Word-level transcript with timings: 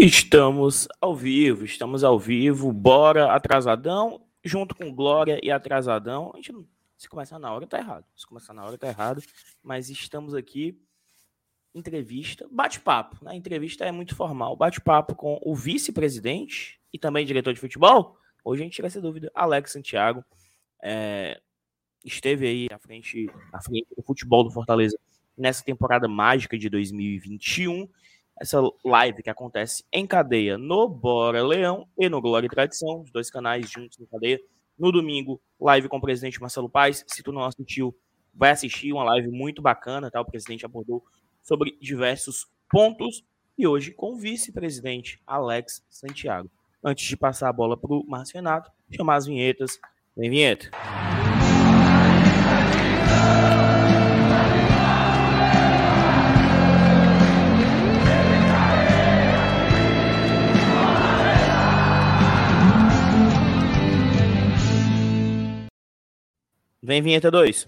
Estamos 0.00 0.86
ao 1.00 1.12
vivo, 1.12 1.64
estamos 1.64 2.04
ao 2.04 2.20
vivo, 2.20 2.72
bora 2.72 3.32
atrasadão, 3.32 4.24
junto 4.44 4.72
com 4.72 4.94
Glória 4.94 5.40
e 5.42 5.50
atrasadão. 5.50 6.30
A 6.32 6.36
gente 6.36 6.52
não, 6.52 6.64
se 6.96 7.08
começar 7.08 7.36
na 7.40 7.52
hora 7.52 7.66
tá 7.66 7.78
errado, 7.78 8.04
se 8.14 8.24
começar 8.24 8.54
na 8.54 8.64
hora 8.64 8.78
tá 8.78 8.86
errado, 8.86 9.20
mas 9.60 9.90
estamos 9.90 10.34
aqui 10.34 10.80
entrevista, 11.74 12.46
bate-papo, 12.48 13.24
né? 13.24 13.34
Entrevista 13.34 13.84
é 13.86 13.90
muito 13.90 14.14
formal, 14.14 14.56
bate-papo 14.56 15.16
com 15.16 15.40
o 15.42 15.52
vice-presidente 15.56 16.80
e 16.92 16.98
também 16.98 17.26
diretor 17.26 17.52
de 17.52 17.58
futebol. 17.58 18.16
Hoje 18.44 18.62
a 18.62 18.64
gente 18.66 18.76
tira 18.76 18.86
essa 18.86 19.00
dúvida, 19.00 19.32
Alex 19.34 19.72
Santiago, 19.72 20.24
é, 20.80 21.40
esteve 22.04 22.46
aí 22.46 22.68
à 22.70 22.78
frente, 22.78 23.28
à 23.52 23.60
frente 23.60 23.88
do 23.96 24.02
futebol 24.04 24.44
do 24.44 24.50
Fortaleza 24.52 24.96
nessa 25.36 25.64
temporada 25.64 26.06
mágica 26.06 26.56
de 26.56 26.68
2021 26.68 27.88
essa 28.40 28.60
live 28.84 29.22
que 29.22 29.30
acontece 29.30 29.84
em 29.92 30.06
cadeia 30.06 30.56
no 30.56 30.88
Bora 30.88 31.44
Leão 31.44 31.86
e 31.98 32.08
no 32.08 32.20
Glória 32.20 32.46
e 32.46 32.50
Tradição, 32.50 33.02
os 33.02 33.10
dois 33.10 33.30
canais 33.30 33.70
juntos 33.70 33.98
em 33.98 34.06
cadeia. 34.06 34.40
No 34.78 34.92
domingo, 34.92 35.40
live 35.60 35.88
com 35.88 35.96
o 35.96 36.00
presidente 36.00 36.40
Marcelo 36.40 36.70
Paes. 36.70 37.04
Se 37.08 37.22
tu 37.22 37.32
não 37.32 37.44
assistiu, 37.44 37.94
vai 38.32 38.50
assistir 38.50 38.92
uma 38.92 39.04
live 39.04 39.28
muito 39.28 39.60
bacana, 39.60 40.10
tá? 40.10 40.20
O 40.20 40.24
presidente 40.24 40.64
abordou 40.64 41.02
sobre 41.42 41.76
diversos 41.80 42.46
pontos 42.70 43.24
e 43.56 43.66
hoje 43.66 43.92
com 43.92 44.12
o 44.12 44.16
vice-presidente 44.16 45.20
Alex 45.26 45.84
Santiago. 45.90 46.48
Antes 46.82 47.08
de 47.08 47.16
passar 47.16 47.48
a 47.48 47.52
bola 47.52 47.76
para 47.76 47.92
o 47.92 48.04
Márcio 48.06 48.36
Renato, 48.36 48.70
chamar 48.94 49.16
as 49.16 49.26
vinhetas. 49.26 49.80
Vem 50.16 50.30
vinheta. 50.30 50.70
Vem 66.88 67.02
vinheta 67.02 67.30
2. 67.30 67.66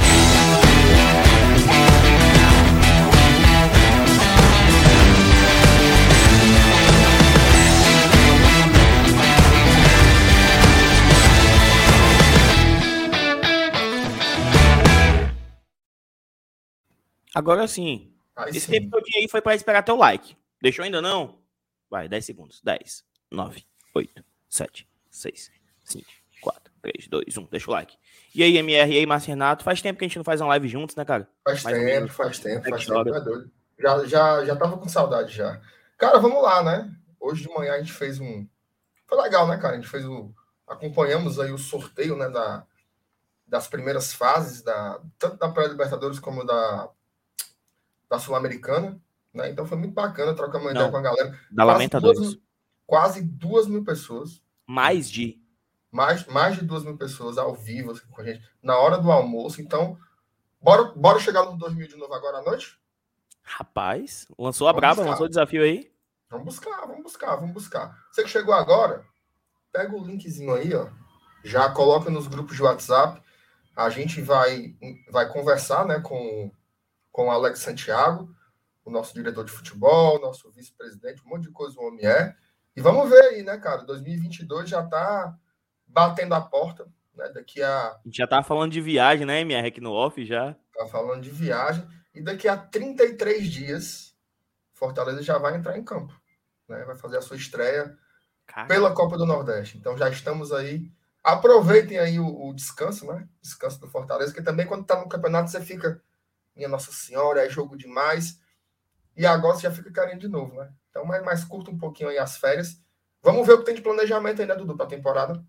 Agora 17.34 17.68
sim. 17.68 18.10
Aí 18.34 18.48
Esse 18.52 18.60
sim. 18.60 18.72
tempo 18.72 18.88
todo 18.88 19.05
aí 19.14 19.28
foi 19.28 19.42
para 19.42 19.55
esperar 19.55 19.82
teu 19.82 19.96
like. 19.96 20.34
Deixou 20.62 20.82
ainda 20.82 21.02
não? 21.02 21.38
Vai, 21.90 22.08
10 22.08 22.24
segundos. 22.24 22.62
10, 22.64 23.05
9, 23.30 23.66
8, 23.94 24.24
7, 24.48 24.88
6, 25.10 25.52
5, 25.84 26.19
4, 26.41 26.72
3, 26.83 27.08
2, 27.08 27.38
1. 27.38 27.44
Deixa 27.50 27.70
o 27.70 27.74
like. 27.74 27.96
E 28.34 28.42
aí, 28.42 28.56
MR, 28.56 28.92
e 28.92 28.98
aí, 28.98 29.06
Márcio 29.06 29.30
Renato? 29.30 29.64
Faz 29.64 29.83
tempo 29.83 29.98
que 29.98 30.05
a 30.05 30.08
gente 30.08 30.16
não 30.16 30.24
faz 30.24 30.41
uma 30.41 30.48
live 30.48 30.69
juntos, 30.69 30.96
né, 30.96 31.05
cara? 31.05 31.28
Faz 31.44 31.62
Mais 31.62 31.77
tempo, 31.77 32.12
faz 32.12 32.38
tempo, 32.38 32.69
faz 32.69 32.86
tempo. 32.86 33.14
É 33.14 33.20
doido. 33.20 33.50
Já, 33.78 34.05
já, 34.05 34.44
já 34.44 34.56
tava 34.56 34.77
com 34.77 34.88
saudade 34.88 35.34
já. 35.34 35.61
Cara, 35.96 36.18
vamos 36.18 36.42
lá, 36.42 36.62
né? 36.62 36.91
Hoje 37.18 37.42
de 37.42 37.52
manhã 37.52 37.74
a 37.74 37.78
gente 37.78 37.92
fez 37.92 38.20
um. 38.20 38.46
Foi 39.06 39.20
legal, 39.20 39.48
né, 39.48 39.56
cara? 39.56 39.74
A 39.74 39.77
gente 39.77 39.88
fez 39.88 40.05
o. 40.05 40.33
Acompanhamos 40.66 41.41
aí 41.41 41.50
o 41.50 41.58
sorteio, 41.58 42.16
né, 42.16 42.28
da, 42.28 42.64
das 43.46 43.66
primeiras 43.66 44.12
fases, 44.12 44.62
da, 44.62 45.00
tanto 45.18 45.36
da 45.36 45.48
Pré-Libertadores 45.48 46.20
como 46.20 46.44
da, 46.44 46.88
da 48.08 48.18
Sul-Americana. 48.20 49.01
Né? 49.34 49.51
Então 49.51 49.67
foi 49.67 49.77
muito 49.77 49.95
bacana 49.95 50.34
trocar 50.34 50.58
uma 50.58 50.70
ideia 50.70 50.89
com 50.89 50.96
a 50.96 51.02
galera. 51.02 51.39
Da 51.51 51.64
Lamentadoras. 51.64 52.39
quase 52.86 53.22
duas 53.22 53.67
mil 53.67 53.84
pessoas. 53.84 54.40
Mais 54.67 55.11
de 55.11 55.39
mais, 55.90 56.24
mais 56.27 56.56
de 56.56 56.64
duas 56.64 56.84
mil 56.84 56.96
pessoas 56.96 57.36
ao 57.36 57.55
vivo 57.55 57.90
assim, 57.90 58.06
com 58.11 58.20
a 58.20 58.24
gente, 58.24 58.42
na 58.62 58.77
hora 58.78 58.98
do 58.98 59.11
almoço. 59.11 59.61
Então, 59.61 59.98
bora, 60.61 60.84
bora 60.95 61.18
chegar 61.18 61.45
no 61.45 61.56
2000 61.56 61.89
de 61.89 61.96
novo 61.96 62.14
agora 62.14 62.39
à 62.39 62.42
noite? 62.42 62.78
Rapaz, 63.42 64.28
lançou 64.39 64.68
a 64.68 64.73
vamos 64.73 64.80
braba, 64.80 64.95
buscar. 64.96 65.11
lançou 65.11 65.27
o 65.27 65.28
desafio 65.28 65.62
aí. 65.62 65.90
Vamos 66.28 66.45
buscar, 66.45 66.86
vamos 66.86 67.02
buscar, 67.02 67.36
vamos 67.36 67.52
buscar. 67.52 68.06
Você 68.11 68.23
que 68.23 68.28
chegou 68.28 68.55
agora, 68.55 69.05
pega 69.73 69.95
o 69.96 70.05
linkzinho 70.05 70.55
aí, 70.55 70.73
ó. 70.74 70.89
Já 71.42 71.68
coloca 71.70 72.11
nos 72.11 72.28
grupos 72.28 72.55
de 72.55 72.62
WhatsApp. 72.62 73.20
A 73.74 73.90
gente 73.90 74.20
vai, 74.20 74.77
vai 75.11 75.28
conversar 75.28 75.86
né, 75.86 75.98
com, 76.01 76.52
com 77.11 77.27
o 77.27 77.30
Alex 77.30 77.61
Santiago, 77.61 78.33
o 78.84 78.90
nosso 78.90 79.14
diretor 79.14 79.45
de 79.45 79.51
futebol, 79.51 80.20
nosso 80.20 80.51
vice-presidente, 80.52 81.22
um 81.24 81.30
monte 81.30 81.45
de 81.45 81.51
coisa 81.51 81.80
o 81.80 81.86
homem 81.86 82.07
é. 82.07 82.36
E 82.77 82.80
vamos 82.80 83.08
ver 83.08 83.22
aí, 83.24 83.42
né, 83.42 83.58
cara? 83.58 83.83
2022 83.83 84.68
já 84.68 84.86
tá 84.86 85.36
batendo 85.92 86.34
a 86.34 86.40
porta, 86.40 86.86
né? 87.14 87.28
Daqui 87.30 87.62
a. 87.62 87.89
A 87.89 88.01
gente 88.05 88.17
já 88.17 88.27
tá 88.27 88.42
falando 88.42 88.73
de 88.73 88.80
viagem, 88.80 89.27
né, 89.27 89.40
MR, 89.40 89.68
aqui 89.68 89.80
no 89.80 89.92
off 89.92 90.24
já. 90.24 90.56
Tá 90.74 90.86
falando 90.86 91.23
de 91.23 91.30
viagem. 91.30 91.86
E 92.14 92.23
daqui 92.23 92.48
a 92.48 92.56
33 92.56 93.48
dias, 93.48 94.14
Fortaleza 94.73 95.23
já 95.23 95.39
vai 95.39 95.56
entrar 95.56 95.78
em 95.78 95.84
campo. 95.84 96.12
Né? 96.68 96.84
Vai 96.84 96.96
fazer 96.96 97.18
a 97.18 97.23
sua 97.23 97.36
estreia 97.36 97.96
Caramba. 98.46 98.74
pela 98.74 98.95
Copa 98.95 99.17
do 99.17 99.27
Nordeste. 99.27 99.78
Então 99.78 99.96
já 99.96 100.08
estamos 100.08 100.52
aí. 100.52 100.90
Aproveitem 101.23 101.98
aí 101.98 102.18
o, 102.18 102.48
o, 102.48 102.55
descanso, 102.55 103.07
né? 103.07 103.28
Descanso 103.42 103.78
do 103.78 103.89
Fortaleza, 103.89 104.33
que 104.33 104.42
também 104.42 104.67
quando 104.67 104.86
tá 104.86 104.98
no 104.98 105.08
campeonato 105.08 105.51
você 105.51 105.61
fica. 105.61 106.02
Minha 106.57 106.68
Nossa 106.68 106.90
Senhora, 106.90 107.45
é 107.45 107.48
jogo 107.48 107.77
demais. 107.77 108.40
E 109.17 109.27
agora 109.27 109.55
você 109.55 109.62
já 109.62 109.70
fica 109.70 109.92
querendo 109.92 110.20
de 110.20 110.28
novo, 110.28 110.55
né? 110.55 110.72
Então, 110.90 111.05
mais, 111.05 111.22
mais 111.22 111.45
curta 111.45 111.70
um 111.70 111.78
pouquinho 111.78 112.08
aí 112.08 112.18
as 112.18 112.36
férias. 112.36 112.83
Vamos 113.22 113.46
ver 113.46 113.52
o 113.52 113.58
que 113.58 113.67
tem 113.67 113.74
de 113.74 113.83
planejamento 113.83 114.45
né, 114.45 114.55
Dudu, 114.55 114.77
para 114.77 114.86
a 114.86 114.89
temporada. 114.89 115.45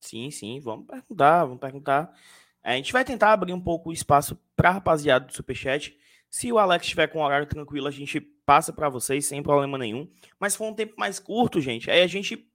Sim, 0.00 0.30
sim, 0.30 0.60
vamos 0.60 0.86
perguntar, 0.86 1.44
vamos 1.44 1.60
perguntar. 1.60 2.12
A 2.62 2.74
gente 2.74 2.92
vai 2.92 3.04
tentar 3.04 3.32
abrir 3.32 3.52
um 3.52 3.60
pouco 3.60 3.90
o 3.90 3.92
espaço 3.92 4.38
para 4.56 4.70
rapaziada 4.70 5.26
do 5.26 5.34
Superchat. 5.34 5.96
Se 6.28 6.52
o 6.52 6.58
Alex 6.58 6.84
estiver 6.84 7.06
com 7.08 7.20
um 7.20 7.22
horário 7.22 7.46
tranquilo, 7.46 7.86
a 7.86 7.90
gente 7.90 8.20
passa 8.20 8.72
para 8.72 8.88
vocês 8.88 9.26
sem 9.26 9.42
problema 9.42 9.78
nenhum. 9.78 10.08
Mas 10.38 10.56
foi 10.56 10.66
um 10.68 10.74
tempo 10.74 10.94
mais 10.96 11.18
curto, 11.18 11.60
gente. 11.60 11.90
Aí 11.90 12.02
a 12.02 12.06
gente 12.06 12.50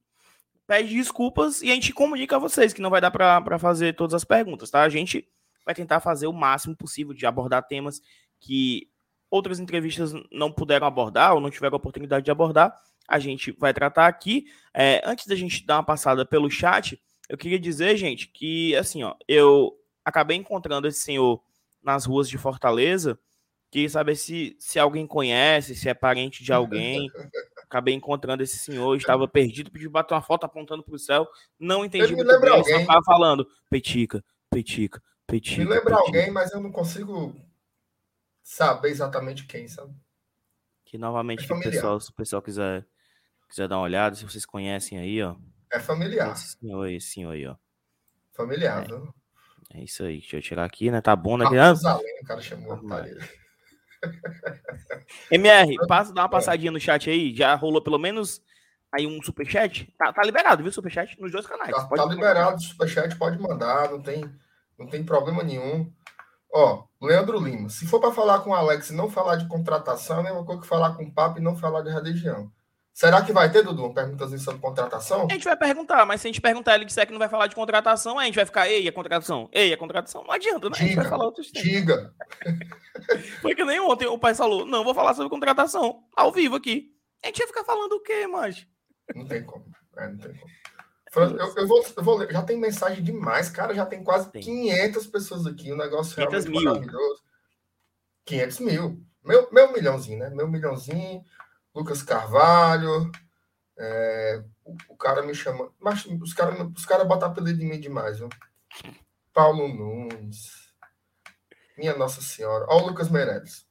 pede 0.66 0.94
desculpas 0.94 1.62
e 1.62 1.70
a 1.70 1.74
gente 1.74 1.92
comunica 1.92 2.36
a 2.36 2.38
vocês 2.38 2.72
que 2.72 2.80
não 2.80 2.90
vai 2.90 3.00
dar 3.00 3.10
para 3.10 3.58
fazer 3.58 3.94
todas 3.94 4.14
as 4.14 4.24
perguntas, 4.24 4.70
tá? 4.70 4.82
A 4.82 4.88
gente 4.88 5.28
vai 5.64 5.74
tentar 5.74 6.00
fazer 6.00 6.26
o 6.26 6.32
máximo 6.32 6.76
possível 6.76 7.12
de 7.12 7.26
abordar 7.26 7.66
temas 7.66 8.00
que 8.40 8.88
outras 9.30 9.58
entrevistas 9.58 10.12
não 10.32 10.50
puderam 10.52 10.86
abordar 10.86 11.34
ou 11.34 11.40
não 11.40 11.50
tiveram 11.50 11.76
oportunidade 11.76 12.24
de 12.24 12.30
abordar. 12.30 12.76
A 13.08 13.18
gente 13.18 13.52
vai 13.52 13.72
tratar 13.74 14.06
aqui. 14.06 14.46
É, 14.74 15.02
antes 15.04 15.26
da 15.26 15.34
gente 15.34 15.64
dar 15.64 15.76
uma 15.76 15.84
passada 15.84 16.24
pelo 16.24 16.50
chat, 16.50 17.00
eu 17.28 17.36
queria 17.36 17.58
dizer, 17.58 17.96
gente, 17.96 18.28
que 18.28 18.74
assim, 18.76 19.02
ó, 19.02 19.14
eu 19.26 19.76
acabei 20.04 20.36
encontrando 20.36 20.86
esse 20.86 21.00
senhor 21.00 21.42
nas 21.82 22.04
ruas 22.04 22.28
de 22.28 22.38
Fortaleza, 22.38 23.18
queria 23.70 23.88
saber 23.88 24.16
se, 24.16 24.56
se 24.58 24.78
alguém 24.78 25.06
conhece, 25.06 25.74
se 25.74 25.88
é 25.88 25.94
parente 25.94 26.42
de 26.42 26.52
alguém. 26.52 27.10
Acabei 27.66 27.94
encontrando 27.94 28.44
esse 28.44 28.58
senhor, 28.58 28.96
estava 28.96 29.26
perdido, 29.26 29.72
pediu 29.72 29.90
bater 29.90 30.14
uma 30.14 30.22
foto 30.22 30.44
apontando 30.44 30.84
para 30.84 30.94
o 30.94 30.98
céu. 30.98 31.26
Não 31.58 31.84
entendi 31.84 32.14
muito 32.14 32.40
bem, 32.40 32.50
alguém. 32.50 32.74
só 32.74 32.80
estava 32.80 33.02
falando 33.02 33.44
petica, 33.68 34.24
petica, 34.48 35.02
petica. 35.26 35.64
Me 35.64 35.68
lembra 35.68 35.96
petica. 35.96 36.00
alguém, 36.00 36.30
mas 36.30 36.52
eu 36.52 36.60
não 36.60 36.70
consigo 36.70 37.34
saber 38.40 38.90
exatamente 38.90 39.44
quem, 39.46 39.66
sabe? 39.66 39.92
Que 40.84 40.96
novamente, 40.96 41.50
é 41.50 41.54
o 41.54 41.60
pessoal, 41.60 41.98
se 41.98 42.10
o 42.10 42.14
pessoal 42.14 42.40
quiser, 42.40 42.86
quiser 43.48 43.66
dar 43.66 43.78
uma 43.78 43.82
olhada, 43.82 44.14
se 44.14 44.24
vocês 44.24 44.46
conhecem 44.46 44.96
aí, 44.96 45.20
ó. 45.20 45.34
É 45.76 45.80
familiar. 45.80 46.32
Esse 46.32 46.56
senhor 46.56 46.82
aí, 46.82 46.96
esse 46.96 47.08
senhor 47.08 47.32
aí, 47.32 47.46
ó. 47.46 47.54
Familiar, 48.32 48.82
é. 48.82 48.86
viu? 48.86 49.14
É 49.74 49.80
isso 49.82 50.02
aí. 50.04 50.20
Deixa 50.20 50.38
eu 50.38 50.42
tirar 50.42 50.64
aqui, 50.64 50.90
né? 50.90 51.00
Tá 51.02 51.14
bom, 51.14 51.36
né? 51.36 51.44
O 51.44 52.26
cara 52.26 52.40
chamou 52.40 52.72
ah, 52.72 53.04
MR, 55.30 55.76
passa, 55.86 56.14
dá 56.14 56.22
uma 56.22 56.28
passadinha 56.28 56.72
no 56.72 56.80
chat 56.80 57.10
aí. 57.10 57.34
Já 57.34 57.54
rolou 57.54 57.82
pelo 57.82 57.98
menos 57.98 58.40
aí 58.90 59.06
um 59.06 59.22
superchat? 59.22 59.92
Tá, 59.98 60.12
tá 60.12 60.22
liberado, 60.22 60.62
viu? 60.62 60.72
Superchat 60.72 61.20
nos 61.20 61.30
dois 61.30 61.46
canais. 61.46 61.74
Tá, 61.74 61.86
tá 61.86 62.06
liberado 62.06 62.56
o 62.56 62.60
superchat, 62.60 63.14
pode 63.16 63.38
mandar, 63.38 63.90
não 63.90 64.00
tem, 64.00 64.24
não 64.78 64.86
tem 64.86 65.04
problema 65.04 65.42
nenhum. 65.42 65.92
Ó, 66.50 66.84
Leandro 67.02 67.38
Lima, 67.38 67.68
se 67.68 67.86
for 67.86 68.00
para 68.00 68.12
falar 68.12 68.40
com 68.40 68.50
o 68.50 68.54
Alex 68.54 68.88
e 68.88 68.94
não 68.94 69.10
falar 69.10 69.36
de 69.36 69.46
contratação, 69.46 70.18
é 70.18 70.20
a 70.20 70.22
mesma 70.22 70.44
coisa 70.44 70.62
que 70.62 70.68
falar 70.68 70.94
com 70.94 71.02
o 71.02 71.12
Papo 71.12 71.38
e 71.38 71.42
não 71.42 71.54
falar 71.54 71.82
de 71.82 71.90
religião. 71.90 72.50
Será 72.96 73.20
que 73.20 73.30
vai 73.30 73.52
ter, 73.52 73.62
Dudu, 73.62 73.92
perguntas 73.92 74.42
sobre 74.42 74.58
contratação? 74.58 75.26
A 75.30 75.32
gente 75.34 75.44
vai 75.44 75.54
perguntar, 75.54 76.06
mas 76.06 76.18
se 76.18 76.26
a 76.26 76.30
gente 76.30 76.40
perguntar 76.40 76.76
ele 76.76 76.86
disser 76.86 77.04
que 77.04 77.12
não 77.12 77.18
vai 77.18 77.28
falar 77.28 77.46
de 77.46 77.54
contratação, 77.54 78.18
a 78.18 78.24
gente 78.24 78.36
vai 78.36 78.46
ficar, 78.46 78.70
ei, 78.70 78.88
a 78.88 78.92
contratação, 78.92 79.50
ei, 79.52 79.70
a 79.70 79.76
contratação. 79.76 80.24
Não 80.24 80.32
adianta, 80.32 80.70
né? 80.70 80.76
Diga, 80.76 80.82
a 80.82 80.86
gente 80.86 80.96
vai 80.96 81.04
falar 81.04 81.26
outros. 81.26 81.52
Diga. 81.52 82.14
Foi 83.42 83.54
que 83.54 83.66
nem 83.66 83.78
ontem 83.80 84.06
o 84.06 84.18
pai 84.18 84.34
falou, 84.34 84.64
não, 84.64 84.82
vou 84.82 84.94
falar 84.94 85.12
sobre 85.12 85.28
contratação, 85.28 86.04
ao 86.16 86.32
vivo 86.32 86.56
aqui. 86.56 86.90
A 87.22 87.26
gente 87.26 87.40
ia 87.40 87.46
ficar 87.46 87.64
falando 87.64 87.92
o 87.92 88.00
quê, 88.00 88.26
mas? 88.26 88.66
Não 89.14 89.26
tem 89.26 89.44
como, 89.44 89.66
é, 89.98 90.08
não 90.08 90.16
tem 90.16 90.34
como. 90.34 90.50
Eu, 91.38 91.54
eu, 91.54 91.68
vou, 91.68 91.84
eu 91.98 92.02
vou 92.02 92.16
ler, 92.16 92.32
já 92.32 92.42
tem 92.42 92.56
mensagem 92.56 93.04
demais, 93.04 93.50
cara, 93.50 93.74
já 93.74 93.84
tem 93.84 94.02
quase 94.02 94.30
tem. 94.30 94.40
500 94.40 95.06
pessoas 95.08 95.46
aqui, 95.46 95.70
um 95.70 95.76
negócio 95.76 96.16
realmente 96.16 96.48
mil. 96.48 96.64
maravilhoso. 96.64 97.22
500 98.24 98.60
mil. 98.60 99.02
Meu, 99.22 99.52
meu 99.52 99.70
milhãozinho, 99.70 100.18
né? 100.18 100.30
Meu 100.30 100.48
milhãozinho. 100.48 101.22
Lucas 101.76 102.02
Carvalho. 102.02 103.12
É, 103.78 104.42
o, 104.64 104.74
o, 104.88 104.96
cara 104.96 105.22
me 105.22 105.34
chama. 105.34 105.70
Mas 105.78 106.06
os 106.06 106.32
caras 106.32 106.58
os 106.74 106.86
cara 106.86 107.04
botam 107.04 107.28
apelido 107.28 107.62
em 107.62 107.68
mim 107.68 107.78
demais, 107.78 108.18
viu? 108.18 108.30
Paulo 109.32 109.68
Nunes. 109.68 110.72
Minha 111.76 111.94
Nossa 111.94 112.22
Senhora. 112.22 112.64
Olha 112.70 112.84
o 112.84 112.88
Lucas 112.88 113.10
Meirelles. 113.10 113.66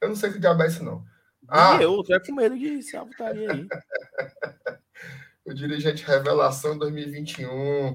Eu 0.00 0.08
não 0.08 0.16
sei 0.16 0.30
que 0.30 0.38
diabo 0.38 0.62
é 0.62 0.68
isso, 0.68 0.84
não. 0.84 1.04
Ah, 1.48 1.78
eu, 1.82 2.02
tô 2.04 2.20
com 2.20 2.34
medo 2.34 2.56
de 2.56 2.82
se 2.82 2.96
aí. 2.96 3.68
o 5.44 5.52
dirigente 5.52 6.04
Revelação 6.04 6.78
2021. 6.78 7.94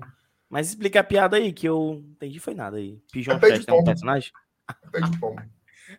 Mas 0.50 0.68
explica 0.68 1.00
a 1.00 1.04
piada 1.04 1.38
aí, 1.38 1.54
que 1.54 1.68
eu 1.68 2.04
entendi 2.12 2.40
foi 2.40 2.54
nada 2.54 2.78
aí. 2.78 3.02
Pigeon 3.12 3.38
é 3.38 3.40
Fest 3.40 3.68
é 3.68 3.74
um 3.74 3.84
personagem? 3.84 4.32
É 4.94 5.02
de 5.02 5.18
pombo. 5.18 5.42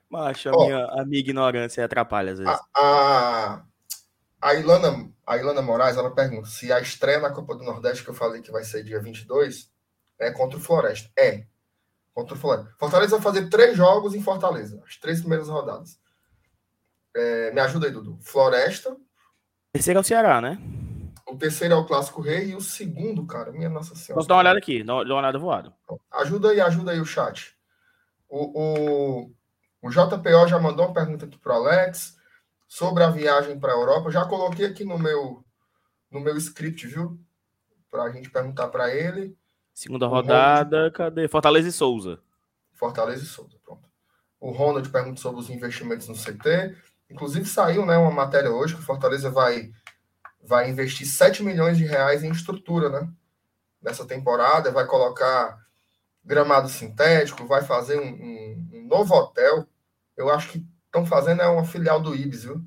Macho, 0.09 0.49
a, 0.49 0.53
oh, 0.53 0.65
minha, 0.65 0.85
a 0.87 1.05
minha 1.05 1.21
ignorância 1.21 1.85
atrapalha 1.85 2.33
às 2.33 2.39
vezes. 2.39 2.61
A, 2.75 2.81
a, 2.81 3.63
a, 4.41 4.55
Ilana, 4.55 5.11
a 5.27 5.37
Ilana 5.37 5.63
Moraes, 5.63 5.97
ela 5.97 6.15
pergunta 6.15 6.49
se 6.49 6.73
a 6.73 6.81
estreia 6.81 7.21
na 7.21 7.31
Copa 7.31 7.55
do 7.55 7.65
Nordeste, 7.65 8.05
que 8.05 8.11
eu 8.11 8.15
falei 8.15 8.43
que 8.43 8.53
vai 8.53 8.65
ser 8.65 8.85
dia 8.85 9.01
22, 9.01 9.71
é 10.19 10.31
contra 10.31 10.59
o 10.59 10.61
Floresta. 10.61 11.11
É. 11.19 11.45
Contra 12.13 12.35
o 12.35 12.39
Floresta. 12.39 12.75
Fortaleza 12.79 13.17
vai 13.17 13.23
fazer 13.23 13.49
três 13.49 13.77
jogos 13.77 14.15
em 14.15 14.23
Fortaleza, 14.23 14.83
as 14.87 14.97
três 14.97 15.21
primeiras 15.21 15.49
rodadas. 15.49 15.99
É, 17.15 17.51
me 17.53 17.61
ajuda 17.61 17.87
aí, 17.87 17.93
Dudu. 17.93 18.19
Floresta. 18.21 18.93
O 18.93 19.73
terceiro 19.73 19.99
é 19.99 20.01
o 20.01 20.05
Ceará, 20.05 20.41
né? 20.41 20.59
O 21.27 21.37
terceiro 21.37 21.75
é 21.75 21.77
o 21.77 21.85
Clássico 21.85 22.21
Rei 22.21 22.51
e 22.51 22.57
o 22.57 22.61
segundo, 22.61 23.25
cara, 23.25 23.53
minha 23.53 23.69
Nossa 23.69 23.95
Senhora. 23.95 24.15
Vamos 24.15 24.27
dar 24.27 24.35
uma 24.35 24.41
olhada 24.41 24.59
aqui, 24.59 24.83
dá 24.83 24.95
uma 24.95 25.15
olhada 25.15 25.39
voada. 25.39 25.73
Ajuda 26.13 26.51
aí, 26.51 26.61
ajuda 26.61 26.91
aí 26.91 27.01
o 27.01 27.05
chat. 27.05 27.57
O, 28.29 28.61
o, 28.61 29.33
o 29.83 29.91
JPO 29.91 30.49
já 30.49 30.59
mandou 30.59 30.87
uma 30.87 30.95
pergunta 30.95 31.25
aqui 31.25 31.39
para 31.39 31.53
o 31.53 31.57
Alex 31.57 32.17
sobre 32.69 33.03
a 33.03 33.11
viagem 33.11 33.59
para 33.59 33.73
a 33.73 33.77
Europa. 33.77 34.09
Eu 34.09 34.13
já 34.13 34.25
coloquei 34.25 34.67
aqui 34.67 34.85
no 34.85 34.99
meu, 34.99 35.45
no 36.11 36.21
meu 36.21 36.37
script, 36.37 36.87
viu? 36.87 37.19
Para 37.91 38.05
a 38.05 38.11
gente 38.11 38.31
perguntar 38.31 38.69
para 38.69 38.95
ele. 38.95 39.37
Segunda 39.75 40.07
rodada, 40.07 40.77
Ronald... 40.77 40.93
cadê? 40.95 41.29
Fortaleza 41.29 41.69
e 41.69 41.73
Souza. 41.73 42.21
Fortaleza 42.73 43.25
e 43.25 43.27
Souza, 43.27 43.57
pronto. 43.65 43.89
O 44.39 44.51
Ronald 44.51 44.89
pergunta 44.91 45.21
sobre 45.21 45.41
os 45.41 45.51
investimentos 45.51 46.09
no 46.09 46.15
CT. 46.15 46.77
Inclusive 47.11 47.47
saiu 47.47 47.85
né, 47.85 47.97
uma 47.97 48.11
matéria 48.11 48.51
hoje 48.51 48.75
que 48.75 48.81
o 48.81 48.85
Fortaleza 48.85 49.31
vai, 49.31 49.73
vai 50.43 50.71
investir 50.71 51.07
7 51.07 51.43
milhões 51.43 51.77
de 51.77 51.85
reais 51.85 52.23
em 52.23 52.31
estrutura, 52.31 52.89
né? 52.89 53.09
Nessa 53.83 54.07
temporada, 54.07 54.71
vai 54.71 54.87
colocar 54.87 55.59
gramado 56.25 56.69
sintético, 56.69 57.47
vai 57.47 57.63
fazer 57.63 57.99
um, 57.99 58.09
um, 58.09 58.50
novo 58.91 59.15
hotel. 59.15 59.67
Eu 60.17 60.29
acho 60.29 60.51
que 60.51 60.67
estão 60.87 61.07
fazendo 61.07 61.41
é 61.41 61.49
uma 61.49 61.65
filial 61.65 62.01
do 62.01 62.15
Ibis, 62.15 62.45
viu? 62.45 62.61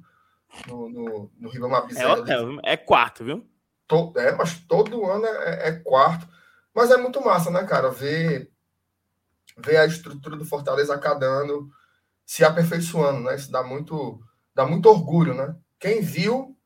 No, 0.68 0.90
no, 0.90 1.32
no 1.38 1.50
Ribamar 1.50 1.86
É 1.96 2.08
hotel, 2.08 2.60
é 2.64 2.78
quarto, 2.78 3.24
viu? 3.24 3.46
Todo, 3.88 4.18
é, 4.20 4.32
mas 4.32 4.60
todo 4.60 5.06
ano 5.06 5.26
é, 5.26 5.68
é, 5.68 5.72
quarto. 5.72 6.28
Mas 6.74 6.90
é 6.90 6.98
muito 6.98 7.24
massa, 7.24 7.52
né, 7.52 7.64
cara? 7.66 7.90
Ver, 7.90 8.50
ver 9.58 9.78
a 9.78 9.86
estrutura 9.86 10.38
do 10.38 10.46
Fortaleza 10.46 10.96
a 10.96 11.00
cada 11.00 11.26
ano 11.26 11.70
se 12.26 12.46
aperfeiçoando, 12.46 13.22
né? 13.22 13.36
Isso 13.36 13.52
dá 13.52 13.62
muito, 13.62 14.24
dá 14.56 14.66
muito 14.66 14.90
orgulho, 14.90 15.34
né? 15.34 15.56
Quem 15.80 16.02
viu, 16.02 16.58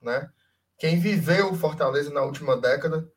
né? 0.00 0.30
Quem 0.78 0.98
viveu 0.98 1.50
o 1.50 1.56
Fortaleza 1.56 2.10
na 2.10 2.22
última 2.22 2.56
década 2.56 3.10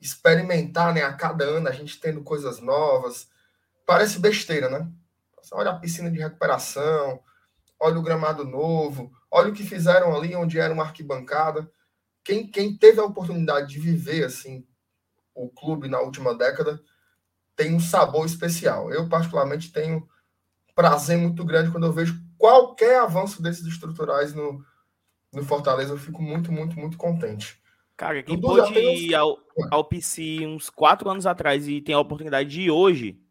experimentar, 0.00 0.92
né? 0.92 1.02
A 1.02 1.12
cada 1.12 1.44
ano 1.44 1.68
a 1.68 1.72
gente 1.72 2.00
tendo 2.00 2.22
coisas 2.22 2.60
novas. 2.60 3.28
Parece 3.86 4.18
besteira, 4.18 4.68
né? 4.68 4.90
Olha 5.52 5.70
a 5.70 5.78
piscina 5.78 6.10
de 6.10 6.18
recuperação, 6.18 7.20
olha 7.80 7.98
o 7.98 8.02
gramado 8.02 8.44
novo, 8.44 9.10
olha 9.30 9.50
o 9.50 9.52
que 9.52 9.64
fizeram 9.64 10.14
ali 10.14 10.36
onde 10.36 10.58
era 10.58 10.72
uma 10.72 10.84
arquibancada. 10.84 11.70
Quem, 12.24 12.46
quem 12.46 12.76
teve 12.76 13.00
a 13.00 13.04
oportunidade 13.04 13.68
de 13.68 13.80
viver 13.80 14.24
assim 14.24 14.66
o 15.34 15.48
clube 15.48 15.88
na 15.88 16.00
última 16.00 16.36
década 16.36 16.80
tem 17.56 17.74
um 17.74 17.80
sabor 17.80 18.26
especial. 18.26 18.92
Eu, 18.92 19.08
particularmente, 19.08 19.72
tenho 19.72 20.06
prazer 20.74 21.18
muito 21.18 21.44
grande 21.44 21.70
quando 21.70 21.86
eu 21.86 21.92
vejo 21.92 22.20
qualquer 22.38 23.00
avanço 23.00 23.42
desses 23.42 23.66
estruturais 23.66 24.34
no, 24.34 24.64
no 25.32 25.44
Fortaleza. 25.44 25.92
Eu 25.92 25.98
fico 25.98 26.22
muito, 26.22 26.50
muito, 26.50 26.78
muito 26.78 26.96
contente. 26.96 27.60
Cara, 27.96 28.22
quem 28.22 28.36
Dudu 28.36 28.56
pôde 28.56 28.78
ir 28.78 29.14
ao, 29.14 29.38
ao 29.70 29.84
PC 29.84 30.46
uns 30.46 30.70
quatro 30.70 31.08
anos 31.08 31.26
atrás 31.26 31.68
e 31.68 31.80
tem 31.80 31.94
a 31.94 32.00
oportunidade 32.00 32.48
de 32.48 32.62
ir 32.62 32.70
hoje, 32.70 33.21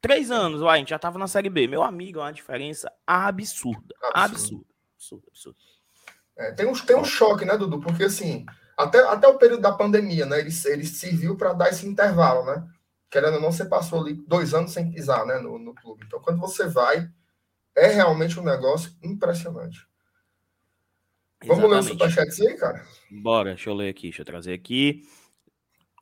três 0.00 0.30
anos, 0.30 0.62
uai, 0.62 0.76
a 0.76 0.78
gente 0.78 0.90
já 0.90 0.98
tava 0.98 1.18
na 1.18 1.26
Série 1.26 1.50
B. 1.50 1.66
Meu 1.66 1.82
amigo, 1.82 2.18
é 2.18 2.22
uma 2.22 2.32
diferença 2.32 2.90
absurda. 3.06 3.94
Absurda. 4.14 4.64
Absurda, 4.96 5.26
absurda. 5.28 5.58
É, 6.36 6.52
tem, 6.52 6.66
um, 6.66 6.72
tem 6.72 6.96
um 6.96 7.04
choque, 7.04 7.44
né, 7.44 7.56
Dudu? 7.56 7.80
Porque 7.80 8.04
assim, 8.04 8.46
até, 8.76 9.00
até 9.00 9.26
o 9.26 9.38
período 9.38 9.62
da 9.62 9.72
pandemia, 9.72 10.24
né? 10.24 10.38
Ele, 10.38 10.50
ele 10.66 10.86
serviu 10.86 11.36
para 11.36 11.52
dar 11.52 11.68
esse 11.68 11.86
intervalo, 11.86 12.44
né? 12.44 12.66
Querendo 13.10 13.34
ou 13.34 13.40
não, 13.40 13.50
você 13.50 13.64
passou 13.64 14.02
ali 14.02 14.14
dois 14.14 14.54
anos 14.54 14.72
sem 14.72 14.90
pisar 14.90 15.26
né, 15.26 15.38
no, 15.38 15.58
no 15.58 15.74
clube. 15.74 16.04
Então, 16.06 16.20
quando 16.20 16.38
você 16.38 16.68
vai, 16.68 17.10
é 17.74 17.86
realmente 17.88 18.38
um 18.38 18.44
negócio 18.44 18.92
impressionante. 19.02 19.86
Vamos 21.44 21.70
ler 21.70 21.78
o 21.78 21.82
superchat 21.82 22.46
aí, 22.46 22.56
cara? 22.56 22.84
Bora, 23.10 23.50
deixa 23.54 23.70
eu 23.70 23.74
ler 23.74 23.88
aqui, 23.88 24.08
deixa 24.08 24.22
eu 24.22 24.26
trazer 24.26 24.52
aqui. 24.52 25.02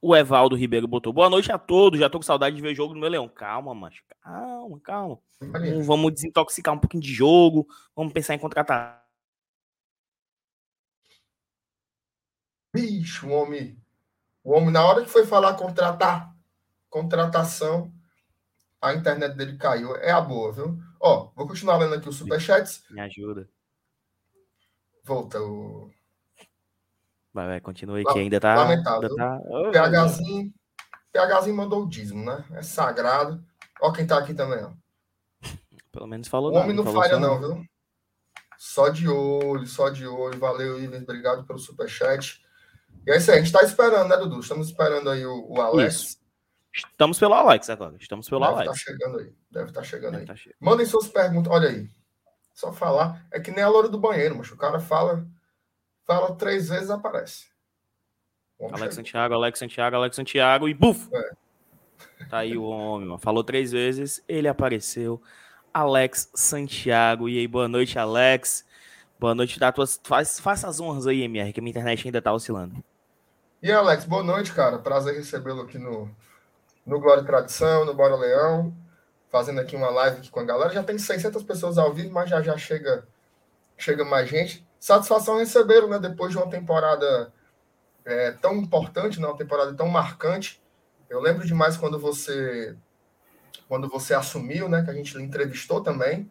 O 0.09 0.15
Evaldo 0.15 0.55
Ribeiro 0.55 0.87
botou 0.87 1.13
boa 1.13 1.29
noite 1.29 1.51
a 1.51 1.59
todos. 1.59 1.99
Já 1.99 2.09
tô 2.09 2.19
com 2.19 2.23
saudade 2.23 2.55
de 2.55 2.63
ver 2.63 2.77
jogo 2.77 2.95
do 2.95 3.01
meu 3.01 3.09
leão. 3.09 3.29
Calma, 3.29 3.75
mas 3.75 4.01
calma, 4.21 4.79
calma. 4.79 5.19
Vamos, 5.41 5.85
vamos 5.85 6.15
desintoxicar 6.15 6.73
um 6.73 6.79
pouquinho 6.79 7.03
de 7.03 7.13
jogo. 7.13 7.67
Vamos 7.93 8.13
pensar 8.13 8.37
em 8.37 8.39
contratar. 8.39 9.05
Bicho, 12.73 13.27
o 13.27 13.33
homem. 13.33 13.77
O 14.45 14.53
homem, 14.53 14.71
na 14.71 14.85
hora 14.85 15.03
que 15.03 15.11
foi 15.11 15.27
falar 15.27 15.55
contratar, 15.55 16.33
contratação, 16.89 17.93
a 18.81 18.95
internet 18.95 19.35
dele 19.35 19.59
caiu. 19.59 19.97
É 19.97 20.13
a 20.13 20.21
boa, 20.21 20.53
viu? 20.53 20.79
Ó, 21.01 21.33
vou 21.35 21.49
continuar 21.49 21.79
lendo 21.79 21.97
aqui 21.97 22.09
os 22.09 22.15
superchats. 22.15 22.85
Me 22.91 23.01
ajuda. 23.01 23.51
Volta 25.03 25.43
o. 25.43 25.91
Vai, 27.37 27.47
vai, 27.47 27.61
continue 27.61 28.03
que 28.03 28.19
ainda 28.19 28.41
tá. 28.41 28.55
Lamentável. 28.55 29.11
Ainda 29.11 29.15
tá... 29.15 29.41
Oh, 29.45 29.71
PHzinho, 29.71 30.55
PHzinho 31.13 31.55
mandou 31.55 31.83
o 31.83 31.87
dízimo, 31.87 32.25
né? 32.25 32.43
É 32.53 32.63
sagrado. 32.63 33.45
Ó, 33.83 33.93
quem 33.93 34.07
tá 34.07 34.17
aqui 34.17 34.33
também, 34.33 34.65
ó. 34.65 34.71
Pelo 35.93 36.07
menos 36.07 36.29
falou. 36.29 36.51
O 36.51 36.55
homem 36.55 36.75
não, 36.75 36.83
não 36.83 36.95
falha, 36.95 37.19
não, 37.19 37.39
viu? 37.39 37.63
Só 38.57 38.89
de 38.89 39.07
olho, 39.07 39.67
só 39.67 39.91
de 39.91 40.07
olho. 40.07 40.39
Valeu, 40.39 40.83
Ives. 40.83 41.03
Obrigado 41.03 41.45
pelo 41.45 41.59
superchat. 41.59 42.43
E 43.07 43.11
é 43.11 43.19
isso 43.19 43.31
aí. 43.31 43.37
A 43.39 43.43
gente 43.43 43.53
tá 43.53 43.63
esperando, 43.63 44.09
né, 44.09 44.17
Dudu? 44.17 44.41
Estamos 44.41 44.69
esperando 44.69 45.11
aí 45.11 45.27
o, 45.27 45.47
o 45.47 45.61
Alex. 45.61 45.95
Isso. 45.95 46.19
Estamos 46.75 47.19
pelo 47.19 47.35
Alex 47.35 47.69
agora. 47.69 47.97
Estamos 48.01 48.27
pelo 48.31 48.41
Deve 48.41 48.55
Alex. 48.55 48.71
Tá 48.71 48.77
chegando 48.79 49.19
aí. 49.19 49.35
Deve 49.51 49.69
estar 49.69 49.81
tá 49.83 49.87
chegando 49.87 50.13
Deve 50.13 50.33
aí. 50.33 50.39
Tá. 50.39 50.53
Mandem 50.59 50.87
suas 50.87 51.07
perguntas. 51.07 51.53
Olha 51.53 51.69
aí. 51.69 51.87
Só 52.55 52.73
falar. 52.73 53.27
É 53.31 53.39
que 53.39 53.51
nem 53.51 53.63
a 53.63 53.69
loura 53.69 53.91
do 53.91 54.01
banheiro, 54.01 54.35
mas 54.35 54.51
o 54.51 54.57
cara 54.57 54.81
fala, 54.81 55.27
fala 56.07 56.35
três 56.35 56.69
vezes 56.69 56.91
aparece. 56.91 57.47
Vamos 58.59 58.75
Alex 58.75 58.95
chegar. 58.95 59.05
Santiago, 59.05 59.35
Alex 59.35 59.59
Santiago, 59.59 59.97
Alex 59.97 60.17
Santiago 60.17 60.69
e 60.69 60.75
buf! 60.75 61.09
É. 61.13 61.31
Tá 62.29 62.39
aí 62.39 62.57
o 62.57 62.65
homem, 62.65 63.09
mano. 63.09 63.19
Falou 63.19 63.45
três 63.45 63.73
vezes, 63.73 64.23
ele 64.27 64.49
apareceu. 64.49 65.21
Alex 65.73 66.31
Santiago. 66.35 67.29
E 67.29 67.39
aí, 67.39 67.47
boa 67.47 67.69
noite, 67.69 67.99
Alex. 67.99 68.65
Boa 69.19 69.35
noite, 69.35 69.59
dá 69.59 69.71
tuas. 69.71 70.01
Faz, 70.03 70.41
faça 70.41 70.69
as 70.69 70.81
honras 70.81 71.07
aí, 71.07 71.23
MR, 71.23 71.53
que 71.53 71.61
a 71.61 71.63
minha 71.63 71.71
internet 71.71 72.07
ainda 72.07 72.23
tá 72.23 72.33
oscilando. 72.33 72.83
E 73.63 73.71
Alex, 73.71 74.05
boa 74.05 74.23
noite, 74.23 74.53
cara. 74.53 74.79
Prazer 74.79 75.15
recebê-lo 75.15 75.63
aqui 75.63 75.79
no, 75.79 76.11
no 76.85 77.01
Glória 77.01 77.23
e 77.23 77.27
Tradição, 77.27 77.85
no 77.85 77.95
Bora 77.95 78.17
Leão 78.17 78.75
fazendo 79.37 79.61
aqui 79.61 79.77
uma 79.77 79.91
live 79.91 80.19
aqui 80.19 80.31
com 80.31 80.41
a 80.41 80.45
galera. 80.45 80.73
Já 80.73 80.83
tem 80.83 80.97
600 80.99 81.43
pessoas 81.43 81.77
ao 81.77 81.93
vivo, 81.93 82.13
mas 82.13 82.31
já 82.31 82.41
já 82.41 82.57
chega, 82.57 83.07
chega 83.77 84.05
mais 84.05 84.29
gente. 84.29 84.66
Satisfação 84.87 85.39
receberam, 85.39 85.89
né? 85.89 85.99
Depois 85.99 86.31
de 86.31 86.39
uma 86.39 86.49
temporada 86.49 87.33
é, 88.05 88.31
tão 88.31 88.55
importante, 88.55 89.21
né, 89.21 89.27
uma 89.27 89.37
temporada 89.37 89.75
tão 89.75 89.89
marcante. 89.89 90.63
Eu 91.11 91.21
lembro 91.21 91.45
demais 91.45 91.77
quando 91.77 91.99
você 91.99 92.77
quando 93.67 93.89
você 93.89 94.15
assumiu, 94.15 94.69
né? 94.69 94.85
Que 94.85 94.91
a 94.91 94.95
gente 94.95 95.17
lhe 95.17 95.25
entrevistou 95.25 95.81
também 95.81 96.31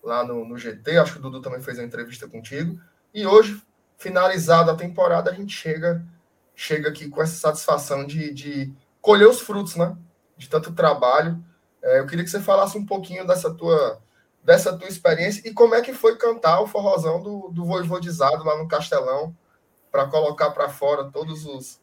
lá 0.00 0.24
no, 0.24 0.44
no 0.44 0.56
GT. 0.56 0.96
Acho 0.96 1.14
que 1.14 1.18
o 1.18 1.22
Dudu 1.22 1.42
também 1.42 1.60
fez 1.60 1.76
a 1.80 1.82
entrevista 1.82 2.28
contigo. 2.28 2.80
E 3.12 3.26
hoje, 3.26 3.60
finalizada 3.96 4.70
a 4.70 4.76
temporada, 4.76 5.28
a 5.32 5.34
gente 5.34 5.52
chega 5.52 6.06
chega 6.54 6.90
aqui 6.90 7.08
com 7.08 7.20
essa 7.20 7.34
satisfação 7.34 8.06
de, 8.06 8.32
de 8.32 8.72
colher 9.00 9.26
os 9.26 9.40
frutos, 9.40 9.74
né? 9.74 9.96
De 10.36 10.48
tanto 10.48 10.72
trabalho 10.72 11.44
é, 11.82 11.98
eu 12.00 12.06
queria 12.06 12.24
que 12.24 12.30
você 12.30 12.40
falasse 12.40 12.76
um 12.76 12.84
pouquinho 12.84 13.26
dessa 13.26 13.52
tua, 13.52 14.00
dessa 14.48 14.74
tua 14.74 14.88
experiência 14.88 15.46
e 15.46 15.52
como 15.52 15.74
é 15.74 15.82
que 15.82 15.92
foi 15.92 16.16
cantar 16.16 16.62
o 16.62 16.66
forrozão 16.66 17.22
do, 17.22 17.50
do 17.52 17.66
Voivodizado 17.66 18.42
lá 18.44 18.56
no 18.56 18.66
Castelão 18.66 19.36
para 19.92 20.06
colocar 20.06 20.52
para 20.52 20.70
fora 20.70 21.04
todos 21.04 21.44
os, 21.44 21.78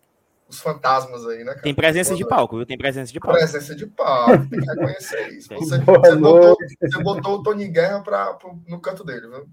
os 0.49 0.59
fantasmas 0.59 1.27
aí, 1.27 1.43
né, 1.43 1.51
cara? 1.51 1.61
Tem 1.61 1.75
presença 1.75 2.09
Boa 2.09 2.17
de 2.17 2.27
palco, 2.27 2.57
viu? 2.57 2.65
Tem 2.65 2.75
presença 2.75 3.13
de 3.13 3.19
palco. 3.19 3.37
Presença 3.37 3.75
de 3.75 3.85
palco, 3.85 4.49
tem 4.49 4.59
que 4.59 4.65
reconhecer 4.65 5.27
isso. 5.33 5.49
Você, 5.49 5.77
você, 5.77 6.15
botou, 6.15 6.57
você, 6.81 7.03
botou, 7.03 7.35
o 7.35 7.43
Tony 7.43 7.67
Guerra 7.67 8.01
pra, 8.01 8.33
pro, 8.33 8.59
no 8.67 8.79
canto 8.79 9.03
dele, 9.03 9.27
viu? 9.27 9.47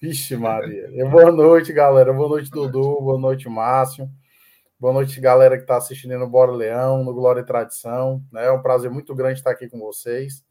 Vixe, 0.00 0.36
Maria. 0.36 0.88
Boa 1.10 1.32
noite, 1.32 1.72
galera. 1.72 2.12
Boa 2.12 2.28
noite, 2.28 2.48
boa 2.48 2.68
Dudu. 2.68 2.78
Noite. 2.78 3.02
Boa 3.02 3.18
noite, 3.18 3.48
Márcio. 3.48 4.08
Boa 4.78 4.94
noite, 4.94 5.20
galera 5.20 5.56
que 5.56 5.64
está 5.64 5.78
assistindo 5.78 6.16
no 6.16 6.28
Bora 6.28 6.52
Leão, 6.52 7.02
no 7.02 7.12
Glória 7.12 7.40
e 7.40 7.44
Tradição. 7.44 8.22
Né? 8.30 8.46
É 8.46 8.52
um 8.52 8.62
prazer 8.62 8.88
muito 8.88 9.12
grande 9.16 9.40
estar 9.40 9.50
aqui 9.50 9.68
com 9.68 9.80
vocês. 9.80 10.44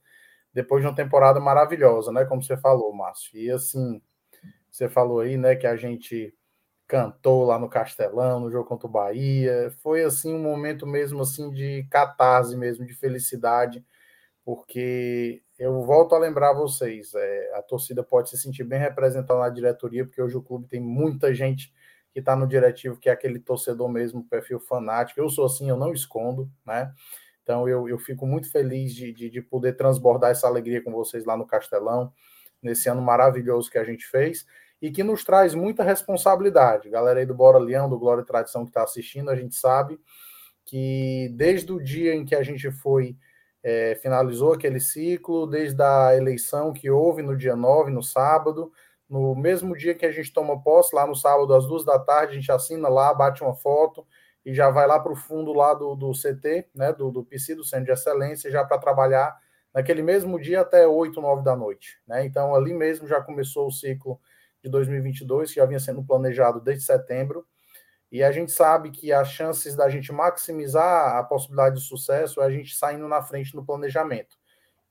Depois 0.53 0.81
de 0.81 0.87
uma 0.87 0.95
temporada 0.95 1.39
maravilhosa, 1.39 2.11
né? 2.11 2.25
Como 2.25 2.43
você 2.43 2.57
falou, 2.57 2.93
Márcio. 2.93 3.37
E 3.37 3.49
assim, 3.49 4.01
você 4.69 4.89
falou 4.89 5.19
aí, 5.19 5.37
né, 5.37 5.55
que 5.55 5.67
a 5.67 5.75
gente 5.75 6.33
cantou 6.87 7.45
lá 7.45 7.57
no 7.57 7.69
Castelão, 7.69 8.41
no 8.41 8.51
jogo 8.51 8.67
contra 8.67 8.87
o 8.87 8.91
Bahia. 8.91 9.73
Foi 9.81 10.03
assim 10.03 10.33
um 10.33 10.41
momento 10.41 10.85
mesmo 10.85 11.21
assim 11.21 11.49
de 11.51 11.87
catarse 11.89 12.57
mesmo, 12.57 12.85
de 12.85 12.93
felicidade, 12.93 13.85
porque 14.43 15.41
eu 15.57 15.81
volto 15.83 16.15
a 16.15 16.19
lembrar 16.19 16.53
vocês, 16.53 17.13
é, 17.13 17.53
a 17.55 17.61
torcida 17.61 18.03
pode 18.03 18.29
se 18.29 18.37
sentir 18.37 18.63
bem 18.65 18.79
representada 18.79 19.39
na 19.39 19.49
diretoria, 19.49 20.03
porque 20.05 20.21
hoje 20.21 20.35
o 20.35 20.41
clube 20.41 20.67
tem 20.67 20.81
muita 20.81 21.33
gente 21.33 21.73
que 22.11 22.19
está 22.19 22.35
no 22.35 22.47
diretivo, 22.47 22.97
que 22.99 23.07
é 23.09 23.13
aquele 23.13 23.39
torcedor 23.39 23.87
mesmo, 23.87 24.27
perfil 24.27 24.59
fanático. 24.59 25.19
Eu 25.19 25.29
sou 25.29 25.45
assim, 25.45 25.69
eu 25.69 25.77
não 25.77 25.93
escondo, 25.93 26.51
né? 26.65 26.91
Então 27.51 27.67
eu, 27.67 27.89
eu 27.89 27.99
fico 27.99 28.25
muito 28.25 28.49
feliz 28.49 28.95
de, 28.95 29.11
de, 29.11 29.29
de 29.29 29.41
poder 29.41 29.75
transbordar 29.75 30.31
essa 30.31 30.47
alegria 30.47 30.81
com 30.81 30.89
vocês 30.89 31.25
lá 31.25 31.35
no 31.35 31.45
Castelão, 31.45 32.13
nesse 32.63 32.87
ano 32.87 33.01
maravilhoso 33.01 33.69
que 33.69 33.77
a 33.77 33.83
gente 33.83 34.07
fez 34.07 34.45
e 34.81 34.89
que 34.89 35.03
nos 35.03 35.25
traz 35.25 35.53
muita 35.53 35.83
responsabilidade. 35.83 36.89
Galera 36.89 37.19
aí 37.19 37.25
do 37.25 37.35
Bora 37.35 37.57
Leão, 37.57 37.89
do 37.89 37.99
Glória 37.99 38.21
e 38.21 38.25
Tradição 38.25 38.63
que 38.63 38.69
está 38.69 38.83
assistindo, 38.83 39.29
a 39.29 39.35
gente 39.35 39.53
sabe 39.53 39.99
que 40.63 41.29
desde 41.35 41.73
o 41.73 41.83
dia 41.83 42.15
em 42.15 42.23
que 42.23 42.35
a 42.35 42.41
gente 42.41 42.71
foi, 42.71 43.17
é, 43.61 43.95
finalizou 44.01 44.53
aquele 44.53 44.79
ciclo, 44.79 45.45
desde 45.45 45.83
a 45.83 46.15
eleição 46.15 46.71
que 46.71 46.89
houve 46.89 47.21
no 47.21 47.35
dia 47.35 47.57
9, 47.57 47.91
no 47.91 48.01
sábado, 48.01 48.71
no 49.09 49.35
mesmo 49.35 49.75
dia 49.75 49.93
que 49.93 50.05
a 50.05 50.11
gente 50.11 50.31
toma 50.31 50.63
posse, 50.63 50.95
lá 50.95 51.05
no 51.05 51.17
sábado, 51.17 51.53
às 51.53 51.67
duas 51.67 51.83
da 51.83 51.99
tarde, 51.99 52.31
a 52.31 52.35
gente 52.35 52.49
assina 52.49 52.87
lá, 52.87 53.13
bate 53.13 53.43
uma 53.43 53.53
foto 53.53 54.07
e 54.45 54.53
já 54.53 54.69
vai 54.69 54.87
lá 54.87 54.99
para 54.99 55.11
o 55.11 55.15
fundo 55.15 55.53
lá 55.53 55.73
do, 55.73 55.95
do 55.95 56.11
CT, 56.11 56.69
né, 56.73 56.91
do, 56.93 57.11
do 57.11 57.23
PC, 57.23 57.55
do 57.55 57.63
Centro 57.63 57.85
de 57.85 57.91
Excelência, 57.91 58.49
já 58.49 58.63
para 58.63 58.77
trabalhar 58.77 59.37
naquele 59.73 60.01
mesmo 60.01 60.39
dia 60.39 60.61
até 60.61 60.87
8, 60.87 61.21
9 61.21 61.43
da 61.43 61.55
noite. 61.55 61.99
Né? 62.07 62.25
Então, 62.25 62.55
ali 62.55 62.73
mesmo 62.73 63.07
já 63.07 63.21
começou 63.21 63.67
o 63.67 63.71
ciclo 63.71 64.19
de 64.63 64.69
2022, 64.69 65.49
que 65.49 65.55
já 65.57 65.65
vinha 65.65 65.79
sendo 65.79 66.03
planejado 66.03 66.59
desde 66.59 66.83
setembro. 66.83 67.45
E 68.11 68.21
a 68.23 68.31
gente 68.31 68.51
sabe 68.51 68.91
que 68.91 69.13
as 69.13 69.29
chances 69.29 69.75
da 69.75 69.87
gente 69.87 70.11
maximizar 70.11 71.15
a 71.15 71.23
possibilidade 71.23 71.75
de 71.75 71.81
sucesso 71.81 72.41
é 72.41 72.45
a 72.45 72.51
gente 72.51 72.75
saindo 72.75 73.07
na 73.07 73.21
frente 73.21 73.55
no 73.55 73.65
planejamento. 73.65 74.37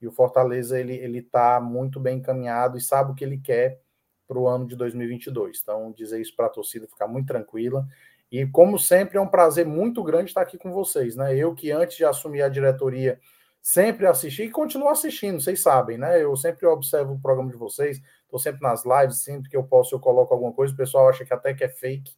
E 0.01 0.09
o 0.09 0.13
Fortaleza 0.13 0.81
ele 0.81 0.95
ele 0.95 1.19
está 1.19 1.61
muito 1.61 2.01
bem 2.01 2.17
encaminhado 2.17 2.79
e 2.79 2.81
sabe 2.81 3.13
o 3.13 3.15
que 3.15 3.23
ele 3.23 3.37
quer 3.37 3.79
para 4.27 4.39
o 4.39 4.49
ano 4.49 4.67
de 4.67 4.75
2022. 4.75 5.61
Então 5.63 5.93
dizer 5.93 6.19
isso 6.19 6.35
para 6.35 6.47
a 6.47 6.51
torcida 6.51 6.87
ficar 6.87 7.07
muito 7.07 7.27
tranquila. 7.27 7.87
E 8.31 8.47
como 8.47 8.79
sempre 8.79 9.19
é 9.19 9.21
um 9.21 9.27
prazer 9.27 9.67
muito 9.67 10.03
grande 10.05 10.31
estar 10.31 10.43
aqui 10.43 10.57
com 10.57 10.71
vocês, 10.73 11.17
né? 11.17 11.37
Eu 11.37 11.55
que 11.55 11.73
antes 11.73 11.97
de 11.97 12.05
assumir 12.05 12.43
a 12.43 12.49
diretoria 12.49 13.19
sempre 13.61 14.07
assisti 14.07 14.45
e 14.45 14.51
continuo 14.51 14.89
assistindo, 14.89 15.41
vocês 15.41 15.61
sabem, 15.61 15.99
né? 15.99 16.23
Eu 16.23 16.37
sempre 16.37 16.67
observo 16.67 17.15
o 17.15 17.21
programa 17.21 17.51
de 17.51 17.57
vocês, 17.57 18.01
estou 18.23 18.39
sempre 18.39 18.63
nas 18.63 18.85
lives, 18.85 19.23
sempre 19.23 19.51
que 19.51 19.57
eu 19.57 19.65
posso 19.65 19.95
eu 19.95 20.01
coloco 20.01 20.33
alguma 20.33 20.53
coisa, 20.53 20.73
o 20.73 20.77
pessoal 20.77 21.09
acha 21.09 21.25
que 21.25 21.35
até 21.35 21.53
que 21.53 21.65
é 21.65 21.69
fake, 21.69 22.13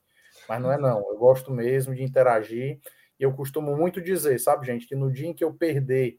mas 0.49 0.61
não 0.61 0.71
é 0.71 0.78
não. 0.78 0.99
Eu 1.11 1.16
gosto 1.16 1.50
mesmo 1.50 1.95
de 1.95 2.02
interagir 2.02 2.78
e 3.19 3.23
eu 3.23 3.33
costumo 3.33 3.76
muito 3.76 4.00
dizer, 4.00 4.38
sabe, 4.38 4.66
gente, 4.66 4.87
que 4.87 4.95
no 4.95 5.11
dia 5.11 5.28
em 5.28 5.35
que 5.35 5.42
eu 5.42 5.52
perder 5.52 6.19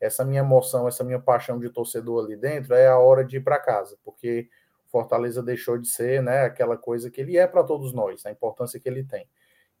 essa 0.00 0.24
minha 0.24 0.40
emoção, 0.40 0.88
essa 0.88 1.04
minha 1.04 1.20
paixão 1.20 1.58
de 1.58 1.70
torcedor 1.70 2.24
ali 2.24 2.36
dentro, 2.36 2.74
é 2.74 2.86
a 2.86 2.98
hora 2.98 3.24
de 3.24 3.36
ir 3.36 3.40
para 3.40 3.58
casa, 3.58 3.96
porque 4.04 4.48
Fortaleza 4.94 5.42
deixou 5.42 5.76
de 5.76 5.88
ser, 5.88 6.22
né, 6.22 6.42
aquela 6.42 6.76
coisa 6.76 7.10
que 7.10 7.20
ele 7.20 7.36
é 7.36 7.48
para 7.48 7.64
todos 7.64 7.92
nós, 7.92 8.24
a 8.24 8.30
importância 8.30 8.78
que 8.78 8.88
ele 8.88 9.02
tem. 9.02 9.28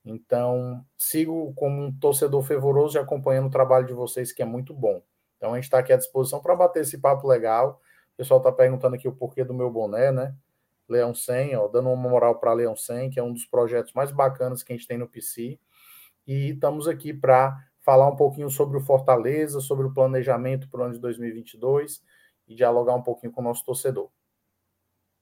Então, 0.04 0.84
sigo 0.98 1.54
como 1.54 1.84
um 1.84 1.96
torcedor 1.96 2.42
fervoroso 2.42 2.98
e 2.98 3.00
acompanhando 3.00 3.46
o 3.46 3.50
trabalho 3.50 3.86
de 3.86 3.92
vocês, 3.92 4.32
que 4.32 4.42
é 4.42 4.44
muito 4.44 4.74
bom. 4.74 5.00
Então, 5.36 5.52
a 5.52 5.54
gente 5.54 5.64
está 5.64 5.78
aqui 5.78 5.92
à 5.92 5.96
disposição 5.96 6.40
para 6.40 6.56
bater 6.56 6.82
esse 6.82 6.98
papo 6.98 7.28
legal. 7.28 7.80
O 8.12 8.16
pessoal 8.16 8.38
está 8.38 8.50
perguntando 8.50 8.96
aqui 8.96 9.06
o 9.06 9.14
porquê 9.14 9.44
do 9.44 9.54
meu 9.54 9.70
boné, 9.70 10.10
né? 10.10 10.34
Leão 10.88 11.14
100, 11.14 11.54
ó, 11.54 11.68
dando 11.68 11.90
uma 11.90 12.10
moral 12.10 12.40
para 12.40 12.52
Leão 12.52 12.74
100, 12.74 13.10
que 13.10 13.20
é 13.20 13.22
um 13.22 13.32
dos 13.32 13.46
projetos 13.46 13.92
mais 13.92 14.10
bacanas 14.10 14.64
que 14.64 14.72
a 14.72 14.76
gente 14.76 14.88
tem 14.88 14.98
no 14.98 15.08
PC. 15.08 15.60
E 16.26 16.50
estamos 16.50 16.88
aqui 16.88 17.14
para 17.14 17.56
falar 17.80 18.08
um 18.08 18.16
pouquinho 18.16 18.50
sobre 18.50 18.78
o 18.78 18.80
Fortaleza, 18.80 19.60
sobre 19.60 19.86
o 19.86 19.94
planejamento 19.94 20.68
para 20.68 20.80
o 20.80 20.84
ano 20.84 20.94
de 20.94 21.00
2022 21.00 22.02
e 22.48 22.54
dialogar 22.56 22.94
um 22.96 23.02
pouquinho 23.02 23.32
com 23.32 23.40
o 23.40 23.44
nosso 23.44 23.64
torcedor. 23.64 24.10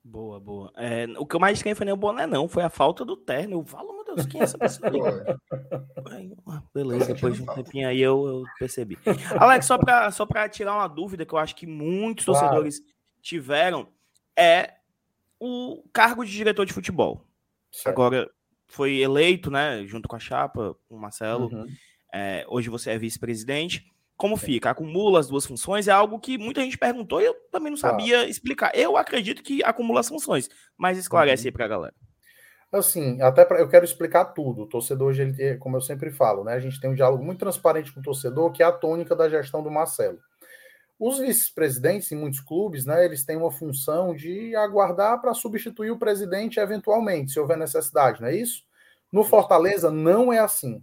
Boa, 0.05 0.41
boa. 0.41 0.73
É, 0.77 1.07
o 1.17 1.25
que 1.25 1.37
eu 1.37 1.41
mais 1.41 1.59
queria 1.59 1.77
foi 1.77 1.85
nem 1.85 1.95
o 1.95 1.97
boné, 1.97 2.27
não, 2.27 2.49
foi 2.49 2.65
a 2.65 2.71
falta 2.71 3.05
do 3.05 3.17
terno. 3.17 3.61
Eu 3.61 3.65
falo, 3.65 3.93
meu 3.95 4.05
Deus, 4.05 4.27
quem 4.27 4.41
é 4.41 4.45
essa 4.45 4.59
pessoa? 4.59 5.39
beleza, 6.75 7.15
depois 7.15 7.37
de 7.37 7.43
um 7.43 7.47
tempinho 7.47 7.89
aí 7.89 8.01
eu, 8.01 8.27
eu 8.27 8.45
percebi. 8.59 8.99
Alex, 9.39 9.67
só 9.67 9.79
para 9.79 10.11
só 10.11 10.27
tirar 10.51 10.75
uma 10.75 10.89
dúvida 10.89 11.25
que 11.25 11.33
eu 11.33 11.39
acho 11.39 11.55
que 11.55 11.67
muitos 11.67 12.25
claro. 12.25 12.41
torcedores 12.41 12.81
tiveram, 13.21 13.87
é 14.37 14.75
o 15.39 15.85
cargo 15.93 16.25
de 16.25 16.33
diretor 16.33 16.67
de 16.67 16.73
futebol. 16.73 17.25
Certo. 17.71 17.89
Agora, 17.89 18.29
foi 18.67 18.99
eleito, 18.99 19.51
né, 19.51 19.85
junto 19.87 20.09
com 20.09 20.17
a 20.17 20.21
chapa, 20.21 20.77
com 20.89 20.97
o 20.97 21.01
Marcelo. 21.01 21.49
Uhum. 21.53 21.67
É, 22.13 22.45
hoje 22.49 22.69
você 22.69 22.91
é 22.91 22.99
vice-presidente. 22.99 23.87
Como 24.23 24.37
fica? 24.37 24.71
Acumula 24.71 25.19
as 25.19 25.27
duas 25.27 25.45
funções? 25.45 25.89
É 25.89 25.91
algo 25.91 26.21
que 26.21 26.39
muita 26.39 26.61
gente 26.61 26.79
perguntou 26.79 27.21
e 27.21 27.25
eu 27.25 27.35
também 27.51 27.71
não 27.71 27.77
sabia 27.77 28.25
explicar. 28.29 28.71
Eu 28.73 28.97
acredito 28.97 29.43
que 29.43 29.65
acumula 29.65 29.99
as 29.99 30.09
funções, 30.09 30.49
mas 30.79 30.97
esclarece 30.97 31.43
uhum. 31.43 31.49
aí 31.49 31.53
para 31.53 31.65
a 31.65 31.69
galera. 31.69 31.95
Assim, 32.71 33.21
até 33.21 33.45
pra, 33.45 33.59
eu 33.59 33.69
quero 33.69 33.85
explicar 33.85 34.27
tudo. 34.27 34.63
O 34.63 34.67
torcedor, 34.69 35.09
hoje, 35.09 35.23
ele, 35.23 35.57
como 35.57 35.77
eu 35.77 35.81
sempre 35.81 36.13
falo, 36.13 36.45
né? 36.45 36.53
A 36.55 36.61
gente 36.61 36.81
tem 36.81 36.89
um 36.89 36.95
diálogo 36.95 37.25
muito 37.25 37.41
transparente 37.41 37.93
com 37.93 37.99
o 37.99 38.03
torcedor, 38.03 38.53
que 38.53 38.63
é 38.63 38.67
a 38.67 38.71
tônica 38.71 39.17
da 39.17 39.29
gestão 39.29 39.61
do 39.61 39.73
Marcelo. 39.73 40.21
Os 41.01 41.19
vice-presidentes, 41.19 42.13
em 42.13 42.17
muitos 42.17 42.39
clubes, 42.39 42.87
né, 42.87 43.05
eles 43.05 43.25
têm 43.25 43.37
uma 43.37 43.51
função 43.51 44.15
de 44.15 44.55
aguardar 44.55 45.21
para 45.21 45.35
substituir 45.35 45.91
o 45.91 45.99
presidente 45.99 46.61
eventualmente, 46.61 47.33
se 47.33 47.41
houver 47.41 47.57
necessidade, 47.57 48.21
não 48.21 48.29
é 48.29 48.37
isso? 48.37 48.63
No 49.13 49.25
Fortaleza, 49.25 49.91
não 49.91 50.33
é 50.33 50.39
assim 50.39 50.81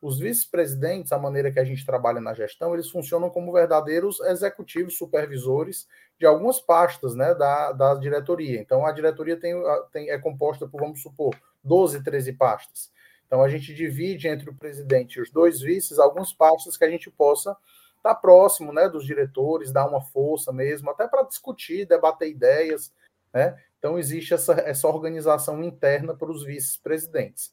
os 0.00 0.18
vice-presidentes, 0.18 1.12
a 1.12 1.18
maneira 1.18 1.52
que 1.52 1.60
a 1.60 1.64
gente 1.64 1.84
trabalha 1.84 2.20
na 2.20 2.32
gestão, 2.32 2.72
eles 2.72 2.88
funcionam 2.88 3.28
como 3.28 3.52
verdadeiros 3.52 4.18
executivos, 4.20 4.96
supervisores 4.96 5.86
de 6.18 6.24
algumas 6.24 6.58
pastas 6.58 7.14
né, 7.14 7.34
da, 7.34 7.72
da 7.72 7.94
diretoria. 7.94 8.60
Então, 8.60 8.86
a 8.86 8.92
diretoria 8.92 9.38
tem, 9.38 9.54
tem, 9.92 10.10
é 10.10 10.18
composta 10.18 10.66
por, 10.66 10.80
vamos 10.80 11.02
supor, 11.02 11.34
12, 11.62 12.02
13 12.02 12.32
pastas. 12.32 12.90
Então, 13.26 13.42
a 13.42 13.48
gente 13.48 13.74
divide 13.74 14.26
entre 14.26 14.48
o 14.48 14.54
presidente 14.54 15.16
e 15.16 15.22
os 15.22 15.30
dois 15.30 15.60
vices 15.60 15.98
algumas 15.98 16.32
pastas 16.32 16.76
que 16.76 16.84
a 16.84 16.90
gente 16.90 17.10
possa 17.10 17.54
estar 17.96 18.14
próximo 18.14 18.72
né, 18.72 18.88
dos 18.88 19.04
diretores, 19.04 19.70
dar 19.70 19.86
uma 19.86 20.00
força 20.00 20.50
mesmo, 20.50 20.90
até 20.90 21.06
para 21.06 21.22
discutir, 21.22 21.86
debater 21.86 22.30
ideias. 22.30 22.90
Né? 23.34 23.54
Então, 23.78 23.98
existe 23.98 24.32
essa, 24.32 24.54
essa 24.54 24.88
organização 24.88 25.62
interna 25.62 26.14
para 26.14 26.30
os 26.30 26.42
vice-presidentes. 26.42 27.52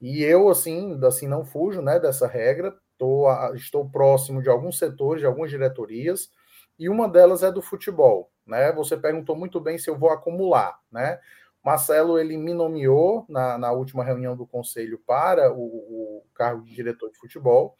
E 0.00 0.22
eu, 0.22 0.48
assim, 0.48 0.98
assim 1.04 1.26
não 1.26 1.44
fujo 1.44 1.82
né, 1.82 1.98
dessa 1.98 2.26
regra, 2.26 2.76
tô, 2.96 3.26
estou 3.54 3.88
próximo 3.88 4.42
de 4.42 4.48
alguns 4.48 4.78
setores, 4.78 5.20
de 5.20 5.26
algumas 5.26 5.50
diretorias, 5.50 6.30
e 6.78 6.88
uma 6.88 7.08
delas 7.08 7.42
é 7.42 7.50
do 7.50 7.60
futebol. 7.60 8.30
Né? 8.46 8.72
Você 8.72 8.96
perguntou 8.96 9.36
muito 9.36 9.60
bem 9.60 9.76
se 9.76 9.90
eu 9.90 9.98
vou 9.98 10.10
acumular. 10.10 10.78
Né? 10.90 11.18
Marcelo 11.64 12.18
ele 12.18 12.36
me 12.36 12.54
nomeou 12.54 13.26
na, 13.28 13.58
na 13.58 13.72
última 13.72 14.04
reunião 14.04 14.36
do 14.36 14.46
conselho 14.46 14.98
para 15.06 15.52
o, 15.52 15.60
o, 15.60 16.24
cargo 16.34 16.62
de 16.62 16.74
diretor 16.74 17.10
de 17.10 17.18
futebol. 17.18 17.76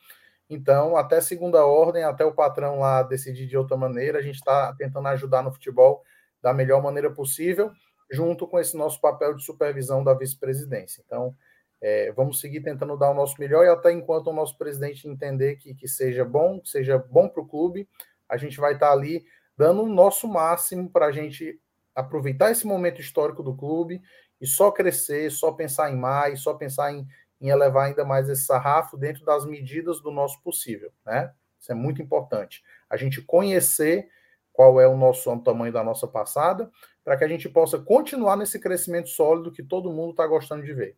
Então, 0.50 0.96
até 0.96 1.20
segunda 1.20 1.64
ordem, 1.64 2.02
até 2.04 2.24
o 2.24 2.34
patrão 2.34 2.80
lá 2.80 3.02
decidir 3.02 3.46
de 3.46 3.56
outra 3.56 3.76
maneira, 3.76 4.18
a 4.18 4.22
gente 4.22 4.36
está 4.36 4.74
tentando 4.74 5.06
ajudar 5.08 5.42
no 5.42 5.52
futebol 5.52 6.02
da 6.42 6.52
melhor 6.52 6.82
maneira 6.82 7.10
possível, 7.10 7.70
junto 8.10 8.46
com 8.46 8.58
esse 8.58 8.76
nosso 8.76 9.00
papel 9.00 9.34
de 9.34 9.44
supervisão 9.44 10.02
da 10.02 10.14
vice-presidência. 10.14 11.02
Então, 11.04 11.34
é, 11.80 12.12
vamos 12.12 12.40
seguir 12.40 12.60
tentando 12.60 12.96
dar 12.96 13.10
o 13.10 13.14
nosso 13.14 13.36
melhor 13.38 13.64
e 13.64 13.68
até 13.68 13.92
enquanto 13.92 14.28
o 14.28 14.32
nosso 14.32 14.56
presidente 14.58 15.08
entender 15.08 15.56
que, 15.56 15.74
que 15.74 15.86
seja 15.86 16.24
bom, 16.24 16.60
que 16.60 16.68
seja 16.68 16.98
bom 16.98 17.28
para 17.28 17.42
o 17.42 17.46
clube, 17.46 17.88
a 18.28 18.36
gente 18.36 18.58
vai 18.58 18.74
estar 18.74 18.92
ali 18.92 19.24
dando 19.56 19.82
o 19.82 19.88
nosso 19.88 20.28
máximo 20.28 20.90
para 20.90 21.06
a 21.06 21.12
gente 21.12 21.60
aproveitar 21.94 22.50
esse 22.50 22.66
momento 22.66 23.00
histórico 23.00 23.42
do 23.42 23.56
clube 23.56 24.00
e 24.40 24.46
só 24.46 24.70
crescer, 24.70 25.30
só 25.30 25.52
pensar 25.52 25.90
em 25.90 25.96
mais, 25.96 26.40
só 26.40 26.54
pensar 26.54 26.92
em, 26.92 27.06
em 27.40 27.48
elevar 27.48 27.86
ainda 27.86 28.04
mais 28.04 28.28
esse 28.28 28.44
sarrafo 28.44 28.96
dentro 28.96 29.24
das 29.24 29.44
medidas 29.44 30.00
do 30.00 30.10
nosso 30.10 30.40
possível, 30.42 30.92
né? 31.04 31.32
Isso 31.58 31.72
é 31.72 31.74
muito 31.74 32.00
importante. 32.00 32.62
A 32.88 32.96
gente 32.96 33.20
conhecer 33.20 34.08
qual 34.52 34.80
é 34.80 34.86
o 34.86 34.96
nosso 34.96 35.30
o 35.30 35.40
tamanho 35.40 35.72
da 35.72 35.82
nossa 35.82 36.06
passada, 36.06 36.70
para 37.04 37.16
que 37.16 37.24
a 37.24 37.28
gente 37.28 37.48
possa 37.48 37.78
continuar 37.78 38.36
nesse 38.36 38.60
crescimento 38.60 39.08
sólido 39.08 39.52
que 39.52 39.62
todo 39.62 39.92
mundo 39.92 40.10
está 40.10 40.26
gostando 40.26 40.64
de 40.64 40.72
ver. 40.72 40.96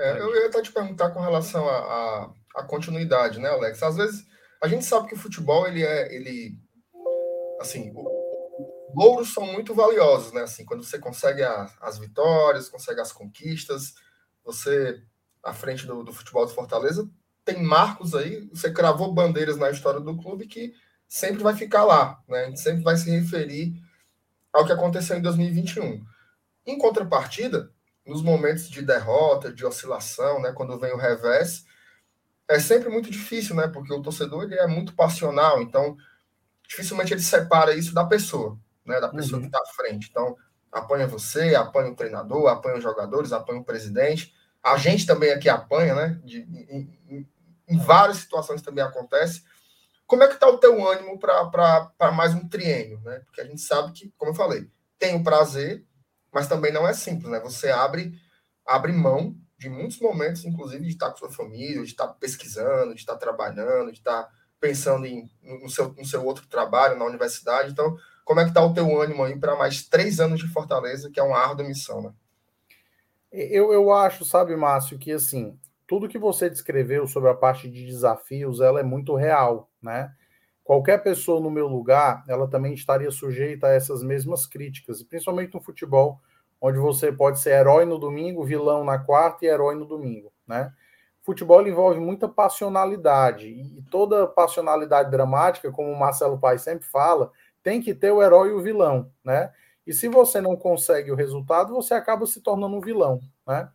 É, 0.00 0.18
eu 0.18 0.34
ia 0.34 0.46
até 0.46 0.62
te 0.62 0.72
perguntar 0.72 1.10
com 1.10 1.20
relação 1.20 1.68
à 1.68 2.62
continuidade, 2.66 3.38
né, 3.38 3.50
Alex? 3.50 3.82
Às 3.82 3.96
vezes 3.96 4.26
a 4.62 4.66
gente 4.66 4.84
sabe 4.84 5.08
que 5.08 5.14
o 5.14 5.18
futebol 5.18 5.66
ele 5.66 5.82
é 5.82 6.14
ele 6.14 6.58
assim 7.60 7.92
louros 8.94 9.32
são 9.32 9.44
muito 9.46 9.74
valiosos, 9.74 10.32
né? 10.32 10.42
Assim, 10.42 10.64
quando 10.64 10.82
você 10.82 10.98
consegue 10.98 11.42
a, 11.42 11.70
as 11.82 11.98
vitórias, 11.98 12.68
consegue 12.68 13.00
as 13.00 13.12
conquistas, 13.12 13.94
você 14.42 15.02
à 15.42 15.52
frente 15.52 15.86
do, 15.86 16.02
do 16.02 16.12
futebol 16.12 16.46
de 16.46 16.54
Fortaleza 16.54 17.08
tem 17.44 17.62
marcos 17.62 18.14
aí, 18.14 18.48
você 18.52 18.70
cravou 18.70 19.12
bandeiras 19.12 19.56
na 19.56 19.70
história 19.70 20.00
do 20.00 20.16
clube 20.16 20.46
que 20.46 20.72
sempre 21.08 21.42
vai 21.42 21.54
ficar 21.54 21.84
lá, 21.84 22.22
né? 22.26 22.44
A 22.44 22.46
gente 22.46 22.60
sempre 22.60 22.82
vai 22.82 22.96
se 22.96 23.10
referir 23.10 23.74
ao 24.52 24.64
que 24.64 24.72
aconteceu 24.72 25.16
em 25.16 25.22
2021. 25.22 26.02
Em 26.66 26.78
contrapartida, 26.78 27.70
nos 28.06 28.22
momentos 28.22 28.68
de 28.68 28.82
derrota, 28.82 29.52
de 29.52 29.64
oscilação, 29.64 30.40
né, 30.40 30.52
quando 30.52 30.78
vem 30.78 30.92
o 30.92 30.96
revés, 30.96 31.64
é 32.50 32.58
sempre 32.58 32.88
muito 32.88 33.08
difícil, 33.10 33.54
né? 33.54 33.68
Porque 33.68 33.94
o 33.94 34.02
torcedor 34.02 34.42
ele 34.42 34.56
é 34.56 34.66
muito 34.66 34.92
passional, 34.94 35.62
então 35.62 35.96
dificilmente 36.68 37.14
ele 37.14 37.22
separa 37.22 37.74
isso 37.74 37.94
da 37.94 38.04
pessoa, 38.04 38.58
né? 38.84 39.00
Da 39.00 39.08
pessoa 39.08 39.36
uhum. 39.36 39.42
que 39.42 39.56
está 39.56 39.60
à 39.60 39.72
frente. 39.72 40.08
Então, 40.10 40.36
apanha 40.72 41.06
você, 41.06 41.54
apanha 41.54 41.92
o 41.92 41.94
treinador, 41.94 42.48
apanha 42.48 42.78
os 42.78 42.82
jogadores, 42.82 43.32
apanha 43.32 43.60
o 43.60 43.64
presidente. 43.64 44.34
A 44.60 44.76
gente 44.76 45.06
também 45.06 45.30
aqui 45.30 45.48
apanha, 45.48 45.94
né? 45.94 46.20
De, 46.24 46.40
em, 46.40 46.98
em, 47.08 47.28
em 47.68 47.78
várias 47.78 48.16
situações 48.16 48.62
também 48.62 48.82
acontece. 48.82 49.44
Como 50.04 50.24
é 50.24 50.26
que 50.26 50.34
está 50.34 50.48
o 50.48 50.58
teu 50.58 50.84
ânimo 50.84 51.20
para 51.20 52.10
mais 52.12 52.34
um 52.34 52.48
triênio, 52.48 53.00
né? 53.04 53.20
Porque 53.26 53.40
a 53.40 53.44
gente 53.44 53.60
sabe 53.60 53.92
que, 53.92 54.12
como 54.18 54.32
eu 54.32 54.36
falei, 54.36 54.68
tem 54.98 55.14
o 55.14 55.22
prazer, 55.22 55.86
mas 56.32 56.48
também 56.48 56.72
não 56.72 56.86
é 56.86 56.92
simples, 56.92 57.30
né? 57.30 57.40
Você 57.40 57.70
abre, 57.70 58.12
abre 58.66 58.92
mão 58.92 59.36
de 59.58 59.68
muitos 59.68 60.00
momentos, 60.00 60.44
inclusive 60.44 60.84
de 60.84 60.90
estar 60.90 61.10
com 61.10 61.18
sua 61.18 61.30
família, 61.30 61.82
de 61.82 61.90
estar 61.90 62.08
pesquisando, 62.08 62.94
de 62.94 63.00
estar 63.00 63.16
trabalhando, 63.16 63.92
de 63.92 63.98
estar 63.98 64.28
pensando 64.58 65.06
em, 65.06 65.30
no, 65.42 65.68
seu, 65.68 65.92
no 65.92 66.04
seu 66.04 66.24
outro 66.24 66.46
trabalho 66.46 66.98
na 66.98 67.04
universidade. 67.04 67.72
Então, 67.72 67.96
como 68.24 68.40
é 68.40 68.44
que 68.44 68.50
está 68.50 68.64
o 68.64 68.72
teu 68.72 69.00
ânimo 69.00 69.24
aí 69.24 69.38
para 69.38 69.56
mais 69.56 69.82
três 69.82 70.20
anos 70.20 70.40
de 70.40 70.48
Fortaleza, 70.48 71.10
que 71.10 71.18
é 71.18 71.22
uma 71.22 71.38
árdua 71.38 71.66
missão, 71.66 72.02
né? 72.02 72.12
Eu, 73.32 73.72
eu 73.72 73.92
acho, 73.92 74.24
sabe, 74.24 74.56
Márcio, 74.56 74.98
que 74.98 75.12
assim, 75.12 75.56
tudo 75.86 76.08
que 76.08 76.18
você 76.18 76.50
descreveu 76.50 77.06
sobre 77.06 77.30
a 77.30 77.34
parte 77.34 77.70
de 77.70 77.86
desafios, 77.86 78.60
ela 78.60 78.80
é 78.80 78.82
muito 78.82 79.14
real, 79.14 79.70
né? 79.80 80.12
Qualquer 80.70 81.02
pessoa 81.02 81.40
no 81.40 81.50
meu 81.50 81.66
lugar, 81.66 82.22
ela 82.28 82.46
também 82.46 82.72
estaria 82.74 83.10
sujeita 83.10 83.66
a 83.66 83.72
essas 83.72 84.04
mesmas 84.04 84.46
críticas, 84.46 85.02
principalmente 85.02 85.52
no 85.52 85.60
futebol, 85.60 86.20
onde 86.60 86.78
você 86.78 87.10
pode 87.10 87.40
ser 87.40 87.54
herói 87.54 87.84
no 87.84 87.98
domingo, 87.98 88.44
vilão 88.44 88.84
na 88.84 88.96
quarta 88.96 89.44
e 89.44 89.48
herói 89.48 89.74
no 89.74 89.84
domingo, 89.84 90.32
né? 90.46 90.72
Futebol 91.22 91.66
envolve 91.66 91.98
muita 91.98 92.28
passionalidade 92.28 93.48
e 93.48 93.82
toda 93.90 94.28
passionalidade 94.28 95.10
dramática, 95.10 95.72
como 95.72 95.90
o 95.90 95.98
Marcelo 95.98 96.38
Pai 96.38 96.56
sempre 96.56 96.86
fala, 96.86 97.32
tem 97.64 97.82
que 97.82 97.92
ter 97.92 98.12
o 98.12 98.22
herói 98.22 98.50
e 98.50 98.52
o 98.52 98.62
vilão, 98.62 99.10
né? 99.24 99.52
E 99.84 99.92
se 99.92 100.06
você 100.06 100.40
não 100.40 100.54
consegue 100.54 101.10
o 101.10 101.16
resultado, 101.16 101.74
você 101.74 101.94
acaba 101.94 102.26
se 102.26 102.40
tornando 102.40 102.76
um 102.76 102.80
vilão, 102.80 103.18
né? 103.44 103.68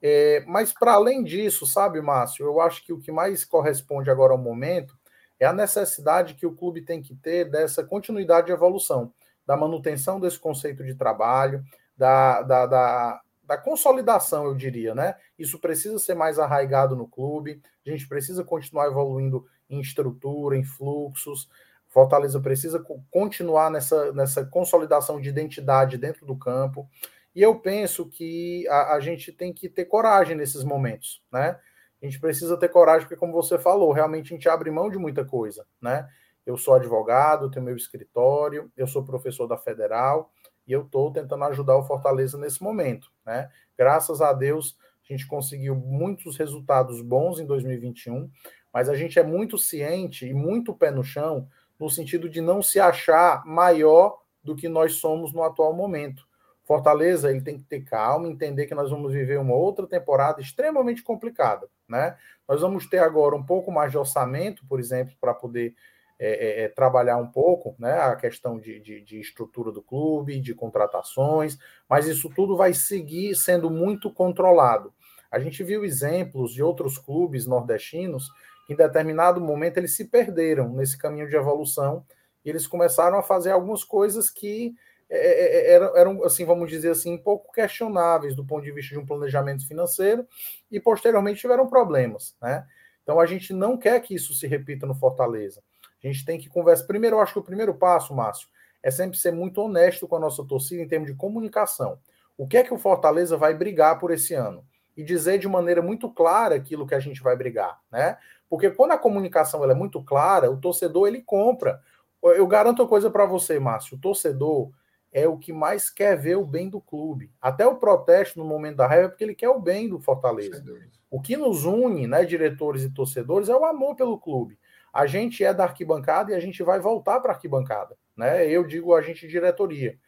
É, 0.00 0.44
mas 0.46 0.72
para 0.72 0.92
além 0.92 1.24
disso, 1.24 1.66
sabe, 1.66 2.00
Márcio, 2.00 2.46
eu 2.46 2.60
acho 2.60 2.86
que 2.86 2.92
o 2.92 3.00
que 3.00 3.10
mais 3.10 3.44
corresponde 3.44 4.08
agora 4.08 4.32
ao 4.32 4.38
momento 4.38 4.96
é 5.38 5.46
a 5.46 5.52
necessidade 5.52 6.34
que 6.34 6.46
o 6.46 6.54
clube 6.54 6.82
tem 6.82 7.00
que 7.00 7.14
ter 7.14 7.50
dessa 7.50 7.84
continuidade 7.84 8.46
de 8.46 8.52
evolução, 8.52 9.12
da 9.46 9.56
manutenção 9.56 10.20
desse 10.20 10.38
conceito 10.38 10.84
de 10.84 10.94
trabalho, 10.94 11.64
da, 11.96 12.42
da, 12.42 12.66
da, 12.66 13.20
da 13.44 13.58
consolidação, 13.58 14.44
eu 14.44 14.54
diria, 14.54 14.94
né? 14.94 15.14
Isso 15.38 15.58
precisa 15.58 15.98
ser 15.98 16.14
mais 16.14 16.38
arraigado 16.38 16.94
no 16.94 17.08
clube, 17.08 17.60
a 17.86 17.90
gente 17.90 18.06
precisa 18.06 18.44
continuar 18.44 18.86
evoluindo 18.86 19.46
em 19.70 19.80
estrutura, 19.80 20.56
em 20.56 20.64
fluxos. 20.64 21.48
Fortaleza 21.88 22.38
precisa 22.40 22.84
continuar 23.10 23.70
nessa, 23.70 24.12
nessa 24.12 24.44
consolidação 24.44 25.20
de 25.20 25.28
identidade 25.28 25.96
dentro 25.96 26.26
do 26.26 26.36
campo. 26.36 26.88
E 27.34 27.42
eu 27.42 27.58
penso 27.58 28.06
que 28.06 28.66
a, 28.68 28.94
a, 28.94 29.00
gente 29.00 29.32
tem 29.32 29.52
que 29.52 29.68
ter 29.68 29.86
coragem 29.86 30.36
nesses 30.36 30.64
momentos, 30.64 31.22
né? 31.32 31.58
A 32.00 32.06
gente 32.06 32.20
precisa 32.20 32.56
ter 32.56 32.68
coragem, 32.68 33.02
porque, 33.02 33.18
como 33.18 33.32
você 33.32 33.58
falou, 33.58 33.92
realmente 33.92 34.32
a 34.32 34.36
gente 34.36 34.48
abre 34.48 34.70
mão 34.70 34.88
de 34.88 34.98
muita 34.98 35.24
coisa, 35.24 35.66
né? 35.80 36.08
Eu 36.46 36.56
sou 36.56 36.74
advogado, 36.74 37.50
tenho 37.50 37.64
meu 37.64 37.76
escritório, 37.76 38.70
eu 38.76 38.86
sou 38.86 39.04
professor 39.04 39.46
da 39.46 39.58
Federal 39.58 40.32
e 40.66 40.72
eu 40.72 40.82
estou 40.82 41.12
tentando 41.12 41.44
ajudar 41.44 41.76
o 41.76 41.84
Fortaleza 41.84 42.38
nesse 42.38 42.62
momento, 42.62 43.10
né? 43.26 43.50
Graças 43.76 44.20
a 44.20 44.32
Deus, 44.32 44.78
a 45.08 45.12
gente 45.12 45.26
conseguiu 45.26 45.74
muitos 45.74 46.36
resultados 46.36 47.00
bons 47.00 47.40
em 47.40 47.46
2021, 47.46 48.30
mas 48.72 48.88
a 48.88 48.94
gente 48.94 49.18
é 49.18 49.22
muito 49.22 49.58
ciente 49.58 50.26
e 50.26 50.34
muito 50.34 50.74
pé 50.74 50.90
no 50.90 51.02
chão 51.02 51.48
no 51.78 51.88
sentido 51.88 52.28
de 52.28 52.40
não 52.40 52.60
se 52.60 52.80
achar 52.80 53.44
maior 53.46 54.18
do 54.42 54.56
que 54.56 54.68
nós 54.68 54.94
somos 54.94 55.32
no 55.32 55.42
atual 55.42 55.72
momento. 55.72 56.26
Fortaleza 56.64 57.30
ele 57.30 57.40
tem 57.40 57.56
que 57.56 57.64
ter 57.64 57.80
calma, 57.80 58.28
entender 58.28 58.66
que 58.66 58.74
nós 58.74 58.90
vamos 58.90 59.12
viver 59.12 59.38
uma 59.38 59.54
outra 59.54 59.86
temporada 59.86 60.40
extremamente 60.40 61.02
complicada, 61.02 61.68
né? 61.88 62.16
Nós 62.48 62.60
vamos 62.60 62.86
ter 62.86 62.98
agora 62.98 63.34
um 63.34 63.44
pouco 63.44 63.70
mais 63.72 63.90
de 63.90 63.98
orçamento, 63.98 64.64
por 64.68 64.78
exemplo, 64.78 65.14
para 65.20 65.34
poder 65.34 65.74
é, 66.18 66.62
é, 66.62 66.64
é, 66.64 66.68
trabalhar 66.68 67.16
um 67.16 67.28
pouco, 67.28 67.76
né? 67.78 67.92
A 67.92 68.16
questão 68.16 68.58
de, 68.58 68.80
de, 68.80 69.00
de 69.00 69.20
estrutura 69.20 69.70
do 69.70 69.80
clube, 69.80 70.40
de 70.40 70.54
contratações, 70.54 71.56
mas 71.88 72.06
isso 72.06 72.28
tudo 72.34 72.56
vai 72.56 72.74
seguir 72.74 73.34
sendo 73.36 73.70
muito 73.70 74.12
controlado. 74.12 74.92
A 75.30 75.38
gente 75.38 75.62
viu 75.62 75.84
exemplos 75.84 76.52
de 76.52 76.62
outros 76.62 76.98
clubes 76.98 77.46
nordestinos 77.46 78.30
que, 78.66 78.72
em 78.72 78.76
determinado 78.76 79.40
momento, 79.40 79.76
eles 79.76 79.94
se 79.94 80.06
perderam 80.06 80.70
nesse 80.70 80.98
caminho 80.98 81.28
de 81.28 81.36
evolução 81.36 82.04
e 82.44 82.50
eles 82.50 82.66
começaram 82.66 83.18
a 83.18 83.22
fazer 83.22 83.50
algumas 83.50 83.84
coisas 83.84 84.30
que 84.30 84.74
é, 85.10 85.16
é, 85.16 85.72
é, 85.72 86.00
eram, 86.00 86.22
assim, 86.24 86.44
vamos 86.44 86.68
dizer 86.68 86.90
assim, 86.90 87.16
pouco 87.16 87.52
questionáveis 87.52 88.34
do 88.36 88.44
ponto 88.44 88.62
de 88.62 88.72
vista 88.72 88.94
de 88.94 89.00
um 89.00 89.06
planejamento 89.06 89.66
financeiro 89.66 90.26
e 90.70 90.78
posteriormente 90.78 91.40
tiveram 91.40 91.66
problemas, 91.66 92.36
né? 92.42 92.66
Então 93.02 93.18
a 93.18 93.24
gente 93.24 93.54
não 93.54 93.78
quer 93.78 93.98
que 94.00 94.14
isso 94.14 94.34
se 94.34 94.46
repita 94.46 94.86
no 94.86 94.94
Fortaleza. 94.94 95.62
A 96.02 96.06
gente 96.06 96.24
tem 96.26 96.38
que 96.38 96.48
conversar. 96.48 96.86
Primeiro, 96.86 97.16
eu 97.16 97.20
acho 97.20 97.32
que 97.32 97.38
o 97.38 97.42
primeiro 97.42 97.74
passo, 97.74 98.14
Márcio, 98.14 98.48
é 98.82 98.90
sempre 98.90 99.16
ser 99.16 99.32
muito 99.32 99.62
honesto 99.62 100.06
com 100.06 100.16
a 100.16 100.20
nossa 100.20 100.44
torcida 100.44 100.82
em 100.82 100.88
termos 100.88 101.10
de 101.10 101.16
comunicação. 101.16 101.98
O 102.36 102.46
que 102.46 102.58
é 102.58 102.62
que 102.62 102.72
o 102.72 102.78
Fortaleza 102.78 103.36
vai 103.36 103.54
brigar 103.54 103.98
por 103.98 104.10
esse 104.10 104.34
ano? 104.34 104.64
E 104.94 105.02
dizer 105.02 105.38
de 105.38 105.48
maneira 105.48 105.80
muito 105.80 106.10
clara 106.10 106.54
aquilo 106.54 106.86
que 106.86 106.94
a 106.94 107.00
gente 107.00 107.22
vai 107.22 107.34
brigar, 107.34 107.80
né? 107.90 108.18
Porque 108.48 108.70
quando 108.70 108.92
a 108.92 108.98
comunicação 108.98 109.62
ela 109.62 109.72
é 109.72 109.76
muito 109.76 110.02
clara, 110.02 110.50
o 110.50 110.60
torcedor 110.60 111.08
ele 111.08 111.22
compra. 111.22 111.80
Eu 112.22 112.46
garanto 112.46 112.82
uma 112.82 112.88
coisa 112.88 113.10
para 113.10 113.24
você, 113.24 113.58
Márcio. 113.58 113.96
O 113.96 114.00
torcedor 114.00 114.70
é 115.12 115.26
o 115.26 115.38
que 115.38 115.52
mais 115.52 115.90
quer 115.90 116.16
ver 116.16 116.36
o 116.36 116.44
bem 116.44 116.68
do 116.68 116.80
clube. 116.80 117.30
Até 117.40 117.66
o 117.66 117.76
protesto 117.76 118.38
no 118.38 118.44
momento 118.44 118.76
da 118.76 118.86
raiva 118.86 119.06
é 119.06 119.08
porque 119.08 119.24
ele 119.24 119.34
quer 119.34 119.48
o 119.48 119.60
bem 119.60 119.88
do 119.88 119.98
Fortaleza. 119.98 120.62
O 121.10 121.20
que 121.20 121.36
nos 121.36 121.64
une, 121.64 122.06
né, 122.06 122.24
diretores 122.24 122.82
e 122.82 122.90
torcedores, 122.90 123.48
é 123.48 123.56
o 123.56 123.64
amor 123.64 123.94
pelo 123.94 124.18
clube. 124.18 124.58
A 124.92 125.06
gente 125.06 125.42
é 125.44 125.54
da 125.54 125.64
arquibancada 125.64 126.32
e 126.32 126.34
a 126.34 126.40
gente 126.40 126.62
vai 126.62 126.80
voltar 126.80 127.20
para 127.20 127.32
a 127.32 127.34
arquibancada, 127.34 127.96
né? 128.16 128.46
Eu 128.46 128.66
digo 128.66 128.94
a 128.94 129.00
gente 129.00 129.28
diretoria. 129.28 129.98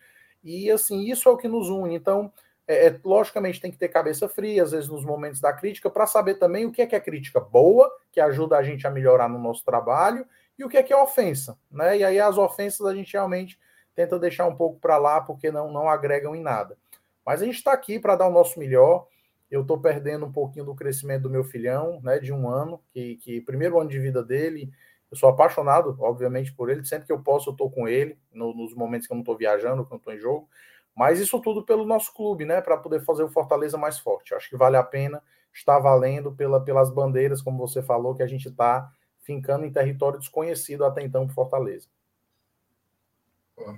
E 0.42 0.70
assim, 0.70 1.10
isso 1.10 1.28
é 1.28 1.32
o 1.32 1.36
que 1.36 1.48
nos 1.48 1.68
une. 1.68 1.94
Então, 1.94 2.32
é, 2.66 2.86
é, 2.86 3.00
logicamente 3.04 3.60
tem 3.60 3.70
que 3.70 3.76
ter 3.76 3.88
cabeça 3.88 4.28
fria, 4.28 4.62
às 4.62 4.70
vezes 4.70 4.88
nos 4.88 5.04
momentos 5.04 5.40
da 5.40 5.52
crítica, 5.52 5.90
para 5.90 6.06
saber 6.06 6.34
também 6.36 6.66
o 6.66 6.72
que 6.72 6.82
é 6.82 6.86
que 6.86 6.94
é 6.94 7.00
crítica 7.00 7.40
boa, 7.40 7.90
que 8.12 8.20
ajuda 8.20 8.56
a 8.56 8.62
gente 8.62 8.86
a 8.86 8.90
melhorar 8.90 9.28
no 9.28 9.38
nosso 9.38 9.64
trabalho, 9.64 10.26
e 10.58 10.64
o 10.64 10.68
que 10.68 10.76
é 10.76 10.82
que 10.82 10.92
é 10.92 10.96
ofensa, 10.96 11.58
né? 11.70 11.98
E 11.98 12.04
aí 12.04 12.20
as 12.20 12.38
ofensas 12.38 12.86
a 12.86 12.94
gente 12.94 13.12
realmente 13.12 13.58
tenta 14.00 14.18
deixar 14.18 14.46
um 14.46 14.56
pouco 14.56 14.80
para 14.80 14.96
lá 14.96 15.20
porque 15.20 15.50
não, 15.50 15.70
não 15.70 15.88
agregam 15.88 16.34
em 16.34 16.40
nada. 16.40 16.78
Mas 17.24 17.42
a 17.42 17.44
gente 17.44 17.56
está 17.56 17.72
aqui 17.72 17.98
para 17.98 18.16
dar 18.16 18.28
o 18.28 18.32
nosso 18.32 18.58
melhor. 18.58 19.06
Eu 19.50 19.60
estou 19.60 19.78
perdendo 19.78 20.24
um 20.24 20.32
pouquinho 20.32 20.64
do 20.64 20.74
crescimento 20.74 21.24
do 21.24 21.30
meu 21.30 21.44
filhão, 21.44 22.00
né, 22.02 22.18
de 22.18 22.32
um 22.32 22.48
ano, 22.48 22.80
que, 22.92 23.16
que 23.16 23.40
primeiro 23.42 23.78
ano 23.78 23.90
de 23.90 23.98
vida 23.98 24.22
dele, 24.22 24.72
eu 25.10 25.16
sou 25.16 25.28
apaixonado, 25.28 25.94
obviamente, 26.00 26.52
por 26.52 26.70
ele. 26.70 26.84
Sempre 26.84 27.06
que 27.06 27.12
eu 27.12 27.20
posso, 27.20 27.50
eu 27.50 27.52
estou 27.52 27.70
com 27.70 27.86
ele, 27.86 28.18
no, 28.32 28.54
nos 28.54 28.74
momentos 28.74 29.06
que 29.06 29.12
eu 29.12 29.16
não 29.16 29.22
estou 29.22 29.36
viajando, 29.36 29.84
que 29.84 29.88
eu 29.88 29.96
não 29.96 29.98
estou 29.98 30.14
em 30.14 30.18
jogo. 30.18 30.48
Mas 30.94 31.18
isso 31.20 31.38
tudo 31.40 31.64
pelo 31.64 31.84
nosso 31.84 32.14
clube, 32.14 32.44
né? 32.44 32.60
Para 32.60 32.76
poder 32.76 33.04
fazer 33.04 33.24
o 33.24 33.28
Fortaleza 33.28 33.76
mais 33.76 33.98
forte. 33.98 34.34
Acho 34.34 34.48
que 34.48 34.56
vale 34.56 34.76
a 34.76 34.82
pena, 34.82 35.22
está 35.52 35.78
valendo 35.78 36.32
pela, 36.32 36.62
pelas 36.64 36.90
bandeiras, 36.90 37.42
como 37.42 37.58
você 37.58 37.82
falou, 37.82 38.14
que 38.14 38.22
a 38.22 38.26
gente 38.26 38.48
está 38.48 38.90
fincando 39.20 39.66
em 39.66 39.72
território 39.72 40.18
desconhecido 40.18 40.84
até 40.84 41.02
então 41.02 41.26
para 41.26 41.34
Fortaleza. 41.34 41.88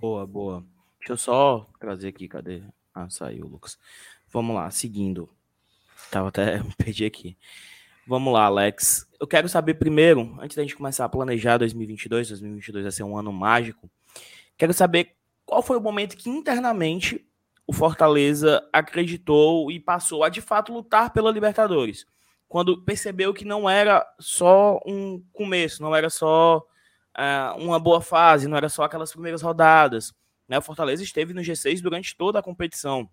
Boa, 0.01 0.27
boa. 0.27 0.65
Deixa 0.99 1.13
eu 1.13 1.17
só 1.17 1.69
trazer 1.79 2.09
aqui, 2.09 2.29
cadê? 2.29 2.63
Ah, 2.95 3.09
saiu, 3.09 3.47
Lucas. 3.47 3.79
Vamos 4.31 4.55
lá, 4.55 4.71
seguindo. 4.71 5.29
Tava 6.11 6.29
até 6.29 6.63
perdi 6.77 7.05
aqui. 7.05 7.37
Vamos 8.07 8.33
lá, 8.33 8.45
Alex. 8.45 9.09
Eu 9.21 9.27
quero 9.27 9.49
saber 9.49 9.75
primeiro, 9.75 10.37
antes 10.41 10.57
da 10.57 10.63
gente 10.63 10.77
começar 10.77 11.05
a 11.05 11.09
planejar 11.09 11.59
2022, 11.59 12.29
2022 12.29 12.85
vai 12.85 12.93
ser 12.93 13.03
um 13.05 13.17
ano 13.17 13.33
mágico. 13.33 13.89
Quero 14.57 14.73
saber 14.73 15.17
qual 15.45 15.63
foi 15.63 15.77
o 15.77 15.81
momento 15.81 16.17
que 16.17 16.29
internamente 16.29 17.17
o 17.17 17.33
o 17.67 17.73
Fortaleza 17.73 18.63
acreditou 18.73 19.71
e 19.71 19.81
passou 19.81 20.23
a 20.23 20.29
de 20.29 20.43
fato 20.43 20.73
lutar 20.73 21.11
pela 21.11 21.31
Libertadores. 21.31 22.07
Quando 22.47 22.83
percebeu 22.83 23.33
que 23.33 23.47
não 23.47 23.69
era 23.69 24.07
só 24.21 24.79
um 24.87 25.25
começo, 25.33 25.83
não 25.83 25.97
era 25.97 26.11
só 26.11 26.63
uh, 27.17 27.59
uma 27.59 27.79
boa 27.79 28.01
fase, 28.01 28.49
não 28.49 28.57
era 28.57 28.69
só 28.69 28.85
aquelas 28.85 29.13
primeiras 29.13 29.43
rodadas. 29.43 30.15
Né? 30.49 30.59
O 30.59 30.63
Fortaleza 30.63 31.03
esteve 31.03 31.33
no 31.33 31.41
G6 31.41 31.81
durante 31.81 32.17
toda 32.17 32.39
a 32.39 32.43
competição. 32.43 33.09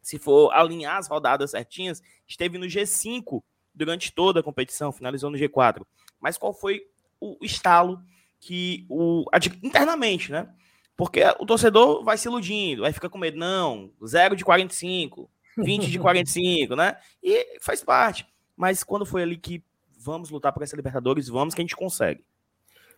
Se 0.00 0.18
for 0.18 0.52
alinhar 0.52 0.96
as 0.96 1.08
rodadas 1.08 1.50
certinhas, 1.50 2.02
esteve 2.26 2.58
no 2.58 2.66
G5 2.66 3.42
durante 3.74 4.12
toda 4.12 4.40
a 4.40 4.42
competição, 4.42 4.92
finalizou 4.92 5.30
no 5.30 5.38
G4. 5.38 5.84
Mas 6.20 6.38
qual 6.38 6.52
foi 6.52 6.82
o 7.20 7.36
estalo 7.42 8.00
que 8.40 8.86
o 8.88 9.24
internamente, 9.62 10.30
né? 10.30 10.48
Porque 10.96 11.22
o 11.38 11.46
torcedor 11.46 12.02
vai 12.02 12.18
se 12.18 12.26
iludindo, 12.26 12.82
vai 12.82 12.92
ficar 12.92 13.08
com 13.08 13.18
medo, 13.18 13.38
não, 13.38 13.92
0 14.04 14.34
de 14.34 14.44
45, 14.44 15.30
20 15.56 15.90
de 15.90 15.98
45, 15.98 16.74
né? 16.74 16.96
E 17.22 17.58
faz 17.60 17.82
parte. 17.84 18.26
Mas 18.56 18.82
quando 18.82 19.06
foi 19.06 19.22
ali 19.22 19.36
que 19.36 19.62
vamos 19.96 20.30
lutar 20.30 20.52
por 20.52 20.62
essa 20.62 20.74
Libertadores, 20.76 21.28
vamos 21.28 21.54
que 21.54 21.60
a 21.60 21.64
gente 21.64 21.76
consegue. 21.76 22.24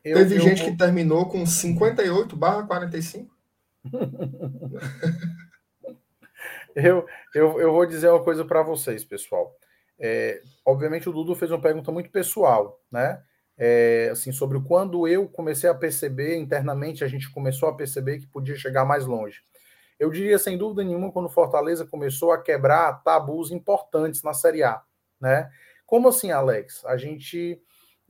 Eu, 0.05 0.17
Teve 0.17 0.37
eu, 0.37 0.41
gente 0.41 0.65
que 0.65 0.77
terminou 0.77 1.29
com 1.29 1.45
58 1.45 2.37
barra 2.37 2.67
45. 2.67 3.35
eu, 6.75 7.07
eu, 7.35 7.61
eu 7.61 7.73
vou 7.73 7.87
dizer 7.87 8.09
uma 8.09 8.23
coisa 8.23 8.45
para 8.45 8.63
vocês, 8.63 9.05
pessoal. 9.05 9.55
É, 9.99 10.43
obviamente 10.65 11.09
o 11.09 11.13
Dudu 11.13 11.35
fez 11.35 11.51
uma 11.51 11.61
pergunta 11.61 11.93
muito 11.93 12.11
pessoal, 12.11 12.81
né? 12.91 13.23
É, 13.59 14.09
assim, 14.11 14.33
sobre 14.33 14.59
quando 14.61 15.07
eu 15.07 15.29
comecei 15.29 15.69
a 15.69 15.75
perceber 15.75 16.39
internamente, 16.39 17.05
a 17.05 17.09
gente 17.09 17.31
começou 17.31 17.69
a 17.69 17.77
perceber 17.77 18.19
que 18.19 18.27
podia 18.27 18.57
chegar 18.57 18.87
mais 18.87 19.05
longe. 19.05 19.43
Eu 19.99 20.11
diria, 20.11 20.39
sem 20.39 20.57
dúvida 20.57 20.83
nenhuma, 20.83 21.13
quando 21.13 21.29
Fortaleza 21.29 21.87
começou 21.87 22.33
a 22.33 22.41
quebrar 22.41 23.03
tabus 23.03 23.51
importantes 23.51 24.23
na 24.23 24.33
Série 24.33 24.63
A, 24.63 24.81
né? 25.21 25.51
Como 25.85 26.09
assim, 26.09 26.31
Alex? 26.31 26.83
A 26.87 26.97
gente 26.97 27.61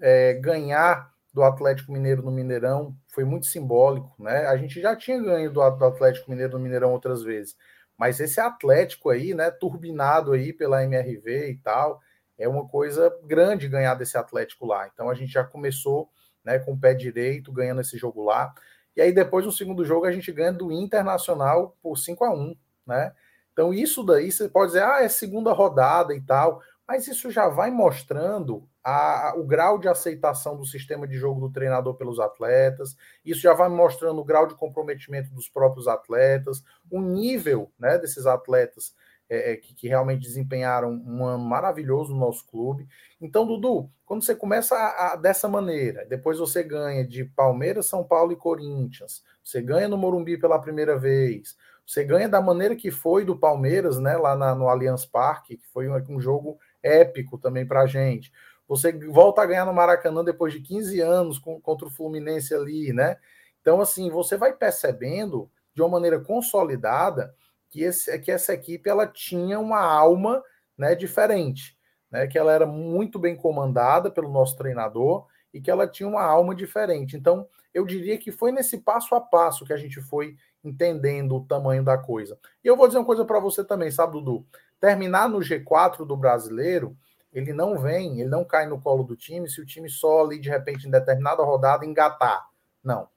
é, 0.01 0.35
ganhar 0.35 1.11
do 1.33 1.43
Atlético 1.43 1.93
Mineiro 1.93 2.23
no 2.23 2.31
Mineirão 2.31 2.97
foi 3.09 3.25
muito 3.25 3.47
simbólico, 3.47 4.15
né? 4.19 4.47
A 4.47 4.57
gente 4.57 4.81
já 4.81 4.97
tinha 4.97 5.21
ganho 5.23 5.53
do, 5.53 5.63
Atlético 5.63 6.31
Mineiro 6.31 6.55
no 6.55 6.59
Mineirão 6.59 6.93
outras 6.93 7.23
vezes, 7.23 7.57
mas 7.97 8.19
esse 8.19 8.41
Atlético 8.41 9.11
aí, 9.11 9.35
né, 9.35 9.51
turbinado 9.51 10.33
aí 10.33 10.53
pela 10.53 10.83
MRV 10.83 11.51
e 11.51 11.57
tal, 11.59 12.01
é 12.39 12.49
uma 12.49 12.67
coisa 12.67 13.15
grande 13.25 13.69
ganhar 13.69 13.95
desse 13.95 14.17
Atlético 14.17 14.67
lá. 14.67 14.89
Então 14.93 15.09
a 15.09 15.15
gente 15.15 15.33
já 15.33 15.45
começou, 15.45 16.11
né, 16.45 16.59
com 16.59 16.73
o 16.73 16.81
pé 16.81 16.95
direito, 16.95 17.53
ganhando 17.53 17.83
esse 17.83 17.97
jogo 17.97 18.25
lá. 18.25 18.53
E 18.97 19.01
aí 19.01 19.13
depois 19.13 19.45
no 19.45 19.53
segundo 19.53 19.85
jogo 19.85 20.07
a 20.07 20.13
gente 20.13 20.33
ganha 20.33 20.53
do 20.53 20.73
Internacional 20.73 21.77
por 21.83 21.97
5 21.97 22.25
a 22.25 22.33
1, 22.33 22.57
né? 22.87 23.13
Então 23.53 23.73
isso 23.75 24.03
daí 24.03 24.33
você 24.33 24.49
pode 24.49 24.69
dizer, 24.69 24.83
ah, 24.83 25.03
é 25.03 25.09
segunda 25.09 25.53
rodada 25.53 26.15
e 26.15 26.21
tal, 26.21 26.63
mas 26.91 27.07
isso 27.07 27.31
já 27.31 27.47
vai 27.47 27.71
mostrando 27.71 28.69
a, 28.83 29.33
o 29.37 29.45
grau 29.45 29.79
de 29.79 29.87
aceitação 29.87 30.57
do 30.57 30.67
sistema 30.67 31.07
de 31.07 31.17
jogo 31.17 31.41
do 31.41 31.53
treinador 31.53 31.95
pelos 31.95 32.19
atletas, 32.19 32.97
isso 33.25 33.41
já 33.43 33.55
vai 33.55 33.69
mostrando 33.69 34.21
o 34.21 34.25
grau 34.25 34.45
de 34.45 34.57
comprometimento 34.57 35.31
dos 35.31 35.49
próprios 35.49 35.87
atletas, 35.87 36.65
o 36.91 37.01
nível 37.01 37.71
né, 37.79 37.97
desses 37.97 38.27
atletas 38.27 38.93
é, 39.29 39.53
é, 39.53 39.57
que, 39.57 39.73
que, 39.73 39.87
realmente 39.87 40.23
desempenharam 40.23 40.91
um 41.07 41.25
ano 41.25 41.45
maravilhoso 41.45 42.13
no 42.13 42.19
nosso 42.19 42.45
clube. 42.49 42.89
Então, 43.21 43.47
Dudu, 43.47 43.89
quando 44.05 44.25
você 44.25 44.35
começa 44.35 44.75
a, 44.75 45.13
a, 45.13 45.17
dessa 45.17 45.47
maneira, 45.47 46.05
depois 46.07 46.41
você 46.41 46.61
ganha 46.65 47.07
de 47.07 47.25
Palmeiras, 47.25 47.87
São 47.87 48.03
Paulo 48.03 48.33
e 48.33 48.37
Corinthians, 48.37 49.23
você 49.45 49.63
ganha 49.63 49.87
no 49.87 49.97
Morumbi 49.97 50.37
pela 50.37 50.61
primeira 50.61 50.99
vez, 50.99 51.57
você 51.91 52.05
ganha 52.05 52.29
da 52.29 52.41
maneira 52.41 52.77
que 52.77 52.89
foi 52.89 53.25
do 53.25 53.37
Palmeiras, 53.37 53.99
né, 53.99 54.17
lá 54.17 54.37
na, 54.37 54.55
no 54.55 54.69
Allianz 54.69 55.05
Parque, 55.05 55.57
que 55.57 55.67
foi 55.69 55.89
um, 55.89 55.95
um 56.09 56.21
jogo 56.21 56.57
épico 56.83 57.39
também 57.39 57.67
para 57.67 57.83
a 57.83 57.87
gente. 57.87 58.33
Você 58.69 58.93
volta 58.93 59.43
a 59.43 59.47
ganhar 59.47 59.65
no 59.65 59.73
Maracanã 59.75 60.25
depois 60.25 60.53
de 60.53 60.61
15 60.61 61.01
anos 61.01 61.39
com, 61.39 61.61
contra 61.61 61.89
o 61.89 61.91
Fluminense 61.91 62.55
ali, 62.55 62.93
né? 62.93 63.17
Então, 63.61 63.81
assim, 63.81 64.09
você 64.11 64.37
vai 64.37 64.53
percebendo 64.53 65.51
de 65.75 65.83
uma 65.83 65.89
maneira 65.89 66.21
consolidada 66.21 67.35
que, 67.69 67.83
esse, 67.83 68.17
que 68.21 68.31
essa 68.31 68.55
equipe 68.55 68.89
ela 68.89 69.07
tinha 69.07 69.59
uma 69.59 69.81
alma 69.81 70.43
né, 70.79 70.95
diferente, 70.95 71.77
né? 72.11 72.27
Que 72.27 72.39
ela 72.39 72.53
era 72.53 72.67
muito 72.67 73.19
bem 73.19 73.37
comandada 73.37 74.11
pelo 74.11 74.31
nosso 74.31 74.57
treinador 74.57 75.27
e 75.53 75.61
que 75.61 75.71
ela 75.71 75.87
tinha 75.87 76.09
uma 76.09 76.23
alma 76.23 76.55
diferente. 76.55 77.17
Então, 77.17 77.49
eu 77.75 77.85
diria 77.85 78.19
que 78.19 78.31
foi 78.31 78.53
nesse 78.53 78.79
passo 78.79 79.15
a 79.15 79.21
passo 79.21 79.65
que 79.65 79.73
a 79.73 79.77
gente 79.77 80.01
foi 80.01 80.37
entendendo 80.63 81.37
o 81.37 81.45
tamanho 81.45 81.83
da 81.83 81.97
coisa. 81.97 82.39
E 82.63 82.69
eu 82.69 82.77
vou 82.77 82.87
dizer 82.87 82.99
uma 82.99 83.07
coisa 83.07 83.25
para 83.25 83.41
você 83.41 83.65
também, 83.65 83.91
sabe, 83.91 84.13
Dudu? 84.13 84.47
Terminar 84.81 85.29
no 85.29 85.39
G4 85.39 86.07
do 86.07 86.17
brasileiro 86.17 86.97
ele 87.33 87.53
não 87.53 87.79
vem, 87.79 88.21
ele 88.21 88.29
não 88.29 88.45
cai 88.45 88.67
no 88.67 88.81
colo 88.81 89.05
do 89.05 89.17
time 89.17 89.49
se 89.49 89.61
o 89.61 89.67
time 89.67 89.89
só 89.89 90.25
ali, 90.25 90.39
de 90.39 90.49
repente, 90.49 90.87
em 90.87 90.91
determinada 90.91 91.43
rodada, 91.43 91.87
engatar. 91.87 92.45
Não. 92.83 93.09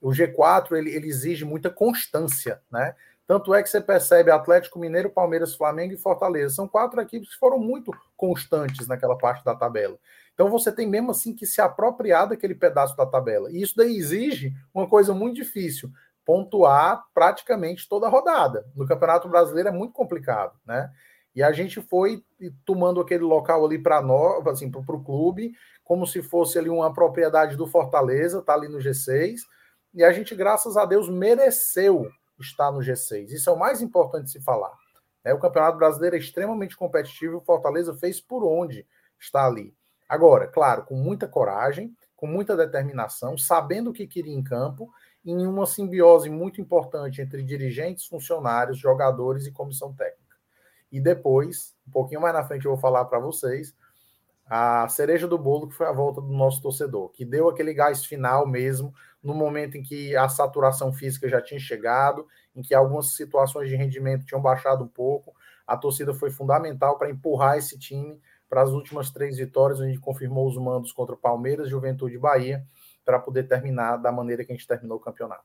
O 0.00 0.10
G4, 0.10 0.72
ele, 0.72 0.90
ele 0.90 1.08
exige 1.08 1.44
muita 1.44 1.70
constância, 1.70 2.60
né? 2.70 2.94
Tanto 3.26 3.54
é 3.54 3.62
que 3.62 3.70
você 3.70 3.80
percebe 3.80 4.30
Atlético 4.30 4.78
Mineiro, 4.78 5.08
Palmeiras, 5.08 5.54
Flamengo 5.54 5.94
e 5.94 5.96
Fortaleza. 5.96 6.56
São 6.56 6.68
quatro 6.68 7.00
equipes 7.00 7.30
que 7.30 7.38
foram 7.38 7.58
muito 7.58 7.92
constantes 8.16 8.86
naquela 8.88 9.16
parte 9.16 9.44
da 9.44 9.54
tabela. 9.54 9.96
Então 10.34 10.50
você 10.50 10.72
tem 10.72 10.86
mesmo 10.86 11.12
assim 11.12 11.34
que 11.34 11.46
se 11.46 11.60
apropriar 11.60 12.28
daquele 12.28 12.54
pedaço 12.54 12.96
da 12.96 13.06
tabela. 13.06 13.50
E 13.50 13.62
isso 13.62 13.76
daí 13.76 13.96
exige 13.96 14.52
uma 14.74 14.88
coisa 14.88 15.14
muito 15.14 15.36
difícil, 15.36 15.90
pontuar 16.24 17.04
praticamente 17.12 17.88
toda 17.88 18.06
a 18.06 18.10
rodada. 18.10 18.64
No 18.74 18.86
Campeonato 18.86 19.28
Brasileiro 19.28 19.68
é 19.68 19.72
muito 19.72 19.92
complicado, 19.92 20.58
né? 20.66 20.90
E 21.34 21.42
a 21.42 21.50
gente 21.50 21.80
foi 21.80 22.22
tomando 22.64 23.00
aquele 23.00 23.24
local 23.24 23.64
ali 23.64 23.78
para 23.78 24.02
nós, 24.02 24.46
assim, 24.46 24.70
para 24.70 24.80
o 24.80 25.02
clube, 25.02 25.52
como 25.82 26.06
se 26.06 26.22
fosse 26.22 26.58
ali 26.58 26.68
uma 26.68 26.92
propriedade 26.92 27.56
do 27.56 27.66
Fortaleza, 27.66 28.42
tá 28.42 28.54
ali 28.54 28.68
no 28.68 28.78
G6. 28.78 29.40
E 29.94 30.04
a 30.04 30.12
gente, 30.12 30.34
graças 30.34 30.76
a 30.76 30.84
Deus, 30.84 31.08
mereceu 31.08 32.10
estar 32.38 32.70
no 32.70 32.80
G6. 32.80 33.30
Isso 33.30 33.48
é 33.48 33.52
o 33.52 33.58
mais 33.58 33.80
importante 33.80 34.30
se 34.30 34.42
falar. 34.42 34.72
É, 35.24 35.32
o 35.32 35.38
Campeonato 35.38 35.78
Brasileiro 35.78 36.16
é 36.16 36.18
extremamente 36.18 36.76
competitivo, 36.76 37.38
o 37.38 37.44
Fortaleza 37.44 37.94
fez 37.94 38.20
por 38.20 38.44
onde 38.44 38.86
está 39.18 39.46
ali. 39.46 39.74
Agora, 40.08 40.46
claro, 40.48 40.84
com 40.84 40.96
muita 40.96 41.28
coragem, 41.28 41.94
com 42.16 42.26
muita 42.26 42.56
determinação, 42.56 43.38
sabendo 43.38 43.90
o 43.90 43.92
que 43.92 44.06
queria 44.06 44.34
em 44.34 44.42
campo, 44.42 44.90
em 45.24 45.46
uma 45.46 45.66
simbiose 45.66 46.28
muito 46.28 46.60
importante 46.60 47.20
entre 47.20 47.42
dirigentes, 47.42 48.06
funcionários, 48.06 48.78
jogadores 48.78 49.46
e 49.46 49.52
comissão 49.52 49.92
técnica. 49.92 50.36
E 50.90 51.00
depois, 51.00 51.74
um 51.86 51.90
pouquinho 51.90 52.20
mais 52.20 52.34
na 52.34 52.44
frente, 52.44 52.66
eu 52.66 52.72
vou 52.72 52.80
falar 52.80 53.04
para 53.04 53.18
vocês 53.18 53.74
a 54.46 54.86
cereja 54.88 55.26
do 55.26 55.38
bolo, 55.38 55.68
que 55.68 55.74
foi 55.74 55.86
a 55.86 55.92
volta 55.92 56.20
do 56.20 56.32
nosso 56.32 56.60
torcedor, 56.60 57.08
que 57.10 57.24
deu 57.24 57.48
aquele 57.48 57.72
gás 57.72 58.04
final 58.04 58.46
mesmo, 58.46 58.92
no 59.22 59.34
momento 59.34 59.78
em 59.78 59.82
que 59.82 60.14
a 60.16 60.28
saturação 60.28 60.92
física 60.92 61.28
já 61.28 61.40
tinha 61.40 61.60
chegado, 61.60 62.26
em 62.54 62.60
que 62.60 62.74
algumas 62.74 63.14
situações 63.14 63.68
de 63.68 63.76
rendimento 63.76 64.26
tinham 64.26 64.42
baixado 64.42 64.84
um 64.84 64.88
pouco. 64.88 65.34
A 65.66 65.76
torcida 65.76 66.12
foi 66.12 66.30
fundamental 66.30 66.98
para 66.98 67.08
empurrar 67.08 67.56
esse 67.56 67.78
time 67.78 68.20
para 68.46 68.62
as 68.62 68.70
últimas 68.70 69.10
três 69.10 69.38
vitórias, 69.38 69.80
onde 69.80 69.98
confirmou 69.98 70.46
os 70.46 70.58
mandos 70.58 70.92
contra 70.92 71.16
Palmeiras, 71.16 71.70
Juventude 71.70 72.16
e 72.16 72.18
Bahia, 72.18 72.66
para 73.04 73.18
poder 73.18 73.48
terminar 73.48 73.96
da 73.96 74.12
maneira 74.12 74.44
que 74.44 74.52
a 74.52 74.54
gente 74.54 74.66
terminou 74.66 74.96
o 74.96 75.00
campeonato. 75.00 75.44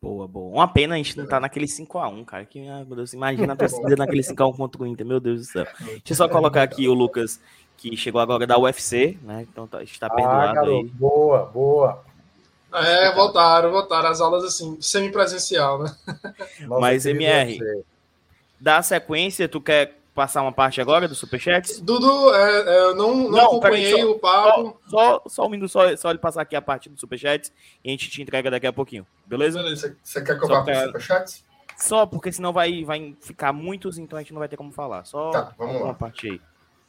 Boa, 0.00 0.28
boa. 0.28 0.54
Uma 0.54 0.68
pena 0.68 0.94
a 0.94 0.98
gente 0.98 1.16
não 1.16 1.26
tá 1.26 1.40
naquele 1.40 1.66
5x1, 1.66 2.24
cara. 2.24 2.44
Que, 2.44 2.60
meu 2.60 2.96
Deus, 2.96 3.12
imagina 3.12 3.54
a 3.54 3.56
torcida 3.56 3.96
naquele 3.96 4.22
5x1 4.22 4.56
contra 4.56 4.82
o 4.82 4.86
Inter, 4.86 5.06
meu 5.06 5.18
Deus 5.18 5.40
do 5.40 5.46
céu. 5.46 5.66
Deixa 5.80 6.02
eu 6.10 6.16
só 6.16 6.28
colocar 6.28 6.62
aqui 6.62 6.88
o 6.88 6.94
Lucas, 6.94 7.40
que 7.76 7.96
chegou 7.96 8.20
agora 8.20 8.46
da 8.46 8.58
UFC, 8.58 9.18
né? 9.22 9.46
Então 9.50 9.66
tá, 9.66 9.82
está 9.82 10.08
perdoado 10.08 10.60
ah, 10.60 10.62
aí. 10.62 10.84
Boa, 10.84 11.46
boa. 11.46 12.04
É, 12.72 13.14
voltaram, 13.14 13.70
voltaram 13.70 14.08
as 14.10 14.20
aulas 14.20 14.44
assim, 14.44 14.76
semipresencial, 14.80 15.82
né? 15.82 15.96
Nossa, 16.60 16.80
Mas, 16.80 17.06
MR, 17.06 17.84
dá 18.60 18.82
sequência, 18.82 19.48
tu 19.48 19.60
quer 19.60 19.98
passar 20.16 20.40
uma 20.40 20.50
parte 20.50 20.80
agora 20.80 21.06
do 21.06 21.14
Superchat? 21.14 21.82
Dudu, 21.82 22.34
é, 22.34 22.60
é, 22.62 22.80
eu 22.84 22.96
não, 22.96 23.14
não, 23.14 23.30
não 23.30 23.46
acompanhei 23.46 24.00
só, 24.00 24.10
o 24.10 24.18
papo. 24.18 24.80
Só, 24.88 24.98
só, 24.98 25.22
só, 25.28 25.46
um 25.46 25.50
minuto, 25.50 25.68
só, 25.68 25.94
só 25.94 26.10
ele 26.10 26.18
passar 26.18 26.40
aqui 26.40 26.56
a 26.56 26.62
parte 26.62 26.88
do 26.88 26.98
Superchat 26.98 27.52
e 27.84 27.88
a 27.88 27.92
gente 27.92 28.08
te 28.08 28.22
entrega 28.22 28.50
daqui 28.50 28.66
a 28.66 28.72
pouquinho. 28.72 29.06
Beleza? 29.26 29.62
Beleza. 29.62 29.94
Você 30.02 30.24
quer 30.24 30.38
que 30.38 30.44
eu 30.44 30.48
vá 30.48 30.62
para 30.62 30.72
o 30.72 30.86
Superchat? 30.86 31.44
Só, 31.76 32.06
porque 32.06 32.32
senão 32.32 32.54
vai, 32.54 32.82
vai 32.82 33.14
ficar 33.20 33.52
muitos, 33.52 33.98
então 33.98 34.18
a 34.18 34.22
gente 34.22 34.32
não 34.32 34.38
vai 34.38 34.48
ter 34.48 34.56
como 34.56 34.72
falar. 34.72 35.04
Só 35.04 35.30
tá, 35.30 35.52
vamos 35.58 35.76
uma 35.76 35.88
lá. 35.88 35.94
parte 35.94 36.30
aí. 36.30 36.40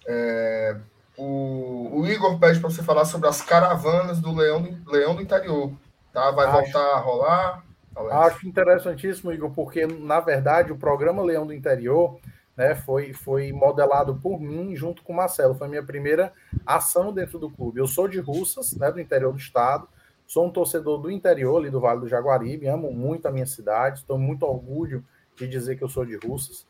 É, 0.07 0.77
o, 1.17 1.99
o, 1.99 2.07
Igor 2.07 2.39
pede 2.39 2.61
para 2.61 2.69
você 2.69 2.81
falar 2.81 3.03
sobre 3.03 3.27
as 3.27 3.41
caravanas 3.41 4.21
do 4.21 4.33
Leão 4.33 4.61
do, 4.61 4.89
Leão 4.89 5.13
do 5.13 5.21
Interior. 5.21 5.73
Tá? 6.13 6.31
Vai 6.31 6.47
Acho. 6.47 6.61
voltar 6.61 6.93
a 6.93 6.99
rolar? 6.99 7.63
Acho 8.11 8.47
interessantíssimo, 8.47 9.33
Igor, 9.33 9.51
porque, 9.51 9.85
na 9.85 10.21
verdade, 10.21 10.71
o 10.71 10.77
programa 10.77 11.23
Leão 11.23 11.45
do 11.45 11.53
Interior 11.53 12.17
né, 12.57 12.73
foi, 12.73 13.13
foi 13.13 13.53
modelado 13.53 14.15
por 14.15 14.41
mim 14.41 14.75
junto 14.75 15.03
com 15.03 15.13
o 15.13 15.15
Marcelo. 15.15 15.53
Foi 15.53 15.67
a 15.67 15.69
minha 15.69 15.83
primeira 15.83 16.33
ação 16.65 17.13
dentro 17.13 17.37
do 17.37 17.51
clube. 17.51 17.79
Eu 17.79 17.85
sou 17.87 18.07
de 18.07 18.19
Russas, 18.19 18.75
né, 18.75 18.91
do 18.91 18.99
interior 18.99 19.31
do 19.31 19.37
estado, 19.37 19.87
sou 20.25 20.47
um 20.47 20.51
torcedor 20.51 20.99
do 20.99 21.11
interior 21.11 21.57
ali 21.57 21.69
do 21.69 21.79
Vale 21.79 22.01
do 22.01 22.07
Jaguaribe, 22.07 22.67
amo 22.67 22.91
muito 22.91 23.27
a 23.27 23.31
minha 23.31 23.45
cidade, 23.45 23.99
estou 23.99 24.17
muito 24.17 24.43
orgulho 24.43 25.05
de 25.35 25.47
dizer 25.47 25.77
que 25.77 25.83
eu 25.83 25.87
sou 25.87 26.03
de 26.03 26.17
Russas. 26.17 26.65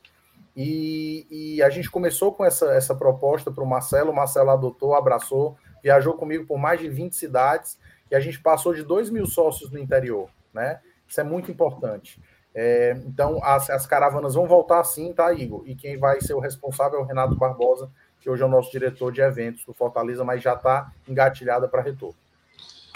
E, 0.56 1.26
e 1.30 1.63
a 1.63 1.69
gente 1.69 1.89
começou 1.89 2.34
com 2.34 2.43
essa, 2.43 2.73
essa 2.73 2.93
proposta 2.93 3.52
para 3.52 3.63
o 3.63 3.67
Marcelo, 3.67 4.12
o 4.12 4.15
Marcelo 4.15 4.50
adotou, 4.50 4.93
abraçou, 4.93 5.56
viajou 5.82 6.15
comigo 6.15 6.45
por 6.45 6.58
mais 6.58 6.80
de 6.80 6.89
20 6.89 7.15
cidades, 7.15 7.80
e 8.12 8.15
a 8.15 8.19
gente 8.19 8.41
passou 8.41 8.73
de 8.73 8.84
2 8.84 9.10
mil 9.10 9.26
sócios 9.26 9.71
no 9.71 9.80
interior, 9.80 10.30
né? 10.54 10.82
Isso 11.08 11.21
é 11.21 11.23
muito 11.23 11.52
importante. 11.52 12.21
É, 12.60 13.00
então, 13.06 13.39
as, 13.43 13.70
as 13.70 13.86
caravanas 13.86 14.34
vão 14.34 14.48
voltar 14.48 14.84
sim, 14.84 15.13
tá, 15.13 15.32
Igor? 15.32 15.62
E 15.67 15.76
quem 15.76 15.96
vai 15.96 16.20
ser 16.20 16.34
o 16.34 16.39
responsável 16.39 16.98
é 16.98 17.02
o 17.04 17.06
Renato 17.06 17.36
Barbosa, 17.36 17.88
que 18.20 18.28
hoje 18.28 18.41
é 18.41 18.46
o 18.48 18.50
nosso 18.50 18.72
diretor 18.72 19.12
de 19.12 19.22
eventos 19.22 19.63
do 19.63 19.76
Fortaleza, 19.76 20.24
mas 20.24 20.41
já 20.41 20.56
está 20.56 20.91
engatilhada 21.08 21.67
para 21.67 21.84
retorno. 21.84 22.15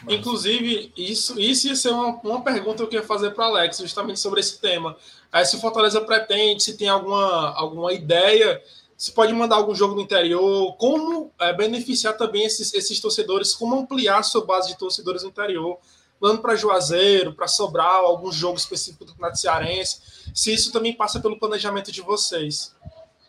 Inclusive, 0.10 0.92
isso, 0.98 1.40
isso 1.40 1.68
ia 1.68 1.76
ser 1.76 1.90
uma, 1.90 2.20
uma 2.24 2.42
pergunta 2.42 2.78
que 2.78 2.82
eu 2.82 2.88
queria 2.88 3.06
fazer 3.06 3.36
para 3.36 3.46
Alex, 3.46 3.78
justamente 3.78 4.20
sobre 4.20 4.40
esse 4.40 4.60
tema. 4.60 4.98
Aí, 5.32 5.46
se 5.46 5.56
o 5.56 5.60
Fortaleza 5.60 6.02
pretende, 6.02 6.64
se 6.64 6.76
tem 6.76 6.90
alguma, 6.90 7.54
alguma 7.56 7.94
ideia, 7.94 8.60
se 8.98 9.12
pode 9.12 9.32
mandar 9.32 9.58
algum 9.58 9.76
jogo 9.76 9.94
no 9.94 10.02
interior, 10.02 10.76
como 10.78 11.32
é, 11.40 11.54
beneficiar 11.54 12.18
também 12.18 12.46
esses, 12.46 12.74
esses 12.74 13.00
torcedores, 13.00 13.54
como 13.54 13.76
ampliar 13.76 14.18
a 14.18 14.24
sua 14.24 14.44
base 14.44 14.70
de 14.70 14.78
torcedores 14.80 15.22
no 15.22 15.30
interior, 15.30 15.78
mandando 16.22 16.42
para 16.42 16.56
Juazeiro, 16.56 17.34
para 17.34 17.48
Sobral, 17.48 18.06
algum 18.06 18.32
jogo 18.32 18.58
específico 18.58 19.04
do 19.04 19.14
Campeonato 19.14 19.40
Cearense, 19.40 20.32
se 20.36 20.54
isso 20.54 20.72
também 20.72 20.94
passa 20.94 21.20
pelo 21.20 21.40
planejamento 21.40 21.92
de 21.92 22.02
vocês. 22.02 22.76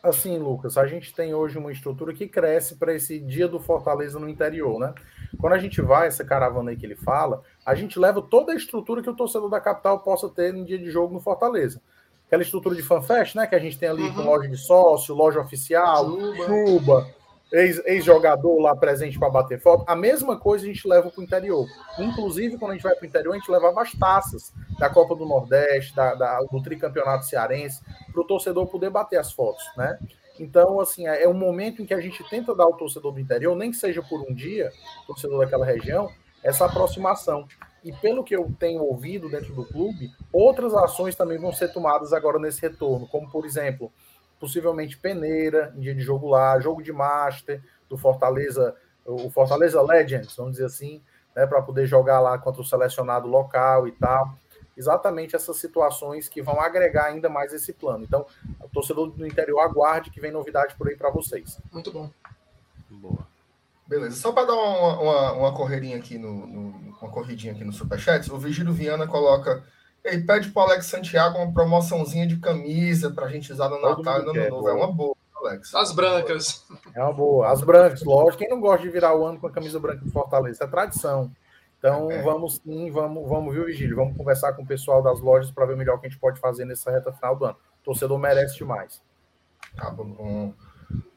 Assim, 0.02 0.36
Lucas, 0.36 0.76
a 0.76 0.86
gente 0.86 1.14
tem 1.14 1.32
hoje 1.32 1.56
uma 1.56 1.70
estrutura 1.70 2.12
que 2.12 2.26
cresce 2.26 2.74
para 2.74 2.92
esse 2.92 3.20
dia 3.20 3.46
do 3.46 3.60
Fortaleza 3.60 4.18
no 4.18 4.28
interior, 4.28 4.78
né? 4.78 4.92
Quando 5.38 5.52
a 5.52 5.58
gente 5.58 5.80
vai, 5.80 6.08
essa 6.08 6.24
caravana 6.24 6.70
aí 6.70 6.76
que 6.76 6.84
ele 6.84 6.96
fala, 6.96 7.42
a 7.64 7.74
gente 7.74 7.98
leva 7.98 8.20
toda 8.20 8.52
a 8.52 8.56
estrutura 8.56 9.00
que 9.00 9.08
o 9.08 9.14
torcedor 9.14 9.48
da 9.48 9.60
capital 9.60 10.00
possa 10.00 10.28
ter 10.28 10.52
no 10.52 10.64
dia 10.64 10.78
de 10.78 10.90
jogo 10.90 11.14
no 11.14 11.20
Fortaleza. 11.20 11.80
Aquela 12.26 12.42
estrutura 12.42 12.74
de 12.74 12.82
fanfest, 12.82 13.36
né? 13.36 13.46
Que 13.46 13.54
a 13.54 13.60
gente 13.60 13.78
tem 13.78 13.88
ali 13.88 14.02
uhum. 14.02 14.14
com 14.14 14.22
loja 14.22 14.48
de 14.48 14.56
sócio, 14.56 15.14
loja 15.14 15.40
oficial, 15.40 16.10
chuba 16.46 17.06
ex-jogador 17.52 18.58
lá 18.60 18.74
presente 18.74 19.18
para 19.18 19.28
bater 19.28 19.60
foto. 19.60 19.84
A 19.86 19.94
mesma 19.94 20.38
coisa 20.38 20.64
a 20.64 20.68
gente 20.68 20.88
leva 20.88 21.10
para 21.10 21.20
o 21.20 21.24
interior. 21.24 21.66
Inclusive, 21.98 22.56
quando 22.56 22.72
a 22.72 22.74
gente 22.74 22.82
vai 22.82 22.94
para 22.94 23.04
o 23.04 23.06
interior, 23.06 23.32
a 23.32 23.36
gente 23.36 23.50
levava 23.50 23.82
as 23.82 23.92
taças 23.92 24.52
da 24.78 24.88
Copa 24.88 25.14
do 25.14 25.26
Nordeste, 25.26 25.94
da, 25.94 26.14
da 26.14 26.40
do 26.40 26.62
tricampeonato 26.62 27.26
cearense, 27.26 27.82
para 28.10 28.22
o 28.22 28.26
torcedor 28.26 28.66
poder 28.66 28.90
bater 28.90 29.18
as 29.18 29.32
fotos, 29.32 29.64
né? 29.76 29.98
Então, 30.40 30.80
assim, 30.80 31.06
é, 31.06 31.24
é 31.24 31.28
um 31.28 31.34
momento 31.34 31.82
em 31.82 31.86
que 31.86 31.92
a 31.92 32.00
gente 32.00 32.24
tenta 32.28 32.54
dar 32.54 32.64
ao 32.64 32.76
torcedor 32.76 33.12
do 33.12 33.20
interior, 33.20 33.54
nem 33.54 33.70
que 33.70 33.76
seja 33.76 34.02
por 34.02 34.20
um 34.20 34.34
dia, 34.34 34.72
torcedor 35.06 35.40
daquela 35.40 35.66
região, 35.66 36.08
essa 36.42 36.64
aproximação. 36.64 37.46
E 37.84 37.92
pelo 37.92 38.24
que 38.24 38.34
eu 38.34 38.50
tenho 38.58 38.82
ouvido 38.82 39.28
dentro 39.28 39.54
do 39.54 39.64
clube, 39.66 40.10
outras 40.32 40.72
ações 40.74 41.14
também 41.14 41.38
vão 41.38 41.52
ser 41.52 41.72
tomadas 41.72 42.12
agora 42.12 42.38
nesse 42.38 42.62
retorno, 42.62 43.06
como, 43.08 43.30
por 43.30 43.44
exemplo, 43.44 43.92
possivelmente 44.42 44.98
peneira 44.98 45.72
em 45.76 45.80
dia 45.82 45.94
de 45.94 46.00
jogo 46.00 46.28
lá, 46.28 46.58
jogo 46.58 46.82
de 46.82 46.92
master 46.92 47.62
do 47.88 47.96
Fortaleza, 47.96 48.74
o 49.06 49.30
Fortaleza 49.30 49.80
Legends, 49.80 50.34
vamos 50.34 50.54
dizer 50.54 50.64
assim, 50.64 51.00
né, 51.32 51.46
para 51.46 51.62
poder 51.62 51.86
jogar 51.86 52.18
lá 52.18 52.36
contra 52.36 52.60
o 52.60 52.64
selecionado 52.64 53.28
local 53.28 53.86
e 53.86 53.92
tal. 53.92 54.36
Exatamente 54.76 55.36
essas 55.36 55.58
situações 55.58 56.28
que 56.28 56.42
vão 56.42 56.60
agregar 56.60 57.04
ainda 57.04 57.28
mais 57.28 57.52
esse 57.52 57.72
plano. 57.72 58.02
Então, 58.02 58.26
o 58.60 58.68
torcedor 58.68 59.12
do 59.12 59.24
interior 59.24 59.60
aguarde 59.60 60.10
que 60.10 60.20
vem 60.20 60.32
novidade 60.32 60.74
por 60.74 60.88
aí 60.88 60.96
para 60.96 61.10
vocês. 61.10 61.60
Muito 61.70 61.92
bom. 61.92 62.10
Boa. 62.90 63.24
Beleza. 63.86 64.16
Só 64.16 64.32
para 64.32 64.48
dar 64.48 64.54
uma, 64.54 65.00
uma, 65.00 65.32
uma, 65.34 65.54
correria 65.54 65.96
aqui 65.96 66.18
no, 66.18 66.46
no, 66.48 66.94
uma 67.00 67.10
corridinha 67.10 67.52
aqui 67.52 67.62
no 67.62 67.72
Superchat, 67.72 68.32
o 68.32 68.38
Vigílio 68.38 68.72
Viana 68.72 69.06
coloca 69.06 69.62
ele 70.04 70.22
pede 70.24 70.50
para 70.50 70.62
o 70.62 70.66
Alex 70.66 70.86
Santiago 70.86 71.38
uma 71.38 71.52
promoçãozinha 71.52 72.26
de 72.26 72.38
camisa 72.38 73.10
para 73.10 73.26
a 73.26 73.28
gente 73.28 73.52
usar 73.52 73.68
no 73.68 73.80
Natal 73.80 74.20
e 74.20 74.24
no 74.24 74.30
Ano 74.30 74.50
Novo. 74.50 74.68
É 74.68 74.72
uma 74.72 74.90
boa, 74.90 75.16
Alex. 75.36 75.74
As 75.74 75.92
brancas. 75.92 76.64
É 76.94 77.02
uma 77.02 77.12
boa. 77.12 77.50
As 77.50 77.62
brancas, 77.62 78.02
lógico. 78.02 78.38
Quem 78.38 78.48
não 78.48 78.60
gosta 78.60 78.82
de 78.82 78.90
virar 78.90 79.14
o 79.16 79.24
ano 79.24 79.38
com 79.38 79.46
a 79.46 79.52
camisa 79.52 79.78
branca 79.78 80.04
do 80.04 80.10
Fortaleza? 80.10 80.56
Isso 80.56 80.64
é 80.64 80.66
tradição. 80.66 81.30
Então, 81.78 82.10
é. 82.10 82.22
vamos 82.22 82.60
sim, 82.64 82.90
vamos, 82.90 83.28
vamos, 83.28 83.52
viu, 83.52 83.64
Vigílio? 83.64 83.96
Vamos 83.96 84.16
conversar 84.16 84.52
com 84.52 84.62
o 84.62 84.66
pessoal 84.66 85.02
das 85.02 85.20
lojas 85.20 85.50
para 85.50 85.66
ver 85.66 85.76
melhor 85.76 85.96
o 85.96 85.98
que 85.98 86.06
a 86.06 86.10
gente 86.10 86.20
pode 86.20 86.38
fazer 86.38 86.64
nessa 86.64 86.90
reta 86.90 87.12
final 87.12 87.36
do 87.36 87.44
ano. 87.44 87.56
O 87.80 87.84
torcedor 87.84 88.18
merece 88.18 88.56
demais. 88.56 89.02
Tá 89.76 89.90
bom. 89.90 90.54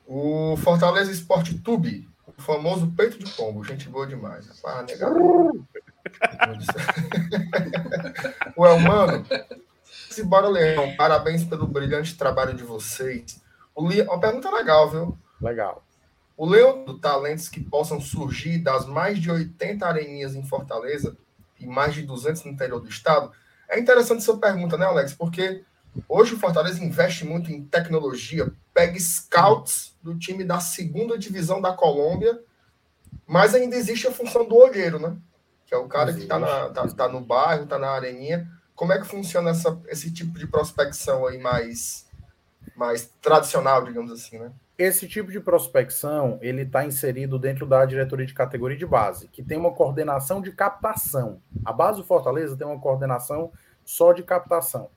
O 0.08 0.56
Fortaleza 0.58 1.12
Esporte 1.12 1.60
Tube, 1.60 2.10
o 2.26 2.42
famoso 2.42 2.92
peito 2.96 3.20
de 3.20 3.32
pombo. 3.32 3.64
Gente 3.64 3.90
boa 3.90 4.08
demais. 4.08 4.48
Ah, 4.66 4.82
negado. 4.82 5.66
o 8.56 8.66
Elmano, 8.66 9.26
se 10.10 10.24
bora, 10.24 10.48
Leão, 10.48 10.96
parabéns 10.96 11.44
pelo 11.44 11.68
brilhante 11.68 12.18
trabalho 12.18 12.54
de 12.54 12.64
vocês. 12.64 13.42
O 13.74 13.88
Le... 13.88 14.02
Uma 14.04 14.20
pergunta 14.20 14.50
legal, 14.50 14.90
viu? 14.90 15.18
Legal. 15.42 15.84
O 16.38 16.46
Leão 16.46 16.86
do 16.86 16.98
talentos 16.98 17.50
que 17.50 17.62
possam 17.62 18.00
surgir 18.00 18.60
das 18.60 18.86
mais 18.86 19.20
de 19.20 19.32
80 19.32 19.86
areninhas 19.86 20.36
em 20.36 20.44
Fortaleza 20.44 21.18
e 21.60 21.66
mais 21.66 21.94
de 21.94 22.04
200 22.04 22.46
no 22.46 22.52
interior 22.52 22.80
do 22.80 22.90
estado. 22.90 23.32
É 23.70 23.80
interessante 23.80 24.20
essa 24.20 24.38
pergunta, 24.38 24.78
né, 24.78 24.86
Alex? 24.86 25.14
Porque 25.14 25.64
hoje 26.08 26.34
o 26.34 26.40
Fortaleza 26.40 26.84
investe 26.84 27.26
muito 27.26 27.52
em 27.52 27.64
tecnologia, 27.64 28.52
pega 28.74 29.00
scouts 29.00 29.96
do 30.02 30.18
time 30.18 30.44
da 30.44 30.60
segunda 30.60 31.18
divisão 31.18 31.62
da 31.62 31.74
Colômbia, 31.74 32.40
mas 33.26 33.56
ainda 33.56 33.76
existe 33.76 34.08
a 34.08 34.12
função 34.12 34.48
do 34.48 34.56
olheiro, 34.56 35.00
né? 35.00 35.18
Que 35.66 35.74
é 35.74 35.78
o 35.78 35.88
cara 35.88 36.14
que 36.14 36.22
está 36.22 36.40
tá, 36.70 36.88
tá 36.88 37.08
no 37.08 37.22
bairro, 37.22 37.64
está 37.64 37.80
na 37.80 37.90
areninha. 37.90 38.48
Como 38.76 38.94
é 38.94 39.00
que 39.00 39.08
funciona 39.08 39.52
essa, 39.52 39.80
esse 39.88 40.14
tipo 40.14 40.38
de 40.38 40.46
prospecção 40.48 41.26
aí 41.26 41.38
mais, 41.38 42.08
mais 42.76 43.10
tradicional, 43.22 43.84
digamos 43.84 44.12
assim, 44.12 44.38
né? 44.38 44.52
Esse 44.78 45.08
tipo 45.08 45.32
de 45.32 45.40
prospecção, 45.40 46.38
ele 46.42 46.64
está 46.64 46.86
inserido 46.86 47.40
dentro 47.40 47.66
da 47.66 47.86
diretoria 47.86 48.26
de 48.26 48.34
categoria 48.34 48.78
de 48.78 48.86
base, 48.86 49.30
que 49.30 49.42
tem 49.42 49.58
uma 49.58 49.74
coordenação 49.74 50.42
de 50.42 50.52
captação. 50.52 51.42
A 51.64 51.72
base 51.72 52.00
do 52.00 52.04
Fortaleza 52.04 52.58
tem 52.58 52.68
uma 52.68 52.80
coordenação 52.80 53.54
só 53.86 54.12
de 54.12 54.22
captação. 54.22 54.90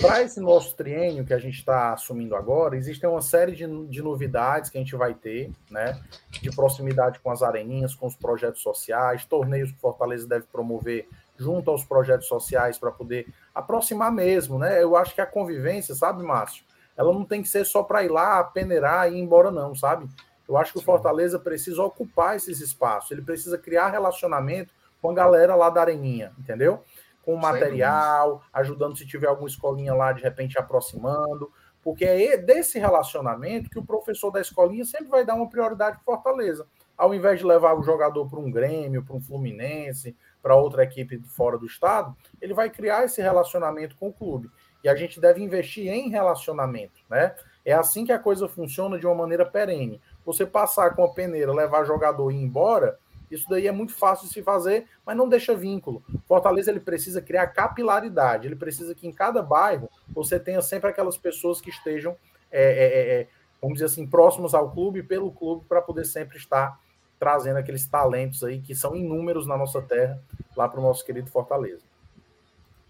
Para 0.00 0.22
esse 0.22 0.40
nosso 0.40 0.74
triênio 0.76 1.26
que 1.26 1.34
a 1.34 1.38
gente 1.38 1.58
está 1.58 1.92
assumindo 1.92 2.34
agora, 2.34 2.76
existem 2.76 3.08
uma 3.08 3.20
série 3.20 3.52
de, 3.52 3.66
de 3.88 4.02
novidades 4.02 4.70
que 4.70 4.78
a 4.78 4.80
gente 4.80 4.96
vai 4.96 5.12
ter, 5.12 5.50
né? 5.70 6.00
De 6.30 6.50
proximidade 6.50 7.18
com 7.18 7.30
as 7.30 7.42
areninhas, 7.42 7.94
com 7.94 8.06
os 8.06 8.16
projetos 8.16 8.62
sociais, 8.62 9.24
torneios 9.24 9.72
que 9.72 9.80
Fortaleza 9.80 10.26
deve 10.26 10.46
promover 10.46 11.08
junto 11.36 11.70
aos 11.70 11.84
projetos 11.84 12.28
sociais 12.28 12.78
para 12.78 12.90
poder 12.90 13.26
aproximar 13.54 14.12
mesmo, 14.12 14.58
né? 14.58 14.82
Eu 14.82 14.96
acho 14.96 15.14
que 15.14 15.20
a 15.20 15.26
convivência, 15.26 15.94
sabe, 15.94 16.22
Márcio? 16.22 16.64
Ela 16.96 17.12
não 17.12 17.24
tem 17.24 17.42
que 17.42 17.48
ser 17.48 17.64
só 17.64 17.82
para 17.82 18.04
ir 18.04 18.10
lá, 18.10 18.42
peneirar 18.44 19.10
e 19.10 19.16
ir 19.16 19.20
embora, 19.20 19.50
não, 19.50 19.74
sabe? 19.74 20.08
Eu 20.48 20.56
acho 20.56 20.72
que 20.72 20.78
o 20.78 20.82
Fortaleza 20.82 21.38
precisa 21.38 21.82
ocupar 21.82 22.36
esses 22.36 22.60
espaços, 22.60 23.10
ele 23.10 23.22
precisa 23.22 23.56
criar 23.56 23.90
relacionamento 23.90 24.72
com 25.00 25.10
a 25.10 25.14
galera 25.14 25.54
lá 25.54 25.70
da 25.70 25.80
Areninha, 25.80 26.32
entendeu? 26.38 26.84
Com 27.24 27.36
material, 27.36 28.42
ajudando 28.52 28.96
se 28.96 29.06
tiver 29.06 29.28
alguma 29.28 29.48
escolinha 29.48 29.94
lá, 29.94 30.12
de 30.12 30.22
repente 30.22 30.58
aproximando, 30.58 31.50
porque 31.82 32.04
é 32.04 32.36
desse 32.36 32.78
relacionamento 32.78 33.70
que 33.70 33.78
o 33.78 33.84
professor 33.84 34.30
da 34.30 34.40
escolinha 34.40 34.84
sempre 34.84 35.08
vai 35.08 35.24
dar 35.24 35.34
uma 35.34 35.48
prioridade 35.48 35.98
para 36.04 36.14
Fortaleza. 36.14 36.66
Ao 36.96 37.14
invés 37.14 37.38
de 37.38 37.46
levar 37.46 37.74
o 37.74 37.82
jogador 37.82 38.28
para 38.28 38.38
um 38.38 38.50
Grêmio, 38.50 39.02
para 39.02 39.16
um 39.16 39.20
Fluminense, 39.20 40.14
para 40.42 40.54
outra 40.54 40.82
equipe 40.82 41.18
fora 41.22 41.58
do 41.58 41.66
estado, 41.66 42.14
ele 42.40 42.52
vai 42.52 42.68
criar 42.68 43.04
esse 43.04 43.22
relacionamento 43.22 43.96
com 43.96 44.08
o 44.08 44.12
clube. 44.12 44.50
E 44.84 44.88
a 44.88 44.94
gente 44.94 45.20
deve 45.20 45.42
investir 45.42 45.88
em 45.88 46.10
relacionamento, 46.10 47.02
né? 47.08 47.34
É 47.64 47.72
assim 47.72 48.04
que 48.04 48.12
a 48.12 48.18
coisa 48.18 48.48
funciona 48.48 48.98
de 48.98 49.06
uma 49.06 49.14
maneira 49.14 49.44
perene. 49.44 50.00
Você 50.24 50.46
passar 50.46 50.94
com 50.94 51.04
a 51.04 51.08
peneira, 51.08 51.52
levar 51.52 51.84
jogador 51.84 52.30
e 52.30 52.36
ir 52.36 52.42
embora, 52.42 52.98
isso 53.30 53.48
daí 53.48 53.66
é 53.66 53.72
muito 53.72 53.94
fácil 53.94 54.26
de 54.26 54.34
se 54.34 54.42
fazer, 54.42 54.86
mas 55.06 55.16
não 55.16 55.28
deixa 55.28 55.54
vínculo. 55.54 56.02
Fortaleza 56.26 56.70
ele 56.70 56.80
precisa 56.80 57.22
criar 57.22 57.46
capilaridade, 57.48 58.46
ele 58.46 58.56
precisa 58.56 58.94
que 58.94 59.06
em 59.06 59.12
cada 59.12 59.42
bairro 59.42 59.88
você 60.08 60.38
tenha 60.38 60.60
sempre 60.60 60.90
aquelas 60.90 61.16
pessoas 61.16 61.60
que 61.60 61.70
estejam, 61.70 62.16
é, 62.50 62.62
é, 62.62 62.84
é, 62.84 63.20
é 63.20 63.28
vamos 63.60 63.74
dizer 63.74 63.86
assim, 63.86 64.06
próximos 64.06 64.54
ao 64.54 64.70
clube, 64.70 65.02
pelo 65.02 65.30
clube, 65.30 65.64
para 65.68 65.82
poder 65.82 66.04
sempre 66.04 66.38
estar 66.38 66.78
trazendo 67.18 67.58
aqueles 67.58 67.86
talentos 67.86 68.42
aí 68.42 68.60
que 68.60 68.74
são 68.74 68.96
inúmeros 68.96 69.46
na 69.46 69.56
nossa 69.56 69.82
terra, 69.82 70.20
lá 70.56 70.68
para 70.68 70.80
o 70.80 70.82
nosso 70.82 71.04
querido 71.04 71.30
Fortaleza. 71.30 71.84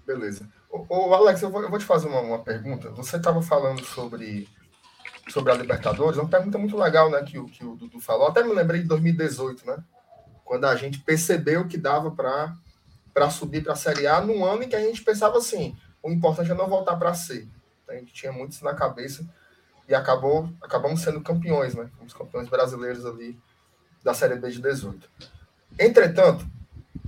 Beleza. 0.06 0.48
Ô, 0.70 1.12
Alex, 1.12 1.42
eu 1.42 1.50
vou, 1.50 1.62
eu 1.62 1.68
vou, 1.68 1.78
te 1.78 1.84
fazer 1.84 2.08
uma, 2.08 2.20
uma 2.20 2.38
pergunta. 2.38 2.90
Você 2.90 3.16
estava 3.16 3.42
falando 3.42 3.84
sobre, 3.84 4.48
sobre 5.28 5.52
a 5.52 5.56
Libertadores, 5.56 6.16
uma 6.16 6.28
pergunta 6.28 6.56
muito 6.58 6.76
legal, 6.76 7.10
né, 7.10 7.22
que, 7.24 7.38
o, 7.38 7.46
que 7.46 7.64
o 7.64 7.74
Dudu 7.74 8.00
falou. 8.00 8.28
Até 8.28 8.42
me 8.44 8.52
lembrei 8.52 8.82
de 8.82 8.88
2018, 8.88 9.66
né? 9.66 9.82
Quando 10.50 10.64
a 10.64 10.74
gente 10.74 10.98
percebeu 10.98 11.68
que 11.68 11.78
dava 11.78 12.10
para 12.10 13.30
subir 13.30 13.62
para 13.62 13.74
a 13.74 13.76
Série 13.76 14.08
A, 14.08 14.20
num 14.20 14.44
ano 14.44 14.64
em 14.64 14.68
que 14.68 14.74
a 14.74 14.80
gente 14.80 15.00
pensava 15.00 15.38
assim: 15.38 15.76
o 16.02 16.10
importante 16.10 16.50
é 16.50 16.54
não 16.54 16.68
voltar 16.68 16.96
para 16.96 17.14
C. 17.14 17.46
A 17.88 17.94
gente 17.94 18.12
tinha 18.12 18.32
muito 18.32 18.50
isso 18.50 18.64
na 18.64 18.74
cabeça 18.74 19.24
e 19.86 19.94
acabou, 19.94 20.52
acabamos 20.60 21.02
sendo 21.02 21.20
campeões, 21.20 21.76
né? 21.76 21.88
Os 22.04 22.12
campeões 22.12 22.48
brasileiros 22.48 23.06
ali 23.06 23.38
da 24.02 24.12
Série 24.12 24.34
B 24.34 24.50
de 24.50 24.60
18. 24.60 25.08
Entretanto, 25.78 26.44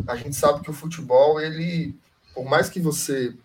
a 0.07 0.15
gente 0.15 0.37
sabe 0.37 0.61
que 0.61 0.71
o 0.71 0.73
futebol, 0.73 1.41
ele, 1.41 1.99
por 2.33 2.45
mais 2.45 2.71
que 2.71 2.79
você 2.79 3.37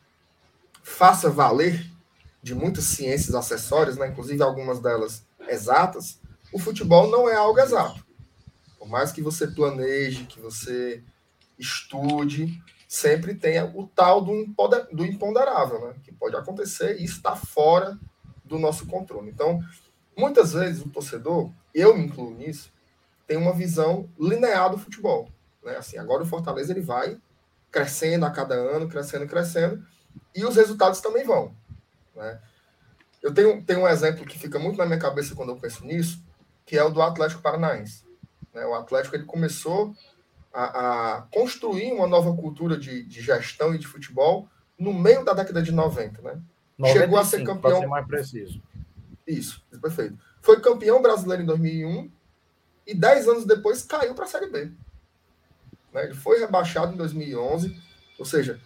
faça 0.83 1.27
valer, 1.27 1.83
de 2.43 2.53
muitas 2.53 2.83
ciências 2.83 3.33
acessórias, 3.33 3.97
né, 3.97 4.09
inclusive 4.09 4.43
algumas 4.43 4.79
delas 4.79 5.25
exatas, 5.49 6.19
o 6.53 6.59
futebol 6.59 7.09
não 7.09 7.27
é 7.27 7.35
algo 7.35 7.59
exato. 7.59 8.06
Por 8.87 8.91
mais 8.91 9.11
que 9.11 9.21
você 9.21 9.45
planeje, 9.47 10.23
que 10.23 10.39
você 10.39 11.03
estude, 11.59 12.63
sempre 12.87 13.35
tem 13.35 13.61
o 13.61 13.85
tal 13.85 14.21
do, 14.21 14.45
do 14.93 15.05
imponderável, 15.05 15.87
né, 15.87 15.95
que 16.05 16.13
pode 16.13 16.37
acontecer 16.37 16.97
e 16.97 17.03
está 17.03 17.35
fora 17.35 17.99
do 18.45 18.57
nosso 18.57 18.87
controle. 18.87 19.29
Então, 19.29 19.59
muitas 20.17 20.53
vezes 20.53 20.81
o 20.81 20.89
torcedor, 20.89 21.51
eu 21.75 21.97
me 21.97 22.05
incluo 22.05 22.33
nisso, 22.33 22.71
tem 23.27 23.35
uma 23.35 23.51
visão 23.51 24.09
linear 24.17 24.71
do 24.71 24.77
futebol. 24.77 25.29
Né? 25.61 25.75
Assim, 25.75 25.97
agora 25.97 26.23
o 26.23 26.25
Fortaleza 26.25 26.71
ele 26.71 26.79
vai 26.79 27.19
crescendo 27.69 28.25
a 28.25 28.31
cada 28.31 28.55
ano, 28.55 28.87
crescendo, 28.87 29.27
crescendo, 29.27 29.85
e 30.33 30.45
os 30.45 30.55
resultados 30.55 31.01
também 31.01 31.25
vão. 31.25 31.53
Né? 32.15 32.39
Eu 33.21 33.33
tenho, 33.33 33.61
tenho 33.63 33.81
um 33.81 33.87
exemplo 33.87 34.25
que 34.25 34.39
fica 34.39 34.57
muito 34.57 34.77
na 34.77 34.85
minha 34.85 34.97
cabeça 34.97 35.35
quando 35.35 35.49
eu 35.49 35.57
penso 35.57 35.83
nisso, 35.83 36.23
que 36.65 36.77
é 36.77 36.83
o 36.85 36.89
do 36.89 37.01
Atlético 37.01 37.41
Paranaense. 37.41 38.06
Né? 38.57 38.65
O 38.65 38.73
Atlético 38.73 39.15
ele 39.15 39.25
começou 39.25 39.95
a, 40.51 41.17
a 41.17 41.21
construir 41.31 41.93
uma 41.93 42.07
nova 42.07 42.35
cultura 42.35 42.75
de, 42.75 43.03
de, 43.03 43.21
gestão 43.21 43.75
e 43.75 43.77
de 43.77 43.85
futebol 43.85 44.49
no 44.77 44.91
meio 44.91 45.23
da 45.23 45.33
década 45.33 45.61
de 45.61 45.71
90. 45.71 46.21
Né? 46.23 46.41
95, 46.79 46.99
Chegou 46.99 47.19
a 47.19 47.23
ser 47.23 47.43
campeão. 47.43 47.79
Ser 47.79 47.87
mais 47.87 48.07
preciso. 48.07 48.61
Isso, 49.27 49.63
perfeito. 49.79 50.17
Foi 50.41 50.59
campeão 50.59 51.01
brasileiro 51.01 51.43
em 51.43 51.45
2001 51.45 52.11
e 52.87 52.95
dez 52.95 53.27
anos 53.27 53.45
depois 53.45 53.83
caiu 53.83 54.15
para 54.15 54.25
a 54.25 54.27
Série 54.27 54.49
B. 54.49 54.71
Né? 55.93 56.05
Ele 56.05 56.15
foi 56.15 56.39
rebaixado 56.39 56.93
em 56.93 56.97
2011, 56.97 57.79
ou 58.17 58.25
seja, 58.25 58.59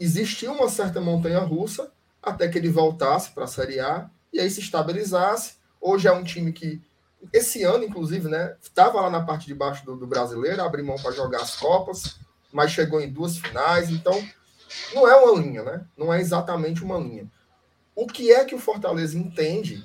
existia 0.00 0.50
uma 0.50 0.68
certa 0.68 1.00
montanha 1.00 1.40
russa 1.40 1.92
até 2.20 2.48
que 2.48 2.58
ele 2.58 2.68
voltasse 2.68 3.30
para 3.30 3.44
a 3.44 3.48
Série 3.48 3.78
A 3.78 4.10
e 4.32 4.40
aí 4.40 4.50
se 4.50 4.60
estabilizasse. 4.60 5.56
Hoje 5.80 6.08
é 6.08 6.12
um 6.12 6.24
time 6.24 6.52
que, 6.52 6.82
esse 7.32 7.62
ano, 7.64 7.84
inclusive, 7.84 8.28
né, 8.28 8.56
estava 8.62 9.00
lá 9.00 9.10
na 9.10 9.24
parte 9.24 9.46
de 9.46 9.54
baixo 9.54 9.84
do, 9.84 9.96
do 9.96 10.06
brasileiro, 10.06 10.62
abriu 10.62 10.84
mão 10.84 10.96
para 10.96 11.12
jogar 11.12 11.42
as 11.42 11.56
Copas, 11.56 12.18
mas 12.52 12.70
chegou 12.70 13.00
em 13.00 13.10
duas 13.10 13.38
finais, 13.38 13.90
então 13.90 14.14
não 14.94 15.08
é 15.08 15.16
uma 15.16 15.40
linha, 15.40 15.62
né? 15.62 15.86
Não 15.96 16.12
é 16.12 16.20
exatamente 16.20 16.82
uma 16.82 16.98
linha. 16.98 17.30
O 17.94 18.06
que 18.06 18.32
é 18.32 18.44
que 18.44 18.54
o 18.54 18.60
Fortaleza 18.60 19.18
entende 19.18 19.84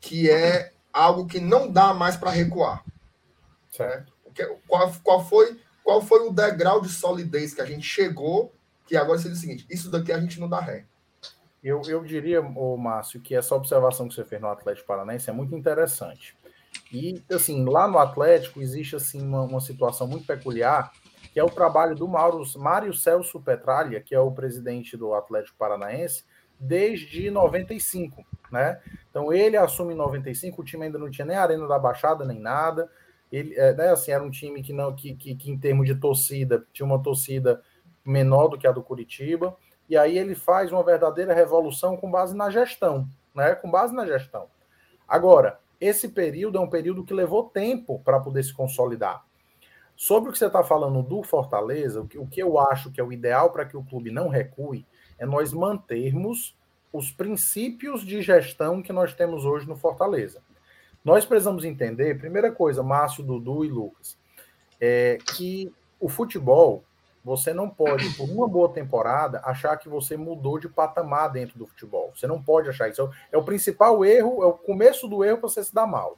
que 0.00 0.30
é 0.30 0.72
algo 0.92 1.26
que 1.26 1.40
não 1.40 1.70
dá 1.70 1.94
mais 1.94 2.16
para 2.16 2.30
recuar? 2.30 2.84
Certo? 3.70 4.12
Qual, 4.66 4.92
qual, 5.02 5.24
foi, 5.24 5.60
qual 5.82 6.00
foi 6.00 6.26
o 6.26 6.32
degrau 6.32 6.80
de 6.80 6.88
solidez 6.88 7.54
que 7.54 7.60
a 7.60 7.64
gente 7.64 7.86
chegou 7.86 8.52
que 8.86 8.96
agora 8.96 9.18
seria 9.18 9.36
o 9.36 9.40
seguinte: 9.40 9.66
isso 9.68 9.90
daqui 9.90 10.12
a 10.12 10.18
gente 10.18 10.40
não 10.40 10.48
dá 10.48 10.60
ré. 10.60 10.84
Eu, 11.62 11.82
eu 11.86 12.04
diria, 12.04 12.40
ô 12.40 12.76
Márcio, 12.76 13.20
que 13.20 13.34
essa 13.34 13.54
observação 13.54 14.08
que 14.08 14.14
você 14.14 14.24
fez 14.24 14.40
no 14.40 14.48
Atlético 14.48 14.86
Paranaense 14.86 15.28
é 15.28 15.32
muito 15.32 15.56
interessante. 15.56 16.36
E, 16.92 17.22
assim, 17.30 17.64
lá 17.64 17.86
no 17.86 17.98
Atlético 17.98 18.60
existe, 18.60 18.96
assim, 18.96 19.20
uma, 19.20 19.42
uma 19.42 19.60
situação 19.60 20.06
muito 20.06 20.26
peculiar, 20.26 20.92
que 21.32 21.38
é 21.38 21.44
o 21.44 21.50
trabalho 21.50 21.94
do 21.94 22.08
Mauro, 22.08 22.42
Mário 22.56 22.94
Celso 22.94 23.40
Petralha, 23.40 24.00
que 24.00 24.14
é 24.14 24.20
o 24.20 24.32
presidente 24.32 24.96
do 24.96 25.12
Atlético 25.14 25.58
Paranaense, 25.58 26.24
desde 26.58 27.30
95, 27.30 28.24
né? 28.50 28.80
Então, 29.10 29.32
ele 29.32 29.56
assume 29.56 29.94
em 29.94 29.96
95, 29.96 30.60
o 30.60 30.64
time 30.64 30.86
ainda 30.86 30.98
não 30.98 31.10
tinha 31.10 31.26
nem 31.26 31.36
Arena 31.36 31.68
da 31.68 31.78
Baixada, 31.78 32.24
nem 32.24 32.40
nada. 32.40 32.90
Ele, 33.30 33.54
é, 33.54 33.74
né, 33.74 33.90
assim, 33.90 34.10
era 34.10 34.24
um 34.24 34.30
time 34.30 34.62
que, 34.62 34.72
não, 34.72 34.94
que, 34.94 35.14
que, 35.14 35.34
que, 35.34 35.50
em 35.50 35.58
termos 35.58 35.86
de 35.86 35.94
torcida, 35.94 36.64
tinha 36.72 36.86
uma 36.86 37.02
torcida 37.02 37.62
menor 38.04 38.48
do 38.48 38.58
que 38.58 38.66
a 38.66 38.72
do 38.72 38.82
Curitiba, 38.82 39.54
e 39.88 39.96
aí 39.96 40.18
ele 40.18 40.34
faz 40.34 40.72
uma 40.72 40.82
verdadeira 40.82 41.34
revolução 41.34 41.96
com 41.96 42.10
base 42.10 42.34
na 42.34 42.50
gestão, 42.50 43.06
né? 43.34 43.54
Com 43.54 43.70
base 43.70 43.94
na 43.94 44.06
gestão. 44.06 44.46
Agora, 45.06 45.58
esse 45.80 46.08
período 46.08 46.58
é 46.58 46.60
um 46.60 46.68
período 46.68 47.04
que 47.04 47.14
levou 47.14 47.44
tempo 47.44 48.00
para 48.04 48.20
poder 48.20 48.42
se 48.42 48.52
consolidar. 48.52 49.24
Sobre 49.96 50.30
o 50.30 50.32
que 50.32 50.38
você 50.38 50.46
está 50.46 50.62
falando 50.62 51.02
do 51.02 51.22
Fortaleza, 51.22 52.00
o 52.00 52.06
que, 52.06 52.18
o 52.18 52.26
que 52.26 52.40
eu 52.40 52.58
acho 52.58 52.92
que 52.92 53.00
é 53.00 53.04
o 53.04 53.12
ideal 53.12 53.50
para 53.50 53.64
que 53.64 53.76
o 53.76 53.82
clube 53.82 54.10
não 54.10 54.28
recue 54.28 54.86
é 55.18 55.26
nós 55.26 55.52
mantermos 55.52 56.56
os 56.92 57.10
princípios 57.10 58.02
de 58.02 58.22
gestão 58.22 58.80
que 58.82 58.92
nós 58.92 59.12
temos 59.12 59.44
hoje 59.44 59.68
no 59.68 59.76
Fortaleza. 59.76 60.40
Nós 61.04 61.24
precisamos 61.24 61.64
entender, 61.64 62.18
primeira 62.18 62.52
coisa, 62.52 62.82
Márcio, 62.82 63.24
Dudu 63.24 63.64
e 63.64 63.68
Lucas, 63.68 64.16
é 64.80 65.18
que 65.36 65.72
o 65.98 66.08
futebol 66.08 66.84
você 67.28 67.52
não 67.52 67.68
pode, 67.68 68.08
por 68.14 68.26
uma 68.26 68.48
boa 68.48 68.70
temporada, 68.70 69.42
achar 69.44 69.76
que 69.76 69.86
você 69.86 70.16
mudou 70.16 70.58
de 70.58 70.66
patamar 70.66 71.30
dentro 71.30 71.58
do 71.58 71.66
futebol. 71.66 72.10
Você 72.16 72.26
não 72.26 72.42
pode 72.42 72.70
achar 72.70 72.88
isso. 72.88 73.10
É 73.30 73.36
o 73.36 73.42
principal 73.42 74.02
erro, 74.02 74.42
é 74.42 74.46
o 74.46 74.54
começo 74.54 75.06
do 75.06 75.22
erro 75.22 75.36
para 75.36 75.50
você 75.50 75.62
se 75.62 75.74
dar 75.74 75.86
mal. 75.86 76.16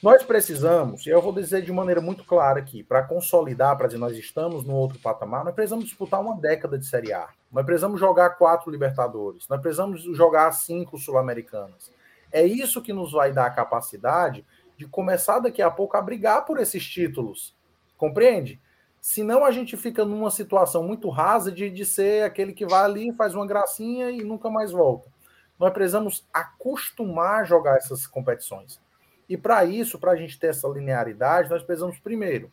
Nós 0.00 0.22
precisamos, 0.22 1.06
e 1.06 1.08
eu 1.08 1.20
vou 1.20 1.32
dizer 1.32 1.62
de 1.62 1.72
maneira 1.72 2.00
muito 2.00 2.22
clara 2.24 2.60
aqui, 2.60 2.84
para 2.84 3.02
consolidar, 3.02 3.76
para 3.76 3.88
dizer 3.88 3.98
nós 3.98 4.16
estamos 4.16 4.64
no 4.64 4.74
outro 4.74 5.00
patamar, 5.00 5.44
nós 5.44 5.54
precisamos 5.54 5.86
disputar 5.86 6.20
uma 6.20 6.36
década 6.36 6.78
de 6.78 6.86
Série 6.86 7.12
A. 7.12 7.28
Nós 7.50 7.66
precisamos 7.66 7.98
jogar 7.98 8.30
quatro 8.30 8.70
Libertadores. 8.70 9.48
Nós 9.48 9.60
precisamos 9.60 10.02
jogar 10.16 10.52
cinco 10.52 10.98
Sul-Americanas. 10.98 11.90
É 12.30 12.44
isso 12.44 12.80
que 12.80 12.92
nos 12.92 13.10
vai 13.10 13.32
dar 13.32 13.46
a 13.46 13.50
capacidade 13.50 14.46
de 14.76 14.86
começar 14.86 15.40
daqui 15.40 15.60
a 15.60 15.70
pouco 15.70 15.96
a 15.96 16.00
brigar 16.00 16.44
por 16.44 16.60
esses 16.60 16.86
títulos. 16.86 17.56
Compreende? 17.96 18.60
Senão 19.06 19.44
a 19.44 19.50
gente 19.50 19.76
fica 19.76 20.02
numa 20.02 20.30
situação 20.30 20.82
muito 20.82 21.10
rasa 21.10 21.52
de, 21.52 21.68
de 21.68 21.84
ser 21.84 22.24
aquele 22.24 22.54
que 22.54 22.64
vai 22.64 22.82
ali, 22.82 23.12
faz 23.12 23.34
uma 23.34 23.46
gracinha 23.46 24.10
e 24.10 24.24
nunca 24.24 24.48
mais 24.48 24.72
volta. 24.72 25.10
Nós 25.60 25.74
precisamos 25.74 26.26
acostumar 26.32 27.42
a 27.42 27.44
jogar 27.44 27.76
essas 27.76 28.06
competições. 28.06 28.80
E 29.28 29.36
para 29.36 29.62
isso, 29.66 29.98
para 29.98 30.12
a 30.12 30.16
gente 30.16 30.38
ter 30.38 30.46
essa 30.46 30.66
linearidade, 30.68 31.50
nós 31.50 31.62
precisamos, 31.62 31.98
primeiro, 31.98 32.50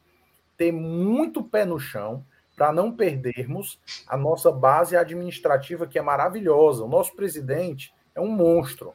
ter 0.57 0.73
muito 0.73 1.41
pé 1.41 1.63
no 1.63 1.79
chão 1.79 2.21
para 2.53 2.73
não 2.73 2.91
perdermos 2.91 3.79
a 4.05 4.17
nossa 4.17 4.51
base 4.51 4.97
administrativa, 4.97 5.87
que 5.87 5.97
é 5.97 6.01
maravilhosa. 6.01 6.83
O 6.83 6.89
nosso 6.89 7.15
presidente 7.15 7.93
é 8.13 8.19
um 8.19 8.27
monstro 8.27 8.91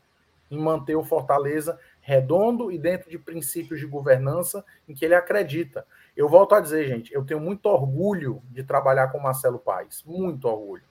em 0.50 0.58
manter 0.58 0.94
o 0.94 1.02
Fortaleza 1.02 1.80
redondo 2.02 2.70
e 2.70 2.78
dentro 2.78 3.10
de 3.10 3.18
princípios 3.18 3.80
de 3.80 3.86
governança 3.86 4.62
em 4.86 4.94
que 4.94 5.06
ele 5.06 5.14
acredita. 5.14 5.86
Eu 6.16 6.29
volto 6.31 6.55
a 6.55 6.61
dizer, 6.61 6.87
gente, 6.87 7.12
eu 7.12 7.24
tenho 7.24 7.38
muito 7.38 7.66
orgulho 7.66 8.42
de 8.50 8.64
trabalhar 8.64 9.09
com 9.09 9.20
Marcelo 9.20 9.59
Paes, 9.59 10.02
muito 10.07 10.48
orgulho. 10.48 10.83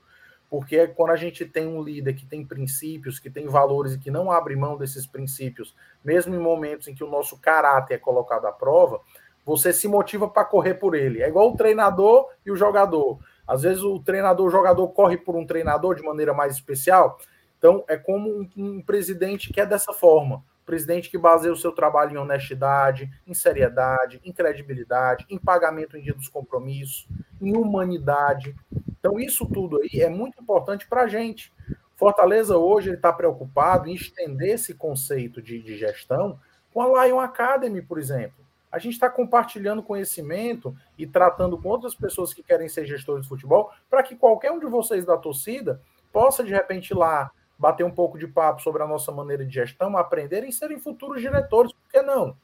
Porque 0.48 0.88
quando 0.88 1.10
a 1.10 1.16
gente 1.16 1.44
tem 1.46 1.68
um 1.68 1.82
líder 1.82 2.14
que 2.14 2.28
tem 2.28 2.46
princípios, 2.46 3.20
que 3.20 3.32
tem 3.32 3.48
valores 3.48 3.94
e 3.94 4.00
que 4.00 4.12
não 4.12 4.32
abre 4.32 4.56
mão 4.56 4.78
desses 4.78 5.08
princípios, 5.08 5.76
mesmo 6.04 6.36
em 6.36 6.40
momentos 6.40 6.88
em 6.88 6.94
que 6.94 7.04
o 7.04 7.10
nosso 7.10 7.40
caráter 7.40 7.96
é 7.96 7.98
colocado 7.98 8.46
à 8.46 8.52
prova, 8.52 9.02
você 9.44 9.74
se 9.74 9.88
motiva 9.88 10.30
para 10.30 10.46
correr 10.46 10.76
por 10.76 10.94
ele. 10.94 11.24
É 11.24 11.28
igual 11.28 11.52
o 11.52 11.58
treinador 11.58 12.30
e 12.46 12.52
o 12.52 12.56
jogador. 12.56 13.20
Às 13.48 13.64
vezes 13.64 13.82
o 13.82 14.00
treinador, 14.00 14.46
o 14.46 14.52
jogador 14.52 14.88
corre 14.90 15.18
por 15.18 15.36
um 15.36 15.46
treinador 15.46 15.96
de 15.96 16.04
maneira 16.04 16.34
mais 16.36 16.54
especial. 16.54 17.18
Então 17.58 17.84
é 17.88 17.98
como 17.98 18.30
um, 18.30 18.50
um 18.56 18.82
presidente 18.82 19.52
que 19.52 19.60
é 19.60 19.66
dessa 19.66 19.92
forma 19.92 20.44
presidente 20.66 21.10
que 21.10 21.18
baseia 21.18 21.54
o 21.54 21.58
seu 21.58 21.72
trabalho 21.72 22.14
em 22.14 22.18
honestidade, 22.18 23.10
em 23.26 23.34
seriedade, 23.34 24.20
em 24.24 24.32
credibilidade, 24.32 25.26
em 25.30 25.38
pagamento 25.38 25.96
em 25.96 26.02
dia 26.02 26.14
dos 26.14 26.28
compromissos, 26.28 27.08
em 27.40 27.56
humanidade. 27.56 28.56
Então, 29.00 29.20
isso 29.20 29.46
tudo 29.46 29.80
aí 29.82 30.02
é 30.02 30.10
muito 30.10 30.42
importante 30.42 30.88
para 30.88 31.04
a 31.04 31.08
gente. 31.08 31.54
Fortaleza 31.96 32.58
hoje 32.58 32.92
está 32.92 33.14
preocupado 33.14 33.88
em 33.88 33.94
estender 33.94 34.56
esse 34.56 34.74
conceito 34.74 35.42
de, 35.42 35.62
de 35.62 35.78
gestão 35.78 36.40
com 36.74 36.82
a 36.82 37.06
Lion 37.06 37.20
Academy, 37.20 37.82
por 37.82 37.98
exemplo. 37.98 38.44
A 38.72 38.80
gente 38.80 38.96
está 38.96 39.10
compartilhando 39.10 39.82
conhecimento 39.82 40.76
e 40.98 41.08
tratando 41.08 41.58
com 41.58 41.70
outras 41.70 41.96
pessoas 41.96 42.34
que 42.34 42.44
querem 42.44 42.68
ser 42.68 42.86
gestores 42.86 43.24
de 43.24 43.30
futebol, 43.30 43.72
para 43.90 44.04
que 44.04 44.16
qualquer 44.16 44.52
um 44.52 44.60
de 44.60 44.66
vocês 44.66 45.06
da 45.06 45.16
torcida 45.16 45.82
possa, 46.12 46.44
de 46.44 46.52
repente, 46.52 46.92
ir 46.92 46.98
lá 46.98 47.32
bater 47.58 47.84
um 47.84 47.92
pouco 47.92 48.18
de 48.18 48.28
papo 48.28 48.62
sobre 48.62 48.84
a 48.84 48.88
nossa 48.88 49.12
maneira 49.12 49.46
de 49.46 49.54
gestão, 49.54 49.98
aprenderem 49.98 50.50
e 50.50 50.54
serem 50.54 50.80
futuros 50.80 51.22
diretores, 51.22 51.72
por 51.72 51.92
que 51.92 52.02
não? 52.02 52.36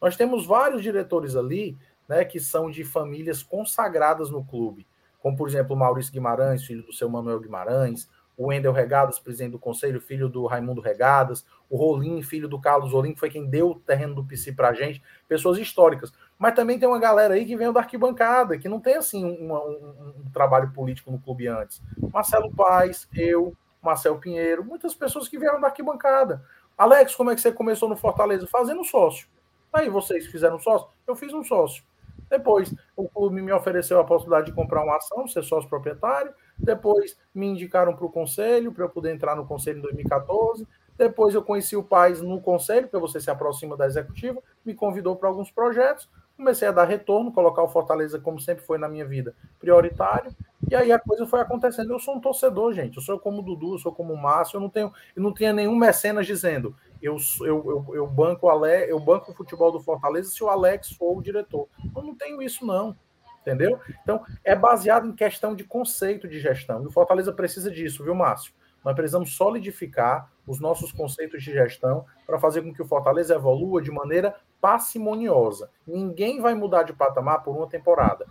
Nós 0.00 0.16
temos 0.16 0.46
vários 0.46 0.82
diretores 0.82 1.36
ali, 1.36 1.76
né, 2.08 2.24
que 2.24 2.40
são 2.40 2.70
de 2.70 2.84
famílias 2.84 3.42
consagradas 3.42 4.30
no 4.30 4.44
clube, 4.44 4.86
como 5.20 5.36
por 5.36 5.48
exemplo 5.48 5.76
Maurício 5.76 6.12
Guimarães, 6.12 6.64
filho 6.64 6.82
do 6.82 6.92
seu 6.92 7.08
Manuel 7.08 7.40
Guimarães, 7.40 8.08
o 8.40 8.46
Wendel 8.46 8.72
Regadas, 8.72 9.18
presidente 9.18 9.52
do 9.52 9.58
conselho, 9.58 10.00
filho 10.00 10.26
do 10.26 10.46
Raimundo 10.46 10.80
Regadas, 10.80 11.44
o 11.68 11.76
Rolim, 11.76 12.22
filho 12.22 12.48
do 12.48 12.58
Carlos 12.58 12.90
Rolim, 12.90 13.12
que 13.12 13.20
foi 13.20 13.28
quem 13.28 13.44
deu 13.44 13.72
o 13.72 13.74
terreno 13.74 14.14
do 14.14 14.24
PC 14.24 14.52
pra 14.52 14.72
gente, 14.72 15.02
pessoas 15.28 15.58
históricas. 15.58 16.10
Mas 16.38 16.54
também 16.54 16.78
tem 16.78 16.88
uma 16.88 16.98
galera 16.98 17.34
aí 17.34 17.44
que 17.44 17.54
vem 17.54 17.70
da 17.70 17.80
arquibancada, 17.80 18.56
que 18.56 18.66
não 18.66 18.80
tem 18.80 18.94
assim 18.96 19.22
um, 19.22 19.52
um, 19.52 20.14
um 20.24 20.30
trabalho 20.32 20.72
político 20.72 21.10
no 21.10 21.18
clube 21.18 21.48
antes. 21.48 21.82
Marcelo 22.10 22.50
Paes, 22.50 23.06
eu, 23.14 23.54
Marcel 23.82 24.18
Pinheiro, 24.18 24.64
muitas 24.64 24.94
pessoas 24.94 25.28
que 25.28 25.38
vieram 25.38 25.60
da 25.60 25.68
arquibancada. 25.68 26.44
Alex, 26.76 27.14
como 27.14 27.30
é 27.30 27.34
que 27.34 27.40
você 27.40 27.52
começou 27.52 27.88
no 27.88 27.96
Fortaleza? 27.96 28.46
Fazendo 28.46 28.84
sócio. 28.84 29.28
Aí 29.72 29.88
vocês 29.88 30.26
fizeram 30.26 30.58
sócio? 30.58 30.88
Eu 31.06 31.14
fiz 31.14 31.32
um 31.32 31.44
sócio. 31.44 31.84
Depois, 32.28 32.72
o 32.96 33.08
clube 33.08 33.42
me 33.42 33.52
ofereceu 33.52 33.98
a 33.98 34.04
possibilidade 34.04 34.46
de 34.46 34.52
comprar 34.52 34.84
uma 34.84 34.96
ação, 34.96 35.26
ser 35.26 35.42
sócio 35.42 35.68
proprietário. 35.68 36.32
Depois 36.56 37.18
me 37.34 37.46
indicaram 37.46 37.94
para 37.94 38.06
o 38.06 38.10
conselho, 38.10 38.72
para 38.72 38.84
eu 38.84 38.88
poder 38.88 39.12
entrar 39.12 39.34
no 39.34 39.44
conselho 39.44 39.78
em 39.78 39.82
2014. 39.82 40.66
Depois 40.96 41.34
eu 41.34 41.42
conheci 41.42 41.76
o 41.76 41.82
Paz 41.82 42.20
no 42.20 42.40
conselho, 42.40 42.82
porque 42.82 42.98
você 42.98 43.20
se 43.20 43.30
aproxima 43.30 43.76
da 43.76 43.86
executiva, 43.86 44.40
me 44.64 44.74
convidou 44.74 45.16
para 45.16 45.28
alguns 45.28 45.50
projetos. 45.50 46.08
Comecei 46.36 46.68
a 46.68 46.72
dar 46.72 46.84
retorno, 46.84 47.32
colocar 47.32 47.62
o 47.62 47.68
Fortaleza, 47.68 48.18
como 48.18 48.38
sempre 48.38 48.64
foi 48.64 48.78
na 48.78 48.88
minha 48.88 49.04
vida, 49.04 49.34
prioritário. 49.58 50.30
E 50.70 50.76
aí 50.76 50.92
a 50.92 50.98
coisa 50.98 51.26
foi 51.26 51.40
acontecendo. 51.40 51.92
Eu 51.92 51.98
sou 51.98 52.14
um 52.16 52.20
torcedor, 52.20 52.72
gente. 52.72 52.96
Eu 52.96 53.02
sou 53.02 53.18
como 53.18 53.40
o 53.40 53.42
Dudu, 53.42 53.74
eu 53.74 53.78
sou 53.78 53.92
como 53.92 54.12
o 54.12 54.16
Márcio. 54.16 54.56
Eu 54.56 54.60
não 54.60 54.70
tenho, 54.70 54.92
eu 55.16 55.22
não 55.22 55.34
tinha 55.34 55.52
nenhum 55.52 55.74
mecenas 55.74 56.26
dizendo 56.26 56.74
eu, 57.02 57.16
eu, 57.40 57.46
eu, 57.46 57.94
eu 57.94 58.06
banco 58.06 58.46
o 58.46 58.50
Ale, 58.50 58.88
eu 58.88 59.00
banco 59.00 59.32
o 59.32 59.34
futebol 59.34 59.72
do 59.72 59.80
Fortaleza 59.80 60.30
se 60.30 60.44
o 60.44 60.48
Alex 60.48 60.92
for 60.92 61.16
o 61.16 61.22
diretor. 61.22 61.68
Eu 61.94 62.02
não 62.02 62.14
tenho 62.14 62.42
isso, 62.42 62.64
não. 62.64 62.96
Entendeu? 63.40 63.80
Então, 64.02 64.22
é 64.44 64.54
baseado 64.54 65.08
em 65.08 65.12
questão 65.12 65.54
de 65.54 65.64
conceito 65.64 66.28
de 66.28 66.38
gestão. 66.38 66.82
E 66.82 66.86
o 66.86 66.90
Fortaleza 66.90 67.32
precisa 67.32 67.70
disso, 67.70 68.04
viu, 68.04 68.14
Márcio? 68.14 68.52
Nós 68.84 68.94
precisamos 68.94 69.34
solidificar 69.34 70.30
os 70.46 70.60
nossos 70.60 70.92
conceitos 70.92 71.42
de 71.42 71.52
gestão 71.52 72.04
para 72.26 72.38
fazer 72.38 72.62
com 72.62 72.72
que 72.72 72.82
o 72.82 72.86
Fortaleza 72.86 73.34
evolua 73.34 73.80
de 73.80 73.90
maneira 73.90 74.36
parcimoniosa. 74.60 75.70
Ninguém 75.86 76.40
vai 76.40 76.54
mudar 76.54 76.82
de 76.82 76.92
patamar 76.92 77.42
por 77.42 77.56
uma 77.56 77.66
temporada. 77.66 78.26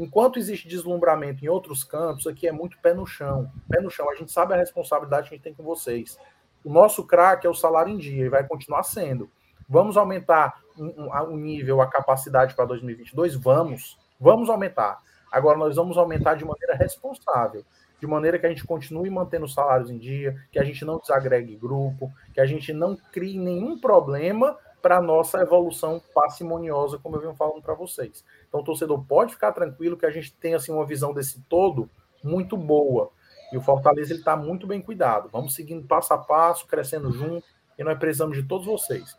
Enquanto 0.00 0.38
existe 0.38 0.66
deslumbramento 0.66 1.44
em 1.44 1.48
outros 1.48 1.84
campos, 1.84 2.26
aqui 2.26 2.48
é 2.48 2.52
muito 2.52 2.78
pé 2.78 2.94
no 2.94 3.06
chão. 3.06 3.52
Pé 3.68 3.82
no 3.82 3.90
chão. 3.90 4.10
A 4.10 4.14
gente 4.14 4.32
sabe 4.32 4.54
a 4.54 4.56
responsabilidade 4.56 5.28
que 5.28 5.34
a 5.34 5.36
gente 5.36 5.44
tem 5.44 5.52
com 5.52 5.62
vocês. 5.62 6.18
O 6.64 6.72
nosso 6.72 7.06
craque 7.06 7.46
é 7.46 7.50
o 7.50 7.54
salário 7.54 7.92
em 7.92 7.98
dia 7.98 8.24
e 8.24 8.28
vai 8.30 8.42
continuar 8.46 8.82
sendo. 8.82 9.30
Vamos 9.68 9.98
aumentar 9.98 10.58
o 10.74 10.84
um, 10.84 11.04
um, 11.06 11.34
um 11.34 11.36
nível, 11.36 11.82
a 11.82 11.86
capacidade 11.86 12.54
para 12.54 12.64
2022? 12.64 13.34
Vamos. 13.34 13.98
Vamos 14.18 14.48
aumentar. 14.48 15.00
Agora, 15.30 15.58
nós 15.58 15.76
vamos 15.76 15.98
aumentar 15.98 16.34
de 16.34 16.46
maneira 16.46 16.74
responsável 16.74 17.62
de 18.00 18.06
maneira 18.06 18.38
que 18.38 18.46
a 18.46 18.48
gente 18.48 18.64
continue 18.64 19.10
mantendo 19.10 19.44
os 19.44 19.52
salários 19.52 19.90
em 19.90 19.98
dia, 19.98 20.34
que 20.50 20.58
a 20.58 20.64
gente 20.64 20.84
não 20.86 20.98
desagregue 20.98 21.54
grupo, 21.54 22.10
que 22.32 22.40
a 22.40 22.46
gente 22.46 22.72
não 22.72 22.96
crie 22.96 23.38
nenhum 23.38 23.78
problema 23.78 24.56
para 24.80 24.96
a 24.96 25.02
nossa 25.02 25.38
evolução 25.40 26.00
parcimoniosa, 26.14 26.98
como 26.98 27.16
eu 27.16 27.20
venho 27.20 27.34
falando 27.34 27.60
para 27.60 27.74
vocês. 27.74 28.24
Então, 28.50 28.60
o 28.60 28.64
torcedor 28.64 29.02
pode 29.04 29.32
ficar 29.32 29.52
tranquilo 29.52 29.96
que 29.96 30.04
a 30.04 30.10
gente 30.10 30.32
tem 30.32 30.54
assim, 30.54 30.72
uma 30.72 30.84
visão 30.84 31.14
desse 31.14 31.40
todo 31.48 31.88
muito 32.22 32.56
boa. 32.56 33.10
E 33.52 33.56
o 33.56 33.62
Fortaleza 33.62 34.12
está 34.12 34.36
muito 34.36 34.66
bem 34.66 34.82
cuidado. 34.82 35.30
Vamos 35.32 35.54
seguindo 35.54 35.86
passo 35.86 36.12
a 36.12 36.18
passo, 36.18 36.66
crescendo 36.66 37.10
junto, 37.12 37.46
e 37.78 37.84
nós 37.84 37.98
precisamos 37.98 38.36
de 38.36 38.42
todos 38.42 38.66
vocês. 38.66 39.16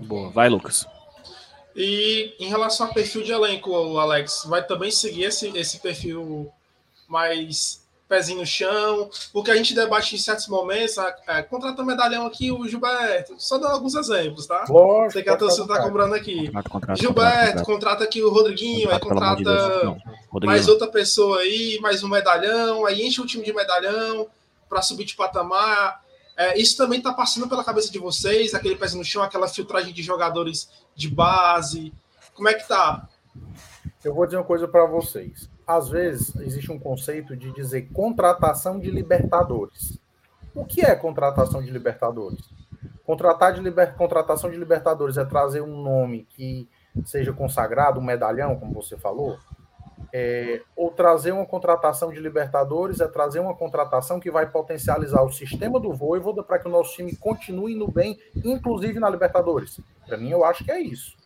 Boa, 0.00 0.30
vai, 0.30 0.48
Lucas. 0.48 0.86
E 1.74 2.36
em 2.38 2.48
relação 2.48 2.86
ao 2.86 2.94
perfil 2.94 3.22
de 3.22 3.32
elenco, 3.32 3.98
Alex, 3.98 4.44
vai 4.46 4.64
também 4.64 4.92
seguir 4.92 5.24
esse, 5.24 5.48
esse 5.58 5.80
perfil 5.80 6.52
mais 7.08 7.83
pezinho 8.08 8.40
no 8.40 8.46
chão, 8.46 9.08
porque 9.32 9.50
a 9.50 9.56
gente 9.56 9.74
debate 9.74 10.14
em 10.14 10.18
certos 10.18 10.46
momentos, 10.46 10.96
é, 11.26 11.42
contrata 11.42 11.82
medalhão 11.82 12.26
aqui 12.26 12.52
o 12.52 12.66
Gilberto, 12.68 13.34
só 13.38 13.58
dando 13.58 13.72
alguns 13.72 13.94
exemplos, 13.94 14.46
tá? 14.46 14.64
Lógico, 14.68 15.12
Sei 15.12 15.22
que 15.22 15.30
a 15.30 15.36
torcida 15.36 15.66
tá 15.66 15.82
cobrando 15.82 16.14
aqui. 16.14 16.46
Contrato, 16.46 16.70
contrato, 16.70 17.00
Gilberto, 17.00 17.40
contrato, 17.40 17.66
contrata 17.66 18.04
aqui 18.04 18.22
o 18.22 18.30
Rodriguinho, 18.30 18.90
aí 18.90 19.00
contrata 19.00 19.36
de 19.36 19.44
Deus, 19.44 19.96
mais 20.44 20.68
outra 20.68 20.86
pessoa 20.86 21.38
aí, 21.38 21.78
mais 21.80 22.02
um 22.02 22.08
medalhão, 22.08 22.84
aí 22.84 23.06
enche 23.06 23.20
o 23.20 23.26
time 23.26 23.44
de 23.44 23.52
medalhão 23.52 24.28
para 24.68 24.82
subir 24.82 25.04
de 25.04 25.16
patamar. 25.16 26.02
É, 26.36 26.58
isso 26.60 26.76
também 26.76 27.00
tá 27.00 27.12
passando 27.12 27.48
pela 27.48 27.64
cabeça 27.64 27.90
de 27.90 27.98
vocês, 27.98 28.54
aquele 28.54 28.76
pezinho 28.76 28.98
no 28.98 29.04
chão, 29.04 29.22
aquela 29.22 29.48
filtragem 29.48 29.92
de 29.94 30.02
jogadores 30.02 30.68
de 30.94 31.08
base. 31.08 31.92
Como 32.34 32.48
é 32.48 32.54
que 32.54 32.66
tá? 32.66 33.08
Eu 34.04 34.12
vou 34.12 34.26
dizer 34.26 34.36
uma 34.36 34.44
coisa 34.44 34.66
para 34.68 34.84
vocês 34.84 35.48
às 35.66 35.88
vezes, 35.88 36.34
existe 36.36 36.70
um 36.70 36.78
conceito 36.78 37.36
de 37.36 37.52
dizer 37.52 37.88
contratação 37.92 38.78
de 38.78 38.90
Libertadores. 38.90 39.98
O 40.54 40.64
que 40.64 40.82
é 40.84 40.94
contratação 40.94 41.62
de 41.62 41.70
Libertadores? 41.70 42.40
Contratar 43.04 43.52
de 43.52 43.60
liber... 43.60 43.94
Contratação 43.96 44.50
de 44.50 44.56
Libertadores 44.56 45.16
é 45.18 45.24
trazer 45.24 45.60
um 45.60 45.82
nome 45.82 46.26
que 46.30 46.68
seja 47.04 47.32
consagrado, 47.32 48.00
um 48.00 48.04
medalhão, 48.04 48.56
como 48.56 48.72
você 48.72 48.96
falou? 48.96 49.36
É... 50.12 50.62
ou 50.76 50.90
trazer 50.90 51.32
uma 51.32 51.44
contratação 51.44 52.12
de 52.12 52.20
Libertadores 52.20 53.00
é 53.00 53.08
trazer 53.08 53.40
uma 53.40 53.54
contratação 53.54 54.20
que 54.20 54.30
vai 54.30 54.48
potencializar 54.48 55.22
o 55.22 55.32
sistema 55.32 55.80
do 55.80 55.92
Voivoda 55.92 56.42
para 56.42 56.58
que 56.58 56.68
o 56.68 56.70
nosso 56.70 56.94
time 56.94 57.16
continue 57.16 57.74
no 57.74 57.90
bem, 57.90 58.18
inclusive 58.44 59.00
na 59.00 59.10
Libertadores. 59.10 59.80
Para 60.06 60.16
mim, 60.16 60.30
eu 60.30 60.44
acho 60.44 60.64
que 60.64 60.70
é 60.70 60.80
isso. 60.80 61.16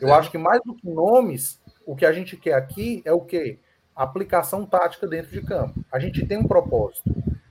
Eu 0.00 0.14
acho 0.14 0.30
que 0.30 0.38
mais 0.38 0.62
do 0.64 0.74
que 0.74 0.88
nomes, 0.88 1.60
o 1.84 1.96
que 1.96 2.06
a 2.06 2.12
gente 2.12 2.36
quer 2.36 2.54
aqui 2.54 3.02
é 3.04 3.12
o 3.12 3.20
quê? 3.20 3.58
Aplicação 4.02 4.64
tática 4.64 5.06
dentro 5.06 5.32
de 5.32 5.44
campo. 5.44 5.84
A 5.92 5.98
gente 5.98 6.24
tem 6.24 6.38
um 6.38 6.46
propósito. 6.46 7.10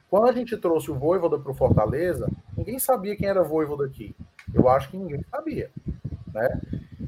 Quando 0.09 0.29
a 0.29 0.31
gente 0.31 0.55
trouxe 0.55 0.89
o 0.89 0.95
Voivoda 0.95 1.37
para 1.37 1.51
o 1.51 1.55
Fortaleza, 1.55 2.29
ninguém 2.55 2.79
sabia 2.79 3.17
quem 3.17 3.27
era 3.27 3.43
Voivoda 3.43 3.85
aqui. 3.85 4.15
Eu 4.53 4.69
acho 4.69 4.89
que 4.89 4.97
ninguém 4.97 5.21
sabia. 5.29 5.69
Né? 6.33 6.61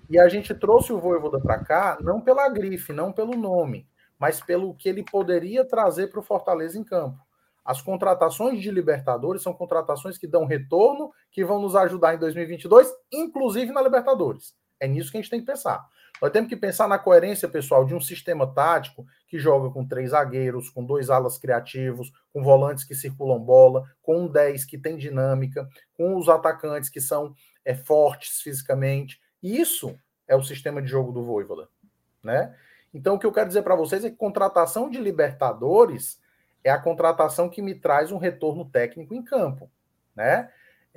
E 0.10 0.20
a 0.20 0.28
gente 0.28 0.54
trouxe 0.54 0.92
o 0.92 1.00
Voivoda 1.00 1.40
para 1.40 1.58
cá 1.60 1.98
não 2.02 2.20
pela 2.20 2.50
grife, 2.50 2.92
não 2.92 3.14
pelo 3.14 3.38
nome, 3.38 3.88
mas 4.20 4.42
pelo 4.42 4.74
que 4.74 4.90
ele 4.90 5.04
poderia 5.04 5.64
trazer 5.64 6.08
para 6.08 6.20
o 6.20 6.24
Fortaleza 6.24 6.78
em 6.78 6.84
campo. 6.84 7.18
As 7.64 7.82
contratações 7.82 8.60
de 8.62 8.70
Libertadores 8.72 9.42
são 9.42 9.54
contratações 9.54 10.18
que 10.18 10.28
dão 10.28 10.46
retorno, 10.46 11.12
que 11.32 11.46
vão 11.46 11.62
nos 11.62 11.76
ajudar 11.78 12.16
em 12.16 12.20
2022, 12.20 12.92
inclusive 13.14 13.72
na 13.72 13.82
Libertadores. 13.82 14.54
É 14.80 14.88
nisso 14.88 15.12
que 15.12 15.18
a 15.18 15.22
gente 15.22 15.30
tem 15.30 15.40
que 15.40 15.46
pensar. 15.46 15.88
Nós 16.22 16.32
temos 16.32 16.50
que 16.50 16.56
pensar 16.56 16.88
na 16.88 17.00
coerência, 17.00 17.48
pessoal, 17.48 17.86
de 17.86 17.96
um 17.96 18.02
sistema 18.02 18.46
tático 18.46 19.06
que 19.28 19.40
joga 19.40 19.70
com 19.70 19.88
três 19.88 20.12
zagueiros, 20.12 20.70
com 20.70 20.84
dois 20.84 21.10
alas 21.10 21.38
criativos, 21.38 22.12
com 22.34 22.44
volantes 22.44 22.84
que 22.84 22.94
circulam 22.94 23.40
bola, 23.40 23.84
com 24.02 24.24
um 24.24 24.28
10 24.28 24.66
que 24.66 24.78
tem 24.78 24.98
dinâmica, 24.98 25.68
com 25.96 26.16
os 26.18 26.28
atacantes 26.28 26.90
que 26.90 27.00
são 27.00 27.34
é, 27.64 27.74
fortes 27.74 28.42
fisicamente. 28.42 29.20
Isso 29.42 29.98
é 30.28 30.36
o 30.36 30.44
sistema 30.44 30.82
de 30.82 30.88
jogo 30.90 31.12
do 31.12 31.24
Voivoda, 31.24 31.70
né? 32.24 32.56
Então, 32.94 33.16
o 33.16 33.20
que 33.20 33.26
eu 33.26 33.32
quero 33.32 33.48
dizer 33.48 33.62
para 33.62 33.76
vocês 33.76 34.04
é 34.04 34.10
que 34.10 34.16
contratação 34.16 34.90
de 34.90 35.00
Libertadores 35.00 36.20
é 36.64 36.70
a 36.70 36.80
contratação 36.80 37.50
que 37.50 37.62
me 37.62 37.76
traz 37.76 38.12
um 38.12 38.18
retorno 38.18 38.66
técnico 38.66 39.14
em 39.14 39.24
campo, 39.24 39.72
né? 40.16 40.52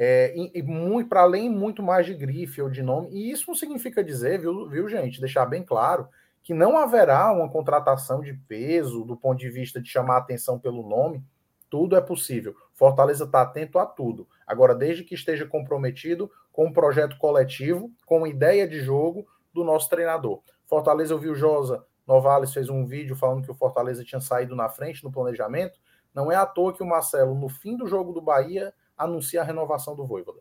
É, 0.04 0.34
e, 0.36 0.50
e 0.58 0.62
muito 0.64 1.08
para 1.08 1.20
além 1.20 1.48
muito 1.48 1.80
mais 1.80 2.04
de 2.04 2.12
grife 2.12 2.60
ou 2.60 2.68
de 2.68 2.82
nome. 2.82 3.08
E 3.12 3.30
isso 3.30 3.44
não 3.46 3.54
significa 3.54 4.02
dizer, 4.02 4.40
viu, 4.40 4.68
viu, 4.68 4.88
gente, 4.88 5.20
deixar 5.20 5.46
bem 5.46 5.62
claro 5.62 6.08
que 6.42 6.52
não 6.52 6.76
haverá 6.76 7.30
uma 7.30 7.48
contratação 7.48 8.20
de 8.20 8.34
peso 8.34 9.04
do 9.04 9.16
ponto 9.16 9.38
de 9.38 9.48
vista 9.48 9.80
de 9.80 9.88
chamar 9.88 10.16
atenção 10.16 10.58
pelo 10.58 10.82
nome. 10.82 11.24
Tudo 11.70 11.94
é 11.94 12.00
possível. 12.00 12.52
Fortaleza 12.74 13.22
está 13.22 13.42
atento 13.42 13.78
a 13.78 13.86
tudo. 13.86 14.26
Agora, 14.44 14.74
desde 14.74 15.04
que 15.04 15.14
esteja 15.14 15.46
comprometido 15.46 16.28
com 16.50 16.66
um 16.66 16.72
projeto 16.72 17.16
coletivo, 17.16 17.88
com 18.04 18.26
ideia 18.26 18.66
de 18.66 18.80
jogo 18.80 19.24
do 19.54 19.62
nosso 19.62 19.88
treinador. 19.88 20.42
Fortaleza, 20.66 21.14
eu 21.14 21.18
vi 21.18 21.28
o 21.28 21.34
Josa 21.36 21.86
Novales 22.04 22.52
fez 22.52 22.68
um 22.68 22.84
vídeo 22.84 23.14
falando 23.14 23.44
que 23.44 23.50
o 23.52 23.54
Fortaleza 23.54 24.02
tinha 24.02 24.20
saído 24.20 24.56
na 24.56 24.68
frente 24.68 25.04
no 25.04 25.12
planejamento. 25.12 25.78
Não 26.12 26.30
é 26.30 26.34
à 26.34 26.44
toa 26.44 26.74
que 26.74 26.82
o 26.82 26.86
Marcelo, 26.86 27.34
no 27.34 27.48
fim 27.48 27.76
do 27.76 27.86
jogo 27.86 28.12
do 28.12 28.20
Bahia, 28.20 28.74
anuncia 28.96 29.40
a 29.40 29.44
renovação 29.44 29.94
do 29.94 30.06
Voivoda. 30.06 30.40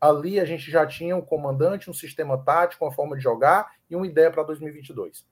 Ali 0.00 0.38
a 0.38 0.44
gente 0.44 0.70
já 0.70 0.86
tinha 0.86 1.16
um 1.16 1.22
comandante, 1.22 1.88
um 1.88 1.94
sistema 1.94 2.36
tático, 2.36 2.84
uma 2.84 2.92
forma 2.92 3.16
de 3.16 3.22
jogar 3.22 3.72
e 3.88 3.96
uma 3.96 4.06
ideia 4.06 4.30
para 4.30 4.42
2022. 4.42 5.26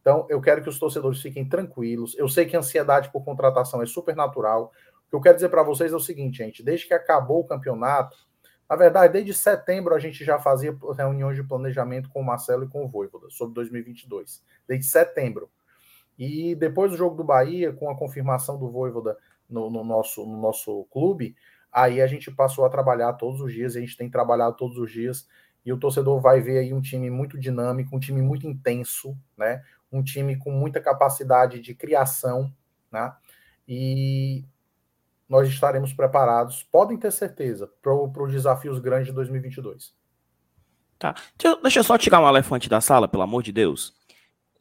Então, 0.00 0.26
eu 0.28 0.40
quero 0.40 0.62
que 0.62 0.68
os 0.68 0.78
torcedores 0.78 1.20
fiquem 1.20 1.48
tranquilos. 1.48 2.14
Eu 2.18 2.28
sei 2.28 2.44
que 2.44 2.54
a 2.54 2.58
ansiedade 2.58 3.10
por 3.10 3.24
contratação 3.24 3.82
é 3.82 3.86
super 3.86 4.14
natural. 4.14 4.70
O 5.06 5.10
que 5.10 5.16
eu 5.16 5.20
quero 5.20 5.34
dizer 5.36 5.48
para 5.48 5.62
vocês 5.62 5.92
é 5.92 5.96
o 5.96 6.00
seguinte, 6.00 6.38
gente: 6.38 6.62
desde 6.62 6.86
que 6.86 6.94
acabou 6.94 7.40
o 7.40 7.46
campeonato, 7.46 8.16
na 8.68 8.76
verdade, 8.76 9.12
desde 9.12 9.32
setembro 9.34 9.94
a 9.94 9.98
gente 9.98 10.24
já 10.24 10.38
fazia 10.38 10.76
reuniões 10.96 11.36
de 11.36 11.42
planejamento 11.42 12.08
com 12.10 12.20
o 12.20 12.24
Marcelo 12.24 12.64
e 12.64 12.68
com 12.68 12.84
o 12.84 12.88
Voivoda 12.88 13.28
sobre 13.30 13.54
2022. 13.54 14.42
Desde 14.66 14.86
setembro. 14.86 15.50
E 16.18 16.54
depois 16.54 16.90
do 16.90 16.96
jogo 16.96 17.16
do 17.16 17.24
Bahia, 17.24 17.72
com 17.72 17.90
a 17.90 17.96
confirmação 17.96 18.58
do 18.58 18.70
Voivoda 18.70 19.16
no, 19.48 19.70
no 19.70 19.84
nosso, 19.84 20.24
no 20.24 20.40
nosso 20.40 20.84
clube, 20.90 21.34
Aí 21.74 22.00
a 22.00 22.06
gente 22.06 22.30
passou 22.30 22.64
a 22.64 22.70
trabalhar 22.70 23.12
todos 23.14 23.40
os 23.40 23.52
dias, 23.52 23.74
a 23.74 23.80
gente 23.80 23.96
tem 23.96 24.08
trabalhado 24.08 24.56
todos 24.56 24.78
os 24.78 24.92
dias, 24.92 25.26
e 25.66 25.72
o 25.72 25.76
torcedor 25.76 26.20
vai 26.20 26.40
ver 26.40 26.58
aí 26.58 26.72
um 26.72 26.80
time 26.80 27.10
muito 27.10 27.36
dinâmico, 27.36 27.96
um 27.96 27.98
time 27.98 28.22
muito 28.22 28.46
intenso, 28.46 29.18
né? 29.36 29.60
Um 29.90 30.00
time 30.00 30.36
com 30.36 30.52
muita 30.52 30.80
capacidade 30.80 31.60
de 31.60 31.74
criação, 31.74 32.52
né? 32.92 33.12
E 33.66 34.44
nós 35.28 35.48
estaremos 35.48 35.92
preparados, 35.92 36.62
podem 36.62 36.96
ter 36.96 37.10
certeza, 37.10 37.68
para 37.82 38.22
os 38.22 38.30
desafios 38.30 38.78
grandes 38.78 39.08
de 39.08 39.12
2022. 39.14 39.92
Tá. 40.96 41.14
Deixa, 41.36 41.60
deixa 41.60 41.80
eu 41.80 41.84
só 41.84 41.98
tirar 41.98 42.20
um 42.20 42.28
elefante 42.28 42.68
da 42.68 42.80
sala, 42.80 43.08
pelo 43.08 43.24
amor 43.24 43.42
de 43.42 43.50
Deus 43.50 44.03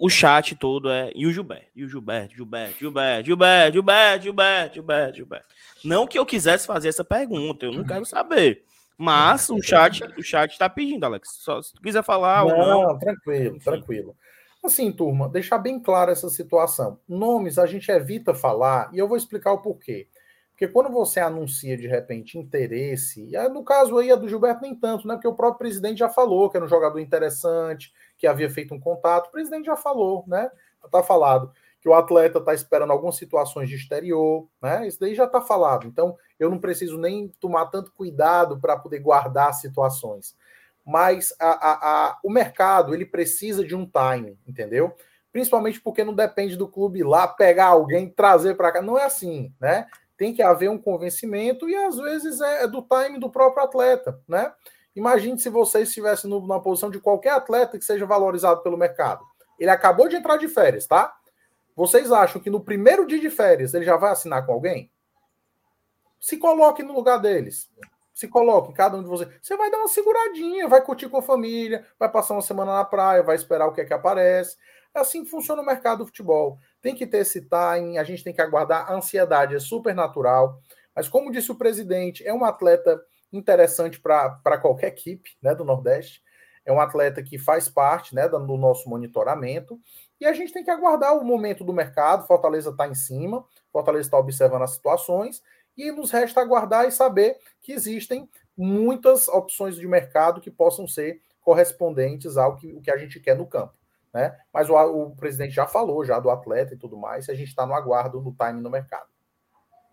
o 0.03 0.09
chat 0.09 0.53
todo 0.53 0.91
é 0.91 1.13
e 1.15 1.25
o 1.25 1.31
Gilberto, 1.31 1.71
e 1.73 1.85
o 1.85 1.87
Gilberto, 1.87 2.35
Gilberto, 2.35 2.77
Gilberto, 2.77 3.25
Gilberto, 3.25 3.73
Gilberto, 3.73 4.23
Gilberto, 4.23 4.73
Gilberto, 4.73 5.15
Gilberto. 5.15 5.47
Não 5.81 6.05
que 6.05 6.19
eu 6.19 6.25
quisesse 6.25 6.67
fazer 6.67 6.89
essa 6.89 7.05
pergunta, 7.05 7.65
eu 7.65 7.71
não 7.71 7.85
quero 7.85 8.05
saber. 8.05 8.65
Mas 8.97 9.49
o 9.49 9.61
chat, 9.61 10.03
o 10.17 10.21
chat 10.21 10.51
está 10.51 10.67
pedindo, 10.67 11.05
Alex. 11.05 11.37
Só 11.39 11.61
se 11.61 11.73
tu 11.73 11.81
quiser 11.81 12.03
falar 12.03 12.43
não, 12.45 12.83
não. 12.83 12.99
tranquilo, 12.99 13.57
tranquilo. 13.59 14.15
Assim, 14.61 14.91
turma, 14.91 15.29
deixar 15.29 15.57
bem 15.57 15.79
clara 15.79 16.11
essa 16.11 16.27
situação. 16.27 16.99
Nomes 17.07 17.57
a 17.57 17.65
gente 17.65 17.89
evita 17.89 18.33
falar 18.33 18.89
e 18.91 18.99
eu 18.99 19.07
vou 19.07 19.15
explicar 19.15 19.53
o 19.53 19.61
porquê. 19.61 20.09
Porque 20.51 20.67
quando 20.67 20.89
você 20.91 21.19
anuncia 21.21 21.75
de 21.75 21.87
repente 21.87 22.37
interesse, 22.37 23.31
no 23.51 23.63
caso 23.63 23.97
aí 23.97 24.11
a 24.11 24.15
do 24.15 24.29
Gilberto 24.29 24.61
nem 24.61 24.75
tanto, 24.75 25.07
né? 25.07 25.15
Porque 25.15 25.27
o 25.27 25.33
próprio 25.33 25.59
presidente 25.59 25.99
já 25.99 26.09
falou 26.09 26.49
que 26.49 26.57
era 26.57 26.65
um 26.65 26.69
jogador 26.69 26.99
interessante, 26.99 27.91
que 28.23 28.27
havia 28.27 28.49
feito 28.49 28.73
um 28.73 28.79
contato. 28.79 29.27
O 29.27 29.31
presidente 29.31 29.65
já 29.65 29.75
falou, 29.75 30.23
né? 30.25 30.49
Já 30.81 30.87
tá 30.87 31.03
falado 31.03 31.51
que 31.81 31.89
o 31.89 31.93
atleta 31.93 32.39
está 32.39 32.53
esperando 32.53 32.91
algumas 32.91 33.17
situações 33.17 33.67
de 33.67 33.75
exterior, 33.75 34.47
né? 34.61 34.87
Isso 34.87 34.97
daí 34.97 35.13
já 35.13 35.25
está 35.25 35.41
falado. 35.41 35.85
Então, 35.85 36.17
eu 36.39 36.49
não 36.49 36.57
preciso 36.57 36.97
nem 36.97 37.27
tomar 37.37 37.65
tanto 37.65 37.91
cuidado 37.91 38.57
para 38.61 38.77
poder 38.77 38.99
guardar 38.99 39.53
situações. 39.53 40.37
Mas 40.85 41.35
a, 41.37 41.49
a, 41.49 41.73
a, 41.73 42.19
o 42.23 42.31
mercado 42.31 42.93
ele 42.93 43.05
precisa 43.05 43.61
de 43.61 43.75
um 43.75 43.85
time, 43.85 44.39
entendeu? 44.47 44.95
Principalmente 45.29 45.81
porque 45.81 46.05
não 46.05 46.13
depende 46.13 46.55
do 46.55 46.69
clube 46.69 47.03
lá 47.03 47.27
pegar 47.27 47.65
alguém 47.65 48.09
trazer 48.09 48.55
para 48.55 48.71
cá. 48.71 48.81
Não 48.81 48.97
é 48.97 49.03
assim, 49.03 49.53
né? 49.59 49.85
tem 50.15 50.33
que 50.33 50.41
haver 50.41 50.69
um 50.69 50.77
convencimento 50.77 51.69
e 51.69 51.75
às 51.75 51.97
vezes 51.97 52.39
é, 52.39 52.63
é 52.63 52.67
do 52.67 52.81
time 52.83 53.19
do 53.19 53.29
próprio 53.29 53.65
atleta, 53.65 54.17
né? 54.25 54.53
Imagine 54.95 55.39
se 55.39 55.49
você 55.49 55.81
estivesse 55.81 56.27
no, 56.27 56.45
na 56.45 56.59
posição 56.59 56.89
de 56.89 56.99
qualquer 56.99 57.31
atleta 57.31 57.77
que 57.77 57.85
seja 57.85 58.05
valorizado 58.05 58.61
pelo 58.61 58.77
mercado. 58.77 59.25
Ele 59.59 59.69
acabou 59.69 60.07
de 60.07 60.15
entrar 60.15 60.37
de 60.37 60.47
férias, 60.47 60.85
tá? 60.85 61.13
Vocês 61.75 62.11
acham 62.11 62.41
que 62.41 62.49
no 62.49 62.61
primeiro 62.61 63.05
dia 63.07 63.19
de 63.19 63.29
férias 63.29 63.73
ele 63.73 63.85
já 63.85 63.97
vai 63.97 64.11
assinar 64.11 64.45
com 64.45 64.53
alguém? 64.53 64.91
Se 66.19 66.37
coloque 66.37 66.83
no 66.83 66.93
lugar 66.93 67.17
deles. 67.17 67.69
Se 68.13 68.27
coloque, 68.27 68.73
cada 68.73 68.95
um 68.95 69.01
de 69.01 69.09
vocês. 69.09 69.29
Você 69.41 69.57
vai 69.57 69.71
dar 69.71 69.79
uma 69.79 69.87
seguradinha, 69.87 70.67
vai 70.67 70.81
curtir 70.83 71.09
com 71.09 71.17
a 71.17 71.21
família, 71.21 71.85
vai 71.97 72.07
passar 72.09 72.35
uma 72.35 72.43
semana 72.43 72.73
na 72.73 72.85
praia, 72.85 73.23
vai 73.23 73.35
esperar 73.35 73.65
o 73.65 73.73
que 73.73 73.81
é 73.81 73.85
que 73.85 73.93
aparece. 73.93 74.55
É 74.93 74.99
assim 74.99 75.23
que 75.23 75.31
funciona 75.31 75.63
o 75.63 75.65
mercado 75.65 75.99
do 75.99 76.05
futebol. 76.05 76.59
Tem 76.79 76.93
que 76.93 77.07
ter 77.07 77.17
esse 77.19 77.41
time, 77.41 77.97
a 77.97 78.03
gente 78.03 78.23
tem 78.23 78.33
que 78.33 78.41
aguardar. 78.41 78.89
A 78.89 78.93
ansiedade 78.93 79.55
é 79.55 79.59
super 79.59 79.95
natural. 79.95 80.61
Mas, 80.95 81.09
como 81.09 81.31
disse 81.31 81.51
o 81.51 81.55
presidente, 81.55 82.25
é 82.25 82.31
um 82.31 82.45
atleta 82.45 83.03
interessante 83.33 83.99
para 83.99 84.57
qualquer 84.61 84.87
equipe 84.87 85.31
né, 85.41 85.53
do 85.55 85.65
Nordeste. 85.65 86.21
É 86.65 86.71
um 86.71 86.79
atleta 86.79 87.21
que 87.21 87.37
faz 87.37 87.67
parte 87.67 88.15
né, 88.15 88.27
do 88.27 88.57
nosso 88.57 88.89
monitoramento. 88.89 89.79
E 90.19 90.25
a 90.25 90.33
gente 90.33 90.53
tem 90.53 90.63
que 90.63 90.71
aguardar 90.71 91.17
o 91.17 91.23
momento 91.23 91.63
do 91.63 91.73
mercado. 91.73 92.25
Fortaleza 92.25 92.69
está 92.69 92.87
em 92.87 92.95
cima, 92.95 93.45
Fortaleza 93.71 94.07
está 94.07 94.17
observando 94.17 94.61
as 94.61 94.71
situações. 94.71 95.43
E 95.75 95.91
nos 95.91 96.11
resta 96.11 96.39
aguardar 96.39 96.87
e 96.87 96.91
saber 96.91 97.37
que 97.61 97.73
existem 97.73 98.29
muitas 98.55 99.27
opções 99.27 99.75
de 99.75 99.87
mercado 99.87 100.39
que 100.39 100.51
possam 100.51 100.87
ser 100.87 101.19
correspondentes 101.41 102.37
ao 102.37 102.55
que, 102.55 102.71
o 102.71 102.81
que 102.81 102.91
a 102.91 102.97
gente 102.97 103.19
quer 103.19 103.35
no 103.35 103.47
campo. 103.47 103.73
Né? 104.13 104.37
Mas 104.53 104.69
o, 104.69 104.75
o 104.75 105.15
presidente 105.15 105.53
já 105.53 105.65
falou 105.65 106.05
já 106.05 106.19
do 106.19 106.29
atleta 106.29 106.73
e 106.75 106.77
tudo 106.77 106.95
mais, 106.95 107.27
a 107.27 107.33
gente 107.33 107.49
está 107.49 107.65
no 107.65 107.73
aguardo 107.73 108.21
do 108.21 108.31
time 108.31 108.61
no 108.61 108.69
mercado. 108.69 109.07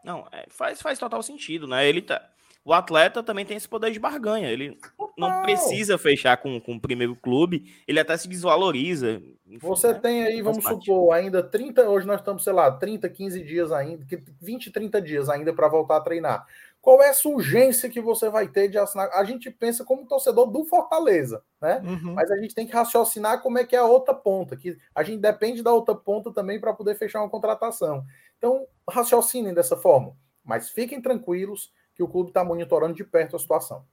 Não, 0.04 0.26
é, 0.30 0.46
faz, 0.48 0.80
faz 0.80 0.98
total 0.98 1.22
sentido, 1.22 1.66
né? 1.66 1.86
Ele 1.86 2.02
tá, 2.02 2.30
o 2.64 2.72
atleta 2.72 3.22
também 3.22 3.44
tem 3.44 3.56
esse 3.56 3.68
poder 3.68 3.90
de 3.90 3.98
barganha. 3.98 4.48
Ele 4.48 4.78
não 5.16 5.42
precisa 5.42 5.96
fechar 5.96 6.36
com, 6.36 6.60
com 6.60 6.74
o 6.74 6.80
primeiro 6.80 7.16
clube, 7.16 7.74
ele 7.86 7.98
até 7.98 8.16
se 8.16 8.28
desvaloriza. 8.28 9.22
Enfim, 9.46 9.66
Você 9.66 9.92
né? 9.92 9.98
tem 9.98 10.24
aí, 10.24 10.42
vamos 10.42 10.62
supor, 10.62 11.14
ainda 11.14 11.42
30, 11.42 11.88
hoje 11.88 12.06
nós 12.06 12.20
estamos, 12.20 12.44
sei 12.44 12.52
lá, 12.52 12.70
30, 12.70 13.08
15 13.08 13.42
dias 13.42 13.72
ainda, 13.72 14.06
20, 14.40 14.70
30 14.70 15.02
dias 15.02 15.28
ainda 15.28 15.52
para 15.52 15.68
voltar 15.68 15.96
a 15.96 16.00
treinar. 16.00 16.46
Qual 16.80 17.02
é 17.02 17.08
essa 17.08 17.28
urgência 17.28 17.90
que 17.90 18.00
você 18.00 18.30
vai 18.30 18.48
ter 18.48 18.68
de 18.68 18.78
assinar? 18.78 19.10
A 19.12 19.22
gente 19.24 19.50
pensa 19.50 19.84
como 19.84 20.06
torcedor 20.06 20.46
do 20.46 20.64
Fortaleza, 20.64 21.42
né? 21.60 21.82
Uhum. 21.84 22.14
Mas 22.14 22.30
a 22.30 22.38
gente 22.38 22.54
tem 22.54 22.66
que 22.66 22.72
raciocinar 22.72 23.42
como 23.42 23.58
é 23.58 23.64
que 23.64 23.76
é 23.76 23.78
a 23.78 23.84
outra 23.84 24.14
ponta, 24.14 24.56
que 24.56 24.78
a 24.94 25.02
gente 25.02 25.20
depende 25.20 25.62
da 25.62 25.72
outra 25.72 25.94
ponta 25.94 26.32
também 26.32 26.58
para 26.58 26.72
poder 26.72 26.94
fechar 26.94 27.20
uma 27.20 27.28
contratação. 27.28 28.02
Então, 28.38 28.66
raciocinem 28.88 29.52
dessa 29.52 29.76
forma. 29.76 30.16
Mas 30.42 30.70
fiquem 30.70 31.02
tranquilos 31.02 31.70
que 32.00 32.04
o 32.04 32.08
clube 32.08 32.30
está 32.30 32.42
monitorando 32.42 32.94
de 32.94 33.04
perto 33.04 33.36
a 33.36 33.38
situação. 33.38 33.84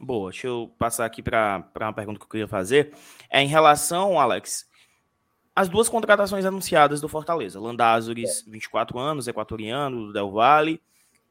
Boa, 0.00 0.30
deixa 0.30 0.46
eu 0.46 0.72
passar 0.78 1.04
aqui 1.04 1.22
para 1.22 1.68
uma 1.78 1.92
pergunta 1.92 2.18
que 2.18 2.24
eu 2.24 2.30
queria 2.30 2.48
fazer. 2.48 2.92
É 3.28 3.42
em 3.42 3.46
relação, 3.46 4.18
Alex, 4.18 4.68
as 5.54 5.68
duas 5.68 5.88
contratações 5.88 6.44
anunciadas 6.44 7.00
do 7.00 7.08
Fortaleza. 7.08 7.60
Landázuri, 7.60 8.24
é. 8.24 8.28
24 8.46 8.98
anos, 8.98 9.28
equatoriano, 9.28 10.06
do 10.06 10.12
Del 10.12 10.30
Valle 10.30 10.80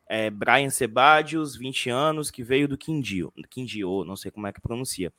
é, 0.08 0.30
Brian 0.30 0.70
Sebadios, 0.70 1.56
20 1.56 1.90
anos, 1.90 2.32
que 2.32 2.44
veio 2.44 2.68
do 2.68 2.78
Quindio, 2.78 3.34
Quindio, 3.50 4.04
não 4.04 4.16
sei 4.16 4.32
como 4.32 4.48
é 4.48 4.54
que 4.54 4.62
pronuncia. 4.62 5.12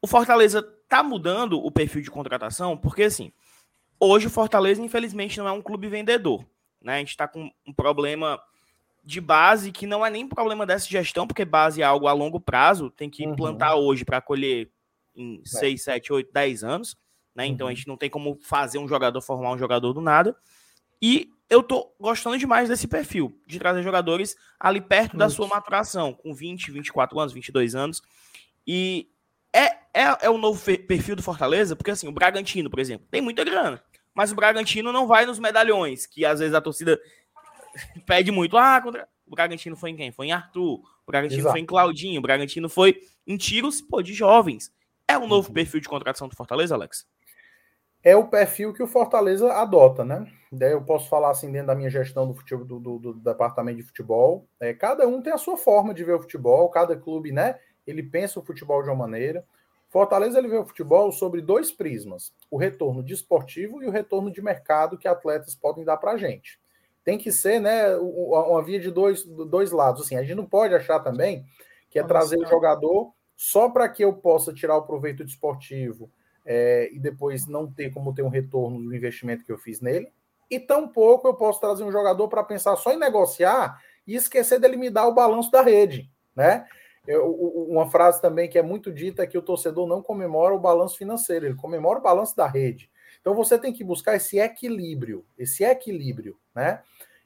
O 0.00 0.06
Fortaleza 0.06 0.62
tá 0.88 1.02
mudando 1.02 1.58
o 1.58 1.70
perfil 1.70 2.02
de 2.02 2.10
contratação, 2.10 2.76
porque 2.76 3.04
assim, 3.04 3.32
hoje 3.98 4.26
o 4.26 4.30
Fortaleza, 4.30 4.82
infelizmente, 4.82 5.38
não 5.38 5.48
é 5.48 5.52
um 5.52 5.62
clube 5.62 5.88
vendedor. 5.88 6.44
Né? 6.80 6.96
A 6.96 6.98
gente 6.98 7.10
está 7.10 7.26
com 7.26 7.50
um 7.66 7.72
problema 7.72 8.40
de 9.04 9.20
base 9.20 9.70
que 9.70 9.86
não 9.86 10.04
é 10.04 10.10
nem 10.10 10.26
problema 10.26 10.64
dessa 10.64 10.88
gestão, 10.88 11.26
porque 11.26 11.44
base 11.44 11.82
é 11.82 11.84
algo 11.84 12.08
a 12.08 12.12
longo 12.12 12.40
prazo, 12.40 12.90
tem 12.90 13.10
que 13.10 13.26
uhum. 13.26 13.36
plantar 13.36 13.74
hoje 13.76 14.04
para 14.04 14.20
colher 14.20 14.70
em 15.14 15.42
6, 15.44 15.82
7, 15.82 16.12
8, 16.12 16.32
10 16.32 16.64
anos. 16.64 16.96
Né? 17.34 17.46
Então 17.46 17.66
a 17.66 17.70
uhum. 17.70 17.76
gente 17.76 17.88
não 17.88 17.96
tem 17.96 18.08
como 18.08 18.38
fazer 18.40 18.78
um 18.78 18.88
jogador 18.88 19.20
formar 19.20 19.52
um 19.52 19.58
jogador 19.58 19.92
do 19.92 20.00
nada. 20.00 20.34
E 21.02 21.28
eu 21.50 21.62
tô 21.62 21.92
gostando 22.00 22.38
demais 22.38 22.68
desse 22.68 22.88
perfil, 22.88 23.38
de 23.46 23.58
trazer 23.58 23.82
jogadores 23.82 24.36
ali 24.58 24.80
perto 24.80 25.16
da 25.16 25.28
sua 25.28 25.46
maturação, 25.46 26.14
com 26.14 26.32
20, 26.32 26.70
24 26.70 27.20
anos, 27.20 27.32
22 27.32 27.74
anos. 27.74 28.02
E 28.66 29.10
é, 29.52 29.66
é, 29.92 30.18
é 30.22 30.30
o 30.30 30.38
novo 30.38 30.60
perfil 30.86 31.14
do 31.14 31.22
Fortaleza, 31.22 31.76
porque 31.76 31.90
assim, 31.90 32.08
o 32.08 32.12
Bragantino, 32.12 32.70
por 32.70 32.78
exemplo, 32.78 33.06
tem 33.10 33.20
muita 33.20 33.44
grana, 33.44 33.82
mas 34.14 34.32
o 34.32 34.34
Bragantino 34.34 34.92
não 34.92 35.06
vai 35.06 35.26
nos 35.26 35.38
medalhões, 35.38 36.06
que 36.06 36.24
às 36.24 36.40
vezes 36.40 36.54
a 36.54 36.60
torcida 36.60 36.98
pede 38.06 38.30
muito. 38.30 38.56
Ah, 38.56 38.80
contra... 38.80 39.08
o 39.26 39.30
Bragantino 39.30 39.76
foi 39.76 39.90
em 39.90 39.96
quem? 39.96 40.12
Foi 40.12 40.26
em 40.26 40.32
Arthur, 40.32 40.80
o 40.80 41.06
Bragantino 41.06 41.40
Exato. 41.40 41.52
foi 41.52 41.60
em 41.60 41.66
Claudinho, 41.66 42.18
o 42.18 42.22
Bragantino 42.22 42.68
foi 42.68 43.00
em 43.26 43.36
tiros, 43.36 43.80
pô, 43.80 44.02
de 44.02 44.14
jovens. 44.14 44.72
É 45.06 45.18
o 45.18 45.26
novo 45.26 45.48
uhum. 45.48 45.54
perfil 45.54 45.80
de 45.80 45.88
contratação 45.88 46.28
do 46.28 46.36
Fortaleza, 46.36 46.74
Alex? 46.74 47.06
é 48.04 48.14
o 48.14 48.28
perfil 48.28 48.74
que 48.74 48.82
o 48.82 48.86
Fortaleza 48.86 49.50
adota, 49.54 50.04
né? 50.04 50.30
Daí 50.52 50.72
eu 50.72 50.84
posso 50.84 51.08
falar 51.08 51.30
assim 51.30 51.50
dentro 51.50 51.68
da 51.68 51.74
minha 51.74 51.88
gestão 51.88 52.28
do 52.28 52.34
futebol, 52.34 52.66
do, 52.66 52.78
do, 52.78 52.98
do 52.98 53.14
departamento 53.14 53.78
de 53.78 53.82
futebol. 53.82 54.46
É, 54.60 54.74
cada 54.74 55.08
um 55.08 55.22
tem 55.22 55.32
a 55.32 55.38
sua 55.38 55.56
forma 55.56 55.94
de 55.94 56.04
ver 56.04 56.12
o 56.12 56.20
futebol, 56.20 56.68
cada 56.68 56.94
clube, 56.94 57.32
né? 57.32 57.58
Ele 57.86 58.02
pensa 58.02 58.38
o 58.38 58.44
futebol 58.44 58.82
de 58.82 58.90
uma 58.90 58.96
maneira. 58.96 59.42
Fortaleza 59.88 60.38
ele 60.38 60.48
vê 60.48 60.58
o 60.58 60.66
futebol 60.66 61.10
sobre 61.12 61.40
dois 61.40 61.72
prismas: 61.72 62.34
o 62.50 62.58
retorno 62.58 63.02
desportivo 63.02 63.82
e 63.82 63.86
o 63.86 63.90
retorno 63.90 64.30
de 64.30 64.42
mercado 64.42 64.98
que 64.98 65.08
atletas 65.08 65.54
podem 65.54 65.82
dar 65.82 65.96
para 65.96 66.12
a 66.12 66.18
gente. 66.18 66.60
Tem 67.04 67.18
que 67.18 67.30
ser, 67.30 67.60
né, 67.60 67.94
uma 67.96 68.62
via 68.62 68.80
de 68.80 68.90
dois, 68.90 69.24
dois 69.24 69.70
lados. 69.70 70.02
Assim, 70.02 70.16
a 70.16 70.22
gente 70.22 70.34
não 70.34 70.46
pode 70.46 70.74
achar 70.74 71.00
também 71.00 71.44
que 71.90 71.98
é 71.98 72.02
trazer 72.02 72.38
o 72.38 72.46
jogador 72.46 73.12
só 73.36 73.68
para 73.68 73.88
que 73.88 74.02
eu 74.02 74.12
possa 74.14 74.52
tirar 74.52 74.76
o 74.76 74.82
proveito 74.82 75.24
desportivo 75.24 76.10
é, 76.44 76.90
e 76.92 76.98
depois 76.98 77.46
não 77.46 77.70
ter 77.70 77.92
como 77.92 78.14
ter 78.14 78.22
um 78.22 78.28
retorno 78.28 78.82
do 78.82 78.94
investimento 78.94 79.44
que 79.44 79.52
eu 79.52 79.58
fiz 79.58 79.80
nele. 79.80 80.10
E 80.50 80.58
tampouco 80.58 81.26
eu 81.26 81.34
posso 81.34 81.60
trazer 81.60 81.84
um 81.84 81.92
jogador 81.92 82.28
para 82.28 82.44
pensar 82.44 82.76
só 82.76 82.92
em 82.92 82.98
negociar 82.98 83.80
e 84.06 84.14
esquecer 84.14 84.58
dele 84.58 84.76
me 84.76 84.90
dar 84.90 85.06
o 85.06 85.14
balanço 85.14 85.50
da 85.50 85.62
rede, 85.62 86.10
né? 86.34 86.66
Eu, 87.06 87.30
uma 87.68 87.90
frase 87.90 88.20
também 88.20 88.48
que 88.48 88.58
é 88.58 88.62
muito 88.62 88.90
dita 88.90 89.22
é 89.22 89.26
que 89.26 89.36
o 89.36 89.42
torcedor 89.42 89.86
não 89.86 90.02
comemora 90.02 90.54
o 90.54 90.58
balanço 90.58 90.96
financeiro, 90.96 91.46
ele 91.46 91.54
comemora 91.54 91.98
o 91.98 92.02
balanço 92.02 92.34
da 92.36 92.46
rede. 92.46 92.90
Então 93.20 93.34
você 93.34 93.58
tem 93.58 93.72
que 93.72 93.84
buscar 93.84 94.16
esse 94.16 94.38
equilíbrio, 94.38 95.24
esse 95.38 95.64
equilíbrio, 95.64 96.38
né? 96.54 96.82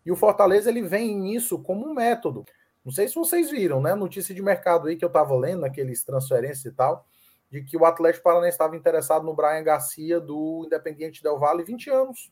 E 0.09 0.11
o 0.11 0.17
Fortaleza 0.17 0.71
ele 0.71 0.81
vem 0.81 1.15
nisso 1.15 1.59
como 1.59 1.87
um 1.87 1.93
método. 1.93 2.43
Não 2.83 2.91
sei 2.91 3.07
se 3.07 3.15
vocês 3.15 3.51
viram, 3.51 3.83
né? 3.83 3.95
Notícia 3.95 4.35
de 4.35 4.41
mercado 4.41 4.89
aí 4.89 4.97
que 4.97 5.05
eu 5.05 5.09
estava 5.09 5.37
lendo, 5.37 5.67
aqueles 5.67 6.03
transferências 6.03 6.65
e 6.65 6.73
tal 6.73 7.05
de 7.51 7.63
que 7.63 7.77
o 7.77 7.85
Atlético 7.85 8.25
Paranaense 8.25 8.55
estava 8.55 8.77
interessado 8.77 9.25
no 9.25 9.35
Brian 9.35 9.63
Garcia 9.63 10.21
do 10.21 10.65
Independiente 10.67 11.23
Del 11.23 11.39
Valle 11.39 11.63
20 11.63 11.91
anos. 11.91 12.31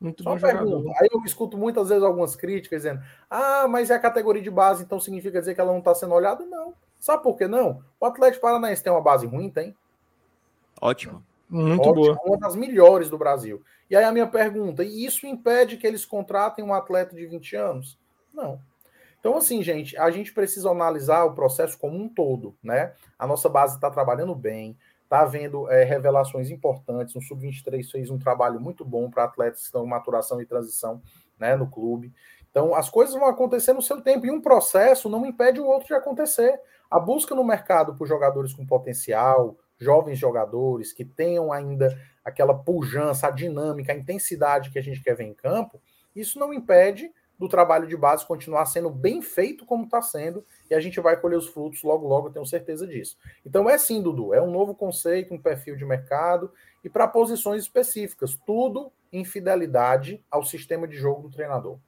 Muito 0.00 0.22
Só 0.22 0.36
pergunta. 0.36 0.90
Aí 1.00 1.08
eu 1.10 1.22
escuto 1.24 1.56
muitas 1.56 1.88
vezes 1.88 2.02
algumas 2.02 2.36
críticas 2.36 2.82
dizendo: 2.82 3.02
ah, 3.30 3.66
mas 3.68 3.90
é 3.90 3.94
a 3.94 3.98
categoria 3.98 4.42
de 4.42 4.50
base, 4.50 4.82
então 4.82 5.00
significa 5.00 5.38
dizer 5.38 5.54
que 5.54 5.60
ela 5.60 5.72
não 5.72 5.78
está 5.78 5.94
sendo 5.94 6.14
olhada? 6.14 6.44
Não. 6.44 6.74
Sabe 6.98 7.22
por 7.22 7.36
que 7.36 7.46
não? 7.46 7.82
O 8.00 8.06
Atlético 8.06 8.42
Paranaense 8.42 8.82
tem 8.82 8.92
uma 8.92 9.00
base 9.00 9.26
ruim, 9.26 9.50
tem? 9.50 9.74
Ótimo. 10.80 11.24
Muito 11.48 11.82
Ótimo, 11.82 11.94
boa. 11.94 12.18
Uma 12.24 12.38
das 12.38 12.56
melhores 12.56 13.08
do 13.08 13.16
Brasil. 13.16 13.62
E 13.94 13.96
aí 13.96 14.02
a 14.02 14.10
minha 14.10 14.26
pergunta: 14.26 14.82
e 14.82 15.06
isso 15.06 15.24
impede 15.24 15.76
que 15.76 15.86
eles 15.86 16.04
contratem 16.04 16.64
um 16.64 16.74
atleta 16.74 17.14
de 17.14 17.24
20 17.26 17.54
anos? 17.54 17.96
Não. 18.32 18.60
Então, 19.20 19.36
assim, 19.36 19.62
gente, 19.62 19.96
a 19.96 20.10
gente 20.10 20.34
precisa 20.34 20.68
analisar 20.68 21.22
o 21.22 21.32
processo 21.32 21.78
como 21.78 21.96
um 21.96 22.08
todo, 22.08 22.56
né? 22.60 22.92
A 23.16 23.24
nossa 23.24 23.48
base 23.48 23.76
está 23.76 23.88
trabalhando 23.88 24.34
bem, 24.34 24.76
está 25.04 25.20
havendo 25.20 25.70
é, 25.70 25.84
revelações 25.84 26.50
importantes. 26.50 27.14
O 27.14 27.20
Sub-23 27.20 27.88
fez 27.88 28.10
um 28.10 28.18
trabalho 28.18 28.60
muito 28.60 28.84
bom 28.84 29.08
para 29.08 29.22
atletas 29.22 29.60
que 29.60 29.66
estão 29.66 29.84
em 29.84 29.88
maturação 29.88 30.40
e 30.40 30.44
transição 30.44 31.00
né, 31.38 31.54
no 31.54 31.70
clube. 31.70 32.12
Então, 32.50 32.74
as 32.74 32.90
coisas 32.90 33.14
vão 33.14 33.28
acontecer 33.28 33.74
no 33.74 33.80
seu 33.80 34.00
tempo, 34.00 34.26
e 34.26 34.30
um 34.30 34.40
processo 34.40 35.08
não 35.08 35.24
impede 35.24 35.60
o 35.60 35.66
outro 35.66 35.86
de 35.86 35.94
acontecer. 35.94 36.60
A 36.90 36.98
busca 36.98 37.32
no 37.32 37.44
mercado 37.44 37.94
por 37.94 38.08
jogadores 38.08 38.52
com 38.52 38.66
potencial, 38.66 39.56
jovens 39.78 40.18
jogadores 40.18 40.92
que 40.92 41.04
tenham 41.04 41.52
ainda 41.52 41.98
aquela 42.24 42.54
pujança, 42.54 43.26
a 43.26 43.30
dinâmica, 43.30 43.92
a 43.92 43.96
intensidade 43.96 44.70
que 44.70 44.78
a 44.78 44.82
gente 44.82 45.02
quer 45.02 45.14
ver 45.14 45.24
em 45.24 45.34
campo, 45.34 45.80
isso 46.14 46.38
não 46.38 46.52
impede 46.52 47.10
do 47.38 47.48
trabalho 47.48 47.86
de 47.86 47.96
base 47.96 48.26
continuar 48.26 48.64
sendo 48.66 48.88
bem 48.88 49.20
feito 49.20 49.66
como 49.66 49.84
está 49.84 50.00
sendo, 50.00 50.46
e 50.70 50.74
a 50.74 50.80
gente 50.80 51.00
vai 51.00 51.20
colher 51.20 51.36
os 51.36 51.48
frutos 51.48 51.82
logo, 51.82 52.06
logo, 52.06 52.28
eu 52.28 52.32
tenho 52.32 52.46
certeza 52.46 52.86
disso. 52.86 53.18
Então 53.44 53.68
é 53.68 53.76
sim, 53.76 54.00
Dudu, 54.00 54.32
é 54.32 54.40
um 54.40 54.50
novo 54.50 54.74
conceito, 54.74 55.34
um 55.34 55.40
perfil 55.40 55.76
de 55.76 55.84
mercado, 55.84 56.52
e 56.82 56.88
para 56.88 57.08
posições 57.08 57.62
específicas, 57.62 58.38
tudo 58.46 58.92
em 59.12 59.24
fidelidade 59.24 60.24
ao 60.30 60.44
sistema 60.44 60.86
de 60.86 60.96
jogo 60.96 61.22
do 61.22 61.30
treinador. 61.30 61.78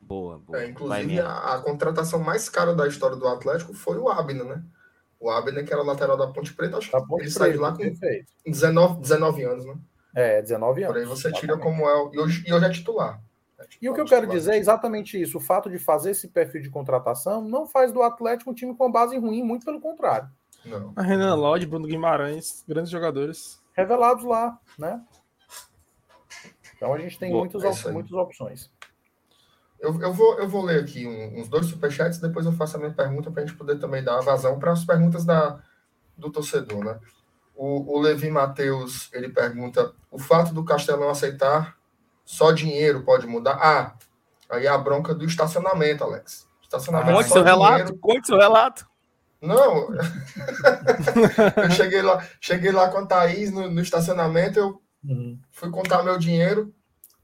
Boa, 0.00 0.38
boa. 0.38 0.62
É, 0.62 0.66
inclusive, 0.66 1.20
a, 1.20 1.54
a, 1.54 1.60
contratação 1.60 2.18
mais 2.18 2.48
cara 2.48 2.74
da 2.74 2.88
história 2.88 3.16
do 3.16 3.28
Atlético 3.28 3.72
foi 3.72 3.98
o 3.98 4.08
Abner, 4.08 4.44
né? 4.44 4.64
O 5.20 5.30
Abner, 5.30 5.66
que 5.66 5.72
era 5.72 5.82
lateral 5.82 6.16
da 6.16 6.26
Ponte 6.28 6.54
Preta, 6.54 6.78
acho 6.78 6.90
que 6.90 6.96
ele 7.20 7.30
saiu 7.30 7.60
lá 7.60 7.72
com 7.72 7.82
19, 8.46 9.00
19 9.00 9.44
anos, 9.44 9.66
né? 9.66 9.74
É, 10.14 10.40
19 10.40 10.82
anos. 10.82 10.94
Por 10.94 11.00
aí 11.00 11.06
você 11.06 11.30
tira 11.32 11.58
como 11.58 11.88
é. 11.88 12.10
E 12.14 12.18
hoje, 12.18 12.42
e 12.46 12.52
hoje 12.52 12.64
é 12.64 12.70
titular. 12.70 13.22
É 13.58 13.66
titular. 13.66 13.78
E 13.82 13.88
o 13.90 13.94
que 13.94 14.00
eu 14.00 14.06
quero 14.06 14.26
dizer 14.26 14.54
é 14.54 14.56
exatamente 14.56 15.20
isso. 15.20 15.36
O 15.36 15.40
fato 15.40 15.68
de 15.68 15.78
fazer 15.78 16.12
esse 16.12 16.28
perfil 16.28 16.62
de 16.62 16.70
contratação 16.70 17.44
não 17.44 17.66
faz 17.66 17.92
do 17.92 18.02
Atlético 18.02 18.50
um 18.50 18.54
time 18.54 18.74
com 18.74 18.90
base 18.90 19.18
ruim, 19.18 19.42
muito 19.42 19.66
pelo 19.66 19.78
contrário. 19.78 20.28
Não. 20.64 20.92
A 20.96 21.02
Renan 21.02 21.34
Lodge, 21.34 21.66
Bruno 21.66 21.86
Guimarães, 21.86 22.64
grandes 22.66 22.90
jogadores. 22.90 23.60
Revelados 23.76 24.24
lá, 24.24 24.58
né? 24.78 25.02
Então 26.74 26.94
a 26.94 26.98
gente 26.98 27.18
tem 27.18 27.30
Boa, 27.30 27.44
muitas, 27.44 27.84
é 27.84 27.92
muitas 27.92 28.12
opções. 28.12 28.70
Eu, 29.80 29.98
eu, 30.00 30.12
vou, 30.12 30.38
eu 30.38 30.46
vou 30.46 30.62
ler 30.62 30.82
aqui 30.82 31.06
uns 31.06 31.48
dois 31.48 31.66
superchats, 31.66 32.18
depois 32.18 32.44
eu 32.44 32.52
faço 32.52 32.76
a 32.76 32.78
minha 32.78 32.92
pergunta 32.92 33.30
para 33.30 33.42
a 33.42 33.46
gente 33.46 33.56
poder 33.56 33.78
também 33.78 34.04
dar 34.04 34.20
vazão 34.20 34.58
para 34.58 34.72
as 34.72 34.84
perguntas 34.84 35.24
da, 35.24 35.58
do 36.16 36.30
torcedor, 36.30 36.84
né? 36.84 36.98
O, 37.56 37.96
o 37.96 38.00
Levi 38.00 38.30
Matheus, 38.30 39.08
ele 39.12 39.30
pergunta, 39.30 39.92
o 40.10 40.18
fato 40.18 40.52
do 40.52 40.64
Castelão 40.64 41.08
aceitar 41.08 41.76
só 42.24 42.52
dinheiro 42.52 43.02
pode 43.02 43.26
mudar? 43.26 43.54
Ah, 43.54 43.94
aí 44.50 44.66
a 44.66 44.76
bronca 44.76 45.14
do 45.14 45.24
estacionamento, 45.24 46.04
Alex. 46.04 46.46
Estacionamento 46.62 47.16
Conte 47.16 47.28
seu 47.28 47.42
dinheiro. 47.42 47.60
relato, 47.60 47.98
conte 47.98 48.26
seu 48.26 48.38
relato. 48.38 48.86
Não, 49.40 49.88
eu 51.56 51.70
cheguei 51.70 52.02
lá, 52.02 52.22
cheguei 52.38 52.70
lá 52.70 52.88
com 52.90 52.98
a 52.98 53.06
Thaís 53.06 53.50
no, 53.50 53.70
no 53.70 53.80
estacionamento, 53.80 54.58
eu 54.58 54.82
uhum. 55.02 55.38
fui 55.50 55.70
contar 55.70 56.02
meu 56.02 56.18
dinheiro, 56.18 56.74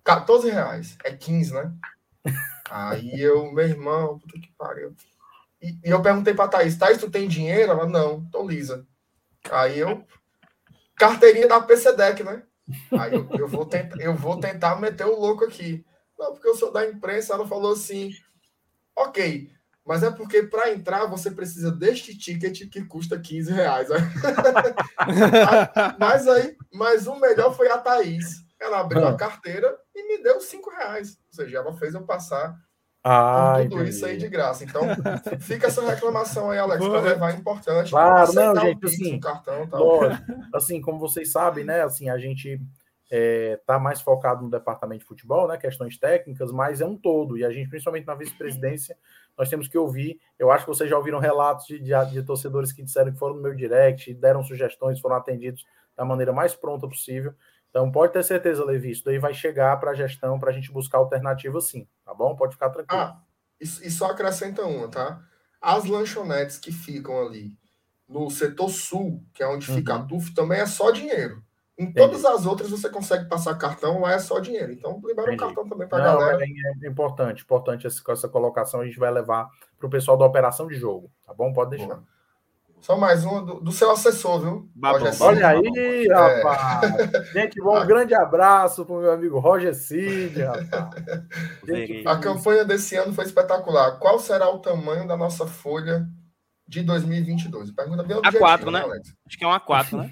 14 0.03 0.51
reais, 0.51 0.97
é 1.05 1.13
15, 1.13 1.53
né? 1.53 1.73
Aí 2.71 3.21
eu, 3.21 3.53
meu 3.53 3.65
irmão, 3.65 4.19
puta 4.19 4.41
que 4.41 4.53
pariu. 4.59 4.95
E, 5.61 5.79
e 5.85 5.91
eu 5.91 6.03
perguntei 6.03 6.35
pra 6.35 6.49
Thaís, 6.49 6.77
Thaís, 6.77 6.99
tu 6.99 7.11
tem 7.11 7.29
dinheiro? 7.29 7.73
Ela, 7.73 7.87
não, 7.87 8.25
tô 8.27 8.47
lisa. 8.47 8.87
Aí 9.51 9.79
eu, 9.79 10.05
carteirinha 10.97 11.49
da 11.49 11.61
PCDEC, 11.61 12.25
né? 12.25 12.43
Aí 12.99 13.15
eu, 13.15 13.29
eu, 13.39 13.49
vou 13.49 13.65
tentar, 13.65 14.01
eu 14.01 14.15
vou 14.15 14.41
tentar 14.41 14.81
meter 14.81 15.07
o 15.07 15.19
louco 15.19 15.45
aqui. 15.45 15.85
Não, 16.19 16.33
porque 16.33 16.49
eu 16.49 16.57
sou 16.57 16.73
da 16.73 16.89
imprensa, 16.89 17.35
ela 17.35 17.47
falou 17.47 17.73
assim, 17.73 18.11
ok, 18.97 19.51
mas 19.87 20.03
é 20.03 20.11
porque 20.11 20.43
para 20.43 20.73
entrar 20.73 21.07
você 21.07 21.31
precisa 21.31 21.71
deste 21.71 22.19
ticket 22.19 22.69
que 22.69 22.85
custa 22.85 23.21
15 23.21 23.53
reais. 23.53 23.89
mas 25.99 26.27
aí, 26.27 26.57
mas 26.73 27.07
o 27.07 27.15
melhor 27.21 27.55
foi 27.55 27.69
a 27.69 27.79
Thaís. 27.79 28.45
Ela 28.61 28.81
abriu 28.81 29.07
a 29.07 29.11
ah. 29.11 29.17
carteira 29.17 29.77
e 29.95 30.09
me 30.09 30.23
deu 30.23 30.41
5 30.41 30.71
reais. 30.71 31.19
Ou 31.29 31.35
seja, 31.35 31.59
ela 31.59 31.77
fez 31.77 31.95
eu 31.95 32.03
passar 32.05 32.57
ah, 33.09 33.59
tudo 33.63 33.77
entendi. 33.77 33.91
isso 33.91 34.05
aí 34.05 34.17
de 34.17 34.29
graça. 34.29 34.65
Então, 34.65 34.83
fica 35.39 35.69
essa 35.69 35.81
reclamação 35.81 36.51
aí, 36.51 36.59
Alex, 36.59 36.85
para 36.85 37.01
levar 37.01 37.31
é 37.31 37.37
importante. 37.37 37.91
Claro, 37.91 38.33
não, 38.33 38.57
gente, 38.57 38.85
assim, 38.85 39.21
cartão, 39.21 39.65
tal. 39.69 40.01
assim, 40.53 40.81
como 40.81 40.99
vocês 40.99 41.31
sabem, 41.31 41.65
né, 41.65 41.83
assim, 41.83 42.09
a 42.09 42.19
gente 42.19 42.61
é, 43.09 43.61
tá 43.65 43.79
mais 43.79 44.01
focado 44.01 44.43
no 44.43 44.51
departamento 44.51 45.03
de 45.03 45.07
futebol, 45.07 45.47
né, 45.47 45.57
questões 45.57 45.97
técnicas, 45.97 46.51
mas 46.51 46.81
é 46.81 46.85
um 46.85 46.97
todo, 46.97 47.39
e 47.39 47.45
a 47.45 47.51
gente, 47.53 47.69
principalmente 47.69 48.09
na 48.09 48.17
vice-presidência, 48.17 48.99
nós 49.39 49.49
temos 49.49 49.69
que 49.69 49.79
ouvir, 49.79 50.19
eu 50.37 50.51
acho 50.51 50.65
que 50.65 50.71
vocês 50.71 50.91
já 50.91 50.97
ouviram 50.97 51.21
relatos 51.21 51.67
de, 51.67 51.79
de, 51.79 51.93
de 52.11 52.23
torcedores 52.25 52.73
que 52.73 52.83
disseram 52.83 53.13
que 53.13 53.19
foram 53.21 53.37
no 53.37 53.43
meu 53.43 53.55
direct, 53.55 54.13
deram 54.15 54.43
sugestões, 54.43 54.99
foram 54.99 55.15
atendidos 55.15 55.65
da 55.97 56.05
maneira 56.05 56.33
mais 56.33 56.57
pronta 56.57 56.89
possível, 56.89 57.33
então 57.77 57.93
pode 57.93 58.15
ter 58.15 58.25
certeza, 58.25 58.65
Levi, 58.65 58.91
isso 58.91 59.05
daí 59.05 59.19
vai 59.19 59.35
chegar 59.35 59.79
para 59.79 59.91
a 59.91 59.95
gestão 59.95 60.39
para 60.41 60.49
a 60.49 60.53
gente 60.53 60.73
buscar 60.73 60.97
alternativa 60.97 61.61
sim, 61.61 61.87
tá 62.07 62.15
bom? 62.15 62.35
Pode 62.35 62.55
ficar 62.55 62.71
tranquilo. 62.71 63.03
Ah, 63.03 63.21
e, 63.61 63.65
e 63.65 63.91
só 63.91 64.11
acrescenta 64.11 64.65
uma, 64.65 64.89
tá? 64.89 65.21
As 65.61 65.85
lanchonetes 65.85 66.57
que 66.57 66.73
ficam 66.73 67.21
ali 67.21 67.53
no 68.09 68.31
setor 68.31 68.71
sul, 68.71 69.23
que 69.35 69.43
é 69.43 69.47
onde 69.47 69.71
uhum. 69.71 69.77
fica 69.77 69.93
a 69.93 69.99
uhum. 69.99 70.07
TUF, 70.07 70.35
também 70.35 70.61
é 70.61 70.65
só 70.65 70.91
dinheiro. 70.91 71.43
Em 71.79 71.85
Entendi. 71.85 71.99
todas 71.99 72.25
as 72.25 72.47
outras 72.47 72.71
você 72.71 72.89
consegue 72.89 73.29
passar 73.29 73.55
cartão, 73.57 74.01
lá 74.01 74.13
é 74.13 74.19
só 74.19 74.41
dinheiro. 74.41 74.73
Então, 74.73 74.99
libera 75.05 75.35
o 75.35 75.37
cartão 75.37 75.69
também 75.69 75.87
para 75.87 75.99
a 75.99 76.15
galera. 76.15 76.43
É, 76.83 76.89
importante, 76.89 77.43
importante 77.43 77.87
essa, 77.87 78.03
essa 78.11 78.27
colocação. 78.27 78.81
A 78.81 78.87
gente 78.87 78.99
vai 78.99 79.11
levar 79.11 79.51
para 79.79 79.87
o 79.87 79.91
pessoal 79.91 80.17
da 80.17 80.25
operação 80.25 80.67
de 80.67 80.77
jogo, 80.77 81.11
tá 81.27 81.35
bom? 81.35 81.53
Pode 81.53 81.77
deixar. 81.77 82.01
Só 82.81 82.97
mais 82.97 83.25
uma 83.25 83.43
do, 83.43 83.61
do 83.61 83.73
seu 83.73 83.91
assessor, 83.91 84.41
viu? 84.41 84.71
Roger 84.81 85.23
Olha 85.23 85.49
aí, 85.49 86.09
rapaz. 86.09 87.15
É. 87.15 87.25
Gente, 87.33 87.61
bom, 87.61 87.81
um 87.81 87.87
grande 87.87 88.15
abraço 88.15 88.85
para 88.85 88.95
o 88.95 89.01
meu 89.01 89.13
amigo 89.13 89.39
Roger 89.39 89.75
Cid, 89.75 90.41
rapaz. 90.43 91.03
a 92.07 92.17
campanha 92.19 92.65
desse 92.65 92.97
ano 92.97 93.13
foi 93.13 93.25
espetacular. 93.25 93.99
Qual 93.99 94.19
será 94.19 94.49
o 94.51 94.61
tamanho 94.61 95.07
da 95.07 95.17
nossa 95.17 95.47
folha 95.47 96.07
de 96.69 96.83
2022? 96.83 97.73
Pergunta 97.73 98.03
bem 98.03 98.21
A4, 98.21 98.71
né? 98.71 98.87
né 98.87 99.01
Acho 99.27 99.39
que 99.39 99.45
é 99.45 99.49
uma 99.49 99.61
A4, 99.61 99.99
né? 99.99 100.11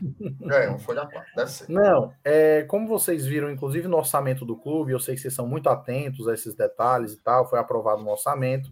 é, 0.65 0.69
uma 0.69 0.79
folha 0.79 1.03
A4, 1.03 1.23
deve 1.37 1.51
ser. 1.51 1.71
Não, 1.71 2.12
é, 2.25 2.62
como 2.65 2.89
vocês 2.89 3.25
viram, 3.25 3.51
inclusive 3.51 3.87
no 3.87 3.99
orçamento 3.99 4.45
do 4.45 4.57
clube, 4.57 4.93
eu 4.93 4.99
sei 4.99 5.15
que 5.15 5.21
vocês 5.21 5.35
são 5.35 5.47
muito 5.47 5.69
atentos 5.69 6.27
a 6.27 6.35
esses 6.35 6.57
detalhes 6.57 7.12
e 7.12 7.23
tal, 7.23 7.49
foi 7.49 7.59
aprovado 7.59 8.03
no 8.03 8.11
orçamento 8.11 8.69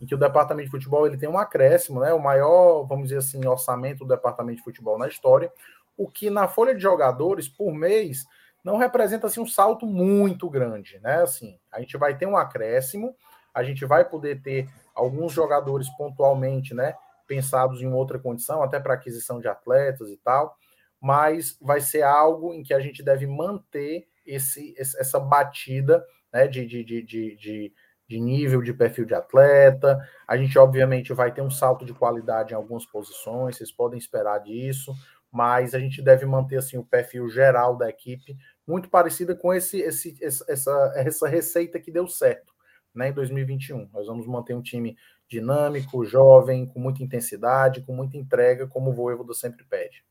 em 0.00 0.06
que 0.06 0.14
o 0.14 0.18
departamento 0.18 0.66
de 0.66 0.70
futebol 0.70 1.06
ele 1.06 1.16
tem 1.16 1.28
um 1.28 1.38
acréscimo, 1.38 2.00
né, 2.00 2.12
o 2.12 2.20
maior, 2.20 2.84
vamos 2.84 3.08
dizer 3.08 3.18
assim, 3.18 3.46
orçamento 3.46 4.04
do 4.04 4.14
departamento 4.14 4.58
de 4.58 4.64
futebol 4.64 4.98
na 4.98 5.08
história, 5.08 5.52
o 5.96 6.08
que 6.08 6.28
na 6.30 6.48
folha 6.48 6.74
de 6.74 6.80
jogadores 6.80 7.48
por 7.48 7.72
mês 7.72 8.24
não 8.62 8.76
representa 8.76 9.26
assim 9.26 9.40
um 9.40 9.46
salto 9.46 9.86
muito 9.86 10.48
grande, 10.48 10.98
né? 11.00 11.22
Assim, 11.22 11.58
a 11.70 11.80
gente 11.80 11.96
vai 11.98 12.16
ter 12.16 12.26
um 12.26 12.36
acréscimo, 12.36 13.14
a 13.52 13.62
gente 13.62 13.84
vai 13.84 14.08
poder 14.08 14.40
ter 14.42 14.68
alguns 14.94 15.32
jogadores 15.32 15.88
pontualmente, 15.96 16.74
né, 16.74 16.94
pensados 17.26 17.82
em 17.82 17.92
outra 17.92 18.18
condição, 18.18 18.62
até 18.62 18.80
para 18.80 18.94
aquisição 18.94 19.40
de 19.40 19.48
atletas 19.48 20.08
e 20.10 20.16
tal, 20.16 20.56
mas 21.00 21.58
vai 21.60 21.80
ser 21.80 22.02
algo 22.02 22.54
em 22.54 22.62
que 22.62 22.72
a 22.72 22.80
gente 22.80 23.02
deve 23.02 23.26
manter 23.26 24.08
esse, 24.24 24.74
essa 24.78 25.20
batida 25.20 26.04
né, 26.32 26.48
de, 26.48 26.66
de, 26.66 26.82
de, 26.82 27.02
de, 27.36 27.72
de 28.08 28.20
nível 28.20 28.62
de 28.62 28.72
perfil 28.72 29.04
de 29.04 29.14
atleta. 29.14 29.98
A 30.26 30.36
gente, 30.36 30.58
obviamente, 30.58 31.12
vai 31.12 31.32
ter 31.32 31.42
um 31.42 31.50
salto 31.50 31.84
de 31.84 31.94
qualidade 31.94 32.52
em 32.52 32.56
algumas 32.56 32.86
posições, 32.86 33.56
vocês 33.56 33.72
podem 33.72 33.98
esperar 33.98 34.38
disso, 34.38 34.94
mas 35.30 35.74
a 35.74 35.78
gente 35.78 36.02
deve 36.02 36.26
manter 36.26 36.58
assim 36.58 36.78
o 36.78 36.84
perfil 36.84 37.28
geral 37.28 37.76
da 37.76 37.88
equipe 37.88 38.36
muito 38.66 38.88
parecida 38.88 39.34
com 39.34 39.52
esse, 39.52 39.78
esse 39.80 40.16
essa, 40.22 40.92
essa 40.96 41.28
receita 41.28 41.78
que 41.78 41.90
deu 41.90 42.06
certo 42.06 42.54
né, 42.94 43.08
em 43.08 43.12
2021. 43.12 43.88
Nós 43.92 44.06
vamos 44.06 44.26
manter 44.26 44.54
um 44.54 44.62
time 44.62 44.96
dinâmico, 45.28 46.04
jovem, 46.04 46.66
com 46.66 46.78
muita 46.78 47.02
intensidade, 47.02 47.82
com 47.82 47.94
muita 47.94 48.16
entrega, 48.16 48.66
como 48.66 48.90
o 48.90 48.94
Voivoda 48.94 49.34
sempre 49.34 49.64
pede. 49.64 50.04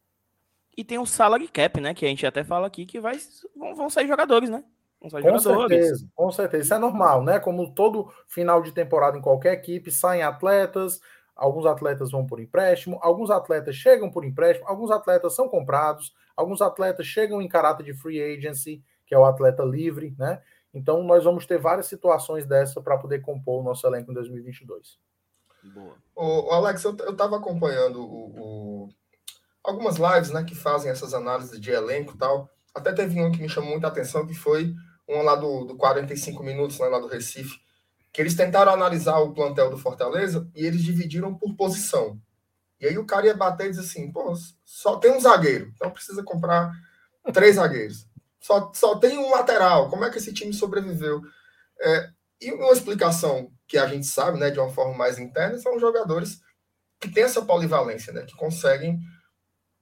E 0.75 0.83
tem 0.83 0.97
o 0.97 1.05
salary 1.05 1.47
cap, 1.47 1.79
né? 1.79 1.93
Que 1.93 2.05
a 2.05 2.09
gente 2.09 2.25
até 2.25 2.43
fala 2.43 2.67
aqui 2.67 2.85
que 2.85 2.99
vai, 2.99 3.17
vão, 3.55 3.75
vão 3.75 3.89
sair 3.89 4.07
jogadores, 4.07 4.49
né? 4.49 4.63
Com 5.03 5.39
certeza, 5.39 6.07
com 6.15 6.31
certeza. 6.31 6.63
Isso 6.63 6.73
é 6.73 6.77
normal, 6.77 7.23
né? 7.23 7.37
Como 7.37 7.73
todo 7.73 8.09
final 8.25 8.61
de 8.61 8.71
temporada 8.71 9.17
em 9.17 9.21
qualquer 9.21 9.53
equipe, 9.53 9.91
saem 9.91 10.23
atletas, 10.23 11.01
alguns 11.35 11.65
atletas 11.65 12.11
vão 12.11 12.25
por 12.25 12.39
empréstimo, 12.39 12.97
alguns 13.01 13.29
atletas 13.29 13.75
chegam 13.75 14.09
por 14.09 14.23
empréstimo, 14.23 14.67
alguns 14.67 14.91
atletas 14.91 15.35
são 15.35 15.49
comprados, 15.49 16.13
alguns 16.37 16.61
atletas 16.61 17.05
chegam 17.05 17.41
em 17.41 17.49
caráter 17.49 17.83
de 17.83 17.93
free 17.93 18.21
agency, 18.21 18.81
que 19.05 19.13
é 19.13 19.17
o 19.17 19.25
atleta 19.25 19.63
livre, 19.63 20.15
né? 20.17 20.41
Então 20.73 21.03
nós 21.03 21.25
vamos 21.25 21.45
ter 21.45 21.59
várias 21.59 21.87
situações 21.87 22.45
dessa 22.45 22.81
para 22.81 22.97
poder 22.97 23.19
compor 23.19 23.59
o 23.59 23.63
nosso 23.63 23.85
elenco 23.85 24.09
em 24.09 24.13
2022. 24.13 24.97
Boa. 25.63 25.95
O, 26.15 26.51
Alex, 26.51 26.83
eu 26.83 26.95
estava 26.95 27.37
acompanhando 27.37 28.01
o, 28.01 28.85
o, 28.85 28.89
algumas 29.63 29.97
lives, 29.97 30.31
né, 30.31 30.43
que 30.43 30.55
fazem 30.55 30.91
essas 30.91 31.13
análises 31.13 31.59
de 31.59 31.71
elenco 31.71 32.13
e 32.15 32.17
tal. 32.17 32.49
Até 32.73 32.91
teve 32.91 33.21
um 33.21 33.31
que 33.31 33.41
me 33.41 33.49
chamou 33.49 33.71
muita 33.71 33.87
atenção, 33.87 34.25
que 34.25 34.33
foi 34.33 34.73
um 35.07 35.21
lá 35.21 35.35
do, 35.35 35.65
do 35.65 35.75
45 35.75 36.43
minutos, 36.43 36.79
né, 36.79 36.87
lá 36.87 36.99
do 36.99 37.07
Recife, 37.07 37.59
que 38.11 38.21
eles 38.21 38.35
tentaram 38.35 38.71
analisar 38.71 39.17
o 39.17 39.33
plantel 39.33 39.69
do 39.69 39.77
Fortaleza 39.77 40.47
e 40.55 40.65
eles 40.65 40.83
dividiram 40.83 41.33
por 41.35 41.55
posição. 41.55 42.19
E 42.79 42.85
aí 42.85 42.97
o 42.97 43.05
cara 43.05 43.27
ia 43.27 43.35
bater 43.35 43.67
e 43.67 43.69
dizer 43.71 43.81
assim, 43.81 44.11
pô, 44.11 44.33
só 44.63 44.97
tem 44.97 45.11
um 45.11 45.19
zagueiro, 45.19 45.71
então 45.75 45.89
precisa 45.89 46.21
comprar 46.23 46.71
três 47.33 47.55
zagueiros. 47.55 48.07
Só, 48.39 48.71
só 48.73 48.97
tem 48.97 49.17
um 49.17 49.31
lateral, 49.31 49.89
como 49.89 50.03
é 50.03 50.09
que 50.09 50.17
esse 50.17 50.33
time 50.33 50.53
sobreviveu? 50.53 51.21
É, 51.79 52.09
e 52.41 52.51
uma 52.51 52.73
explicação 52.73 53.51
que 53.67 53.77
a 53.77 53.87
gente 53.87 54.05
sabe, 54.05 54.37
né, 54.37 54.51
de 54.51 54.59
uma 54.59 54.69
forma 54.69 54.95
mais 54.95 55.17
interna, 55.17 55.57
são 55.57 55.79
jogadores 55.79 56.41
que 56.99 57.09
têm 57.09 57.23
essa 57.23 57.41
polivalência, 57.41 58.11
né, 58.13 58.23
que 58.23 58.35
conseguem 58.35 58.99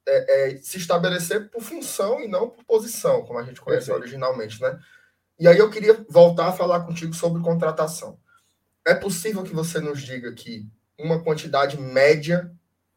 é, 0.08 0.54
é, 0.54 0.58
se 0.58 0.78
estabelecer 0.78 1.50
por 1.50 1.62
função 1.62 2.22
e 2.22 2.28
não 2.28 2.50
por 2.50 2.64
posição, 2.66 3.24
como 3.24 3.40
a 3.40 3.44
gente 3.44 3.62
conhece 3.62 3.92
originalmente, 3.92 4.62
né? 4.62 4.80
E 5.42 5.48
aí 5.48 5.58
eu 5.58 5.72
queria 5.72 6.06
voltar 6.08 6.50
a 6.50 6.54
falar 6.54 6.82
contigo 6.82 7.16
sobre 7.16 7.42
contratação. 7.42 8.20
É 8.86 8.94
possível 8.94 9.42
que 9.42 9.56
você 9.56 9.80
nos 9.80 10.00
diga 10.00 10.32
que 10.34 10.70
uma 11.00 11.24
quantidade 11.24 11.82
média 11.82 12.52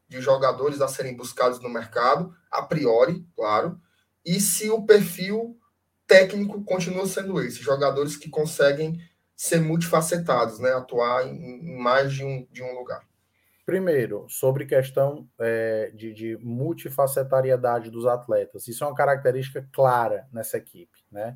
de 0.07 0.21
jogadores 0.21 0.79
a 0.79 0.87
serem 0.87 1.17
buscados 1.17 1.59
no 1.59 1.67
mercado, 1.67 2.35
a 2.51 2.61
priori, 2.61 3.25
claro, 3.35 3.81
e 4.23 4.39
se 4.39 4.69
o 4.69 4.85
perfil 4.85 5.57
técnico 6.05 6.63
continua 6.63 7.07
sendo 7.07 7.41
esse, 7.41 7.63
jogadores 7.63 8.15
que 8.15 8.29
conseguem 8.29 9.01
ser 9.35 9.59
multifacetados, 9.59 10.59
né, 10.59 10.71
atuar 10.71 11.27
em, 11.27 11.75
mais 11.75 12.13
de 12.13 12.23
um, 12.23 12.47
de 12.51 12.61
um 12.61 12.77
lugar. 12.77 13.01
Primeiro, 13.65 14.27
sobre 14.29 14.67
questão 14.67 15.27
é, 15.39 15.91
de, 15.95 16.13
de, 16.13 16.37
multifacetariedade 16.37 17.89
dos 17.89 18.05
atletas. 18.05 18.67
Isso 18.67 18.83
é 18.83 18.87
uma 18.87 18.95
característica 18.95 19.67
clara 19.73 20.27
nessa 20.31 20.57
equipe. 20.57 21.03
Né? 21.11 21.35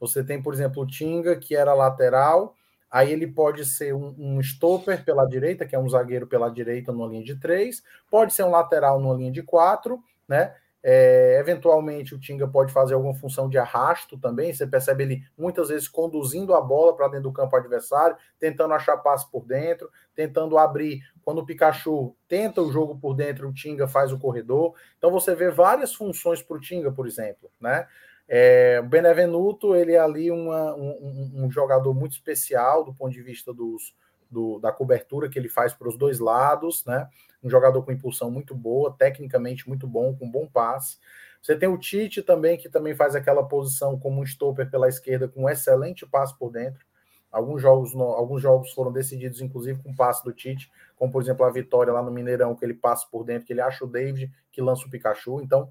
Você 0.00 0.24
tem, 0.24 0.42
por 0.42 0.54
exemplo, 0.54 0.82
o 0.82 0.86
Tinga, 0.86 1.36
que 1.36 1.56
era 1.56 1.74
lateral, 1.74 2.54
aí 2.90 3.12
ele 3.12 3.26
pode 3.26 3.64
ser 3.64 3.94
um, 3.94 4.14
um 4.18 4.40
stopper 4.40 5.04
pela 5.04 5.26
direita, 5.26 5.66
que 5.66 5.74
é 5.74 5.78
um 5.78 5.88
zagueiro 5.88 6.26
pela 6.26 6.48
direita 6.48 6.92
numa 6.92 7.08
linha 7.08 7.24
de 7.24 7.36
três, 7.38 7.82
pode 8.10 8.32
ser 8.32 8.44
um 8.44 8.50
lateral 8.50 9.00
numa 9.00 9.14
linha 9.14 9.32
de 9.32 9.42
quatro, 9.42 10.00
né? 10.28 10.54
É, 10.80 11.36
eventualmente 11.40 12.14
o 12.14 12.20
Tinga 12.20 12.46
pode 12.46 12.72
fazer 12.72 12.94
alguma 12.94 13.14
função 13.14 13.48
de 13.48 13.58
arrasto 13.58 14.16
também. 14.16 14.54
Você 14.54 14.66
percebe 14.66 15.02
ele 15.02 15.22
muitas 15.36 15.68
vezes 15.68 15.88
conduzindo 15.88 16.54
a 16.54 16.60
bola 16.60 16.94
para 16.96 17.08
dentro 17.08 17.24
do 17.24 17.32
campo 17.32 17.56
adversário, 17.56 18.16
tentando 18.38 18.72
achar 18.74 18.96
passe 18.98 19.28
por 19.30 19.44
dentro, 19.44 19.90
tentando 20.14 20.56
abrir. 20.56 21.00
Quando 21.22 21.38
o 21.38 21.44
Pikachu 21.46 22.14
tenta 22.28 22.62
o 22.62 22.70
jogo 22.70 22.96
por 22.96 23.14
dentro, 23.14 23.48
o 23.48 23.52
Tinga 23.52 23.88
faz 23.88 24.12
o 24.12 24.18
corredor. 24.18 24.74
Então 24.96 25.10
você 25.10 25.34
vê 25.34 25.50
várias 25.50 25.92
funções 25.94 26.40
para 26.40 26.56
o 26.56 26.60
Tinga, 26.60 26.92
por 26.92 27.06
exemplo, 27.06 27.50
né? 27.60 27.86
É, 28.28 28.78
o 28.82 28.86
Benevenuto, 28.86 29.74
ele 29.74 29.92
é 29.92 29.98
ali 29.98 30.30
uma, 30.30 30.74
um, 30.74 31.44
um, 31.44 31.50
jogador 31.50 31.94
muito 31.94 32.12
especial 32.12 32.84
do 32.84 32.92
ponto 32.92 33.10
de 33.10 33.22
vista 33.22 33.54
dos, 33.54 33.94
do, 34.30 34.58
da 34.58 34.70
cobertura 34.70 35.30
que 35.30 35.38
ele 35.38 35.48
faz 35.48 35.72
para 35.72 35.88
os 35.88 35.96
dois 35.96 36.18
lados, 36.18 36.84
né? 36.84 37.08
Um 37.42 37.48
jogador 37.48 37.82
com 37.82 37.92
impulsão 37.92 38.30
muito 38.30 38.54
boa, 38.54 38.94
tecnicamente 38.96 39.66
muito 39.66 39.86
bom, 39.86 40.14
com 40.14 40.30
bom 40.30 40.46
passe. 40.46 40.98
Você 41.40 41.56
tem 41.56 41.68
o 41.68 41.78
Tite 41.78 42.20
também, 42.20 42.58
que 42.58 42.68
também 42.68 42.94
faz 42.94 43.14
aquela 43.14 43.42
posição 43.42 43.98
como 43.98 44.20
um 44.20 44.24
stopper 44.24 44.70
pela 44.70 44.88
esquerda, 44.88 45.28
com 45.28 45.44
um 45.44 45.48
excelente 45.48 46.04
passe 46.04 46.36
por 46.36 46.50
dentro. 46.50 46.84
Alguns 47.30 47.62
jogos, 47.62 47.94
alguns 47.94 48.42
jogos 48.42 48.72
foram 48.72 48.92
decididos, 48.92 49.40
inclusive, 49.40 49.82
com 49.82 49.94
passe 49.94 50.24
do 50.24 50.32
Tite, 50.32 50.70
como 50.96 51.12
por 51.12 51.22
exemplo 51.22 51.44
a 51.44 51.50
vitória 51.50 51.92
lá 51.92 52.02
no 52.02 52.10
Mineirão, 52.10 52.54
que 52.54 52.64
ele 52.64 52.74
passa 52.74 53.06
por 53.10 53.24
dentro, 53.24 53.46
que 53.46 53.52
ele 53.52 53.60
acha 53.60 53.84
o 53.84 53.88
David, 53.88 54.32
que 54.50 54.60
lança 54.60 54.86
o 54.86 54.90
Pikachu. 54.90 55.40
Então, 55.40 55.70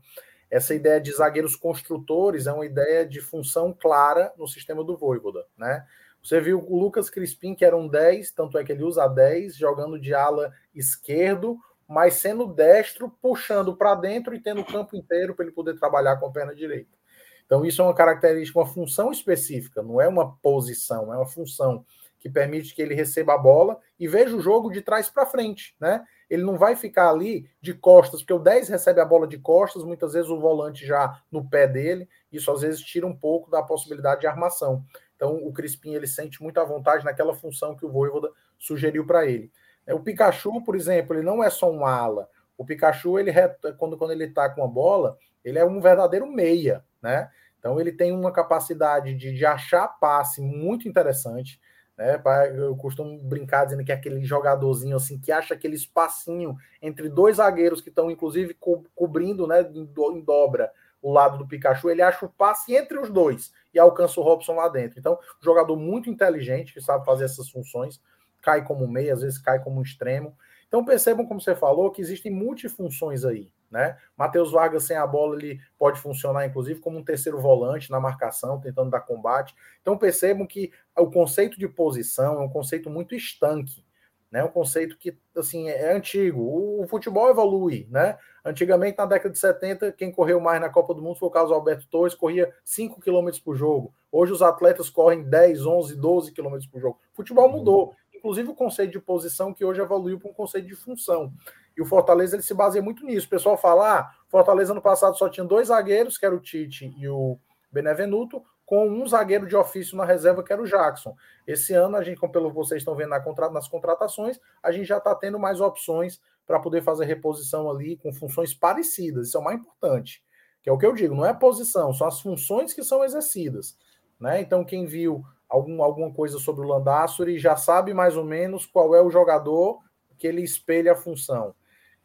essa 0.50 0.74
ideia 0.74 1.00
de 1.00 1.12
zagueiros 1.12 1.56
construtores 1.56 2.48
é 2.48 2.54
uma 2.54 2.66
ideia 2.66 3.06
de 3.06 3.20
função 3.20 3.74
clara 3.74 4.34
no 4.38 4.48
sistema 4.48 4.84
do 4.84 4.96
Voivoda, 4.96 5.46
né? 5.58 5.86
Você 6.24 6.42
viu 6.42 6.64
o 6.68 6.78
Lucas 6.78 7.10
Crispim, 7.10 7.54
que 7.54 7.64
era 7.64 7.78
um 7.78 7.88
10, 7.88 8.32
tanto 8.32 8.58
é 8.58 8.64
que 8.64 8.72
ele 8.72 8.84
usa 8.84 9.08
10, 9.08 9.56
jogando 9.56 10.00
de 10.00 10.14
ala 10.14 10.52
esquerdo, 10.74 11.58
mas 11.88 12.16
sendo 12.16 12.48
destro, 12.48 13.10
puxando 13.22 13.76
para 13.76 13.96
dentro 13.96 14.36
e 14.36 14.40
tendo 14.40 14.62
o 14.62 14.66
campo 14.66 14.96
inteiro 14.96 15.34
para 15.36 15.46
ele 15.46 15.54
poder 15.54 15.76
trabalhar 15.76 16.18
com 16.18 16.26
a 16.26 16.32
perna 16.32 16.54
direita. 16.54 16.98
Então, 17.46 17.66
isso 17.66 17.82
é 17.82 17.86
uma 17.86 17.94
característica, 17.94 18.60
uma 18.60 18.66
função 18.66 19.10
específica, 19.10 19.82
não 19.82 20.02
é 20.02 20.08
uma 20.08 20.36
posição, 20.38 21.14
é 21.14 21.16
uma 21.16 21.26
função 21.26 21.86
que 22.28 22.34
permite 22.34 22.76
que 22.76 22.82
ele 22.82 22.94
receba 22.94 23.34
a 23.34 23.38
bola 23.38 23.80
e 23.98 24.08
veja 24.08 24.36
o 24.36 24.42
jogo 24.42 24.70
de 24.70 24.82
trás 24.82 25.10
para 25.10 25.26
frente, 25.26 25.76
né? 25.80 26.04
Ele 26.30 26.44
não 26.44 26.58
vai 26.58 26.76
ficar 26.76 27.10
ali 27.10 27.50
de 27.62 27.74
costas, 27.74 28.22
porque 28.22 28.34
o 28.34 28.40
10 28.40 28.68
recebe 28.68 29.00
a 29.00 29.06
bola 29.06 29.26
de 29.26 29.38
costas, 29.38 29.84
muitas 29.84 30.12
vezes 30.12 30.30
o 30.30 30.40
volante 30.40 30.86
já 30.86 31.22
no 31.32 31.50
pé 31.50 31.68
dele, 31.68 32.08
isso 32.32 32.52
às 32.52 32.62
vezes 32.62 32.82
tira 32.82 33.08
um 33.08 33.16
pouco 33.16 33.50
da 33.50 33.64
possibilidade 33.64 34.22
de 34.22 34.28
armação. 34.28 34.84
Então 35.16 35.38
o 35.38 35.54
Crispim 35.54 35.94
ele 35.94 36.08
sente 36.08 36.44
muita 36.44 36.66
vontade 36.66 37.06
naquela 37.06 37.34
função 37.34 37.76
que 37.76 37.86
o 37.86 37.92
Voivoda 37.92 38.30
sugeriu 38.60 39.06
para 39.06 39.26
ele. 39.26 39.50
É, 39.86 39.94
o 39.94 40.02
Pikachu, 40.02 40.62
por 40.64 40.76
exemplo, 40.76 41.16
ele 41.16 41.24
não 41.24 41.42
é 41.42 41.50
só 41.50 41.72
um 41.72 41.86
ala. 41.86 42.30
O 42.58 42.66
Pikachu, 42.66 43.18
ele 43.18 43.32
quando, 43.78 43.98
quando 43.98 44.12
ele 44.12 44.26
está 44.26 44.50
com 44.50 44.64
a 44.64 44.68
bola, 44.68 45.18
ele 45.46 45.58
é 45.58 45.66
um 45.66 45.80
verdadeiro 45.80 46.28
meia, 46.28 46.84
né? 47.02 47.30
Então 47.58 47.80
ele 47.80 47.92
tem 47.92 48.12
uma 48.12 48.32
capacidade 48.32 49.14
de, 49.14 49.34
de 49.34 49.46
achar 49.46 49.88
passe 49.88 50.42
muito 50.42 50.88
interessante. 50.88 51.60
Né? 51.98 52.22
Eu 52.56 52.76
costumo 52.76 53.18
brincar 53.18 53.66
dizendo 53.66 53.84
que 53.84 53.92
é 53.92 53.96
aquele 53.96 54.24
jogadorzinho 54.24 54.96
assim 54.96 55.20
que 55.20 55.32
acha 55.32 55.54
aquele 55.54 55.76
espacinho 55.76 56.56
entre 56.82 57.10
dois 57.10 57.38
zagueiros 57.38 57.82
que 57.82 57.90
estão, 57.90 58.12
inclusive, 58.12 58.54
co 58.54 58.84
cobrindo 58.96 59.48
né, 59.48 59.62
em 59.62 60.22
dobra 60.22 60.72
o 61.02 61.12
lado 61.12 61.38
do 61.38 61.48
Pikachu, 61.48 61.90
ele 61.90 62.02
acha 62.02 62.26
o 62.26 62.30
passe 62.30 62.76
entre 62.76 63.00
os 63.00 63.10
dois 63.10 63.52
e 63.74 63.80
alcança 63.80 64.20
o 64.20 64.24
Robson 64.24 64.56
lá 64.56 64.68
dentro. 64.68 65.00
Então, 65.00 65.18
jogador 65.40 65.76
muito 65.76 66.10
inteligente 66.10 66.74
que 66.74 66.82
sabe 66.82 67.06
fazer 67.06 67.26
essas 67.26 67.50
funções, 67.50 68.02
cai 68.42 68.64
como 68.64 68.88
meia, 68.88 69.14
às 69.14 69.22
vezes 69.22 69.38
cai 69.38 69.64
como 69.64 69.82
extremo. 69.82 70.36
Então 70.68 70.84
percebam, 70.84 71.26
como 71.26 71.40
você 71.40 71.56
falou, 71.56 71.92
que 71.92 72.02
existem 72.02 72.32
multifunções 72.32 73.24
aí. 73.24 73.52
Né? 73.70 73.98
Matheus 74.16 74.52
Vargas 74.52 74.86
sem 74.86 74.96
a 74.96 75.06
bola 75.06 75.36
ele 75.36 75.60
pode 75.78 76.00
funcionar, 76.00 76.46
inclusive, 76.46 76.80
como 76.80 76.98
um 76.98 77.04
terceiro 77.04 77.40
volante 77.40 77.92
na 77.92 78.00
marcação, 78.00 78.60
tentando 78.60 78.90
dar 78.90 79.02
combate. 79.02 79.54
Então 79.82 79.98
percebam 79.98 80.48
que 80.48 80.72
o 80.98 81.12
conceito 81.12 81.60
de 81.60 81.68
posição 81.68 82.42
é 82.42 82.46
um 82.46 82.50
conceito 82.50 82.90
muito 82.90 83.14
estanque, 83.14 83.84
né? 84.32 84.44
Um 84.44 84.50
conceito 84.50 84.98
que 84.98 85.18
assim 85.36 85.70
é 85.70 85.94
antigo. 85.94 86.42
O, 86.42 86.88
futebol 86.88 87.30
evolui, 87.30 87.88
né? 87.90 88.18
Antigamente, 88.44 88.98
na 88.98 89.06
década 89.06 89.32
de 89.32 89.40
70, 89.40 89.92
quem 89.92 90.12
correu 90.12 90.40
mais 90.40 90.62
na 90.62 90.70
Copa 90.70 90.94
do 90.94 91.02
Mundo 91.02 91.18
foi 91.18 91.28
o 91.28 91.32
Carlos 91.32 91.52
Alberto 91.52 91.88
Torres, 91.88 92.16
corria 92.16 92.54
5 92.64 93.02
km 93.02 93.30
por 93.44 93.56
jogo. 93.56 93.94
Hoje 94.10 94.32
os 94.32 94.42
atletas 94.42 94.90
correm 94.90 95.24
10, 95.24 95.66
11, 95.66 95.96
12 95.96 96.32
km 96.32 96.58
por 96.72 96.80
jogo. 96.80 97.00
O 97.12 97.16
futebol 97.18 97.50
mudou. 97.50 97.94
Inclusive 98.14 98.50
o 98.50 98.56
conceito 98.56 98.92
de 98.92 99.00
posição 99.00 99.54
que 99.54 99.64
hoje 99.64 99.82
evoluiu 99.82 100.20
para 100.20 100.32
um 100.32 100.34
conceito 100.34 100.68
de 100.68 100.76
função. 100.76 101.34
E 101.78 101.82
o 101.82 101.86
Fortaleza 101.86 102.36
ele 102.36 102.44
se 102.44 102.54
baseia 102.54 102.82
muito 102.82 103.06
nisso. 103.06 103.28
O 103.28 103.30
pessoal 103.30 103.56
fala: 103.56 104.00
ah, 104.00 104.12
Fortaleza 104.30 104.74
no 104.74 104.82
passado 104.82 105.18
só 105.18 105.30
tinha 105.30 105.46
dois 105.46 105.68
zagueiros, 105.68 106.18
que 106.18 106.26
era 106.26 106.36
o 106.36 106.40
Tite 106.40 106.94
e 106.98 107.08
o 107.08 107.38
Benevenuto, 107.72 108.44
com 108.66 108.88
um 108.90 109.08
zagueiro 109.08 109.48
de 109.48 109.56
ofício 109.56 109.96
na 109.96 110.04
reserva, 110.04 110.44
que 110.44 110.52
era 110.52 110.62
o 110.62 110.66
Jackson. 110.66 111.16
Esse 111.46 111.74
ano, 111.74 111.96
a 111.96 112.04
gente, 112.04 112.20
como 112.20 112.34
pelo 112.34 112.52
vocês 112.52 112.82
estão 112.82 112.96
vendo 112.96 113.10
na 113.10 113.20
contra, 113.20 113.50
nas 113.50 113.68
contratações, 113.68 114.40
a 114.62 114.72
gente 114.72 114.86
já 114.86 114.98
está 114.98 115.14
tendo 115.14 115.38
mais 115.38 115.62
opções 115.62 116.20
para 116.46 116.60
poder 116.60 116.82
fazer 116.82 117.06
reposição 117.06 117.70
ali 117.70 117.96
com 117.98 118.12
funções 118.12 118.54
parecidas. 118.54 119.28
Isso 119.28 119.38
é 119.38 119.40
o 119.40 119.44
mais 119.44 119.60
importante. 119.60 120.24
Que 120.64 120.70
é 120.70 120.74
o 120.74 120.78
que 120.78 120.86
eu 120.86 120.94
digo, 120.94 121.16
não 121.16 121.26
é 121.26 121.34
posição, 121.34 121.94
são 121.94 122.08
as 122.08 122.20
funções 122.20 122.74
que 122.74 122.84
são 122.84 123.06
exercidas. 123.06 123.78
Né? 124.20 124.42
Então, 124.42 124.66
quem 124.66 124.86
viu 124.86 125.24
algum, 125.48 125.82
alguma 125.82 126.12
coisa 126.12 126.40
sobre 126.40 126.66
o 126.66 126.68
Landassuri 126.68 127.38
já 127.38 127.56
sabe 127.56 127.94
mais 127.94 128.18
ou 128.18 128.26
menos 128.26 128.66
qual 128.66 128.96
é 128.96 129.02
o 129.02 129.10
jogador 129.10 129.80
que 130.18 130.28
ele 130.28 130.42
espelha 130.42 130.94
a 130.94 130.96
função. 130.96 131.54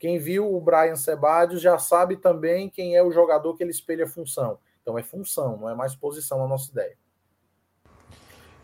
Quem 0.03 0.19
viu 0.19 0.53
o 0.53 0.61
Brian 0.61 0.97
Sebadios 0.97 1.63
já 1.63 1.79
sabe 1.79 2.17
também 2.17 2.69
quem 2.69 2.97
é 2.97 3.03
o 3.05 3.13
jogador 3.13 3.55
que 3.55 3.63
ele 3.63 3.71
espelha 3.71 4.05
a 4.05 4.09
função. 4.09 4.59
Então 4.83 4.99
é 4.99 5.03
função, 5.05 5.57
não 5.57 5.71
é 5.71 5.77
mais 5.77 5.95
posição 5.95 6.45
a 6.45 6.49
nossa 6.49 6.73
ideia. 6.73 6.97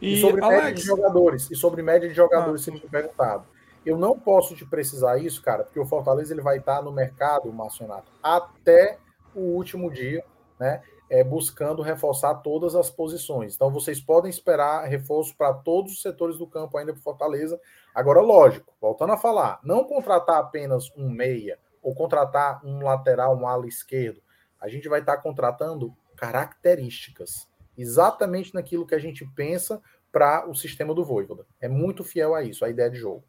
E, 0.01 0.15
e 0.15 0.21
sobre 0.21 0.43
Alex... 0.43 0.61
média 0.61 0.75
de 0.75 0.83
jogadores, 0.83 1.49
e 1.49 1.55
sobre 1.55 1.81
média 1.81 2.09
de 2.09 2.15
jogadores, 2.17 2.63
ah. 2.63 2.65
você 2.65 2.71
me 2.73 2.81
perguntado. 2.81 3.47
Eu 3.87 3.97
não 3.97 4.19
posso 4.19 4.57
te 4.57 4.67
precisar 4.67 5.19
isso, 5.19 5.41
cara, 5.41 5.63
porque 5.63 5.79
o 5.79 5.87
Fortaleza 5.87 6.35
ele 6.35 6.43
vai 6.43 6.59
estar 6.59 6.83
no 6.83 6.91
mercado, 6.91 7.53
Márcio 7.53 7.83
Renato, 7.87 8.11
até 8.21 8.99
o 9.33 9.43
último 9.55 9.93
dia, 9.93 10.25
né? 10.59 10.83
É, 11.11 11.25
buscando 11.25 11.81
reforçar 11.81 12.35
todas 12.37 12.75
as 12.75 12.91
posições. 12.91 13.55
Então 13.55 13.71
vocês 13.71 14.01
podem 14.01 14.29
esperar 14.29 14.87
reforço 14.87 15.35
para 15.37 15.55
todos 15.55 15.93
os 15.93 16.03
setores 16.03 16.37
do 16.37 16.47
campo 16.47 16.77
ainda 16.77 16.93
para 16.93 17.01
Fortaleza. 17.03 17.59
Agora, 17.95 18.21
lógico, 18.21 18.75
voltando 18.81 19.15
a 19.15 19.17
falar, 19.17 19.59
não 19.63 19.85
contratar 19.85 20.39
apenas 20.39 20.91
um 20.97 21.09
meia 21.09 21.59
ou 21.83 21.95
contratar 21.95 22.65
um 22.65 22.83
lateral, 22.83 23.37
um 23.37 23.47
ala 23.47 23.67
esquerdo. 23.67 24.21
A 24.61 24.69
gente 24.69 24.89
vai 24.89 25.01
estar 25.01 25.17
contratando 25.19 25.97
características, 26.17 27.49
exatamente 27.77 28.53
naquilo 28.53 28.87
que 28.87 28.95
a 28.95 28.99
gente 28.99 29.25
pensa 29.35 29.81
para 30.11 30.49
o 30.49 30.55
sistema 30.55 30.95
do 30.95 31.05
Voivoda. 31.05 31.47
É 31.61 31.69
muito 31.69 32.03
fiel 32.03 32.35
a 32.35 32.43
isso, 32.43 32.65
a 32.65 32.69
ideia 32.69 32.91
de 32.91 32.99
jogo. 32.99 33.25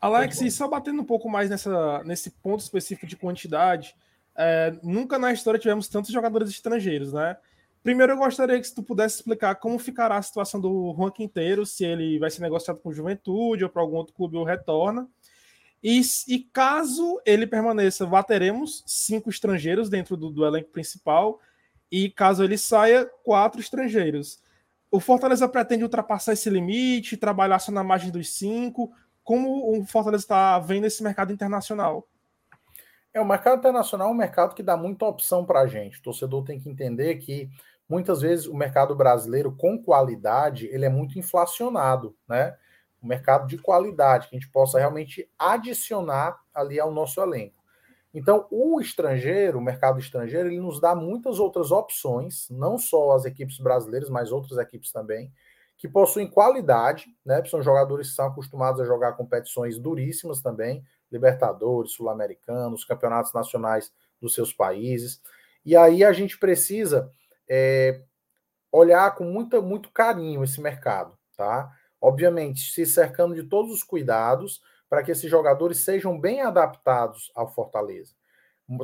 Alex, 0.00 0.40
e 0.42 0.50
só 0.50 0.68
batendo 0.68 1.00
um 1.00 1.04
pouco 1.04 1.28
mais 1.30 1.48
nessa, 1.48 2.04
nesse 2.04 2.30
ponto 2.30 2.60
específico 2.60 3.06
de 3.06 3.16
quantidade, 3.16 3.96
é, 4.36 4.76
nunca 4.82 5.18
na 5.18 5.32
história 5.32 5.60
tivemos 5.60 5.88
tantos 5.88 6.10
jogadores 6.10 6.50
estrangeiros, 6.50 7.12
né? 7.12 7.36
Primeiro, 7.82 8.14
eu 8.14 8.16
gostaria 8.16 8.58
que 8.58 8.74
tu 8.74 8.82
pudesse 8.82 9.16
explicar 9.16 9.56
como 9.56 9.78
ficará 9.78 10.16
a 10.16 10.22
situação 10.22 10.58
do 10.58 10.94
Juan 10.96 11.10
Quinteiro, 11.10 11.66
se 11.66 11.84
ele 11.84 12.18
vai 12.18 12.30
ser 12.30 12.40
negociado 12.40 12.78
com 12.80 12.92
Juventude 12.92 13.62
ou 13.62 13.68
para 13.68 13.82
algum 13.82 13.96
outro 13.96 14.14
clube 14.14 14.38
ou 14.38 14.44
retorna. 14.44 15.06
E, 15.82 16.00
e, 16.28 16.38
caso 16.38 17.20
ele 17.26 17.46
permaneça, 17.46 18.06
vá 18.06 18.22
teremos 18.22 18.82
cinco 18.86 19.28
estrangeiros 19.28 19.90
dentro 19.90 20.16
do, 20.16 20.30
do, 20.30 20.46
elenco 20.46 20.70
principal. 20.70 21.38
E 21.92 22.08
caso 22.08 22.42
ele 22.42 22.56
saia, 22.56 23.04
quatro 23.22 23.60
estrangeiros. 23.60 24.40
O 24.90 24.98
Fortaleza 24.98 25.46
pretende 25.46 25.82
ultrapassar 25.82 26.32
esse 26.32 26.48
limite, 26.48 27.18
trabalhar 27.18 27.58
só 27.58 27.70
na 27.70 27.84
margem 27.84 28.10
dos 28.10 28.30
cinco. 28.30 28.94
Como 29.22 29.78
o 29.78 29.84
Fortaleza 29.84 30.24
está 30.24 30.58
vendo 30.58 30.86
esse 30.86 31.02
mercado 31.02 31.34
internacional? 31.34 32.08
É, 33.14 33.20
o 33.20 33.24
mercado 33.24 33.58
internacional 33.60 34.08
é 34.08 34.10
um 34.10 34.14
mercado 34.14 34.56
que 34.56 34.62
dá 34.62 34.76
muita 34.76 35.06
opção 35.06 35.44
para 35.46 35.60
a 35.60 35.66
gente. 35.68 36.00
O 36.00 36.02
torcedor 36.02 36.44
tem 36.44 36.58
que 36.58 36.68
entender 36.68 37.16
que 37.18 37.48
muitas 37.88 38.20
vezes 38.20 38.46
o 38.46 38.54
mercado 38.54 38.94
brasileiro, 38.96 39.54
com 39.56 39.80
qualidade, 39.80 40.66
ele 40.66 40.84
é 40.84 40.88
muito 40.88 41.16
inflacionado, 41.16 42.16
né? 42.28 42.56
O 43.00 43.06
mercado 43.06 43.46
de 43.46 43.56
qualidade, 43.56 44.28
que 44.28 44.34
a 44.34 44.38
gente 44.40 44.50
possa 44.50 44.78
realmente 44.80 45.30
adicionar 45.38 46.40
ali 46.52 46.80
ao 46.80 46.90
nosso 46.90 47.20
elenco. 47.20 47.62
Então, 48.12 48.46
o 48.50 48.80
estrangeiro, 48.80 49.58
o 49.58 49.62
mercado 49.62 50.00
estrangeiro, 50.00 50.48
ele 50.48 50.60
nos 50.60 50.80
dá 50.80 50.94
muitas 50.94 51.38
outras 51.38 51.70
opções, 51.70 52.48
não 52.50 52.78
só 52.78 53.12
as 53.12 53.24
equipes 53.24 53.58
brasileiras, 53.58 54.08
mas 54.08 54.32
outras 54.32 54.58
equipes 54.58 54.90
também, 54.90 55.32
que 55.76 55.88
possuem 55.88 56.26
qualidade, 56.28 57.06
né? 57.24 57.44
São 57.44 57.62
jogadores 57.62 58.08
que 58.10 58.16
são 58.16 58.26
acostumados 58.26 58.80
a 58.80 58.84
jogar 58.84 59.12
competições 59.12 59.78
duríssimas 59.78 60.40
também, 60.40 60.82
Libertadores, 61.14 61.92
Sul-Americanos, 61.92 62.84
campeonatos 62.84 63.32
nacionais 63.32 63.92
dos 64.20 64.34
seus 64.34 64.52
países. 64.52 65.22
E 65.64 65.76
aí 65.76 66.04
a 66.04 66.12
gente 66.12 66.38
precisa 66.38 67.10
é, 67.48 68.02
olhar 68.70 69.14
com 69.14 69.24
muita, 69.24 69.62
muito 69.62 69.90
carinho 69.90 70.44
esse 70.44 70.60
mercado, 70.60 71.16
tá? 71.36 71.70
Obviamente, 72.00 72.72
se 72.72 72.84
cercando 72.84 73.34
de 73.34 73.44
todos 73.44 73.72
os 73.72 73.82
cuidados, 73.82 74.60
para 74.88 75.02
que 75.02 75.10
esses 75.10 75.30
jogadores 75.30 75.78
sejam 75.78 76.20
bem 76.20 76.42
adaptados 76.42 77.32
ao 77.34 77.52
Fortaleza. 77.52 78.14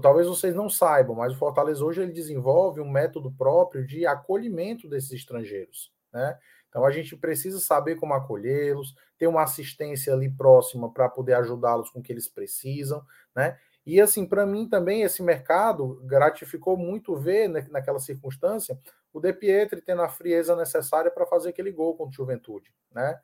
Talvez 0.02 0.26
vocês 0.26 0.54
não 0.54 0.68
saibam, 0.68 1.16
mas 1.16 1.32
o 1.32 1.36
Fortaleza 1.36 1.84
hoje 1.84 2.02
ele 2.02 2.12
desenvolve 2.12 2.80
um 2.80 2.90
método 2.90 3.30
próprio 3.32 3.86
de 3.86 4.06
acolhimento 4.06 4.88
desses 4.88 5.12
estrangeiros, 5.12 5.92
né? 6.12 6.38
Então 6.70 6.84
a 6.84 6.90
gente 6.90 7.16
precisa 7.16 7.58
saber 7.58 7.96
como 7.96 8.14
acolhê-los, 8.14 8.94
ter 9.18 9.26
uma 9.26 9.42
assistência 9.42 10.14
ali 10.14 10.30
próxima 10.30 10.90
para 10.90 11.08
poder 11.08 11.34
ajudá-los 11.34 11.90
com 11.90 11.98
o 11.98 12.02
que 12.02 12.12
eles 12.12 12.28
precisam, 12.28 13.04
né? 13.36 13.58
E 13.84 14.00
assim, 14.00 14.24
para 14.24 14.46
mim 14.46 14.68
também 14.68 15.02
esse 15.02 15.22
mercado 15.22 16.00
gratificou 16.04 16.76
muito 16.76 17.16
ver 17.16 17.48
né, 17.48 17.66
naquela 17.70 17.98
circunstância 17.98 18.78
o 19.12 19.18
De 19.20 19.32
Pietri 19.32 19.82
tendo 19.82 20.02
a 20.02 20.08
frieza 20.08 20.54
necessária 20.54 21.10
para 21.10 21.26
fazer 21.26 21.50
aquele 21.50 21.72
gol 21.72 21.96
contra 21.96 22.12
o 22.12 22.14
Juventude, 22.14 22.72
né? 22.92 23.18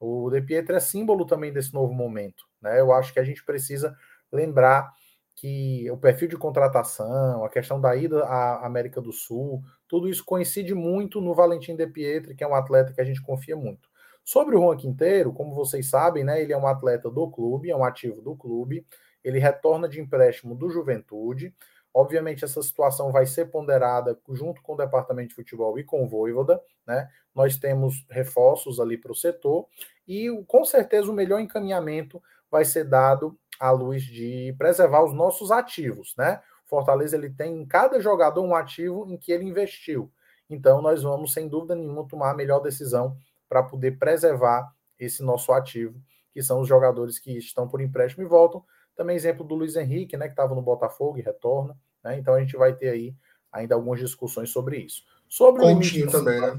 O 0.00 0.28
De 0.30 0.40
Pietro 0.40 0.76
é 0.76 0.80
símbolo 0.80 1.24
também 1.24 1.52
desse 1.52 1.72
novo 1.72 1.92
momento. 1.92 2.44
Né? 2.60 2.80
Eu 2.80 2.92
acho 2.92 3.12
que 3.12 3.20
a 3.20 3.24
gente 3.24 3.44
precisa 3.44 3.96
lembrar 4.32 4.92
que 5.34 5.88
o 5.90 5.96
perfil 5.96 6.28
de 6.28 6.36
contratação, 6.36 7.44
a 7.44 7.48
questão 7.48 7.80
da 7.80 7.94
ida 7.94 8.24
à 8.24 8.66
América 8.66 9.00
do 9.00 9.12
Sul, 9.12 9.62
tudo 9.88 10.08
isso 10.08 10.24
coincide 10.24 10.74
muito 10.74 11.20
no 11.20 11.34
Valentim 11.34 11.74
De 11.74 11.86
Pietri, 11.86 12.34
que 12.34 12.44
é 12.44 12.46
um 12.46 12.54
atleta 12.54 12.92
que 12.92 13.00
a 13.00 13.04
gente 13.04 13.22
confia 13.22 13.56
muito. 13.56 13.88
Sobre 14.24 14.54
o 14.54 14.60
Juan 14.60 14.76
Quinteiro, 14.76 15.32
como 15.32 15.54
vocês 15.54 15.88
sabem, 15.88 16.22
né, 16.22 16.42
ele 16.42 16.52
é 16.52 16.58
um 16.58 16.66
atleta 16.66 17.10
do 17.10 17.30
clube, 17.30 17.70
é 17.70 17.76
um 17.76 17.82
ativo 17.82 18.20
do 18.20 18.36
clube, 18.36 18.86
ele 19.24 19.38
retorna 19.38 19.88
de 19.88 20.00
empréstimo 20.00 20.54
do 20.54 20.68
Juventude. 20.68 21.54
Obviamente, 21.94 22.44
essa 22.44 22.62
situação 22.62 23.10
vai 23.10 23.24
ser 23.24 23.46
ponderada 23.46 24.18
junto 24.30 24.62
com 24.62 24.74
o 24.74 24.76
departamento 24.76 25.30
de 25.30 25.34
futebol 25.34 25.78
e 25.78 25.84
com 25.84 26.04
o 26.04 26.08
Voivoda, 26.08 26.60
né? 26.86 27.08
Nós 27.34 27.56
temos 27.56 28.04
reforços 28.10 28.78
ali 28.78 28.98
para 28.98 29.12
o 29.12 29.16
setor 29.16 29.66
e 30.06 30.28
com 30.46 30.64
certeza 30.64 31.10
o 31.10 31.14
melhor 31.14 31.40
encaminhamento 31.40 32.22
vai 32.50 32.64
ser 32.64 32.84
dado 32.84 33.36
à 33.58 33.70
luz 33.70 34.02
de 34.02 34.54
preservar 34.58 35.02
os 35.02 35.14
nossos 35.14 35.50
ativos, 35.50 36.14
né? 36.16 36.40
Fortaleza 36.68 37.16
ele 37.16 37.30
tem 37.30 37.60
em 37.60 37.66
cada 37.66 38.00
jogador 38.00 38.42
um 38.42 38.54
ativo 38.54 39.06
em 39.08 39.16
que 39.16 39.32
ele 39.32 39.44
investiu. 39.44 40.12
Então 40.48 40.80
nós 40.80 41.02
vamos 41.02 41.32
sem 41.32 41.48
dúvida 41.48 41.74
nenhuma 41.74 42.06
tomar 42.06 42.30
a 42.30 42.34
melhor 42.34 42.60
decisão 42.60 43.16
para 43.48 43.62
poder 43.62 43.98
preservar 43.98 44.72
esse 44.98 45.22
nosso 45.22 45.52
ativo, 45.52 46.00
que 46.32 46.42
são 46.42 46.60
os 46.60 46.68
jogadores 46.68 47.18
que 47.18 47.36
estão 47.36 47.66
por 47.66 47.80
empréstimo 47.80 48.24
e 48.24 48.28
voltam 48.28 48.62
também 48.98 49.14
exemplo 49.14 49.44
do 49.44 49.54
Luiz 49.54 49.76
Henrique, 49.76 50.16
né, 50.16 50.26
que 50.26 50.32
estava 50.32 50.56
no 50.56 50.60
Botafogo 50.60 51.18
e 51.18 51.22
retorna. 51.22 51.78
Né? 52.02 52.18
Então 52.18 52.34
a 52.34 52.40
gente 52.40 52.56
vai 52.56 52.74
ter 52.74 52.88
aí 52.88 53.14
ainda 53.52 53.76
algumas 53.76 54.00
discussões 54.00 54.50
sobre 54.50 54.78
isso. 54.78 55.04
Sobre 55.28 55.62
Coutinho 55.62 56.10
também, 56.10 56.40
né? 56.40 56.58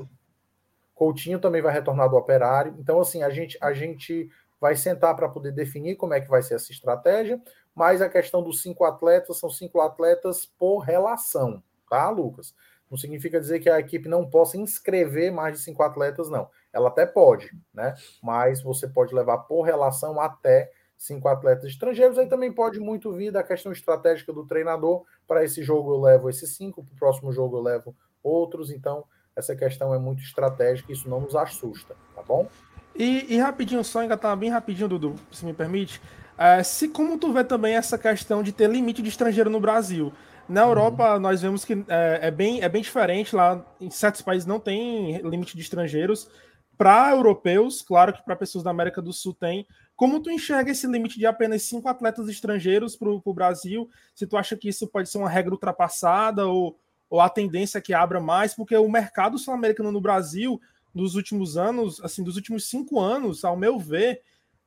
Coutinho 0.95 1.39
também 1.39 1.62
vai 1.62 1.74
retornar 1.74 2.10
do 2.10 2.16
operário. 2.16 2.76
Então, 2.80 2.99
assim, 2.99 3.24
a 3.24 3.30
gente, 3.30 3.57
a 3.62 3.74
gente 3.74 4.30
vai 4.60 4.76
sentar 4.76 5.16
para 5.16 5.28
poder 5.28 5.51
definir 5.51 5.95
como 5.95 6.14
é 6.14 6.22
que 6.22 6.30
vai 6.30 6.41
ser 6.41 6.55
essa 6.55 6.72
estratégia, 6.72 7.41
mas 7.80 8.01
a 8.01 8.09
questão 8.09 8.43
dos 8.43 8.61
cinco 8.61 8.84
atletas 8.84 9.39
são 9.39 9.49
cinco 9.49 9.80
atletas 9.80 10.45
por 10.45 10.80
relação, 10.80 11.63
tá, 11.89 12.09
Lucas? 12.09 12.53
Não 12.91 12.97
significa 12.97 13.39
dizer 13.39 13.61
que 13.61 13.69
a 13.69 13.80
equipe 13.80 14.09
não 14.09 14.30
possa 14.30 14.57
inscrever 14.57 15.32
mais 15.32 15.53
de 15.53 15.63
cinco 15.63 15.82
atletas, 15.82 16.30
não. 16.30 16.49
Ela 16.73 16.89
até 16.89 17.05
pode, 17.05 17.57
né? 17.73 17.95
Mas 18.21 18.61
você 18.61 18.86
pode 18.86 19.15
levar 19.15 19.38
por 19.38 19.61
relação 19.61 20.19
até 20.19 20.69
cinco 20.97 21.30
atletas 21.30 21.69
estrangeiros, 21.69 22.17
aí 22.17 22.27
também 22.27 22.51
pode 22.51 22.82
muito 22.82 23.13
vir 23.13 23.32
da 23.32 23.43
questão 23.43 23.71
estratégica 23.71 24.34
do 24.34 24.45
treinador. 24.45 25.05
Para 25.25 25.45
esse 25.45 25.63
jogo 25.63 25.93
eu 25.93 26.01
levo 26.01 26.30
esses 26.30 26.57
cinco, 26.57 26.84
para 26.84 26.93
o 26.93 26.99
próximo 26.99 27.32
jogo 27.32 27.55
eu 27.55 27.61
levo 27.61 27.95
outros. 28.21 28.71
Então, 28.71 29.05
essa 29.38 29.55
questão 29.55 29.93
é 29.93 29.97
muito 29.97 30.21
estratégica, 30.21 30.91
isso 30.91 31.07
não 31.07 31.21
nos 31.21 31.34
assusta, 31.34 31.95
tá 32.13 32.21
bom? 32.23 32.45
E, 32.93 33.36
e 33.36 33.38
rapidinho, 33.38 33.82
só 33.86 34.03
engatar 34.03 34.36
bem 34.36 34.49
rapidinho, 34.49 34.89
Dudu, 34.89 35.15
se 35.32 35.45
me 35.45 35.53
permite. 35.53 36.01
É, 36.39 36.63
se 36.63 36.87
como 36.87 37.17
tu 37.17 37.33
vê 37.33 37.43
também 37.43 37.75
essa 37.75 37.97
questão 37.97 38.41
de 38.41 38.53
ter 38.53 38.69
limite 38.69 39.01
de 39.01 39.09
estrangeiro 39.09 39.49
no 39.49 39.59
Brasil. 39.59 40.13
Na. 40.47 40.61
Europa, 40.61 41.15
uhum. 41.15 41.19
nós 41.19 41.41
vemos 41.41 41.65
que 41.65 41.73
é, 41.89 42.19
é, 42.23 42.31
bem, 42.31 42.61
é 42.61 42.69
bem 42.69 42.81
diferente. 42.81 43.35
Lá 43.35 43.63
em 43.79 43.91
certos 43.91 44.21
países 44.21 44.47
não 44.47 44.57
tem 44.57 45.17
limite 45.17 45.53
de 45.57 45.61
estrangeiros. 45.61 46.29
Para 46.77 47.11
europeus, 47.11 47.81
claro 47.81 48.13
que 48.13 48.23
para 48.23 48.37
pessoas 48.37 48.63
da 48.63 48.71
América 48.71 49.01
do 49.01 49.11
Sul 49.11 49.33
tem. 49.33 49.67
Como 49.97 50.21
tu 50.21 50.31
enxerga 50.31 50.71
esse 50.71 50.87
limite 50.87 51.19
de 51.19 51.25
apenas 51.25 51.63
cinco 51.63 51.89
atletas 51.89 52.29
estrangeiros 52.29 52.95
para 52.95 53.09
o 53.09 53.33
Brasil? 53.33 53.89
Se 54.15 54.25
tu 54.25 54.37
acha 54.37 54.55
que 54.55 54.69
isso 54.69 54.87
pode 54.87 55.09
ser 55.09 55.17
uma 55.17 55.29
regra 55.29 55.51
ultrapassada 55.51 56.47
ou, 56.47 56.79
ou 57.09 57.19
a 57.19 57.27
tendência 57.27 57.79
é 57.79 57.81
que 57.81 57.93
abra 57.93 58.21
mais? 58.21 58.55
Porque 58.55 58.77
o 58.77 58.89
mercado 58.89 59.37
sul-americano 59.37 59.91
no 59.91 59.99
Brasil, 59.99 60.59
nos 60.95 61.15
últimos 61.15 61.57
anos, 61.57 62.01
assim, 62.01 62.23
dos 62.23 62.37
últimos 62.37 62.69
cinco 62.69 63.01
anos, 63.01 63.43
ao 63.43 63.57
meu 63.57 63.77
ver, 63.77 64.21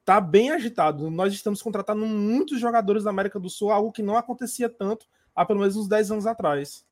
tá 0.05 0.21
bem 0.21 0.51
agitado. 0.51 1.11
Nós 1.11 1.33
estamos 1.33 1.63
contratando 1.63 2.05
muitos 2.07 2.61
jogadores 2.61 3.05
da 3.05 3.11
América 3.11 3.39
do 3.39 3.49
Sul, 3.49 3.71
algo 3.71 3.93
que 3.93 4.03
não 4.03 4.17
acontecia 4.17 4.69
tanto 4.69 5.07
há 5.35 5.45
pelo 5.45 5.61
menos 5.61 5.77
uns 5.77 5.89
10 5.89 6.11
anos 6.11 6.27
atrás. 6.27 6.85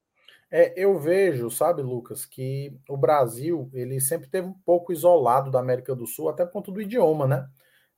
É, 0.51 0.73
eu 0.77 0.99
vejo, 0.99 1.49
sabe, 1.51 1.81
Lucas, 1.81 2.27
que 2.27 2.77
o 2.89 2.97
Brasil 2.97 3.71
ele 3.73 4.01
sempre 4.01 4.29
teve 4.29 4.49
um 4.49 4.55
pouco 4.65 4.93
isolado 4.93 5.51
da 5.51 5.61
América 5.61 5.95
do 5.95 6.07
Sul, 6.07 6.29
até 6.29 6.45
por 6.45 6.53
conta 6.53 6.73
do 6.73 6.81
idioma, 6.81 7.27
né? 7.27 7.49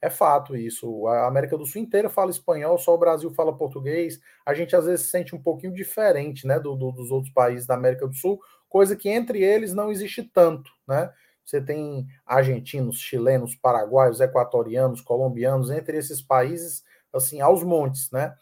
É 0.02 0.10
fato 0.10 0.56
isso. 0.56 1.06
A 1.06 1.28
América 1.28 1.56
do 1.56 1.64
Sul 1.64 1.80
inteira 1.80 2.10
fala 2.10 2.30
espanhol, 2.30 2.76
só 2.76 2.92
o 2.92 2.98
Brasil 2.98 3.30
fala 3.30 3.56
português. 3.56 4.18
A 4.44 4.52
gente 4.52 4.74
às 4.74 4.84
vezes 4.84 5.06
se 5.06 5.12
sente 5.12 5.34
um 5.34 5.40
pouquinho 5.40 5.72
diferente, 5.72 6.46
né, 6.46 6.58
do, 6.58 6.74
do, 6.74 6.90
dos 6.90 7.10
outros 7.10 7.32
países 7.32 7.66
da 7.66 7.74
América 7.74 8.06
do 8.06 8.14
Sul, 8.14 8.40
coisa 8.68 8.96
que 8.96 9.08
entre 9.08 9.42
eles 9.42 9.72
não 9.72 9.90
existe 9.90 10.22
tanto, 10.22 10.70
né? 10.86 11.10
Você 11.44 11.60
tem 11.60 12.06
argentinos, 12.24 12.98
chilenos, 12.98 13.54
paraguaios, 13.56 14.20
equatorianos, 14.20 15.00
colombianos, 15.00 15.70
entre 15.70 15.96
esses 15.96 16.22
países, 16.22 16.84
assim, 17.12 17.40
aos 17.40 17.62
montes, 17.62 18.10
né? 18.10 18.34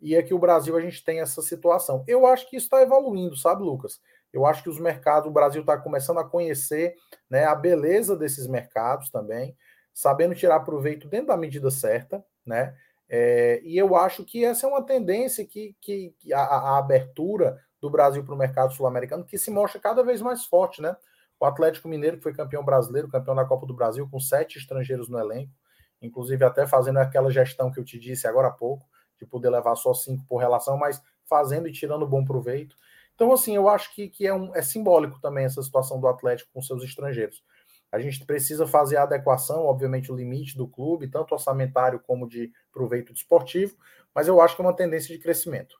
E 0.00 0.16
aqui 0.16 0.34
o 0.34 0.38
Brasil 0.38 0.76
a 0.76 0.80
gente 0.80 1.04
tem 1.04 1.20
essa 1.20 1.42
situação. 1.42 2.04
Eu 2.06 2.26
acho 2.26 2.48
que 2.48 2.56
isso 2.56 2.66
está 2.66 2.82
evoluindo, 2.82 3.36
sabe, 3.36 3.62
Lucas? 3.62 4.00
Eu 4.32 4.44
acho 4.44 4.62
que 4.62 4.68
os 4.68 4.78
mercados, 4.78 5.28
o 5.28 5.32
Brasil 5.32 5.62
está 5.62 5.76
começando 5.78 6.18
a 6.18 6.24
conhecer 6.24 6.94
né, 7.30 7.44
a 7.44 7.54
beleza 7.54 8.16
desses 8.16 8.46
mercados 8.46 9.08
também 9.10 9.56
sabendo 9.96 10.34
tirar 10.34 10.60
proveito 10.60 11.08
dentro 11.08 11.28
da 11.28 11.38
medida 11.38 11.70
certa, 11.70 12.22
né? 12.44 12.76
É, 13.08 13.62
e 13.64 13.78
eu 13.78 13.96
acho 13.96 14.24
que 14.24 14.44
essa 14.44 14.66
é 14.66 14.68
uma 14.68 14.82
tendência 14.82 15.46
que, 15.46 15.74
que, 15.80 16.14
que 16.18 16.34
a, 16.34 16.40
a, 16.42 16.78
abertura 16.78 17.58
do 17.80 17.88
Brasil 17.88 18.22
para 18.22 18.34
o 18.34 18.38
mercado 18.38 18.74
sul-americano 18.74 19.24
que 19.24 19.38
se 19.38 19.50
mostra 19.50 19.80
cada 19.80 20.02
vez 20.02 20.20
mais 20.20 20.44
forte, 20.44 20.82
né? 20.82 20.94
O 21.38 21.44
Atlético 21.44 21.88
Mineiro, 21.88 22.16
que 22.16 22.22
foi 22.22 22.32
campeão 22.32 22.64
brasileiro, 22.64 23.08
campeão 23.08 23.34
da 23.34 23.44
Copa 23.44 23.66
do 23.66 23.74
Brasil, 23.74 24.08
com 24.08 24.18
sete 24.18 24.58
estrangeiros 24.58 25.08
no 25.08 25.18
elenco, 25.18 25.52
inclusive 26.00 26.44
até 26.44 26.66
fazendo 26.66 26.98
aquela 26.98 27.30
gestão 27.30 27.70
que 27.70 27.78
eu 27.78 27.84
te 27.84 27.98
disse 27.98 28.26
agora 28.26 28.48
há 28.48 28.52
pouco, 28.52 28.86
de 29.18 29.26
poder 29.26 29.50
levar 29.50 29.76
só 29.76 29.92
cinco 29.94 30.24
por 30.26 30.38
relação, 30.38 30.76
mas 30.76 31.02
fazendo 31.28 31.68
e 31.68 31.72
tirando 31.72 32.06
bom 32.06 32.24
proveito. 32.24 32.76
Então, 33.14 33.32
assim, 33.32 33.56
eu 33.56 33.68
acho 33.68 33.94
que, 33.94 34.08
que 34.08 34.26
é, 34.26 34.34
um, 34.34 34.54
é 34.54 34.62
simbólico 34.62 35.20
também 35.20 35.44
essa 35.44 35.62
situação 35.62 35.98
do 36.00 36.06
Atlético 36.06 36.50
com 36.52 36.60
seus 36.60 36.82
estrangeiros. 36.82 37.42
A 37.90 37.98
gente 37.98 38.24
precisa 38.26 38.66
fazer 38.66 38.96
a 38.96 39.04
adequação, 39.04 39.64
obviamente, 39.64 40.12
o 40.12 40.16
limite 40.16 40.56
do 40.56 40.68
clube, 40.68 41.08
tanto 41.08 41.32
orçamentário 41.32 42.00
como 42.00 42.28
de 42.28 42.52
proveito 42.72 43.12
desportivo, 43.12 43.76
mas 44.14 44.28
eu 44.28 44.40
acho 44.40 44.54
que 44.54 44.62
é 44.62 44.64
uma 44.64 44.76
tendência 44.76 45.16
de 45.16 45.22
crescimento. 45.22 45.76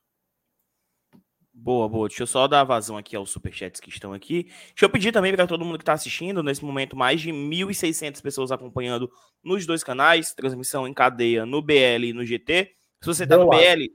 Boa, 1.59 1.89
boa. 1.89 2.07
Deixa 2.07 2.23
eu 2.23 2.27
só 2.27 2.47
dar 2.47 2.65
vazão 2.65 2.99
aqui 2.99 3.17
aos 3.17 3.31
superchats 3.31 3.81
que 3.81 3.89
estão 3.89 4.13
aqui. 4.13 4.45
Deixa 4.45 4.85
eu 4.85 4.91
pedir 4.91 5.11
também 5.11 5.35
para 5.35 5.47
todo 5.47 5.65
mundo 5.65 5.79
que 5.79 5.83
está 5.83 5.95
assistindo, 5.95 6.43
nesse 6.43 6.63
momento, 6.63 6.95
mais 6.95 7.19
de 7.21 7.33
1.600 7.33 8.21
pessoas 8.21 8.53
acompanhando 8.53 9.11
nos 9.43 9.65
dois 9.65 9.83
canais, 9.83 10.35
transmissão 10.35 10.87
em 10.87 10.93
cadeia 10.93 11.47
no 11.47 11.63
BL 11.63 12.05
e 12.05 12.13
no 12.13 12.27
GT. 12.27 12.73
Se 13.01 13.07
você 13.07 13.25
está 13.25 13.39
no 13.39 13.49
BL, 13.49 13.91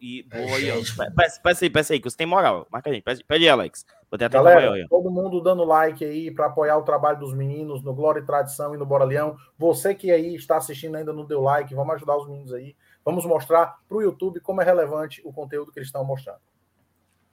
e 0.00 0.26
é, 0.30 0.44
boa, 0.44 0.56
aí, 0.56 0.84
peça, 1.16 1.40
peça 1.40 1.64
aí, 1.64 1.70
peça 1.70 1.92
aí, 1.92 2.00
que 2.00 2.10
você 2.10 2.16
tem 2.16 2.26
moral. 2.26 2.66
Marca 2.70 2.90
a 2.90 2.92
gente. 2.92 3.04
Pede, 3.04 3.48
Alex. 3.48 3.84
Vou 4.10 4.18
ter 4.18 4.28
Galera, 4.28 4.70
maior, 4.70 4.88
todo 4.88 5.10
mundo 5.10 5.40
dando 5.40 5.64
like 5.64 6.04
aí 6.04 6.30
para 6.32 6.46
apoiar 6.46 6.76
o 6.78 6.82
trabalho 6.82 7.20
dos 7.20 7.32
meninos 7.32 7.82
no 7.82 7.94
Glória 7.94 8.20
e 8.20 8.26
Tradição 8.26 8.74
e 8.74 8.78
no 8.78 8.84
Bora 8.84 9.04
Leão. 9.04 9.36
Você 9.56 9.94
que 9.94 10.10
aí 10.10 10.34
está 10.34 10.56
assistindo 10.56 10.96
ainda 10.96 11.12
não 11.12 11.24
deu 11.24 11.40
like, 11.40 11.74
vamos 11.74 11.94
ajudar 11.94 12.16
os 12.16 12.26
meninos 12.26 12.52
aí. 12.52 12.74
Vamos 13.04 13.24
mostrar 13.24 13.78
para 13.88 13.96
o 13.96 14.02
YouTube 14.02 14.40
como 14.40 14.60
é 14.60 14.64
relevante 14.64 15.22
o 15.24 15.32
conteúdo 15.32 15.70
que 15.70 15.78
eles 15.78 15.88
estão 15.88 16.04
mostrando. 16.04 16.40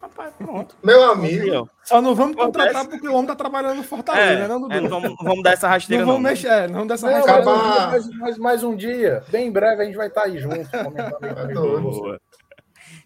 Rapaz, 0.02 0.34
pronto. 0.36 0.76
Meu 0.84 1.12
amigo. 1.12 1.70
Só 1.84 2.02
não 2.02 2.16
vamos 2.16 2.36
contratar 2.36 2.88
porque 2.88 3.08
o 3.08 3.14
homem 3.14 3.28
tá 3.28 3.36
trabalhando 3.36 3.76
no 3.78 3.84
Fortaleza, 3.84 4.32
é, 4.32 4.40
né, 4.40 4.48
não, 4.48 4.72
é, 4.72 4.82
não, 4.82 4.90
vamos, 4.90 5.16
vamos 5.22 5.44
dar 5.44 5.52
essa 5.52 5.68
rasteira, 5.68 6.04
não. 6.04 6.14
Vamos 6.14 6.24
não, 6.24 6.30
mexer, 6.32 6.70
não 6.70 6.88
dar 6.88 6.96
essa 6.96 7.08
não, 7.08 7.14
rasteira. 7.14 7.46
Mais, 7.88 8.10
mais, 8.10 8.38
mais, 8.38 8.64
um 8.64 8.76
dia. 8.76 9.24
Bem 9.30 9.48
em 9.48 9.52
breve 9.52 9.84
a 9.84 9.86
gente 9.86 9.96
vai 9.96 10.08
estar 10.08 10.22
tá 10.22 10.28
aí 10.28 10.40
junto. 10.40 10.56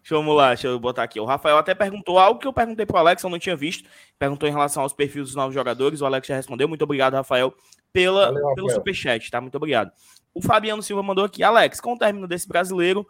Vamos 0.09 0.37
lá, 0.37 0.49
deixa 0.49 0.67
eu 0.67 0.79
botar 0.79 1.03
aqui. 1.03 1.19
O 1.19 1.25
Rafael 1.25 1.57
até 1.57 1.73
perguntou 1.73 2.17
algo 2.17 2.39
que 2.39 2.47
eu 2.47 2.53
perguntei 2.53 2.85
pro 2.85 2.97
Alex, 2.97 3.23
eu 3.23 3.29
não 3.29 3.39
tinha 3.39 3.55
visto. 3.55 3.89
Perguntou 4.17 4.47
em 4.47 4.51
relação 4.51 4.83
aos 4.83 4.93
perfis 4.93 5.23
dos 5.23 5.35
novos 5.35 5.53
jogadores. 5.53 5.99
O 5.99 6.05
Alex 6.05 6.27
já 6.27 6.35
respondeu. 6.35 6.67
Muito 6.67 6.83
obrigado, 6.83 7.15
Rafael, 7.15 7.53
pela, 7.91 8.27
Valeu, 8.27 8.53
pelo 8.53 8.69
superchat, 8.69 9.29
tá? 9.29 9.41
Muito 9.41 9.55
obrigado. 9.55 9.91
O 10.33 10.41
Fabiano 10.41 10.83
Silva 10.83 11.01
mandou 11.01 11.25
aqui. 11.25 11.43
Alex, 11.43 11.81
com 11.81 11.93
o 11.93 11.97
término 11.97 12.27
desse 12.27 12.47
brasileiro, 12.47 13.05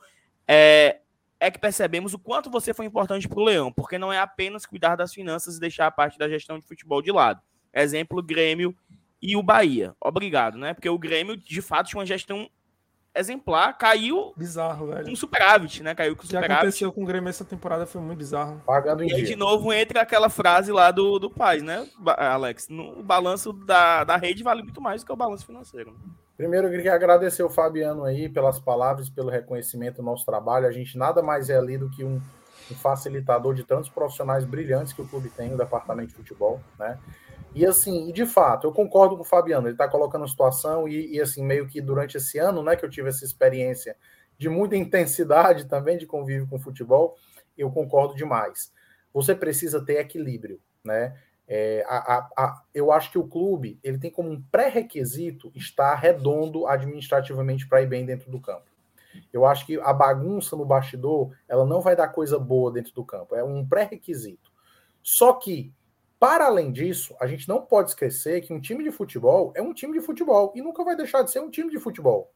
é, 0.48 1.02
é 1.46 1.52
que 1.52 1.60
percebemos 1.60 2.14
o 2.14 2.20
quanto 2.20 2.50
você 2.50 2.74
foi 2.74 2.86
importante 2.86 3.30
para 3.30 3.40
o 3.40 3.44
Leão, 3.44 3.72
porque 3.72 4.00
não 4.00 4.12
é 4.12 4.20
apenas 4.20 4.66
cuidar 4.66 4.96
das 4.96 5.14
finanças 5.14 5.58
e 5.58 5.60
deixar 5.60 5.86
a 5.86 5.92
parte 5.92 6.18
da 6.18 6.28
gestão 6.28 6.58
de 6.58 6.66
futebol 6.66 7.02
de 7.02 7.12
lado. 7.12 7.40
Exemplo, 7.72 8.24
Grêmio 8.24 8.76
e 9.22 9.36
o 9.36 9.44
Bahia. 9.44 9.96
Obrigado, 10.02 10.58
né? 10.58 10.74
Porque 10.74 10.90
o 10.90 10.98
Grêmio, 10.98 11.38
de 11.38 11.62
fato, 11.62 11.90
tinha 11.90 12.00
uma 12.00 12.06
gestão 12.06 12.50
exemplar, 13.14 13.78
caiu 13.78 14.34
bizarro, 14.36 14.88
velho. 14.88 15.06
com 15.06 15.16
superávit, 15.16 15.84
né? 15.84 15.94
Caiu 15.94 16.16
com 16.16 16.24
superávit. 16.24 16.46
O 16.46 16.56
que 16.56 16.60
aconteceu 16.60 16.92
com 16.92 17.04
o 17.04 17.06
Grêmio 17.06 17.30
essa 17.30 17.46
temporada 17.46 17.86
foi 17.86 18.02
muito 18.02 18.18
bizarro. 18.18 18.62
Pagando 18.66 19.04
em 19.04 19.10
e 19.10 19.14
aí, 19.14 19.18
dia. 19.18 19.28
de 19.28 19.36
novo, 19.36 19.72
entra 19.72 20.02
aquela 20.02 20.30
frase 20.30 20.72
lá 20.72 20.92
do, 20.92 21.20
do 21.20 21.30
Paz, 21.30 21.62
né, 21.62 21.88
Alex? 22.18 22.70
No, 22.70 23.00
o 23.00 23.04
balanço 23.04 23.54
da, 23.54 24.04
da 24.04 24.18
rede 24.18 24.44
vale 24.44 24.64
muito 24.64 24.82
mais 24.82 25.02
do 25.02 25.06
que 25.06 25.14
o 25.14 25.16
balanço 25.16 25.46
financeiro. 25.46 25.92
Né? 25.92 25.98
Primeiro, 26.38 26.68
eu 26.68 26.72
queria 26.72 26.94
agradecer 26.94 27.44
o 27.44 27.50
Fabiano 27.50 28.04
aí 28.04 28.28
pelas 28.28 28.60
palavras, 28.60 29.10
pelo 29.10 29.30
reconhecimento 29.30 29.98
do 29.98 30.04
nosso 30.04 30.26
trabalho. 30.26 30.68
A 30.68 30.72
gente 30.72 30.98
nada 30.98 31.22
mais 31.22 31.50
é 31.50 31.58
ali 31.58 31.78
do 31.78 31.90
que 31.90 32.04
um, 32.04 32.22
um 32.70 32.76
facilitador 32.76 33.54
de 33.54 33.64
tantos 33.64 33.90
profissionais 33.90 34.44
brilhantes 34.44 34.92
que 34.92 35.02
o 35.02 35.08
clube 35.08 35.30
tem 35.30 35.50
no 35.50 35.58
departamento 35.58 36.10
de 36.10 36.16
futebol, 36.16 36.60
né? 36.78 37.00
E 37.54 37.66
assim, 37.66 38.12
de 38.12 38.26
fato, 38.26 38.68
eu 38.68 38.74
concordo 38.74 39.16
com 39.16 39.22
o 39.22 39.26
Fabiano, 39.26 39.68
ele 39.68 39.76
está 39.76 39.88
colocando 39.88 40.26
a 40.26 40.28
situação 40.28 40.90
e, 40.90 41.16
e, 41.16 41.22
assim, 41.22 41.42
meio 41.42 41.66
que 41.68 41.80
durante 41.80 42.18
esse 42.18 42.38
ano, 42.38 42.62
né, 42.62 42.76
que 42.76 42.84
eu 42.84 42.90
tive 42.90 43.08
essa 43.08 43.24
experiência 43.24 43.96
de 44.38 44.50
muita 44.50 44.76
intensidade 44.76 45.64
também 45.70 45.98
de 45.98 46.06
convívio 46.06 46.48
com 46.50 46.58
o 46.58 46.60
futebol, 46.60 47.16
eu 47.58 47.72
concordo 47.72 48.14
demais. 48.14 48.74
Você 49.14 49.34
precisa 49.34 49.84
ter 49.84 50.00
equilíbrio, 50.00 50.60
né? 50.84 51.16
É, 51.48 51.86
a, 51.88 51.98
a, 51.98 52.30
a, 52.38 52.64
eu 52.74 52.92
acho 52.92 53.12
que 53.12 53.20
o 53.20 53.28
clube 53.28 53.80
ele 53.84 54.00
tem 54.00 54.10
como 54.10 54.32
um 54.32 54.42
pré-requisito 54.42 55.52
estar 55.54 55.94
redondo 55.96 56.66
administrativamente 56.66 57.68
para 57.68 57.84
ir 57.84 57.88
bem 57.88 58.06
dentro 58.06 58.32
do 58.32 58.42
campo. 58.42 58.66
Eu 59.32 59.46
acho 59.46 59.66
que 59.66 59.80
a 59.80 59.94
bagunça 59.94 60.56
no 60.56 60.66
bastidor 60.66 61.32
ela 61.48 61.66
não 61.66 61.82
vai 61.82 61.96
dar 61.96 62.10
coisa 62.10 62.40
boa 62.40 62.72
dentro 62.72 62.94
do 62.94 63.06
campo. 63.06 63.36
É 63.36 63.44
um 63.44 63.66
pré-requisito. 63.66 64.52
Só 65.04 65.34
que, 65.34 65.72
para 66.20 66.46
além 66.46 66.72
disso, 66.72 67.16
a 67.20 67.28
gente 67.28 67.48
não 67.48 67.62
pode 67.62 67.90
esquecer 67.90 68.42
que 68.42 68.52
um 68.52 68.60
time 68.60 68.84
de 68.84 68.92
futebol 68.92 69.54
é 69.56 69.62
um 69.62 69.74
time 69.74 69.94
de 69.94 70.04
futebol 70.04 70.52
e 70.56 70.62
nunca 70.62 70.84
vai 70.84 70.96
deixar 70.96 71.22
de 71.22 71.32
ser 71.32 71.40
um 71.40 71.50
time 71.50 71.70
de 71.70 71.80
futebol. 71.80 72.34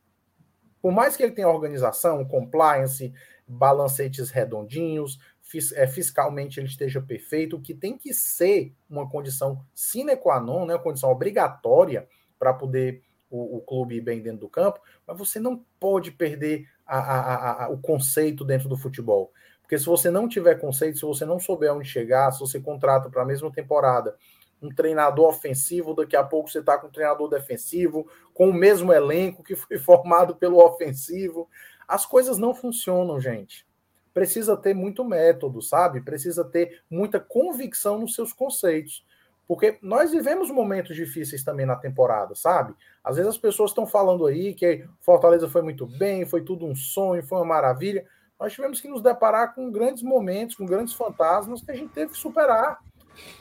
Por 0.81 0.91
mais 0.91 1.17
que 1.17 1.23
ele 1.23 1.33
tenha 1.33 1.49
organização, 1.49 2.23
compliance, 2.25 3.11
balancetes 3.47 4.29
redondinhos, 4.29 5.19
fiscalmente 5.49 6.59
ele 6.59 6.67
esteja 6.67 7.01
perfeito, 7.01 7.55
o 7.55 7.61
que 7.61 7.73
tem 7.73 7.97
que 7.97 8.13
ser 8.13 8.73
uma 8.87 9.09
condição 9.09 9.65
sine 9.73 10.15
qua 10.15 10.39
non, 10.39 10.65
né, 10.65 10.75
uma 10.75 10.83
condição 10.83 11.09
obrigatória 11.09 12.07
para 12.37 12.53
poder 12.53 13.01
o, 13.29 13.57
o, 13.57 13.61
clube 13.61 13.95
ir 13.95 14.01
bem 14.01 14.21
dentro 14.21 14.41
do 14.41 14.49
campo, 14.49 14.79
mas 15.07 15.17
você 15.17 15.39
não 15.39 15.63
pode 15.79 16.11
perder 16.11 16.67
a, 16.85 16.97
a, 16.97 17.65
a, 17.65 17.69
o 17.69 17.79
conceito 17.79 18.45
dentro 18.45 18.69
do 18.69 18.77
futebol. 18.77 19.31
Porque 19.61 19.77
se 19.77 19.85
você 19.85 20.09
não 20.09 20.27
tiver 20.27 20.55
conceito, 20.55 20.97
se 20.97 21.05
você 21.05 21.25
não 21.25 21.39
souber 21.39 21.73
onde 21.73 21.87
chegar, 21.87 22.31
se 22.31 22.39
você 22.39 22.59
contrata 22.59 23.09
para 23.09 23.21
a 23.21 23.25
mesma 23.25 23.51
temporada 23.51 24.15
um 24.61 24.69
treinador 24.69 25.29
ofensivo, 25.29 25.93
daqui 25.93 26.15
a 26.15 26.23
pouco 26.23 26.49
você 26.49 26.59
está 26.59 26.77
com 26.77 26.87
um 26.87 26.91
treinador 26.91 27.29
defensivo, 27.29 28.09
com 28.33 28.49
o 28.49 28.53
mesmo 28.53 28.91
elenco 28.91 29.43
que 29.43 29.55
foi 29.55 29.77
formado 29.79 30.35
pelo 30.35 30.57
ofensivo. 30.57 31.47
As 31.87 32.05
coisas 32.05 32.37
não 32.37 32.53
funcionam, 32.53 33.19
gente 33.19 33.68
precisa 34.13 34.57
ter 34.57 34.73
muito 34.73 35.03
método, 35.03 35.61
sabe? 35.61 36.01
Precisa 36.01 36.43
ter 36.43 36.81
muita 36.89 37.19
convicção 37.19 37.99
nos 37.99 38.13
seus 38.13 38.33
conceitos. 38.33 39.05
Porque 39.47 39.79
nós 39.81 40.11
vivemos 40.11 40.51
momentos 40.51 40.95
difíceis 40.95 41.43
também 41.43 41.65
na 41.65 41.75
temporada, 41.75 42.35
sabe? 42.35 42.75
Às 43.03 43.15
vezes 43.15 43.31
as 43.31 43.37
pessoas 43.37 43.71
estão 43.71 43.87
falando 43.87 44.27
aí 44.27 44.53
que 44.53 44.85
Fortaleza 44.99 45.49
foi 45.49 45.63
muito 45.63 45.87
bem, 45.87 46.25
foi 46.25 46.43
tudo 46.43 46.67
um 46.67 46.75
sonho, 46.75 47.25
foi 47.25 47.39
uma 47.39 47.45
maravilha. 47.45 48.05
Nós 48.39 48.53
tivemos 48.53 48.79
que 48.79 48.87
nos 48.87 49.01
deparar 49.01 49.55
com 49.55 49.71
grandes 49.71 50.03
momentos, 50.03 50.55
com 50.55 50.67
grandes 50.67 50.93
fantasmas 50.93 51.63
que 51.63 51.71
a 51.71 51.75
gente 51.75 51.91
teve 51.91 52.11
que 52.11 52.17
superar. 52.17 52.79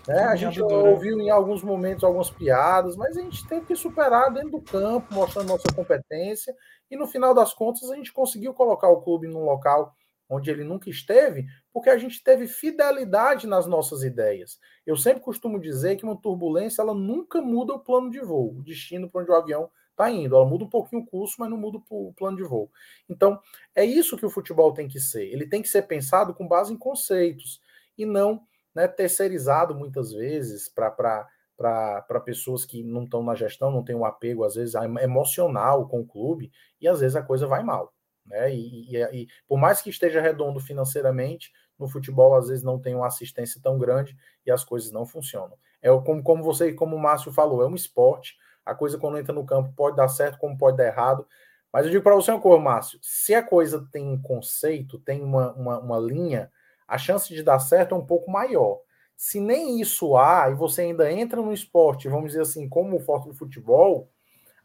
Né? 0.07 0.25
A 0.25 0.35
gente 0.35 0.63
ouviu 0.63 1.21
em 1.21 1.31
alguns 1.31 1.63
momentos 1.63 2.03
algumas 2.03 2.31
piadas, 2.31 2.97
mas 2.97 3.17
a 3.17 3.21
gente 3.21 3.47
teve 3.47 3.67
que 3.67 3.77
superar 3.77 4.33
dentro 4.33 4.53
do 4.53 4.63
campo, 4.63 5.15
mostrando 5.15 5.49
nossa 5.49 5.69
competência. 5.75 6.55
E 6.91 6.97
no 6.97 7.07
final 7.07 7.35
das 7.35 7.53
contas, 7.53 7.91
a 7.91 7.97
gente 7.97 8.13
conseguiu 8.13 8.55
colocar 8.55 8.89
o 8.89 9.03
clube 9.03 9.29
num 9.29 9.45
local 9.45 9.95
onde 10.29 10.51
ele 10.51 10.65
nunca 10.65 10.91
esteve, 10.91 11.47
porque 11.73 11.89
a 11.89 11.97
gente 11.97 12.23
teve 12.23 12.47
fidelidade 12.47 13.47
nas 13.47 13.67
nossas 13.67 14.03
ideias. 14.03 14.59
Eu 14.87 14.97
sempre 14.97 15.23
costumo 15.23 15.59
dizer 15.59 15.97
que 15.97 16.05
uma 16.05 16.21
turbulência 16.21 16.83
ela 16.83 16.95
nunca 16.95 17.41
muda 17.41 17.73
o 17.75 17.81
plano 17.81 18.11
de 18.11 18.21
voo, 18.21 18.59
o 18.59 18.63
destino 18.63 19.09
para 19.09 19.23
onde 19.23 19.31
o 19.31 19.35
avião 19.35 19.71
está 19.91 20.11
indo. 20.11 20.37
Ela 20.37 20.47
muda 20.47 20.65
um 20.65 20.69
pouquinho 20.69 21.03
o 21.03 21.07
curso, 21.07 21.37
mas 21.39 21.51
não 21.51 21.57
muda 21.57 21.79
o 21.91 22.13
plano 22.13 22.37
de 22.37 22.45
voo. 22.45 22.71
Então, 23.09 23.41
é 23.75 23.85
isso 23.85 24.17
que 24.17 24.27
o 24.27 24.31
futebol 24.31 24.73
tem 24.73 24.87
que 24.87 25.01
ser. 25.01 25.25
Ele 25.25 25.47
tem 25.47 25.63
que 25.63 25.69
ser 25.69 25.83
pensado 25.83 26.35
com 26.35 26.47
base 26.47 26.73
em 26.73 26.79
conceitos 26.79 27.61
e 27.97 28.05
não 28.07 28.43
né, 28.75 28.87
terceirizado 28.87 29.75
muitas 29.75 30.13
vezes 30.13 30.69
para 30.69 31.27
para 31.59 32.21
pessoas 32.25 32.65
que 32.65 32.85
não 32.85 33.03
estão 33.03 33.21
na 33.21 33.35
gestão, 33.35 33.73
não 33.73 33.83
têm 33.83 33.97
um 33.97 34.05
apego, 34.05 34.45
às 34.45 34.55
vezes, 34.55 34.77
emocional 35.03 35.89
com 35.89 36.03
o 36.03 36.07
clube, 36.07 36.53
e 36.81 36.87
às 36.87 37.01
vezes 37.01 37.17
a 37.17 37.23
coisa 37.23 37.49
vai 37.49 37.65
mal. 37.65 37.93
Né? 38.29 38.55
E, 38.55 38.97
e, 38.97 39.03
e, 39.23 39.29
por 39.47 39.59
mais 39.59 39.81
que 39.81 39.91
esteja 39.91 40.21
redondo 40.21 40.61
financeiramente, 40.61 41.53
no 41.79 41.89
futebol 41.89 42.35
às 42.35 42.49
vezes 42.49 42.65
não 42.65 42.79
tem 42.79 42.95
uma 42.95 43.07
assistência 43.07 43.61
tão 43.63 43.79
grande 43.79 44.17
e 44.45 44.51
as 44.51 44.65
coisas 44.65 44.91
não 44.91 45.07
funcionam. 45.07 45.57
É 45.81 45.89
como, 46.01 46.23
como 46.23 46.43
você, 46.43 46.73
como 46.73 46.97
o 46.97 46.99
Márcio 46.99 47.33
falou, 47.33 47.63
é 47.63 47.67
um 47.67 47.75
esporte. 47.75 48.37
A 48.65 48.75
coisa 48.75 48.99
quando 48.99 49.19
entra 49.19 49.33
no 49.33 49.47
campo 49.47 49.73
pode 49.75 49.97
dar 49.97 50.09
certo, 50.09 50.39
como 50.39 50.59
pode 50.59 50.77
dar 50.77 50.87
errado. 50.87 51.27
Mas 51.73 51.85
eu 51.85 51.91
digo 51.91 52.03
para 52.03 52.15
você 52.15 52.31
uma 52.31 52.41
coisa, 52.41 52.63
Márcio: 52.63 52.99
se 53.03 53.35
a 53.35 53.43
coisa 53.43 53.87
tem 53.93 54.07
um 54.07 54.21
conceito, 54.21 54.99
tem 54.99 55.23
uma, 55.23 55.53
uma, 55.53 55.79
uma 55.79 55.99
linha, 55.99 56.51
a 56.87 56.99
chance 56.99 57.33
de 57.33 57.43
dar 57.43 57.59
certo 57.59 57.95
é 57.95 57.99
um 57.99 58.05
pouco 58.05 58.31
maior. 58.31 58.81
Se 59.17 59.41
nem 59.41 59.81
isso 59.81 60.17
há, 60.17 60.49
e 60.51 60.55
você 60.55 60.83
ainda 60.83 61.11
entra 61.11 61.43
no 61.43 61.53
esporte, 61.53 62.09
vamos 62.09 62.29
dizer 62.29 62.43
assim, 62.43 62.69
como 62.69 62.97
o 62.97 63.01
forte 63.01 63.29
do 63.29 63.35
futebol, 63.35 64.09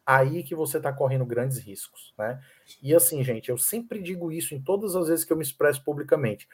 aí 0.05 0.43
que 0.43 0.55
você 0.55 0.77
está 0.77 0.91
correndo 0.91 1.25
grandes 1.25 1.57
riscos, 1.57 2.13
né? 2.17 2.41
E 2.81 2.93
assim, 2.93 3.23
gente, 3.23 3.49
eu 3.49 3.57
sempre 3.57 4.01
digo 4.01 4.31
isso 4.31 4.53
em 4.53 4.61
todas 4.61 4.95
as 4.95 5.07
vezes 5.07 5.25
que 5.25 5.31
eu 5.31 5.37
me 5.37 5.43
expresso 5.43 5.83
publicamente. 5.83 6.47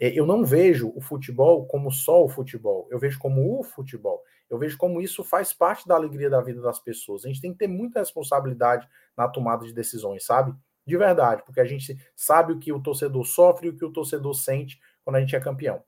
É, 0.00 0.08
eu 0.08 0.26
não 0.26 0.44
vejo 0.44 0.92
o 0.94 1.00
futebol 1.00 1.66
como 1.66 1.90
só 1.90 2.24
o 2.24 2.28
futebol, 2.28 2.88
eu 2.90 2.98
vejo 2.98 3.18
como 3.18 3.58
o 3.58 3.62
futebol. 3.62 4.22
Eu 4.48 4.58
vejo 4.58 4.76
como 4.76 5.00
isso 5.00 5.24
faz 5.24 5.52
parte 5.52 5.88
da 5.88 5.94
alegria 5.94 6.28
da 6.28 6.40
vida 6.40 6.60
das 6.60 6.78
pessoas. 6.78 7.24
A 7.24 7.28
gente 7.28 7.40
tem 7.40 7.52
que 7.52 7.58
ter 7.58 7.68
muita 7.68 8.00
responsabilidade 8.00 8.86
na 9.16 9.26
tomada 9.26 9.64
de 9.64 9.72
decisões, 9.72 10.26
sabe? 10.26 10.54
De 10.86 10.96
verdade, 10.96 11.42
porque 11.46 11.60
a 11.60 11.64
gente 11.64 11.96
sabe 12.14 12.52
o 12.52 12.58
que 12.58 12.70
o 12.70 12.82
torcedor 12.82 13.24
sofre 13.24 13.68
e 13.68 13.70
o 13.70 13.76
que 13.76 13.84
o 13.84 13.92
torcedor 13.92 14.34
sente 14.34 14.78
quando 15.02 15.16
a 15.16 15.20
gente 15.20 15.34
é 15.34 15.40
campeão. 15.40 15.82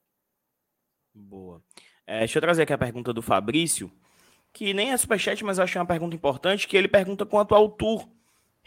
Boa. 1.12 1.62
É, 2.06 2.20
deixa 2.20 2.38
eu 2.38 2.42
trazer 2.42 2.62
aqui 2.62 2.72
a 2.72 2.78
pergunta 2.78 3.12
do 3.12 3.20
Fabrício 3.20 3.90
que 4.54 4.72
nem 4.72 4.92
é 4.92 4.96
superchat, 4.96 5.44
mas 5.44 5.58
eu 5.58 5.64
achei 5.64 5.80
uma 5.80 5.86
pergunta 5.86 6.14
importante, 6.14 6.68
que 6.68 6.76
ele 6.76 6.86
pergunta 6.86 7.26
quanto 7.26 7.56
ao 7.56 7.68
tour 7.68 8.08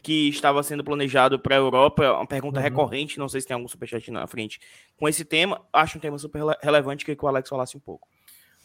que 0.04 0.28
estava 0.30 0.62
sendo 0.62 0.84
planejado 0.84 1.40
para 1.40 1.56
a 1.56 1.58
Europa, 1.58 2.04
é 2.04 2.12
uma 2.12 2.28
pergunta 2.28 2.60
uhum. 2.60 2.64
recorrente, 2.64 3.18
não 3.18 3.28
sei 3.28 3.42
se 3.42 3.48
tem 3.48 3.56
algum 3.56 3.68
superchat 3.68 4.12
na 4.12 4.28
frente, 4.28 4.60
com 5.00 5.08
esse 5.08 5.24
tema, 5.24 5.62
acho 5.72 5.98
um 5.98 6.02
tema 6.02 6.18
super 6.20 6.42
relevante, 6.62 7.06
que 7.06 7.18
o 7.20 7.28
Alex 7.28 7.50
falasse 7.50 7.78
um 7.78 7.80
pouco. 7.80 8.08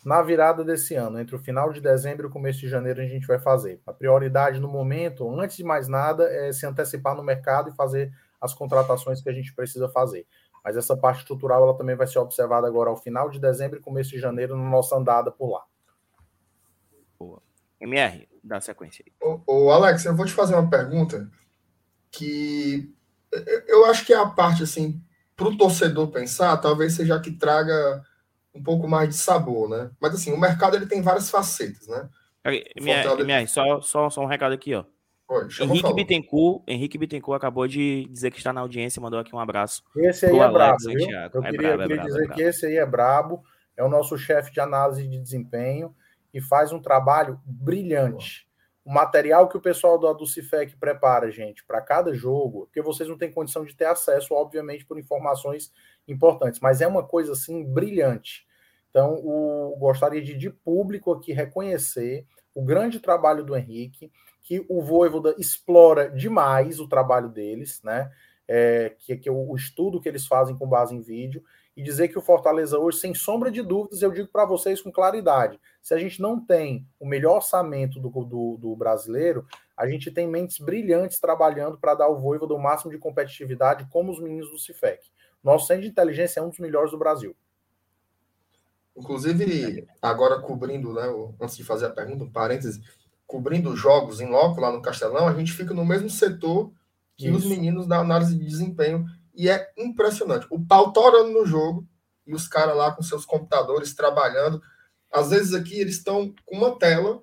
Na 0.05 0.20
virada 0.20 0.64
desse 0.64 0.97
ano, 0.97 1.20
entre 1.20 1.37
o 1.37 1.39
final 1.39 1.73
de 1.73 1.81
dezembro 1.81 2.27
e 2.27 2.29
o 2.29 2.33
começo 2.33 2.59
de 2.59 2.68
janeiro, 2.68 3.01
a 3.01 3.07
gente 3.07 3.25
vai 3.25 3.39
fazer. 3.39 3.81
A 3.87 3.93
prioridade 3.93 4.59
no 4.59 4.66
momento, 4.66 5.31
antes 5.41 5.57
de 5.57 5.62
mais 5.62 5.87
nada, 5.87 6.25
é 6.25 6.53
se 6.53 6.66
antecipar 6.66 7.14
no 7.14 7.23
mercado 7.23 7.70
e 7.70 7.77
fazer 7.77 8.12
as 8.41 8.53
contratações 8.53 9.23
que 9.23 9.31
a 9.31 9.33
gente 9.33 9.55
precisa 9.55 9.89
fazer. 9.89 10.27
Mas 10.64 10.77
essa 10.77 10.97
parte 10.97 11.20
estrutural 11.20 11.62
ela 11.62 11.77
também 11.77 11.95
vai 11.95 12.09
ser 12.09 12.18
observada 12.18 12.66
agora 12.66 12.91
ao 12.91 12.97
final 12.97 13.31
de 13.31 13.39
dezembro 13.39 13.79
e 13.79 13.83
começo 13.83 14.11
de 14.11 14.18
janeiro, 14.18 14.57
na 14.57 14.68
nossa 14.68 14.97
andada 14.97 15.31
por 15.31 15.49
lá. 15.53 15.62
Boa. 17.23 17.43
MR, 17.81 18.29
dá 18.43 18.61
sequência 18.61 19.05
aí. 19.07 19.12
Ô, 19.20 19.41
ô, 19.47 19.70
Alex, 19.70 20.05
eu 20.05 20.16
vou 20.16 20.27
te 20.27 20.33
fazer 20.33 20.55
uma 20.55 20.68
pergunta 20.68 21.31
que 22.11 22.93
eu 23.66 23.87
acho 23.87 24.05
que 24.05 24.12
é 24.12 24.16
a 24.16 24.27
parte, 24.27 24.62
assim, 24.62 25.01
para 25.37 25.49
o 25.49 25.57
torcedor 25.57 26.09
pensar, 26.09 26.57
talvez 26.59 26.95
seja 26.95 27.16
a 27.16 27.20
que 27.20 27.31
traga 27.31 28.03
um 28.55 28.62
pouco 28.62 28.87
mais 28.87 29.09
de 29.09 29.14
sabor, 29.14 29.68
né? 29.68 29.91
Mas, 30.01 30.14
assim, 30.14 30.33
o 30.33 30.39
mercado 30.39 30.77
ele 30.77 30.87
tem 30.87 31.01
várias 31.01 31.31
facetas, 31.31 31.87
né? 31.89 32.09
MR, 32.45 33.03
Fortaleza... 33.03 33.23
MR 33.23 33.49
só, 33.49 33.81
só, 33.81 34.11
só 34.11 34.23
um 34.23 34.27
recado 34.27 34.53
aqui, 34.53 34.75
ó. 34.75 34.85
Oi, 35.29 35.49
Henrique 35.61 35.95
Bittencourt, 35.95 36.62
Henrique 36.66 36.99
Bittencourt 36.99 37.37
acabou 37.39 37.66
de 37.66 38.07
dizer 38.11 38.31
que 38.31 38.37
está 38.37 38.53
na 38.53 38.61
audiência, 38.61 39.01
mandou 39.01 39.18
aqui 39.18 39.35
um 39.35 39.39
abraço. 39.39 39.83
Esse 39.97 40.27
aí 40.27 40.39
é 40.39 40.49
brabo, 40.51 40.77
viu? 40.85 41.11
Eu 41.33 41.43
é 41.43 41.51
queria, 41.51 41.77
brabo, 41.77 41.83
é 41.83 41.87
queria 41.87 42.03
dizer 42.03 42.25
é 42.25 42.35
que 42.35 42.43
esse 42.43 42.66
aí 42.66 42.77
é 42.77 42.85
brabo, 42.85 43.43
é 43.75 43.83
o 43.83 43.89
nosso 43.89 44.18
chefe 44.18 44.53
de 44.53 44.61
análise 44.61 45.09
de 45.09 45.18
desempenho 45.18 45.95
e 46.33 46.41
faz 46.41 46.72
um 46.72 46.80
trabalho 46.80 47.41
brilhante. 47.45 48.47
O 48.85 48.93
material 48.93 49.49
que 49.49 49.57
o 49.57 49.61
pessoal 49.61 49.97
do 49.97 50.09
Aducifec 50.09 50.76
prepara, 50.76 51.30
gente, 51.30 51.64
para 51.64 51.80
cada 51.80 52.12
jogo, 52.12 52.66
porque 52.66 52.83
vocês 52.83 53.09
não 53.09 53.16
têm 53.16 53.30
condição 53.30 53.64
de 53.64 53.76
ter 53.76 53.85
acesso, 53.85 54.35
obviamente, 54.35 54.85
por 54.85 54.99
informações 54.99 55.72
importantes, 56.09 56.59
mas 56.61 56.80
é 56.80 56.87
uma 56.87 57.05
coisa 57.05 57.33
assim 57.33 57.64
brilhante. 57.64 58.45
Então, 58.91 59.14
o, 59.22 59.76
gostaria 59.78 60.20
de, 60.20 60.35
de 60.35 60.51
público 60.51 61.12
aqui 61.12 61.33
reconhecer 61.33 62.26
o 62.55 62.62
grande 62.62 63.01
trabalho 63.01 63.45
do 63.45 63.57
Henrique 63.57 64.12
que 64.43 64.64
o 64.68 64.83
Voivoda 64.83 65.35
explora 65.39 66.11
demais 66.11 66.80
o 66.80 66.89
trabalho 66.89 67.28
deles, 67.28 67.80
né? 67.83 68.11
É, 68.47 68.95
que, 68.99 69.16
que 69.16 69.30
o, 69.30 69.51
o 69.51 69.57
estudo 69.57 70.01
que 70.01 70.09
eles 70.09 70.26
fazem 70.26 70.57
com 70.57 70.68
base 70.68 70.95
em 70.95 71.01
vídeo, 71.01 71.43
e 71.77 71.83
dizer 71.83 72.09
que 72.09 72.18
o 72.18 72.23
Fortaleza 72.23 72.79
hoje, 72.79 72.99
sem 72.99 73.14
sombra 73.14 73.51
de 73.51 73.62
dúvidas, 73.62 74.03
eu 74.03 74.11
digo 74.11 74.29
para 74.29 74.45
vocês 74.45 74.81
com 74.81 74.93
claridade: 74.93 75.59
se 75.81 75.95
a 75.95 75.99
gente 75.99 76.20
não 76.20 76.39
tem 76.39 76.87
o 77.01 77.07
melhor 77.07 77.37
orçamento 77.37 77.99
do, 77.99 78.09
do, 78.09 78.57
do 78.59 78.77
brasileiro, 78.77 79.47
a 79.77 79.87
gente 79.87 80.11
tem 80.11 80.29
mentes 80.29 80.59
brilhantes 80.59 81.18
trabalhando 81.18 81.79
para 81.79 81.95
dar 81.95 82.05
ao 82.05 82.20
Voivoda 82.20 82.55
o 82.55 82.62
máximo 82.62 82.91
de 82.91 82.99
competitividade, 82.99 83.87
como 83.91 84.12
os 84.12 84.20
meninos 84.20 84.51
do 84.51 84.59
Cifec. 84.59 85.11
Nosso 85.43 85.66
centro 85.66 85.83
de 85.83 85.89
inteligência 85.89 86.41
é 86.41 86.43
um 86.43 86.51
dos 86.51 86.59
melhores 86.59 86.91
do 86.91 86.99
Brasil. 86.99 87.35
Inclusive, 88.97 89.89
agora 90.01 90.41
cobrindo, 90.41 90.93
né, 90.93 91.05
antes 91.41 91.57
de 91.57 91.64
fazer 91.64 91.87
a 91.87 91.91
pergunta, 91.91 92.25
um 92.25 92.31
parêntese, 92.31 92.83
cobrindo 93.27 93.75
jogos 93.75 94.20
em 94.20 94.29
loco 94.29 94.61
lá 94.61 94.70
no 94.70 94.83
Castelão, 94.83 95.27
a 95.27 95.35
gente 95.35 95.53
fica 95.53 95.73
no 95.73 95.85
mesmo 95.85 96.11
setor 96.11 96.70
que 97.16 97.29
Isso. 97.29 97.39
os 97.39 97.47
meninos 97.47 97.87
da 97.87 97.99
análise 97.99 98.37
de 98.37 98.45
desempenho 98.45 99.07
e 99.35 99.49
é 99.49 99.70
impressionante. 99.76 100.47
O 100.51 100.61
pau 100.61 100.93
torando 100.93 101.30
no 101.30 101.47
jogo 101.47 101.87
e 102.26 102.35
os 102.35 102.47
caras 102.47 102.76
lá 102.76 102.93
com 102.93 103.03
seus 103.03 103.24
computadores 103.24 103.95
trabalhando. 103.95 104.61
Às 105.12 105.30
vezes 105.30 105.55
aqui 105.55 105.80
eles 105.80 105.97
estão 105.97 106.35
com 106.45 106.57
uma 106.57 106.78
tela 106.78 107.22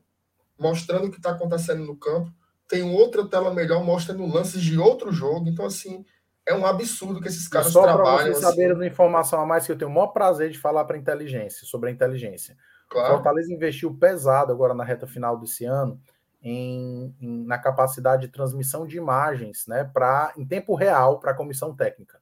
mostrando 0.58 1.08
o 1.08 1.12
que 1.12 1.18
está 1.18 1.32
acontecendo 1.32 1.86
no 1.86 1.96
campo, 1.96 2.32
tem 2.68 2.84
outra 2.84 3.26
tela 3.26 3.54
melhor 3.54 3.84
mostrando 3.84 4.26
lances 4.28 4.62
de 4.62 4.78
outro 4.78 5.12
jogo. 5.12 5.48
Então, 5.48 5.66
assim, 5.66 6.06
é 6.46 6.54
um 6.54 6.66
absurdo 6.66 7.22
que 7.22 7.28
esses 7.28 7.48
caras 7.48 7.72
Só 7.72 7.84
trabalham. 7.84 8.06
Só 8.06 8.14
para 8.14 8.24
vocês 8.24 8.38
assim. 8.38 8.46
saberem 8.46 8.76
uma 8.76 8.86
informação 8.86 9.42
a 9.42 9.46
mais 9.46 9.66
que 9.66 9.72
eu 9.72 9.78
tenho 9.78 9.90
o 9.90 9.94
maior 9.94 10.08
prazer 10.08 10.52
de 10.52 10.60
falar 10.60 10.84
para 10.86 10.98
inteligência, 10.98 11.66
sobre 11.66 11.90
a 11.90 11.94
inteligência. 11.94 12.58
Claro. 12.90 13.16
Fortaleza 13.16 13.54
investiu 13.54 13.96
pesado 13.96 14.52
agora 14.52 14.74
na 14.74 14.84
reta 14.84 15.08
final 15.08 15.38
desse 15.38 15.64
ano 15.64 16.00
em, 16.42 17.16
em, 17.20 17.46
na 17.46 17.58
capacidade 17.58 18.24
de 18.24 18.32
transmissão 18.32 18.86
de 18.86 18.98
imagens, 18.98 19.66
né, 19.68 19.84
para 19.84 20.34
em 20.38 20.46
tempo 20.46 20.76
real 20.76 21.20
para 21.20 21.32
a 21.32 21.36
comissão 21.36 21.76
técnica. 21.76 22.22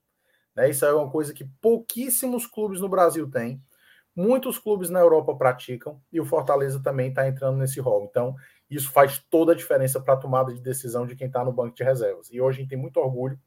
Né, 0.55 0.70
isso 0.70 0.86
é 0.86 0.93
uma 0.93 1.09
coisa 1.09 1.34
que 1.34 1.45
pouquíssimos 1.61 2.45
clubes 2.45 2.82
no 2.82 2.89
Brasil 2.89 3.30
têm, 3.30 3.61
muitos 4.15 4.57
clubes 4.57 4.89
na 4.89 4.99
Europa 4.99 5.36
praticam 5.36 6.01
e 6.11 6.20
o 6.20 6.26
Fortaleza 6.26 6.82
também 6.82 7.09
está 7.09 7.28
entrando 7.28 7.57
nesse 7.57 7.80
rol. 7.80 8.07
Então, 8.09 8.36
isso 8.70 8.91
faz 8.91 9.24
toda 9.30 9.51
a 9.51 9.55
diferença 9.55 10.01
para 10.01 10.15
a 10.15 10.18
tomada 10.18 10.53
de 10.53 10.59
decisão 10.59 11.05
de 11.05 11.15
quem 11.15 11.28
está 11.28 11.43
no 11.45 11.53
banco 11.53 11.76
de 11.76 11.84
reservas. 11.84 12.30
E 12.32 12.41
hoje 12.41 12.57
a 12.57 12.61
gente 12.61 12.70
tem 12.70 12.78
muito 12.78 12.99
orgulho 12.99 13.39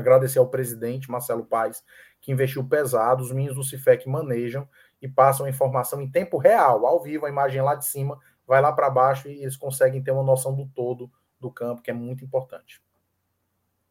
agradecer 0.00 0.38
ao 0.38 0.48
presidente 0.48 1.10
Marcelo 1.10 1.44
Paes, 1.44 1.82
que 2.20 2.30
investiu 2.30 2.62
pesado, 2.68 3.22
os 3.22 3.32
meninos 3.32 3.56
do 3.56 3.64
Cifec 3.64 4.08
manejam 4.08 4.68
e 5.00 5.08
passam 5.08 5.46
a 5.46 5.50
informação 5.50 6.00
em 6.00 6.10
tempo 6.10 6.36
real, 6.36 6.86
ao 6.86 7.02
vivo, 7.02 7.26
a 7.26 7.30
imagem 7.30 7.62
lá 7.62 7.74
de 7.74 7.86
cima, 7.86 8.18
vai 8.46 8.60
lá 8.60 8.72
para 8.72 8.88
baixo 8.88 9.28
e 9.28 9.42
eles 9.42 9.56
conseguem 9.56 10.02
ter 10.02 10.12
uma 10.12 10.22
noção 10.22 10.54
do 10.54 10.66
todo 10.68 11.10
do 11.38 11.50
campo, 11.50 11.82
que 11.82 11.90
é 11.90 11.94
muito 11.94 12.24
importante. 12.24 12.82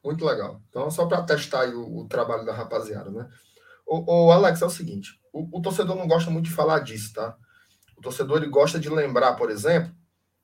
Muito 0.04 0.24
legal. 0.24 0.62
Então, 0.70 0.90
só 0.90 1.06
para 1.06 1.24
testar 1.24 1.68
o, 1.70 2.02
o, 2.02 2.08
trabalho 2.08 2.46
da 2.46 2.54
rapaziada, 2.54 3.10
né? 3.10 3.28
O, 3.86 4.28
o 4.28 4.32
Alex, 4.32 4.62
é 4.62 4.66
o 4.66 4.70
seguinte: 4.70 5.20
o, 5.34 5.58
o, 5.58 5.62
torcedor 5.62 5.96
não 5.96 6.08
gosta 6.08 6.30
muito 6.30 6.46
de 6.46 6.52
falar 6.52 6.80
disso, 6.80 7.14
tá? 7.14 7.36
O 7.98 8.02
torcedor 8.02 8.38
ele 8.38 8.48
gosta 8.48 8.80
de 8.80 8.90
lembrar, 8.90 9.34
por 9.34 9.50
exemplo, 9.50 9.92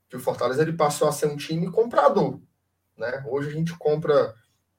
que 0.10 0.16
o 0.16 0.20
Fortaleza 0.20 0.62
ele 0.62 0.74
passou 0.74 1.08
a 1.08 1.12
ser 1.12 1.28
um 1.28 1.38
time 1.38 1.70
comprador, 1.72 2.40
né? 2.98 3.24
Hoje 3.28 3.50
a 3.50 3.54
gente 3.54 3.78
compra 3.78 4.34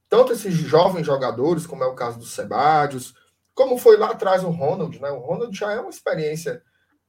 tanto 0.09 0.33
esses 0.33 0.53
jovens 0.55 1.07
jogadores, 1.07 1.67
como 1.67 1.85
é 1.85 1.87
o 1.87 1.95
caso 1.95 2.19
do 2.19 2.25
Sebadios, 2.25 3.15
como 3.55 3.79
foi 3.79 3.97
lá 3.97 4.11
atrás 4.11 4.43
o 4.43 4.51
Ronald, 4.51 5.01
né? 5.01 5.11
O 5.11 5.21
Ronald 5.21 5.57
já 5.57 5.73
é 5.73 5.81
uma 5.81 5.91
experiência 5.91 6.63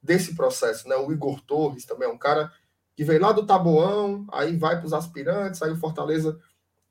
desse 0.04 0.36
processo, 0.36 0.88
né? 0.88 0.96
O 0.98 1.12
Igor 1.12 1.42
Torres 1.42 1.86
também 1.86 2.10
é 2.10 2.12
um 2.12 2.18
cara 2.18 2.52
que 2.96 3.04
veio 3.04 3.22
lá 3.22 3.32
do 3.32 3.46
Taboão, 3.46 4.28
aí 4.32 4.56
vai 4.58 4.78
para 4.78 4.86
os 4.86 4.94
aspirantes, 4.94 5.62
aí 5.62 5.72
o 5.72 5.78
Fortaleza 5.78 6.38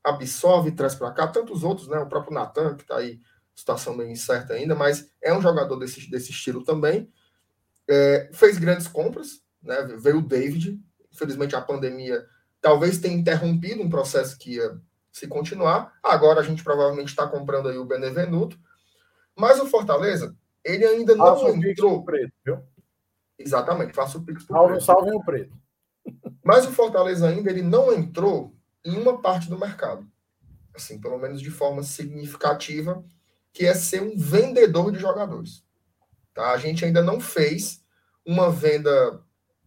absorve 0.02 0.70
e 0.70 0.72
traz 0.72 0.94
para 0.94 1.12
cá, 1.12 1.28
tantos 1.28 1.62
outros, 1.62 1.86
né? 1.86 1.98
O 1.98 2.08
próprio 2.08 2.34
Natan, 2.34 2.74
que 2.74 2.82
está 2.82 2.96
aí, 2.96 3.20
situação 3.54 3.94
meio 3.94 4.10
incerta 4.10 4.54
ainda, 4.54 4.74
mas 4.74 5.10
é 5.20 5.32
um 5.32 5.42
jogador 5.42 5.76
desse, 5.76 6.10
desse 6.10 6.30
estilo 6.30 6.64
também. 6.64 7.12
É, 7.86 8.30
fez 8.32 8.58
grandes 8.58 8.88
compras, 8.88 9.42
né? 9.62 9.82
Veio 9.98 10.18
o 10.18 10.26
David, 10.26 10.80
infelizmente 11.12 11.54
a 11.54 11.60
pandemia 11.60 12.26
talvez 12.62 12.98
tenha 12.98 13.18
interrompido 13.18 13.82
um 13.82 13.90
processo 13.90 14.38
que 14.38 14.54
ia 14.54 14.80
se 15.10 15.26
continuar. 15.26 15.92
Agora 16.02 16.40
a 16.40 16.44
gente 16.44 16.64
provavelmente 16.64 17.08
está 17.08 17.26
comprando 17.26 17.68
aí 17.68 17.76
o 17.76 17.84
Benevenuto, 17.84 18.58
mas 19.36 19.60
o 19.60 19.66
Fortaleza, 19.66 20.34
ele 20.64 20.86
ainda 20.86 21.14
não 21.14 21.48
entrou. 21.48 22.04
Preto, 22.04 22.32
viu? 22.46 22.62
Exatamente, 23.38 23.92
faça 23.92 24.18
o 24.18 24.22
Pix 24.22 24.44
salve, 24.44 24.72
preto. 24.72 24.84
Salve 24.84 25.10
o 25.10 25.24
preto. 25.24 25.56
Mas 26.44 26.66
o 26.66 26.72
Fortaleza 26.72 27.28
ainda 27.28 27.50
ele 27.50 27.62
não 27.62 27.92
entrou 27.92 28.54
em 28.84 28.96
uma 28.96 29.20
parte 29.20 29.48
do 29.48 29.58
mercado. 29.58 30.06
Assim, 30.74 31.00
pelo 31.00 31.18
menos 31.18 31.40
de 31.40 31.50
forma 31.50 31.82
significativa, 31.82 33.04
que 33.52 33.66
é 33.66 33.74
ser 33.74 34.02
um 34.02 34.16
vendedor 34.16 34.90
de 34.90 34.98
jogadores. 34.98 35.64
Tá? 36.34 36.52
A 36.52 36.56
gente 36.56 36.84
ainda 36.84 37.02
não 37.02 37.20
fez 37.20 37.84
uma 38.24 38.50
venda 38.50 39.22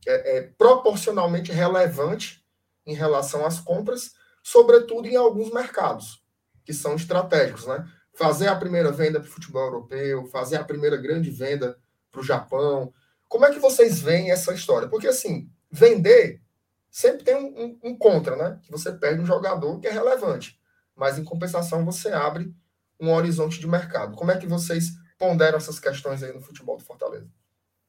é, 0.07 0.37
é, 0.37 0.41
proporcionalmente 0.57 1.51
relevante 1.51 2.43
em 2.85 2.93
relação 2.93 3.45
às 3.45 3.59
compras, 3.59 4.13
sobretudo 4.43 5.07
em 5.07 5.15
alguns 5.15 5.51
mercados 5.51 6.23
que 6.63 6.73
são 6.73 6.95
estratégicos, 6.95 7.67
né? 7.67 7.87
fazer 8.15 8.47
a 8.47 8.55
primeira 8.55 8.91
venda 8.91 9.19
para 9.19 9.29
o 9.29 9.31
futebol 9.31 9.63
europeu, 9.63 10.25
fazer 10.27 10.55
a 10.55 10.63
primeira 10.63 10.97
grande 10.97 11.29
venda 11.29 11.77
para 12.11 12.21
o 12.21 12.23
Japão. 12.23 12.93
Como 13.27 13.45
é 13.45 13.51
que 13.51 13.59
vocês 13.59 13.99
veem 13.99 14.31
essa 14.31 14.53
história? 14.53 14.87
Porque, 14.87 15.07
assim, 15.07 15.49
vender 15.71 16.41
sempre 16.89 17.23
tem 17.23 17.35
um, 17.35 17.47
um, 17.47 17.79
um, 17.89 17.97
contra, 17.97 18.35
né? 18.35 18.59
Que 18.63 18.71
você 18.71 18.91
perde 18.91 19.21
um 19.21 19.25
jogador 19.25 19.79
que 19.79 19.87
é 19.87 19.91
relevante. 19.91 20.59
Mas, 20.95 21.19
em 21.19 21.23
compensação, 21.23 21.83
você 21.83 22.09
abre 22.09 22.53
um 22.99 23.11
horizonte 23.11 23.59
de 23.59 23.67
mercado. 23.67 24.15
Como 24.15 24.31
é 24.31 24.37
que 24.37 24.47
vocês 24.47 24.91
ponderam 25.17 25.57
essas 25.57 25.79
questões 25.79 26.23
aí 26.23 26.31
no 26.31 26.41
futebol 26.41 26.77
do 26.77 26.83
Fortaleza? 26.83 27.29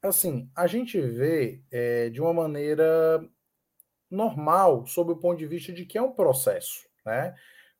Assim, 0.02 0.50
a 0.54 0.66
gente 0.66 1.00
vê 1.00 1.62
é, 1.70 2.10
de 2.10 2.20
uma 2.20 2.32
maneira 2.32 3.24
normal, 4.10 4.86
sob 4.86 5.12
o 5.12 5.16
ponto 5.16 5.38
de 5.38 5.46
vista 5.46 5.72
de 5.72 5.84
que 5.84 5.98
é 5.98 6.02
um 6.02 6.12
processo, 6.12 6.86
né? 7.04 7.34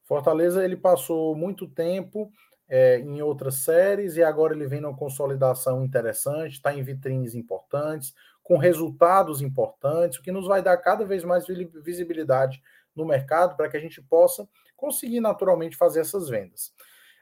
Fortaleza 0.05 0.65
ele 0.65 0.77
passou 0.77 1.35
muito 1.35 1.67
tempo 1.67 2.31
é, 2.69 2.99
em 2.99 3.23
outras 3.23 3.57
séries 3.57 4.17
e 4.17 4.23
agora 4.23 4.55
ele 4.55 4.67
vem 4.67 4.81
numa 4.81 4.97
consolidação 4.97 5.85
interessante, 5.85 6.55
está 6.55 6.75
em 6.75 6.83
vitrines 6.83 7.35
importantes, 7.35 8.15
com 8.43 8.57
resultados 8.57 9.41
importantes, 9.41 10.19
o 10.19 10.23
que 10.23 10.33
nos 10.33 10.47
vai 10.47 10.63
dar 10.63 10.77
cada 10.79 11.05
vez 11.05 11.25
mais 11.25 11.47
visibilidade 11.47 12.63
no 12.95 13.05
mercado 13.05 13.57
para 13.57 13.69
que 13.69 13.77
a 13.77 13.81
gente 13.81 14.01
possa 14.03 14.49
conseguir 14.77 15.21
naturalmente 15.21 15.77
fazer 15.77 16.01
essas 16.01 16.29
vendas. 16.29 16.73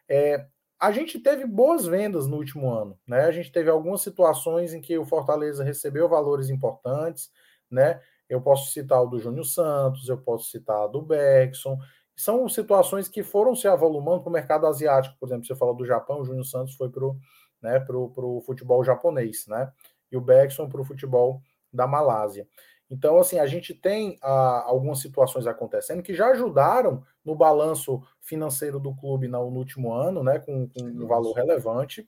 É, 0.08 0.46
a 0.78 0.92
gente 0.92 1.18
teve 1.18 1.46
boas 1.46 1.86
vendas 1.86 2.26
no 2.26 2.36
último 2.36 2.70
ano, 2.70 2.98
né? 3.06 3.24
A 3.24 3.30
gente 3.30 3.50
teve 3.50 3.70
algumas 3.70 4.02
situações 4.02 4.74
em 4.74 4.80
que 4.80 4.98
o 4.98 5.04
Fortaleza 5.04 5.64
recebeu 5.64 6.08
valores 6.08 6.50
importantes, 6.50 7.30
né? 7.70 8.00
Eu 8.28 8.40
posso 8.40 8.70
citar 8.70 9.02
o 9.02 9.06
do 9.06 9.18
Júnior 9.18 9.44
Santos, 9.44 10.08
eu 10.08 10.18
posso 10.18 10.50
citar 10.50 10.88
do 10.88 11.00
Bergson, 11.00 11.78
são 12.16 12.48
situações 12.48 13.08
que 13.08 13.22
foram 13.22 13.54
se 13.54 13.66
avolumando 13.66 14.22
para 14.22 14.30
o 14.30 14.32
mercado 14.32 14.66
asiático. 14.66 15.16
Por 15.18 15.26
exemplo, 15.28 15.46
você 15.46 15.54
falou 15.54 15.74
do 15.74 15.84
Japão, 15.84 16.20
o 16.20 16.24
Júnior 16.24 16.44
Santos 16.44 16.74
foi 16.74 16.88
para 16.88 17.04
o 17.04 17.16
né, 17.64 17.80
pro, 17.80 18.10
pro 18.10 18.42
futebol 18.42 18.84
japonês, 18.84 19.46
né? 19.48 19.72
E 20.12 20.16
o 20.16 20.20
Beckson 20.20 20.68
para 20.68 20.82
o 20.82 20.84
futebol 20.84 21.40
da 21.72 21.86
Malásia. 21.86 22.46
Então, 22.90 23.18
assim, 23.18 23.38
a 23.38 23.46
gente 23.46 23.72
tem 23.72 24.18
ah, 24.22 24.64
algumas 24.66 25.00
situações 25.00 25.46
acontecendo 25.46 26.02
que 26.02 26.14
já 26.14 26.28
ajudaram 26.28 27.02
no 27.24 27.34
balanço 27.34 28.02
financeiro 28.20 28.78
do 28.78 28.94
clube 28.94 29.26
no, 29.26 29.50
no 29.50 29.58
último 29.58 29.94
ano, 29.94 30.22
né? 30.22 30.38
Com, 30.38 30.68
com 30.68 30.84
um 30.84 31.06
valor 31.06 31.32
relevante. 31.32 32.06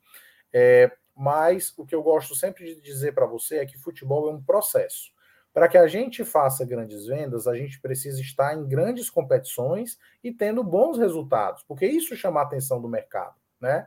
É, 0.53 0.93
mas 1.17 1.73
o 1.79 1.87
que 1.87 1.95
eu 1.95 2.03
gosto 2.03 2.35
sempre 2.35 2.75
de 2.75 2.81
dizer 2.83 3.13
para 3.13 3.25
você 3.25 3.57
é 3.57 3.67
que 3.67 3.79
futebol 3.79 4.29
é 4.29 4.33
um 4.33 4.43
processo. 4.43 5.11
Para 5.57 5.69
que 5.69 5.79
a 5.79 5.87
gente 5.87 6.23
faça 6.23 6.67
grandes 6.67 7.07
vendas, 7.07 7.49
a 7.49 7.55
gente 7.55 7.81
precisa 7.81 8.21
estar 8.21 8.55
em 8.55 8.69
grandes 8.69 9.09
competições 9.09 9.97
e 10.23 10.31
tendo 10.31 10.63
bons 10.63 10.99
resultados, 10.99 11.63
porque 11.63 11.87
isso 11.87 12.15
chama 12.15 12.41
a 12.41 12.43
atenção 12.43 12.79
do 12.79 12.91
mercado, 12.91 13.35
né? 13.59 13.87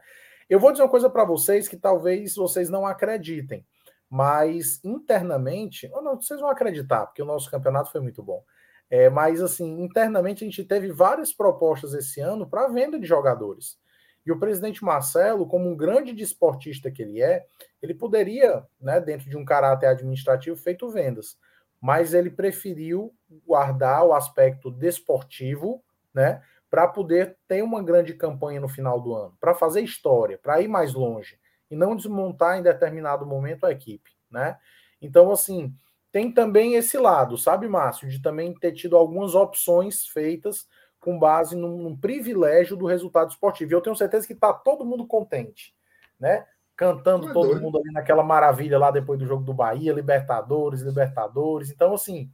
Eu 0.49 0.59
vou 0.59 0.71
dizer 0.71 0.81
uma 0.81 0.89
coisa 0.89 1.11
para 1.11 1.23
vocês 1.23 1.67
que 1.67 1.77
talvez 1.77 2.33
vocês 2.33 2.71
não 2.71 2.87
acreditem, 2.87 3.63
mas 4.09 4.83
internamente, 4.83 5.87
ou 5.93 6.01
não, 6.01 6.19
vocês 6.19 6.39
vão 6.39 6.49
acreditar, 6.49 7.05
porque 7.05 7.21
o 7.21 7.25
nosso 7.25 7.51
campeonato 7.51 7.91
foi 7.91 8.01
muito 8.01 8.23
bom. 8.23 8.43
É, 8.89 9.07
mas, 9.07 9.39
assim, 9.39 9.83
internamente 9.83 10.43
a 10.43 10.47
gente 10.47 10.63
teve 10.63 10.91
várias 10.91 11.31
propostas 11.31 11.93
esse 11.93 12.19
ano 12.19 12.49
para 12.49 12.67
venda 12.67 12.99
de 12.99 13.05
jogadores. 13.05 13.77
E 14.25 14.31
o 14.31 14.39
presidente 14.39 14.83
Marcelo, 14.83 15.45
como 15.45 15.69
um 15.69 15.77
grande 15.77 16.13
desportista 16.13 16.89
que 16.89 17.03
ele 17.03 17.21
é, 17.21 17.45
ele 17.79 17.93
poderia, 17.93 18.65
né, 18.81 18.99
dentro 18.99 19.29
de 19.29 19.37
um 19.37 19.45
caráter 19.45 19.85
administrativo, 19.85 20.57
feito 20.57 20.89
vendas. 20.89 21.37
Mas 21.81 22.13
ele 22.13 22.29
preferiu 22.29 23.13
guardar 23.45 24.05
o 24.05 24.13
aspecto 24.13 24.69
desportivo, 24.69 25.83
né, 26.13 26.41
para 26.69 26.87
poder 26.87 27.37
ter 27.47 27.63
uma 27.63 27.81
grande 27.81 28.13
campanha 28.13 28.59
no 28.59 28.67
final 28.67 28.99
do 28.99 29.13
ano, 29.13 29.37
para 29.39 29.53
fazer 29.53 29.81
história, 29.81 30.37
para 30.37 30.61
ir 30.61 30.67
mais 30.67 30.93
longe 30.93 31.39
e 31.69 31.75
não 31.75 31.95
desmontar 31.95 32.57
em 32.57 32.63
determinado 32.63 33.25
momento 33.25 33.65
a 33.65 33.71
equipe, 33.71 34.11
né? 34.29 34.57
Então, 35.01 35.31
assim, 35.31 35.73
tem 36.11 36.31
também 36.31 36.75
esse 36.75 36.97
lado, 36.97 37.37
sabe, 37.37 37.67
Márcio, 37.67 38.09
de 38.09 38.21
também 38.21 38.53
ter 38.53 38.71
tido 38.73 38.97
algumas 38.97 39.35
opções 39.35 40.07
feitas 40.07 40.67
com 40.99 41.17
base 41.17 41.55
num, 41.55 41.77
num 41.77 41.97
privilégio 41.97 42.75
do 42.75 42.85
resultado 42.85 43.31
esportivo. 43.31 43.71
E 43.71 43.75
eu 43.75 43.81
tenho 43.81 43.95
certeza 43.95 44.27
que 44.27 44.33
está 44.33 44.51
todo 44.51 44.85
mundo 44.85 45.07
contente, 45.07 45.73
né? 46.19 46.45
Cantando 46.79 47.29
é 47.29 47.33
todo 47.33 47.49
doido. 47.49 47.61
mundo 47.61 47.77
ali 47.77 47.91
naquela 47.91 48.23
maravilha 48.23 48.79
lá 48.79 48.89
depois 48.89 49.19
do 49.19 49.25
jogo 49.25 49.43
do 49.43 49.53
Bahia, 49.53 49.91
Libertadores, 49.91 50.79
Libertadores. 50.79 51.69
Então, 51.69 51.93
assim, 51.93 52.31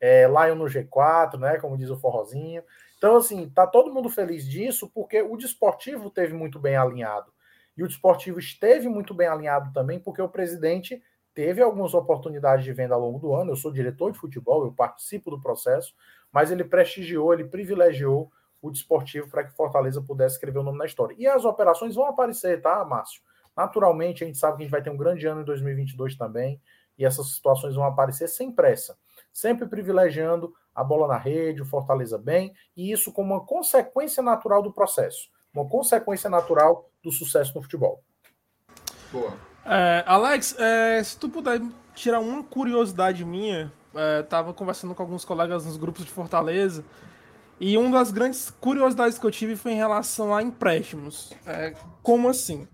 é, 0.00 0.26
Lion 0.26 0.54
no 0.54 0.64
G4, 0.64 1.38
né? 1.38 1.58
Como 1.58 1.76
diz 1.76 1.90
o 1.90 1.98
Forrozinho. 1.98 2.62
Então, 2.96 3.16
assim, 3.16 3.50
tá 3.50 3.66
todo 3.66 3.92
mundo 3.92 4.08
feliz 4.08 4.48
disso 4.48 4.90
porque 4.94 5.20
o 5.20 5.36
desportivo 5.36 6.08
teve 6.08 6.32
muito 6.32 6.58
bem 6.58 6.74
alinhado. 6.74 7.30
E 7.76 7.82
o 7.82 7.86
desportivo 7.86 8.38
esteve 8.38 8.88
muito 8.88 9.12
bem 9.12 9.28
alinhado 9.28 9.70
também 9.74 10.00
porque 10.00 10.22
o 10.22 10.28
presidente 10.28 11.02
teve 11.34 11.60
algumas 11.60 11.92
oportunidades 11.92 12.64
de 12.64 12.72
venda 12.72 12.94
ao 12.94 13.00
longo 13.02 13.18
do 13.18 13.34
ano. 13.34 13.50
Eu 13.50 13.56
sou 13.56 13.70
diretor 13.70 14.10
de 14.10 14.18
futebol, 14.18 14.64
eu 14.64 14.72
participo 14.72 15.30
do 15.30 15.38
processo, 15.38 15.94
mas 16.32 16.50
ele 16.50 16.64
prestigiou, 16.64 17.34
ele 17.34 17.44
privilegiou 17.44 18.32
o 18.62 18.70
desportivo 18.70 19.28
para 19.28 19.44
que 19.44 19.54
Fortaleza 19.54 20.00
pudesse 20.00 20.36
escrever 20.36 20.60
o 20.60 20.62
nome 20.62 20.78
na 20.78 20.86
história. 20.86 21.14
E 21.18 21.26
as 21.26 21.44
operações 21.44 21.94
vão 21.94 22.06
aparecer, 22.06 22.62
tá, 22.62 22.82
Márcio? 22.86 23.20
Naturalmente, 23.56 24.24
a 24.24 24.26
gente 24.26 24.38
sabe 24.38 24.56
que 24.56 24.62
a 24.62 24.64
gente 24.64 24.72
vai 24.72 24.82
ter 24.82 24.90
um 24.90 24.96
grande 24.96 25.26
ano 25.26 25.42
em 25.42 25.44
2022 25.44 26.16
também, 26.16 26.60
e 26.98 27.04
essas 27.04 27.34
situações 27.34 27.74
vão 27.74 27.84
aparecer 27.84 28.28
sem 28.28 28.52
pressa, 28.52 28.96
sempre 29.32 29.66
privilegiando 29.66 30.52
a 30.74 30.82
bola 30.82 31.06
na 31.06 31.18
rede, 31.18 31.62
o 31.62 31.66
Fortaleza 31.66 32.18
bem, 32.18 32.54
e 32.76 32.92
isso 32.92 33.12
como 33.12 33.34
uma 33.34 33.44
consequência 33.44 34.22
natural 34.22 34.62
do 34.62 34.72
processo, 34.72 35.28
uma 35.52 35.68
consequência 35.68 36.30
natural 36.30 36.88
do 37.02 37.10
sucesso 37.10 37.54
no 37.54 37.62
futebol. 37.62 38.02
Boa. 39.10 39.34
É, 39.64 40.02
Alex, 40.06 40.56
é, 40.58 41.02
se 41.02 41.18
tu 41.18 41.28
puder 41.28 41.60
tirar 41.94 42.20
uma 42.20 42.42
curiosidade 42.42 43.24
minha, 43.24 43.72
é, 43.94 44.22
tava 44.22 44.54
conversando 44.54 44.94
com 44.94 45.02
alguns 45.02 45.24
colegas 45.24 45.66
nos 45.66 45.76
grupos 45.76 46.04
de 46.04 46.10
Fortaleza, 46.10 46.84
e 47.60 47.76
uma 47.76 47.98
das 47.98 48.10
grandes 48.10 48.50
curiosidades 48.50 49.18
que 49.18 49.26
eu 49.26 49.30
tive 49.30 49.54
foi 49.54 49.72
em 49.72 49.76
relação 49.76 50.34
a 50.34 50.42
empréstimos. 50.42 51.32
É, 51.46 51.74
como 52.02 52.28
assim? 52.28 52.66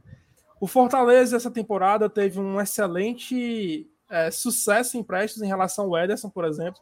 O 0.61 0.67
Fortaleza, 0.67 1.37
essa 1.37 1.51
temporada, 1.51 2.09
teve 2.09 2.41
um 2.41 2.61
excelente 2.61 3.89
é, 4.11 4.31
sucesso 4.31 4.97
em 4.97 5.01
empréstimos 5.01 5.43
em 5.43 5.49
relação 5.49 5.87
ao 5.87 5.99
Ederson, 5.99 6.31
por 6.31 6.45
exemplo. 6.45 6.81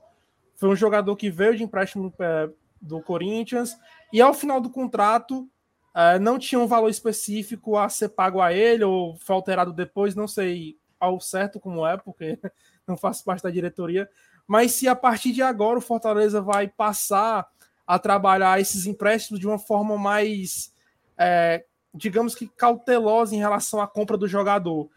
Foi 0.54 0.68
um 0.68 0.76
jogador 0.76 1.14
que 1.16 1.30
veio 1.30 1.56
de 1.56 1.62
empréstimo 1.62 2.12
é, 2.18 2.48
do 2.80 3.00
Corinthians, 3.00 3.76
e 4.12 4.20
ao 4.20 4.32
final 4.32 4.60
do 4.60 4.70
contrato 4.70 5.48
Uh, 5.96 6.20
não 6.20 6.38
tinha 6.38 6.58
um 6.58 6.66
valor 6.66 6.90
específico 6.90 7.78
a 7.78 7.88
ser 7.88 8.10
pago 8.10 8.42
a 8.42 8.52
ele, 8.52 8.84
ou 8.84 9.16
foi 9.16 9.34
alterado 9.34 9.72
depois, 9.72 10.14
não 10.14 10.28
sei 10.28 10.76
ao 11.00 11.18
certo 11.18 11.58
como 11.58 11.86
é, 11.86 11.96
porque 11.96 12.38
não 12.86 12.98
faço 12.98 13.24
parte 13.24 13.42
da 13.42 13.50
diretoria. 13.50 14.06
Mas 14.46 14.72
se 14.72 14.86
a 14.86 14.94
partir 14.94 15.32
de 15.32 15.40
agora 15.40 15.78
o 15.78 15.80
Fortaleza 15.80 16.38
vai 16.42 16.68
passar 16.68 17.46
a 17.86 17.98
trabalhar 17.98 18.60
esses 18.60 18.84
empréstimos 18.84 19.40
de 19.40 19.46
uma 19.46 19.58
forma 19.58 19.96
mais, 19.96 20.70
é, 21.16 21.64
digamos 21.96 22.34
que 22.34 22.46
cautelosa 22.46 23.34
em 23.34 23.38
relação 23.38 23.80
à 23.80 23.86
compra 23.86 24.16
do 24.16 24.28
jogador. 24.28 24.88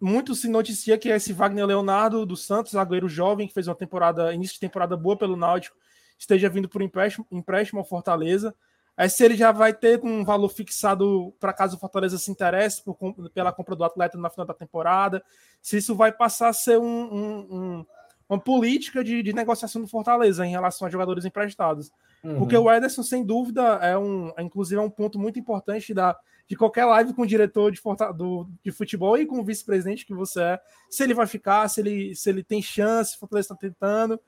Muito 0.00 0.34
se 0.34 0.48
noticia 0.48 0.98
que 0.98 1.08
esse 1.08 1.32
Wagner 1.32 1.64
Leonardo 1.64 2.26
do 2.26 2.36
Santos, 2.36 2.72
zagueiro 2.72 3.08
jovem, 3.08 3.46
que 3.46 3.54
fez 3.54 3.68
uma 3.68 3.74
temporada, 3.74 4.34
início 4.34 4.54
de 4.54 4.60
temporada 4.60 4.96
boa 4.96 5.16
pelo 5.16 5.36
Náutico, 5.36 5.76
esteja 6.18 6.48
vindo 6.48 6.68
por 6.68 6.82
empréstimo, 6.82 7.26
empréstimo 7.30 7.80
ao 7.80 7.86
Fortaleza. 7.86 8.54
Aí 8.96 9.08
se 9.08 9.24
ele 9.24 9.36
já 9.36 9.52
vai 9.52 9.72
ter 9.72 10.00
um 10.04 10.24
valor 10.24 10.48
fixado 10.48 11.34
para 11.40 11.52
caso 11.52 11.76
o 11.76 11.80
Fortaleza 11.80 12.18
se 12.18 12.30
interesse 12.30 12.82
por, 12.82 12.96
pela 13.32 13.52
compra 13.52 13.74
do 13.74 13.84
atleta 13.84 14.18
na 14.18 14.28
final 14.28 14.46
da 14.46 14.52
temporada, 14.52 15.24
se 15.62 15.78
isso 15.78 15.94
vai 15.94 16.12
passar 16.12 16.48
a 16.48 16.52
ser 16.52 16.78
um, 16.78 16.84
um, 16.84 17.38
um, 17.50 17.86
uma 18.32 18.40
política 18.40 19.04
de, 19.04 19.22
de, 19.22 19.32
negociação 19.34 19.82
do 19.82 19.86
Fortaleza 19.86 20.46
em 20.46 20.50
relação 20.50 20.88
a 20.88 20.90
jogadores 20.90 21.26
emprestados. 21.26 21.92
Uhum. 22.24 22.38
Porque 22.38 22.56
o 22.56 22.72
Ederson, 22.72 23.02
sem 23.02 23.22
dúvida, 23.22 23.62
é 23.82 23.96
um, 23.96 24.32
é, 24.38 24.42
inclusive, 24.42 24.80
é 24.80 24.82
um 24.82 24.88
ponto 24.88 25.18
muito 25.18 25.38
importante 25.38 25.92
da, 25.92 26.16
de 26.48 26.56
qualquer 26.56 26.86
live 26.86 27.12
com 27.12 27.22
o 27.22 27.26
diretor 27.26 27.70
de, 27.70 27.78
do, 28.16 28.48
de 28.64 28.72
futebol 28.72 29.18
e 29.18 29.26
com 29.26 29.38
o 29.38 29.44
vice-presidente 29.44 30.06
que 30.06 30.14
você 30.14 30.40
é, 30.40 30.60
se 30.88 31.02
ele 31.02 31.12
vai 31.12 31.26
ficar, 31.26 31.68
se 31.68 31.82
ele, 31.82 32.14
se 32.14 32.30
ele 32.30 32.42
tem 32.42 32.62
chance, 32.62 33.10
se 33.10 33.16
o 33.16 33.20
Fortaleza 33.20 33.52
está 33.52 33.54
tentando. 33.54 34.18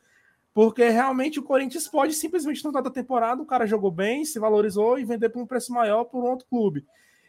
Porque 0.53 0.87
realmente 0.91 1.41
o 1.41 1.43
Corinthians 1.43 1.89
pode 1.89 2.13
simplesmente 2.13 2.63
não 2.63 2.71
dar 2.71 2.83
da 2.83 2.91
temporada, 2.91 3.41
o 3.41 3.47
cara 3.47 3.67
jogou 3.67 3.91
bem, 3.91 4.25
se 4.27 4.39
valorizou 4.39 4.99
e 4.99 5.05
vender 5.05 5.31
por 5.31 5.43
um 5.43 5.47
preço 5.47 5.73
maior 5.73 6.05
por 6.05 6.23
um 6.23 6.29
outro 6.29 6.47
clube. 6.47 6.87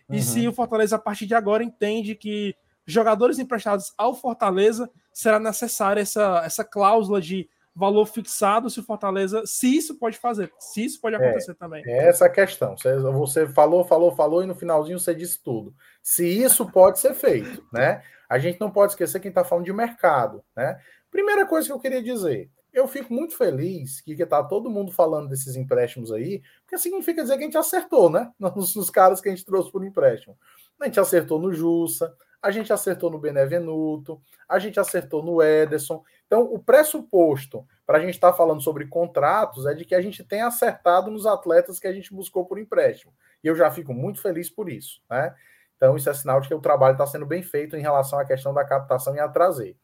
E 0.09 0.17
uhum. 0.17 0.21
se 0.21 0.47
o 0.47 0.53
Fortaleza, 0.53 0.97
a 0.97 0.99
partir 0.99 1.25
de 1.25 1.33
agora, 1.33 1.63
entende 1.63 2.15
que 2.15 2.53
jogadores 2.85 3.39
emprestados 3.39 3.93
ao 3.97 4.15
Fortaleza 4.15 4.89
será 5.11 5.39
necessária 5.39 6.01
essa, 6.01 6.41
essa 6.45 6.63
cláusula 6.63 7.21
de 7.21 7.49
valor 7.75 8.05
fixado 8.05 8.69
se 8.69 8.79
o 8.79 8.83
Fortaleza, 8.83 9.43
se 9.45 9.75
isso 9.75 9.95
pode 9.99 10.17
fazer, 10.17 10.51
se 10.57 10.85
isso 10.85 11.01
pode 11.01 11.15
acontecer 11.15 11.51
é, 11.51 11.55
também. 11.55 11.83
É 11.85 12.07
essa 12.07 12.25
a 12.25 12.29
questão. 12.29 12.77
Você, 12.77 12.97
você 12.97 13.47
falou, 13.47 13.83
falou, 13.83 14.15
falou 14.15 14.41
e 14.41 14.45
no 14.47 14.55
finalzinho 14.55 14.97
você 14.97 15.13
disse 15.13 15.43
tudo. 15.43 15.75
Se 16.01 16.25
isso 16.25 16.71
pode 16.71 16.99
ser 16.99 17.13
feito, 17.13 17.65
né? 17.73 18.01
A 18.29 18.39
gente 18.39 18.59
não 18.59 18.71
pode 18.71 18.93
esquecer 18.93 19.19
quem 19.19 19.29
está 19.29 19.43
falando 19.43 19.65
de 19.65 19.73
mercado, 19.73 20.41
né? 20.55 20.79
Primeira 21.11 21.45
coisa 21.45 21.67
que 21.67 21.73
eu 21.73 21.79
queria 21.79 22.01
dizer, 22.01 22.49
eu 22.73 22.87
fico 22.87 23.13
muito 23.13 23.37
feliz 23.37 24.01
que 24.01 24.11
está 24.13 24.43
todo 24.43 24.69
mundo 24.69 24.91
falando 24.91 25.29
desses 25.29 25.55
empréstimos 25.55 26.11
aí, 26.11 26.41
porque 26.61 26.77
significa 26.77 27.21
dizer 27.21 27.37
que 27.37 27.43
a 27.43 27.45
gente 27.45 27.57
acertou, 27.57 28.09
né? 28.09 28.31
Nos, 28.39 28.75
nos 28.75 28.89
caras 28.89 29.19
que 29.19 29.27
a 29.27 29.31
gente 29.31 29.45
trouxe 29.45 29.71
por 29.71 29.83
empréstimo. 29.85 30.37
A 30.79 30.85
gente 30.85 30.99
acertou 30.99 31.39
no 31.39 31.53
Jussa, 31.53 32.13
a 32.45 32.51
gente 32.51 32.71
acertou 32.71 33.09
no 33.09 33.17
Benevenuto, 33.17 34.21
a 34.47 34.59
gente 34.59 34.79
acertou 34.79 35.23
no 35.23 35.41
Ederson. 35.41 36.03
Então, 36.27 36.43
o 36.43 36.59
pressuposto 36.59 37.65
para 37.87 37.97
a 37.97 38.01
gente 38.01 38.13
estar 38.13 38.31
tá 38.31 38.37
falando 38.37 38.61
sobre 38.61 38.85
contratos 38.85 39.65
é 39.65 39.73
de 39.73 39.83
que 39.83 39.95
a 39.95 40.01
gente 40.01 40.23
tem 40.23 40.43
acertado 40.43 41.09
nos 41.09 41.25
atletas 41.25 41.79
que 41.79 41.87
a 41.87 41.91
gente 41.91 42.13
buscou 42.13 42.45
por 42.45 42.59
empréstimo. 42.59 43.11
E 43.43 43.47
eu 43.47 43.55
já 43.55 43.71
fico 43.71 43.95
muito 43.95 44.21
feliz 44.21 44.47
por 44.47 44.69
isso, 44.69 45.01
né? 45.09 45.33
Então, 45.75 45.95
isso 45.95 46.07
é 46.07 46.13
sinal 46.13 46.39
de 46.39 46.47
que 46.47 46.53
o 46.53 46.61
trabalho 46.61 46.93
está 46.93 47.07
sendo 47.07 47.25
bem 47.25 47.41
feito 47.41 47.75
em 47.75 47.81
relação 47.81 48.19
à 48.19 48.25
questão 48.25 48.53
da 48.53 48.63
captação 48.63 49.15
e 49.15 49.19
a 49.19 49.27
trazer. 49.27 49.75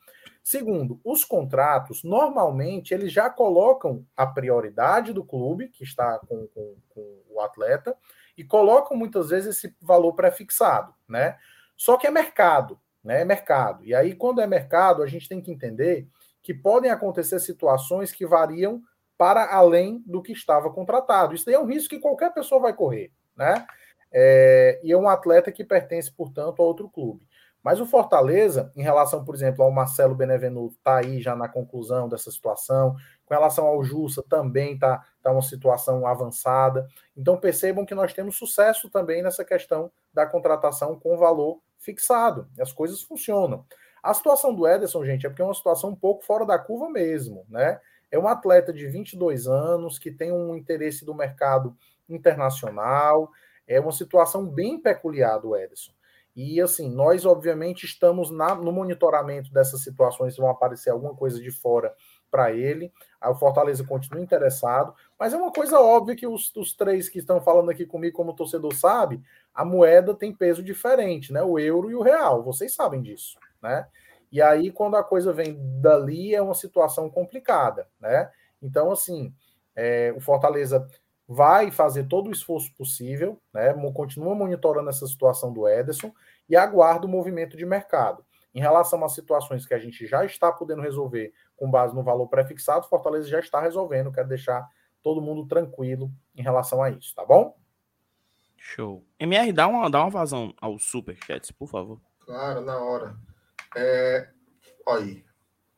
Segundo, 0.44 1.02
os 1.04 1.26
contratos, 1.26 2.04
normalmente, 2.04 2.94
eles 2.94 3.12
já 3.12 3.28
colocam 3.28 4.06
a 4.16 4.28
prioridade 4.28 5.14
do 5.14 5.26
clube, 5.26 5.70
que 5.70 5.84
está 5.84 6.20
com, 6.20 6.48
com, 6.54 6.76
com 6.90 7.22
o 7.28 7.42
atleta, 7.42 7.98
e 8.38 8.44
colocam 8.44 8.96
muitas 8.96 9.30
vezes 9.30 9.58
esse 9.58 9.76
valor 9.82 10.14
pré-fixado, 10.14 10.94
né? 11.10 11.38
Só 11.82 11.98
que 11.98 12.06
é 12.06 12.12
mercado, 12.12 12.80
né? 13.04 13.22
É 13.22 13.26
mercado. 13.26 13.84
E 13.84 13.96
aí, 13.96 14.14
quando 14.14 14.40
é 14.40 14.46
mercado, 14.46 15.02
a 15.02 15.08
gente 15.08 15.28
tem 15.28 15.42
que 15.42 15.52
entender 15.52 16.08
que 16.44 16.54
podem 16.54 16.92
acontecer 16.92 17.40
situações 17.40 18.12
que 18.12 18.24
variam 18.24 18.84
para 19.18 19.52
além 19.52 20.04
do 20.06 20.22
que 20.22 20.32
estava 20.32 20.72
contratado. 20.72 21.34
Isso 21.34 21.44
daí 21.44 21.56
é 21.56 21.60
um 21.60 21.66
risco 21.66 21.90
que 21.90 22.00
qualquer 22.00 22.32
pessoa 22.36 22.62
vai 22.62 22.72
correr, 22.72 23.12
né? 23.36 23.66
É, 24.14 24.80
e 24.84 24.92
é 24.92 24.96
um 24.96 25.10
atleta 25.10 25.52
que 25.52 25.64
pertence, 25.64 26.12
portanto, 26.12 26.62
a 26.62 26.66
outro 26.66 26.88
clube. 26.88 27.28
Mas 27.64 27.82
o 27.82 27.88
Fortaleza, 27.88 28.72
em 28.76 28.84
relação, 28.84 29.26
por 29.26 29.34
exemplo, 29.34 29.64
ao 29.64 29.72
Marcelo 29.72 30.14
Benevenuto, 30.14 30.76
está 30.76 30.98
aí 30.98 31.20
já 31.20 31.36
na 31.36 31.50
conclusão 31.50 32.08
dessa 32.08 32.30
situação. 32.30 32.96
Com 33.32 33.36
relação 33.36 33.66
ao 33.66 33.82
Jussa, 33.82 34.22
também 34.22 34.74
está 34.74 35.06
tá 35.24 35.32
uma 35.32 35.42
situação 35.42 36.06
avançada. 36.06 36.86
Então 37.16 37.38
percebam 37.38 37.86
que 37.86 37.96
nós 37.96 38.14
temos 38.14 38.36
sucesso 38.36 38.90
também 38.90 39.24
nessa 39.24 39.46
questão 39.46 39.90
da 40.14 40.26
contratação 40.26 41.00
com 41.00 41.16
valor 41.16 41.62
fixado. 41.80 42.50
As 42.60 42.74
coisas 42.74 43.02
funcionam. 43.02 43.66
A 44.04 44.14
situação 44.14 44.54
do 44.54 44.68
Ederson, 44.68 45.06
gente, 45.06 45.26
é 45.26 45.30
porque 45.30 45.42
é 45.42 45.46
uma 45.46 45.54
situação 45.54 45.92
um 45.92 45.96
pouco 45.96 46.26
fora 46.26 46.46
da 46.46 46.60
curva 46.60 46.90
mesmo, 46.90 47.46
né? 47.48 47.80
É 48.12 48.20
um 48.20 48.28
atleta 48.28 48.74
de 48.74 48.86
22 48.86 49.48
anos 49.48 49.98
que 49.98 50.12
tem 50.12 50.34
um 50.34 50.54
interesse 50.54 51.06
do 51.06 51.16
mercado 51.16 51.74
internacional. 52.10 53.32
É 53.66 53.80
uma 53.80 53.94
situação 53.94 54.46
bem 54.46 54.78
peculiar 54.78 55.38
do 55.40 55.56
Ederson. 55.56 55.94
E 56.36 56.60
assim, 56.60 56.90
nós 56.90 57.26
obviamente 57.26 57.86
estamos 57.86 58.30
na, 58.30 58.56
no 58.56 58.72
monitoramento 58.74 59.54
dessas 59.54 59.82
situações, 59.84 60.36
vão 60.36 60.50
aparecer 60.50 60.90
alguma 60.90 61.16
coisa 61.16 61.42
de 61.42 61.52
fora 61.52 61.94
para 62.32 62.52
ele. 62.52 62.92
O 63.24 63.36
Fortaleza 63.36 63.84
continua 63.84 64.24
interessado, 64.24 64.96
mas 65.20 65.34
é 65.34 65.38
uma 65.38 65.52
coisa 65.52 65.80
óbvia 65.80 66.16
que 66.16 66.26
os, 66.26 66.56
os, 66.56 66.74
três 66.74 67.10
que 67.10 67.20
estão 67.20 67.40
falando 67.40 67.70
aqui 67.70 67.86
comigo, 67.86 68.16
como 68.16 68.34
torcedor 68.34 68.74
sabe, 68.74 69.22
a 69.54 69.64
moeda 69.64 70.16
tem 70.16 70.34
peso 70.34 70.64
diferente, 70.64 71.32
né? 71.32 71.44
O 71.44 71.60
euro 71.60 71.92
e 71.92 71.96
o 71.96 72.02
real, 72.02 72.42
vocês 72.42 72.74
sabem 72.74 73.02
disso, 73.02 73.38
né? 73.62 73.86
E 74.32 74.42
aí, 74.42 74.72
quando 74.72 74.96
a 74.96 75.04
coisa 75.04 75.34
vem 75.34 75.60
dali, 75.82 76.34
é 76.34 76.42
uma 76.42 76.56
situação 76.56 77.10
complicada, 77.10 77.88
né? 78.00 78.32
Então, 78.62 78.92
assim, 78.92 79.34
é, 79.76 80.14
o 80.16 80.22
Fortaleza 80.22 80.88
vai 81.28 81.70
fazer 81.70 82.08
todo 82.08 82.28
o 82.28 82.32
esforço 82.32 82.74
possível, 82.76 83.40
né? 83.54 83.74
Continua 83.94 84.34
monitorando 84.34 84.90
essa 84.90 85.06
situação 85.06 85.52
do 85.52 85.68
Ederson 85.68 86.14
e 86.50 86.56
aguarda 86.56 87.06
o 87.06 87.10
movimento 87.10 87.56
de 87.56 87.66
mercado. 87.66 88.26
Em 88.54 88.60
relação 88.60 89.04
às 89.06 89.14
situações 89.14 89.66
que 89.66 89.74
a 89.74 89.80
gente 89.80 90.06
já 90.06 90.26
está 90.26 90.52
podendo 90.52 90.82
resolver 90.82 91.34
com 91.62 91.70
base 91.70 91.94
no 91.94 92.02
valor 92.02 92.28
prefixado, 92.28 92.88
Fortaleza 92.88 93.30
já 93.30 93.40
está 93.40 93.62
resolvendo. 93.62 94.12
Quero 94.12 94.28
deixar 94.28 94.68
todo 95.04 95.22
mundo 95.22 95.48
tranquilo 95.48 96.12
em 96.36 96.42
relação 96.42 96.82
a 96.82 96.90
isso, 96.90 97.14
tá 97.14 97.24
bom? 97.24 97.56
Show. 98.58 99.06
MR, 99.20 99.54
dá 99.54 99.68
uma, 99.68 99.88
dá 99.88 100.02
uma 100.02 100.10
vazão 100.10 100.56
aos 100.60 100.86
superchats, 100.86 101.52
por 101.52 101.68
favor. 101.68 102.02
Claro, 102.22 102.62
na 102.62 102.80
hora. 102.80 103.16
É... 103.78 104.28
Olha 104.88 105.06
aí. 105.06 105.26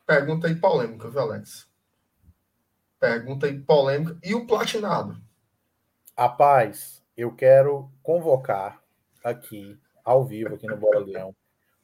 Pergunta 0.06 0.46
aí 0.46 0.54
polêmica, 0.54 1.10
viu, 1.10 1.20
Alex? 1.20 1.68
Pergunta 2.98 3.44
aí 3.44 3.60
polêmica. 3.60 4.18
E 4.24 4.34
o 4.34 4.46
platinado? 4.46 5.20
Rapaz, 6.16 7.04
eu 7.14 7.34
quero 7.34 7.92
convocar 8.02 8.82
aqui, 9.22 9.78
ao 10.02 10.24
vivo, 10.24 10.54
aqui 10.54 10.66
no 10.66 10.78
Bora 10.78 11.00
Leão, 11.00 11.36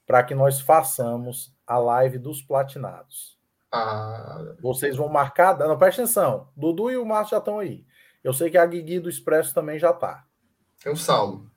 para 0.07 0.23
que 0.25 0.35
nós 0.35 0.59
façamos 0.59 1.55
a 1.67 1.77
live 1.77 2.17
dos 2.17 2.41
platinados. 2.41 3.40
Ah. 3.73 4.55
Vocês 4.61 4.97
vão 4.97 5.09
marcar. 5.09 5.59
Não, 5.59 5.79
presta 5.79 6.03
atenção. 6.03 6.49
Dudu 6.57 6.91
e 6.91 6.97
o 6.97 7.07
Márcio 7.07 7.33
já 7.33 7.39
estão 7.39 7.59
aí. 7.59 7.85
Eu 8.23 8.33
sei 8.33 8.51
que 8.51 8.59
a 8.59 8.67
Guigui 8.67 9.01
do 9.01 9.09
Expresso 9.09 9.55
também 9.55 9.79
já 9.79 9.91
está. 9.91 10.25
Tem 10.83 10.93
o 10.93 10.97
Saulo. 10.97 11.51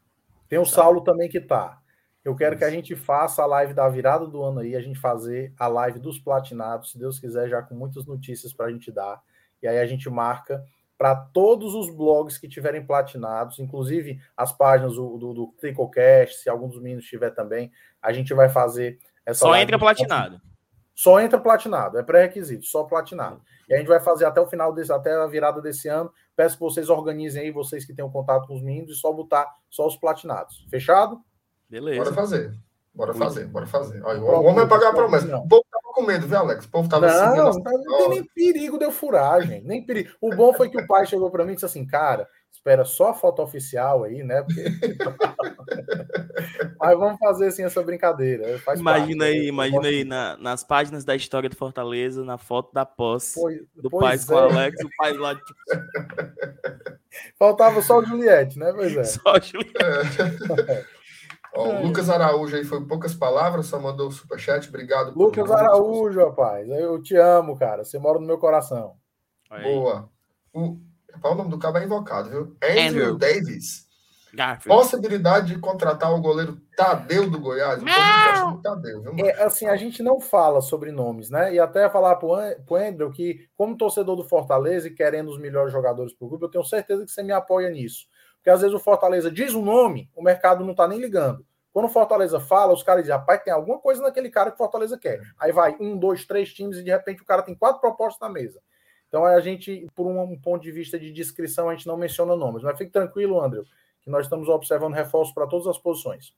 Tem 0.48 0.60
o 0.60 0.66
Saulo 0.66 1.02
também 1.02 1.30
que 1.30 1.40
está. 1.40 1.82
Eu 2.24 2.36
quero 2.36 2.58
que 2.58 2.64
a 2.64 2.70
gente 2.70 2.96
faça 2.96 3.44
a 3.44 3.46
live 3.46 3.74
da 3.74 3.90
virada 3.90 4.26
do 4.26 4.42
ano 4.44 4.62
aí, 4.62 4.76
a 4.76 4.82
gente 4.82 4.98
fazer 4.98 5.54
a 5.60 5.68
live 5.68 6.00
dos 6.00 6.20
platinados, 6.20 6.92
se 6.92 6.98
Deus 6.98 7.20
quiser, 7.20 7.50
já 7.50 7.62
com 7.62 7.76
muitas 7.76 8.06
notícias 8.06 8.54
para 8.54 8.68
a 8.68 8.72
gente 8.72 8.92
dar. 8.92 9.22
E 9.62 9.68
aí 9.68 9.78
a 9.78 9.86
gente 9.86 10.10
marca 10.10 10.64
para 10.98 11.16
todos 11.16 11.74
os 11.74 11.94
blogs 11.94 12.38
que 12.38 12.48
tiverem 12.48 12.86
platinados, 12.86 13.60
inclusive 13.60 14.22
as 14.38 14.54
páginas 14.54 14.96
do, 14.96 15.18
do, 15.18 15.34
do 15.34 15.48
Tricocast, 15.60 16.38
se 16.38 16.50
algum 16.50 16.70
dos 16.70 16.82
meninos 16.82 17.06
tiver 17.06 17.32
também, 17.32 17.72
a 18.02 18.14
gente 18.14 18.34
vai 18.34 18.48
fazer 18.48 19.00
essa. 19.26 19.40
Só 19.40 19.56
entra 19.58 19.78
platinado. 19.78 20.40
Só 20.96 21.20
entra 21.20 21.40
platinado, 21.40 21.98
é 21.98 22.04
pré-requisito, 22.04 22.66
só 22.66 22.84
platinado. 22.84 23.42
E 23.68 23.74
a 23.74 23.78
gente 23.78 23.88
vai 23.88 24.00
fazer 24.00 24.26
até 24.26 24.40
o 24.40 24.48
final 24.48 24.72
desse, 24.74 24.92
até 24.92 25.14
a 25.14 25.26
virada 25.26 25.62
desse 25.62 25.88
ano. 25.88 26.12
Peço 26.36 26.56
que 26.56 26.64
vocês 26.64 26.90
organizem 26.90 27.44
aí, 27.44 27.52
vocês 27.52 27.86
que 27.86 27.94
tenham 27.94 28.12
contato 28.12 28.48
com 28.48 28.56
os 28.56 28.62
meninos, 28.62 28.92
e 28.92 28.96
só 28.96 29.12
botar 29.12 29.48
só 29.70 29.88
os 29.88 29.96
platinados. 29.96 30.66
Fechado? 30.70 31.20
Beleza. 31.70 32.04
Bora 32.04 32.14
fazer. 32.14 32.54
Bora 32.94 33.14
fazer, 33.14 33.48
bora 33.48 33.66
fazer. 33.66 34.04
Olha, 34.06 34.22
o 34.22 34.44
homem 34.44 34.54
vai 34.54 34.68
pagar 34.68 34.90
a 34.90 34.94
promessa. 34.94 35.26
O 35.38 35.48
povo 35.48 35.66
tava 35.72 35.94
com 35.96 36.04
medo, 36.04 36.28
viu, 36.28 36.38
Alex? 36.38 36.66
O 36.66 36.70
povo 36.70 36.88
tava 36.88 37.08
não, 37.08 37.48
assim. 37.48 37.64
Não, 37.64 37.74
não 37.74 37.98
tem 37.98 38.10
nem 38.10 38.24
perigo 38.24 38.78
de 38.78 38.86
eu 38.86 38.92
furagem. 38.92 39.64
Nem 39.64 39.84
perigo. 39.84 40.12
O 40.22 40.30
bom 40.36 40.54
foi 40.54 40.70
que 40.70 40.80
o 40.80 40.86
pai 40.86 41.08
chegou 41.08 41.32
para 41.32 41.44
mim 41.44 41.54
e 41.54 41.56
disse 41.56 41.66
assim, 41.66 41.88
cara, 41.88 42.28
espera 42.54 42.86
só 42.86 43.10
a 43.10 43.14
foto 43.14 43.42
oficial 43.42 44.04
aí, 44.04 44.24
né? 44.24 44.44
Porque... 44.44 44.64
Mas 46.80 47.00
vamos 47.00 47.18
fazer 47.18 47.48
assim 47.48 47.64
essa 47.64 47.82
brincadeira. 47.82 48.60
Faz 48.60 48.80
imagina 48.80 49.26
parte, 49.26 49.38
aí, 49.38 49.48
imagina 49.48 49.88
aí 49.88 50.04
na, 50.04 50.38
nas 50.38 50.64
páginas 50.64 51.04
da 51.04 51.16
história 51.16 51.50
do 51.50 51.56
Fortaleza, 51.56 52.24
na 52.24 52.38
foto 52.38 52.72
da 52.74 52.86
posse 52.86 53.40
pois, 53.40 53.62
do 53.76 53.90
pai 53.90 54.16
é. 54.16 54.26
com 54.26 54.34
o 54.34 54.38
Alex, 54.38 54.84
o 54.84 54.90
pai 54.98 55.14
lá. 55.14 55.36
Faltava 57.38 57.82
só 57.82 58.00
o 58.00 58.06
Juliette, 58.06 58.60
né? 58.60 58.72
Pois 58.74 58.96
é. 58.96 59.04
Só 59.04 59.34
o 59.34 59.42
Juliette. 59.42 59.78
É. 60.70 60.86
Ó, 61.56 61.70
o 61.70 61.86
Lucas 61.86 62.10
Araújo 62.10 62.56
aí 62.56 62.64
foi 62.64 62.84
poucas 62.86 63.14
palavras, 63.14 63.68
só 63.68 63.80
mandou 63.80 64.08
o 64.08 64.12
superchat. 64.12 64.68
Obrigado. 64.70 65.16
Lucas 65.16 65.52
Araújo, 65.52 66.20
rapaz. 66.20 66.68
Eu 66.68 67.00
te 67.02 67.16
amo, 67.16 67.56
cara. 67.56 67.84
Você 67.84 68.00
mora 68.00 68.20
no 68.20 68.26
meu 68.26 68.40
coração. 68.40 68.96
Aí. 69.52 69.64
Boa. 69.64 70.10
O, 70.52 70.80
qual 71.22 71.34
o 71.34 71.38
nome 71.38 71.50
do 71.50 71.60
cabo 71.60 71.78
é 71.78 71.86
invocado, 71.86 72.30
viu? 72.30 72.58
Andrew, 72.62 72.88
Andrew. 72.88 73.18
Davis. 73.18 73.84
Garfield. 74.34 74.68
Possibilidade 74.68 75.54
de 75.54 75.60
contratar 75.60 76.12
o 76.12 76.20
goleiro 76.20 76.58
Tadeu 76.76 77.30
do 77.30 77.40
Goiás. 77.40 77.82
Não! 77.84 78.60
Tadeu, 78.62 79.02
viu, 79.02 79.26
é, 79.26 79.44
assim, 79.44 79.68
a 79.68 79.76
gente 79.76 80.02
não 80.02 80.20
fala 80.20 80.60
sobre 80.60 80.92
nomes, 80.92 81.30
né? 81.30 81.54
E 81.54 81.60
até 81.60 81.88
falar 81.88 82.16
pro, 82.16 82.36
pro 82.66 82.76
Andrew 82.76 83.12
que, 83.12 83.48
como 83.56 83.78
torcedor 83.78 84.16
do 84.16 84.24
Fortaleza 84.24 84.88
e 84.88 84.94
querendo 84.94 85.30
os 85.30 85.38
melhores 85.38 85.72
jogadores 85.72 86.14
pro 86.14 86.28
grupo, 86.28 86.46
eu 86.46 86.50
tenho 86.50 86.64
certeza 86.64 87.06
que 87.06 87.12
você 87.12 87.22
me 87.22 87.32
apoia 87.32 87.70
nisso. 87.70 88.08
Porque 88.38 88.50
às 88.50 88.62
vezes 88.62 88.76
o 88.76 88.80
Fortaleza 88.80 89.30
diz 89.30 89.54
o 89.54 89.60
um 89.60 89.66
nome, 89.66 90.10
o 90.16 90.24
mercado 90.24 90.66
não 90.66 90.74
tá 90.74 90.88
nem 90.88 91.00
ligando. 91.00 91.46
Quando 91.72 91.86
o 91.86 91.90
Fortaleza 91.90 92.40
fala, 92.40 92.74
os 92.74 92.84
caras 92.84 93.04
dizem, 93.04 93.18
rapaz, 93.18 93.42
tem 93.44 93.54
alguma 93.54 93.80
coisa 93.80 94.02
naquele 94.02 94.30
cara 94.30 94.52
que 94.52 94.56
o 94.56 94.58
Fortaleza 94.58 94.98
quer. 94.98 95.22
Aí 95.40 95.52
vai 95.52 95.76
um, 95.80 95.98
dois, 95.98 96.26
três 96.26 96.54
times 96.54 96.78
e 96.78 96.84
de 96.84 96.92
repente 96.92 97.22
o 97.22 97.26
cara 97.26 97.42
tem 97.42 97.56
quatro 97.56 97.80
propostas 97.80 98.20
na 98.28 98.34
mesa. 98.34 98.60
Então 99.14 99.26
a 99.26 99.40
gente, 99.42 99.86
por 99.94 100.08
um, 100.08 100.36
ponto 100.36 100.64
de 100.64 100.72
vista 100.72 100.98
de 100.98 101.12
descrição, 101.12 101.70
a 101.70 101.76
gente 101.76 101.86
não 101.86 101.96
menciona 101.96 102.36
nomes. 102.36 102.64
Mas 102.64 102.76
fique 102.76 102.90
tranquilo, 102.90 103.40
André, 103.40 103.62
que 104.02 104.10
nós 104.10 104.26
estamos 104.26 104.50
observando 104.50 104.96
reforços 104.96 105.32
para 105.32 105.46
todas 105.46 105.68
as 105.68 105.78
posições. 105.78 106.34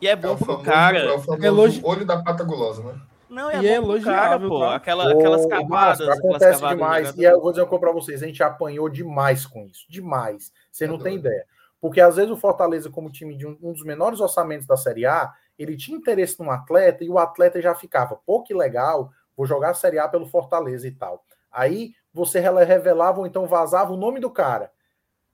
E 0.00 0.06
é 0.06 0.14
bom 0.14 0.34
é 0.34 0.36
pro 0.36 0.62
cara. 0.62 1.00
É 1.00 1.12
o 1.12 1.44
Elogi... 1.44 1.80
olho 1.82 2.06
da 2.06 2.22
pata 2.22 2.44
gulosa, 2.44 2.84
né? 2.84 3.00
Não, 3.28 3.50
é, 3.50 3.60
e 3.60 3.66
é 3.66 3.74
elogiável, 3.74 4.48
pô. 4.48 4.62
Aquela, 4.62 5.10
aquelas 5.10 5.44
cavadas. 5.44 6.08
Acontece 6.08 6.54
aquelas 6.54 6.70
demais. 6.70 7.16
E 7.16 7.24
eu 7.24 7.40
vou 7.40 7.50
dizer 7.50 7.62
uma 7.62 7.68
coisa 7.68 7.80
para 7.80 7.92
vocês: 7.92 8.22
a 8.22 8.26
gente 8.26 8.44
apanhou 8.44 8.88
demais 8.88 9.44
com 9.44 9.66
isso. 9.66 9.84
Demais. 9.90 10.52
Você 10.70 10.86
não 10.86 11.00
tem 11.00 11.16
ideia. 11.16 11.44
Porque 11.80 12.00
às 12.00 12.14
vezes 12.14 12.30
o 12.30 12.36
Fortaleza, 12.36 12.88
como 12.90 13.10
time 13.10 13.36
de 13.36 13.44
um, 13.44 13.58
um, 13.60 13.72
dos 13.72 13.82
menores 13.82 14.20
orçamentos 14.20 14.68
da 14.68 14.76
Série 14.76 15.04
A, 15.04 15.32
ele 15.58 15.76
tinha 15.76 15.98
interesse 15.98 16.38
num 16.38 16.52
atleta 16.52 17.02
e 17.02 17.10
o 17.10 17.18
atleta 17.18 17.60
já 17.60 17.74
ficava, 17.74 18.20
pô, 18.24 18.40
que 18.40 18.54
legal, 18.54 19.10
vou 19.36 19.46
jogar 19.46 19.70
a 19.70 19.74
Série 19.74 19.98
A 19.98 20.06
pelo 20.06 20.26
Fortaleza 20.26 20.86
e 20.86 20.92
tal. 20.92 21.24
Aí 21.50 21.92
você 22.12 22.40
revelava 22.40 23.20
ou 23.20 23.26
então 23.26 23.46
vazava 23.46 23.92
o 23.92 23.96
nome 23.96 24.20
do 24.20 24.30
cara. 24.30 24.72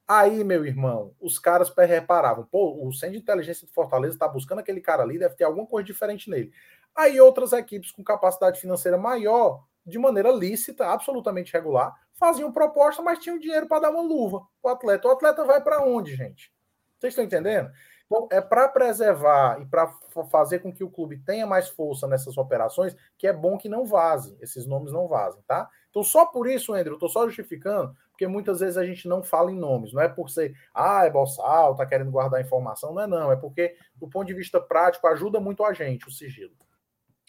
Aí, 0.09 0.45
meu 0.45 0.65
irmão, 0.65 1.15
os 1.21 1.39
caras 1.39 1.73
reparavam, 1.77 2.45
pô, 2.45 2.87
o 2.87 2.93
centro 2.93 3.17
de 3.17 3.23
inteligência 3.23 3.67
do 3.67 3.73
Fortaleza 3.73 4.15
está 4.15 4.29
buscando 4.29 4.61
aquele 4.61 4.81
cara 4.81 5.03
ali, 5.03 5.19
deve 5.19 5.35
ter 5.35 5.45
alguma 5.45 5.67
coisa 5.67 5.85
diferente 5.85 6.31
nele. 6.31 6.53
Aí 6.95 7.21
outras 7.21 7.53
equipes 7.53 7.91
com 7.91 8.05
capacidade 8.05 8.61
financeira 8.61 8.97
maior, 8.97 9.65
de 9.85 9.99
maneira 9.99 10.31
lícita, 10.31 10.87
absolutamente 10.87 11.53
regular, 11.53 11.95
faziam 12.15 12.53
proposta, 12.53 13.03
mas 13.03 13.19
tinham 13.19 13.39
dinheiro 13.39 13.67
para 13.67 13.83
dar 13.83 13.91
uma 13.91 14.03
luva 14.03 14.47
o 14.63 14.69
atleta. 14.69 15.09
O 15.09 15.11
atleta 15.11 15.45
vai 15.45 15.61
para 15.61 15.83
onde, 15.83 16.15
gente? 16.15 16.53
Vocês 16.99 17.13
estão 17.13 17.25
entendendo? 17.25 17.71
Então, 18.07 18.29
é 18.31 18.41
para 18.41 18.69
preservar 18.69 19.61
e 19.61 19.67
para 19.67 19.93
fazer 20.31 20.61
com 20.61 20.73
que 20.73 20.85
o 20.85 20.91
clube 20.91 21.19
tenha 21.19 21.47
mais 21.47 21.69
força 21.69 22.07
nessas 22.07 22.39
operações, 22.39 22.97
que 23.19 23.27
é 23.27 23.33
bom 23.33 23.59
que 23.59 23.69
não 23.69 23.85
vazem, 23.85 24.37
esses 24.41 24.67
nomes 24.67 24.93
não 24.93 25.09
vazem, 25.09 25.43
tá? 25.47 25.69
Então, 25.97 26.05
só 26.05 26.27
por 26.27 26.47
isso, 26.47 26.75
André, 26.75 26.91
eu 26.91 26.95
estou 26.95 27.09
só 27.09 27.25
justificando, 27.25 27.97
porque 28.11 28.27
muitas 28.27 28.61
vezes 28.61 28.77
a 28.77 28.85
gente 28.85 29.09
não 29.09 29.23
fala 29.23 29.51
em 29.51 29.57
nomes, 29.57 29.95
não 29.95 30.03
é 30.03 30.07
por 30.07 30.29
ser, 30.29 30.55
ah, 30.75 31.07
é 31.07 31.11
boçal, 31.11 31.75
tá 31.75 31.87
querendo 31.87 32.11
guardar 32.11 32.39
informação, 32.39 32.93
não 32.93 33.01
é 33.01 33.07
não, 33.07 33.33
é 33.33 33.37
porque, 33.37 33.75
do 33.95 34.07
ponto 34.07 34.27
de 34.27 34.35
vista 34.35 34.61
prático, 34.61 35.07
ajuda 35.07 35.41
muito 35.41 35.65
a 35.65 35.73
gente 35.73 36.07
o 36.07 36.11
sigilo. 36.11 36.53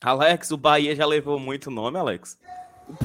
Alex, 0.01 0.51
o 0.51 0.57
Bahia 0.57 0.93
já 0.93 1.05
levou 1.05 1.39
muito 1.39 1.71
nome, 1.71 1.97
Alex. 1.97 2.37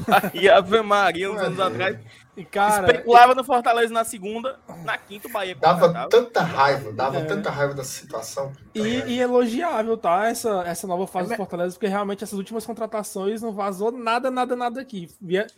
Bahia, 0.07 0.55
Ave 0.57 0.81
Maria, 0.81 1.31
uns 1.31 1.41
anos 1.41 1.59
atrás. 1.59 1.97
E, 2.35 2.43
cara, 2.43 2.87
especulava 2.87 3.35
no 3.35 3.43
Fortaleza 3.43 3.93
na 3.93 4.03
segunda, 4.03 4.59
na 4.83 4.97
quinta 4.97 5.27
o 5.27 5.31
Bahia 5.31 5.55
Dava 5.55 6.07
tanta 6.09 6.41
raiva, 6.41 6.91
dava 6.91 7.19
é. 7.19 7.25
tanta 7.25 7.51
raiva 7.51 7.75
da 7.75 7.83
situação. 7.83 8.51
E, 8.73 8.79
e, 8.79 9.19
elogiável, 9.19 9.95
tá? 9.95 10.27
Essa, 10.27 10.63
essa 10.65 10.87
nova 10.87 11.05
fase 11.05 11.27
é, 11.27 11.35
do 11.35 11.37
Fortaleza, 11.37 11.75
porque 11.75 11.85
realmente 11.85 12.23
essas 12.23 12.39
últimas 12.39 12.65
contratações 12.65 13.41
não 13.41 13.53
vazou 13.53 13.91
nada, 13.91 14.31
nada, 14.31 14.55
nada 14.55 14.81
aqui. 14.81 15.07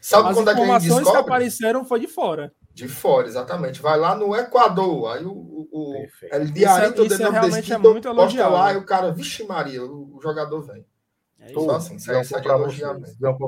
Sabe 0.01 0.29
As 0.29 0.35
quando 0.35 0.51
informações 0.51 1.01
é 1.01 1.05
que, 1.05 1.11
que 1.11 1.17
apareceram 1.17 1.85
foi 1.85 2.01
de 2.01 2.07
fora. 2.07 2.51
De 2.73 2.89
fora, 2.89 3.25
exatamente. 3.25 3.81
Vai 3.81 3.97
lá 3.97 4.13
no 4.13 4.35
Equador, 4.35 5.15
aí 5.15 5.23
o, 5.23 5.31
o, 5.31 5.67
o 5.71 5.95
é, 5.95 6.43
isso 6.43 7.23
é 7.23 7.29
realmente 7.29 7.71
é 7.71 7.77
muito 7.77 8.07
elogiável. 8.09 8.53
lá 8.53 8.73
e 8.73 8.77
o 8.77 8.85
cara, 8.85 9.13
vixe 9.13 9.45
Maria, 9.45 9.81
o, 9.81 10.17
o 10.17 10.21
jogador 10.21 10.61
vem. 10.61 10.85
É 11.39 11.51
isso. 11.51 11.71
assim, 11.71 11.95
isso 11.95 12.11
é, 12.11 12.41
para 12.41 12.57
vocês, 12.57 12.81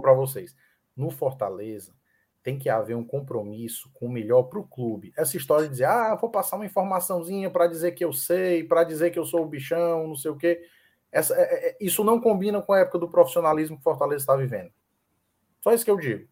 para 0.02 0.14
vocês 0.14 0.56
no 0.98 1.12
Fortaleza, 1.12 1.94
tem 2.42 2.58
que 2.58 2.70
haver 2.70 2.96
um 2.96 3.04
compromisso 3.04 3.90
com 3.94 4.08
o 4.08 4.12
melhor 4.12 4.44
para 4.44 4.60
o 4.60 4.68
clube. 4.68 5.14
Essa 5.18 5.38
história 5.38 5.66
de 5.66 5.72
dizer, 5.72 5.86
ah, 5.86 6.16
vou 6.16 6.30
passar 6.30 6.56
uma 6.56 6.66
informaçãozinha 6.66 7.50
para 7.50 7.68
dizer 7.68 7.92
que 7.92 8.04
eu 8.04 8.14
sei, 8.14 8.64
para 8.64 8.84
dizer 8.84 9.12
que 9.12 9.20
eu 9.20 9.26
sou 9.26 9.44
o 9.44 9.48
bichão, 9.48 10.08
não 10.08 10.16
sei 10.16 10.32
o 10.32 10.38
quê. 10.38 10.62
Essa, 11.12 11.36
é, 11.36 11.70
é, 11.70 11.78
isso 11.80 12.04
não 12.04 12.22
combina 12.22 12.62
com 12.62 12.74
a 12.74 12.80
época 12.80 13.00
do 13.00 13.10
profissionalismo 13.10 13.76
que 13.76 13.82
o 13.82 13.84
Fortaleza 13.84 14.24
está 14.24 14.36
vivendo. 14.36 14.72
Só 15.62 15.74
isso 15.74 15.84
que 15.84 15.92
eu 15.92 15.98
digo. 15.98 16.28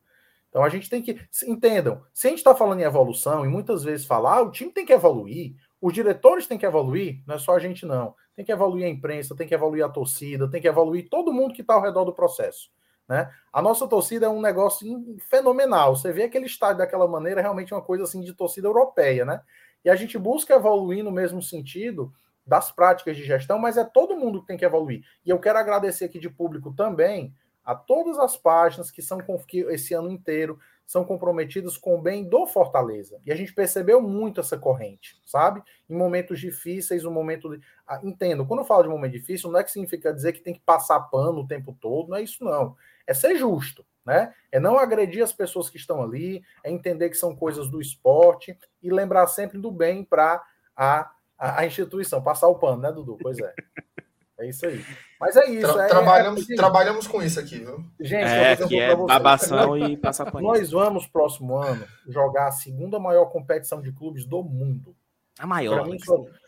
Então 0.50 0.64
a 0.64 0.70
gente 0.70 0.90
tem 0.90 1.02
que. 1.02 1.20
Entendam, 1.46 2.02
se 2.14 2.28
a 2.28 2.30
gente 2.30 2.40
está 2.40 2.56
falando 2.56 2.80
em 2.80 2.84
evolução 2.84 3.44
e 3.44 3.50
muitas 3.50 3.84
vezes 3.84 4.06
falar, 4.06 4.38
ah, 4.38 4.42
o 4.42 4.52
time 4.52 4.72
tem 4.72 4.86
que 4.86 4.94
evoluir, 4.94 5.56
os 5.82 5.94
diretores 5.94 6.48
têm 6.48 6.58
que 6.58 6.66
evoluir, 6.66 7.22
não 7.28 7.36
é 7.36 7.38
só 7.38 7.56
a 7.56 7.60
gente, 7.60 7.86
não. 7.86 8.16
Tem 8.34 8.46
que 8.46 8.54
evoluir 8.54 8.86
a 8.86 8.90
imprensa, 8.90 9.36
tem 9.36 9.48
que 9.48 9.54
evoluir 9.54 9.84
a 9.84 9.90
torcida, 9.90 10.50
tem 10.50 10.62
que 10.62 10.68
evoluir 10.68 11.10
todo 11.10 11.34
mundo 11.34 11.54
que 11.54 11.60
está 11.60 11.74
ao 11.74 11.82
redor 11.82 12.06
do 12.06 12.14
processo. 12.14 12.72
Né? 13.08 13.32
A 13.54 13.62
nossa 13.62 13.88
torcida 13.88 14.26
é 14.26 14.30
um 14.30 14.42
negócio 14.42 14.88
fenomenal. 15.30 15.96
Você 15.96 16.12
vê 16.12 16.24
aquele 16.24 16.46
estádio 16.46 16.80
daquela 16.80 17.08
maneira, 17.08 17.42
realmente 17.42 17.72
é 17.72 17.76
uma 17.76 17.82
coisa 17.82 18.04
assim 18.04 18.22
de 18.22 18.34
torcida 18.34 18.68
europeia, 18.68 19.24
né? 19.26 19.42
E 19.84 19.90
a 19.90 19.96
gente 19.96 20.18
busca 20.18 20.56
evoluir 20.56 21.04
no 21.04 21.12
mesmo 21.12 21.42
sentido 21.42 22.12
das 22.46 22.72
práticas 22.72 23.16
de 23.16 23.24
gestão, 23.24 23.60
mas 23.60 23.78
é 23.78 23.84
todo 23.84 24.18
mundo 24.18 24.42
que 24.42 24.48
tem 24.48 24.58
que 24.58 24.66
evoluir. 24.66 25.04
E 25.26 25.30
eu 25.30 25.40
quero 25.40 25.60
agradecer 25.60 26.06
aqui 26.06 26.20
de 26.20 26.30
público 26.30 26.74
também 26.74 27.34
a 27.64 27.76
todas 27.76 28.20
as 28.20 28.38
páginas 28.38 28.92
que 28.92 29.02
são 29.02 29.20
que 29.48 29.60
esse 29.62 29.94
ano 29.94 30.10
inteiro 30.10 30.60
são 30.86 31.04
comprometidas 31.04 31.78
com 31.78 31.96
o 31.96 32.02
bem 32.02 32.24
do 32.24 32.46
Fortaleza. 32.46 33.20
E 33.26 33.32
a 33.32 33.36
gente 33.36 33.54
percebeu 33.54 34.00
muito 34.00 34.40
essa 34.40 34.56
corrente, 34.56 35.20
sabe? 35.26 35.64
Em 35.90 35.96
momentos 35.96 36.40
difíceis, 36.40 37.06
um 37.06 37.12
momento. 37.12 37.50
De... 37.50 37.60
Ah, 37.88 38.00
entendo, 38.04 38.46
quando 38.46 38.60
eu 38.60 38.66
falo 38.66 38.84
de 38.84 38.90
momento 38.90 39.14
difícil, 39.14 39.50
não 39.50 39.60
é 39.60 39.64
que 39.64 39.72
significa 39.72 40.14
dizer 40.14 40.34
que 40.34 40.42
tem 40.42 40.54
que 40.54 40.60
passar 40.60 41.00
pano 41.00 41.42
o 41.42 41.48
tempo 41.48 41.76
todo, 41.82 42.10
não 42.10 42.18
é 42.18 42.22
isso, 42.22 42.44
não. 42.44 42.76
É 43.08 43.14
ser 43.14 43.36
justo, 43.36 43.86
né? 44.06 44.34
É 44.52 44.60
não 44.60 44.78
agredir 44.78 45.24
as 45.24 45.34
pessoas 45.34 45.70
que 45.70 45.78
estão 45.78 46.02
ali, 46.02 46.44
é 46.64 46.72
entender 46.72 47.10
que 47.10 47.18
são 47.18 47.36
coisas 47.36 47.70
do 47.70 47.82
esporte 47.82 48.58
e 48.82 48.92
lembrar 48.92 49.28
sempre 49.28 49.58
do 49.58 49.72
bem 49.72 50.04
para 50.04 50.44
a, 50.76 51.12
a, 51.38 51.62
a 51.62 51.66
instituição. 51.66 52.22
Passar 52.22 52.48
o 52.48 52.60
pano, 52.60 52.82
né, 52.82 52.92
Dudu? 52.92 53.18
Pois 53.22 53.40
é. 53.40 53.54
É 54.38 54.50
isso 54.50 54.66
aí. 54.66 54.84
Mas 55.20 55.36
é 55.38 55.50
isso. 55.50 55.72
Tra 55.74 55.86
é, 55.86 55.88
trabalhamos, 55.88 56.50
é, 56.50 56.56
trabalhamos 56.56 57.08
com 57.08 57.24
isso 57.24 57.40
aqui, 57.40 57.60
viu? 57.60 57.86
Gente, 58.00 58.26
é, 58.26 58.56
que 58.56 58.80
é 58.80 58.94
babação 58.94 59.78
e 59.78 59.96
passar 59.96 60.30
pano. 60.30 60.48
Nós 60.48 60.72
vamos, 60.72 61.08
próximo 61.08 61.56
ano, 61.56 61.88
jogar 62.08 62.48
a 62.48 62.52
segunda 62.52 63.00
maior 63.00 63.28
competição 63.28 63.82
de 63.82 63.94
clubes 63.94 64.26
do 64.26 64.44
mundo. 64.44 64.94
A 65.40 65.48
maior. 65.48 65.88
Mim, 65.88 65.98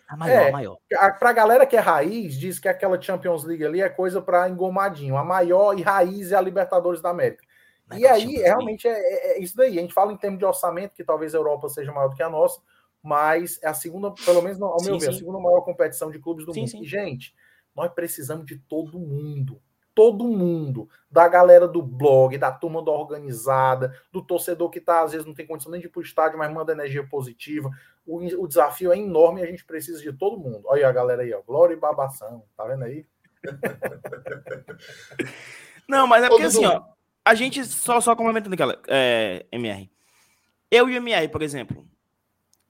a 0.07 0.15
maior, 0.15 0.41
é, 0.41 0.49
a 0.49 0.51
maior. 0.51 0.77
Pra 1.19 1.33
galera 1.33 1.65
que 1.65 1.75
é 1.75 1.79
raiz, 1.79 2.35
diz 2.35 2.59
que 2.59 2.69
aquela 2.69 2.99
Champions 3.01 3.43
League 3.43 3.65
ali 3.65 3.81
é 3.81 3.89
coisa 3.89 4.21
para 4.21 4.47
engomadinho. 4.47 5.17
A 5.17 5.23
maior 5.23 5.77
e 5.77 5.81
raiz 5.81 6.31
é 6.31 6.35
a 6.35 6.41
Libertadores 6.41 7.01
da 7.01 7.09
América. 7.09 7.43
Não 7.89 7.97
e 7.97 8.05
aí, 8.05 8.35
realmente, 8.37 8.87
é, 8.87 8.91
é, 8.91 9.37
é, 9.37 9.39
isso 9.41 9.55
daí. 9.55 9.77
A 9.77 9.81
gente 9.81 9.93
fala 9.93 10.13
em 10.13 10.17
termos 10.17 10.39
de 10.39 10.45
orçamento, 10.45 10.93
que 10.93 11.03
talvez 11.03 11.35
a 11.35 11.37
Europa 11.37 11.69
seja 11.69 11.91
maior 11.91 12.09
do 12.09 12.15
que 12.15 12.23
a 12.23 12.29
nossa, 12.29 12.61
mas 13.03 13.59
é 13.61 13.67
a 13.67 13.73
segunda, 13.73 14.11
pelo 14.25 14.41
menos 14.41 14.61
ao 14.61 14.81
meu 14.83 14.93
sim, 14.93 14.99
ver, 14.99 15.05
sim. 15.05 15.09
a 15.09 15.13
segunda 15.13 15.39
maior 15.39 15.61
competição 15.61 16.09
de 16.09 16.19
clubes 16.19 16.45
do 16.45 16.53
sim, 16.53 16.61
mundo. 16.61 16.83
E, 16.83 16.85
gente, 16.85 17.35
nós 17.75 17.91
precisamos 17.93 18.45
de 18.45 18.57
todo 18.57 18.99
mundo. 18.99 19.61
Todo 19.97 20.27
mundo. 20.27 20.87
Da 21.09 21.27
galera 21.27 21.67
do 21.67 21.81
blog, 21.81 22.37
da 22.37 22.51
turma 22.51 22.85
da 22.85 22.91
organizada, 22.91 23.99
do 24.11 24.21
torcedor 24.21 24.69
que 24.69 24.79
tá, 24.79 25.01
às 25.01 25.13
vezes 25.13 25.25
não 25.25 25.33
tem 25.33 25.47
condição 25.47 25.71
nem 25.71 25.81
de 25.81 25.87
ir 25.87 25.89
pro 25.89 26.03
estádio, 26.03 26.37
mas 26.37 26.53
manda 26.53 26.71
energia 26.71 27.03
positiva. 27.03 27.71
O, 28.05 28.17
o 28.43 28.47
desafio 28.47 28.93
é 28.93 28.97
enorme 28.99 29.41
e 29.41 29.43
a 29.43 29.47
gente 29.47 29.65
precisa 29.65 29.99
de 29.99 30.13
todo 30.13 30.37
mundo. 30.37 30.61
Olha 30.65 30.81
aí 30.81 30.83
a 30.83 30.91
galera 30.91 31.23
aí, 31.23 31.33
ó. 31.33 31.41
Glória 31.41 31.73
e 31.73 31.77
babação. 31.77 32.43
Tá 32.55 32.65
vendo 32.65 32.83
aí? 32.83 33.07
Não, 35.89 36.05
mas 36.05 36.23
é 36.23 36.29
porque 36.29 36.43
assim, 36.43 36.63
ó. 36.63 36.83
A 37.25 37.33
gente, 37.33 37.65
só, 37.65 37.99
só 37.99 38.15
complementando 38.15 38.53
aquela, 38.53 38.79
é, 38.87 39.47
MR. 39.51 39.89
Eu 40.69 40.87
e 40.87 40.93
o 40.93 40.97
MR, 40.97 41.27
por 41.27 41.41
exemplo, 41.41 41.83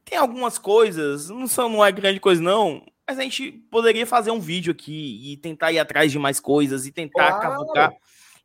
tem 0.06 0.18
algumas 0.18 0.58
coisas, 0.58 1.30
não 1.30 1.46
são, 1.46 1.68
não 1.68 1.84
é 1.84 1.92
grande 1.92 2.22
coisa, 2.22 2.42
não, 2.42 2.82
mas 3.08 3.18
a 3.18 3.24
gente 3.24 3.52
poderia 3.72 4.06
fazer 4.06 4.32
um 4.32 4.40
vídeo 4.40 4.72
aqui 4.72 5.32
e 5.32 5.38
tentar 5.38 5.72
ir 5.72 5.80
atrás 5.80 6.12
de 6.12 6.20
mais 6.20 6.40
coisas 6.40 6.86
e 6.86 6.92
tentar 6.92 7.40
claro. 7.40 7.42
cavucar. 7.42 7.94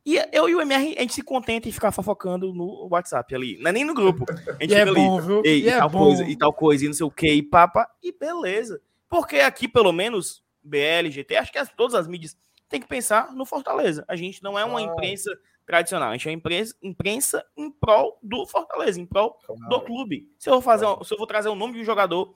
E 0.05 0.17
eu 0.31 0.49
e 0.49 0.55
o 0.55 0.61
MR, 0.61 0.95
a 0.97 1.01
gente 1.01 1.13
se 1.13 1.21
contenta 1.21 1.67
em 1.67 1.71
ficar 1.71 1.91
fofocando 1.91 2.53
no 2.53 2.87
WhatsApp 2.91 3.33
ali. 3.33 3.57
Não 3.59 3.69
é 3.69 3.71
nem 3.73 3.85
no 3.85 3.93
grupo. 3.93 4.25
A 4.29 4.63
gente 4.63 4.71
e 4.71 4.75
é 4.75 4.85
fica 4.85 4.91
é 4.91 4.93
bom, 4.93 5.17
ali. 5.17 5.27
Viu? 5.27 5.41
E, 5.45 5.69
é 5.69 5.77
tal 5.77 5.89
bom. 5.89 6.05
coisa, 6.05 6.23
e 6.23 6.35
tal 6.35 6.53
coisa, 6.53 6.83
e 6.83 6.87
não 6.87 6.93
sei 6.93 7.05
o 7.05 7.11
que, 7.11 7.31
e 7.31 7.43
papa. 7.43 7.89
E 8.01 8.11
beleza. 8.11 8.81
Porque 9.09 9.37
aqui, 9.37 9.67
pelo 9.67 9.93
menos, 9.93 10.43
BL, 10.63 11.09
GT, 11.09 11.37
acho 11.37 11.51
que 11.51 11.57
as, 11.57 11.69
todas 11.69 11.95
as 11.95 12.07
mídias 12.07 12.37
tem 12.67 12.81
que 12.81 12.87
pensar 12.87 13.33
no 13.33 13.45
Fortaleza. 13.45 14.03
A 14.07 14.15
gente 14.15 14.43
não 14.43 14.57
é 14.57 14.65
uma 14.65 14.81
imprensa 14.81 15.31
tradicional, 15.65 16.09
a 16.09 16.13
gente 16.13 16.27
é 16.27 16.31
uma 16.31 16.37
imprensa, 16.37 16.75
imprensa 16.81 17.45
em 17.55 17.71
prol 17.71 18.17
do 18.21 18.45
Fortaleza, 18.45 18.99
em 18.99 19.05
prol 19.05 19.37
do 19.69 19.81
clube. 19.81 20.29
Se 20.37 20.49
eu, 20.49 20.53
vou 20.53 20.61
fazer, 20.61 20.85
se 21.03 21.13
eu 21.13 21.17
vou 21.17 21.27
trazer 21.27 21.49
o 21.49 21.55
nome 21.55 21.73
de 21.73 21.79
um 21.79 21.85
jogador 21.85 22.35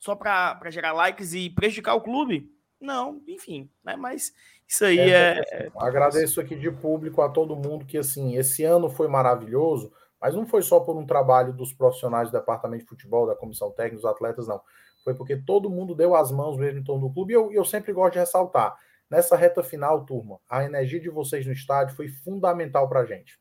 só 0.00 0.16
para 0.16 0.70
gerar 0.70 0.92
likes 0.92 1.34
e 1.34 1.50
prejudicar 1.50 1.94
o 1.94 2.00
clube? 2.00 2.50
Não, 2.80 3.22
enfim, 3.28 3.70
né? 3.84 3.94
Mas 3.94 4.32
isso 4.66 4.84
aí 4.84 4.98
é. 4.98 5.38
é... 5.38 5.66
é 5.66 5.70
Agradeço 5.76 6.40
aqui 6.40 6.56
de 6.56 6.70
público 6.70 7.20
a 7.20 7.28
todo 7.28 7.54
mundo 7.54 7.84
que 7.84 7.98
assim, 7.98 8.36
esse 8.36 8.64
ano 8.64 8.88
foi 8.88 9.06
maravilhoso, 9.06 9.92
mas 10.18 10.34
não 10.34 10.46
foi 10.46 10.62
só 10.62 10.80
por 10.80 10.96
um 10.96 11.06
trabalho 11.06 11.52
dos 11.52 11.74
profissionais 11.74 12.30
do 12.30 12.38
departamento 12.38 12.84
de 12.84 12.88
futebol, 12.88 13.26
da 13.26 13.36
comissão 13.36 13.70
técnica, 13.70 13.96
dos 13.96 14.04
atletas, 14.06 14.48
não. 14.48 14.60
Foi 15.04 15.14
porque 15.14 15.36
todo 15.36 15.70
mundo 15.70 15.94
deu 15.94 16.14
as 16.16 16.32
mãos 16.32 16.56
mesmo 16.56 16.80
em 16.80 16.84
torno 16.84 17.06
do 17.06 17.14
clube, 17.14 17.32
e 17.32 17.36
eu, 17.36 17.52
eu 17.52 17.64
sempre 17.64 17.92
gosto 17.92 18.14
de 18.14 18.18
ressaltar. 18.20 18.76
Nessa 19.10 19.36
reta 19.36 19.62
final, 19.62 20.04
turma, 20.06 20.38
a 20.48 20.64
energia 20.64 21.00
de 21.00 21.10
vocês 21.10 21.44
no 21.46 21.52
estádio 21.52 21.96
foi 21.96 22.08
fundamental 22.08 22.88
para 22.88 23.00
a 23.00 23.04
gente. 23.04 23.38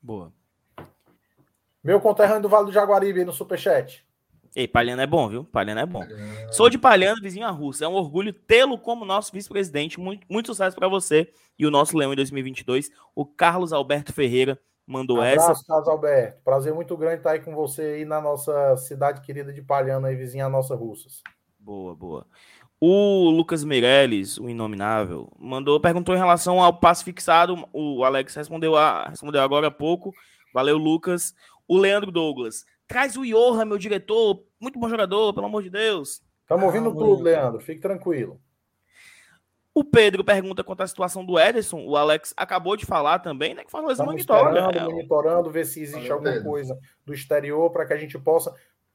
Boa. 0.00 0.32
Meu 1.82 2.00
conterrâneo 2.00 2.42
do 2.42 2.48
Vale 2.48 2.66
do 2.66 2.72
Jaguaribe 2.72 3.24
no 3.24 3.32
Superchat. 3.32 4.05
Ei, 4.56 4.66
Palhano 4.66 5.02
é 5.02 5.06
bom, 5.06 5.28
viu? 5.28 5.44
Palhano 5.44 5.80
é 5.80 5.84
bom. 5.84 6.02
Sou 6.50 6.70
de 6.70 6.78
Palhano, 6.78 7.20
vizinho 7.20 7.46
a 7.46 7.50
Rússia. 7.50 7.84
É 7.84 7.88
um 7.88 7.92
orgulho 7.92 8.32
tê-lo 8.32 8.78
como 8.78 9.04
nosso 9.04 9.30
vice-presidente. 9.30 10.00
Muito, 10.00 10.26
muito 10.30 10.46
sucesso 10.46 10.74
para 10.74 10.88
você 10.88 11.30
e 11.58 11.66
o 11.66 11.70
nosso 11.70 11.94
leão 11.94 12.10
em 12.10 12.16
2022. 12.16 12.90
O 13.14 13.26
Carlos 13.26 13.70
Alberto 13.70 14.14
Ferreira 14.14 14.58
mandou 14.86 15.20
Abraço, 15.20 15.50
essa. 15.50 15.64
Carlos 15.66 15.86
Alberto. 15.86 16.40
Prazer 16.42 16.72
muito 16.72 16.96
grande 16.96 17.18
estar 17.18 17.32
aí 17.32 17.40
com 17.40 17.54
você 17.54 17.82
aí 17.82 18.04
na 18.06 18.18
nossa 18.18 18.78
cidade 18.78 19.20
querida 19.20 19.52
de 19.52 19.60
Palhano, 19.60 20.06
aí, 20.06 20.16
vizinha 20.16 20.46
a 20.46 20.48
nossa 20.48 20.74
Russas. 20.74 21.22
Boa, 21.60 21.94
boa. 21.94 22.26
O 22.80 23.28
Lucas 23.28 23.62
Meirelles, 23.62 24.38
o 24.38 24.48
inominável, 24.48 25.30
mandou, 25.38 25.78
perguntou 25.78 26.14
em 26.14 26.18
relação 26.18 26.62
ao 26.62 26.72
passe 26.72 27.04
fixado. 27.04 27.68
O 27.74 28.04
Alex 28.04 28.34
respondeu, 28.34 28.74
a, 28.74 29.08
respondeu 29.10 29.42
agora 29.42 29.66
há 29.66 29.70
pouco. 29.70 30.14
Valeu, 30.54 30.78
Lucas. 30.78 31.34
O 31.68 31.76
Leandro 31.76 32.10
Douglas. 32.10 32.64
Traz 32.86 33.16
o 33.16 33.24
Johan, 33.24 33.64
meu 33.64 33.78
diretor. 33.78 34.44
Muito 34.60 34.78
bom 34.78 34.88
jogador, 34.88 35.34
pelo 35.34 35.46
amor 35.46 35.62
de 35.62 35.70
Deus. 35.70 36.22
Estamos 36.42 36.64
ouvindo 36.64 36.90
ah, 36.90 36.92
tudo, 36.92 37.22
Leandro. 37.22 37.60
Fique 37.60 37.80
tranquilo. 37.80 38.40
O 39.74 39.84
Pedro 39.84 40.24
pergunta 40.24 40.64
quanto 40.64 40.82
à 40.82 40.86
situação 40.86 41.24
do 41.24 41.38
Ederson. 41.38 41.84
O 41.84 41.96
Alex 41.96 42.32
acabou 42.36 42.76
de 42.76 42.86
falar 42.86 43.18
também, 43.18 43.52
né? 43.52 43.62
Que 43.64 43.70
Fortaleza 43.70 44.04
monitora. 44.04 44.44
Monitorando, 44.44 44.90
monitorando, 44.90 45.50
ver 45.50 45.66
se 45.66 45.82
existe 45.82 46.10
alguma 46.10 46.32
Pedro. 46.32 46.48
coisa 46.48 46.78
do 47.04 47.12
exterior 47.12 47.70
para 47.70 47.84
que 47.84 47.92
a 47.92 47.98
gente 47.98 48.18
possa 48.18 48.54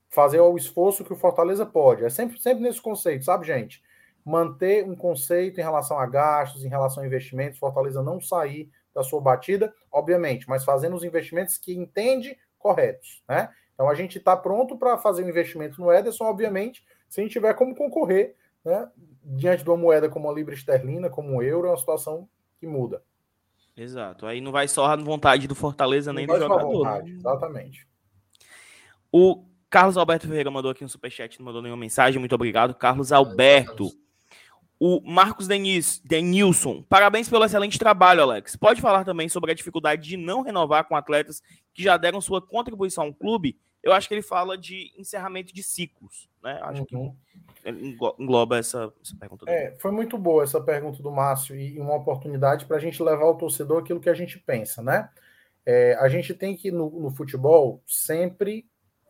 fazer 0.09 0.39
o 0.39 0.57
esforço 0.57 1.05
que 1.05 1.13
o 1.13 1.15
Fortaleza 1.15 1.65
pode. 1.65 2.03
É 2.03 2.09
sempre, 2.09 2.39
sempre 2.41 2.63
nesse 2.63 2.81
conceito, 2.81 3.25
sabe, 3.25 3.45
gente? 3.45 3.81
Manter 4.25 4.83
um 4.83 4.95
conceito 4.95 5.59
em 5.59 5.63
relação 5.63 5.99
a 5.99 6.05
gastos, 6.05 6.65
em 6.65 6.69
relação 6.69 7.03
a 7.03 7.05
investimentos, 7.05 7.59
Fortaleza 7.59 8.01
não 8.01 8.19
sair 8.19 8.69
da 8.93 9.03
sua 9.03 9.21
batida, 9.21 9.73
obviamente, 9.91 10.49
mas 10.49 10.65
fazendo 10.65 10.95
os 10.95 11.03
investimentos 11.03 11.57
que 11.57 11.73
entende 11.73 12.35
corretos, 12.57 13.23
né? 13.27 13.49
Então 13.81 13.89
a 13.89 13.95
gente 13.95 14.19
está 14.19 14.37
pronto 14.37 14.77
para 14.77 14.95
fazer 14.95 15.25
um 15.25 15.29
investimento 15.29 15.81
no 15.81 15.91
Ederson, 15.91 16.25
obviamente, 16.25 16.85
se 17.09 17.19
a 17.19 17.23
gente 17.23 17.33
tiver 17.33 17.51
como 17.55 17.75
concorrer, 17.75 18.35
né? 18.63 18.87
Diante 19.23 19.63
de 19.63 19.69
uma 19.71 19.77
moeda 19.77 20.07
como 20.07 20.29
a 20.29 20.33
Libra 20.33 20.53
Esterlina, 20.53 21.09
como 21.09 21.35
o 21.35 21.41
euro, 21.41 21.67
é 21.67 21.71
uma 21.71 21.77
situação 21.77 22.29
que 22.59 22.67
muda. 22.67 23.01
Exato. 23.75 24.27
Aí 24.27 24.39
não 24.39 24.51
vai 24.51 24.67
só 24.67 24.85
a 24.85 24.95
vontade 24.95 25.47
do 25.47 25.55
Fortaleza 25.55 26.13
nem 26.13 26.27
do 26.27 26.37
jogador. 26.37 26.71
Vontade, 26.71 27.11
exatamente. 27.11 27.87
O 29.11 29.45
Carlos 29.67 29.97
Alberto 29.97 30.27
Ferreira 30.27 30.51
mandou 30.51 30.69
aqui 30.69 30.85
um 30.85 30.87
superchat, 30.87 31.39
não 31.39 31.45
mandou 31.47 31.63
nenhuma 31.63 31.79
mensagem. 31.79 32.19
Muito 32.19 32.35
obrigado, 32.35 32.75
Carlos 32.75 33.11
Alberto. 33.11 33.89
O 34.83 34.99
Marcos 34.99 35.47
Denis, 35.47 36.01
Denilson, 36.03 36.81
parabéns 36.89 37.29
pelo 37.29 37.45
excelente 37.45 37.77
trabalho, 37.77 38.23
Alex. 38.23 38.55
Pode 38.55 38.81
falar 38.81 39.05
também 39.05 39.29
sobre 39.29 39.51
a 39.51 39.53
dificuldade 39.53 40.01
de 40.01 40.17
não 40.17 40.41
renovar 40.41 40.87
com 40.87 40.95
atletas 40.95 41.39
que 41.71 41.83
já 41.83 41.97
deram 41.97 42.19
sua 42.19 42.41
contribuição 42.41 43.03
ao 43.03 43.13
clube? 43.13 43.59
Eu 43.83 43.93
acho 43.93 44.07
que 44.07 44.15
ele 44.15 44.23
fala 44.23 44.57
de 44.57 44.91
encerramento 44.97 45.53
de 45.53 45.61
ciclos, 45.61 46.27
né? 46.43 46.59
Acho 46.63 46.83
uhum. 46.91 47.13
que 47.63 48.19
engloba 48.19 48.57
essa, 48.57 48.91
essa 49.03 49.15
pergunta. 49.15 49.45
É, 49.47 49.75
foi 49.79 49.91
muito 49.91 50.17
boa 50.17 50.41
essa 50.43 50.59
pergunta 50.59 51.03
do 51.03 51.11
Márcio 51.11 51.55
e 51.55 51.79
uma 51.79 51.93
oportunidade 51.93 52.65
para 52.65 52.77
a 52.77 52.79
gente 52.79 53.03
levar 53.03 53.25
ao 53.25 53.37
torcedor 53.37 53.83
aquilo 53.83 53.99
que 53.99 54.09
a 54.09 54.15
gente 54.15 54.39
pensa, 54.39 54.81
né? 54.81 55.11
É, 55.63 55.93
a 55.99 56.09
gente 56.09 56.33
tem 56.33 56.57
que, 56.57 56.71
no, 56.71 56.89
no 56.89 57.11
futebol, 57.11 57.83
sempre 57.85 58.65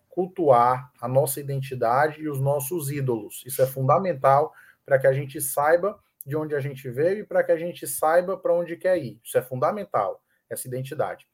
cultuar 0.10 0.91
a 0.99 1.07
nossa 1.07 1.39
identidade 1.39 2.19
e 2.22 2.27
os 2.27 2.41
nossos 2.41 2.91
ídolos. 2.91 3.41
Isso 3.45 3.61
é 3.61 3.65
fundamental 3.65 4.52
para 4.85 4.99
que 4.99 5.07
a 5.07 5.13
gente 5.13 5.39
saiba 5.41 5.99
de 6.25 6.35
onde 6.35 6.55
a 6.55 6.59
gente 6.59 6.89
veio 6.89 7.19
e 7.19 7.25
para 7.25 7.43
que 7.43 7.51
a 7.51 7.57
gente 7.57 7.87
saiba 7.87 8.37
para 8.37 8.53
onde 8.53 8.75
quer 8.75 8.97
ir. 8.97 9.19
Isso 9.23 9.37
é 9.37 9.41
fundamental, 9.41 10.21
essa 10.49 10.67
identidade. 10.67 11.27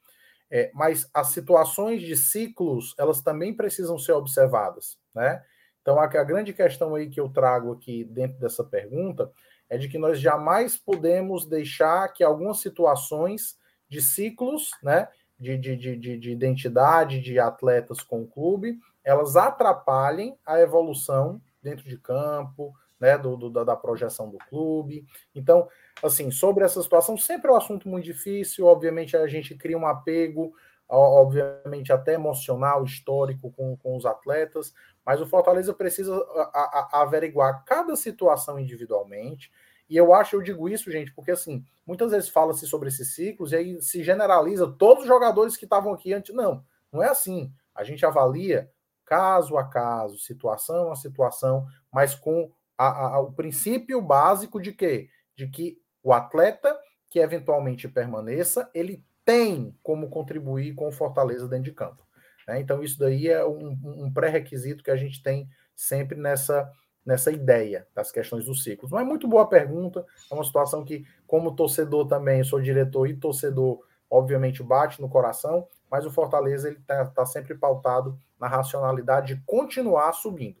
É, 0.50 0.70
mas 0.74 1.08
as 1.12 1.28
situações 1.28 2.00
de 2.00 2.16
ciclos, 2.16 2.94
elas 2.98 3.20
também 3.20 3.54
precisam 3.54 3.98
ser 3.98 4.12
observadas, 4.12 4.98
né? 5.14 5.44
Então, 5.82 5.98
a, 5.98 6.04
a 6.04 6.24
grande 6.24 6.52
questão 6.52 6.94
aí 6.94 7.08
que 7.08 7.20
eu 7.20 7.28
trago 7.28 7.72
aqui 7.72 8.04
dentro 8.04 8.38
dessa 8.38 8.64
pergunta 8.64 9.30
é 9.68 9.76
de 9.76 9.88
que 9.88 9.98
nós 9.98 10.18
jamais 10.18 10.76
podemos 10.76 11.46
deixar 11.46 12.12
que 12.12 12.24
algumas 12.24 12.58
situações 12.58 13.58
de 13.88 14.00
ciclos, 14.00 14.70
né, 14.82 15.08
de, 15.38 15.56
de, 15.56 15.76
de, 15.76 16.18
de 16.18 16.30
identidade 16.30 17.20
de 17.20 17.38
atletas 17.38 18.02
com 18.02 18.22
o 18.22 18.26
clube, 18.26 18.78
elas 19.04 19.36
atrapalhem 19.36 20.38
a 20.44 20.60
evolução 20.60 21.40
dentro 21.62 21.84
de 21.88 21.96
campo, 21.96 22.74
né, 23.00 23.16
do, 23.16 23.36
do, 23.36 23.64
da 23.64 23.76
projeção 23.76 24.28
do 24.28 24.38
clube. 24.38 25.04
Então, 25.34 25.68
assim, 26.02 26.30
sobre 26.30 26.64
essa 26.64 26.82
situação, 26.82 27.16
sempre 27.16 27.50
é 27.50 27.54
um 27.54 27.56
assunto 27.56 27.88
muito 27.88 28.04
difícil, 28.04 28.66
obviamente 28.66 29.16
a 29.16 29.26
gente 29.26 29.54
cria 29.54 29.78
um 29.78 29.86
apego, 29.86 30.52
obviamente 30.88 31.92
até 31.92 32.14
emocional, 32.14 32.84
histórico 32.84 33.52
com, 33.52 33.76
com 33.76 33.96
os 33.96 34.06
atletas, 34.06 34.72
mas 35.04 35.20
o 35.20 35.26
Fortaleza 35.26 35.72
precisa 35.74 36.14
a, 36.14 36.42
a, 36.42 36.88
a 36.92 37.02
averiguar 37.02 37.64
cada 37.64 37.94
situação 37.94 38.58
individualmente 38.58 39.50
E 39.88 39.96
eu 39.96 40.12
acho, 40.12 40.36
eu 40.36 40.42
digo 40.42 40.68
isso, 40.68 40.90
gente, 40.90 41.14
porque 41.14 41.30
assim, 41.30 41.64
muitas 41.86 42.10
vezes 42.10 42.28
fala-se 42.28 42.66
sobre 42.66 42.88
esses 42.88 43.14
ciclos 43.14 43.52
e 43.52 43.56
aí 43.56 43.82
se 43.82 44.02
generaliza 44.02 44.66
todos 44.66 45.04
os 45.04 45.08
jogadores 45.08 45.56
que 45.56 45.64
estavam 45.64 45.92
aqui 45.92 46.12
antes. 46.12 46.34
Não, 46.34 46.64
não 46.92 47.02
é 47.02 47.08
assim. 47.08 47.52
A 47.74 47.84
gente 47.84 48.04
avalia 48.04 48.70
caso 49.04 49.56
a 49.56 49.64
caso, 49.64 50.18
situação 50.18 50.92
a 50.92 50.96
situação, 50.96 51.66
mas 51.90 52.14
com 52.14 52.50
a, 52.78 53.16
a, 53.16 53.20
o 53.20 53.32
princípio 53.32 54.00
básico 54.00 54.60
de 54.60 54.72
quê? 54.72 55.10
De 55.36 55.48
que 55.48 55.78
o 56.02 56.12
atleta 56.12 56.78
que 57.10 57.18
eventualmente 57.18 57.88
permaneça, 57.88 58.70
ele 58.74 59.04
tem 59.24 59.76
como 59.82 60.08
contribuir 60.08 60.74
com 60.74 60.88
o 60.88 60.92
Fortaleza 60.92 61.48
dentro 61.48 61.64
de 61.64 61.72
campo. 61.72 62.06
Né? 62.46 62.60
Então, 62.60 62.82
isso 62.82 62.98
daí 62.98 63.28
é 63.28 63.44
um, 63.44 63.78
um 63.82 64.12
pré-requisito 64.12 64.82
que 64.82 64.90
a 64.90 64.96
gente 64.96 65.22
tem 65.22 65.48
sempre 65.74 66.18
nessa, 66.18 66.70
nessa 67.04 67.30
ideia 67.30 67.86
das 67.94 68.10
questões 68.10 68.44
dos 68.44 68.62
ciclos. 68.62 68.90
Mas 68.90 69.06
muito 69.06 69.28
boa 69.28 69.48
pergunta, 69.48 70.04
é 70.30 70.34
uma 70.34 70.44
situação 70.44 70.84
que, 70.84 71.04
como 71.26 71.54
torcedor 71.54 72.06
também, 72.06 72.44
sou 72.44 72.60
diretor 72.60 73.06
e 73.06 73.16
torcedor, 73.16 73.80
obviamente 74.10 74.62
bate 74.62 75.00
no 75.00 75.08
coração, 75.08 75.66
mas 75.90 76.04
o 76.04 76.10
Fortaleza 76.10 76.68
ele 76.68 76.78
está 76.78 77.04
tá 77.06 77.26
sempre 77.26 77.54
pautado 77.54 78.18
na 78.38 78.48
racionalidade 78.48 79.34
de 79.34 79.42
continuar 79.44 80.12
subindo. 80.12 80.56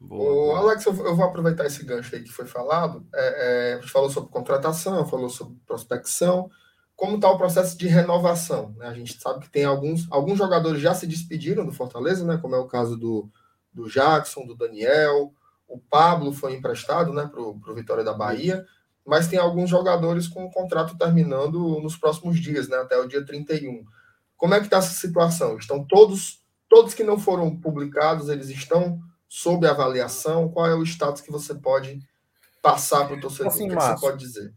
Boa, 0.00 0.58
Alex, 0.60 0.86
eu, 0.86 0.92
vou 0.92 1.24
aproveitar 1.24 1.66
esse 1.66 1.84
gancho 1.84 2.14
aí 2.14 2.22
que 2.22 2.32
foi 2.32 2.46
falado. 2.46 3.04
É, 3.12 3.72
é, 3.72 3.74
a 3.74 3.80
gente 3.80 3.90
falou 3.90 4.08
sobre 4.08 4.30
contratação, 4.30 5.04
falou 5.06 5.28
sobre 5.28 5.56
prospecção. 5.66 6.48
Como 6.94 7.16
está 7.16 7.28
o 7.30 7.38
processo 7.38 7.76
de 7.76 7.88
renovação? 7.88 8.74
Né? 8.76 8.86
A 8.86 8.94
gente 8.94 9.20
sabe 9.20 9.40
que 9.40 9.50
tem 9.50 9.64
alguns, 9.64 10.06
alguns 10.10 10.38
jogadores 10.38 10.80
já 10.80 10.94
se 10.94 11.06
despediram 11.06 11.66
do 11.66 11.72
Fortaleza, 11.72 12.24
né? 12.24 12.38
como 12.40 12.54
é 12.54 12.58
o 12.58 12.68
caso 12.68 12.96
do, 12.96 13.28
do 13.72 13.88
Jackson, 13.88 14.46
do 14.46 14.54
Daniel. 14.54 15.32
O 15.66 15.78
Pablo 15.78 16.32
foi 16.32 16.54
emprestado 16.54 17.12
né, 17.12 17.26
para 17.26 17.42
o 17.42 17.74
Vitória 17.74 18.04
da 18.04 18.14
Bahia. 18.14 18.64
Mas 19.04 19.26
tem 19.26 19.38
alguns 19.38 19.68
jogadores 19.68 20.28
com 20.28 20.44
o 20.44 20.50
contrato 20.50 20.96
terminando 20.96 21.80
nos 21.80 21.96
próximos 21.96 22.38
dias, 22.38 22.68
né, 22.68 22.76
até 22.76 22.96
o 22.98 23.08
dia 23.08 23.24
31. 23.24 23.84
Como 24.36 24.54
é 24.54 24.60
que 24.60 24.66
está 24.66 24.78
essa 24.78 24.94
situação? 24.94 25.56
Estão 25.56 25.84
todos, 25.84 26.42
todos 26.68 26.94
que 26.94 27.02
não 27.02 27.18
foram 27.18 27.54
publicados, 27.56 28.28
eles 28.28 28.48
estão 28.48 29.00
sob 29.28 29.66
avaliação? 29.66 30.48
Qual 30.48 30.66
é 30.66 30.74
o 30.74 30.82
status 30.82 31.20
que 31.20 31.30
você 31.30 31.54
pode 31.54 32.00
passar 32.62 33.06
para 33.06 33.16
o 33.16 33.20
torcedor? 33.20 33.52
Assim, 33.52 33.66
o 33.66 33.68
que, 33.68 33.74
Márcio, 33.74 33.98
você 33.98 34.06
pode 34.06 34.18
dizer? 34.18 34.54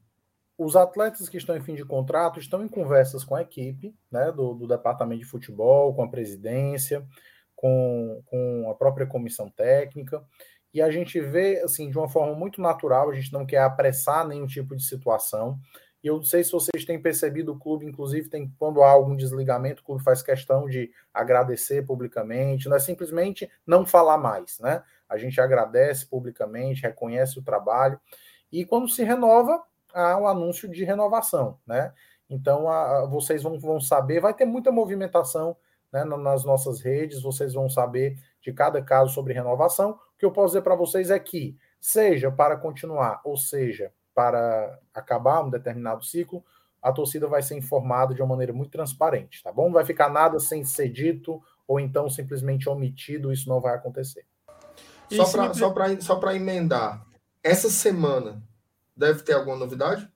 Os 0.57 0.75
atletas 0.75 1.27
que 1.27 1.37
estão 1.37 1.57
em 1.57 1.61
fim 1.61 1.75
de 1.75 1.83
contrato 1.83 2.39
estão 2.39 2.63
em 2.63 2.67
conversas 2.67 3.23
com 3.23 3.35
a 3.35 3.41
equipe 3.41 3.95
né, 4.11 4.31
do, 4.31 4.53
do 4.53 4.67
departamento 4.67 5.21
de 5.21 5.27
futebol, 5.27 5.93
com 5.93 6.03
a 6.03 6.09
presidência, 6.09 7.05
com, 7.55 8.21
com 8.25 8.69
a 8.69 8.75
própria 8.75 9.05
comissão 9.05 9.49
técnica. 9.49 10.23
E 10.73 10.81
a 10.81 10.89
gente 10.89 11.19
vê 11.19 11.59
assim 11.59 11.89
de 11.89 11.97
uma 11.97 12.07
forma 12.07 12.33
muito 12.33 12.61
natural, 12.61 13.09
a 13.09 13.13
gente 13.13 13.33
não 13.33 13.45
quer 13.45 13.61
apressar 13.61 14.27
nenhum 14.27 14.47
tipo 14.47 14.75
de 14.75 14.83
situação. 14.83 15.59
E 16.03 16.07
eu 16.07 16.17
não 16.17 16.23
sei 16.23 16.43
se 16.43 16.51
vocês 16.51 16.83
têm 16.83 16.99
percebido, 16.99 17.51
o 17.51 17.59
clube, 17.59 17.85
inclusive, 17.85 18.27
tem 18.27 18.51
quando 18.57 18.81
há 18.81 18.89
algum 18.89 19.15
desligamento, 19.15 19.81
o 19.81 19.85
clube 19.85 20.03
faz 20.03 20.21
questão 20.21 20.67
de 20.67 20.91
agradecer 21.13 21.85
publicamente, 21.85 22.67
não 22.67 22.77
é 22.77 22.79
simplesmente 22.79 23.49
não 23.65 23.85
falar 23.85 24.17
mais, 24.17 24.59
né? 24.59 24.83
A 25.07 25.17
gente 25.17 25.39
agradece 25.39 26.05
publicamente, 26.07 26.81
reconhece 26.81 27.37
o 27.37 27.43
trabalho, 27.43 27.99
e 28.51 28.65
quando 28.65 28.89
se 28.89 29.03
renova, 29.03 29.63
há 29.93 30.17
o 30.17 30.23
um 30.23 30.27
anúncio 30.27 30.67
de 30.69 30.83
renovação, 30.83 31.59
né? 31.67 31.93
Então, 32.29 32.69
a, 32.69 32.99
a, 32.99 33.05
vocês 33.05 33.43
vão, 33.43 33.59
vão 33.59 33.79
saber, 33.79 34.21
vai 34.21 34.33
ter 34.33 34.45
muita 34.45 34.71
movimentação 34.71 35.55
né, 35.91 36.05
nas 36.05 36.45
nossas 36.45 36.81
redes, 36.81 37.21
vocês 37.21 37.53
vão 37.53 37.69
saber 37.69 38.17
de 38.41 38.53
cada 38.53 38.81
caso 38.81 39.13
sobre 39.13 39.33
renovação. 39.33 39.91
O 39.91 40.17
que 40.17 40.25
eu 40.25 40.31
posso 40.31 40.53
dizer 40.53 40.61
para 40.61 40.75
vocês 40.75 41.11
é 41.11 41.19
que, 41.19 41.57
seja 41.79 42.31
para 42.31 42.55
continuar, 42.55 43.19
ou 43.25 43.35
seja, 43.35 43.91
para 44.13 44.79
acabar 44.93 45.43
um 45.43 45.49
determinado 45.49 46.03
ciclo, 46.03 46.43
a 46.81 46.91
torcida 46.91 47.27
vai 47.27 47.41
ser 47.41 47.55
informada 47.55 48.13
de 48.13 48.21
uma 48.21 48.29
maneira 48.29 48.53
muito 48.53 48.71
transparente, 48.71 49.43
tá 49.43 49.51
bom? 49.51 49.65
Não 49.65 49.73
vai 49.73 49.85
ficar 49.85 50.09
nada 50.09 50.39
sem 50.39 50.63
ser 50.63 50.89
dito 50.89 51.41
ou 51.67 51.79
então 51.79 52.09
simplesmente 52.09 52.67
omitido, 52.67 53.31
isso 53.31 53.47
não 53.47 53.61
vai 53.61 53.75
acontecer. 53.75 54.25
Só 55.09 55.29
para 55.29 55.53
só 55.53 55.73
só 55.99 56.31
emendar, 56.31 57.05
essa 57.43 57.69
semana 57.69 58.41
deve 58.95 59.23
ter 59.23 59.33
alguma 59.33 59.57
novidade? 59.57 60.09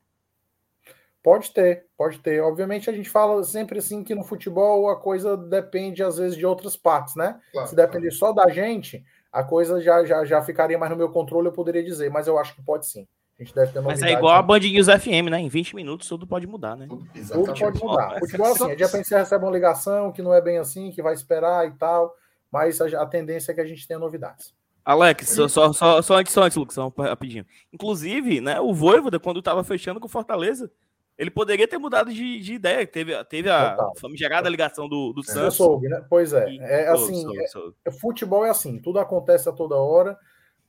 Pode 1.21 1.51
ter, 1.51 1.87
pode 1.97 2.19
ter. 2.19 2.39
Obviamente 2.41 2.89
a 2.89 2.93
gente 2.93 3.09
fala 3.09 3.43
sempre 3.43 3.79
assim 3.79 4.03
que 4.03 4.13
no 4.13 4.23
futebol 4.23 4.89
a 4.89 4.99
coisa 4.99 5.35
depende 5.35 6.03
às 6.03 6.17
vezes 6.17 6.37
de 6.37 6.45
outras 6.45 6.77
partes, 6.77 7.15
né? 7.15 7.39
Claro, 7.51 7.67
Se 7.67 7.75
depender 7.75 8.09
claro. 8.09 8.15
só 8.15 8.31
da 8.31 8.47
gente, 8.49 9.03
a 9.31 9.43
coisa 9.43 9.81
já, 9.81 10.05
já, 10.05 10.23
já 10.23 10.41
ficaria 10.43 10.77
mais 10.77 10.91
no 10.91 10.97
meu 10.97 11.09
controle, 11.09 11.47
eu 11.47 11.51
poderia 11.51 11.83
dizer, 11.83 12.11
mas 12.11 12.27
eu 12.27 12.37
acho 12.37 12.55
que 12.55 12.61
pode 12.61 12.85
sim. 12.85 13.07
A 13.37 13.43
gente 13.43 13.53
deve 13.53 13.73
ter 13.73 13.81
Mas 13.81 14.01
é 14.01 14.13
igual 14.13 14.33
a 14.33 14.41
Band 14.41 14.59
News 14.59 14.87
FM, 14.87 15.29
né? 15.29 15.39
Em 15.39 15.49
20 15.49 15.75
minutos 15.75 16.07
tudo 16.07 16.25
pode 16.25 16.47
mudar, 16.47 16.77
né? 16.77 16.87
Tudo 16.87 17.53
pode 17.53 17.83
mudar. 17.83 18.19
Futebol 18.19 18.47
é 18.47 18.51
assim, 18.51 18.71
é 18.71 18.75
de 18.75 18.83
repente 18.83 19.07
você 19.07 19.17
recebe 19.17 19.43
uma 19.43 19.51
ligação 19.51 20.11
que 20.11 20.21
não 20.21 20.33
é 20.33 20.41
bem 20.41 20.57
assim, 20.57 20.91
que 20.91 21.01
vai 21.01 21.13
esperar 21.13 21.67
e 21.67 21.71
tal, 21.71 22.15
mas 22.49 22.79
a, 22.79 23.01
a 23.01 23.05
tendência 23.05 23.51
é 23.51 23.55
que 23.55 23.61
a 23.61 23.65
gente 23.65 23.85
tenha 23.85 23.99
novidades. 23.99 24.53
Alex, 24.85 25.29
só, 25.29 25.47
só, 25.47 25.73
só, 25.73 26.01
só 26.01 26.15
antes, 26.17 26.31
só 26.31 26.43
antes, 26.43 26.55
Lucas, 26.55 26.75
só 26.75 26.87
rapidinho. 26.89 27.45
Inclusive, 27.73 28.39
né, 28.39 28.61
o 28.61 28.73
Voivoda, 28.73 29.19
quando 29.19 29.39
estava 29.39 29.63
fechando 29.63 29.99
com 29.99 30.05
o 30.05 30.09
Fortaleza, 30.09 30.71
ele 31.17 31.31
poderia 31.31 31.67
ter 31.67 31.77
mudado 31.77 32.13
de, 32.13 32.39
de 32.39 32.53
ideia. 32.53 32.85
Teve, 32.85 33.23
teve 33.25 33.49
a 33.49 33.75
famigerada 33.99 34.47
ligação 34.47 34.87
do, 34.87 35.11
do 35.11 35.23
Santos. 35.23 35.55
Soube, 35.55 35.87
né? 35.87 36.05
Pois 36.09 36.33
é. 36.33 36.49
E, 36.49 36.59
é 36.59 36.87
assim, 36.89 37.21
soube, 37.21 37.47
soube. 37.47 37.75
É, 37.85 37.91
futebol 37.91 38.45
é 38.45 38.49
assim, 38.49 38.79
tudo 38.79 38.99
acontece 38.99 39.49
a 39.49 39.51
toda 39.51 39.75
hora. 39.75 40.17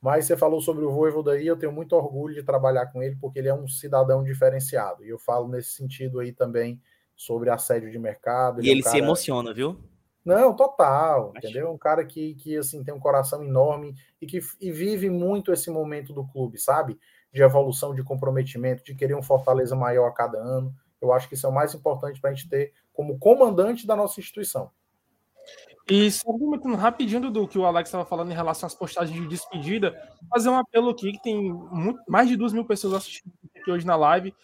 Mas 0.00 0.26
você 0.26 0.36
falou 0.36 0.60
sobre 0.60 0.84
o 0.84 0.92
Voivoda 0.92 1.32
aí, 1.32 1.46
eu 1.46 1.56
tenho 1.56 1.72
muito 1.72 1.94
orgulho 1.94 2.34
de 2.34 2.42
trabalhar 2.42 2.86
com 2.86 3.02
ele, 3.02 3.16
porque 3.20 3.38
ele 3.38 3.48
é 3.48 3.54
um 3.54 3.66
cidadão 3.66 4.22
diferenciado. 4.22 5.04
E 5.04 5.08
eu 5.08 5.18
falo 5.18 5.48
nesse 5.48 5.70
sentido 5.70 6.20
aí 6.20 6.32
também 6.32 6.80
sobre 7.16 7.50
assédio 7.50 7.90
de 7.90 7.98
mercado. 7.98 8.60
Ele 8.60 8.68
e 8.68 8.70
ele 8.70 8.80
é 8.80 8.82
um 8.82 8.84
cara... 8.84 8.96
se 8.96 9.02
emociona, 9.02 9.54
viu? 9.54 9.80
Não, 10.24 10.54
total, 10.54 11.32
Acho. 11.36 11.46
entendeu? 11.46 11.70
Um 11.70 11.78
cara 11.78 12.04
que, 12.04 12.34
que 12.34 12.56
assim 12.56 12.82
tem 12.82 12.92
um 12.92 12.98
coração 12.98 13.44
enorme 13.44 13.94
e 14.20 14.26
que 14.26 14.40
e 14.60 14.72
vive 14.72 15.08
muito 15.08 15.52
esse 15.52 15.70
momento 15.70 16.12
do 16.12 16.26
clube, 16.26 16.58
sabe? 16.58 16.98
De 17.32 17.42
evolução, 17.42 17.94
de 17.94 18.02
comprometimento, 18.02 18.82
de 18.82 18.94
querer 18.96 19.14
um 19.14 19.22
Fortaleza 19.22 19.76
maior 19.76 20.08
a 20.08 20.12
cada 20.12 20.38
ano. 20.38 20.74
Eu 21.00 21.12
acho 21.12 21.28
que 21.28 21.34
isso 21.34 21.46
é 21.46 21.48
o 21.48 21.54
mais 21.54 21.74
importante 21.74 22.20
para 22.20 22.30
a 22.30 22.34
gente 22.34 22.48
ter 22.48 22.72
como 22.92 23.18
comandante 23.20 23.86
da 23.86 23.94
nossa 23.94 24.18
instituição. 24.18 24.72
E 25.88 26.10
só 26.10 26.24
comentando 26.24 26.74
rapidinho 26.74 27.30
do 27.30 27.46
que 27.46 27.58
o 27.58 27.64
Alex 27.64 27.88
estava 27.88 28.04
falando 28.04 28.32
em 28.32 28.34
relação 28.34 28.66
às 28.66 28.74
postagens 28.74 29.20
de 29.20 29.28
despedida, 29.28 29.94
fazer 30.28 30.48
um 30.48 30.56
apelo 30.56 30.90
aqui 30.90 31.12
que 31.12 31.22
tem 31.22 31.52
muito, 31.52 32.00
mais 32.08 32.28
de 32.28 32.36
duas 32.36 32.52
mil 32.52 32.64
pessoas 32.64 32.94
assistindo 32.94 33.32
aqui 33.54 33.70
hoje 33.70 33.86
na 33.86 33.94
live. 33.94 34.34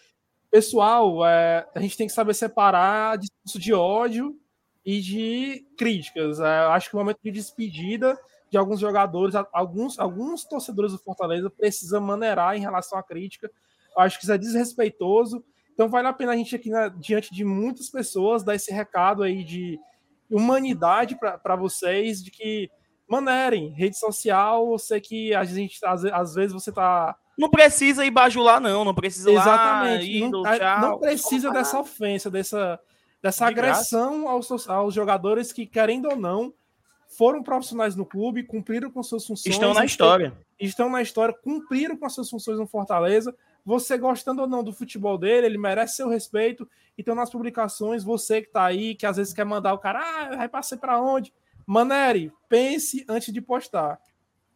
Pessoal, 0.51 1.27
é, 1.27 1.67
a 1.75 1.81
gente 1.81 1.97
tem 1.97 2.07
que 2.07 2.13
saber 2.13 2.35
separar 2.35 3.19
discurso 3.19 3.59
de 3.59 3.73
ódio 3.73 4.39
e 4.85 5.01
de 5.01 5.67
críticas. 5.77 6.39
É, 6.39 6.59
acho 6.67 6.89
que 6.89 6.95
o 6.95 6.99
momento 6.99 7.19
de 7.25 7.33
despedida 7.33 8.17
de 8.49 8.57
alguns 8.57 8.79
jogadores, 8.79 9.35
alguns, 9.53 9.99
alguns 9.99 10.45
torcedores 10.45 10.93
do 10.93 10.99
Fortaleza 10.99 11.51
precisam 11.51 12.01
maneirar 12.03 12.57
em 12.57 12.61
relação 12.61 12.99
à 12.99 13.03
crítica. 13.03 13.51
Acho 13.97 14.19
que 14.19 14.25
isso 14.25 14.33
é 14.33 14.39
desrespeitoso. 14.39 15.43
Então 15.73 15.89
vale 15.89 16.07
a 16.07 16.13
pena 16.13 16.33
a 16.33 16.37
gente 16.37 16.55
aqui 16.55 16.71
diante 16.99 17.35
de 17.35 17.45
muitas 17.45 17.91
pessoas 17.91 18.45
dar 18.45 18.55
esse 18.55 18.71
recado 18.71 19.23
aí 19.23 19.43
de 19.43 19.81
humanidade 20.33 21.17
para 21.17 21.57
vocês 21.57 22.23
de 22.23 22.31
que 22.31 22.71
manerem 23.07 23.69
rede 23.69 23.99
social, 23.99 24.73
eu 24.73 24.79
sei 24.79 25.01
que 25.01 25.35
a 25.35 25.45
gente 25.45 25.79
às, 25.85 26.05
às 26.05 26.35
vezes 26.35 26.53
você 26.53 26.73
tá 26.73 27.15
não 27.39 27.51
precisa 27.51 28.05
ir 28.05 28.11
bajular 28.11 28.61
não, 28.61 28.85
não 28.85 28.95
precisa 28.95 29.31
Exatamente, 29.31 30.21
lá, 30.21 30.31
não, 30.31 30.47
é, 30.47 30.81
não 30.81 30.99
precisa 30.99 31.51
dessa 31.51 31.79
ofensa, 31.79 32.31
dessa 32.31 32.81
dessa 33.23 33.45
de 33.45 33.53
agressão 33.53 34.29
aos, 34.29 34.69
aos 34.69 34.95
jogadores 34.95 35.53
que 35.53 35.67
querendo 35.67 36.09
ou 36.09 36.17
não 36.17 36.53
foram 37.17 37.43
profissionais 37.43 37.95
no 37.95 38.07
clube, 38.07 38.43
cumpriram 38.43 38.91
com 38.91 39.03
suas 39.03 39.27
funções, 39.27 39.55
estão 39.55 39.75
na 39.75 39.85
história. 39.85 40.33
Estão 40.59 40.89
na 40.89 41.03
história, 41.03 41.35
cumpriram 41.35 41.97
com 41.97 42.07
as 42.07 42.15
suas 42.15 42.31
funções 42.31 42.59
no 42.59 42.67
Fortaleza 42.67 43.35
você 43.65 43.97
gostando 43.97 44.43
ou 44.43 44.49
não 44.49 44.63
do 44.63 44.73
futebol 44.73 45.17
dele, 45.17 45.47
ele 45.47 45.59
merece 45.59 45.97
seu 45.97 46.09
respeito. 46.09 46.69
Então, 46.97 47.15
nas 47.15 47.31
publicações, 47.31 48.03
você 48.05 48.43
que 48.43 48.51
tá 48.51 48.65
aí, 48.65 48.95
que 48.95 49.07
às 49.07 49.17
vezes 49.17 49.33
quer 49.33 49.45
mandar 49.45 49.73
o 49.73 49.79
cara, 49.79 50.01
ah, 50.01 50.37
vai 50.37 50.49
passar 50.49 50.77
para 50.77 51.01
onde? 51.01 51.33
Maneri, 51.67 52.33
pense 52.49 53.05
antes 53.09 53.33
de 53.33 53.41
postar. 53.41 54.01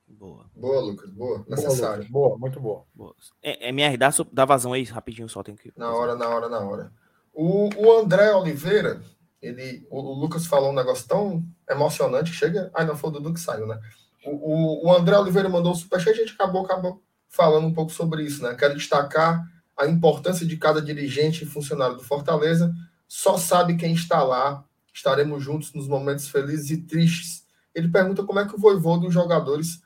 Boa. 0.08 0.46
Boa, 0.54 0.80
Lucas. 0.80 1.10
Boa. 1.10 1.44
Necessário. 1.48 2.06
Boa, 2.08 2.28
boa 2.28 2.38
muito 2.38 2.60
boa. 2.60 2.84
boa. 2.94 3.14
É, 3.42 3.68
MR, 3.68 3.96
dá, 3.96 4.10
dá 4.32 4.44
vazão 4.44 4.72
aí 4.72 4.84
rapidinho 4.84 5.28
só, 5.28 5.42
tem 5.42 5.56
que. 5.56 5.72
Na 5.76 5.92
hora, 5.92 6.14
na 6.14 6.28
hora, 6.28 6.48
na 6.48 6.60
hora. 6.60 6.92
O, 7.32 7.68
o 7.76 7.92
André 7.98 8.32
Oliveira, 8.34 9.02
ele, 9.42 9.86
o, 9.90 10.00
o, 10.00 10.14
Lucas 10.14 10.46
falou 10.46 10.70
um 10.70 10.74
negócio 10.74 11.06
tão 11.06 11.44
emocionante 11.68 12.30
que 12.30 12.36
chega. 12.36 12.70
Ai, 12.74 12.86
não 12.86 12.96
foi 12.96 13.10
o 13.10 13.12
Dudu 13.14 13.34
que 13.34 13.40
saiu, 13.40 13.66
né? 13.66 13.78
O, 14.24 14.30
o, 14.30 14.86
o 14.86 14.92
André 14.92 15.18
Oliveira 15.18 15.48
mandou 15.48 15.72
um 15.72 15.74
superchat, 15.74 16.10
a 16.10 16.24
gente 16.24 16.34
acabou, 16.34 16.64
acabou 16.64 17.02
falando 17.36 17.66
um 17.66 17.74
pouco 17.74 17.92
sobre 17.92 18.22
isso, 18.22 18.42
né? 18.42 18.54
Quero 18.54 18.74
destacar 18.74 19.46
a 19.76 19.86
importância 19.86 20.46
de 20.46 20.56
cada 20.56 20.80
dirigente 20.80 21.44
e 21.44 21.46
funcionário 21.46 21.96
do 21.96 22.02
Fortaleza. 22.02 22.74
Só 23.06 23.36
sabe 23.36 23.76
quem 23.76 23.92
está 23.92 24.22
lá. 24.22 24.64
Estaremos 24.92 25.44
juntos 25.44 25.72
nos 25.74 25.86
momentos 25.86 26.28
felizes 26.28 26.70
e 26.70 26.78
tristes. 26.78 27.44
Ele 27.74 27.88
pergunta 27.88 28.24
como 28.24 28.40
é 28.40 28.46
que 28.46 28.54
o 28.54 28.58
voivô 28.58 28.96
dos 28.96 29.12
jogadores 29.12 29.82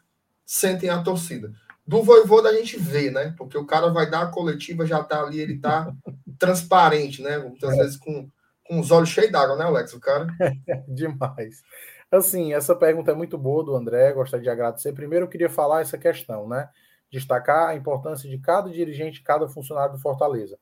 sentem 0.47 0.89
a 0.89 1.03
torcida. 1.03 1.53
do 1.87 2.03
Voivoda 2.03 2.49
a 2.49 2.53
gente 2.53 2.77
vê, 2.77 3.11
né? 3.11 3.35
Porque 3.37 3.59
o 3.59 3.67
cara 3.67 3.89
vai 3.89 4.09
dar 4.09 4.23
a 4.23 4.27
coletiva, 4.29 4.87
já 4.87 5.03
tá 5.03 5.23
ali, 5.23 5.41
ele 5.41 5.59
tá 5.59 5.93
transparente, 6.39 7.21
né? 7.21 7.39
Muitas 7.39 7.73
é. 7.75 7.77
vezes 7.77 7.97
com, 7.97 8.31
com 8.65 8.79
os 8.79 8.93
olhos 8.93 9.09
cheios 9.09 9.33
d'água, 9.33 9.57
né, 9.57 9.65
Alex? 9.65 9.93
O 9.93 10.01
cara. 10.01 10.29
Demais. 10.89 11.63
Assim, 12.11 12.53
essa 12.53 12.75
pergunta 12.75 13.13
é 13.13 13.15
muito 13.15 13.39
boa 13.39 13.65
do 13.65 13.77
André, 13.77 14.13
gostaria 14.13 14.43
de 14.43 14.51
agradecer. 14.51 14.93
Primeiro, 14.93 15.27
eu 15.27 15.29
queria 15.29 15.49
falar 15.49 15.81
essa 15.81 15.97
questão, 15.97 16.49
né? 16.49 16.69
Destacar 17.11 17.69
a 17.69 17.75
importância 17.75 18.29
de 18.29 18.39
cada 18.39 18.71
dirigente, 18.71 19.23
cada 19.23 19.49
funcionário 19.49 19.95
do 19.95 20.01
Fortaleza. 20.01 20.59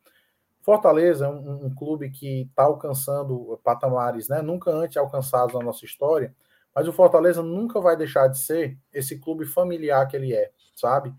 Fortaleza 0.62 1.26
é 1.26 1.28
um, 1.28 1.66
um 1.66 1.74
clube 1.74 2.10
que 2.10 2.42
está 2.42 2.64
alcançando 2.64 3.58
patamares 3.64 4.28
né, 4.28 4.42
nunca 4.42 4.70
antes 4.70 4.96
alcançados 4.96 5.54
na 5.54 5.60
nossa 5.60 5.84
história, 5.84 6.34
mas 6.74 6.86
o 6.86 6.92
Fortaleza 6.92 7.42
nunca 7.42 7.80
vai 7.80 7.96
deixar 7.96 8.28
de 8.28 8.38
ser 8.38 8.78
esse 8.92 9.18
clube 9.18 9.46
familiar 9.46 10.06
que 10.06 10.16
ele 10.16 10.34
é, 10.34 10.50
sabe? 10.74 11.14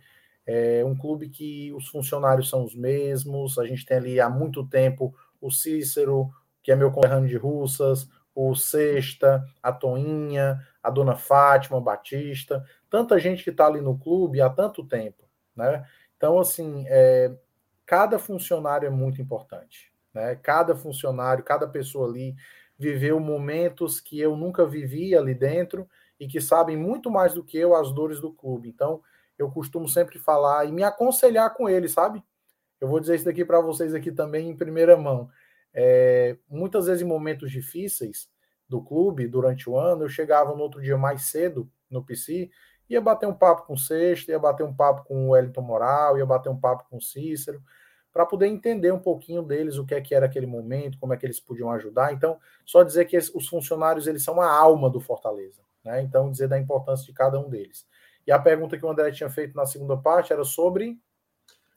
É 0.45 0.83
um 0.85 0.95
clube 0.95 1.29
que 1.29 1.73
os 1.73 1.87
funcionários 1.87 2.49
são 2.49 2.63
os 2.63 2.75
mesmos, 2.75 3.57
a 3.57 3.65
gente 3.65 3.85
tem 3.85 3.97
ali 3.97 4.19
há 4.19 4.29
muito 4.29 4.65
tempo 4.67 5.13
o 5.41 5.51
Cícero, 5.51 6.29
que 6.61 6.71
é 6.71 6.75
meu 6.75 6.91
conterrâneo 6.91 7.27
de 7.27 7.37
Russas, 7.37 8.07
o 8.33 8.55
Sexta, 8.55 9.43
a 9.61 9.71
Toinha, 9.71 10.59
a 10.81 10.89
Dona 10.89 11.15
Fátima 11.15 11.81
Batista, 11.81 12.63
tanta 12.89 13.19
gente 13.19 13.43
que 13.43 13.49
está 13.49 13.67
ali 13.67 13.81
no 13.81 13.97
clube 13.97 14.41
há 14.41 14.49
tanto 14.49 14.85
tempo, 14.85 15.23
né? 15.55 15.85
Então, 16.17 16.39
assim, 16.39 16.85
é, 16.87 17.31
cada 17.85 18.19
funcionário 18.19 18.87
é 18.87 18.89
muito 18.89 19.21
importante. 19.21 19.91
Né? 20.13 20.35
Cada 20.35 20.75
funcionário, 20.75 21.43
cada 21.43 21.67
pessoa 21.67 22.09
ali 22.09 22.35
viveu 22.77 23.19
momentos 23.19 23.99
que 23.99 24.19
eu 24.19 24.35
nunca 24.35 24.65
vivi 24.65 25.15
ali 25.15 25.33
dentro 25.33 25.87
e 26.19 26.27
que 26.27 26.41
sabem 26.41 26.75
muito 26.75 27.09
mais 27.09 27.33
do 27.33 27.43
que 27.43 27.57
eu 27.57 27.75
as 27.75 27.93
dores 27.93 28.19
do 28.19 28.33
clube. 28.33 28.69
Então, 28.69 29.01
eu 29.37 29.49
costumo 29.49 29.87
sempre 29.87 30.19
falar 30.19 30.65
e 30.65 30.71
me 30.71 30.83
aconselhar 30.83 31.53
com 31.55 31.69
ele, 31.69 31.87
sabe? 31.87 32.23
Eu 32.79 32.87
vou 32.87 32.99
dizer 32.99 33.15
isso 33.15 33.25
daqui 33.25 33.45
para 33.45 33.61
vocês 33.61 33.93
aqui 33.93 34.11
também 34.11 34.49
em 34.49 34.57
primeira 34.57 34.97
mão. 34.97 35.29
É, 35.73 36.37
muitas 36.49 36.87
vezes 36.87 37.01
em 37.01 37.05
momentos 37.05 37.51
difíceis 37.51 38.29
do 38.67 38.81
clube 38.81 39.27
durante 39.27 39.69
o 39.69 39.77
ano, 39.77 40.03
eu 40.03 40.09
chegava 40.09 40.53
no 40.53 40.61
outro 40.61 40.81
dia 40.81 40.97
mais 40.97 41.23
cedo 41.23 41.71
no 41.89 42.03
PC, 42.03 42.49
ia 42.89 42.99
bater 42.99 43.27
um 43.27 43.33
papo 43.33 43.67
com 43.67 43.73
o 43.73 43.77
Sexto, 43.77 44.29
ia 44.29 44.39
bater 44.39 44.63
um 44.63 44.73
papo 44.73 45.03
com 45.03 45.27
o 45.27 45.29
Wellington 45.29 45.61
Moral, 45.61 46.17
ia 46.17 46.25
bater 46.25 46.49
um 46.49 46.59
papo 46.59 46.85
com 46.89 46.97
o 46.97 47.01
Cícero, 47.01 47.61
para 48.11 48.25
poder 48.25 48.47
entender 48.47 48.91
um 48.91 48.99
pouquinho 48.99 49.43
deles, 49.43 49.77
o 49.77 49.85
que 49.85 49.93
é 49.93 50.01
que 50.01 50.15
era 50.15 50.25
aquele 50.25 50.47
momento, 50.47 50.97
como 50.97 51.13
é 51.13 51.17
que 51.17 51.25
eles 51.25 51.39
podiam 51.39 51.71
ajudar. 51.71 52.11
Então, 52.11 52.39
só 52.65 52.83
dizer 52.83 53.05
que 53.05 53.17
os 53.17 53.47
funcionários 53.47 54.07
eles 54.07 54.23
são 54.23 54.41
a 54.41 54.51
alma 54.51 54.89
do 54.89 54.99
Fortaleza, 54.99 55.61
né? 55.83 56.01
Então, 56.01 56.31
dizer 56.31 56.47
da 56.47 56.57
importância 56.57 57.05
de 57.05 57.13
cada 57.13 57.39
um 57.39 57.49
deles. 57.49 57.87
E 58.25 58.31
a 58.31 58.39
pergunta 58.39 58.77
que 58.77 58.85
o 58.85 58.89
André 58.89 59.11
tinha 59.11 59.29
feito 59.29 59.55
na 59.55 59.65
segunda 59.65 59.95
parte 59.95 60.33
era 60.33 60.43
sobre 60.43 60.99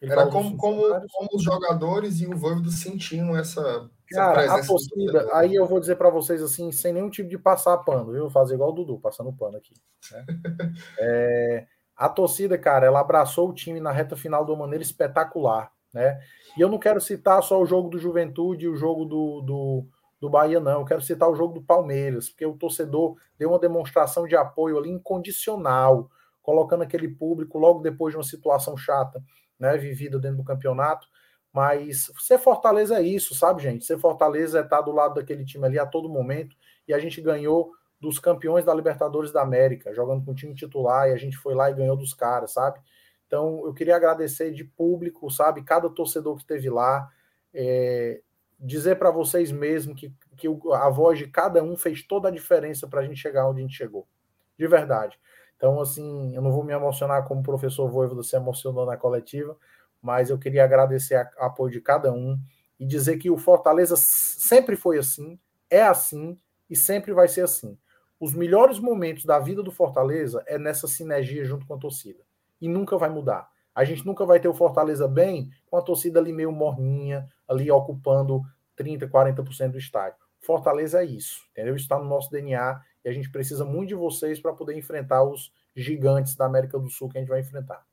era 0.02 0.26
como, 0.26 0.56
como, 0.56 0.82
como 0.82 1.28
os 1.34 1.42
jogadores 1.42 2.20
e 2.20 2.26
o 2.26 2.36
Voivodo 2.36 2.70
sentiam 2.70 3.36
essa, 3.36 3.88
Cara, 4.10 4.42
essa 4.42 4.56
a 4.56 4.66
torcida, 4.66 5.28
aí 5.32 5.54
eu 5.54 5.66
vou 5.66 5.80
dizer 5.80 5.96
para 5.96 6.10
vocês 6.10 6.42
assim, 6.42 6.72
sem 6.72 6.92
nenhum 6.92 7.10
tipo 7.10 7.28
de 7.28 7.38
passar 7.38 7.78
pano, 7.78 8.12
viu? 8.12 8.22
Vou 8.22 8.30
fazer 8.30 8.54
igual 8.54 8.70
o 8.70 8.74
Dudu, 8.74 8.98
passando 8.98 9.32
pano 9.32 9.56
aqui. 9.56 9.74
Né? 10.10 10.26
é, 10.98 11.66
a 11.96 12.08
torcida, 12.08 12.58
cara, 12.58 12.86
ela 12.86 13.00
abraçou 13.00 13.48
o 13.48 13.54
time 13.54 13.80
na 13.80 13.92
reta 13.92 14.16
final 14.16 14.44
de 14.44 14.50
uma 14.50 14.60
maneira 14.60 14.82
espetacular 14.82 15.72
né? 15.92 16.20
E 16.56 16.60
eu 16.60 16.68
não 16.68 16.78
quero 16.78 17.00
citar 17.00 17.42
só 17.42 17.60
o 17.60 17.66
jogo 17.66 17.90
do 17.90 17.98
Juventude 17.98 18.64
e 18.64 18.68
o 18.68 18.76
jogo 18.76 19.04
do, 19.04 19.40
do, 19.42 19.86
do 20.20 20.30
Bahia, 20.30 20.58
não. 20.58 20.80
Eu 20.80 20.84
quero 20.84 21.02
citar 21.02 21.28
o 21.28 21.34
jogo 21.34 21.54
do 21.54 21.62
Palmeiras, 21.62 22.28
porque 22.28 22.46
o 22.46 22.56
torcedor 22.56 23.16
deu 23.38 23.50
uma 23.50 23.58
demonstração 23.58 24.26
de 24.26 24.34
apoio 24.34 24.78
ali 24.78 24.90
incondicional, 24.90 26.08
colocando 26.42 26.82
aquele 26.82 27.08
público 27.08 27.58
logo 27.58 27.80
depois 27.80 28.12
de 28.12 28.18
uma 28.18 28.24
situação 28.24 28.76
chata, 28.76 29.22
né, 29.62 29.78
vivida 29.78 30.18
dentro 30.18 30.38
do 30.38 30.44
campeonato. 30.44 31.06
Mas 31.52 32.10
ser 32.18 32.38
Fortaleza 32.38 32.98
é 32.98 33.02
isso, 33.02 33.32
sabe, 33.32 33.62
gente? 33.62 33.84
Ser 33.84 33.96
Fortaleza 33.96 34.58
é 34.58 34.62
estar 34.62 34.80
do 34.80 34.90
lado 34.90 35.14
daquele 35.14 35.44
time 35.44 35.64
ali 35.64 35.78
a 35.78 35.86
todo 35.86 36.08
momento. 36.08 36.56
E 36.88 36.92
a 36.92 36.98
gente 36.98 37.20
ganhou 37.20 37.70
dos 38.00 38.18
campeões 38.18 38.64
da 38.64 38.74
Libertadores 38.74 39.30
da 39.30 39.42
América, 39.42 39.94
jogando 39.94 40.24
com 40.24 40.32
o 40.32 40.34
time 40.34 40.52
titular, 40.52 41.08
e 41.08 41.12
a 41.12 41.16
gente 41.16 41.36
foi 41.36 41.54
lá 41.54 41.70
e 41.70 41.74
ganhou 41.74 41.96
dos 41.96 42.12
caras, 42.12 42.50
sabe? 42.50 42.80
Então, 43.28 43.64
eu 43.64 43.72
queria 43.72 43.94
agradecer 43.94 44.50
de 44.50 44.64
público, 44.64 45.30
sabe, 45.30 45.62
cada 45.62 45.88
torcedor 45.88 46.34
que 46.34 46.42
esteve 46.42 46.68
lá, 46.68 47.08
é, 47.54 48.20
dizer 48.58 48.96
para 48.96 49.12
vocês 49.12 49.52
mesmo 49.52 49.94
que, 49.94 50.12
que 50.36 50.48
a 50.72 50.88
voz 50.88 51.18
de 51.18 51.28
cada 51.28 51.62
um 51.62 51.76
fez 51.76 52.02
toda 52.02 52.28
a 52.28 52.32
diferença 52.32 52.88
para 52.88 53.00
a 53.00 53.04
gente 53.04 53.20
chegar 53.20 53.48
onde 53.48 53.60
a 53.60 53.62
gente 53.62 53.76
chegou, 53.76 54.08
de 54.58 54.66
verdade. 54.66 55.16
Então, 55.62 55.80
assim, 55.80 56.34
eu 56.34 56.42
não 56.42 56.50
vou 56.50 56.64
me 56.64 56.72
emocionar 56.72 57.24
como 57.24 57.40
o 57.40 57.44
professor 57.44 57.88
Voivoda 57.88 58.24
se 58.24 58.34
emocionou 58.34 58.84
na 58.84 58.96
coletiva, 58.96 59.56
mas 60.02 60.28
eu 60.28 60.36
queria 60.36 60.64
agradecer 60.64 61.24
o 61.38 61.44
apoio 61.44 61.70
de 61.70 61.80
cada 61.80 62.12
um 62.12 62.36
e 62.80 62.84
dizer 62.84 63.16
que 63.16 63.30
o 63.30 63.38
Fortaleza 63.38 63.94
sempre 63.96 64.74
foi 64.74 64.98
assim, 64.98 65.38
é 65.70 65.80
assim 65.80 66.36
e 66.68 66.74
sempre 66.74 67.12
vai 67.12 67.28
ser 67.28 67.42
assim. 67.42 67.78
Os 68.18 68.34
melhores 68.34 68.80
momentos 68.80 69.24
da 69.24 69.38
vida 69.38 69.62
do 69.62 69.70
Fortaleza 69.70 70.42
é 70.48 70.58
nessa 70.58 70.88
sinergia 70.88 71.44
junto 71.44 71.64
com 71.64 71.74
a 71.74 71.78
torcida 71.78 72.24
e 72.60 72.66
nunca 72.66 72.98
vai 72.98 73.08
mudar. 73.08 73.48
A 73.72 73.84
gente 73.84 74.04
nunca 74.04 74.26
vai 74.26 74.40
ter 74.40 74.48
o 74.48 74.54
Fortaleza 74.54 75.06
bem 75.06 75.48
com 75.70 75.76
a 75.76 75.82
torcida 75.82 76.18
ali 76.18 76.32
meio 76.32 76.50
morninha, 76.50 77.28
ali 77.46 77.70
ocupando 77.70 78.42
30%, 78.76 79.08
40% 79.08 79.70
do 79.70 79.78
estádio. 79.78 80.18
Fortaleza 80.40 81.02
é 81.02 81.04
isso, 81.04 81.46
entendeu? 81.52 81.76
Isso 81.76 81.84
está 81.84 81.96
no 82.00 82.04
nosso 82.04 82.32
DNA 82.32 82.80
e 83.04 83.08
a 83.08 83.12
gente 83.12 83.30
precisa 83.30 83.64
muito 83.64 83.88
de 83.88 83.94
vocês 83.94 84.40
para 84.40 84.52
poder 84.52 84.76
enfrentar 84.76 85.22
os 85.24 85.52
gigantes 85.74 86.34
da 86.34 86.46
América 86.46 86.78
do 86.78 86.88
Sul 86.88 87.08
que 87.08 87.18
a 87.18 87.20
gente 87.20 87.30
vai 87.30 87.40
enfrentar. 87.40 87.84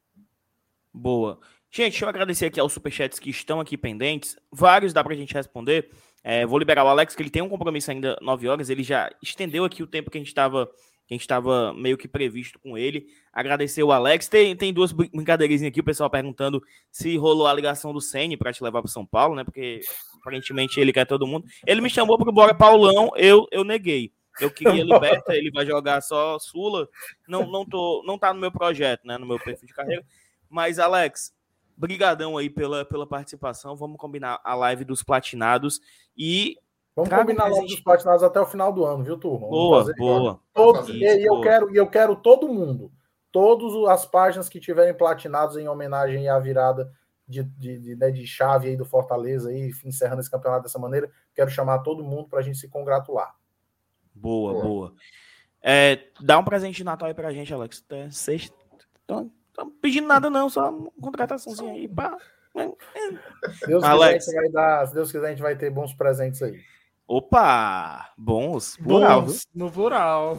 Boa. 0.94 1.40
Gente, 1.72 1.92
deixa 1.92 2.06
eu 2.06 2.10
agradecer 2.10 2.48
aqui 2.48 2.60
aos 2.60 2.74
superchats 2.74 3.20
que 3.20 3.30
estão 3.30 3.60
aqui 3.60 3.78
pendentes. 3.78 4.36
Vários 4.52 4.92
dá 4.92 5.04
para 5.04 5.14
a 5.14 5.18
gente 5.18 5.34
responder. 5.34 5.90
É, 6.24 6.46
vou 6.46 6.58
liberar 6.58 6.84
o 6.84 6.88
Alex, 6.88 7.16
que 7.16 7.22
ele 7.22 7.30
tem 7.30 7.42
um 7.42 7.50
compromisso 7.50 7.92
ainda 7.92 8.18
9 8.22 8.48
horas. 8.48 8.70
Ele 8.70 8.84
já 8.84 9.10
estendeu 9.22 9.64
aqui 9.64 9.84
o 9.84 9.88
tempo 9.88 10.10
que 10.10 10.18
a 10.18 10.22
gente 10.22 10.28
estava 10.28 10.70
que 11.10 11.16
a 11.16 11.16
gente 11.16 11.22
estava 11.22 11.74
meio 11.74 11.98
que 11.98 12.08
previsto 12.08 12.60
com 12.60 12.78
ele. 12.78 13.08
Agradecer 13.34 13.82
o 13.82 13.92
Alex. 13.92 14.28
Tem, 14.28 14.56
tem 14.56 14.72
duas 14.72 14.92
brincadeirinhas 14.92 15.64
aqui, 15.64 15.80
o 15.80 15.84
pessoal 15.84 16.08
perguntando 16.08 16.62
se 16.92 17.18
rolou 17.18 17.48
a 17.48 17.54
ligação 17.54 17.92
do 17.92 18.00
Sene 18.00 18.38
para 18.38 18.54
te 18.54 18.64
levar 18.64 18.84
para 18.84 18.92
São 18.92 19.04
Paulo, 19.04 19.34
né? 19.34 19.44
Porque 19.44 19.80
aparentemente 20.22 20.80
ele 20.80 20.94
quer 20.94 21.06
todo 21.06 21.26
mundo. 21.26 21.48
Ele 21.66 21.82
me 21.82 21.90
chamou 21.90 22.16
para 22.16 22.30
o 22.30 22.32
Bora 22.32 22.54
Paulão, 22.54 23.10
eu, 23.16 23.48
eu 23.52 23.64
neguei. 23.64 24.14
Eu 24.40 24.52
queria 24.52 24.84
Liberta, 24.84 25.36
ele 25.36 25.52
vai 25.52 25.66
jogar 25.66 26.02
só 26.02 26.38
Sula. 26.40 26.88
Não, 27.28 27.46
não, 27.46 27.66
tô, 27.66 28.04
não 28.06 28.18
tá 28.18 28.34
no 28.34 28.40
meu 28.40 28.52
projeto, 28.52 29.06
né? 29.06 29.18
No 29.18 29.26
meu 29.26 29.40
perfil 29.40 29.68
de 29.68 29.74
carreira. 29.74 30.04
Mas, 30.50 30.80
Alex, 30.80 31.34
brigadão 31.78 32.38
aí 32.38 32.50
pela, 32.50 32.84
pela 32.86 33.08
participação. 33.08 33.76
Vamos 33.76 33.98
combinar 33.98 34.40
a 34.44 34.56
live 34.56 34.84
dos 34.84 35.04
platinados. 35.04 35.80
E 36.18 36.58
Vamos 36.96 37.10
combinar 37.10 37.48
logo 37.48 37.66
os 37.66 37.80
platinados 37.80 38.24
até 38.24 38.42
o 38.42 38.46
final 38.46 38.74
do 38.74 38.84
ano, 38.84 39.04
viu, 39.04 39.18
turma? 39.18 39.48
boa, 39.48 39.86
boa. 39.98 40.40
Todo, 40.54 40.92
e 40.92 41.26
eu 41.26 41.40
quero, 41.40 41.74
e 41.74 41.78
eu 41.78 41.88
quero 41.88 42.16
todo 42.16 42.50
mundo, 42.50 42.92
todas 43.32 43.74
as 43.90 44.06
páginas 44.06 44.50
que 44.50 44.60
tiverem 44.60 44.94
platinados 44.94 45.56
em 45.56 45.68
homenagem 45.68 46.28
à 46.28 46.38
virada 46.40 46.92
de, 47.26 47.44
de, 47.44 47.80
de, 47.80 47.96
né, 47.96 48.12
de 48.12 48.26
chave 48.28 48.70
aí 48.70 48.76
do 48.76 48.84
Fortaleza, 48.84 49.50
aí, 49.50 49.72
encerrando 49.86 50.20
esse 50.20 50.32
campeonato 50.32 50.64
dessa 50.64 50.80
maneira, 50.80 51.10
quero 51.34 51.50
chamar 51.50 51.80
todo 51.80 52.04
mundo 52.04 52.28
para 52.28 52.40
a 52.40 52.42
gente 52.42 52.58
se 52.58 52.68
congratular. 52.68 53.34
Boa, 54.14 54.54
boa. 54.54 54.64
boa. 54.64 54.94
É, 55.62 56.00
dá 56.22 56.38
um 56.40 56.44
presente 56.44 56.78
de 56.78 56.84
Natal 56.84 57.08
aí 57.08 57.14
pra 57.14 57.34
gente, 57.34 57.54
Alex. 57.54 57.84
É 57.90 58.10
sexta. 58.10 58.56
Não 59.08 59.32
pedindo 59.82 60.08
nada, 60.08 60.30
não, 60.30 60.50
só 60.50 60.70
uma 60.70 60.92
contrataçãozinha 61.02 61.74
aí. 61.74 61.88
Pá. 61.88 62.18
Deus 63.68 63.84
Alex. 63.84 64.26
Quiser, 64.26 64.40
a 64.40 64.42
gente 64.44 64.52
vai 64.52 64.52
dar, 64.52 64.88
se 64.88 64.94
Deus 64.94 65.12
quiser, 65.12 65.28
a 65.28 65.30
gente 65.30 65.42
vai 65.42 65.56
ter 65.56 65.70
bons 65.70 65.94
presentes 65.94 66.42
aí. 66.42 66.60
Opa! 67.08 68.14
Bons, 68.18 68.78
plural. 68.78 69.24
Bons, 69.24 69.48
no 69.54 69.72
plural. 69.72 70.38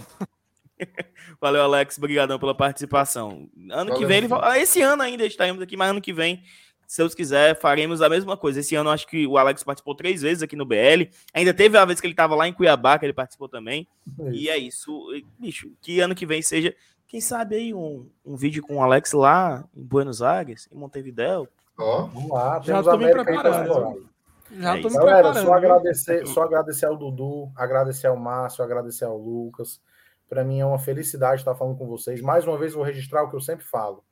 Valeu, 1.40 1.62
Alex. 1.62 1.98
Obrigadão 1.98 2.38
pela 2.38 2.54
participação. 2.54 3.48
Ano 3.70 3.90
Valeu, 3.90 3.94
que 3.96 4.06
vem, 4.06 4.18
ele... 4.18 4.28
esse 4.56 4.80
ano 4.80 5.02
ainda 5.02 5.26
estaremos 5.26 5.60
aqui, 5.60 5.76
mas 5.76 5.90
ano 5.90 6.00
que 6.00 6.12
vem, 6.12 6.42
se 6.90 7.00
Deus 7.00 7.14
quiser, 7.14 7.54
faremos 7.54 8.02
a 8.02 8.08
mesma 8.08 8.36
coisa. 8.36 8.58
Esse 8.58 8.74
ano 8.74 8.90
acho 8.90 9.06
que 9.06 9.24
o 9.24 9.38
Alex 9.38 9.62
participou 9.62 9.94
três 9.94 10.22
vezes 10.22 10.42
aqui 10.42 10.56
no 10.56 10.66
BL. 10.66 11.08
Ainda 11.32 11.54
teve 11.54 11.78
a 11.78 11.84
vez 11.84 12.00
que 12.00 12.06
ele 12.08 12.14
estava 12.14 12.34
lá 12.34 12.48
em 12.48 12.52
Cuiabá, 12.52 12.98
que 12.98 13.06
ele 13.06 13.12
participou 13.12 13.48
também. 13.48 13.86
É 14.18 14.30
e 14.32 14.48
é 14.48 14.58
isso. 14.58 15.06
Bicho, 15.38 15.70
que 15.80 16.00
ano 16.00 16.16
que 16.16 16.26
vem 16.26 16.42
seja, 16.42 16.74
quem 17.06 17.20
sabe 17.20 17.54
aí, 17.54 17.72
um, 17.72 18.10
um 18.26 18.34
vídeo 18.34 18.60
com 18.60 18.78
o 18.78 18.82
Alex 18.82 19.12
lá 19.12 19.64
em 19.72 19.84
Buenos 19.84 20.20
Aires, 20.20 20.68
em 20.72 20.76
Montevideo. 20.76 21.48
Ó, 21.78 22.02
oh, 22.02 22.06
vamos 22.08 22.28
lá. 22.28 22.60
Já 22.60 22.80
estou 22.80 22.98
me 22.98 23.08
preparando. 23.08 24.10
Já 24.50 24.76
é 24.76 24.82
Galera, 24.82 25.34
só 25.34 25.54
agradecer, 25.54 26.26
só 26.26 26.42
agradecer 26.42 26.86
ao 26.86 26.96
Dudu, 26.96 27.52
agradecer 27.54 28.08
ao 28.08 28.16
Márcio, 28.16 28.64
agradecer 28.64 29.04
ao 29.04 29.16
Lucas. 29.16 29.80
Para 30.28 30.42
mim 30.42 30.58
é 30.58 30.66
uma 30.66 30.80
felicidade 30.80 31.42
estar 31.42 31.54
falando 31.54 31.78
com 31.78 31.86
vocês. 31.86 32.20
Mais 32.20 32.44
uma 32.48 32.58
vez, 32.58 32.74
vou 32.74 32.82
registrar 32.82 33.22
o 33.22 33.30
que 33.30 33.36
eu 33.36 33.40
sempre 33.40 33.64
falo. 33.64 34.02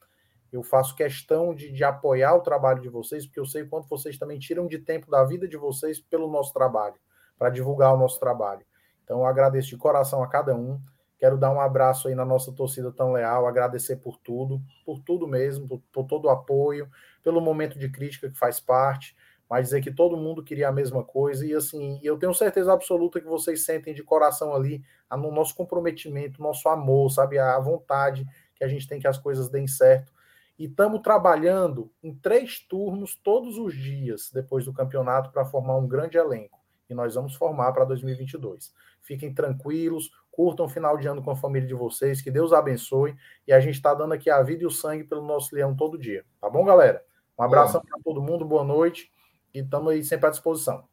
Eu 0.53 0.63
faço 0.63 0.95
questão 0.95 1.55
de, 1.55 1.71
de 1.71 1.85
apoiar 1.85 2.35
o 2.35 2.41
trabalho 2.41 2.81
de 2.81 2.89
vocês, 2.89 3.27
porque 3.27 3.41
eu 3.41 3.47
sei 3.47 3.65
quanto 3.65 3.89
vocês 3.89 4.19
também 4.19 4.39
tiram 4.39 4.67
de 4.67 4.79
tempo 4.79 5.11
da 5.11 5.25
vida 5.25 5.47
de 5.47 5.57
vocês 5.57 6.01
pelo 6.01 6.31
nosso 6.31 6.53
trabalho, 6.53 6.97
para 7.39 7.51
divulgar 7.51 7.95
o 7.95 7.99
nosso 7.99 8.19
trabalho. 8.19 8.65
Então, 9.05 9.21
eu 9.21 9.27
agradeço 9.27 9.69
de 9.69 9.77
coração 9.77 10.23
a 10.23 10.27
cada 10.27 10.55
um. 10.55 10.81
Quero 11.19 11.37
dar 11.37 11.51
um 11.51 11.61
abraço 11.61 12.09
aí 12.09 12.15
na 12.15 12.25
nossa 12.25 12.53
torcida 12.53 12.93
tão 12.93 13.13
leal, 13.13 13.47
agradecer 13.47 13.97
por 13.97 14.17
tudo, 14.19 14.61
por 14.85 15.01
tudo 15.01 15.27
mesmo, 15.27 15.67
por, 15.67 15.83
por 15.93 16.05
todo 16.05 16.27
o 16.27 16.31
apoio, 16.31 16.89
pelo 17.23 17.41
momento 17.41 17.79
de 17.79 17.91
crítica 17.91 18.29
que 18.29 18.39
faz 18.39 18.61
parte, 18.61 19.17
mas 19.49 19.67
dizer 19.67 19.81
que 19.81 19.91
todo 19.91 20.17
mundo 20.17 20.45
queria 20.45 20.69
a 20.69 20.73
mesma 20.73 21.03
coisa 21.03 21.45
e 21.47 21.55
assim, 21.55 21.99
eu 22.03 22.19
tenho 22.19 22.35
certeza 22.35 22.73
absoluta 22.73 23.21
que 23.21 23.27
vocês 23.27 23.65
sentem 23.65 23.95
de 23.95 24.03
coração 24.03 24.55
ali 24.55 24.85
no 25.11 25.33
nosso 25.33 25.57
comprometimento, 25.57 26.43
nosso 26.43 26.69
amor, 26.69 27.11
sabe, 27.11 27.39
a 27.39 27.59
vontade 27.59 28.27
que 28.55 28.63
a 28.63 28.69
gente 28.69 28.87
tem 28.87 29.01
que 29.01 29.09
as 29.09 29.19
coisas 29.19 29.49
deem 29.49 29.67
certo. 29.67 30.13
E 30.59 30.65
estamos 30.65 31.01
trabalhando 31.01 31.91
em 32.03 32.15
três 32.15 32.59
turnos 32.59 33.15
todos 33.15 33.59
os 33.59 33.75
dias 33.75 34.31
depois 34.33 34.65
do 34.65 34.73
campeonato 34.73 35.31
para 35.31 35.45
formar 35.45 35.77
um 35.77 35.87
grande 35.87 36.19
elenco. 36.19 36.59
E 36.91 36.95
nós 36.95 37.15
vamos 37.15 37.35
formar 37.35 37.73
para 37.73 37.85
2022. 37.85 38.73
Fiquem 39.03 39.33
tranquilos, 39.33 40.11
curtam 40.31 40.67
o 40.67 40.69
final 40.69 40.97
de 40.97 41.07
ano 41.07 41.23
com 41.23 41.31
a 41.31 41.37
família 41.37 41.69
de 41.69 41.75
vocês, 41.75 42.21
que 42.21 42.31
Deus 42.31 42.53
abençoe. 42.53 43.15
E 43.47 43.53
a 43.53 43.61
gente 43.61 43.75
está 43.75 43.95
dando 43.95 44.15
aqui 44.15 44.31
a 44.31 44.43
vida 44.43 44.63
e 44.65 44.67
o 44.67 44.71
sangue 44.71 45.05
pelo 45.05 45.23
nosso 45.23 45.55
leão 45.55 45.77
todo 45.77 45.99
dia. 45.99 46.25
Tá 46.41 46.49
bom, 46.49 46.65
galera? 46.65 47.05
Um 47.39 47.43
abraço 47.45 47.81
para 47.81 48.01
todo 48.03 48.23
mundo, 48.23 48.45
boa 48.45 48.65
noite. 48.65 49.13
E 49.55 49.61
estamos 49.61 49.93
aí 49.93 50.03
sempre 50.03 50.27
à 50.27 50.31
disposição. 50.31 50.85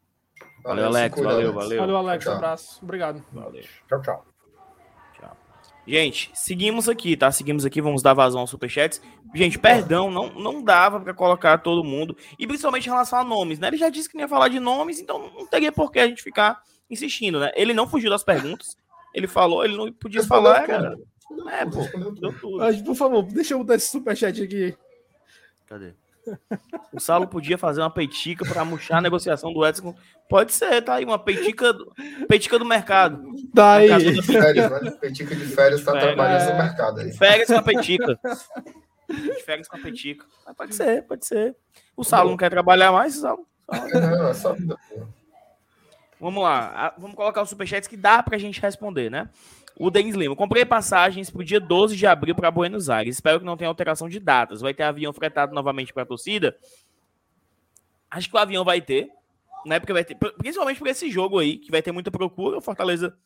Valeu, 0.64 0.86
Alex. 0.86 1.22
Valeu, 1.22 1.54
valeu. 1.54 1.80
Valeu, 1.80 1.98
Alex. 1.98 2.26
Um 2.28 2.32
abraço. 2.32 2.80
Obrigado. 2.84 3.24
Valeu. 3.32 3.64
Tchau, 3.88 4.02
tchau. 4.02 4.35
Gente, 5.88 6.32
seguimos 6.34 6.90
aqui, 6.90 7.16
tá? 7.16 7.32
Seguimos 7.32 7.64
aqui, 7.64 7.80
vamos 7.80 8.02
dar 8.02 8.14
vazão 8.14 8.42
aos 8.42 8.50
superchats. 8.50 9.02
Gente, 9.34 9.60
perdão, 9.60 10.10
não, 10.10 10.30
não 10.34 10.64
dava 10.64 11.00
para 11.00 11.14
colocar 11.14 11.60
todo 11.60 11.84
mundo. 11.84 12.18
E 12.40 12.48
principalmente 12.48 12.88
em 12.88 12.90
relação 12.90 13.20
a 13.20 13.24
nomes, 13.24 13.60
né? 13.60 13.68
Ele 13.68 13.78
já 13.78 13.90
disse 13.90 14.10
que 14.10 14.16
não 14.16 14.24
ia 14.24 14.28
falar 14.28 14.48
de 14.48 14.60
nomes, 14.60 15.00
então 15.00 15.32
não 15.38 15.46
teria 15.46 15.72
por 15.72 15.92
que 15.92 16.00
a 16.00 16.08
gente 16.08 16.24
ficar 16.24 16.62
insistindo, 16.90 17.40
né? 17.40 17.52
Ele 17.56 17.74
não 17.74 17.88
fugiu 17.88 18.10
das 18.10 18.24
perguntas. 18.24 18.78
Ele 19.14 19.28
falou, 19.28 19.64
ele 19.64 19.78
não 19.78 19.92
podia 19.94 20.24
falar, 20.24 20.66
cara. 20.66 20.98
É, 21.50 21.66
pô, 21.66 22.12
deu 22.12 22.38
tudo. 22.40 22.58
Mas, 22.58 22.82
por 22.82 22.96
favor, 22.96 23.24
deixa 23.24 23.54
eu 23.54 23.60
botar 23.60 23.76
esse 23.76 23.92
superchat 23.92 24.42
aqui. 24.42 24.76
Cadê? 25.68 25.94
O 26.94 27.00
Saulo 27.00 27.28
podia 27.28 27.58
fazer 27.58 27.82
uma 27.82 27.90
peitica 27.90 28.46
para 28.46 28.66
murchar 28.66 28.98
a 28.98 29.02
negociação 29.02 29.54
do 29.54 29.66
Edson. 29.66 29.96
Pode 30.30 30.54
ser, 30.54 30.82
tá 30.82 30.96
aí, 30.96 31.06
uma 31.06 31.20
peitica, 31.20 31.74
peitica 32.28 32.58
do 32.58 32.66
mercado. 32.66 33.24
Tá 33.54 33.76
aí. 33.76 34.14
De 34.14 34.22
férias, 34.22 34.72
né? 34.72 34.92
Peitica 34.92 35.36
de 35.36 35.46
férias 35.46 35.84
tá 35.84 35.92
trabalhando 35.92 36.52
no 36.52 36.58
mercado 36.58 37.00
aí. 37.00 37.12
Férias 37.14 37.48
com 37.48 37.58
a 37.58 37.62
peitica. 37.62 38.20
Férias 39.46 39.68
com 39.68 39.78
a 39.78 39.80
peitica. 39.80 40.26
pode 40.58 40.76
ser, 40.76 41.04
pode 41.04 41.26
ser. 41.26 41.56
O 41.96 42.04
Saulo 42.04 42.32
não 42.32 42.38
quer 42.38 42.50
trabalhar 42.50 42.92
mais, 42.92 43.16
Saulo? 43.16 43.46
Não, 43.94 44.28
é 44.28 44.34
só... 44.34 44.56
Vamos 46.20 46.44
lá, 46.44 46.96
vamos 46.98 47.16
colocar 47.16 47.42
os 47.42 47.50
superchats 47.50 47.88
que 47.88 47.98
dá 47.98 48.24
pra 48.24 48.38
gente 48.38 48.62
responder, 48.62 49.12
né? 49.12 49.30
O 49.78 49.92
Denis 49.92 50.16
Lima. 50.16 50.36
Comprei 50.36 50.64
passagens 50.66 51.30
para 51.30 51.42
o 51.42 51.44
dia 51.44 51.60
12 51.60 51.96
de 51.96 52.08
abril 52.08 52.34
para 52.34 52.50
Buenos 52.50 52.90
Aires. 52.90 53.16
Espero 53.16 53.40
que 53.40 53.46
não 53.46 53.58
tenha 53.58 53.68
alteração 53.68 54.08
de 54.08 54.20
datas. 54.20 54.62
Vai 54.62 54.74
ter 54.74 54.84
avião 54.84 55.12
fretado 55.12 55.54
novamente 55.54 55.94
para 55.94 56.04
a 56.04 56.06
torcida? 56.06 56.58
Acho 58.10 58.30
que 58.30 58.36
o 58.36 58.40
avião 58.40 58.64
vai 58.64 58.82
ter, 58.82 59.10
né? 59.66 59.80
Porque 59.80 59.92
vai 59.92 60.06
ter, 60.06 60.16
principalmente 60.16 60.80
por 60.80 60.88
esse 60.88 61.12
jogo 61.12 61.40
aí, 61.40 61.58
que 61.58 61.72
vai 61.72 61.82
ter 61.82 61.92
muita 61.92 62.10
procura. 62.10 62.58
O 62.58 62.62
Fortaleza, 62.62 63.18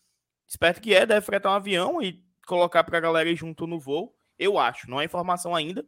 esperto 0.48 0.82
que 0.82 0.94
é, 0.94 1.06
deve 1.06 1.22
fretar 1.22 1.52
um 1.52 1.56
avião 1.56 2.02
e 2.02 2.20
colocar 2.48 2.84
para 2.84 2.98
a 2.98 3.02
galera 3.02 3.34
junto 3.36 3.68
no 3.68 3.80
voo. 3.80 4.16
Eu 4.38 4.58
acho, 4.58 4.90
não 4.90 5.00
é 5.00 5.06
informação 5.06 5.54
ainda. 5.54 5.86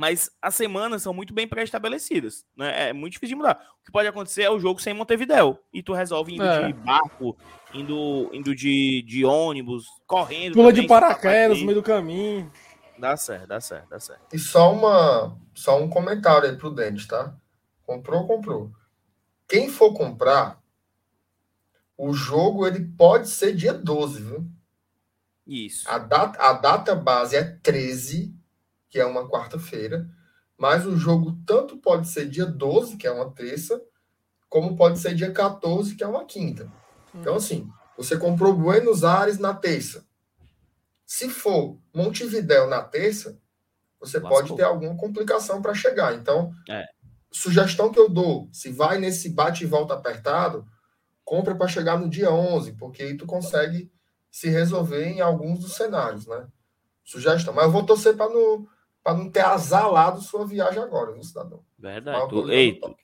Mas 0.00 0.30
as 0.40 0.54
semanas 0.54 1.02
são 1.02 1.12
muito 1.12 1.34
bem 1.34 1.46
pré-estabelecidas. 1.46 2.42
Né? 2.56 2.88
É 2.88 2.92
muito 2.94 3.12
difícil 3.12 3.36
de 3.36 3.42
mudar. 3.42 3.62
O 3.82 3.84
que 3.84 3.92
pode 3.92 4.08
acontecer 4.08 4.44
é 4.44 4.50
o 4.50 4.58
jogo 4.58 4.80
sem 4.80 4.94
Montevidéu. 4.94 5.62
E 5.70 5.82
tu 5.82 5.92
resolve 5.92 6.32
indo 6.32 6.42
é. 6.42 6.68
de 6.68 6.72
barco, 6.72 7.36
indo, 7.74 8.30
indo 8.32 8.56
de, 8.56 9.02
de 9.02 9.26
ônibus, 9.26 9.84
correndo. 10.06 10.54
Pula 10.54 10.72
de 10.72 10.86
paraquedas 10.86 11.58
no 11.58 11.66
meio 11.66 11.80
do 11.80 11.82
caminho. 11.82 12.50
Dá 12.98 13.14
certo, 13.14 13.46
dá 13.46 13.60
certo, 13.60 13.90
dá 13.90 14.00
certo. 14.00 14.22
E 14.32 14.38
só, 14.38 14.72
uma, 14.72 15.36
só 15.54 15.78
um 15.78 15.90
comentário 15.90 16.48
aí 16.48 16.56
pro 16.56 16.70
Dente, 16.70 17.06
tá? 17.06 17.34
Comprou, 17.84 18.26
comprou. 18.26 18.70
Quem 19.46 19.68
for 19.68 19.92
comprar, 19.92 20.62
o 21.94 22.14
jogo 22.14 22.66
ele 22.66 22.86
pode 22.96 23.28
ser 23.28 23.54
dia 23.54 23.74
12, 23.74 24.22
viu? 24.22 24.46
Isso. 25.46 25.86
A 25.86 25.98
data, 25.98 26.42
a 26.42 26.54
data 26.54 26.94
base 26.94 27.36
é 27.36 27.44
13 27.44 28.39
que 28.90 28.98
é 28.98 29.06
uma 29.06 29.28
quarta-feira, 29.28 30.06
mas 30.58 30.84
o 30.84 30.96
jogo 30.96 31.38
tanto 31.46 31.78
pode 31.78 32.08
ser 32.08 32.28
dia 32.28 32.44
12, 32.44 32.96
que 32.96 33.06
é 33.06 33.10
uma 33.10 33.30
terça, 33.30 33.80
como 34.48 34.76
pode 34.76 34.98
ser 34.98 35.14
dia 35.14 35.32
14, 35.32 35.94
que 35.94 36.04
é 36.04 36.06
uma 36.06 36.26
quinta. 36.26 36.70
Então, 37.14 37.36
assim, 37.36 37.70
você 37.96 38.16
comprou 38.18 38.52
Buenos 38.52 39.04
Aires 39.04 39.38
na 39.38 39.54
terça. 39.54 40.04
Se 41.06 41.28
for 41.28 41.78
Montevidéu 41.94 42.66
na 42.66 42.82
terça, 42.82 43.38
você 43.98 44.18
Lascou. 44.18 44.38
pode 44.38 44.56
ter 44.56 44.64
alguma 44.64 44.96
complicação 44.96 45.62
para 45.62 45.74
chegar. 45.74 46.14
Então, 46.14 46.52
é. 46.68 46.84
sugestão 47.30 47.90
que 47.90 47.98
eu 47.98 48.08
dou, 48.08 48.48
se 48.52 48.70
vai 48.70 48.98
nesse 48.98 49.28
bate 49.30 49.64
e 49.64 49.66
volta 49.66 49.94
apertado, 49.94 50.66
compra 51.24 51.54
para 51.54 51.68
chegar 51.68 51.98
no 51.98 52.08
dia 52.08 52.30
11, 52.30 52.72
porque 52.72 53.02
aí 53.02 53.16
tu 53.16 53.24
consegue 53.24 53.90
se 54.30 54.48
resolver 54.48 55.04
em 55.04 55.20
alguns 55.20 55.60
dos 55.60 55.74
cenários, 55.74 56.26
né? 56.26 56.46
Sugestão. 57.04 57.52
Mas 57.52 57.64
eu 57.64 57.72
vou 57.72 57.84
torcer 57.84 58.16
para 58.16 58.32
no 58.32 58.68
para 59.02 59.14
não 59.14 59.30
ter 59.30 59.44
azalado 59.44 60.20
sua 60.20 60.46
viagem 60.46 60.82
agora, 60.82 61.12
viu, 61.12 61.22
cidadão? 61.22 61.60
Verdade. 61.78 62.28
Tu, 62.28 62.50
ei, 62.50 62.74
tu, 62.74 62.96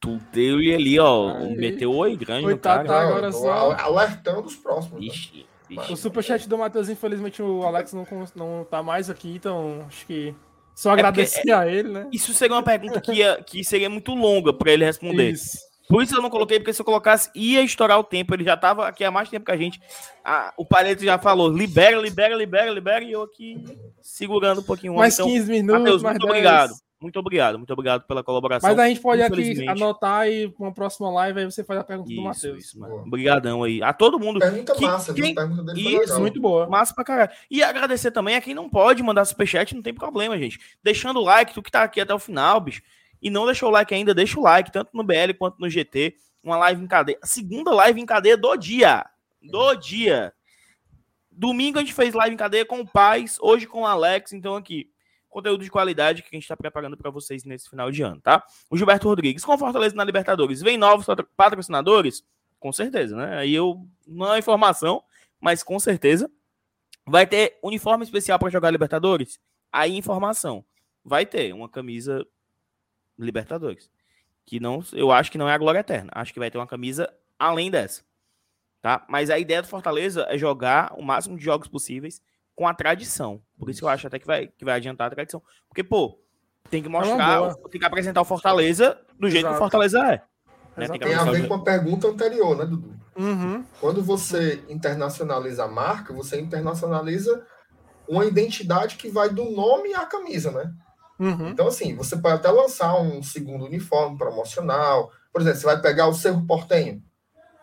tu 0.00 0.20
deu 0.32 0.60
ele 0.60 0.74
ali, 0.74 0.98
ó, 0.98 1.36
Aí. 1.36 1.56
meteu 1.56 1.94
oi 1.94 2.16
grande 2.16 2.46
no 2.46 2.58
cara. 2.58 3.08
agora 3.08 3.32
só... 3.32 3.72
Alertando 3.72 4.46
os 4.46 4.56
próximos. 4.56 5.00
Né? 5.00 5.06
Ixi, 5.06 5.46
ixi. 5.70 5.92
O 5.92 5.96
superchat 5.96 6.48
do 6.48 6.58
Matheus, 6.58 6.88
infelizmente, 6.88 7.42
o 7.42 7.62
Alex 7.62 7.92
não, 7.92 8.06
não 8.34 8.64
tá 8.64 8.82
mais 8.82 9.10
aqui, 9.10 9.34
então 9.36 9.84
acho 9.86 10.06
que 10.06 10.34
só 10.74 10.90
é 10.90 10.92
agradecer 10.94 11.48
é 11.48 11.52
a 11.52 11.66
ele, 11.66 11.88
né? 11.88 12.08
Isso 12.12 12.34
seria 12.34 12.56
uma 12.56 12.62
pergunta 12.62 13.00
que, 13.00 13.12
ia, 13.12 13.42
que 13.42 13.62
seria 13.62 13.88
muito 13.88 14.12
longa 14.14 14.52
para 14.52 14.72
ele 14.72 14.84
responder. 14.84 15.30
Isso. 15.30 15.58
Por 15.88 16.02
isso 16.02 16.14
eu 16.14 16.22
não 16.22 16.30
coloquei, 16.30 16.58
porque 16.58 16.72
se 16.72 16.80
eu 16.80 16.84
colocasse, 16.84 17.30
ia 17.34 17.62
estourar 17.62 17.98
o 17.98 18.04
tempo. 18.04 18.34
Ele 18.34 18.44
já 18.44 18.54
estava 18.54 18.86
aqui 18.88 19.04
há 19.04 19.10
mais 19.10 19.28
tempo 19.28 19.44
que 19.44 19.52
a 19.52 19.56
gente. 19.56 19.80
Ah, 20.24 20.52
o 20.56 20.64
Paleta 20.64 21.04
já 21.04 21.18
falou: 21.18 21.48
libera, 21.48 21.96
libera, 21.96 22.34
libera, 22.34 22.70
libera. 22.70 23.04
E 23.04 23.12
eu 23.12 23.22
aqui 23.22 23.62
segurando 24.00 24.60
um 24.60 24.64
pouquinho. 24.64 24.94
Mais 24.94 25.14
então, 25.14 25.26
15 25.26 25.50
minutos. 25.50 25.82
Mateus, 25.82 26.02
muito 26.02 26.18
10. 26.18 26.30
obrigado. 26.30 26.74
Muito 27.04 27.18
obrigado, 27.18 27.58
muito 27.58 27.70
obrigado 27.70 28.06
pela 28.06 28.24
colaboração. 28.24 28.70
Mas 28.70 28.78
a 28.78 28.88
gente 28.88 29.00
pode 29.02 29.20
aqui 29.20 29.68
anotar 29.68 30.26
e 30.26 30.50
uma 30.58 30.72
próxima 30.72 31.10
live 31.10 31.40
aí 31.40 31.44
você 31.44 31.62
faz 31.62 31.80
a 31.80 31.84
pergunta 31.84 32.10
isso, 32.10 32.18
do 32.18 32.24
Matheus. 32.24 32.64
Isso, 32.64 32.80
mano. 32.80 33.02
Obrigadão 33.02 33.62
aí. 33.62 33.82
A 33.82 33.92
todo 33.92 34.18
mundo. 34.18 34.40
Pergunta 34.40 34.74
que, 34.74 34.86
massa, 34.86 35.12
quem... 35.12 35.34
pergunta 35.34 35.62
dele 35.64 36.02
Isso, 36.02 36.18
muito 36.18 36.40
boa. 36.40 36.66
Massa 36.66 36.94
pra 36.94 37.04
caralho. 37.04 37.30
E 37.50 37.62
agradecer 37.62 38.10
também 38.10 38.36
a 38.36 38.40
quem 38.40 38.54
não 38.54 38.70
pode 38.70 39.02
mandar 39.02 39.26
superchat, 39.26 39.74
não 39.74 39.82
tem 39.82 39.92
problema, 39.92 40.38
gente. 40.38 40.58
Deixando 40.82 41.20
o 41.20 41.24
like, 41.24 41.52
tu 41.52 41.62
que 41.62 41.70
tá 41.70 41.82
aqui 41.82 42.00
até 42.00 42.14
o 42.14 42.18
final, 42.18 42.58
bicho. 42.58 42.80
E 43.20 43.30
não 43.30 43.46
deixou 43.46 43.68
o 43.68 43.72
like 43.72 43.94
ainda, 43.94 44.14
deixa 44.14 44.38
o 44.38 44.42
like, 44.42 44.70
tanto 44.70 44.90
no 44.92 45.02
BL 45.02 45.32
quanto 45.38 45.58
no 45.58 45.68
GT 45.68 46.14
uma 46.44 46.56
live 46.58 46.82
em 46.82 46.86
cadeia. 46.86 47.18
A 47.22 47.26
segunda 47.26 47.72
live 47.72 48.00
em 48.00 48.06
cadeia 48.06 48.36
do 48.36 48.54
dia. 48.56 49.04
Do 49.42 49.74
dia. 49.74 50.32
Domingo 51.30 51.78
a 51.78 51.80
gente 51.80 51.94
fez 51.94 52.14
live 52.14 52.34
em 52.34 52.38
cadeia 52.38 52.64
com 52.64 52.80
o 52.80 52.86
Paz, 52.86 53.38
hoje 53.40 53.66
com 53.66 53.82
o 53.82 53.86
Alex, 53.86 54.32
então 54.32 54.54
aqui. 54.54 54.90
Conteúdo 55.28 55.64
de 55.64 55.70
qualidade 55.70 56.22
que 56.22 56.28
a 56.30 56.36
gente 56.36 56.44
está 56.44 56.56
preparando 56.56 56.96
para 56.96 57.10
vocês 57.10 57.42
nesse 57.42 57.68
final 57.68 57.90
de 57.90 58.02
ano, 58.02 58.20
tá? 58.20 58.44
O 58.70 58.76
Gilberto 58.76 59.08
Rodrigues, 59.08 59.44
com 59.44 59.58
Fortaleza 59.58 59.96
na 59.96 60.04
Libertadores, 60.04 60.60
vem 60.60 60.78
novos 60.78 61.06
patrocinadores? 61.36 62.22
Com 62.60 62.72
certeza, 62.72 63.16
né? 63.16 63.38
Aí 63.38 63.52
eu, 63.52 63.84
não 64.06 64.32
é 64.32 64.38
informação, 64.38 65.02
mas 65.40 65.62
com 65.62 65.78
certeza. 65.80 66.30
Vai 67.06 67.26
ter 67.26 67.58
uniforme 67.62 68.04
especial 68.04 68.38
para 68.38 68.48
jogar 68.48 68.70
Libertadores? 68.70 69.40
Aí 69.72 69.96
informação. 69.96 70.64
Vai 71.04 71.26
ter 71.26 71.52
uma 71.52 71.68
camisa 71.68 72.24
Libertadores 73.18 73.90
que 74.44 74.60
não, 74.60 74.82
eu 74.92 75.10
acho 75.10 75.30
que 75.30 75.38
não 75.38 75.48
é 75.48 75.54
a 75.54 75.58
glória 75.58 75.78
eterna. 75.78 76.10
Acho 76.14 76.32
que 76.32 76.38
vai 76.38 76.50
ter 76.50 76.58
uma 76.58 76.66
camisa 76.66 77.12
além 77.38 77.70
dessa. 77.70 78.02
Tá? 78.82 79.04
Mas 79.08 79.30
a 79.30 79.38
ideia 79.38 79.62
do 79.62 79.68
Fortaleza 79.68 80.26
é 80.28 80.36
jogar 80.36 80.92
o 80.96 81.02
máximo 81.02 81.38
de 81.38 81.44
jogos 81.44 81.68
possíveis 81.68 82.20
com 82.54 82.68
a 82.68 82.74
tradição. 82.74 83.40
Por 83.58 83.70
isso 83.70 83.80
que 83.80 83.84
eu 83.84 83.88
acho 83.88 84.06
até 84.06 84.18
que 84.18 84.26
vai, 84.26 84.46
que 84.46 84.64
vai 84.64 84.74
adiantar 84.74 85.06
a 85.06 85.10
tradição. 85.10 85.42
Porque, 85.68 85.82
pô, 85.82 86.18
tem 86.70 86.82
que 86.82 86.88
mostrar, 86.88 87.50
é 87.50 87.68
tem 87.70 87.80
que 87.80 87.86
apresentar 87.86 88.20
o 88.20 88.26
Fortaleza 88.26 88.98
do 89.18 89.30
jeito 89.30 89.46
Exato. 89.46 89.54
que 89.54 89.56
o 89.56 89.64
Fortaleza 89.64 89.98
é. 90.00 90.22
Né? 90.76 90.88
Tem, 90.88 90.98
tem, 90.98 91.14
a 91.14 91.24
ver 91.24 91.48
com 91.48 91.54
a 91.54 91.62
pergunta 91.62 92.08
anterior, 92.08 92.56
né, 92.56 92.66
Dudu? 92.66 92.94
Uhum. 93.16 93.64
Quando 93.80 94.02
você 94.02 94.62
internacionaliza 94.68 95.64
a 95.64 95.68
marca, 95.68 96.12
você 96.12 96.38
internacionaliza 96.40 97.46
uma 98.08 98.26
identidade 98.26 98.96
que 98.96 99.08
vai 99.08 99.30
do 99.30 99.50
nome 99.50 99.94
à 99.94 100.04
camisa, 100.04 100.50
né? 100.50 100.74
Uhum. 101.18 101.48
Então, 101.48 101.66
assim, 101.66 101.94
você 101.94 102.16
pode 102.16 102.36
até 102.36 102.50
lançar 102.50 103.00
um 103.00 103.22
segundo 103.22 103.64
uniforme 103.64 104.18
promocional. 104.18 105.10
Por 105.32 105.40
exemplo, 105.40 105.60
você 105.60 105.66
vai 105.66 105.80
pegar 105.80 106.08
o 106.08 106.14
Cerro 106.14 106.44
Portenho, 106.46 107.02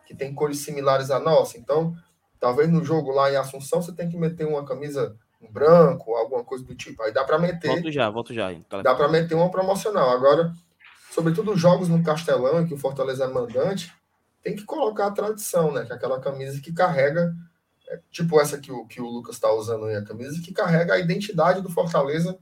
que 0.06 0.16
tem 0.16 0.34
cores 0.34 0.60
similares 0.60 1.12
à 1.12 1.20
nossa. 1.20 1.58
Então, 1.58 1.96
talvez 2.40 2.70
no 2.70 2.84
jogo 2.84 3.12
lá 3.12 3.32
em 3.32 3.36
Assunção 3.36 3.82
você 3.82 3.92
tem 3.92 4.10
que 4.10 4.18
meter 4.18 4.48
uma 4.48 4.66
camisa 4.66 5.16
em 5.42 5.52
branco, 5.52 6.16
alguma 6.16 6.44
coisa 6.44 6.64
do 6.64 6.76
tipo. 6.76 7.02
Aí 7.04 7.12
dá 7.12 7.24
para 7.24 7.40
meter. 7.40 7.68
Volto 7.68 7.92
já, 7.92 8.10
volto 8.10 8.34
já. 8.34 8.54
Dá 8.84 8.96
para 8.96 9.08
meter 9.08 9.36
uma 9.36 9.50
promocional. 9.50 10.10
Agora, 10.10 10.54
sobretudo 11.12 11.58
jogos 11.58 11.90
no 11.90 12.04
Castelão, 12.04 12.62
em 12.62 12.68
que 12.68 12.74
o 12.74 12.78
Fortaleza 12.78 13.26
é 13.26 13.28
mandante, 13.28 13.94
tem 14.42 14.56
que 14.56 14.64
colocar 14.64 15.08
a 15.08 15.12
tradição, 15.12 15.72
né? 15.72 15.84
Que 15.86 15.92
é 15.92 15.96
aquela 15.96 16.20
camisa 16.20 16.62
que 16.62 16.72
carrega 16.72 17.34
é, 17.90 18.00
tipo 18.10 18.40
essa 18.40 18.58
que 18.58 18.72
o, 18.72 18.86
que 18.86 19.02
o 19.02 19.06
Lucas 19.06 19.36
está 19.36 19.52
usando 19.52 19.86
aí 19.86 19.96
a 19.96 20.04
camisa, 20.04 20.42
que 20.42 20.54
carrega 20.54 20.94
a 20.94 21.00
identidade 21.00 21.62
do 21.62 21.70
Fortaleza 21.70 22.38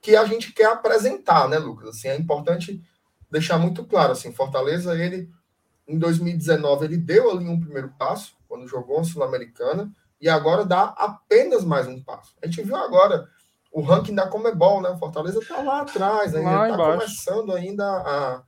que 0.00 0.16
a 0.16 0.24
gente 0.24 0.52
quer 0.52 0.66
apresentar, 0.66 1.48
né, 1.48 1.58
Lucas? 1.58 1.90
Assim, 1.90 2.08
é 2.08 2.16
importante 2.16 2.82
deixar 3.30 3.58
muito 3.58 3.84
claro, 3.84 4.12
assim, 4.12 4.32
Fortaleza, 4.32 4.98
ele, 4.98 5.30
em 5.86 5.98
2019, 5.98 6.84
ele 6.84 6.96
deu 6.96 7.30
ali 7.30 7.48
um 7.48 7.60
primeiro 7.60 7.92
passo, 7.98 8.34
quando 8.48 8.66
jogou 8.66 9.00
a 9.00 9.04
Sul-Americana, 9.04 9.92
e 10.20 10.28
agora 10.28 10.64
dá 10.64 10.84
apenas 10.96 11.64
mais 11.64 11.86
um 11.86 12.02
passo. 12.02 12.34
A 12.42 12.46
gente 12.46 12.62
viu 12.62 12.76
agora 12.76 13.28
o 13.72 13.80
ranking 13.80 14.14
da 14.14 14.26
Comebol, 14.26 14.82
né? 14.82 14.96
Fortaleza 14.98 15.38
está 15.38 15.62
lá 15.62 15.82
atrás, 15.82 16.32
né? 16.32 16.40
Lá 16.40 16.64
ele 16.68 16.72
está 16.72 16.92
começando 16.92 17.52
ainda 17.52 17.84
a, 17.84 18.42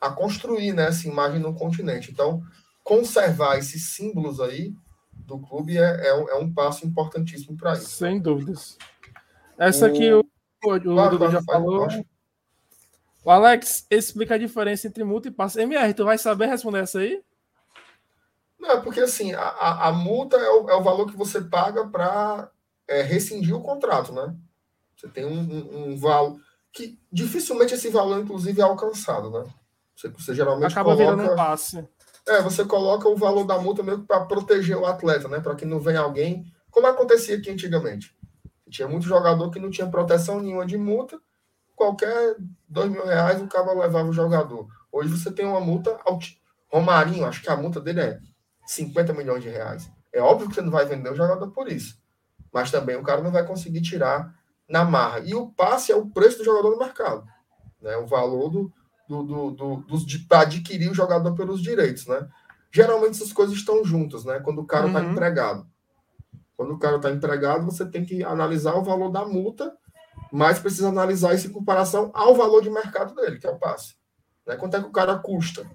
a 0.00 0.10
construir 0.10 0.72
né, 0.72 0.86
essa 0.86 1.06
imagem 1.08 1.40
no 1.40 1.54
continente. 1.54 2.10
Então, 2.10 2.42
conservar 2.82 3.58
esses 3.58 3.90
símbolos 3.94 4.40
aí 4.40 4.72
do 5.12 5.38
clube 5.38 5.76
é, 5.76 6.08
é, 6.08 6.14
um, 6.14 6.28
é 6.28 6.34
um 6.36 6.52
passo 6.52 6.86
importantíssimo 6.86 7.56
para 7.56 7.72
isso. 7.72 7.96
Sem 7.96 8.20
dúvidas. 8.20 8.78
Essa 9.58 9.86
o... 9.86 9.88
aqui 9.88 10.10
o, 10.64 10.80
claro, 10.80 11.18
Dudu 11.18 11.30
já 11.30 11.42
falou. 11.42 11.86
O 13.24 13.30
Alex 13.30 13.86
explica 13.90 14.34
a 14.34 14.38
diferença 14.38 14.86
entre 14.86 15.02
multa 15.02 15.28
e 15.28 15.30
passe. 15.30 15.60
MR, 15.60 15.94
tu 15.94 16.04
vai 16.04 16.18
saber 16.18 16.46
responder 16.46 16.80
essa 16.80 16.98
aí? 16.98 17.22
Não, 18.58 18.70
é 18.72 18.80
porque 18.80 19.00
assim, 19.00 19.32
a, 19.32 19.88
a, 19.88 19.92
multa 19.92 20.36
é 20.36 20.50
o, 20.50 20.70
é 20.70 20.74
o, 20.74 20.82
valor 20.82 21.06
que 21.06 21.16
você 21.16 21.40
paga 21.40 21.86
para 21.86 22.50
é, 22.86 23.02
rescindir 23.02 23.54
o 23.54 23.62
contrato, 23.62 24.12
né? 24.12 24.34
Você 24.96 25.08
tem 25.08 25.24
um, 25.24 25.38
um, 25.38 25.92
um, 25.92 25.96
valor 25.96 26.38
que 26.72 26.98
dificilmente 27.10 27.74
esse 27.74 27.88
valor, 27.88 28.20
inclusive, 28.20 28.60
é 28.60 28.64
alcançado, 28.64 29.30
né? 29.30 29.44
Você, 29.94 30.08
você 30.08 30.34
geralmente 30.34 30.72
acaba 30.72 30.94
coloca, 30.94 31.16
virando 31.16 31.32
um 31.32 31.36
passe. 31.36 31.86
É, 32.26 32.40
você 32.42 32.64
coloca 32.64 33.08
o 33.08 33.16
valor 33.16 33.44
da 33.44 33.58
multa 33.58 33.82
mesmo 33.82 34.04
para 34.06 34.24
proteger 34.24 34.76
o 34.76 34.86
atleta, 34.86 35.28
né? 35.28 35.40
Para 35.40 35.54
que 35.54 35.64
não 35.64 35.78
venha 35.78 36.00
alguém, 36.00 36.44
como 36.70 36.86
acontecia 36.86 37.36
aqui 37.36 37.50
antigamente. 37.50 38.14
Tinha 38.74 38.88
muito 38.88 39.06
jogador 39.06 39.52
que 39.52 39.60
não 39.60 39.70
tinha 39.70 39.86
proteção 39.86 40.40
nenhuma 40.40 40.66
de 40.66 40.76
multa, 40.76 41.16
qualquer 41.76 42.34
dois 42.68 42.90
mil 42.90 43.06
reais 43.06 43.40
o 43.40 43.46
cara 43.46 43.72
levava 43.72 44.08
o 44.08 44.12
jogador. 44.12 44.66
Hoje 44.90 45.10
você 45.10 45.30
tem 45.30 45.46
uma 45.46 45.60
multa. 45.60 45.96
Romarinho, 46.68 47.24
acho 47.24 47.40
que 47.40 47.48
a 47.48 47.56
multa 47.56 47.80
dele 47.80 48.00
é 48.00 48.18
50 48.66 49.12
milhões 49.12 49.44
de 49.44 49.48
reais. 49.48 49.88
É 50.12 50.20
óbvio 50.20 50.48
que 50.48 50.56
você 50.56 50.60
não 50.60 50.72
vai 50.72 50.84
vender 50.86 51.08
o 51.08 51.14
jogador 51.14 51.48
por 51.52 51.70
isso. 51.70 51.96
Mas 52.52 52.72
também 52.72 52.96
o 52.96 53.02
cara 53.04 53.22
não 53.22 53.30
vai 53.30 53.46
conseguir 53.46 53.80
tirar 53.80 54.34
na 54.68 54.84
marra. 54.84 55.20
E 55.20 55.36
o 55.36 55.50
passe 55.50 55.92
é 55.92 55.96
o 55.96 56.06
preço 56.06 56.38
do 56.38 56.44
jogador 56.44 56.72
no 56.72 56.78
mercado. 56.78 57.24
Né? 57.80 57.96
O 57.96 58.06
valor 58.06 58.48
do, 58.48 58.72
do, 59.08 59.22
do, 59.22 59.50
do, 59.52 59.76
dos, 59.82 60.04
de, 60.04 60.18
para 60.18 60.40
adquirir 60.40 60.90
o 60.90 60.94
jogador 60.94 61.32
pelos 61.36 61.62
direitos, 61.62 62.08
né? 62.08 62.28
Geralmente 62.72 63.12
essas 63.12 63.32
coisas 63.32 63.54
estão 63.54 63.84
juntas, 63.84 64.24
né? 64.24 64.40
Quando 64.40 64.60
o 64.60 64.66
cara 64.66 64.88
está 64.88 65.00
uhum. 65.00 65.12
empregado. 65.12 65.64
Quando 66.56 66.74
o 66.74 66.78
cara 66.78 66.96
está 66.96 67.10
empregado, 67.10 67.64
você 67.64 67.84
tem 67.84 68.04
que 68.04 68.22
analisar 68.22 68.74
o 68.74 68.84
valor 68.84 69.10
da 69.10 69.24
multa, 69.24 69.76
mas 70.32 70.58
precisa 70.58 70.88
analisar 70.88 71.34
isso 71.34 71.48
em 71.48 71.52
comparação 71.52 72.10
ao 72.14 72.34
valor 72.34 72.62
de 72.62 72.70
mercado 72.70 73.14
dele, 73.14 73.38
que 73.38 73.46
é 73.46 73.50
o 73.50 73.58
passe. 73.58 73.96
Né? 74.46 74.56
Quanto 74.56 74.76
é 74.76 74.80
que 74.80 74.86
o 74.86 74.92
cara 74.92 75.16
custa? 75.18 75.68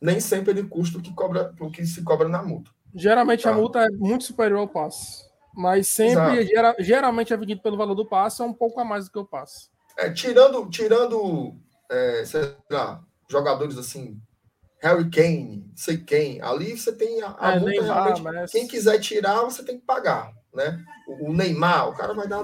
Nem 0.00 0.20
sempre 0.20 0.50
ele 0.50 0.64
custa 0.64 0.98
o 0.98 1.02
que, 1.02 1.12
cobra, 1.14 1.54
o 1.60 1.70
que 1.70 1.86
se 1.86 2.02
cobra 2.02 2.28
na 2.28 2.42
multa. 2.42 2.70
Geralmente 2.94 3.44
tá? 3.44 3.50
a 3.50 3.54
multa 3.54 3.80
é 3.80 3.90
muito 3.90 4.24
superior 4.24 4.60
ao 4.60 4.68
passe. 4.68 5.24
Mas 5.54 5.88
sempre, 5.88 6.46
gera, 6.46 6.76
geralmente 6.78 7.32
é 7.32 7.36
vendido 7.36 7.62
pelo 7.62 7.78
valor 7.78 7.94
do 7.94 8.06
passe, 8.06 8.42
é 8.42 8.44
um 8.44 8.52
pouco 8.52 8.78
a 8.78 8.84
mais 8.84 9.06
do 9.06 9.10
que 9.10 9.18
o 9.18 9.24
passe. 9.24 9.70
É, 9.98 10.10
tirando, 10.10 10.68
tirando 10.68 11.56
é, 11.90 12.24
sei 12.26 12.54
lá, 12.70 13.02
jogadores 13.30 13.78
assim, 13.78 14.20
Harry 14.80 15.08
Kane, 15.10 15.70
sei 15.74 15.98
quem, 15.98 16.40
ali 16.40 16.76
você 16.76 16.92
tem 16.92 17.22
a, 17.22 17.34
a 17.38 17.52
é, 17.52 17.58
multa 17.58 17.80
Neymar, 17.80 17.94
realmente. 17.94 18.22
Mas... 18.22 18.52
Quem 18.52 18.68
quiser 18.68 18.98
tirar, 18.98 19.42
você 19.42 19.62
tem 19.62 19.78
que 19.78 19.84
pagar, 19.84 20.32
né? 20.54 20.84
O, 21.06 21.30
o, 21.30 21.32
Neymar, 21.32 21.88
o 21.88 21.94
cara 21.94 22.12
vai 22.12 22.28
dar 22.28 22.42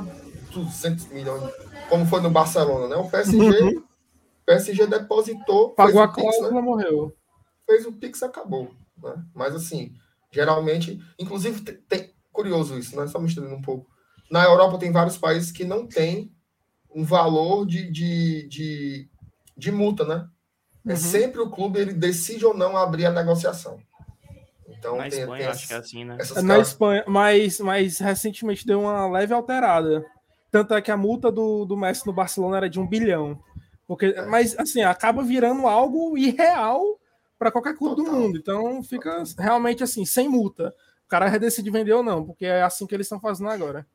200 0.52 1.06
milhões, 1.08 1.42
como 1.88 2.06
foi 2.06 2.20
no 2.20 2.30
Barcelona, 2.30 2.88
né? 2.88 2.96
O 2.96 3.10
PSG, 3.10 3.36
uhum. 3.36 3.84
PSG 4.46 4.86
depositou, 4.86 5.70
pagou 5.70 6.02
a 6.02 6.08
cláusula, 6.08 6.50
né? 6.50 6.60
morreu. 6.60 7.14
Fez 7.66 7.86
o 7.86 7.92
Pix, 7.92 8.22
acabou, 8.22 8.74
né? 9.02 9.14
Mas 9.34 9.54
assim, 9.54 9.92
geralmente, 10.30 11.00
inclusive 11.18 11.60
tem, 11.60 11.76
tem 11.88 12.14
curioso 12.32 12.78
isso, 12.78 12.96
né? 12.96 13.06
Só 13.06 13.18
me 13.18 13.28
estendendo 13.28 13.54
um 13.54 13.62
pouco. 13.62 13.86
Na 14.30 14.44
Europa 14.44 14.78
tem 14.78 14.90
vários 14.90 15.18
países 15.18 15.52
que 15.52 15.64
não 15.64 15.86
têm 15.86 16.32
um 16.94 17.04
valor 17.04 17.66
de, 17.66 17.90
de, 17.90 18.48
de 18.48 19.10
de 19.56 19.70
multa, 19.70 20.04
né? 20.04 20.28
É 20.86 20.90
uhum. 20.90 20.94
É 20.94 20.96
sempre 20.96 21.40
o 21.40 21.50
clube 21.50 21.80
ele 21.80 21.92
decide 21.92 22.44
ou 22.44 22.54
não 22.54 22.76
abrir 22.76 23.06
a 23.06 23.10
negociação. 23.12 23.78
Então, 24.68 24.96
na 24.96 25.08
tem, 25.08 25.20
Espanha, 25.20 25.38
tem 25.38 25.46
acho 25.46 25.68
que 25.68 25.74
é 25.74 25.76
assim, 25.76 26.04
né? 26.04 26.16
Na 26.16 26.48
caras... 26.48 26.68
Espanha, 26.68 27.04
mas, 27.06 27.60
mas 27.60 27.98
recentemente 27.98 28.66
deu 28.66 28.80
uma 28.80 29.08
leve 29.08 29.32
alterada. 29.32 30.04
Tanto 30.50 30.74
é 30.74 30.82
que 30.82 30.90
a 30.90 30.96
multa 30.96 31.30
do, 31.30 31.64
do 31.64 31.76
Messi 31.76 32.06
no 32.06 32.12
Barcelona 32.12 32.56
era 32.56 32.68
de 32.68 32.80
um 32.80 32.86
bilhão. 32.86 33.38
Porque, 33.86 34.06
é. 34.06 34.26
Mas, 34.26 34.58
assim, 34.58 34.82
acaba 34.82 35.22
virando 35.22 35.66
algo 35.68 36.18
irreal 36.18 36.98
para 37.38 37.52
qualquer 37.52 37.76
clube 37.76 37.96
Total. 37.96 38.12
do 38.12 38.18
mundo. 38.18 38.38
Então, 38.38 38.82
fica 38.82 39.24
Total. 39.24 39.44
realmente 39.44 39.84
assim, 39.84 40.04
sem 40.04 40.28
multa. 40.28 40.74
O 41.06 41.08
cara 41.08 41.38
decide 41.38 41.70
vender 41.70 41.92
ou 41.92 42.02
não, 42.02 42.24
porque 42.24 42.46
é 42.46 42.62
assim 42.62 42.86
que 42.86 42.94
eles 42.94 43.06
estão 43.06 43.20
fazendo 43.20 43.50
agora. 43.50 43.86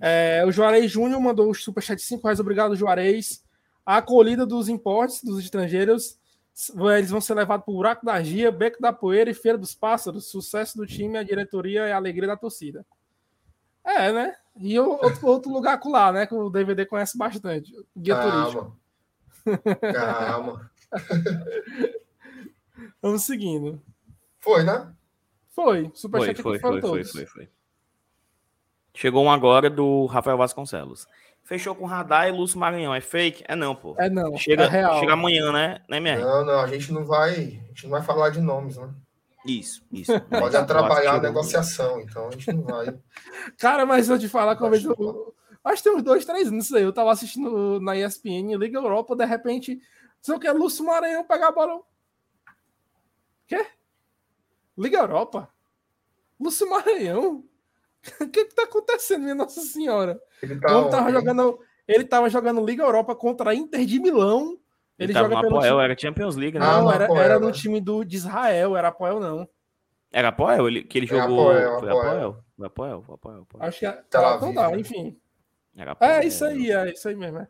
É, 0.00 0.44
o 0.46 0.52
Juarez 0.52 0.90
Júnior 0.90 1.20
mandou 1.20 1.50
o 1.50 1.54
superchat 1.54 1.98
de 1.98 2.04
5 2.04 2.22
reais. 2.22 2.38
Obrigado, 2.38 2.76
Juarez 2.76 3.42
a 3.90 3.96
acolhida 3.96 4.46
dos 4.46 4.68
importes 4.68 5.24
dos 5.24 5.40
estrangeiros, 5.40 6.16
eles 6.96 7.10
vão 7.10 7.20
ser 7.20 7.34
levados 7.34 7.64
para 7.64 7.72
o 7.72 7.76
Buraco 7.76 8.06
da 8.06 8.22
Gia, 8.22 8.52
Beco 8.52 8.80
da 8.80 8.92
Poeira 8.92 9.28
e 9.28 9.34
Feira 9.34 9.58
dos 9.58 9.74
Pássaros. 9.74 10.30
Sucesso 10.30 10.76
do 10.76 10.86
time, 10.86 11.18
a 11.18 11.24
diretoria 11.24 11.88
e 11.88 11.92
a 11.92 11.96
alegria 11.96 12.28
da 12.28 12.36
torcida. 12.36 12.86
É, 13.82 14.12
né? 14.12 14.36
E 14.56 14.78
outro, 14.78 15.26
outro 15.26 15.52
lugar 15.52 15.80
lá, 15.86 16.12
né? 16.12 16.24
Que 16.24 16.32
o 16.32 16.48
DVD 16.48 16.86
conhece 16.86 17.18
bastante. 17.18 17.72
Guia 17.96 18.14
Calma. 18.14 18.30
turístico. 18.30 18.78
Calma. 19.92 20.70
Vamos 23.02 23.24
seguindo. 23.24 23.82
Foi, 24.38 24.62
né? 24.62 24.94
Foi. 25.48 25.90
Superchat 25.94 26.40
foi, 26.40 26.60
foi, 26.60 26.80
foi, 26.80 26.82
foi, 26.90 27.04
foi, 27.04 27.26
foi. 27.26 27.48
Chegou 28.94 29.24
um 29.24 29.32
agora 29.32 29.68
do 29.68 30.06
Rafael 30.06 30.38
Vasconcelos. 30.38 31.08
Fechou 31.44 31.74
com 31.74 31.84
radar 31.84 32.28
e 32.28 32.32
Lúcio 32.32 32.58
Maranhão. 32.58 32.94
É 32.94 33.00
fake? 33.00 33.44
É 33.48 33.56
não, 33.56 33.74
pô. 33.74 33.96
É 33.98 34.08
não. 34.08 34.36
Chega, 34.36 34.64
é 34.64 34.68
real. 34.68 35.00
chega 35.00 35.14
amanhã, 35.14 35.50
né? 35.52 35.80
Né, 35.88 35.98
minha? 35.98 36.18
Não, 36.18 36.44
não, 36.44 36.60
a 36.60 36.66
gente 36.66 36.92
não 36.92 37.04
vai. 37.04 37.32
A 37.32 37.68
gente 37.68 37.84
não 37.84 37.90
vai 37.90 38.02
falar 38.02 38.30
de 38.30 38.40
nomes, 38.40 38.76
né? 38.76 38.88
Isso, 39.44 39.82
isso. 39.90 40.12
Pode 40.30 40.56
atrapalhar 40.56 41.14
a 41.14 41.20
negociação, 41.20 42.00
então 42.00 42.28
a 42.28 42.30
gente 42.30 42.52
não 42.52 42.62
vai. 42.62 42.96
Cara, 43.58 43.84
mas 43.86 44.08
eu 44.08 44.18
te 44.18 44.28
falar 44.28 44.54
que 44.54 44.62
uma 44.62 44.70
vez 44.70 44.84
eu. 44.84 45.34
Acho 45.64 45.82
que 45.82 45.88
tem 45.88 45.98
uns 45.98 46.02
dois, 46.02 46.24
três 46.24 46.48
anos 46.48 46.72
aí. 46.72 46.82
Eu 46.82 46.92
tava 46.92 47.10
assistindo 47.10 47.80
na 47.80 47.96
ESPN, 47.96 48.56
Liga 48.56 48.78
Europa, 48.78 49.16
de 49.16 49.24
repente. 49.24 49.80
O 50.28 50.38
que 50.38 50.46
é 50.46 50.52
Lúcio 50.52 50.84
Maranhão 50.84 51.24
pegar 51.24 51.48
a 51.48 51.52
bola. 51.52 51.80
Quê? 53.46 53.66
Liga 54.76 54.98
Europa? 54.98 55.48
Lúcio 56.38 56.68
Maranhão? 56.68 57.44
O 58.18 58.28
que 58.30 58.46
que 58.46 58.54
tá 58.54 58.62
acontecendo, 58.62 59.24
minha 59.24 59.34
Nossa 59.34 59.60
Senhora? 59.60 60.18
Ele, 60.42 60.58
tá 60.58 60.88
tava 60.88 61.12
jogando, 61.12 61.58
ele 61.86 62.04
tava 62.04 62.30
jogando 62.30 62.64
Liga 62.64 62.82
Europa 62.82 63.14
contra 63.14 63.50
a 63.50 63.54
Inter 63.54 63.84
de 63.84 64.00
Milão. 64.00 64.58
Ele, 64.98 65.12
ele 65.12 65.18
joga 65.18 65.40
pelo 65.40 65.56
Apoel, 65.56 65.72
time... 65.72 65.84
era 65.84 65.98
Champions 65.98 66.36
League, 66.36 66.58
né? 66.58 66.66
Não, 66.66 66.92
era, 66.92 67.04
Apoel, 67.04 67.22
era 67.22 67.38
no 67.38 67.46
né? 67.46 67.52
time 67.52 67.80
do, 67.80 68.04
de 68.04 68.16
Israel, 68.16 68.76
era 68.76 68.88
Apoel, 68.88 69.18
não. 69.18 69.48
Era 70.12 70.28
Apoel? 70.28 70.68
Ele, 70.68 70.82
que 70.82 70.98
ele 70.98 71.06
é 71.06 71.08
jogou. 71.08 71.50
Apoel, 71.50 71.80
foi 71.80 71.88
Apoel. 71.88 72.44
Foi 72.56 72.66
Apoel, 72.66 73.04
Apoel, 73.12 73.42
Apoel. 73.42 73.64
Acho 73.64 73.78
que 73.78 73.86
é. 73.86 73.92
Tá, 73.92 74.36
então 74.36 74.52
dá, 74.52 74.76
enfim. 74.78 75.16
Era 75.76 75.92
Apoel, 75.92 76.10
é 76.10 76.26
isso 76.26 76.44
aí, 76.44 76.70
é 76.70 76.90
isso 76.90 77.08
aí 77.08 77.16
mesmo. 77.16 77.38
É. 77.38 77.48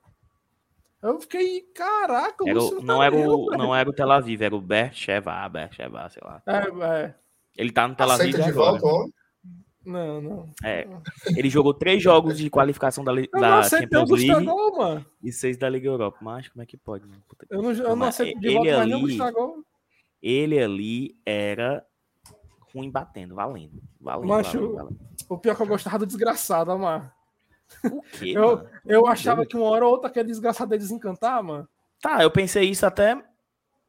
Eu 1.03 1.19
fiquei, 1.19 1.63
caraca, 1.75 2.45
era 2.47 2.63
o, 2.63 2.83
não, 2.83 2.99
tá 2.99 3.05
era 3.07 3.17
o, 3.17 3.47
não 3.57 3.75
era 3.75 3.89
o 3.89 3.93
Tel 3.93 4.13
Aviv, 4.13 4.43
era 4.43 4.55
o 4.55 4.61
Bercheva, 4.61 5.49
Bercheva, 5.49 6.09
sei 6.11 6.23
lá. 6.23 6.43
É, 6.47 7.05
é. 7.05 7.15
Ele 7.57 7.73
tá 7.73 7.89
no 7.89 7.95
Tel 7.95 8.11
Aviv 8.11 8.29
Aceita 8.29 8.43
de 8.43 8.51
agora. 8.51 8.79
volta, 8.79 9.13
não, 9.85 10.21
não. 10.21 10.49
É. 10.63 10.87
Ele 11.37 11.49
jogou 11.49 11.73
três 11.73 12.03
jogos 12.03 12.37
de 12.37 12.51
qualificação 12.51 13.03
da, 13.03 13.13
da 13.15 13.63
Champions 13.63 14.11
League 14.11 14.45
gol, 14.45 15.05
e 15.23 15.33
seis 15.33 15.57
da 15.57 15.69
Liga 15.69 15.89
Europa. 15.89 16.19
Mas 16.21 16.49
como 16.49 16.63
é 16.63 16.67
que 16.67 16.77
pode? 16.77 17.07
Mano? 17.07 17.23
Eu 17.49 17.63
não, 17.63 17.73
eu 17.73 17.97
não 17.97 18.07
aceito 18.07 18.39
de 18.39 18.55
volta, 18.55 18.81
ali, 18.81 19.17
não 19.17 19.65
Ele 20.23 20.59
ali 20.59 21.17
era 21.25 21.85
ruim 22.75 22.91
batendo, 22.91 23.35
valendo. 23.35 23.83
valendo, 24.01 24.29
Macho, 24.29 24.59
valendo, 24.59 24.75
valendo. 24.75 25.01
O 25.29 25.39
pior 25.39 25.57
que 25.57 25.63
eu 25.63 25.67
gostava 25.67 25.99
do 25.99 26.07
desgraçado, 26.07 26.71
Amar. 26.71 27.15
O 27.85 28.03
quê, 28.03 28.33
eu, 28.37 28.57
mano? 28.57 28.69
eu 28.85 29.07
achava 29.07 29.47
que 29.47 29.57
uma 29.57 29.67
hora 29.67 29.87
ou 29.87 29.93
outra 29.93 30.11
aquele 30.11 30.29
desgraçado 30.29 30.75
ia 30.75 30.79
desencantar, 30.79 31.43
mano. 31.43 31.69
Tá, 32.03 32.23
eu 32.23 32.31
pensei 32.31 32.65
isso 32.65 32.85
até 32.85 33.23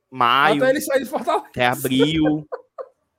maio. 0.10 0.64
Até 0.64 0.70
ele 0.70 0.82
sair 0.82 1.04
de 1.04 1.10
Fortaleza. 1.10 1.48
Até 1.48 1.68
abril. 1.68 2.48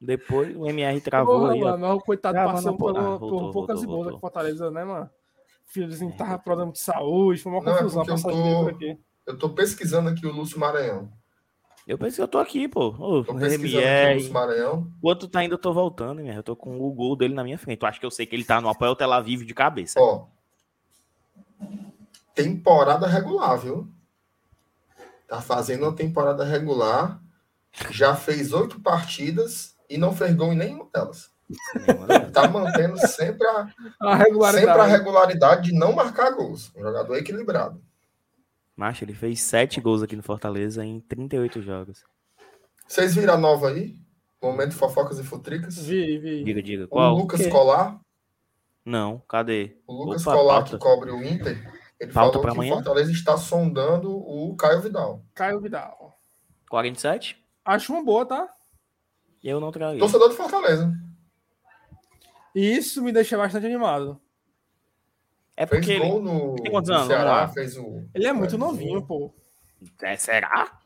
Depois 0.03 0.57
o 0.57 0.67
MR 0.67 1.01
travou 1.01 1.39
Porra, 1.39 1.53
aí. 1.53 1.61
Mano, 1.61 1.95
o 1.95 2.01
coitado 2.01 2.37
ah, 2.37 2.53
passou 2.53 2.77
por, 2.77 2.99
ah, 2.99 3.17
voltou, 3.17 3.41
por 3.41 3.53
poucas 3.53 3.83
e 3.85 3.87
boas 3.87 4.09
aqui 4.09 4.19
Fortaleza, 4.19 4.69
né, 4.69 4.85
mano? 4.85 5.09
Filhozinho 5.65 6.11
é, 6.11 6.17
tava 6.17 6.39
problema 6.41 6.73
de 6.73 6.81
saúde, 6.81 7.41
foi 7.41 7.53
uma 7.53 7.63
não, 7.63 7.73
é 7.73 7.79
confusão 7.79 8.03
é 8.03 8.11
eu, 8.11 8.21
tô, 8.21 8.69
aqui. 8.69 8.99
eu 9.29 9.39
tô 9.39 9.51
pesquisando 9.51 10.09
aqui 10.09 10.27
o 10.27 10.33
Lúcio 10.33 10.59
Maranhão. 10.59 11.09
Eu 11.87 11.97
pensei 11.97 12.17
que 12.17 12.23
eu 12.23 12.29
tô 12.29 12.39
aqui, 12.39 12.67
pô. 12.67 12.89
Ô, 12.99 13.25
tô 13.25 13.33
Remier. 13.33 14.19
Enquanto 14.99 15.29
tá 15.29 15.45
indo, 15.45 15.55
eu 15.55 15.59
tô 15.59 15.73
voltando, 15.73 16.21
minha. 16.21 16.35
Eu 16.35 16.43
tô 16.43 16.57
com 16.57 16.81
o 16.81 16.93
gol 16.93 17.17
dele 17.17 17.35
na 17.35 17.45
minha 17.45 17.59
frente. 17.59 17.83
Eu 17.83 17.89
acho 17.89 17.99
que 17.99 18.07
eu 18.07 18.11
sei 18.11 18.27
que 18.27 18.35
ele 18.35 18.45
tá 18.45 18.61
no 18.61 18.69
apoio 18.69 18.95
Tel 18.95 19.13
Aviv 19.13 19.45
de 19.45 19.55
cabeça. 19.55 20.01
Ó. 20.01 20.27
Temporada 22.35 23.07
regular, 23.07 23.59
viu? 23.59 23.89
Tá 25.27 25.41
fazendo 25.41 25.85
uma 25.85 25.95
temporada 25.95 26.45
regular. 26.45 27.21
Já 27.91 28.15
fez 28.15 28.53
oito 28.53 28.81
partidas 28.81 29.72
e 29.95 29.99
não 29.99 30.15
fez 30.15 30.35
gol 30.35 30.53
em 30.53 30.57
nenhuma 30.57 30.89
delas. 30.93 31.31
tá 32.33 32.49
mantendo 32.49 32.97
sempre 33.07 33.47
a, 33.47 33.69
a 34.01 34.15
regularidade. 34.17 34.67
sempre 34.67 34.81
a 34.81 34.87
regularidade 34.87 35.63
de 35.71 35.79
não 35.79 35.93
marcar 35.93 36.31
gols. 36.33 36.73
Um 36.75 36.83
jogador 36.83 37.17
equilibrado. 37.17 37.83
Macho, 38.75 39.05
ele 39.05 39.15
fez 39.15 39.41
sete 39.43 39.81
gols 39.81 40.03
aqui 40.03 40.17
no 40.17 40.23
Fortaleza 40.23 40.85
em 40.85 40.99
38 41.01 41.61
jogos. 41.61 42.05
Vocês 42.87 43.15
viram 43.15 43.35
a 43.35 43.39
nova 43.39 43.69
aí? 43.69 43.97
Momento 44.43 44.75
fofocas 44.75 45.19
e 45.19 45.23
futricas? 45.25 45.77
Vi, 45.79 46.19
vi. 46.19 46.43
Diga, 46.45 46.63
diga. 46.63 46.87
Qual? 46.89 47.15
O 47.15 47.19
Lucas 47.19 47.47
Colar. 47.47 48.01
Não, 48.85 49.23
cadê? 49.29 49.77
O 49.87 50.05
Lucas 50.05 50.27
Opa, 50.27 50.37
Colar, 50.37 50.55
pauta. 50.55 50.71
que 50.71 50.79
cobre 50.79 51.11
o 51.13 51.23
Inter, 51.23 51.57
ele 52.01 52.13
pauta 52.13 52.39
falou 52.39 52.43
que 52.43 52.49
amanhã? 52.59 52.73
o 52.73 52.75
Fortaleza 52.77 53.13
está 53.13 53.37
sondando 53.37 54.11
o 54.11 54.57
Caio 54.57 54.81
Vidal. 54.81 55.23
Caio 55.35 55.61
Vidal. 55.61 56.19
47? 56.69 57.39
Acho 57.65 57.93
uma 57.93 58.03
boa, 58.03 58.27
tá? 58.27 58.49
Eu 59.43 59.61
não 59.61 59.73
trago. 59.73 59.99
Torcedor 59.99 60.29
do 60.29 60.35
Fortaleza. 60.35 60.93
Isso 62.55 63.03
me 63.03 63.13
deixa 63.13 63.37
bastante 63.37 63.67
animado. 63.67 64.21
É 65.57 65.67
porque 65.67 65.87
fez 65.87 65.99
gol 65.99 66.19
ele... 66.19 66.25
no, 66.25 66.57
tem 66.57 66.71
quantos 66.71 66.91
anos? 66.91 67.07
Ceará, 67.07 67.49
fez 67.49 67.77
o... 67.77 68.05
Ele 68.15 68.27
é 68.27 68.33
muito 68.33 68.57
novinho, 68.57 69.03
pô. 69.03 69.35
É, 70.03 70.17
será? 70.17 70.79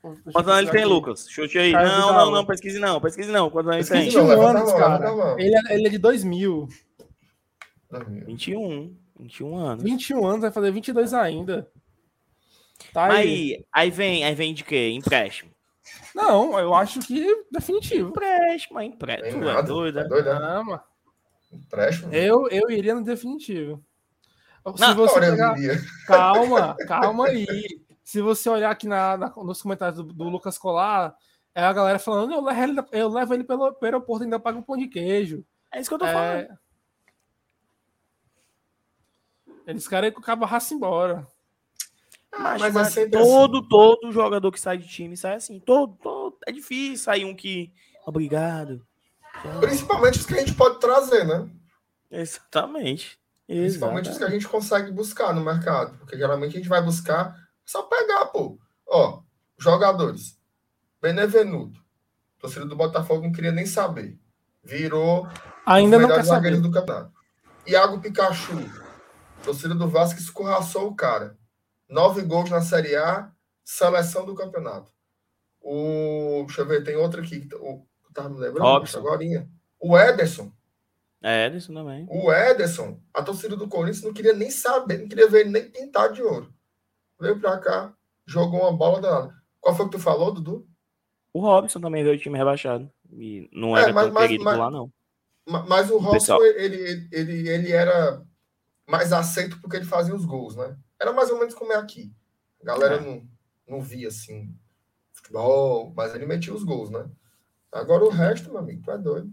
Quantos 0.00 0.48
anos 0.50 0.62
ele 0.62 0.70
tem, 0.70 0.84
Lucas? 0.84 1.28
Chute 1.28 1.58
aí. 1.58 1.72
Caio 1.72 1.88
não, 1.88 2.12
não, 2.12 2.30
não, 2.32 2.46
pesquise 2.46 2.78
não, 2.78 3.00
pesquise 3.00 3.30
não. 3.30 3.48
Quantos 3.50 3.72
anos 3.72 3.90
ele 3.90 4.00
tem? 4.00 4.10
21 4.10 4.40
anos, 4.42 4.72
cara. 4.72 5.36
Ele 5.38 5.54
é, 5.54 5.74
ele 5.74 5.86
é 5.86 5.90
de 5.90 5.98
2000. 5.98 6.68
21. 8.26 8.96
21 9.20 9.56
anos. 9.56 9.84
21 9.84 10.26
anos, 10.26 10.40
vai 10.40 10.50
fazer 10.50 10.72
22 10.72 11.14
ainda. 11.14 11.70
Tá 12.92 13.04
aí. 13.04 13.14
aí, 13.14 13.64
aí 13.72 13.90
vem, 13.90 14.24
aí 14.24 14.34
vem 14.34 14.52
de 14.52 14.64
quê? 14.64 14.90
Empréstimo. 14.90 15.51
Não, 16.14 16.58
eu 16.58 16.74
acho 16.74 17.00
que 17.00 17.44
definitivo. 17.50 18.10
Empréstimo, 18.10 18.78
é 18.78 18.84
empréstimo. 18.84 19.42
Tu 19.42 19.48
é 19.48 19.62
doido, 19.62 19.98
é? 20.00 20.04
doido, 20.04 20.34
Não, 20.34 20.64
mano. 20.64 20.82
Empréstimo? 21.52 22.12
Eu, 22.14 22.48
eu 22.48 22.70
iria 22.70 22.94
no 22.94 23.04
definitivo. 23.04 23.84
Se 24.76 24.80
não, 24.80 24.94
você 24.94 25.20
pegar... 25.20 25.54
Calma, 26.06 26.76
calma 26.86 27.26
aí. 27.26 27.46
Se 28.04 28.20
você 28.20 28.48
olhar 28.48 28.70
aqui 28.70 28.86
na, 28.86 29.16
na 29.16 29.28
nos 29.36 29.60
comentários 29.60 29.96
do, 29.96 30.04
do, 30.04 30.24
Lucas 30.28 30.56
Colar, 30.56 31.14
é 31.54 31.62
a 31.62 31.72
galera 31.72 31.98
falando: 31.98 32.32
eu 32.32 32.40
levo 32.40 32.62
ele, 32.62 32.84
eu 32.92 33.08
levo 33.08 33.34
ele 33.34 33.44
pelo, 33.44 33.72
pelo 33.74 33.84
aeroporto 33.84 34.22
e 34.22 34.26
ainda 34.26 34.40
pago 34.40 34.58
um 34.58 34.62
pão 34.62 34.76
de 34.76 34.86
queijo. 34.86 35.44
É 35.72 35.80
isso 35.80 35.90
que 35.90 35.94
eu 35.94 35.98
tô 35.98 36.06
é... 36.06 36.12
falando. 36.12 36.58
Eles 39.66 39.86
querem 39.86 40.12
que 40.12 40.18
o 40.18 40.22
cabo 40.22 40.44
raça 40.44 40.74
embora. 40.74 41.26
Ah, 42.32 42.56
mas, 42.58 42.72
mas 42.72 42.96
é 42.96 43.08
todo, 43.08 43.58
assim. 43.58 43.68
todo 43.68 44.12
jogador 44.12 44.50
que 44.50 44.60
sai 44.60 44.78
de 44.78 44.88
time 44.88 45.16
sai 45.16 45.34
assim. 45.34 45.60
Todo, 45.60 45.96
todo. 46.02 46.36
É 46.46 46.52
difícil 46.52 47.04
sair 47.04 47.24
um 47.24 47.34
que. 47.34 47.72
Obrigado. 48.06 48.84
Principalmente 49.60 50.18
os 50.18 50.26
que 50.26 50.34
a 50.34 50.38
gente 50.38 50.54
pode 50.54 50.80
trazer, 50.80 51.24
né? 51.24 51.48
Exatamente. 52.10 53.18
Principalmente 53.46 54.10
os 54.10 54.18
que 54.18 54.24
a 54.24 54.30
gente 54.30 54.48
consegue 54.48 54.90
buscar 54.90 55.34
no 55.34 55.44
mercado. 55.44 55.98
Porque 55.98 56.16
geralmente 56.16 56.56
a 56.56 56.58
gente 56.58 56.68
vai 56.68 56.82
buscar 56.82 57.36
só 57.64 57.82
pegar, 57.82 58.26
pô. 58.26 58.58
Ó, 58.86 59.20
jogadores. 59.58 60.38
Benevenuto. 61.00 61.80
Torcedor 62.38 62.68
do 62.68 62.76
Botafogo 62.76 63.22
não 63.22 63.32
queria 63.32 63.52
nem 63.52 63.66
saber. 63.66 64.18
Virou 64.64 65.28
Ainda 65.66 65.98
não 65.98 66.08
quer 66.08 66.24
saber. 66.24 66.60
do 66.60 66.70
campeonato. 66.70 67.12
Iago 67.66 68.00
Pikachu. 68.00 68.70
Torcedor 69.42 69.76
do 69.76 69.88
Vasco 69.88 70.18
escorraçou 70.18 70.88
o 70.88 70.94
cara. 70.94 71.36
Nove 71.92 72.22
gols 72.22 72.48
na 72.48 72.62
Série 72.62 72.96
A, 72.96 73.30
seleção 73.62 74.24
do 74.24 74.34
campeonato. 74.34 74.90
O. 75.60 76.44
Deixa 76.46 76.62
eu 76.62 76.66
ver, 76.66 76.82
tem 76.82 76.96
outro 76.96 77.20
aqui. 77.20 77.46
O, 77.60 77.86
tava 78.14 78.30
me 78.30 78.40
lembrando 78.40 78.82
agora. 78.96 79.46
O 79.78 79.98
Ederson. 79.98 80.50
É, 81.22 81.46
Ederson 81.46 81.74
também. 81.74 82.06
O 82.08 82.32
Ederson, 82.32 82.98
a 83.12 83.22
torcida 83.22 83.56
do 83.56 83.68
Corinthians 83.68 84.02
não 84.02 84.14
queria 84.14 84.32
nem 84.32 84.50
saber, 84.50 84.98
não 84.98 85.08
queria 85.08 85.28
ver 85.28 85.40
ele 85.40 85.50
nem 85.50 85.70
pintar 85.70 86.10
de 86.10 86.22
ouro. 86.22 86.50
Veio 87.20 87.38
pra 87.38 87.58
cá, 87.58 87.92
jogou 88.24 88.60
uma 88.60 88.72
bola 88.72 88.98
danada. 88.98 89.34
Qual 89.60 89.76
foi 89.76 89.84
que 89.84 89.92
tu 89.92 89.98
falou, 89.98 90.32
Dudu? 90.32 90.66
O 91.30 91.40
Robson 91.40 91.78
também 91.78 92.02
veio 92.02 92.16
o 92.16 92.18
time 92.18 92.38
rebaixado. 92.38 92.90
E 93.12 93.50
não 93.52 93.76
era 93.76 93.90
é, 93.90 93.92
mas, 93.92 94.04
tão 94.06 94.14
mas, 94.14 94.26
querido 94.28 94.44
mas, 94.44 94.58
lá, 94.58 94.70
não. 94.70 94.90
Mas 95.46 95.90
o 95.90 95.98
Robson, 95.98 96.42
ele, 96.42 97.08
ele, 97.12 97.48
ele 97.48 97.72
era 97.72 98.22
mais 98.88 99.12
aceito 99.12 99.60
porque 99.60 99.76
ele 99.76 99.84
fazia 99.84 100.14
os 100.14 100.24
gols, 100.24 100.56
né? 100.56 100.74
Era 101.02 101.12
mais 101.12 101.30
ou 101.30 101.38
menos 101.38 101.52
como 101.52 101.72
é 101.72 101.76
aqui. 101.76 102.12
A 102.62 102.64
galera 102.64 102.94
é. 102.94 103.00
não, 103.00 103.28
não 103.68 103.82
via, 103.82 104.06
assim, 104.06 104.54
futebol, 105.12 105.92
mas 105.96 106.14
ele 106.14 106.26
metia 106.26 106.54
os 106.54 106.62
gols, 106.62 106.90
né? 106.90 107.04
Agora 107.72 108.04
o 108.04 108.08
resto, 108.08 108.50
meu 108.50 108.60
amigo, 108.60 108.82
tu 108.84 108.90
é 108.92 108.98
doido. 108.98 109.32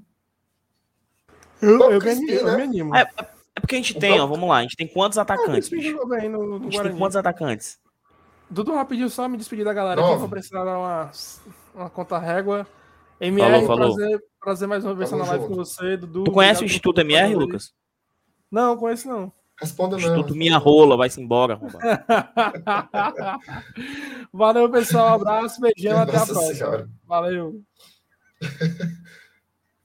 Eu, 1.61 1.79
eu, 1.91 1.99
Crispim, 1.99 2.31
eu, 2.31 2.45
né? 2.45 2.57
me 2.57 2.63
animo. 2.63 2.95
É, 2.95 3.01
é, 3.01 3.07
é, 3.55 3.59
porque 3.59 3.75
a 3.75 3.77
gente 3.77 3.99
tem, 3.99 4.19
ó, 4.19 4.25
vamos 4.25 4.49
lá, 4.49 4.57
a 4.57 4.61
gente 4.63 4.75
tem 4.75 4.87
quantos 4.87 5.19
atacantes? 5.19 5.69
Ah, 5.71 6.05
bem 6.07 6.27
no, 6.27 6.43
no 6.43 6.55
a 6.55 6.59
gente 6.61 6.73
Guarani. 6.73 6.89
tem 6.89 6.97
quantos 6.97 7.15
atacantes? 7.15 7.79
Dudu 8.49 8.73
rapidinho 8.73 9.09
só 9.09 9.27
me 9.27 9.37
despedir 9.37 9.63
da 9.63 9.73
galera 9.73 10.01
aqui, 10.01 10.15
vou 10.17 10.29
precisar 10.29 10.63
dar 10.63 10.79
uma, 10.79 11.11
uma 11.75 11.89
conta 11.91 12.17
régua. 12.17 12.65
MR, 13.21 13.51
falou, 13.51 13.67
falou. 13.67 13.95
Prazer, 13.95 14.23
prazer 14.39 14.67
mais 14.67 14.83
uma 14.83 14.95
vez 14.95 15.11
na 15.11 15.23
live 15.23 15.47
com 15.47 15.53
você, 15.53 15.97
Dudu. 15.97 16.23
Tu 16.23 16.31
conhece 16.31 16.63
o 16.63 16.65
Instituto 16.65 17.01
MR, 17.01 17.35
Lucas? 17.35 17.73
Não, 18.49 18.75
conheço 18.75 19.07
não. 19.07 19.31
Responda 19.60 19.98
não. 19.98 20.03
Instituto 20.03 20.36
Minha 20.36 20.57
Rola, 20.57 20.95
vai-se 20.95 21.19
embora. 21.22 21.60
Valeu, 24.31 24.72
pessoal. 24.72 25.15
abraço, 25.15 25.60
beijão, 25.60 25.98
Nossa 25.98 26.03
até 26.03 26.18
a 26.18 26.26
próxima. 26.26 26.56
Senhora. 26.56 26.90
Valeu. 27.06 27.61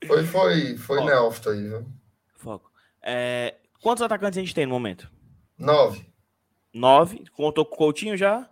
Foi, 0.07 0.23
foi, 0.23 0.77
foi 0.77 0.99
Foco. 0.99 1.09
neófito 1.09 1.49
aí, 1.49 1.63
viu? 1.67 1.87
Foco. 2.37 2.71
É, 3.01 3.55
quantos 3.81 4.03
atacantes 4.03 4.37
a 4.37 4.41
gente 4.43 4.55
tem 4.55 4.67
no 4.67 4.73
momento? 4.73 5.11
Nove. 5.57 6.07
Nove. 6.75 7.25
Contou 7.33 7.65
com 7.65 7.75
o 7.75 7.79
Coutinho 7.79 8.15
já? 8.15 8.47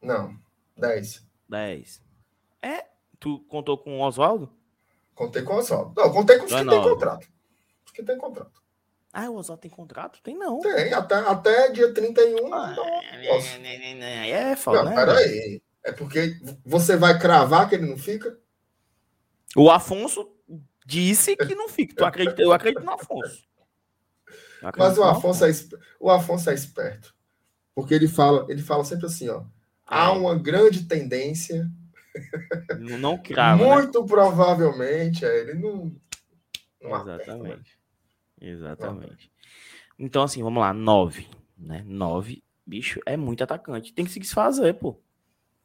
Não. 0.00 0.34
Dez. 0.74 1.22
Dez. 1.46 2.02
É? 2.62 2.86
Tu 3.20 3.40
contou 3.40 3.76
com 3.76 4.00
o 4.00 4.02
Oswaldo? 4.02 4.50
Contei 5.14 5.42
com 5.42 5.52
o 5.52 5.56
Oswaldo. 5.58 5.92
Não, 6.00 6.10
contei 6.10 6.38
com 6.38 6.46
os 6.46 6.52
que 6.54 6.64
tem 6.64 6.82
contrato. 6.82 7.28
Os 7.84 7.92
que 7.92 8.02
tem 8.02 8.16
contrato. 8.16 8.62
Ah, 9.16 9.30
o 9.30 9.36
Oswaldo 9.36 9.62
tem 9.62 9.70
contrato? 9.70 10.20
Tem 10.24 10.36
não. 10.36 10.58
Tem, 10.58 10.92
até, 10.92 11.14
até 11.14 11.70
dia 11.70 11.94
31. 11.94 12.52
Ah, 12.52 12.74
não, 12.74 12.84
é, 12.84 14.28
é 14.30 14.56
foda, 14.56 14.82
não, 14.82 14.90
né? 14.90 14.96
Peraí. 14.96 15.62
É 15.84 15.92
porque 15.92 16.36
você 16.66 16.96
vai 16.96 17.16
cravar 17.16 17.68
que 17.68 17.76
ele 17.76 17.86
não 17.86 17.96
fica? 17.96 18.36
O 19.54 19.70
Afonso 19.70 20.28
disse 20.84 21.36
que 21.36 21.54
não 21.54 21.68
fica. 21.68 21.94
Tu 21.94 22.04
acredita? 22.04 22.42
Eu 22.42 22.52
acredito 22.52 22.82
no 22.82 22.90
Afonso. 22.90 23.44
Acredito 24.60 24.78
Mas 24.78 24.98
o 24.98 25.04
Afonso, 25.04 25.44
Afonso. 25.44 25.76
É, 25.76 25.78
o 26.00 26.10
Afonso 26.10 26.50
é 26.50 26.54
esperto. 26.54 27.14
Porque 27.72 27.94
ele 27.94 28.08
fala, 28.08 28.44
ele 28.48 28.62
fala 28.62 28.84
sempre 28.84 29.06
assim, 29.06 29.28
ó. 29.28 29.44
Há 29.86 30.06
é. 30.06 30.08
uma 30.08 30.36
grande 30.36 30.86
tendência. 30.86 31.70
Não, 32.80 32.98
não 32.98 33.18
crava, 33.18 33.62
né? 33.62 33.74
Muito 33.74 34.00
né? 34.00 34.08
provavelmente, 34.08 35.24
é, 35.24 35.40
ele 35.40 35.54
não. 35.54 35.94
não 36.82 37.00
Exatamente. 37.00 37.20
Aperta, 37.20 37.36
né? 37.36 37.62
Exatamente. 38.44 39.30
Então, 39.98 40.22
assim, 40.22 40.42
vamos 40.42 40.60
lá. 40.60 40.72
Nove. 40.72 41.28
Né? 41.56 41.82
Nove, 41.86 42.42
bicho, 42.66 43.00
é 43.06 43.16
muito 43.16 43.42
atacante. 43.42 43.92
Tem 43.92 44.04
que 44.04 44.10
se 44.10 44.20
desfazer, 44.20 44.74
pô. 44.74 45.00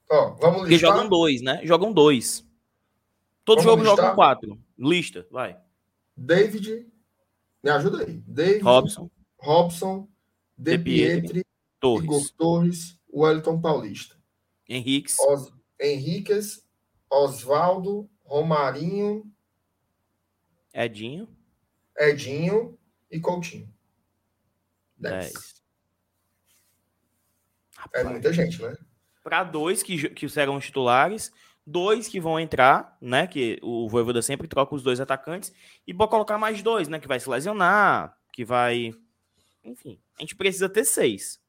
Ó, 0.10 0.31
vamos 0.35 0.60
Porque 0.60 0.73
listar. 0.76 0.91
jogam 0.91 1.10
dois, 1.10 1.41
né? 1.41 1.61
Jogam 1.65 1.91
dois. 1.91 2.47
Todo 3.43 3.61
vamos 3.61 3.85
jogo 3.85 3.97
jogam 3.97 4.15
quatro. 4.15 4.60
Lista, 4.77 5.27
vai. 5.31 5.57
David, 6.15 6.88
me 7.64 7.69
ajuda 7.69 8.06
aí. 8.06 8.23
David, 8.27 8.61
Robson, 8.64 9.10
Robson, 9.38 10.07
De, 10.57 10.77
De 10.77 10.84
Pietri, 10.84 11.45
Torres. 11.80 12.06
Igor 12.06 12.22
Torres, 12.38 12.99
Wellington 13.11 13.60
Paulista. 13.60 14.15
Henriques. 14.68 15.18
Os, 15.19 15.51
Henriques, 15.80 16.64
Oswaldo, 17.10 18.10
Romarinho. 18.23 19.26
Edinho. 20.73 21.27
Edinho 22.00 22.78
e 23.12 23.20
Coutinho. 23.20 23.70
10. 24.98 25.60
É 27.94 28.04
muita 28.04 28.32
gente, 28.34 28.62
né? 28.62 28.76
Para 29.24 29.44
dois 29.44 29.84
que, 29.84 30.10
que 30.10 30.28
serão 30.30 30.58
os 30.58 30.66
titulares, 30.66 31.32
dois 31.66 32.08
que 32.08 32.20
vão 32.20 32.40
entrar, 32.40 32.98
né? 33.02 33.28
Que 33.28 33.60
o 33.62 33.88
Voivoda 33.88 34.22
sempre 34.22 34.48
troca 34.48 34.76
os 34.76 34.84
dois 34.84 35.00
atacantes, 35.00 35.54
e 35.86 35.94
vou 35.94 36.08
colocar 36.08 36.38
mais 36.38 36.62
dois, 36.62 36.88
né? 36.88 37.00
Que 37.00 37.08
vai 37.08 37.20
se 37.20 37.30
lesionar, 37.30 38.18
que 38.34 38.44
vai. 38.44 38.94
Enfim, 39.64 40.00
a 40.18 40.22
gente 40.22 40.36
precisa 40.36 40.70
ter 40.70 40.86
seis. 40.86 41.40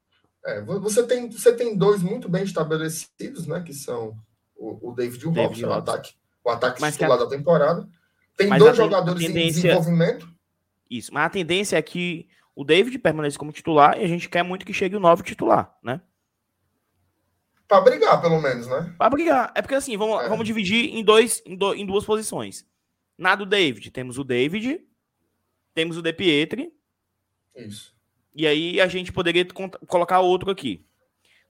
É, 0.44 0.60
você, 0.62 1.06
tem, 1.06 1.28
você 1.28 1.54
tem 1.54 1.76
dois 1.76 2.02
muito 2.02 2.28
bem 2.28 2.44
estabelecidos, 2.44 3.46
né? 3.46 3.62
Que 3.62 3.74
são 3.74 4.16
o, 4.56 4.90
o 4.90 4.94
David 4.94 5.22
e 5.22 5.26
o 5.26 5.30
Robson, 5.30 5.66
o 5.66 5.72
ataque, 5.72 6.14
o 6.44 6.50
ataque 6.50 6.90
titular 6.90 7.18
a... 7.18 7.24
da 7.24 7.28
temporada. 7.28 7.88
Tem 8.36 8.48
mas 8.48 8.58
dois 8.58 8.76
jogadores 8.76 9.22
tendência... 9.22 9.48
em 9.48 9.52
desenvolvimento. 9.52 10.29
Isso, 10.90 11.14
mas 11.14 11.26
a 11.26 11.30
tendência 11.30 11.76
é 11.76 11.82
que 11.82 12.28
o 12.54 12.64
David 12.64 12.98
permaneça 12.98 13.38
como 13.38 13.52
titular 13.52 13.96
e 13.96 14.04
a 14.04 14.08
gente 14.08 14.28
quer 14.28 14.42
muito 14.42 14.66
que 14.66 14.72
chegue 14.72 14.96
o 14.96 15.00
novo 15.00 15.22
titular, 15.22 15.78
né? 15.82 16.00
Para 17.68 17.82
brigar, 17.82 18.20
pelo 18.20 18.40
menos, 18.42 18.66
né? 18.66 18.92
Para 18.98 19.10
brigar. 19.10 19.52
É 19.54 19.62
porque 19.62 19.76
assim, 19.76 19.96
vamos, 19.96 20.24
é. 20.24 20.28
vamos 20.28 20.44
dividir 20.44 20.92
em, 20.92 21.04
dois, 21.04 21.40
em, 21.46 21.54
do, 21.54 21.72
em 21.72 21.86
duas 21.86 22.04
posições. 22.04 22.66
Na 23.16 23.36
do 23.36 23.46
David, 23.46 23.92
temos 23.92 24.18
o 24.18 24.24
David, 24.24 24.84
temos 25.72 25.96
o 25.96 26.02
De 26.02 26.12
Pietri. 26.12 26.72
Isso. 27.54 27.94
E 28.34 28.46
aí 28.46 28.80
a 28.80 28.88
gente 28.88 29.12
poderia 29.12 29.46
colocar 29.86 30.18
outro 30.18 30.50
aqui. 30.50 30.84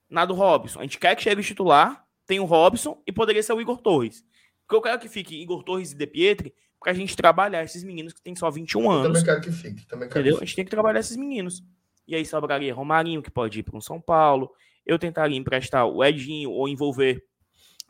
Na 0.08 0.26
do 0.26 0.34
Robson, 0.34 0.80
a 0.80 0.82
gente 0.82 0.98
quer 0.98 1.16
que 1.16 1.22
chegue 1.22 1.40
o 1.40 1.44
titular, 1.44 2.06
tem 2.26 2.40
o 2.40 2.44
Robson 2.44 3.02
e 3.06 3.12
poderia 3.12 3.42
ser 3.42 3.54
o 3.54 3.60
Igor 3.60 3.78
Torres. 3.78 4.24
Porque 4.62 4.76
eu 4.76 4.82
quero 4.82 5.00
que 5.00 5.08
fique 5.08 5.40
Igor 5.40 5.62
Torres 5.62 5.92
e 5.92 5.96
De 5.96 6.06
Pietri 6.06 6.54
pra 6.80 6.94
gente 6.94 7.14
trabalhar 7.14 7.62
esses 7.62 7.84
meninos 7.84 8.12
que 8.12 8.22
têm 8.22 8.34
só 8.34 8.50
21 8.50 8.90
anos. 8.90 9.06
Eu 9.06 9.12
também 9.12 9.24
quero 9.24 9.40
que 9.40 9.52
fique. 9.52 9.86
Também 9.86 10.08
quero 10.08 10.20
entendeu? 10.20 10.38
Que 10.38 10.44
a 10.44 10.46
gente 10.46 10.56
tem 10.56 10.64
que 10.64 10.70
trabalhar 10.70 11.00
esses 11.00 11.16
meninos. 11.16 11.62
E 12.08 12.14
aí 12.14 12.24
sobraria 12.24 12.74
Romarinho, 12.74 13.22
que 13.22 13.30
pode 13.30 13.60
ir 13.60 13.62
para 13.62 13.76
um 13.76 13.80
São 13.80 14.00
Paulo. 14.00 14.50
Eu 14.84 14.98
tentaria 14.98 15.36
emprestar 15.36 15.86
o 15.86 16.02
Edinho 16.02 16.50
ou 16.50 16.68
envolver 16.68 17.24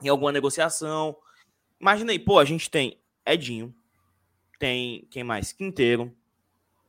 em 0.03 0.09
alguma 0.09 0.33
negociação. 0.33 1.17
Imagina 1.81 2.13
aí, 2.13 2.19
pô, 2.19 2.39
a 2.39 2.45
gente 2.45 2.69
tem 2.69 3.01
Edinho, 3.25 3.75
tem 4.59 5.07
quem 5.11 5.25
mais? 5.25 5.53
Quinteiro. 5.53 6.15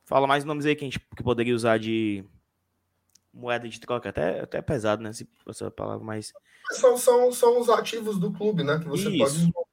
Fala 0.03 0.27
mais 0.27 0.43
nomes 0.43 0.65
aí 0.65 0.75
que 0.75 0.83
a 0.83 0.87
gente 0.87 0.99
que 0.99 1.23
poderia 1.23 1.55
usar 1.55 1.77
de 1.77 2.25
moeda 3.33 3.69
de 3.69 3.79
troca, 3.79 4.09
até, 4.09 4.41
até 4.41 4.61
pesado, 4.61 5.01
né? 5.01 5.11
Essa 5.47 5.71
palavra 5.71 6.03
mais. 6.03 6.33
São, 6.71 6.97
são, 6.97 7.31
são 7.31 7.59
os 7.59 7.69
ativos 7.69 8.19
do 8.19 8.31
clube, 8.31 8.63
né? 8.63 8.79
Que 8.79 8.89
você 8.89 9.09
Isso. 9.09 9.17
pode 9.17 9.35
envolver. 9.47 9.70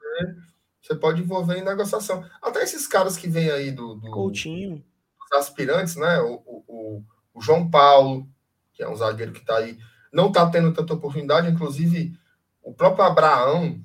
Você 0.88 0.96
pode 0.96 1.20
envolver 1.20 1.58
em 1.58 1.64
negociação. 1.64 2.24
Até 2.42 2.62
esses 2.62 2.86
caras 2.86 3.16
que 3.16 3.28
vêm 3.28 3.50
aí 3.50 3.70
do. 3.70 3.94
do 3.96 4.10
Coutinho. 4.10 4.82
Os 5.22 5.38
aspirantes, 5.38 5.96
né? 5.96 6.18
O, 6.20 6.42
o, 6.46 7.04
o 7.34 7.40
João 7.40 7.70
Paulo, 7.70 8.26
que 8.72 8.82
é 8.82 8.88
um 8.88 8.96
zagueiro 8.96 9.32
que 9.32 9.40
está 9.40 9.58
aí 9.58 9.78
não 10.12 10.28
está 10.28 10.48
tendo 10.48 10.72
tanta 10.72 10.94
oportunidade, 10.94 11.50
inclusive 11.50 12.18
o 12.62 12.72
próprio 12.72 13.04
Abraão, 13.04 13.80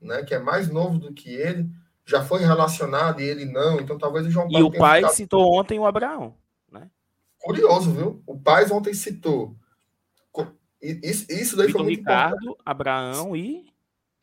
né, 0.00 0.22
que 0.22 0.34
é 0.34 0.38
mais 0.38 0.68
novo 0.68 0.98
do 0.98 1.12
que 1.12 1.30
ele, 1.30 1.68
já 2.04 2.24
foi 2.24 2.40
relacionado 2.40 3.20
e 3.20 3.24
ele 3.24 3.44
não, 3.44 3.80
então 3.80 3.98
talvez 3.98 4.26
o 4.26 4.30
João 4.30 4.48
Paulo. 4.48 4.66
E 4.66 4.68
o 4.68 4.78
pai 4.78 5.00
ficado... 5.00 5.14
citou 5.14 5.58
ontem 5.58 5.78
o 5.78 5.86
Abraão, 5.86 6.34
né? 6.70 6.90
Curioso, 7.38 7.92
viu? 7.92 8.22
O 8.26 8.38
pai 8.38 8.66
ontem 8.70 8.94
citou. 8.94 9.54
Isso, 10.80 11.26
isso 11.28 11.56
daí 11.56 11.66
Vitor 11.66 11.80
foi 11.80 11.90
muito 11.90 11.98
Ricardo, 11.98 12.36
importante. 12.36 12.62
Abraão 12.64 13.36
e. 13.36 13.66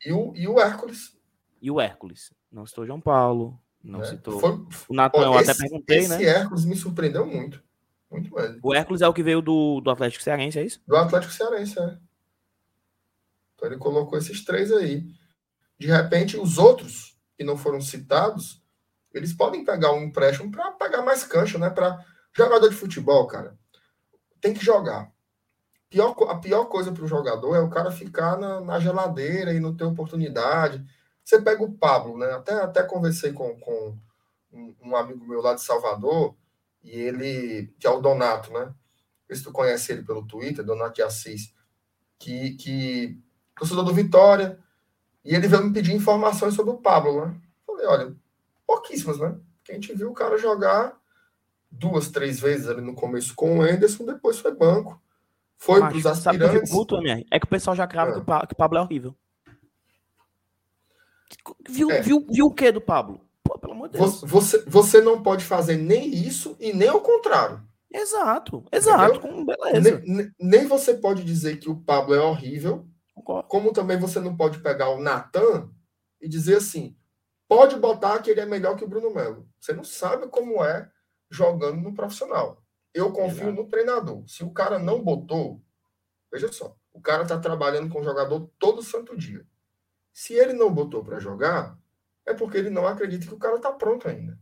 E 0.04 0.10
o, 0.10 0.32
e 0.34 0.48
o 0.48 0.58
Hércules. 0.58 1.14
E 1.60 1.70
o 1.70 1.80
Hércules. 1.80 2.32
Não 2.50 2.66
citou 2.66 2.86
João 2.86 3.00
Paulo. 3.00 3.60
Não 3.82 4.02
é. 4.02 4.04
citou. 4.04 4.40
Foi... 4.40 4.66
O 4.88 4.94
Natan, 4.94 5.22
eu 5.22 5.38
até 5.38 5.54
perguntei, 5.54 5.98
esse 5.98 6.08
né? 6.08 6.16
Esse 6.16 6.26
Hércules 6.26 6.64
me 6.64 6.76
surpreendeu 6.76 7.26
muito. 7.26 7.62
Muito 8.10 8.30
mais. 8.32 8.58
O 8.62 8.74
Hércules 8.74 9.02
é 9.02 9.08
o 9.08 9.14
que 9.14 9.22
veio 9.22 9.40
do, 9.40 9.80
do 9.80 9.90
Atlético 9.90 10.22
Cearense, 10.22 10.58
é 10.58 10.64
isso? 10.64 10.80
Do 10.86 10.96
Atlético 10.96 11.32
Cearense, 11.32 11.78
é. 11.78 11.98
Então 13.54 13.68
ele 13.68 13.78
colocou 13.78 14.18
esses 14.18 14.44
três 14.44 14.72
aí. 14.72 15.06
De 15.78 15.86
repente, 15.86 16.36
os 16.36 16.58
outros 16.58 17.16
que 17.36 17.44
não 17.44 17.56
foram 17.56 17.80
citados, 17.80 18.62
eles 19.12 19.32
podem 19.32 19.64
pegar 19.64 19.92
um 19.92 20.04
empréstimo 20.04 20.50
para 20.50 20.72
pagar 20.72 21.02
mais 21.02 21.24
cancha, 21.24 21.58
né? 21.58 21.70
Para 21.70 22.04
jogador 22.32 22.68
de 22.68 22.76
futebol, 22.76 23.26
cara, 23.26 23.56
tem 24.40 24.54
que 24.54 24.64
jogar. 24.64 25.10
Pior, 25.88 26.14
a 26.28 26.36
pior 26.36 26.64
coisa 26.66 26.92
para 26.92 27.04
o 27.04 27.08
jogador 27.08 27.54
é 27.54 27.60
o 27.60 27.70
cara 27.70 27.90
ficar 27.90 28.36
na, 28.36 28.60
na, 28.60 28.80
geladeira 28.80 29.52
e 29.52 29.60
não 29.60 29.74
ter 29.74 29.84
oportunidade. 29.84 30.84
Você 31.26 31.42
pega 31.42 31.60
o 31.64 31.72
Pablo, 31.72 32.16
né? 32.16 32.30
Até, 32.34 32.52
até 32.52 32.82
conversei 32.84 33.32
com, 33.32 33.58
com 33.58 33.98
um, 34.52 34.94
amigo 34.94 35.26
meu 35.26 35.40
lá 35.40 35.54
de 35.54 35.60
Salvador 35.60 36.36
e 36.84 36.90
ele, 36.90 37.74
que 37.80 37.86
é 37.86 37.90
o 37.90 38.00
Donato, 38.00 38.52
né? 38.52 38.72
Se 39.32 39.42
tu 39.42 39.50
conhece 39.50 39.90
ele 39.90 40.04
pelo 40.04 40.24
Twitter, 40.24 40.64
Donato 40.64 40.94
de 40.94 41.02
Assis, 41.02 41.52
que, 42.16 42.52
que 42.52 43.20
torcedor 43.58 43.82
do 43.82 43.92
Vitória, 43.92 44.56
e 45.24 45.34
ele 45.34 45.48
veio 45.48 45.64
me 45.64 45.72
pedir 45.72 45.96
informações 45.96 46.54
sobre 46.54 46.70
o 46.70 46.78
Pablo, 46.78 47.26
né? 47.26 47.40
Falei, 47.66 47.86
olha, 47.86 48.16
pouquíssimas, 48.64 49.18
né? 49.18 49.36
Porque 49.58 49.72
a 49.72 49.74
gente 49.74 49.92
viu 49.94 50.12
o 50.12 50.14
cara 50.14 50.38
jogar 50.38 50.96
duas, 51.68 52.08
três 52.08 52.38
vezes 52.38 52.68
ali 52.68 52.80
no 52.80 52.94
começo 52.94 53.34
com 53.34 53.58
o 53.58 53.62
Anderson, 53.62 54.06
depois 54.06 54.38
foi 54.38 54.54
banco. 54.54 55.02
Foi 55.58 55.80
para 55.80 55.96
os 55.96 56.06
aspirantes. 56.06 56.70
Sabe 56.70 56.70
puto, 56.70 57.00
né? 57.00 57.24
É 57.32 57.40
que 57.40 57.46
o 57.46 57.50
pessoal 57.50 57.74
já 57.74 57.88
crava 57.88 58.12
é. 58.12 58.46
que 58.46 58.52
o 58.52 58.56
Pablo 58.56 58.78
é 58.78 58.80
horrível. 58.80 59.12
Viu, 61.68 61.90
é. 61.90 62.00
viu, 62.00 62.26
viu 62.28 62.46
o 62.46 62.54
que 62.54 62.70
do 62.70 62.80
Pablo? 62.80 63.20
Pô, 63.42 63.58
pelo 63.58 63.72
amor 63.72 63.88
de 63.88 63.98
Deus. 63.98 64.20
Você, 64.22 64.62
você 64.66 65.00
não 65.00 65.22
pode 65.22 65.44
fazer 65.44 65.76
nem 65.76 66.14
isso 66.14 66.56
e 66.58 66.72
nem 66.72 66.90
o 66.90 67.00
contrário. 67.00 67.62
Exato, 67.92 68.64
exato. 68.70 69.20
Beleza. 69.44 70.02
Nem, 70.04 70.30
nem, 70.38 70.66
você 70.66 70.94
pode 70.94 71.24
dizer 71.24 71.58
que 71.58 71.70
o 71.70 71.76
Pablo 71.76 72.14
é 72.14 72.20
horrível, 72.20 72.86
Concordo. 73.14 73.48
como 73.48 73.72
também 73.72 73.98
você 73.98 74.20
não 74.20 74.36
pode 74.36 74.58
pegar 74.58 74.90
o 74.90 75.00
Natan 75.00 75.70
e 76.20 76.28
dizer 76.28 76.56
assim: 76.56 76.96
pode 77.48 77.76
botar 77.76 78.20
que 78.20 78.30
ele 78.30 78.40
é 78.40 78.46
melhor 78.46 78.76
que 78.76 78.84
o 78.84 78.88
Bruno 78.88 79.14
Melo. 79.14 79.48
Você 79.58 79.72
não 79.72 79.84
sabe 79.84 80.26
como 80.28 80.62
é 80.62 80.90
jogando 81.30 81.80
no 81.80 81.94
profissional. 81.94 82.62
Eu 82.92 83.12
confio 83.12 83.48
exato. 83.48 83.62
no 83.62 83.68
treinador. 83.68 84.24
Se 84.26 84.42
o 84.42 84.50
cara 84.50 84.78
não 84.78 85.02
botou, 85.02 85.62
veja 86.32 86.50
só, 86.52 86.76
o 86.92 87.00
cara 87.00 87.22
está 87.22 87.38
trabalhando 87.38 87.90
com 87.90 88.00
o 88.00 88.04
jogador 88.04 88.50
todo 88.58 88.82
santo 88.82 89.16
dia. 89.16 89.46
Se 90.16 90.32
ele 90.32 90.54
não 90.54 90.72
botou 90.72 91.04
para 91.04 91.20
jogar, 91.20 91.78
é 92.24 92.32
porque 92.32 92.56
ele 92.56 92.70
não 92.70 92.86
acredita 92.86 93.26
que 93.26 93.34
o 93.34 93.38
cara 93.38 93.56
está 93.56 93.70
pronto 93.70 94.08
ainda. 94.08 94.38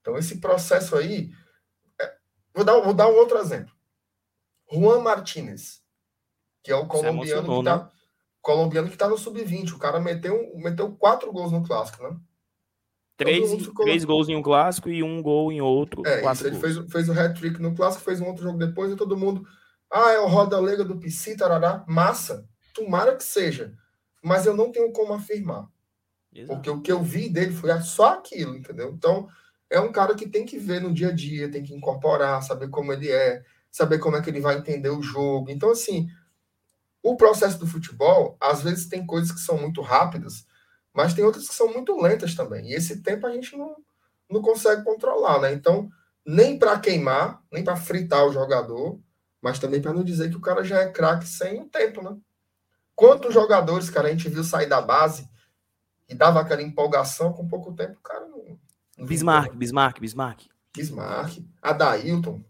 Então, 0.00 0.18
esse 0.18 0.40
processo 0.40 0.96
aí. 0.96 1.30
É... 2.00 2.16
Vou, 2.52 2.64
dar, 2.64 2.80
vou 2.80 2.92
dar 2.92 3.06
um 3.06 3.14
outro 3.14 3.38
exemplo. 3.38 3.72
Juan 4.68 5.00
Martinez, 5.00 5.80
que 6.64 6.72
é 6.72 6.74
o 6.74 6.88
colombiano 6.88 7.46
que 7.46 7.58
está. 7.60 7.76
Né? 7.76 7.90
Colombiano 8.42 8.90
que 8.90 8.96
tá 8.96 9.08
no 9.08 9.16
sub-20. 9.16 9.74
O 9.74 9.78
cara 9.78 10.00
meteu, 10.00 10.52
meteu 10.56 10.90
quatro 10.96 11.30
gols 11.32 11.52
no 11.52 11.64
clássico, 11.64 12.02
né? 12.02 12.18
Três, 13.16 13.52
ficou... 13.52 13.84
três 13.84 14.04
gols 14.04 14.28
em 14.28 14.34
um 14.34 14.42
clássico 14.42 14.88
e 14.88 15.00
um 15.04 15.22
gol 15.22 15.52
em 15.52 15.60
outro. 15.60 16.04
É, 16.04 16.28
isso, 16.28 16.44
ele 16.44 16.58
fez, 16.58 16.76
fez 16.90 17.08
o 17.08 17.12
hat-trick 17.12 17.62
no 17.62 17.72
clássico, 17.72 18.02
fez 18.02 18.20
um 18.20 18.26
outro 18.26 18.42
jogo 18.42 18.58
depois 18.58 18.90
e 18.90 18.96
todo 18.96 19.16
mundo. 19.16 19.46
Ah, 19.88 20.10
é 20.10 20.18
o 20.18 20.26
Roda 20.26 20.58
Lega 20.58 20.82
do 20.84 20.98
PC, 20.98 21.36
tarará. 21.36 21.84
Massa. 21.86 22.44
Tomara 22.74 23.14
que 23.14 23.22
seja. 23.22 23.78
Mas 24.28 24.44
eu 24.44 24.54
não 24.54 24.70
tenho 24.70 24.92
como 24.92 25.14
afirmar. 25.14 25.66
Exato. 26.34 26.54
Porque 26.54 26.70
o 26.70 26.82
que 26.82 26.92
eu 26.92 27.02
vi 27.02 27.30
dele 27.30 27.52
foi 27.52 27.70
só 27.80 28.14
aquilo, 28.14 28.54
entendeu? 28.54 28.92
Então, 28.92 29.26
é 29.70 29.80
um 29.80 29.90
cara 29.90 30.14
que 30.14 30.28
tem 30.28 30.44
que 30.44 30.58
ver 30.58 30.82
no 30.82 30.92
dia 30.92 31.08
a 31.08 31.12
dia, 31.12 31.50
tem 31.50 31.62
que 31.62 31.74
incorporar, 31.74 32.42
saber 32.42 32.68
como 32.68 32.92
ele 32.92 33.10
é, 33.10 33.42
saber 33.70 33.98
como 33.98 34.16
é 34.16 34.22
que 34.22 34.28
ele 34.28 34.40
vai 34.40 34.58
entender 34.58 34.90
o 34.90 35.02
jogo. 35.02 35.50
Então, 35.50 35.70
assim, 35.70 36.08
o 37.02 37.16
processo 37.16 37.58
do 37.58 37.66
futebol, 37.66 38.36
às 38.38 38.62
vezes 38.62 38.86
tem 38.86 39.06
coisas 39.06 39.32
que 39.32 39.40
são 39.40 39.56
muito 39.56 39.80
rápidas, 39.80 40.46
mas 40.92 41.14
tem 41.14 41.24
outras 41.24 41.48
que 41.48 41.54
são 41.54 41.72
muito 41.72 41.98
lentas 41.98 42.34
também. 42.34 42.68
E 42.68 42.74
esse 42.74 43.02
tempo 43.02 43.26
a 43.26 43.30
gente 43.30 43.56
não, 43.56 43.76
não 44.30 44.42
consegue 44.42 44.84
controlar, 44.84 45.40
né? 45.40 45.54
Então, 45.54 45.88
nem 46.24 46.58
para 46.58 46.78
queimar, 46.78 47.42
nem 47.50 47.64
para 47.64 47.76
fritar 47.76 48.26
o 48.26 48.32
jogador, 48.32 49.00
mas 49.40 49.58
também 49.58 49.80
para 49.80 49.94
não 49.94 50.04
dizer 50.04 50.28
que 50.28 50.36
o 50.36 50.40
cara 50.42 50.62
já 50.62 50.80
é 50.80 50.90
craque 50.90 51.26
sem 51.26 51.62
o 51.62 51.68
tempo, 51.68 52.02
né? 52.02 52.14
Quantos 52.98 53.32
jogadores, 53.32 53.88
cara, 53.88 54.08
a 54.08 54.10
gente 54.10 54.28
viu 54.28 54.42
sair 54.42 54.66
da 54.66 54.82
base 54.82 55.30
e 56.08 56.16
dava 56.16 56.40
aquela 56.40 56.60
empolgação 56.60 57.32
com 57.32 57.46
pouco 57.46 57.72
tempo, 57.72 58.00
cara 58.02 58.26
não. 58.26 58.58
não 58.98 59.06
Bismarck, 59.06 59.54
Bismarck, 59.54 60.00
Bismarck. 60.00 60.46
Bismarck. 60.76 61.38
Adailton. 61.62 62.42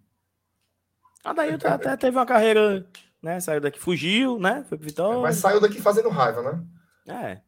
Adailton 1.23 1.69
até 1.69 1.95
teve 1.99 2.17
uma 2.17 2.25
carreira, 2.25 2.89
né? 3.21 3.39
Saiu 3.41 3.61
daqui, 3.61 3.79
fugiu, 3.79 4.39
né? 4.39 4.65
Foi 4.67 4.79
pro 4.79 4.87
Vitória. 4.87 5.21
Mas 5.21 5.37
saiu 5.37 5.61
daqui 5.61 5.83
fazendo 5.83 6.09
raiva, 6.09 6.41
né? 6.41 6.65
É. 7.07 7.43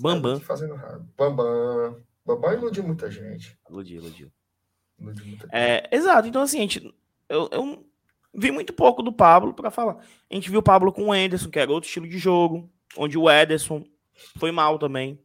Bambam. 0.00 0.40
Fazendo 0.40 0.74
raiva. 0.74 1.06
Bambam. 1.14 2.02
Bambam 2.24 2.54
iludiu 2.54 2.82
muita 2.82 3.10
gente. 3.10 3.58
Iludiu, 3.68 4.00
iludiu. 4.00 4.32
iludiu 4.98 5.26
muita 5.26 5.48
é, 5.52 5.86
exato. 5.94 6.26
Então, 6.26 6.40
assim, 6.40 6.56
a 6.56 6.62
gente. 6.62 6.94
Eu, 7.28 7.50
eu 7.52 7.86
vi 8.34 8.50
muito 8.50 8.72
pouco 8.72 9.02
do 9.02 9.12
Pablo 9.12 9.52
para 9.52 9.70
falar. 9.70 9.98
A 10.30 10.34
gente 10.34 10.50
viu 10.50 10.60
o 10.60 10.62
Pablo 10.62 10.92
com 10.92 11.08
o 11.08 11.14
Ederson, 11.14 11.50
que 11.50 11.58
era 11.58 11.70
outro 11.70 11.86
estilo 11.86 12.08
de 12.08 12.18
jogo, 12.18 12.68
onde 12.96 13.18
o 13.18 13.30
Ederson 13.30 13.84
foi 14.38 14.50
mal 14.50 14.78
também. 14.78 15.18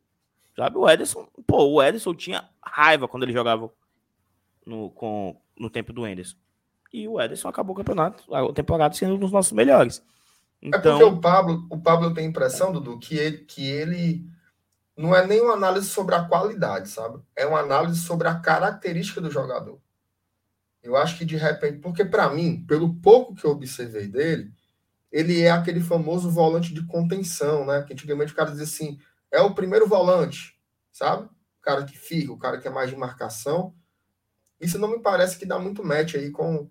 Sabe, 0.56 0.78
o 0.78 0.90
Ederson, 0.90 1.28
pô, 1.46 1.66
o 1.66 1.84
Ederson 1.84 2.14
tinha 2.16 2.50
raiva 2.64 3.08
quando 3.08 3.24
ele 3.24 3.34
jogava 3.34 3.72
no, 4.66 4.90
com, 4.90 5.40
no 5.58 5.70
tempo 5.70 5.94
do 5.94 6.06
Ederson. 6.06 6.36
E 6.92 7.08
o 7.08 7.22
Ederson 7.22 7.48
acabou 7.48 7.76
o 7.76 7.78
campeonato, 7.78 8.24
a 8.34 8.52
temporada 8.54 8.96
sendo 8.96 9.16
um 9.16 9.20
dos 9.20 9.32
nossos 9.32 9.52
melhores. 9.52 10.04
Então... 10.62 10.80
É 10.80 10.82
porque 10.82 11.04
então 11.06 11.18
o 11.18 11.22
Pablo, 11.22 11.68
o 11.70 11.80
Pablo 11.80 12.14
tem 12.14 12.26
a 12.26 12.30
impressão, 12.30 12.72
Dudu, 12.72 12.98
que 12.98 13.16
ele, 13.16 13.38
que 13.40 13.70
ele 13.70 14.26
não 14.98 15.16
é 15.16 15.26
nem 15.28 15.40
uma 15.40 15.54
análise 15.54 15.88
sobre 15.88 16.16
a 16.16 16.24
qualidade, 16.24 16.90
sabe? 16.90 17.20
É 17.36 17.46
uma 17.46 17.60
análise 17.60 18.00
sobre 18.00 18.28
a 18.28 18.40
característica 18.40 19.22
do 19.22 19.30
jogador. 19.30 19.80
Eu 20.88 20.96
acho 20.96 21.18
que 21.18 21.26
de 21.26 21.36
repente, 21.36 21.80
porque 21.80 22.06
para 22.06 22.30
mim, 22.30 22.64
pelo 22.66 22.94
pouco 22.96 23.36
que 23.36 23.44
eu 23.44 23.52
observei 23.52 24.08
dele, 24.08 24.54
ele 25.12 25.42
é 25.42 25.52
aquele 25.52 25.82
famoso 25.82 26.30
volante 26.32 26.74
de 26.74 26.86
contenção, 26.88 27.66
né? 27.66 27.84
Que 27.84 27.92
antigamente 27.92 28.32
o 28.32 28.36
cara 28.36 28.52
dizia 28.52 28.64
assim, 28.64 28.98
é 29.30 29.42
o 29.42 29.54
primeiro 29.54 29.86
volante, 29.86 30.58
sabe? 30.92 31.24
O 31.26 31.62
cara 31.62 31.84
que 31.84 31.98
fica, 31.98 32.32
o 32.32 32.38
cara 32.38 32.58
que 32.58 32.70
é 32.70 32.72
mais 32.72 32.90
de 32.90 32.96
marcação. 32.96 33.74
Isso 34.62 34.80
não 34.80 34.90
me 34.90 35.00
parece 35.00 35.38
que 35.38 35.46
dá 35.46 35.60
muito 35.60 35.84
match 35.84 36.16
aí 36.16 36.32
com, 36.32 36.70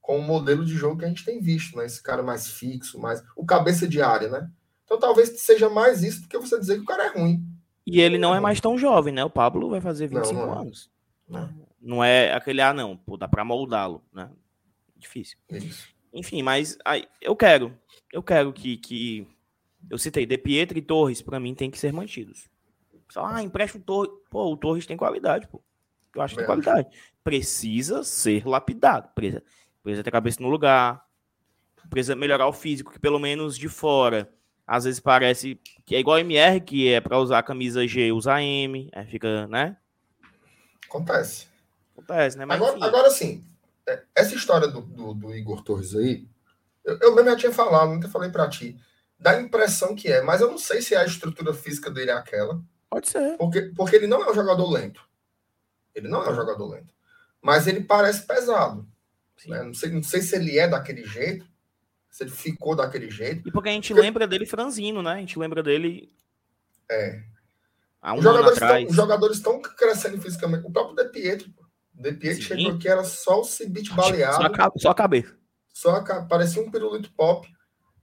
com 0.00 0.18
o 0.18 0.22
modelo 0.22 0.64
de 0.64 0.74
jogo 0.74 0.98
que 0.98 1.04
a 1.04 1.08
gente 1.08 1.24
tem 1.24 1.40
visto, 1.40 1.76
né? 1.76 1.84
Esse 1.84 2.00
cara 2.00 2.22
mais 2.22 2.46
fixo, 2.46 3.00
mais. 3.00 3.24
O 3.34 3.44
cabeça 3.44 3.88
de 3.88 4.00
área, 4.00 4.28
né? 4.28 4.48
Então 4.84 5.00
talvez 5.00 5.30
seja 5.40 5.68
mais 5.68 6.04
isso 6.04 6.22
do 6.22 6.28
que 6.28 6.38
você 6.38 6.60
dizer 6.60 6.76
que 6.76 6.82
o 6.82 6.86
cara 6.86 7.06
é 7.06 7.18
ruim. 7.18 7.44
E 7.84 8.00
ele 8.00 8.18
não 8.18 8.32
é 8.32 8.38
mais 8.38 8.60
tão 8.60 8.78
jovem, 8.78 9.12
né? 9.12 9.24
O 9.24 9.30
Pablo 9.30 9.68
vai 9.68 9.80
fazer 9.80 10.06
25 10.06 10.32
não, 10.32 10.46
não 10.46 10.54
é. 10.54 10.60
anos. 10.60 10.90
Não. 11.28 11.67
Não 11.80 12.02
é 12.02 12.32
aquele, 12.32 12.60
ah, 12.60 12.72
não, 12.72 12.96
pô, 12.96 13.16
dá 13.16 13.28
pra 13.28 13.44
moldá-lo, 13.44 14.02
né? 14.12 14.30
Difícil. 14.96 15.38
Isso. 15.50 15.88
Enfim, 16.12 16.42
mas 16.42 16.76
aí, 16.84 17.06
eu 17.20 17.36
quero. 17.36 17.76
Eu 18.12 18.22
quero 18.22 18.52
que, 18.52 18.76
que. 18.76 19.26
Eu 19.88 19.98
citei, 19.98 20.26
De 20.26 20.36
Pietro 20.36 20.76
e 20.76 20.82
Torres, 20.82 21.22
para 21.22 21.38
mim, 21.38 21.54
tem 21.54 21.70
que 21.70 21.78
ser 21.78 21.92
mantidos. 21.92 22.48
Só, 23.08 23.24
ah, 23.24 23.42
empresta 23.42 23.78
o 23.78 23.80
Torres. 23.80 24.10
Pô, 24.30 24.52
o 24.52 24.56
Torres 24.56 24.86
tem 24.86 24.96
qualidade, 24.96 25.46
pô. 25.46 25.62
Eu 26.14 26.22
acho 26.22 26.34
que 26.34 26.38
tem 26.38 26.46
qualidade. 26.46 26.88
Precisa 27.22 28.02
ser 28.02 28.46
lapidado. 28.46 29.08
Precisa, 29.14 29.42
precisa 29.82 30.02
ter 30.02 30.10
cabeça 30.10 30.42
no 30.42 30.48
lugar. 30.48 31.04
Precisa 31.88 32.16
melhorar 32.16 32.48
o 32.48 32.52
físico, 32.52 32.92
que 32.92 32.98
pelo 32.98 33.18
menos 33.18 33.56
de 33.56 33.68
fora. 33.68 34.30
Às 34.66 34.84
vezes 34.84 35.00
parece 35.00 35.58
que 35.86 35.94
é 35.94 36.00
igual 36.00 36.18
MR, 36.18 36.60
que 36.60 36.88
é 36.92 37.00
para 37.00 37.18
usar 37.18 37.38
a 37.38 37.42
camisa 37.42 37.86
G, 37.86 38.12
usar 38.12 38.42
M. 38.42 38.90
Aí 38.92 39.06
fica, 39.06 39.46
né? 39.46 39.76
Acontece. 40.86 41.48
Acontece, 41.98 42.38
né? 42.38 42.44
Mas, 42.44 42.60
agora, 42.60 42.84
agora 42.84 43.10
sim, 43.10 43.44
é, 43.86 44.02
essa 44.14 44.34
história 44.34 44.68
do, 44.68 44.80
do, 44.80 45.14
do, 45.14 45.34
Igor 45.34 45.62
Torres 45.62 45.94
aí, 45.94 46.28
eu, 46.84 46.98
eu 47.00 47.14
mesmo 47.14 47.30
já 47.30 47.36
tinha 47.36 47.52
falado, 47.52 47.90
nunca 47.90 48.08
falei 48.08 48.30
para 48.30 48.48
ti, 48.48 48.78
dá 49.18 49.32
a 49.32 49.40
impressão 49.40 49.96
que 49.96 50.10
é, 50.10 50.22
mas 50.22 50.40
eu 50.40 50.50
não 50.50 50.58
sei 50.58 50.80
se 50.80 50.94
a 50.94 51.04
estrutura 51.04 51.52
física 51.52 51.90
dele 51.90 52.10
é 52.10 52.14
aquela. 52.14 52.62
Pode 52.88 53.08
ser. 53.08 53.36
Porque, 53.36 53.62
porque 53.76 53.96
ele 53.96 54.06
não 54.06 54.22
é 54.22 54.30
um 54.30 54.34
jogador 54.34 54.70
lento. 54.70 55.02
Ele 55.94 56.08
não 56.08 56.22
é 56.22 56.30
um 56.30 56.34
jogador 56.34 56.68
lento. 56.68 56.94
Mas 57.42 57.66
ele 57.66 57.82
parece 57.82 58.26
pesado. 58.26 58.86
Né? 59.46 59.62
Não, 59.62 59.74
sei, 59.74 59.90
não 59.90 60.02
sei 60.02 60.22
se 60.22 60.36
ele 60.36 60.58
é 60.58 60.68
daquele 60.68 61.04
jeito, 61.04 61.46
se 62.10 62.24
ele 62.24 62.30
ficou 62.30 62.76
daquele 62.76 63.10
jeito. 63.10 63.46
E 63.46 63.52
porque 63.52 63.68
a 63.68 63.72
gente 63.72 63.88
porque... 63.88 64.00
lembra 64.00 64.26
dele 64.26 64.46
franzino, 64.46 65.02
né? 65.02 65.12
A 65.12 65.18
gente 65.18 65.38
lembra 65.38 65.62
dele. 65.62 66.12
É. 66.90 67.22
Há 68.00 68.14
um 68.14 68.18
os, 68.18 68.24
jogadores 68.24 68.62
estão, 68.62 68.84
os 68.84 68.94
jogadores 68.94 69.36
estão 69.36 69.60
crescendo 69.60 70.20
fisicamente. 70.20 70.66
O 70.66 70.70
próprio 70.70 70.96
De 70.96 71.10
Pietro, 71.10 71.52
de 71.98 72.12
Pietro 72.12 72.42
chegou 72.42 72.72
aqui, 72.72 72.88
era 72.88 73.02
só 73.02 73.40
o 73.40 73.44
Cibit 73.44 73.92
baleado. 73.94 74.36
Só 74.36 74.42
a, 74.42 74.72
só 74.78 74.90
a 74.90 74.94
cabeça. 74.94 75.36
Só 75.72 75.96
a, 75.96 76.22
parecia 76.22 76.62
um 76.62 76.70
pirulito 76.70 77.12
pop. 77.12 77.48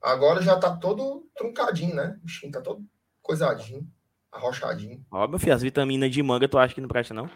Agora 0.02 0.42
já 0.42 0.58
tá 0.58 0.76
todo 0.76 1.28
truncadinho, 1.36 1.96
né? 1.96 2.18
O 2.22 2.26
bichinho 2.26 2.52
tá 2.52 2.62
todo 2.62 2.86
coisadinho, 3.22 3.88
arrochadinho. 4.32 5.04
Ó, 5.10 5.28
meu 5.28 5.40
filho, 5.40 5.54
as 5.54 5.62
vitaminas 5.62 6.12
de 6.12 6.22
manga 6.22 6.48
tu 6.48 6.58
acha 6.58 6.76
que 6.76 6.82
não 6.82 6.88
presta, 6.88 7.14
não? 7.14 7.30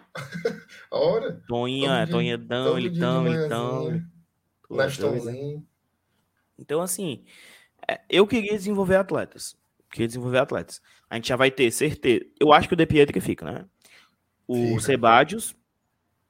Ora. 0.91 1.41
Toinha, 1.47 2.07
Toinha 2.07 2.37
dão, 2.37 2.77
ele 2.77 2.89
dão, 2.89 3.27
ele 3.27 3.47
dão. 3.47 4.03
Nestonzinho. 4.69 5.65
Então, 6.59 6.81
assim, 6.81 7.25
é, 7.89 8.01
eu 8.09 8.27
queria 8.27 8.53
desenvolver 8.53 8.97
atletas. 8.97 9.57
Queria 9.89 10.07
desenvolver 10.07 10.37
atletas. 10.37 10.81
A 11.09 11.15
gente 11.15 11.29
já 11.29 11.35
vai 11.35 11.49
ter 11.49 11.71
certeza. 11.71 12.23
Eu 12.39 12.53
acho 12.53 12.67
que 12.67 12.75
o 12.75 12.77
De 12.77 12.85
Pietro 12.85 13.19
fica, 13.19 13.45
né? 13.45 13.65
O 14.47 14.79
Sebadios 14.79 15.55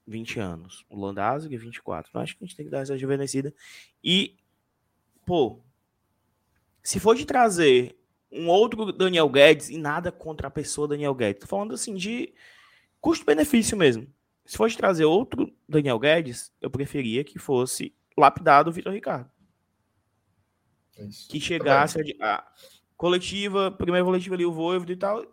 20 0.10 0.40
anos. 0.40 0.86
O 0.90 1.00
Landázuri, 1.00 1.56
24. 1.58 2.10
Então, 2.10 2.22
acho 2.22 2.36
que 2.36 2.44
a 2.44 2.48
gente 2.48 2.56
tem 2.56 2.66
que 2.66 2.72
dar 2.72 2.80
essa 2.80 2.94
rejuvenescida. 2.94 3.54
E, 4.04 4.38
pô, 5.26 5.62
se 6.84 7.00
for 7.00 7.16
de 7.16 7.26
trazer 7.26 7.96
um 8.32 8.48
outro 8.48 8.92
Daniel 8.92 9.30
Guedes, 9.30 9.70
e 9.70 9.78
nada 9.78 10.12
contra 10.12 10.48
a 10.48 10.52
pessoa 10.52 10.88
Daniel 10.88 11.16
Guedes, 11.16 11.42
tô 11.42 11.48
falando 11.48 11.74
assim 11.74 11.96
de 11.96 12.34
custo-benefício 13.00 13.78
mesmo. 13.78 14.08
Se 14.46 14.58
for 14.58 14.70
de 14.70 14.78
trazer 14.78 15.06
outro 15.06 15.54
Daniel 15.68 16.00
Guedes, 16.00 16.52
eu 16.60 16.70
preferia 16.70 17.24
que 17.24 17.38
fosse 17.38 17.94
lapidado 18.18 18.70
o 18.70 18.74
Vitor 18.74 18.92
Ricardo. 18.92 19.30
Isso. 20.98 21.30
Que 21.30 21.40
chegasse 21.40 22.00
a, 22.20 22.36
a, 22.36 22.52
coletiva, 22.98 23.72
primeira 23.72 24.06
coletiva 24.06 24.36
ali, 24.36 24.46
o 24.46 24.52
Voivodo 24.52 24.92
e 24.92 24.98
tal, 24.98 25.24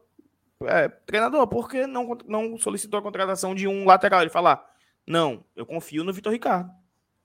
é, 0.65 0.89
treinador, 0.89 1.47
por 1.47 1.69
que 1.69 1.87
não, 1.87 2.17
não 2.27 2.59
solicitou 2.59 2.99
a 2.99 3.03
contratação 3.03 3.55
de 3.55 3.69
um 3.69 3.85
lateral? 3.85 4.23
Ele 4.23 4.31
falar, 4.31 4.65
não, 5.07 5.45
eu 5.55 5.67
confio 5.67 6.03
no 6.03 6.13
Vitor 6.13 6.33
Ricardo. 6.33 6.71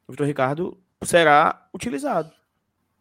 O 0.07 0.11
Vitor 0.11 0.27
Ricardo 0.27 0.77
será 1.03 1.67
utilizado. 1.73 2.31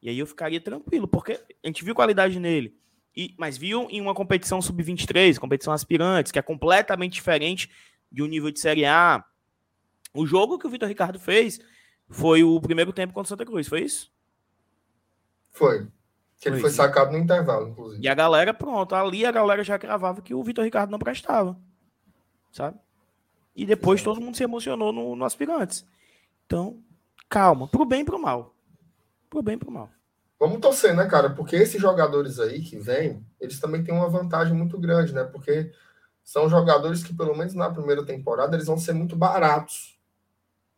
E 0.02 0.08
aí 0.08 0.18
eu 0.18 0.26
ficaria 0.26 0.60
tranquilo, 0.60 1.06
porque 1.06 1.32
a 1.62 1.66
gente 1.66 1.84
viu 1.84 1.94
qualidade 1.94 2.38
nele. 2.38 2.78
E, 3.14 3.34
mas 3.36 3.58
viu 3.58 3.88
em 3.90 4.00
uma 4.00 4.14
competição 4.14 4.62
sub-23, 4.62 5.38
competição 5.38 5.72
aspirantes, 5.72 6.30
que 6.30 6.38
é 6.38 6.42
completamente 6.42 7.14
diferente 7.14 7.70
de 8.10 8.22
um 8.22 8.26
nível 8.26 8.50
de 8.50 8.60
Série 8.60 8.84
A. 8.84 9.24
O 10.14 10.26
jogo 10.26 10.58
que 10.58 10.66
o 10.66 10.70
Vitor 10.70 10.88
Ricardo 10.88 11.18
fez 11.18 11.60
foi 12.08 12.42
o 12.42 12.60
primeiro 12.60 12.92
tempo 12.92 13.12
contra 13.12 13.26
o 13.26 13.28
Santa 13.28 13.44
Cruz, 13.44 13.68
foi 13.68 13.82
isso? 13.82 14.12
Foi. 15.50 15.86
Que 16.40 16.48
ele 16.48 16.58
foi 16.58 16.70
sacado 16.70 17.12
no 17.12 17.18
intervalo, 17.18 17.68
inclusive. 17.68 18.02
E 18.02 18.08
a 18.08 18.14
galera, 18.14 18.54
pronto, 18.54 18.94
ali 18.94 19.26
a 19.26 19.30
galera 19.30 19.62
já 19.62 19.78
cravava 19.78 20.22
que 20.22 20.34
o 20.34 20.42
Vitor 20.42 20.64
Ricardo 20.64 20.90
não 20.90 20.98
prestava. 20.98 21.54
Sabe? 22.50 22.78
E 23.54 23.66
depois 23.66 24.02
todo 24.02 24.22
mundo 24.22 24.36
se 24.36 24.42
emocionou 24.42 24.90
no, 24.90 25.14
no 25.14 25.24
Aspirantes. 25.26 25.84
Então, 26.46 26.82
calma. 27.28 27.68
Pro 27.68 27.84
bem 27.84 28.00
e 28.00 28.04
pro 28.04 28.18
mal. 28.18 28.54
Pro 29.28 29.42
bem 29.42 29.56
e 29.56 29.58
pro 29.58 29.70
mal. 29.70 29.90
Vamos 30.38 30.60
torcer, 30.60 30.96
né, 30.96 31.06
cara? 31.06 31.28
Porque 31.28 31.56
esses 31.56 31.78
jogadores 31.78 32.38
aí 32.38 32.62
que 32.62 32.78
vêm, 32.78 33.22
eles 33.38 33.60
também 33.60 33.84
têm 33.84 33.94
uma 33.94 34.08
vantagem 34.08 34.54
muito 34.54 34.78
grande, 34.78 35.12
né? 35.12 35.24
Porque 35.24 35.70
são 36.24 36.48
jogadores 36.48 37.02
que, 37.02 37.14
pelo 37.14 37.36
menos 37.36 37.52
na 37.52 37.68
primeira 37.68 38.02
temporada, 38.02 38.56
eles 38.56 38.66
vão 38.66 38.78
ser 38.78 38.94
muito 38.94 39.14
baratos. 39.14 39.98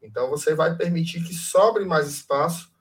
Então 0.02 0.28
você 0.28 0.56
vai 0.56 0.74
permitir 0.76 1.22
que 1.22 1.32
sobre 1.32 1.84
mais 1.84 2.08
espaço 2.08 2.71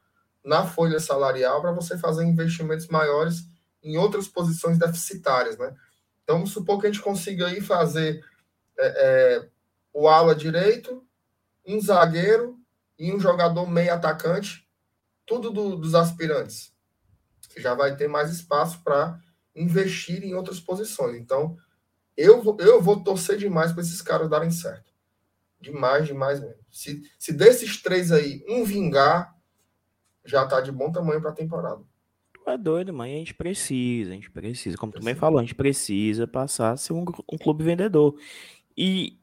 na 0.44 0.66
folha 0.66 1.00
salarial 1.00 1.62
para 1.62 1.72
você 1.72 1.98
fazer 1.98 2.24
investimentos 2.24 2.88
maiores 2.88 3.46
em 3.84 3.98
outras 3.98 4.28
posições 4.28 4.78
deficitárias, 4.78 5.58
né? 5.58 5.76
Então, 6.24 6.38
vamos 6.38 6.52
supor 6.52 6.80
que 6.80 6.88
a 6.88 6.92
gente 6.92 7.02
consiga 7.02 7.48
aí 7.48 7.62
fazer 7.62 8.24
é, 8.78 8.88
é, 8.88 9.50
o 9.94 10.08
ala 10.08 10.36
direito, 10.36 11.06
um 11.66 11.80
zagueiro 11.80 12.60
e 12.98 13.12
um 13.14 13.20
jogador 13.20 13.68
meio 13.68 13.94
atacante, 13.94 14.68
tudo 15.26 15.52
do, 15.52 15.76
dos 15.76 15.96
aspirantes. 15.96 16.74
Você 17.40 17.62
já 17.62 17.74
vai 17.74 17.96
ter 17.96 18.08
mais 18.08 18.32
espaço 18.32 18.82
para 18.84 19.20
investir 19.56 20.24
em 20.24 20.34
outras 20.34 20.60
posições. 20.60 21.18
Então, 21.18 21.58
eu 22.16 22.58
eu 22.60 22.82
vou 22.82 23.04
torcer 23.04 23.38
demais 23.38 23.72
para 23.72 23.82
esses 23.82 24.02
caras 24.02 24.30
darem 24.30 24.52
certo. 24.52 24.92
Demais, 25.60 26.08
demais 26.08 26.40
mesmo. 26.40 26.62
Se, 26.72 27.04
se 27.20 27.34
desses 27.34 27.82
três 27.82 28.12
aí, 28.12 28.44
um 28.48 28.64
vingar, 28.64 29.36
já 30.26 30.46
tá 30.46 30.62
de 30.62 30.72
bom 30.72 30.92
tamanho 30.92 31.22
para 31.22 31.32
a 31.32 31.36
temporada. 31.36 31.82
Tu 32.34 32.50
é 32.50 32.58
doido, 32.58 32.94
mãe. 32.94 33.16
A 33.16 33.18
gente 33.18 33.34
precisa, 33.34 34.12
a 34.12 34.14
gente 34.14 34.30
precisa. 34.30 34.78
Como 34.78 34.92
tu 34.92 35.00
também 35.00 35.16
falou, 35.16 35.40
a 35.40 35.42
gente 35.42 35.56
precisa 35.56 36.28
passar 36.28 36.72
a 36.72 36.78
ser 36.78 36.94
um, 36.94 37.06
um 37.32 37.38
clube 37.38 37.64
vendedor. 37.64 38.16
E 38.76 39.18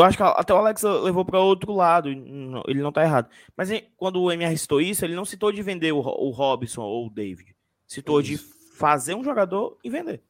eu 0.00 0.04
acho 0.04 0.16
que 0.16 0.22
até 0.22 0.54
o 0.54 0.56
Alex 0.56 0.82
levou 0.82 1.24
para 1.24 1.40
outro 1.40 1.74
lado, 1.74 2.08
ele 2.08 2.82
não 2.82 2.92
tá 2.92 3.02
errado. 3.02 3.28
Mas 3.56 3.68
quando 3.96 4.22
o 4.22 4.32
MR 4.32 4.56
citou 4.56 4.80
isso, 4.80 5.04
ele 5.04 5.14
não 5.14 5.26
citou 5.26 5.52
de 5.52 5.62
vender 5.62 5.92
o, 5.92 5.98
o 5.98 6.30
Robson 6.30 6.82
ou 6.82 7.06
o 7.06 7.10
David. 7.10 7.54
Citou 7.86 8.20
isso. 8.20 8.30
de 8.30 8.38
fazer 8.76 9.14
um 9.14 9.22
jogador 9.22 9.78
e 9.84 9.90
vender. 9.90 10.22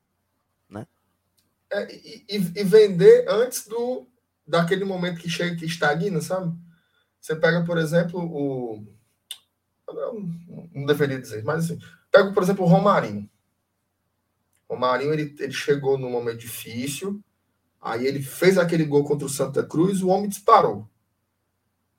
Né? 0.69 0.87
É, 1.71 1.95
e, 1.95 2.25
e, 2.29 2.65
vender 2.65 3.27
antes 3.29 3.67
do 3.69 4.09
daquele 4.45 4.85
momento 4.85 5.21
que 5.21 5.31
chega 5.31 5.55
que 5.55 5.67
estagna, 5.67 6.21
sabe? 6.21 6.53
Você 7.21 7.37
pega, 7.37 7.65
por 7.65 7.79
exemplo, 7.79 8.19
o 8.21 8.85
não, 9.93 10.69
não 10.75 10.87
deveria 10.87 11.21
dizer, 11.21 11.45
mas 11.45 11.65
assim, 11.65 11.79
pego, 12.11 12.33
por 12.33 12.43
exemplo, 12.43 12.65
o 12.65 12.69
Romarinho. 12.69 13.29
O 14.69 14.75
Romarinho, 14.75 15.13
ele, 15.13 15.35
ele 15.39 15.53
chegou 15.53 15.99
num 15.99 16.11
momento 16.11 16.39
difícil, 16.39 17.21
aí 17.81 18.07
ele 18.07 18.23
fez 18.23 18.59
aquele 18.59 18.85
gol 18.85 19.05
contra 19.05 19.27
o 19.27 19.31
Santa 19.31 19.63
Cruz, 19.63 20.03
o 20.03 20.09
homem 20.09 20.29
disparou. 20.29 20.89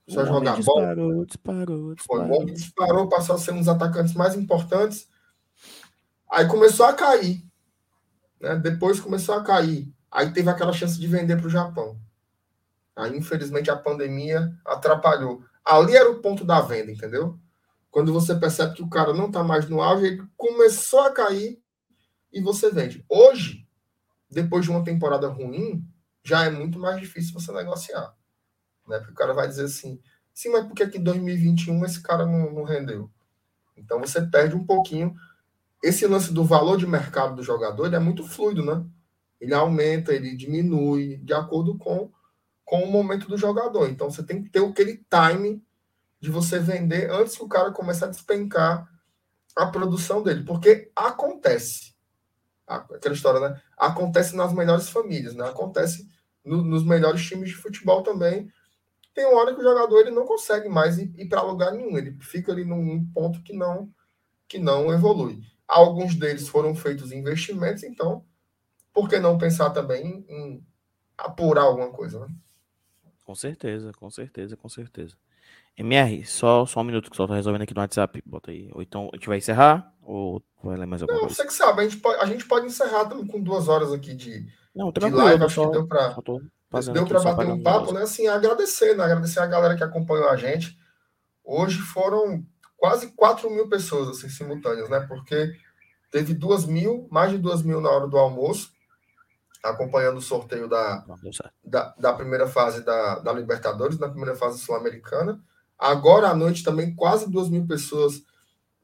Só 0.08 0.24
jogar 0.24 0.56
disparou, 0.56 1.10
bola. 1.10 1.26
Disparou, 1.26 1.94
disparou, 1.94 2.26
Foi, 2.26 2.36
o 2.36 2.40
homem 2.40 2.54
disparou, 2.54 3.08
passou 3.08 3.36
a 3.36 3.38
ser 3.38 3.52
um 3.52 3.58
dos 3.58 3.68
atacantes 3.68 4.14
mais 4.14 4.34
importantes. 4.34 5.08
Aí 6.30 6.46
começou 6.46 6.86
a 6.86 6.92
cair. 6.92 7.44
Né? 8.40 8.56
Depois 8.56 9.00
começou 9.00 9.34
a 9.34 9.44
cair. 9.44 9.92
Aí 10.10 10.32
teve 10.32 10.50
aquela 10.50 10.72
chance 10.72 10.98
de 10.98 11.06
vender 11.06 11.36
para 11.36 11.46
o 11.46 11.50
Japão. 11.50 11.98
Aí, 12.94 13.16
infelizmente, 13.16 13.70
a 13.70 13.76
pandemia 13.76 14.52
atrapalhou. 14.64 15.42
Ali 15.64 15.96
era 15.96 16.10
o 16.10 16.20
ponto 16.20 16.44
da 16.44 16.60
venda, 16.60 16.90
entendeu? 16.90 17.38
Quando 17.92 18.10
você 18.10 18.34
percebe 18.34 18.74
que 18.74 18.82
o 18.82 18.88
cara 18.88 19.12
não 19.12 19.26
está 19.26 19.44
mais 19.44 19.68
no 19.68 19.82
auge, 19.82 20.06
ele 20.06 20.26
começou 20.34 21.00
a 21.00 21.12
cair 21.12 21.62
e 22.32 22.40
você 22.40 22.70
vende. 22.70 23.04
Hoje, 23.06 23.68
depois 24.30 24.64
de 24.64 24.70
uma 24.70 24.82
temporada 24.82 25.28
ruim, 25.28 25.86
já 26.24 26.46
é 26.46 26.50
muito 26.50 26.78
mais 26.78 26.98
difícil 26.98 27.34
você 27.34 27.52
negociar. 27.52 28.16
Né? 28.88 28.96
Porque 28.96 29.12
o 29.12 29.14
cara 29.14 29.34
vai 29.34 29.46
dizer 29.46 29.66
assim, 29.66 30.00
sim, 30.32 30.48
mas 30.48 30.64
por 30.64 30.74
que 30.74 30.84
em 30.96 31.02
2021 31.02 31.84
esse 31.84 32.02
cara 32.02 32.24
não, 32.24 32.50
não 32.50 32.64
rendeu? 32.64 33.10
Então 33.76 34.00
você 34.00 34.22
perde 34.22 34.56
um 34.56 34.64
pouquinho. 34.64 35.14
Esse 35.84 36.06
lance 36.06 36.32
do 36.32 36.44
valor 36.44 36.78
de 36.78 36.86
mercado 36.86 37.36
do 37.36 37.42
jogador 37.42 37.84
ele 37.84 37.96
é 37.96 38.00
muito 38.00 38.26
fluido, 38.26 38.64
né? 38.64 38.82
Ele 39.38 39.52
aumenta, 39.52 40.14
ele 40.14 40.34
diminui 40.34 41.18
de 41.18 41.34
acordo 41.34 41.76
com, 41.76 42.10
com 42.64 42.84
o 42.84 42.90
momento 42.90 43.28
do 43.28 43.36
jogador. 43.36 43.90
Então 43.90 44.10
você 44.10 44.22
tem 44.22 44.42
que 44.42 44.48
ter 44.48 44.64
aquele 44.64 45.04
time 45.10 45.62
de 46.22 46.30
você 46.30 46.60
vender 46.60 47.10
antes 47.10 47.36
que 47.36 47.42
o 47.42 47.48
cara 47.48 47.72
comece 47.72 48.04
a 48.04 48.08
despencar 48.08 48.88
a 49.56 49.66
produção 49.66 50.22
dele. 50.22 50.44
Porque 50.44 50.92
acontece. 50.94 51.96
Aquela 52.64 53.14
história, 53.14 53.40
né? 53.40 53.60
Acontece 53.76 54.36
nas 54.36 54.52
melhores 54.52 54.88
famílias, 54.88 55.34
né? 55.34 55.48
Acontece 55.48 56.08
no, 56.44 56.62
nos 56.62 56.84
melhores 56.84 57.26
times 57.26 57.48
de 57.48 57.56
futebol 57.56 58.04
também. 58.04 58.48
Tem 59.12 59.26
uma 59.26 59.40
hora 59.40 59.52
que 59.52 59.60
o 59.60 59.64
jogador 59.64 59.98
ele 59.98 60.12
não 60.12 60.24
consegue 60.24 60.68
mais 60.68 60.96
ir, 60.96 61.12
ir 61.18 61.28
para 61.28 61.42
lugar 61.42 61.72
nenhum. 61.72 61.98
Ele 61.98 62.16
fica 62.20 62.52
ali 62.52 62.64
num 62.64 63.04
ponto 63.12 63.42
que 63.42 63.52
não, 63.52 63.92
que 64.46 64.60
não 64.60 64.92
evolui. 64.92 65.42
Alguns 65.66 66.14
deles 66.14 66.46
foram 66.46 66.72
feitos 66.72 67.10
investimentos, 67.10 67.82
então 67.82 68.24
por 68.92 69.08
que 69.08 69.18
não 69.18 69.38
pensar 69.38 69.70
também 69.70 70.06
em, 70.06 70.24
em 70.28 70.66
apurar 71.18 71.62
alguma 71.62 71.90
coisa, 71.90 72.20
né? 72.20 72.32
Com 73.24 73.34
certeza, 73.34 73.92
com 73.92 74.08
certeza, 74.08 74.56
com 74.56 74.68
certeza. 74.68 75.16
MR, 75.76 76.24
só, 76.24 76.66
só 76.66 76.80
um 76.80 76.84
minuto 76.84 77.10
que 77.10 77.16
só 77.16 77.26
tô 77.26 77.32
resolvendo 77.32 77.62
aqui 77.62 77.74
no 77.74 77.80
WhatsApp. 77.80 78.22
Bota 78.26 78.50
aí. 78.50 78.70
Ou 78.72 78.82
então 78.82 79.08
a 79.12 79.16
gente 79.16 79.28
vai 79.28 79.38
encerrar? 79.38 79.92
Ou 80.02 80.42
vai 80.62 80.76
ler 80.76 80.86
mais 80.86 81.02
alguma 81.02 81.18
não, 81.18 81.26
coisa? 81.26 81.36
Você 81.36 81.46
que 81.46 81.54
sabe, 81.54 81.80
a 81.80 81.84
gente 81.84 81.96
pode, 81.98 82.20
a 82.20 82.26
gente 82.26 82.44
pode 82.46 82.66
encerrar 82.66 83.06
com 83.06 83.40
duas 83.40 83.68
horas 83.68 83.92
aqui 83.92 84.14
de, 84.14 84.46
não, 84.74 84.92
de 84.92 85.00
live. 85.08 85.44
Acho 85.44 85.66
que 85.66 85.72
deu 85.72 85.86
para 85.86 86.16
deu 86.92 87.06
para 87.06 87.20
bater 87.20 87.46
um 87.46 87.62
papo, 87.62 87.92
né? 87.92 88.02
Assim, 88.02 88.26
agradecer, 88.26 88.96
né? 88.96 89.04
Agradecer 89.04 89.40
a 89.40 89.46
galera 89.46 89.76
que 89.76 89.84
acompanhou 89.84 90.28
a 90.28 90.36
gente. 90.36 90.76
Hoje 91.44 91.78
foram 91.78 92.44
quase 92.76 93.12
4 93.12 93.50
mil 93.50 93.68
pessoas 93.68 94.08
assim, 94.08 94.28
simultâneas, 94.28 94.88
né? 94.88 95.00
Porque 95.08 95.52
teve 96.10 96.34
duas 96.34 96.66
mil, 96.66 97.08
mais 97.10 97.30
de 97.30 97.38
duas 97.38 97.62
mil 97.62 97.80
na 97.80 97.90
hora 97.90 98.06
do 98.06 98.18
almoço 98.18 98.70
acompanhando 99.62 100.16
o 100.16 100.22
sorteio 100.22 100.68
da, 100.68 101.04
da, 101.62 101.94
da, 101.96 102.12
primeira 102.12 102.48
fase 102.48 102.84
da, 102.84 103.20
da 103.20 103.32
Libertadores, 103.32 103.98
na 103.98 104.08
primeira 104.08 104.34
fase 104.34 104.58
sul-americana. 104.58 105.40
Agora 105.82 106.28
à 106.28 106.34
noite 106.34 106.62
também 106.62 106.94
quase 106.94 107.30
duas 107.30 107.48
mil 107.48 107.66
pessoas 107.66 108.22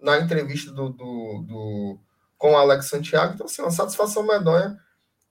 na 0.00 0.18
entrevista 0.18 0.72
do, 0.72 0.90
do, 0.90 1.44
do, 1.46 1.98
com 2.36 2.52
o 2.52 2.56
Alex 2.56 2.86
Santiago. 2.86 3.34
Então, 3.34 3.46
assim, 3.46 3.62
uma 3.62 3.70
satisfação 3.70 4.26
medonha 4.26 4.78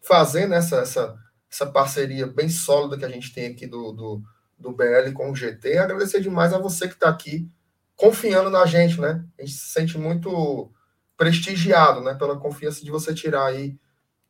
fazendo 0.02 0.54
essa, 0.54 0.78
essa, 0.78 1.18
essa 1.52 1.66
parceria 1.66 2.28
bem 2.28 2.50
sólida 2.50 2.98
que 2.98 3.06
a 3.06 3.10
gente 3.10 3.34
tem 3.34 3.48
aqui 3.48 3.68
do, 3.68 3.92
do, 3.92 4.24
do 4.58 4.72
BL 4.72 5.12
com 5.14 5.32
o 5.32 5.36
GT. 5.36 5.78
Agradecer 5.78 6.22
demais 6.22 6.54
a 6.54 6.60
você 6.60 6.88
que 6.88 6.94
está 6.94 7.10
aqui 7.10 7.50
confiando 7.96 8.50
na 8.50 8.66
gente, 8.66 9.02
né? 9.02 9.26
A 9.38 9.42
gente 9.42 9.54
se 9.54 9.70
sente 9.70 9.98
muito 9.98 10.72
prestigiado, 11.18 12.02
né? 12.02 12.14
Pela 12.14 12.38
confiança 12.38 12.84
de 12.84 12.92
você 12.92 13.14
tirar 13.14 13.46
aí 13.46 13.78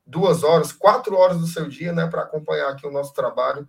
duas 0.07 0.43
horas, 0.43 0.71
quatro 0.71 1.15
horas 1.17 1.37
do 1.37 1.45
seu 1.45 1.67
dia, 1.67 1.91
né, 1.91 2.07
para 2.07 2.21
acompanhar 2.21 2.69
aqui 2.69 2.87
o 2.87 2.91
nosso 2.91 3.13
trabalho, 3.13 3.67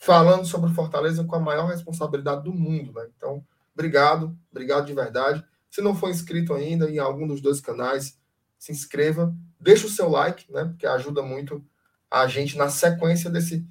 falando 0.00 0.46
sobre 0.46 0.72
Fortaleza 0.72 1.22
com 1.22 1.36
a 1.36 1.40
maior 1.40 1.66
responsabilidade 1.66 2.42
do 2.42 2.52
mundo, 2.52 2.92
né? 2.92 3.06
Então, 3.16 3.44
obrigado, 3.74 4.36
obrigado 4.50 4.86
de 4.86 4.94
verdade. 4.94 5.44
Se 5.70 5.80
não 5.80 5.94
for 5.94 6.10
inscrito 6.10 6.54
ainda 6.54 6.90
em 6.90 6.98
algum 6.98 7.26
dos 7.26 7.40
dois 7.40 7.60
canais, 7.60 8.18
se 8.58 8.72
inscreva, 8.72 9.32
deixa 9.60 9.86
o 9.86 9.90
seu 9.90 10.08
like, 10.08 10.50
né, 10.50 10.64
porque 10.64 10.86
ajuda 10.86 11.22
muito 11.22 11.64
a 12.10 12.26
gente 12.26 12.56
na 12.56 12.68
sequência 12.68 13.30
desse 13.30 13.64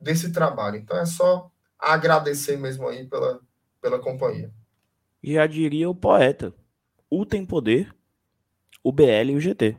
desse 0.00 0.32
trabalho. 0.32 0.76
Então 0.76 0.96
é 0.96 1.04
só 1.04 1.50
agradecer 1.78 2.56
mesmo 2.56 2.88
aí 2.88 3.06
pela 3.06 3.40
pela 3.80 3.98
companhia. 3.98 4.52
Já 5.22 5.46
diria 5.46 5.90
o 5.90 5.94
poeta: 5.94 6.52
o 7.10 7.26
tem 7.26 7.44
poder, 7.44 7.94
o 8.82 8.92
BL 8.92 9.30
e 9.30 9.36
o 9.36 9.40
GT. 9.40 9.76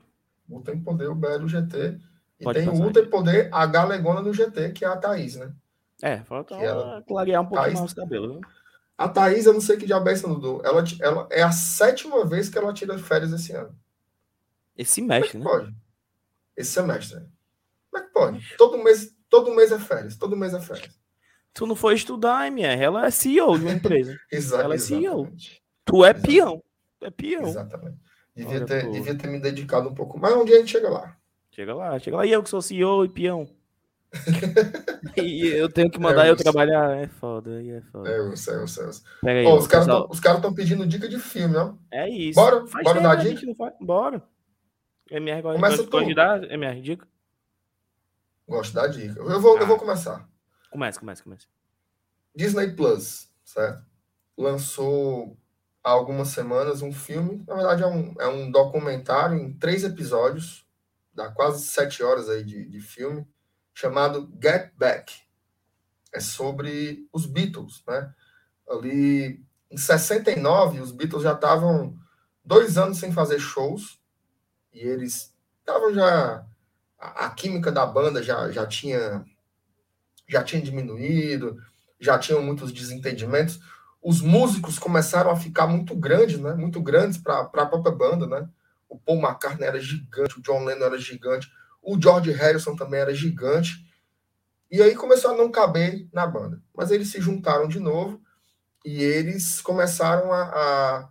O 0.48 0.62
Tem 0.62 0.80
Poder, 0.80 1.08
o 1.10 1.16
BL, 1.16 1.44
o 1.44 1.48
GT. 1.48 1.98
E 2.40 2.44
Pode 2.44 2.60
tem 2.60 2.70
o 2.70 2.92
Tem 2.92 3.10
Poder, 3.10 3.50
a 3.52 3.66
galegona 3.66 4.22
no 4.22 4.34
GT, 4.34 4.72
que 4.72 4.86
é 4.86 4.88
a 4.88 4.96
Thaís, 4.96 5.36
né? 5.36 5.52
É, 6.06 6.24
falta 6.24 6.54
ela... 6.54 7.02
clarear 7.02 7.42
um 7.42 7.48
pouco 7.48 7.64
Thaís... 7.64 7.74
mais 7.74 7.86
os 7.88 7.94
cabelos. 7.96 8.36
Né? 8.36 8.42
A 8.96 9.10
Thaís, 9.10 9.48
eu 9.48 9.54
não 9.54 9.60
sei 9.60 9.76
que 9.76 9.88
diabo 9.88 10.08
é 10.08 10.14
essa, 10.14 10.28
Dudu. 10.28 10.62
Ela, 10.64 10.84
ela 11.02 11.28
é 11.32 11.42
a 11.42 11.52
sétima 11.52 12.24
vez 12.28 12.48
que 12.48 12.60
ela 12.60 12.72
tira 12.72 12.96
férias 13.00 13.34
esse 13.34 13.52
ano. 13.54 13.76
Esse 14.78 14.92
semestre, 14.92 15.38
é 15.38 15.40
né? 15.40 15.50
Pode. 15.50 15.76
Esse 16.56 16.72
semestre. 16.74 17.22
Como 17.90 18.04
é 18.04 18.08
que 18.08 18.14
pode? 18.14 18.56
Todo 18.56 18.78
mês, 18.78 19.16
todo 19.28 19.56
mês 19.56 19.72
é 19.72 19.80
férias. 19.80 20.16
Todo 20.16 20.38
mês 20.38 20.54
é 20.54 20.62
férias. 20.62 20.96
Tu 21.56 21.66
não 21.66 21.76
foi 21.76 21.96
estudar, 21.96 22.46
MR. 22.50 22.84
Ela 22.84 23.08
é 23.08 23.10
CEO 23.10 23.58
de 23.58 23.66
uma 23.66 23.74
empresa. 23.74 24.16
Exato, 24.32 24.64
ela 24.64 24.76
é 24.76 24.78
CEO. 24.78 25.28
Tu 25.84 26.06
é 26.06 26.10
Exatamente. 26.12 26.28
peão. 26.28 26.64
Tu 27.00 27.06
é 27.08 27.10
peão. 27.10 27.48
Exatamente. 27.48 27.98
Devia, 28.36 28.58
Olha, 28.58 28.66
ter, 28.66 28.92
devia 28.92 29.18
ter 29.18 29.28
me 29.28 29.40
dedicado 29.40 29.90
um 29.90 29.96
pouco 29.96 30.20
mais. 30.20 30.36
Um 30.36 30.46
dia 30.46 30.58
a 30.58 30.60
gente 30.60 30.72
chega 30.72 30.88
lá. 30.88 31.18
Chega 31.50 31.74
lá, 31.74 31.98
chega 31.98 32.18
lá. 32.18 32.26
E 32.28 32.32
eu 32.32 32.44
que 32.44 32.50
sou 32.50 32.62
CEO 32.62 33.06
e 33.06 33.10
peão. 33.10 33.50
E 35.18 35.48
eu 35.48 35.70
tenho 35.70 35.90
que 35.90 36.00
mandar 36.00 36.26
é 36.26 36.30
eu 36.30 36.36
trabalhar. 36.36 36.98
É 36.98 37.08
foda, 37.08 37.58
aí 37.58 37.72
é 37.72 37.82
foda. 37.82 38.10
É 38.10 38.22
o 38.22 38.36
céu, 38.36 38.68
céu. 38.68 38.90
Aí, 39.26 39.46
oh, 39.46 39.56
os 39.58 39.68
caras 39.68 40.38
estão 40.38 40.54
pedindo 40.54 40.86
dica 40.86 41.08
de 41.08 41.20
filme, 41.20 41.56
ó. 41.58 41.74
É 41.92 42.10
isso. 42.10 42.40
Bora, 42.40 42.66
Faz 42.68 42.84
bora 42.84 43.02
dar 43.02 43.16
dica? 43.16 43.46
Bora. 43.80 44.24
MR 45.10 45.42
gosta, 45.42 45.60
Começa 45.60 45.84
gosta, 45.84 46.08
de 46.08 46.16
dar 46.16 46.52
MR 46.52 46.82
dica? 46.82 47.08
Gosto 48.48 48.74
da 48.74 48.88
dica. 48.88 49.20
Eu 49.20 49.40
vou, 49.40 49.58
ah. 49.58 49.62
eu 49.62 49.68
vou 49.68 49.78
começar. 49.78 50.28
Começa, 50.72 51.00
começa, 51.00 51.24
começa. 51.24 51.48
Disney 52.36 52.74
Plus, 52.74 53.30
certo? 53.44 53.84
Lançou 54.38 55.38
há 55.84 55.92
algumas 55.92 56.30
semanas 56.30 56.82
um 56.82 56.92
filme, 56.92 57.44
na 57.48 57.54
verdade 57.54 57.84
é 57.84 57.88
um, 57.88 58.16
é 58.20 58.28
um 58.28 58.52
documentário 58.52 59.38
em 59.38 59.54
três 59.54 59.84
episódios, 59.84 60.66
dá 61.14 61.30
quase 61.30 61.64
sete 61.66 62.04
horas 62.04 62.28
aí 62.28 62.44
de, 62.44 62.66
de 62.66 62.82
filme, 62.82 63.26
chamado 63.76 64.28
Get 64.42 64.72
Back. 64.76 65.14
É 66.12 66.20
sobre 66.20 67.08
os 67.14 67.28
Beatles, 67.28 67.84
né? 67.88 68.12
Ali 68.68 69.46
em 69.70 69.78
69, 69.78 70.80
os 70.80 70.92
Beatles 70.92 71.22
já 71.22 71.34
estavam 71.34 71.96
dois 72.44 72.76
anos 72.78 72.98
sem 72.98 73.12
fazer 73.12 73.38
shows 73.38 74.00
e 74.74 74.80
eles 74.80 75.36
estavam 75.60 75.94
já 75.94 76.44
a, 76.98 77.30
química 77.30 77.72
da 77.72 77.86
banda 77.86 78.24
já, 78.24 78.50
já 78.50 78.66
tinha 78.66 79.24
já 80.28 80.44
tinha 80.44 80.62
diminuído, 80.62 81.62
já 82.00 82.18
tinham 82.18 82.42
muitos 82.42 82.72
desentendimentos 82.72 83.60
os 84.06 84.22
músicos 84.22 84.78
começaram 84.78 85.32
a 85.32 85.36
ficar 85.36 85.66
muito 85.66 85.96
grandes, 85.96 86.38
né? 86.40 86.54
Muito 86.54 86.80
grandes 86.80 87.18
para 87.18 87.40
a 87.40 87.66
própria 87.66 87.92
banda, 87.92 88.28
né? 88.28 88.48
O 88.88 89.00
Paul 89.00 89.18
McCartney 89.18 89.68
era 89.68 89.80
gigante, 89.80 90.38
o 90.38 90.44
John 90.44 90.64
Lennon 90.64 90.86
era 90.86 90.98
gigante, 91.00 91.52
o 91.86 92.02
George 92.02 92.32
Harrison 92.32 92.76
também 92.76 93.00
era 93.00 93.14
gigante. 93.14 93.86
E 94.72 94.82
aí 94.82 94.96
começou 94.96 95.32
a 95.32 95.38
não 95.38 95.52
caber 95.52 96.08
na 96.12 96.26
banda. 96.26 96.62
Mas 96.76 96.90
eles 96.90 97.12
se 97.12 97.22
juntaram 97.22 97.68
de 97.68 97.80
novo 97.80 98.20
e 98.84 99.02
eles 99.02 99.62
começaram 99.62 100.34
a, 100.34 100.44
a... 100.44 101.10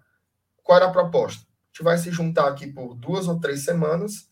Qual 0.62 0.76
era 0.76 0.86
a 0.86 0.92
proposta? 0.92 1.42
A 1.42 1.66
gente 1.68 1.84
vai 1.84 1.96
se 1.96 2.10
juntar 2.10 2.48
aqui 2.48 2.66
por 2.66 2.94
duas 2.94 3.28
ou 3.28 3.38
três 3.38 3.64
semanas 3.64 4.28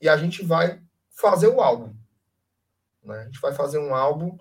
e 0.00 0.08
a 0.08 0.16
gente 0.16 0.44
vai 0.44 0.80
fazer 1.10 1.48
o 1.48 1.60
álbum. 1.60 1.94
Né? 3.02 3.22
A 3.22 3.24
gente 3.24 3.40
vai 3.40 3.52
fazer 3.52 3.78
um 3.78 3.94
álbum 3.94 4.38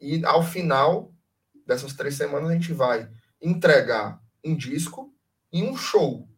e 0.00 0.24
ao 0.24 0.42
final 0.42 1.12
dessas 1.66 1.94
três 1.94 2.14
semanas, 2.14 2.50
a 2.50 2.54
gente 2.54 2.72
vai 2.72 3.10
entregar 3.40 4.20
um 4.44 4.54
disco 4.54 5.12
e 5.52 5.62
um 5.62 5.76
show, 5.76 6.28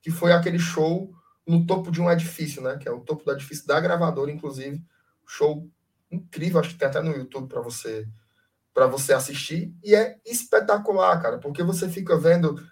que 0.00 0.10
foi 0.10 0.32
aquele 0.32 0.58
show 0.58 1.12
no 1.48 1.66
topo 1.66 1.90
de 1.90 2.00
um 2.00 2.10
edifício, 2.10 2.62
né? 2.62 2.76
Que 2.76 2.86
é 2.86 2.92
o 2.92 3.00
topo 3.00 3.24
do 3.24 3.32
edifício 3.32 3.66
da 3.66 3.80
gravadora, 3.80 4.30
inclusive. 4.30 4.84
Show 5.26 5.68
incrível, 6.10 6.60
acho 6.60 6.70
que 6.70 6.78
tem 6.78 6.88
até 6.88 7.00
no 7.00 7.16
YouTube 7.16 7.48
para 7.48 7.60
você 7.60 8.06
para 8.72 8.86
você 8.86 9.12
assistir 9.12 9.74
e 9.82 9.92
é 9.92 10.20
espetacular, 10.24 11.20
cara, 11.20 11.38
porque 11.38 11.64
você 11.64 11.88
fica 11.88 12.16
vendo 12.16 12.64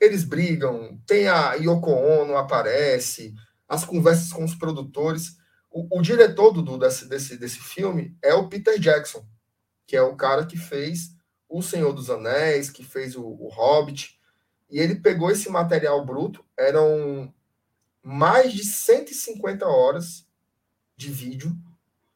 eles 0.00 0.24
brigam, 0.24 1.00
tem 1.06 1.28
a 1.28 1.54
Yoko 1.54 1.92
Ono 1.92 2.36
aparece, 2.36 3.32
as 3.68 3.84
conversas 3.84 4.32
com 4.32 4.42
os 4.42 4.52
produtores. 4.52 5.36
O, 5.70 6.00
o 6.00 6.02
diretor 6.02 6.50
do, 6.50 6.76
desse, 6.76 7.08
desse, 7.08 7.36
desse 7.36 7.60
filme 7.60 8.16
é 8.20 8.34
o 8.34 8.48
Peter 8.48 8.80
Jackson, 8.80 9.24
que 9.86 9.96
é 9.96 10.02
o 10.02 10.16
cara 10.16 10.44
que 10.44 10.56
fez 10.56 11.14
O 11.48 11.62
Senhor 11.62 11.92
dos 11.92 12.10
Anéis, 12.10 12.68
que 12.68 12.82
fez 12.82 13.14
o, 13.14 13.22
o 13.22 13.48
Hobbit, 13.48 14.18
e 14.68 14.80
ele 14.80 14.96
pegou 14.96 15.30
esse 15.30 15.48
material 15.48 16.04
bruto, 16.04 16.44
eram 16.58 17.32
mais 18.02 18.52
de 18.52 18.64
150 18.64 19.66
horas 19.66 20.26
de 20.96 21.10
vídeo. 21.10 21.56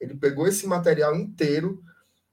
Ele 0.00 0.14
pegou 0.14 0.46
esse 0.46 0.66
material 0.66 1.14
inteiro, 1.14 1.82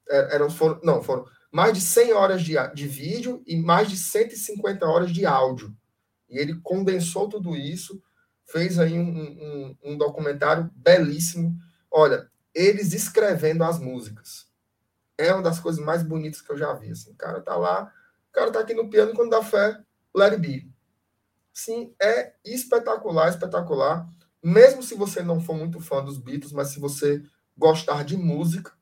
é, 0.08 0.34
eram 0.34 0.50
foram, 0.50 0.80
não, 0.82 1.02
foram 1.02 1.26
mais 1.50 1.72
de 1.72 1.80
100 1.80 2.12
horas 2.12 2.42
de, 2.42 2.54
de 2.74 2.86
vídeo 2.86 3.42
e 3.46 3.56
mais 3.56 3.88
de 3.88 3.96
150 3.96 4.86
horas 4.86 5.12
de 5.12 5.24
áudio. 5.24 5.74
E 6.28 6.38
ele 6.38 6.60
condensou 6.62 7.28
tudo 7.28 7.54
isso, 7.54 8.02
fez 8.46 8.78
aí 8.78 8.98
um, 8.98 9.08
um, 9.08 9.76
um 9.84 9.96
documentário 9.96 10.70
belíssimo. 10.74 11.56
Olha, 11.90 12.28
eles 12.52 12.92
escrevendo 12.92 13.62
as 13.62 13.78
músicas 13.78 14.52
é 15.16 15.32
uma 15.32 15.42
das 15.42 15.60
coisas 15.60 15.82
mais 15.82 16.02
bonitas 16.02 16.40
que 16.40 16.50
eu 16.50 16.56
já 16.56 16.72
vi. 16.74 16.90
Assim. 16.90 17.12
O 17.12 17.16
cara 17.16 17.40
tá 17.40 17.56
lá, 17.56 17.92
o 18.30 18.32
cara 18.32 18.50
tá 18.50 18.60
aqui 18.60 18.74
no 18.74 18.88
piano 18.88 19.14
quando 19.14 19.30
dá 19.30 19.42
fé, 19.42 19.78
let 20.14 20.32
it 20.32 20.38
be. 20.38 20.70
Sim, 21.54 21.94
é 22.02 22.34
espetacular, 22.44 23.28
espetacular. 23.28 24.06
Mesmo 24.42 24.82
se 24.82 24.96
você 24.96 25.22
não 25.22 25.40
for 25.40 25.56
muito 25.56 25.80
fã 25.80 26.04
dos 26.04 26.18
Beatles, 26.18 26.52
mas 26.52 26.68
se 26.68 26.80
você 26.80 27.22
gostar 27.56 28.04
de 28.04 28.16
música, 28.16 28.72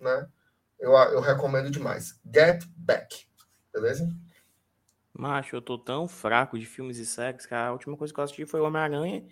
né? 0.00 0.26
Eu, 0.80 0.92
eu 0.92 1.20
recomendo 1.20 1.70
demais. 1.70 2.18
Get 2.34 2.64
Back. 2.74 3.26
Beleza? 3.72 4.08
Macho, 5.12 5.54
eu 5.54 5.62
tô 5.62 5.78
tão 5.78 6.08
fraco 6.08 6.58
de 6.58 6.66
filmes 6.66 6.96
e 6.96 7.06
séries 7.06 7.46
que 7.46 7.54
a 7.54 7.70
última 7.70 7.96
coisa 7.96 8.12
que 8.12 8.18
eu 8.18 8.24
assisti 8.24 8.46
foi 8.46 8.60
Homem-Aranha. 8.60 9.24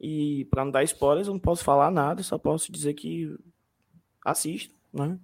E 0.00 0.44
para 0.46 0.64
não 0.64 0.70
dar 0.70 0.84
spoilers, 0.84 1.26
eu 1.26 1.34
não 1.34 1.40
posso 1.40 1.64
falar 1.64 1.90
nada, 1.90 2.22
só 2.22 2.38
posso 2.38 2.70
dizer 2.70 2.94
que 2.94 3.36
assisto, 4.24 4.74
né? 4.92 5.18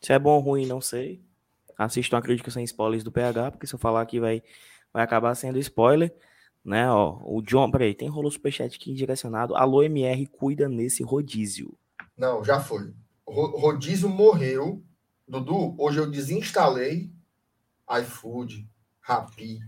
Se 0.00 0.12
é 0.12 0.18
bom 0.18 0.36
ou 0.36 0.40
ruim, 0.40 0.66
não 0.66 0.80
sei. 0.80 1.22
Assisto 1.76 2.14
uma 2.14 2.22
crítica 2.22 2.50
sem 2.50 2.64
spoilers 2.64 3.04
do 3.04 3.12
PH, 3.12 3.50
porque 3.50 3.66
se 3.66 3.74
eu 3.74 3.78
falar 3.78 4.02
aqui 4.02 4.20
vai, 4.20 4.42
vai 4.92 5.02
acabar 5.02 5.34
sendo 5.34 5.58
spoiler. 5.58 6.14
Né, 6.64 6.88
ó, 6.88 7.18
o 7.24 7.42
John, 7.42 7.70
peraí, 7.70 7.92
tem 7.92 8.08
rolou 8.08 8.30
superchat 8.30 8.76
aqui 8.76 8.94
direcionado. 8.94 9.56
Alô, 9.56 9.82
MR, 9.82 10.26
cuida 10.26 10.68
nesse 10.68 11.02
rodízio. 11.02 11.76
Não, 12.16 12.44
já 12.44 12.60
foi. 12.60 12.92
Rodízio 13.26 14.08
morreu. 14.08 14.82
Dudu, 15.26 15.74
hoje 15.78 15.98
eu 15.98 16.10
desinstalei 16.10 17.10
iFood, 18.00 18.68
Rappi, 19.00 19.60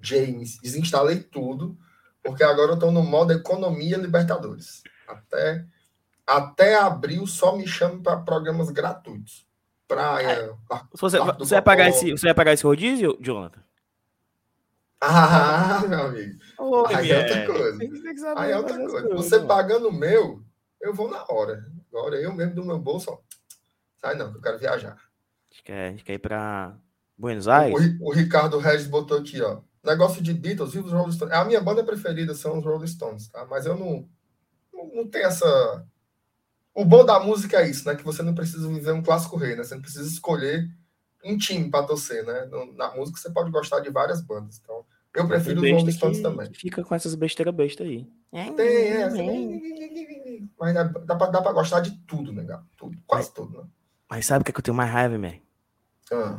James, 0.00 0.58
desinstalei 0.60 1.20
tudo, 1.20 1.76
porque 2.22 2.42
agora 2.42 2.72
eu 2.72 2.74
estou 2.74 2.90
no 2.90 3.02
modo 3.02 3.32
economia 3.32 3.96
Libertadores. 3.96 4.82
Até, 5.06 5.64
até 6.26 6.76
abril 6.76 7.26
só 7.26 7.56
me 7.56 7.66
chame 7.66 8.02
para 8.02 8.20
programas 8.20 8.70
gratuitos. 8.70 9.46
Praia. 9.86 10.26
É. 10.26 10.54
Você, 10.94 11.18
você, 11.18 11.54
vai 11.56 11.62
pagar 11.62 11.88
esse, 11.88 12.10
você 12.12 12.26
vai 12.26 12.34
pagar 12.34 12.52
esse 12.54 12.64
rodízio, 12.64 13.18
Jonathan? 13.20 13.60
Ah, 15.04 15.84
meu 15.88 16.00
amigo. 16.00 16.38
aí 16.94 17.10
é 17.10 17.18
outra 17.18 17.46
coisa. 17.46 17.78
Aí 18.36 18.52
é 18.52 18.56
outra 18.56 18.76
coisa. 18.86 19.08
Você 19.16 19.40
pagando 19.40 19.88
o 19.88 19.92
meu, 19.92 20.44
eu 20.80 20.94
vou 20.94 21.10
na 21.10 21.24
hora. 21.28 21.66
Agora 21.88 22.16
eu 22.16 22.32
mesmo 22.32 22.54
do 22.54 22.64
meu 22.64 22.78
bolso, 22.78 23.10
ó. 23.10 23.18
Sai 24.00 24.14
não, 24.14 24.32
eu 24.32 24.40
quero 24.40 24.58
viajar. 24.58 24.92
A 24.92 25.54
gente 25.54 25.62
quer, 25.64 25.86
a 25.86 25.90
gente 25.90 26.04
quer 26.04 26.14
ir 26.14 26.18
para 26.20 26.76
Buenos 27.18 27.48
Aires? 27.48 27.98
O, 28.00 28.06
o, 28.06 28.12
Ricardo 28.12 28.58
Regis 28.58 28.86
botou 28.86 29.18
aqui, 29.18 29.40
ó. 29.42 29.60
Negócio 29.84 30.22
de 30.22 30.32
Beatles 30.32 30.74
e 30.74 30.78
os 30.78 30.92
Rolling 30.92 31.12
Stones. 31.12 31.34
A 31.34 31.44
minha 31.44 31.60
banda 31.60 31.82
preferida 31.82 32.34
são 32.34 32.58
os 32.58 32.64
Rolling 32.64 32.86
Stones, 32.86 33.28
tá? 33.28 33.44
Mas 33.46 33.66
eu 33.66 33.76
não, 33.76 34.08
não, 34.72 34.94
não 34.94 35.08
tenho 35.08 35.26
essa. 35.26 35.84
O 36.74 36.84
bom 36.84 37.04
da 37.04 37.18
música 37.18 37.60
é 37.60 37.68
isso, 37.68 37.86
né? 37.86 37.96
Que 37.96 38.04
você 38.04 38.22
não 38.22 38.34
precisa 38.34 38.68
viver 38.68 38.92
um 38.92 39.02
clássico 39.02 39.36
rei, 39.36 39.56
né? 39.56 39.64
Você 39.64 39.74
não 39.74 39.82
precisa 39.82 40.08
escolher 40.08 40.68
um 41.24 41.36
time 41.36 41.70
para 41.70 41.86
torcer, 41.86 42.24
né? 42.24 42.48
Na 42.76 42.94
música 42.94 43.18
você 43.18 43.30
pode 43.30 43.50
gostar 43.50 43.80
de 43.80 43.90
várias 43.90 44.20
bandas. 44.20 44.60
Então, 44.62 44.84
eu 45.14 45.28
prefiro 45.28 45.60
os 45.60 45.70
Rolling 45.70 45.92
Stones 45.92 46.20
também. 46.20 46.52
Fica 46.54 46.82
com 46.82 46.94
essas 46.94 47.14
besteiras 47.14 47.54
besta 47.54 47.84
aí. 47.84 48.06
Tem, 48.30 48.88
é. 48.88 49.02
Assim, 49.04 50.50
mas 50.58 50.74
dá, 50.74 50.84
dá, 50.84 51.16
pra, 51.16 51.26
dá 51.26 51.42
pra 51.42 51.52
gostar 51.52 51.80
de 51.80 51.90
tudo, 52.06 52.32
né, 52.32 52.44
Tudo, 52.76 52.96
quase 53.06 53.28
mas, 53.28 53.34
tudo, 53.34 53.58
né? 53.58 53.68
Mas 54.08 54.26
sabe 54.26 54.42
o 54.42 54.44
que, 54.44 54.50
é 54.50 54.54
que 54.54 54.60
eu 54.60 54.64
tenho 54.64 54.76
mais 54.76 54.90
raiva, 54.90 55.18
man? 55.18 55.34
Ah. 56.10 56.36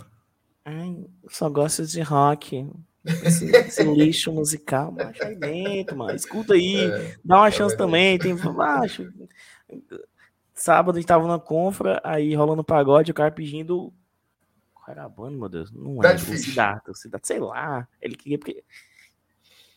Ai, 0.65 1.05
eu 1.21 1.29
só 1.29 1.49
gosto 1.49 1.85
de 1.85 2.01
rock. 2.01 2.67
Esse, 3.05 3.45
esse 3.45 3.83
lixo 3.93 4.31
musical, 4.31 4.91
macho, 4.91 5.23
aí 5.23 5.35
dentro, 5.35 5.97
mano. 5.97 6.15
Escuta 6.15 6.53
aí, 6.53 6.85
é, 6.85 7.17
dá 7.23 7.37
uma 7.37 7.47
é 7.47 7.51
chance 7.51 7.75
também. 7.75 8.17
Tem, 8.17 8.33
macho. 8.33 9.11
Sábado 10.53 10.95
a 10.95 10.99
gente 10.99 11.07
tava 11.07 11.27
na 11.27 11.39
confra, 11.39 11.99
aí 12.03 12.33
rolando 12.33 12.63
pagode, 12.63 13.11
o 13.11 13.13
cara 13.13 13.31
pedindo. 13.31 13.93
Qual 14.83 14.97
era 14.97 15.05
a 15.05 15.09
banda, 15.09 15.37
meu 15.37 15.47
Deus? 15.47 15.71
Não 15.71 16.03
é. 16.03 16.13
O 16.13 16.19
Siddhartha, 16.19 16.93
Siddhartha, 16.93 17.25
sei 17.25 17.39
lá. 17.39 17.87
Ele 18.01 18.15
queria. 18.15 18.37
Porque... 18.37 18.63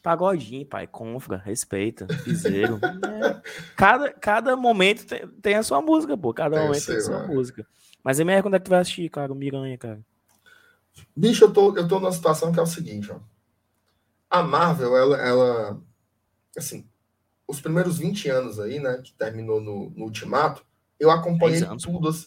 Pagodinho, 0.03 0.67
pai, 0.67 0.87
confra, 0.87 1.37
respeita, 1.37 2.07
piseiro. 2.25 2.79
é. 2.83 3.43
cada, 3.77 4.13
cada 4.13 4.57
momento 4.57 5.07
tem, 5.07 5.27
tem, 5.41 5.55
a 5.55 5.63
sua 5.63 5.81
música, 5.81 6.17
pô. 6.17 6.35
Cada 6.35 6.61
momento 6.61 6.81
sei, 6.81 6.95
tem 6.95 7.03
a 7.03 7.07
sua 7.07 7.19
mano. 7.21 7.35
música. 7.35 7.67
Mas 8.03 8.19
MR, 8.19 8.43
quando 8.43 8.55
é 8.55 8.59
que 8.59 8.65
tu 8.65 8.71
vai 8.71 8.81
assistir, 8.81 9.09
cara? 9.09 9.33
O 9.33 9.37
Miranha, 9.37 9.79
cara? 9.79 10.01
Bicho, 11.15 11.45
eu 11.45 11.53
tô, 11.53 11.77
eu 11.77 11.87
tô 11.87 12.01
numa 12.01 12.13
situação 12.13 12.53
que 12.53 12.59
é 12.59 12.63
o 12.63 12.67
seguinte, 12.67 13.11
ó. 13.13 13.21
A 14.29 14.43
Marvel, 14.43 14.97
ela, 14.97 15.17
ela 15.19 15.83
assim, 16.57 16.89
os 17.47 17.61
primeiros 17.61 17.99
20 17.99 18.29
anos 18.29 18.59
aí, 18.59 18.81
né, 18.81 19.01
que 19.03 19.13
terminou 19.13 19.61
no, 19.61 19.91
no 19.91 20.05
Ultimato, 20.05 20.65
eu 20.99 21.11
acompanhei 21.11 21.63
tudo. 21.81 22.09
Assim, 22.09 22.27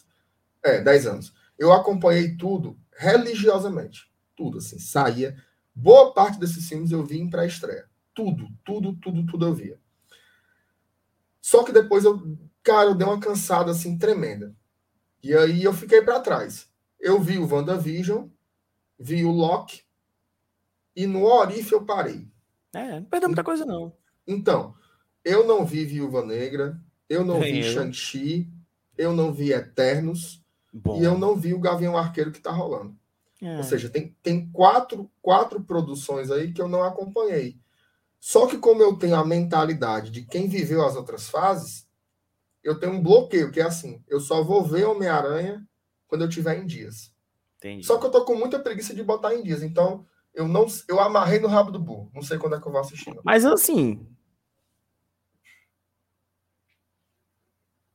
é, 0.62 0.80
10 0.80 1.06
anos. 1.06 1.39
Eu 1.60 1.74
acompanhei 1.74 2.38
tudo 2.38 2.80
religiosamente. 2.96 4.10
Tudo, 4.34 4.56
assim, 4.56 4.78
saía. 4.78 5.36
Boa 5.74 6.14
parte 6.14 6.40
desses 6.40 6.66
filmes 6.66 6.90
eu 6.90 7.04
vi 7.04 7.20
em 7.20 7.28
pré-estreia. 7.28 7.86
Tudo, 8.14 8.48
tudo, 8.64 8.94
tudo, 8.94 9.26
tudo 9.26 9.46
eu 9.46 9.54
via. 9.54 9.78
Só 11.38 11.62
que 11.62 11.70
depois 11.70 12.06
eu, 12.06 12.38
cara, 12.62 12.88
eu 12.88 12.94
dei 12.94 13.06
uma 13.06 13.20
cansada, 13.20 13.72
assim, 13.72 13.98
tremenda. 13.98 14.56
E 15.22 15.34
aí 15.34 15.62
eu 15.62 15.74
fiquei 15.74 16.00
para 16.00 16.20
trás. 16.20 16.66
Eu 16.98 17.20
vi 17.20 17.38
o 17.38 17.46
WandaVision, 17.46 18.28
vi 18.98 19.22
o 19.22 19.30
Loki 19.30 19.82
e 20.96 21.06
no 21.06 21.24
Orif 21.24 21.72
eu 21.72 21.84
parei. 21.84 22.26
É, 22.72 23.00
não 23.00 23.04
perdeu 23.04 23.28
muita 23.28 23.44
coisa, 23.44 23.66
não. 23.66 23.94
Então, 24.26 24.74
eu 25.22 25.46
não 25.46 25.66
vi 25.66 25.84
Viúva 25.84 26.24
Negra, 26.24 26.80
eu 27.06 27.22
não 27.22 27.38
vi 27.38 27.62
Shang-Chi, 27.62 28.50
eu 28.96 29.12
não 29.12 29.30
vi 29.30 29.52
Eternos 29.52 30.39
Bom. 30.72 31.00
e 31.00 31.04
eu 31.04 31.18
não 31.18 31.36
vi 31.36 31.52
o 31.52 31.60
Gavião 31.60 31.96
Arqueiro 31.96 32.30
que 32.30 32.40
tá 32.40 32.50
rolando. 32.50 32.96
É. 33.42 33.56
Ou 33.56 33.62
seja, 33.62 33.88
tem, 33.88 34.14
tem 34.22 34.50
quatro, 34.50 35.10
quatro 35.22 35.62
produções 35.62 36.30
aí 36.30 36.52
que 36.52 36.60
eu 36.60 36.68
não 36.68 36.82
acompanhei. 36.82 37.58
Só 38.18 38.46
que 38.46 38.58
como 38.58 38.82
eu 38.82 38.96
tenho 38.96 39.16
a 39.16 39.24
mentalidade 39.24 40.10
de 40.10 40.22
quem 40.22 40.46
viveu 40.46 40.84
as 40.84 40.94
outras 40.94 41.28
fases, 41.28 41.88
eu 42.62 42.78
tenho 42.78 42.92
um 42.92 43.02
bloqueio, 43.02 43.50
que 43.50 43.60
é 43.60 43.64
assim, 43.64 44.04
eu 44.06 44.20
só 44.20 44.44
vou 44.44 44.62
ver 44.62 44.84
Homem-Aranha 44.84 45.66
quando 46.06 46.22
eu 46.22 46.28
tiver 46.28 46.58
em 46.58 46.66
dias. 46.66 47.14
Entendi. 47.56 47.86
Só 47.86 47.98
que 47.98 48.06
eu 48.06 48.10
tô 48.10 48.24
com 48.24 48.34
muita 48.34 48.58
preguiça 48.58 48.94
de 48.94 49.02
botar 49.02 49.34
em 49.34 49.42
dias. 49.42 49.62
Então, 49.62 50.06
eu 50.34 50.46
não 50.46 50.66
eu 50.88 51.00
amarrei 51.00 51.38
no 51.40 51.48
rabo 51.48 51.70
do 51.70 51.78
burro. 51.78 52.10
Não 52.14 52.22
sei 52.22 52.38
quando 52.38 52.56
é 52.56 52.60
que 52.60 52.66
eu 52.66 52.72
vou 52.72 52.80
assistir. 52.80 53.14
Não. 53.14 53.22
Mas 53.24 53.44
assim. 53.44 54.06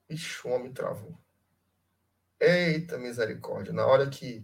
Ixi, 0.09 0.47
o 0.47 0.51
homem 0.51 0.71
travou. 0.71 1.17
Eita 2.39 2.97
misericórdia. 2.97 3.73
Na 3.73 3.85
hora 3.85 4.07
que. 4.07 4.43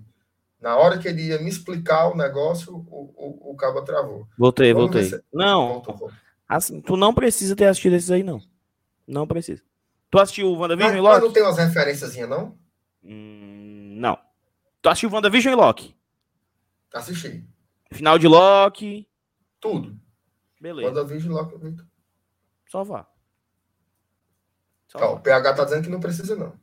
Na 0.59 0.77
hora 0.77 0.99
que 0.99 1.07
ele 1.07 1.27
ia 1.27 1.39
me 1.39 1.49
explicar 1.49 2.09
o 2.09 2.15
negócio, 2.15 2.75
o, 2.75 3.13
o, 3.15 3.51
o 3.51 3.55
cabo 3.55 3.81
travou. 3.81 4.27
Voltei, 4.37 4.73
Vamos 4.73 4.91
voltei. 4.91 5.09
Se... 5.09 5.23
Não. 5.33 5.81
Voltou. 5.81 6.11
Assim, 6.47 6.81
tu 6.81 6.95
não 6.95 7.13
precisa 7.13 7.55
ter 7.55 7.65
assistido 7.65 7.95
esses 7.95 8.11
aí, 8.11 8.21
não. 8.21 8.39
Não 9.07 9.25
precisa. 9.25 9.63
Tu 10.11 10.19
assistiu 10.19 10.47
o 10.47 10.57
WandaVision 10.57 10.97
e 10.97 10.99
Loki? 10.99 11.21
não 11.21 11.33
tem 11.33 11.41
umas 11.41 11.57
referências, 11.57 12.15
não? 12.27 12.57
Hum, 13.03 13.95
não. 13.97 14.19
Tu 14.81 14.89
assistiu 14.89 15.09
WandaVision 15.09 15.53
e 15.53 15.55
Loki? 15.55 15.95
Assisti. 16.93 17.47
Final 17.91 18.19
de 18.19 18.27
Loki. 18.27 19.07
Tudo. 19.59 19.97
Beleza. 20.59 20.89
WandaVision 20.89 21.31
e 21.31 21.35
Loki. 21.35 21.77
Só 22.67 22.83
vá. 22.83 23.07
Só 24.89 24.99
vá. 24.99 25.07
O 25.07 25.19
PH 25.21 25.53
tá 25.53 25.63
dizendo 25.63 25.83
que 25.83 25.89
não 25.89 25.99
precisa, 25.99 26.35
não. 26.35 26.53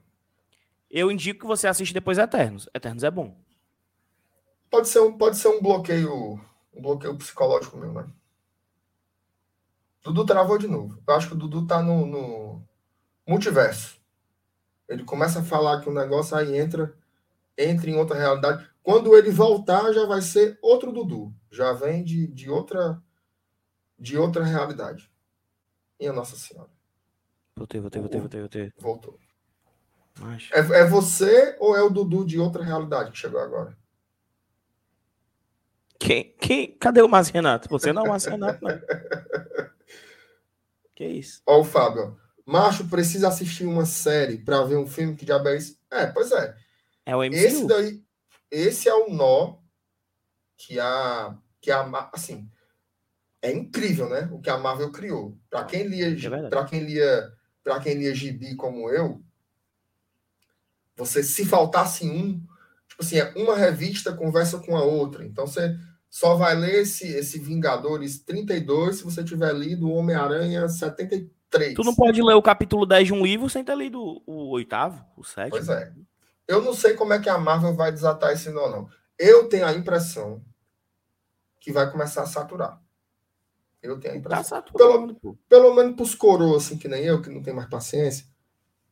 Eu 0.91 1.11
indico 1.11 1.41
que 1.41 1.47
você 1.47 1.67
assiste 1.67 1.93
depois 1.93 2.19
Eternos. 2.19 2.69
Eternos 2.75 3.05
é 3.05 3.11
bom. 3.11 3.37
Pode 4.71 4.89
ser 4.89 5.01
um, 5.01 5.17
pode 5.17 5.37
ser 5.37 5.49
um 5.49 5.61
bloqueio. 5.61 6.41
Um 6.75 6.83
bloqueio 6.83 7.17
psicológico 7.17 7.77
meu, 7.77 7.93
né? 7.93 8.07
Dudu 10.03 10.25
travou 10.25 10.59
de 10.59 10.67
novo. 10.67 10.99
Eu 11.07 11.15
acho 11.15 11.29
que 11.29 11.35
o 11.35 11.39
Dudu 11.39 11.67
tá 11.67 11.83
no, 11.83 12.07
no 12.07 12.63
multiverso. 13.27 14.01
Ele 14.89 15.05
começa 15.05 15.41
a 15.41 15.45
falar 15.45 15.81
que 15.81 15.89
o 15.89 15.95
negócio 15.95 16.37
aí 16.37 16.57
entra 16.57 16.97
entre 17.57 17.91
em 17.91 17.97
outra 17.97 18.17
realidade. 18.17 18.67
Quando 18.83 19.15
ele 19.17 19.31
voltar, 19.31 19.93
já 19.93 20.07
vai 20.07 20.23
ser 20.23 20.59
outro 20.63 20.93
Dudu. 20.93 21.35
Já 21.51 21.73
vem 21.73 22.03
de, 22.03 22.27
de 22.29 22.49
outra 22.49 23.03
de 23.99 24.17
outra 24.17 24.45
realidade. 24.45 25.11
E 25.99 26.07
a 26.07 26.13
Nossa 26.13 26.37
Senhora. 26.37 26.71
Voltei, 27.57 27.81
voltei, 27.81 28.01
voltei, 28.01 28.21
voltei, 28.21 28.41
voltei. 28.41 28.73
Voltou. 28.79 29.19
É, 30.53 30.59
é 30.59 30.85
você 30.85 31.57
ou 31.61 31.77
é 31.77 31.83
o 31.83 31.91
Dudu 31.91 32.25
de 32.25 32.39
outra 32.39 32.65
realidade 32.65 33.11
que 33.11 33.19
chegou 33.19 33.41
agora? 33.41 33.77
Quem, 35.99 36.35
quem, 36.41 36.77
cadê 36.79 37.03
o 37.03 37.09
Márcio 37.09 37.35
Renato? 37.35 37.69
Você 37.69 37.93
não 37.93 38.03
é 38.03 38.07
o 38.07 38.09
Márcio 38.09 38.31
Renato, 38.31 38.65
não. 38.65 38.81
que 40.95 41.05
isso? 41.05 41.43
Ó, 41.47 41.61
o 41.61 41.65
Fábio. 41.65 42.17
Macho 42.47 42.89
precisa 42.89 43.29
assistir 43.29 43.67
uma 43.67 43.85
série 43.85 44.39
para 44.39 44.63
ver 44.65 44.77
um 44.77 44.87
filme 44.87 45.15
que 45.15 45.27
já 45.27 45.39
é 45.39 45.57
isso. 45.57 45.79
É, 45.91 46.07
pois 46.07 46.33
é. 46.33 46.57
É 47.05 47.15
o 47.15 47.23
MCU. 47.23 47.35
Esse 47.35 47.67
daí, 47.67 48.03
esse 48.51 48.89
é 48.89 48.95
o 48.95 49.11
nó 49.11 49.59
que 50.57 50.81
a 50.81 51.37
que 51.61 51.71
a 51.71 52.11
assim, 52.13 52.49
é 53.43 53.53
incrível, 53.53 54.09
né? 54.09 54.29
O 54.33 54.41
que 54.41 54.51
a 54.51 54.57
Marvel 54.57 54.91
criou. 54.91 55.39
Para 55.51 55.65
quem 55.65 55.85
lia, 55.85 56.09
é 56.09 56.49
para 56.49 56.65
quem 56.65 56.81
lia, 56.81 57.33
para 57.63 57.81
quem 57.81 57.95
lia 57.95 58.15
gibi 58.15 58.57
como 58.57 58.89
eu, 58.91 59.23
você 60.99 61.23
se 61.23 61.45
faltasse 61.45 62.05
um, 62.05 62.41
tipo 62.89 63.01
assim, 63.01 63.19
é 63.19 63.33
uma 63.37 63.57
revista 63.57 64.13
conversa 64.13 64.59
com 64.59 64.77
a 64.77 64.83
outra. 64.83 65.25
Então 65.25 65.47
você 65.47 65.79
só 66.11 66.35
vai 66.35 66.57
ler 66.57 66.83
esse, 66.83 67.07
esse 67.07 67.39
Vingadores 67.39 68.19
32 68.19 68.97
se 68.97 69.05
você 69.05 69.23
tiver 69.23 69.55
lido 69.55 69.89
o 69.89 69.95
Homem-Aranha 69.95 70.69
73. 70.69 71.75
Tu 71.75 71.85
não 71.85 71.95
pode 71.95 72.21
ler 72.21 72.35
o 72.35 72.43
capítulo 72.43 72.85
10 72.85 73.07
de 73.07 73.13
um 73.15 73.23
livro 73.23 73.49
sem 73.49 73.63
ter 73.63 73.77
lido 73.77 74.23
o 74.27 74.51
oitavo, 74.51 75.05
o 75.17 75.23
sétimo. 75.23 75.51
Pois 75.51 75.69
é. 75.69 75.93
Eu 76.49 76.63
não 76.63 76.75
sei 76.75 76.95
como 76.95 77.13
é 77.13 77.21
que 77.21 77.29
a 77.29 77.39
Marvel 77.39 77.75
vai 77.75 77.93
desatar 77.93 78.33
esse 78.33 78.51
nó, 78.51 78.69
não. 78.69 78.89
Eu 79.17 79.49
tenho 79.49 79.67
a 79.67 79.73
impressão 79.73 80.43
que 81.61 81.71
vai 81.71 81.91
começar 81.91 82.23
a 82.23 82.27
saturar. 82.27 82.81
Eu 83.81 84.01
tenho 84.01 84.15
a 84.15 84.17
impressão. 84.17 84.63
Tá 84.63 84.73
pelo, 84.73 85.39
pelo 85.49 85.75
menos 85.75 85.95
para 85.95 86.03
os 86.03 86.15
coroas, 86.15 86.67
assim, 86.67 86.79
que 86.79 86.89
nem 86.89 87.05
eu, 87.05 87.23
que 87.23 87.31
não 87.31 87.43
tem 87.43 87.55
mais 87.55 87.69
paciência, 87.69 88.27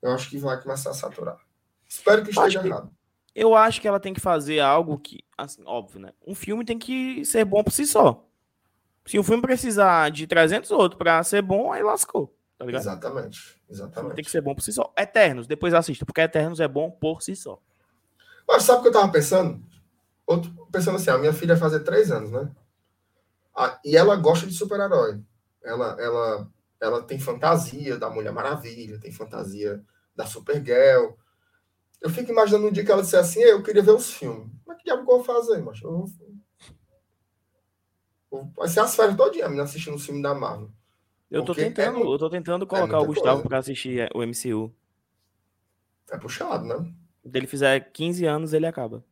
eu 0.00 0.12
acho 0.12 0.30
que 0.30 0.38
vai 0.38 0.60
começar 0.62 0.90
a 0.90 0.94
saturar. 0.94 1.45
Espero 1.88 2.22
que 2.24 2.30
esteja 2.30 2.64
errado. 2.64 2.90
Eu 3.34 3.54
acho 3.54 3.80
que 3.80 3.86
ela 3.86 4.00
tem 4.00 4.14
que 4.14 4.20
fazer 4.20 4.60
algo 4.60 4.98
que, 4.98 5.22
assim, 5.36 5.62
óbvio, 5.66 6.00
né? 6.00 6.12
Um 6.26 6.34
filme 6.34 6.64
tem 6.64 6.78
que 6.78 7.24
ser 7.24 7.44
bom 7.44 7.62
por 7.62 7.72
si 7.72 7.86
só. 7.86 8.26
Se 9.04 9.18
um 9.18 9.22
filme 9.22 9.42
precisar 9.42 10.10
de 10.10 10.26
300 10.26 10.70
outros 10.70 10.98
para 10.98 11.22
ser 11.22 11.42
bom, 11.42 11.70
aí 11.70 11.82
lascou. 11.82 12.34
Tá 12.58 12.64
ligado? 12.64 12.82
Exatamente. 12.82 13.60
Exatamente. 13.68 14.14
Tem 14.14 14.24
que 14.24 14.30
ser 14.30 14.40
bom 14.40 14.54
por 14.54 14.62
si 14.62 14.72
só. 14.72 14.92
Eternos, 14.96 15.46
depois 15.46 15.74
assista, 15.74 16.06
porque 16.06 16.20
Eternos 16.20 16.60
é 16.60 16.66
bom 16.66 16.90
por 16.90 17.22
si 17.22 17.36
só. 17.36 17.60
Mas 18.48 18.62
sabe 18.62 18.78
o 18.78 18.82
que 18.82 18.88
eu 18.88 18.92
tava 18.92 19.12
pensando? 19.12 19.62
Outro, 20.26 20.50
pensando 20.72 20.96
assim, 20.96 21.10
a 21.10 21.18
minha 21.18 21.32
filha 21.32 21.54
vai 21.54 21.60
fazer 21.60 21.84
três 21.84 22.10
anos, 22.10 22.30
né? 22.30 22.50
Ah, 23.54 23.78
e 23.84 23.96
ela 23.96 24.16
gosta 24.16 24.46
de 24.46 24.52
super-herói. 24.52 25.20
Ela, 25.62 25.96
ela, 26.00 26.48
ela 26.80 27.02
tem 27.02 27.18
fantasia 27.18 27.98
da 27.98 28.10
Mulher 28.10 28.32
Maravilha, 28.32 29.00
tem 29.00 29.12
fantasia 29.12 29.82
da 30.14 30.26
Supergirl. 30.26 31.12
Eu 32.00 32.10
fico 32.10 32.30
imaginando 32.30 32.68
um 32.68 32.72
dia 32.72 32.84
que 32.84 32.90
ela 32.90 33.02
disser 33.02 33.20
assim, 33.20 33.40
eu 33.40 33.62
queria 33.62 33.82
ver 33.82 33.92
os 33.92 34.12
filmes. 34.12 34.48
Mas 34.66 34.76
que 34.78 34.84
diabo 34.84 35.04
que 35.04 35.10
eu 35.10 35.16
vou 35.16 35.24
fazer, 35.24 35.62
macho? 35.62 35.86
Eu 35.86 36.06
vou... 38.30 38.50
Vai 38.56 38.68
ser 38.68 38.80
as 38.80 38.94
férias 38.94 39.16
todinha, 39.16 39.46
menina 39.46 39.64
assistindo 39.64 39.94
o 39.94 39.98
filme 39.98 40.22
da 40.22 40.34
Marvel. 40.34 40.70
Eu 41.30 41.44
tô 41.44 41.54
tentando, 41.54 41.98
é, 41.98 42.02
eu 42.02 42.18
tô 42.18 42.30
tentando 42.30 42.64
é 42.64 42.68
colocar 42.68 42.96
é 42.96 43.00
o 43.00 43.06
Gustavo 43.06 43.42
para 43.42 43.58
assistir 43.58 44.00
é, 44.00 44.08
o 44.14 44.24
MCU. 44.24 44.72
É 46.10 46.16
puxado, 46.16 46.64
né? 46.64 46.92
Se 47.22 47.36
ele 47.36 47.46
fizer 47.46 47.80
15 47.92 48.24
anos, 48.26 48.52
ele 48.52 48.66
acaba. 48.66 49.04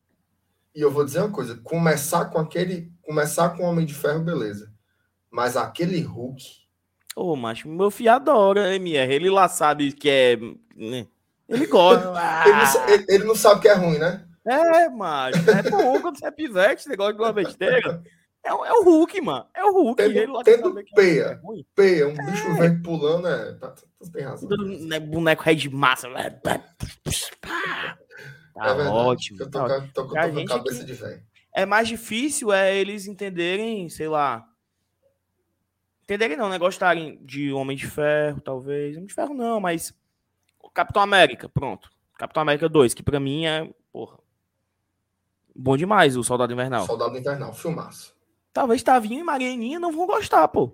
E 0.74 0.80
eu 0.80 0.90
vou 0.90 1.04
dizer 1.04 1.20
uma 1.20 1.30
coisa, 1.30 1.56
começar 1.56 2.26
com 2.26 2.38
aquele, 2.38 2.92
começar 3.02 3.50
com 3.50 3.64
o 3.64 3.66
Homem 3.66 3.86
de 3.86 3.94
Ferro, 3.94 4.22
beleza. 4.22 4.72
Mas 5.30 5.56
aquele 5.56 6.00
Hulk. 6.00 6.42
Ô, 7.16 7.32
oh, 7.32 7.36
macho, 7.36 7.68
meu 7.68 7.90
filho 7.90 8.12
adora 8.12 8.74
MR. 8.74 9.14
Ele 9.14 9.30
lá 9.30 9.48
sabe 9.48 9.92
que 9.92 10.08
é. 10.08 10.36
Né? 10.76 11.06
Ele 11.48 11.66
gosta. 11.66 12.12
ele, 12.46 12.56
não, 12.56 13.04
ele, 13.08 13.24
não, 13.24 13.34
sabe 13.34 13.60
que 13.60 13.68
é 13.68 13.74
ruim, 13.74 13.98
né? 13.98 14.24
É, 14.46 14.88
macho. 14.88 15.38
É 15.50 15.70
bom 15.70 16.00
quando 16.00 16.18
você 16.18 16.26
é 16.26 16.30
pivete, 16.30 16.80
esse 16.80 16.88
negócio 16.88 17.14
de 17.14 17.22
uma 17.22 17.32
besteira. 17.32 18.02
É, 18.44 18.50
é, 18.50 18.52
o 18.52 18.84
Hulk, 18.84 19.20
mano. 19.22 19.46
É 19.54 19.64
o 19.64 19.72
Hulk. 19.72 20.02
Tendo, 20.02 20.18
ele 20.18 20.44
tendo 20.44 20.78
é 20.78 20.84
peia. 20.94 21.40
É 21.42 21.64
peia, 21.74 22.08
um 22.08 22.12
é. 22.12 22.30
bicho 22.30 22.54
velho 22.54 22.82
pulando, 22.82 23.26
é. 23.26 23.52
Tá, 23.54 23.68
tá, 23.70 23.82
tem 24.12 24.22
razão. 24.22 24.48
Né, 24.50 25.00
boneco 25.00 25.42
rei 25.42 25.54
de 25.54 25.70
massa. 25.70 26.08
Tá 26.42 26.62
é 28.56 28.88
ótimo. 28.88 29.40
Eu 29.40 29.50
tô, 29.50 29.66
tá, 29.66 29.80
tô, 29.80 29.80
tô, 29.80 30.02
tô 30.02 30.08
com 30.08 30.18
a 30.18 30.46
cabeça 30.46 30.80
que... 30.80 30.84
de 30.84 30.92
velho. 30.92 31.22
É 31.54 31.64
mais 31.64 31.88
difícil 31.88 32.52
é 32.52 32.76
eles 32.76 33.06
entenderem, 33.06 33.88
sei 33.88 34.08
lá. 34.08 34.46
Entenderem 36.02 36.36
não, 36.36 36.50
né? 36.50 36.58
Gostarem 36.58 37.18
de 37.24 37.52
Homem 37.52 37.76
de 37.76 37.86
Ferro, 37.86 38.40
talvez. 38.40 38.96
Homem 38.96 39.06
de 39.06 39.14
Ferro 39.14 39.32
não, 39.32 39.58
mas 39.58 39.94
Capitão 40.72 41.02
América, 41.02 41.48
pronto. 41.48 41.90
Capitão 42.18 42.42
América 42.42 42.68
2, 42.68 42.94
que 42.94 43.02
pra 43.02 43.18
mim 43.18 43.46
é, 43.46 43.70
porra, 43.92 44.18
bom 45.54 45.76
demais 45.76 46.16
o 46.16 46.22
Soldado 46.22 46.52
Invernal. 46.52 46.86
Soldado 46.86 47.16
Invernal, 47.16 47.52
filmaço. 47.52 48.14
Talvez 48.52 48.82
Tavinho 48.82 49.20
e 49.20 49.24
Marianinha 49.24 49.80
não 49.80 49.92
vão 49.92 50.06
gostar, 50.06 50.46
pô. 50.48 50.72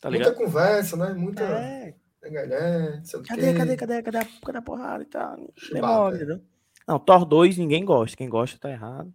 Tá 0.00 0.10
Muita 0.10 0.34
conversa, 0.34 0.96
né? 0.96 1.14
Muita. 1.14 1.44
É. 1.44 1.94
Cadê, 2.20 3.22
cadê, 3.28 3.54
cadê, 3.54 3.76
cadê, 3.76 4.02
cadê, 4.02 4.18
a, 4.18 4.24
cadê 4.24 4.58
a 4.58 4.62
porrada 4.62 5.02
e 5.02 5.06
tal? 5.06 5.36
Demora, 5.70 6.16
entendeu? 6.16 6.40
Não, 6.86 6.98
Thor 6.98 7.24
2 7.24 7.58
ninguém 7.58 7.84
gosta. 7.84 8.16
Quem 8.16 8.28
gosta 8.28 8.58
tá 8.58 8.70
errado. 8.70 9.12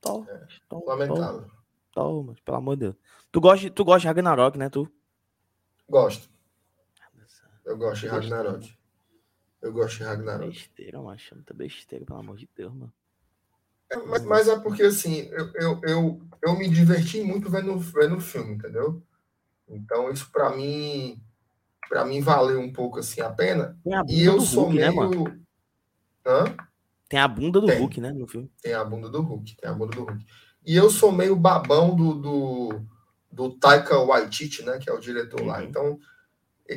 Thor. 0.00 0.26
É, 0.28 0.46
Thor 0.68 0.84
lamentável. 0.86 1.44
Thor, 1.92 2.24
Thor, 2.24 2.36
pelo 2.44 2.56
amor 2.56 2.76
de 2.76 2.80
Deus. 2.80 2.96
Tu 3.32 3.40
gosta, 3.40 3.70
tu 3.70 3.84
gosta 3.84 4.00
de 4.00 4.06
Ragnarok, 4.06 4.56
né, 4.56 4.68
tu? 4.68 4.90
Gosto. 5.88 6.28
Eu 7.64 7.76
gosto 7.76 8.02
de 8.02 8.08
Ragnarok. 8.08 8.74
Eu 9.62 9.72
gosto 9.72 9.98
de 9.98 10.04
Ragnarok. 10.04 10.50
Besteira, 10.50 11.00
macho. 11.00 11.34
Muita 11.34 11.54
besteira, 11.54 12.04
pelo 12.04 12.18
amor 12.18 12.36
de 12.36 12.48
Deus, 12.54 12.72
mano. 12.72 12.92
É, 13.90 13.96
mas, 13.96 14.24
mas, 14.24 14.48
é 14.48 14.58
porque, 14.58 14.82
assim, 14.82 15.28
eu, 15.30 15.52
eu, 15.54 15.80
eu, 15.84 16.22
eu 16.42 16.58
me 16.58 16.68
diverti 16.68 17.22
muito 17.22 17.50
vendo, 17.50 17.78
vendo 17.78 18.16
o 18.16 18.20
filme, 18.20 18.54
entendeu? 18.54 19.02
Então, 19.68 20.10
isso 20.10 20.30
para 20.30 20.54
mim 20.54 21.20
para 21.88 22.04
mim 22.04 22.20
valeu 22.20 22.60
um 22.60 22.72
pouco 22.72 22.98
assim 22.98 23.20
a 23.20 23.30
pena. 23.30 23.78
E 24.08 24.24
eu 24.24 24.40
sou 24.40 24.64
Hulk, 24.64 24.78
né, 24.78 24.90
meio. 24.90 25.24
Né, 25.24 25.38
Hã? 26.26 26.44
Tem 27.08 27.20
a 27.20 27.28
bunda 27.28 27.60
do 27.60 27.66
tem, 27.66 27.78
Hulk, 27.78 28.00
né, 28.00 28.12
no 28.12 28.26
filme? 28.26 28.50
Tem 28.62 28.72
a 28.72 28.84
bunda 28.84 29.08
do 29.08 29.20
Hulk, 29.20 29.56
tem 29.56 29.70
a 29.70 29.74
bunda 29.74 29.94
do 29.94 30.04
Hulk. 30.04 30.26
E 30.66 30.74
eu 30.74 30.90
sou 30.90 31.12
meio 31.12 31.36
babão 31.36 31.94
do, 31.94 32.14
do, 32.14 32.80
do 33.30 33.50
Taika 33.50 33.98
Waititi, 33.98 34.64
né, 34.64 34.78
que 34.78 34.88
é 34.88 34.92
o 34.92 34.98
diretor 34.98 35.40
uhum. 35.40 35.46
lá. 35.46 35.62
Então, 35.62 35.98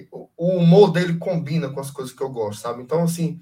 o 0.09 0.57
humor 0.57 0.91
dele 0.91 1.18
combina 1.18 1.69
com 1.69 1.80
as 1.80 1.91
coisas 1.91 2.14
que 2.14 2.22
eu 2.22 2.30
gosto, 2.30 2.61
sabe? 2.61 2.81
Então, 2.81 3.03
assim, 3.03 3.41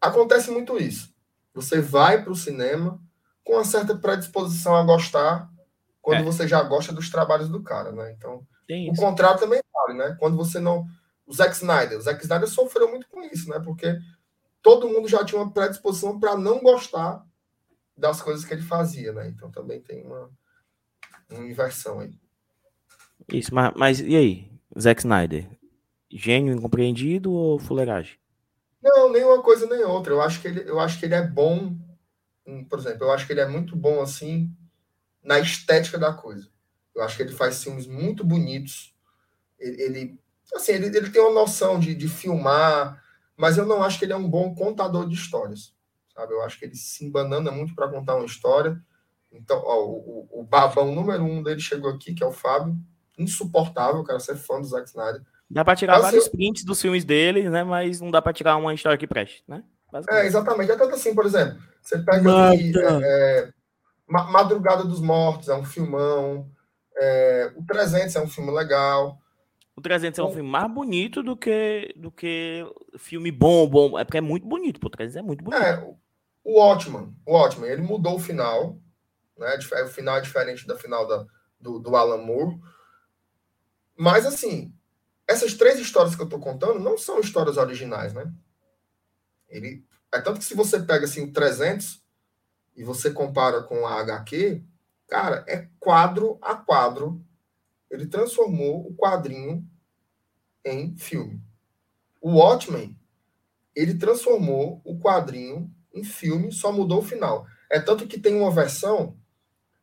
acontece 0.00 0.50
muito 0.50 0.76
isso. 0.76 1.14
Você 1.54 1.80
vai 1.80 2.22
para 2.22 2.32
o 2.32 2.36
cinema 2.36 3.00
com 3.42 3.54
uma 3.54 3.64
certa 3.64 3.96
predisposição 3.96 4.76
a 4.76 4.82
gostar 4.82 5.50
quando 6.02 6.20
é. 6.20 6.22
você 6.22 6.46
já 6.46 6.62
gosta 6.62 6.92
dos 6.92 7.10
trabalhos 7.10 7.48
do 7.48 7.62
cara, 7.62 7.92
né? 7.92 8.12
Então, 8.12 8.46
o 8.90 8.94
contrário 8.96 9.40
também 9.40 9.60
vale, 9.72 9.98
né? 9.98 10.16
Quando 10.18 10.36
você 10.36 10.60
não. 10.60 10.86
O 11.26 11.34
Zack 11.34 11.54
Snyder. 11.54 11.98
O 11.98 12.02
Zack 12.02 12.22
Snyder 12.22 12.48
sofreu 12.48 12.88
muito 12.88 13.08
com 13.08 13.22
isso, 13.22 13.48
né? 13.48 13.58
Porque 13.58 13.98
todo 14.62 14.88
mundo 14.88 15.08
já 15.08 15.24
tinha 15.24 15.40
uma 15.40 15.50
predisposição 15.50 16.20
para 16.20 16.36
não 16.36 16.62
gostar 16.62 17.24
das 17.96 18.20
coisas 18.20 18.44
que 18.44 18.52
ele 18.52 18.62
fazia, 18.62 19.12
né? 19.12 19.28
Então 19.28 19.50
também 19.50 19.80
tem 19.80 20.04
uma, 20.04 20.30
uma 21.30 21.46
inversão 21.46 22.00
aí. 22.00 22.16
Isso, 23.32 23.54
mas, 23.54 23.72
mas 23.74 24.00
e 24.00 24.14
aí? 24.14 24.52
Zack 24.78 25.00
Snyder? 25.00 25.48
Gênio 26.16 26.54
incompreendido 26.54 27.30
ou 27.30 27.58
fuleiragem? 27.58 28.18
Não, 28.82 29.12
nem 29.12 29.22
uma 29.22 29.42
coisa 29.42 29.66
nem 29.66 29.84
outra. 29.84 30.12
Eu 30.12 30.22
acho 30.22 30.40
que 30.40 30.48
ele, 30.48 30.68
eu 30.68 30.80
acho 30.80 30.98
que 30.98 31.04
ele 31.04 31.14
é 31.14 31.26
bom. 31.26 31.76
Por 32.68 32.78
exemplo, 32.78 33.04
eu 33.04 33.12
acho 33.12 33.26
que 33.26 33.32
ele 33.32 33.40
é 33.40 33.48
muito 33.48 33.76
bom 33.76 34.00
assim 34.00 34.50
na 35.22 35.38
estética 35.38 35.98
da 35.98 36.12
coisa. 36.12 36.48
Eu 36.94 37.02
acho 37.02 37.16
que 37.16 37.22
ele 37.22 37.32
faz 37.32 37.62
filmes 37.62 37.86
muito 37.86 38.24
bonitos. 38.24 38.94
Ele, 39.58 39.82
ele 39.82 40.20
assim, 40.54 40.72
ele, 40.72 40.86
ele 40.86 41.10
tem 41.10 41.20
uma 41.20 41.34
noção 41.34 41.78
de, 41.78 41.94
de 41.94 42.08
filmar, 42.08 43.02
mas 43.36 43.58
eu 43.58 43.66
não 43.66 43.82
acho 43.82 43.98
que 43.98 44.04
ele 44.04 44.12
é 44.12 44.16
um 44.16 44.28
bom 44.28 44.54
contador 44.54 45.06
de 45.06 45.14
histórias. 45.14 45.74
Sabe? 46.14 46.32
Eu 46.32 46.42
acho 46.42 46.58
que 46.58 46.64
ele 46.64 46.76
se 46.76 47.04
embanana 47.04 47.50
muito 47.50 47.74
para 47.74 47.88
contar 47.90 48.14
uma 48.14 48.24
história. 48.24 48.80
Então, 49.30 49.60
ó, 49.62 49.84
o, 49.84 50.28
o, 50.30 50.42
babão 50.42 50.94
número 50.94 51.22
um 51.24 51.42
dele 51.42 51.60
chegou 51.60 51.90
aqui, 51.90 52.14
que 52.14 52.22
é 52.22 52.26
o 52.26 52.32
Fábio. 52.32 52.74
Insuportável, 53.18 54.02
cara, 54.02 54.18
ser 54.18 54.36
fã 54.36 54.60
do 54.60 54.66
Zack 54.66 54.88
Snyder. 54.88 55.22
Dá 55.48 55.64
para 55.64 55.76
tirar 55.76 56.00
vários 56.00 56.26
eu... 56.26 56.32
prints 56.32 56.64
dos 56.64 56.80
filmes 56.80 57.04
dele, 57.04 57.48
né? 57.48 57.62
Mas 57.62 58.00
não 58.00 58.10
dá 58.10 58.20
para 58.20 58.32
tirar 58.32 58.56
uma 58.56 58.74
história 58.74 58.98
que 58.98 59.06
preste, 59.06 59.44
né? 59.46 59.62
É, 60.10 60.26
exatamente. 60.26 60.70
É 60.70 60.76
tanto 60.76 60.94
assim, 60.94 61.14
por 61.14 61.24
exemplo, 61.24 61.58
você 61.80 61.98
pega 61.98 62.50
aqui, 62.50 62.72
é, 62.76 62.88
é, 63.02 63.48
Madrugada 64.08 64.84
dos 64.84 65.00
Mortos, 65.00 65.48
é 65.48 65.54
um 65.54 65.64
filmão. 65.64 66.50
É, 66.96 67.52
o 67.56 67.64
300 67.64 68.16
é 68.16 68.20
um 68.20 68.28
filme 68.28 68.50
legal. 68.50 69.18
O 69.76 69.80
300 69.80 70.18
é 70.18 70.22
um 70.22 70.32
filme 70.32 70.48
mais 70.48 70.72
bonito 70.72 71.22
do 71.22 71.36
que 71.36 71.94
do 71.96 72.10
que 72.10 72.64
filme 72.98 73.30
bom, 73.30 73.68
bom. 73.68 73.98
É 73.98 74.04
porque 74.04 74.18
é 74.18 74.22
muito 74.22 74.46
bonito, 74.46 74.80
pô. 74.80 74.88
O 74.88 74.90
300 74.90 75.16
é 75.16 75.22
muito 75.22 75.44
bonito. 75.44 75.62
É, 75.62 75.86
o 76.42 76.60
Watchman, 76.60 77.14
o 77.26 77.32
Watchman, 77.32 77.70
ele 77.70 77.82
mudou 77.82 78.16
o 78.16 78.20
final, 78.20 78.78
né? 79.38 79.58
O 79.84 79.88
final 79.88 80.16
é 80.16 80.20
diferente 80.20 80.66
da 80.66 80.76
final 80.76 81.06
da, 81.06 81.26
do, 81.60 81.78
do 81.78 81.94
Alan 81.94 82.22
Moore. 82.22 82.58
Mas, 83.98 84.26
assim, 84.26 84.72
essas 85.28 85.54
três 85.54 85.78
histórias 85.78 86.14
que 86.14 86.22
eu 86.22 86.28
tô 86.28 86.38
contando 86.38 86.78
não 86.78 86.96
são 86.96 87.20
histórias 87.20 87.56
originais, 87.56 88.12
né? 88.12 88.32
Ele, 89.48 89.84
é 90.12 90.20
tanto 90.20 90.38
que 90.38 90.44
se 90.44 90.54
você 90.54 90.80
pega, 90.80 91.04
assim, 91.04 91.24
o 91.24 91.32
300 91.32 92.02
e 92.76 92.84
você 92.84 93.10
compara 93.10 93.62
com 93.62 93.86
a 93.86 94.00
HQ, 94.00 94.62
Cara, 95.08 95.44
é 95.46 95.68
quadro 95.78 96.38
a 96.42 96.54
quadro. 96.54 97.24
Ele 97.90 98.06
transformou 98.06 98.88
o 98.88 98.94
quadrinho 98.94 99.64
em 100.64 100.96
filme. 100.96 101.40
O 102.20 102.38
Watchmen, 102.38 102.98
ele 103.74 103.94
transformou 103.94 104.80
o 104.84 104.98
quadrinho 104.98 105.72
em 105.94 106.02
filme, 106.02 106.50
só 106.50 106.72
mudou 106.72 106.98
o 106.98 107.04
final. 107.04 107.46
É 107.70 107.80
tanto 107.80 108.06
que 108.06 108.18
tem 108.18 108.34
uma 108.34 108.50
versão, 108.50 109.16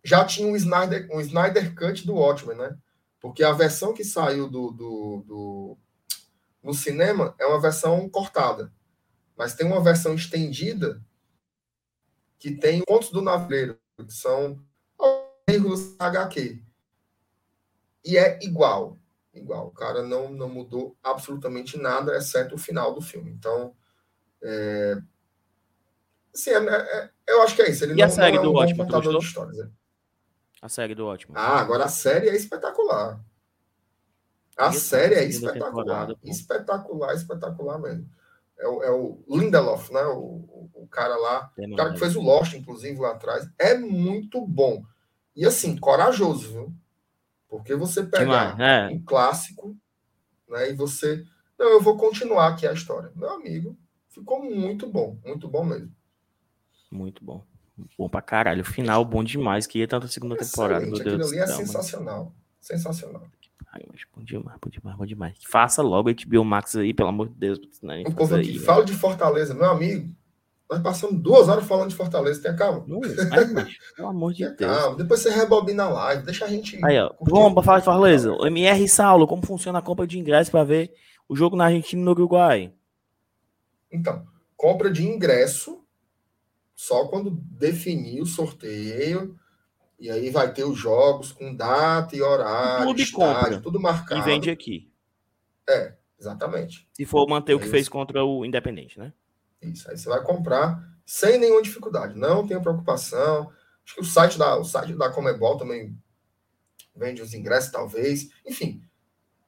já 0.04 0.26
tinha 0.26 0.48
um 0.48 0.56
Snyder, 0.56 1.08
um 1.12 1.22
Snyder 1.22 1.74
Cut 1.74 2.06
do 2.06 2.16
Watchmen, 2.16 2.58
né? 2.58 2.78
Porque 3.24 3.42
a 3.42 3.54
versão 3.54 3.94
que 3.94 4.04
saiu 4.04 4.50
do, 4.50 4.70
do, 4.70 5.24
do, 5.26 5.78
no 6.62 6.74
cinema 6.74 7.34
é 7.40 7.46
uma 7.46 7.60
versão 7.60 8.10
cortada. 8.10 8.70
Mas 9.38 9.56
tem 9.56 9.66
uma 9.66 9.82
versão 9.82 10.14
estendida 10.14 11.02
que 12.38 12.52
tem 12.52 12.84
Contos 12.86 13.12
do 13.12 13.22
Naveiro, 13.22 13.80
que 13.96 14.12
são 14.14 14.62
HQ. 15.98 16.62
E 18.04 18.18
é 18.18 18.38
igual. 18.44 19.00
Igual. 19.34 19.68
O 19.68 19.72
cara 19.72 20.04
não, 20.04 20.30
não 20.30 20.50
mudou 20.50 20.98
absolutamente 21.02 21.78
nada, 21.78 22.18
exceto 22.18 22.56
o 22.56 22.60
final 22.60 22.94
do 22.94 23.00
filme. 23.00 23.32
Então, 23.32 23.74
é... 24.44 25.02
Assim, 26.36 26.50
é, 26.50 26.58
é, 26.58 27.10
eu 27.30 27.42
acho 27.42 27.56
que 27.56 27.62
é 27.62 27.70
isso. 27.70 27.86
Ele 27.86 27.94
e 27.94 27.96
não, 27.96 28.04
a 28.04 28.10
série 28.10 28.36
não 28.36 28.44
é 28.44 28.48
um 28.50 28.54
do 28.54 29.02
de 29.02 29.58
né? 29.58 29.72
A 30.64 30.70
série 30.70 30.96
do 30.96 31.06
Ótimo. 31.06 31.34
Ah, 31.36 31.60
agora 31.60 31.84
a 31.84 31.90
série 31.90 32.30
é 32.30 32.36
espetacular. 32.38 33.20
A 34.56 34.72
série 34.72 35.16
é 35.16 35.26
espetacular. 35.26 36.16
Espetacular, 36.24 37.14
espetacular 37.14 37.78
mesmo. 37.80 38.10
É 38.58 38.66
o, 38.66 38.84
é 38.84 38.90
o 38.90 39.22
Lindelof, 39.28 39.92
né? 39.92 40.02
O, 40.06 40.70
o, 40.74 40.88
cara 40.90 41.18
lá. 41.18 41.52
O 41.58 41.76
cara 41.76 41.92
que 41.92 42.00
fez 42.00 42.16
o 42.16 42.22
Lost, 42.22 42.54
inclusive, 42.54 42.98
lá 42.98 43.12
atrás. 43.12 43.46
É 43.60 43.78
muito 43.78 44.40
bom. 44.48 44.86
E 45.36 45.46
assim, 45.46 45.76
corajoso, 45.76 46.54
viu? 46.54 46.74
Porque 47.50 47.76
você 47.76 48.02
pegar 48.04 48.54
Demais, 48.54 48.60
é. 48.60 48.96
um 48.96 49.04
clássico, 49.04 49.76
né? 50.48 50.70
E 50.70 50.74
você. 50.74 51.26
Não, 51.60 51.68
eu 51.72 51.82
vou 51.82 51.98
continuar 51.98 52.48
aqui 52.48 52.66
a 52.66 52.72
história. 52.72 53.12
Meu 53.18 53.32
amigo, 53.32 53.78
ficou 54.08 54.42
muito 54.42 54.88
bom. 54.88 55.20
Muito 55.26 55.46
bom 55.46 55.66
mesmo. 55.66 55.94
Muito 56.90 57.22
bom. 57.22 57.46
Bom 57.98 58.08
pra 58.08 58.22
caralho. 58.22 58.62
O 58.62 58.66
final 58.66 59.04
bom 59.04 59.24
demais. 59.24 59.66
Queria 59.66 59.88
tanta 59.88 60.08
segunda 60.08 60.36
temporada. 60.36 60.86
Meu 60.86 60.94
Excelente. 60.94 61.18
Deus 61.18 61.32
Aquilo 61.32 61.42
ali 61.42 61.44
é 61.44 61.48
céu. 61.48 61.56
mano. 61.56 61.68
sensacional. 61.68 62.34
Sensacional. 62.62 63.24
Ai, 63.74 63.82
mas 63.92 64.02
bom 64.16 64.24
demais, 64.24 64.58
bom 64.62 64.70
demais, 64.70 64.98
bom 64.98 65.06
demais. 65.06 65.34
Faça 65.48 65.82
logo 65.82 66.10
a 66.10 66.14
HBO 66.14 66.46
Max 66.46 66.76
aí, 66.76 66.94
pelo 66.94 67.10
amor 67.10 67.30
de 67.30 67.36
Deus. 67.36 67.58
O 67.58 68.14
povo 68.14 68.36
aqui 68.36 68.50
aí, 68.50 68.60
né? 68.60 68.64
fala 68.64 68.86
de 68.86 68.94
Fortaleza, 68.94 69.54
meu 69.56 69.66
amigo. 69.66 70.14
Nós 70.70 70.82
passamos 70.82 71.20
duas 71.22 71.50
horas 71.50 71.66
falando 71.66 71.90
de 71.90 71.96
Fortaleza, 71.96 72.42
tenha 72.42 72.56
calma. 72.56 72.84
Não, 72.88 73.00
mas, 73.00 73.78
pelo 73.96 74.08
amor 74.08 74.34
de 74.34 74.48
Deus. 74.56 74.58
calma. 74.58 74.96
Depois 74.96 75.20
você 75.22 75.32
rebobina 75.32 75.84
a 75.86 75.90
live, 75.90 76.24
deixa 76.24 76.46
a 76.46 76.48
gente. 76.48 76.80
Aí, 76.86 77.00
ó. 77.00 77.10
pra 77.10 77.64
falar 77.64 77.80
de. 77.80 77.86
Fortaleza. 77.86 78.32
O 78.32 78.46
MR 78.46 78.88
Saulo, 78.88 79.28
como 79.28 79.46
funciona 79.46 79.80
a 79.80 79.82
compra 79.82 80.06
de 80.06 80.20
ingresso 80.20 80.52
pra 80.52 80.64
ver 80.64 80.94
o 81.28 81.36
jogo 81.36 81.56
na 81.56 81.66
Argentina 81.66 82.02
e 82.02 82.06
no 82.06 82.12
Uruguai? 82.12 82.72
Então, 83.92 84.26
compra 84.56 84.92
de 84.92 85.04
ingresso 85.04 85.83
só 86.86 87.08
quando 87.08 87.32
definir 87.32 88.22
o 88.22 88.26
sorteio. 88.26 89.38
E 90.00 90.10
aí 90.10 90.30
vai 90.30 90.54
ter 90.54 90.66
os 90.66 90.78
jogos 90.78 91.32
com 91.32 91.56
data 91.56 92.14
e 92.16 92.22
horário, 92.22 92.84
clube 92.84 93.02
estádio, 93.04 93.36
compra 93.36 93.62
tudo 93.62 93.80
E 93.80 93.82
marcado. 93.82 94.24
vende 94.24 94.50
aqui. 94.50 94.92
É, 95.70 95.94
exatamente. 96.20 96.90
Se 96.92 97.06
for 97.06 97.26
manter 97.28 97.54
o 97.54 97.60
que 97.60 97.68
É 97.68 97.70
fez 97.70 97.84
isso. 97.84 97.92
contra 97.92 98.24
o 98.26 98.44
Independente, 98.46 99.00
né? 99.00 99.14
Isso. 99.62 99.90
Aí 99.90 99.98
você 99.98 100.10
vai 100.10 100.22
comprar 100.22 100.84
sem 101.06 101.38
nenhuma 101.40 101.62
dificuldade. 101.62 102.20
Não 102.20 102.46
tenha 102.46 102.60
preocupação. 102.60 103.50
Acho 103.86 103.96
que 103.96 104.02
o 104.02 104.06
site 104.06 104.38
da, 104.38 104.58
o 104.58 104.66
site 104.66 104.94
da 104.94 105.10
Comebol 105.10 105.56
também 105.58 105.98
vende 106.94 107.22
os 107.22 107.34
ingressos, 107.34 107.72
talvez. 107.72 108.30
Enfim, 108.46 108.82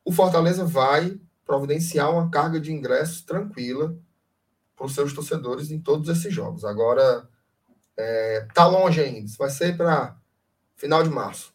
o 0.05 0.11
Fortaleza 0.11 0.63
vai 0.63 1.19
providenciar 1.45 2.11
uma 2.13 2.29
carga 2.29 2.61
de 2.61 2.71
ingressos 2.71 3.21
tranquila 3.23 3.97
para 4.75 4.85
os 4.85 4.93
seus 4.93 5.13
torcedores 5.13 5.71
em 5.71 5.79
todos 5.79 6.09
esses 6.09 6.33
jogos. 6.33 6.65
Agora, 6.65 7.27
é, 7.97 8.47
tá 8.53 8.65
longe 8.67 9.01
ainda. 9.01 9.25
Isso 9.25 9.37
vai 9.37 9.49
ser 9.49 9.75
para 9.77 10.17
final 10.75 11.01
de 11.03 11.09
março. 11.09 11.53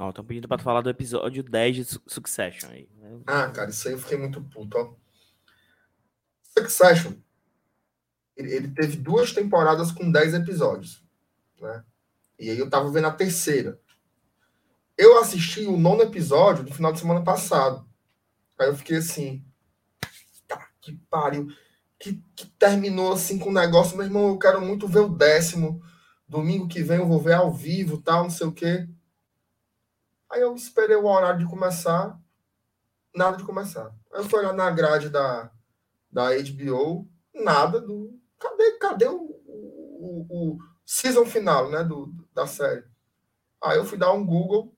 Ó, 0.00 0.10
estão 0.10 0.24
pedindo 0.24 0.46
pra 0.46 0.56
tu 0.56 0.62
falar 0.62 0.80
do 0.80 0.90
episódio 0.90 1.42
10 1.42 1.76
de 1.76 1.84
Su- 1.84 2.02
Succession 2.06 2.70
aí. 2.70 2.88
né? 2.96 3.20
Ah, 3.26 3.48
cara, 3.50 3.70
isso 3.70 3.88
aí 3.88 3.94
eu 3.94 3.98
fiquei 3.98 4.16
muito 4.16 4.40
puto. 4.42 4.78
Ó. 4.78 4.94
Succession. 6.56 7.12
Ele, 8.36 8.52
ele 8.54 8.68
teve 8.68 8.96
duas 8.96 9.32
temporadas 9.32 9.90
com 9.90 10.10
10 10.10 10.34
episódios. 10.34 11.04
Né? 11.60 11.84
E 12.38 12.50
aí 12.50 12.58
eu 12.58 12.70
tava 12.70 12.90
vendo 12.90 13.08
a 13.08 13.12
terceira. 13.12 13.80
Eu 14.96 15.18
assisti 15.18 15.62
o 15.66 15.76
nono 15.76 16.02
episódio 16.02 16.62
no 16.64 16.72
final 16.72 16.92
de 16.92 17.00
semana 17.00 17.22
passado. 17.24 17.84
Aí 18.58 18.68
eu 18.68 18.76
fiquei 18.76 18.98
assim. 18.98 19.44
Que 20.80 20.92
pariu. 21.10 21.48
Que, 21.98 22.22
que 22.36 22.46
terminou 22.58 23.12
assim 23.12 23.38
com 23.38 23.50
o 23.50 23.52
negócio. 23.52 23.96
Meu 23.96 24.06
irmão, 24.06 24.28
eu 24.28 24.38
quero 24.38 24.60
muito 24.60 24.86
ver 24.86 25.00
o 25.00 25.08
décimo. 25.08 25.82
Domingo 26.26 26.68
que 26.68 26.82
vem 26.82 26.98
eu 26.98 27.06
vou 27.06 27.20
ver 27.20 27.34
ao 27.34 27.52
vivo, 27.52 28.00
tal, 28.02 28.24
não 28.24 28.30
sei 28.30 28.46
o 28.46 28.52
quê. 28.52 28.88
Aí 30.30 30.40
eu 30.42 30.54
esperei 30.54 30.96
o 30.96 31.06
horário 31.06 31.38
de 31.38 31.46
começar 31.46 32.18
nada 33.14 33.36
de 33.36 33.44
começar. 33.44 33.94
Aí 34.12 34.20
eu 34.20 34.24
fui 34.24 34.38
olhar 34.38 34.52
na 34.52 34.70
grade 34.70 35.08
da, 35.08 35.50
da 36.10 36.30
HBO, 36.30 37.08
nada 37.34 37.80
do. 37.80 38.18
Cadê, 38.38 38.72
cadê 38.78 39.06
o, 39.08 39.16
o, 39.16 40.26
o 40.30 40.58
season 40.86 41.26
final, 41.26 41.70
né? 41.70 41.82
Do, 41.82 42.14
da 42.32 42.46
série. 42.46 42.84
Aí 43.62 43.76
eu 43.76 43.84
fui 43.84 43.98
dar 43.98 44.12
um 44.12 44.24
Google, 44.24 44.72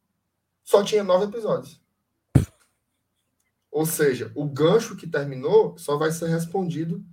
só 0.65 0.83
tinha 0.83 1.05
nove 1.05 1.27
episódios. 1.27 1.80
Ou 3.71 3.87
seja, 3.87 4.33
o 4.35 4.45
gancho 4.45 4.97
que 4.97 5.07
terminou 5.07 5.79
só 5.79 5.97
vai 5.97 6.11
ser 6.11 6.29
respondido 6.29 7.05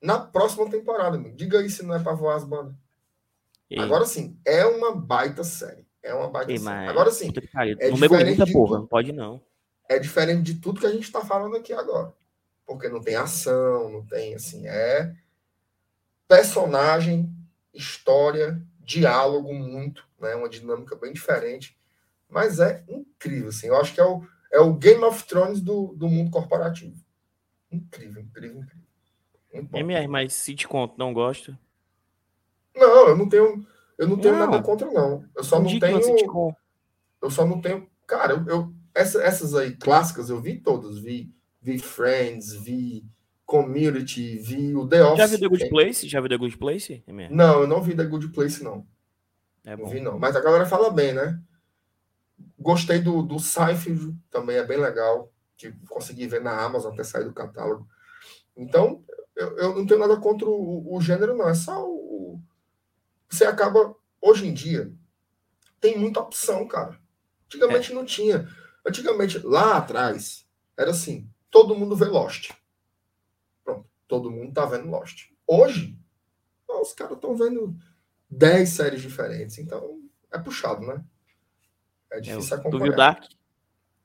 na 0.00 0.18
próxima 0.18 0.68
temporada. 0.68 1.16
Amigo. 1.16 1.36
Diga 1.36 1.58
aí 1.58 1.70
se 1.70 1.82
não 1.82 1.94
é 1.94 1.98
pra 1.98 2.12
voar 2.12 2.36
as 2.36 2.44
bandas. 2.44 2.74
Ei, 3.68 3.78
Agora 3.78 4.04
sim, 4.04 4.38
é 4.44 4.64
uma 4.66 4.94
baita 4.94 5.44
série. 5.44 5.86
É 6.02 6.12
uma 6.14 6.28
baita 6.28 6.52
ei, 6.52 6.58
série. 6.58 6.88
Agora 6.88 7.10
sim, 7.10 7.32
é 7.78 7.90
diferente 7.90 8.44
de 8.44 8.52
porra, 8.52 8.68
tudo. 8.68 8.80
não 8.80 8.86
pode 8.86 9.12
não. 9.12 9.40
é 9.88 9.98
diferente 9.98 10.42
de 10.42 10.60
tudo 10.60 10.80
que 10.80 10.86
a 10.86 10.92
gente 10.92 11.04
está 11.04 11.24
falando 11.24 11.56
aqui 11.56 11.72
agora. 11.72 12.12
Porque 12.66 12.88
não 12.88 13.00
tem 13.00 13.16
ação, 13.16 13.90
não 13.90 14.04
tem 14.04 14.34
assim, 14.34 14.66
é 14.66 15.14
personagem, 16.28 17.34
história, 17.74 18.62
diálogo 18.78 19.52
muito, 19.52 20.06
né? 20.20 20.34
Uma 20.36 20.48
dinâmica 20.48 20.94
bem 20.94 21.12
diferente. 21.12 21.76
Mas 22.28 22.60
é 22.60 22.84
incrível, 22.88 23.48
assim. 23.48 23.66
Eu 23.66 23.80
acho 23.80 23.92
que 23.92 24.00
é 24.00 24.04
o, 24.04 24.24
é 24.52 24.60
o 24.60 24.74
Game 24.74 25.02
of 25.04 25.24
Thrones 25.26 25.60
do, 25.60 25.94
do 25.96 26.08
mundo 26.08 26.30
corporativo. 26.30 26.96
Incrível, 27.70 28.22
incrível, 28.22 28.60
incrível. 28.60 28.86
Muito 29.52 29.68
bom. 29.70 29.78
MR, 29.78 30.08
mas 30.08 30.32
se 30.32 30.54
te 30.54 30.66
conto, 30.66 30.94
não 30.98 31.12
gosto. 31.12 31.56
Não, 32.74 33.08
eu 33.08 33.16
não 33.16 33.28
tenho, 33.28 33.66
eu 33.98 34.08
não 34.08 34.16
tenho 34.18 34.36
Não. 34.36 34.46
nada 34.50 34.62
contra, 34.62 34.90
não. 34.90 35.24
Eu 35.36 35.42
só 35.44 35.58
não 35.60 35.66
Indica 35.68 35.88
uma 35.88 36.00
tenho. 36.00 36.18
sitcom. 36.18 36.54
eu 37.22 37.30
só 37.30 37.46
não 37.46 37.60
tenho. 37.60 37.88
Cara, 38.06 38.32
eu, 38.34 38.46
eu- 38.46 38.74
essa- 38.94 39.22
essas 39.22 39.54
aí 39.54 39.76
clássicas 39.76 40.30
eu 40.30 40.40
vi 40.40 40.58
todas. 40.58 40.98
Vi, 40.98 41.32
vi 41.60 41.78
Friends, 41.78 42.54
vi 42.54 43.04
Community, 43.44 44.38
vi 44.38 44.74
o 44.76 44.86
The 44.86 45.04
Office. 45.04 45.18
Já 45.18 45.26
viu 45.26 45.38
The 45.40 45.48
Good 45.48 45.68
Place? 45.68 46.08
Já 46.08 46.20
viu 46.20 46.28
The 46.30 46.36
Good 46.38 46.56
Place? 46.56 47.04
Não, 47.30 47.60
eu 47.62 47.66
não 47.66 47.82
vi 47.82 47.94
The 47.96 48.04
Good 48.04 48.28
Place, 48.28 48.62
não. 48.62 48.86
É 49.64 49.76
não 49.76 49.86
vi, 49.88 50.00
não. 50.00 50.18
Mas 50.18 50.34
a 50.36 50.40
galera 50.40 50.64
fala 50.66 50.90
bem, 50.90 51.12
né? 51.12 51.40
Gostei 52.60 53.00
do, 53.00 53.22
do 53.22 53.38
Seinfeld, 53.38 54.14
também 54.30 54.56
é 54.56 54.64
bem 54.64 54.78
legal. 54.78 55.32
Que 55.56 55.72
consegui 55.88 56.26
ver 56.26 56.40
na 56.42 56.60
Amazon 56.62 56.92
até 56.92 57.04
sair 57.04 57.24
do 57.24 57.32
catálogo. 57.34 57.88
Então, 58.56 59.04
eu, 59.36 59.56
eu 59.58 59.74
não 59.76 59.86
tenho 59.86 60.00
nada 60.00 60.16
contra 60.18 60.48
o, 60.48 60.94
o 60.94 61.00
gênero, 61.00 61.36
não. 61.36 61.48
É 61.48 61.54
só 61.54 61.84
o. 61.86 62.34
o- 62.34 62.42
Você 63.28 63.44
acaba. 63.44 63.94
Hoje 64.22 64.46
em 64.46 64.54
dia, 64.54 64.92
tem 65.80 65.98
muita 65.98 66.20
opção, 66.20 66.66
cara. 66.68 66.98
Antigamente 67.46 67.92
não 67.94 68.04
tinha. 68.04 68.48
Antigamente, 68.86 69.38
lá 69.40 69.78
atrás, 69.78 70.46
era 70.76 70.90
assim: 70.92 71.28
todo 71.50 71.74
mundo 71.76 71.96
vê 71.96 72.06
Lost. 72.06 72.52
Pronto, 73.64 73.88
todo 74.08 74.30
mundo 74.30 74.52
tá 74.52 74.66
vendo 74.66 74.88
Lost. 74.90 75.30
Hoje, 75.46 75.98
os 76.68 76.92
caras 76.92 77.14
estão 77.16 77.36
vendo 77.36 77.76
10 78.30 78.68
séries 78.70 79.02
diferentes. 79.02 79.58
Então, 79.58 80.00
é 80.32 80.38
puxado, 80.38 80.86
né? 80.86 81.04
É 82.12 82.18
É, 82.18 82.20
difícil 82.20 82.48
tu 82.56 82.60
acompanhar. 82.60 82.84
viu 82.84 82.96
Dark? 82.96 83.24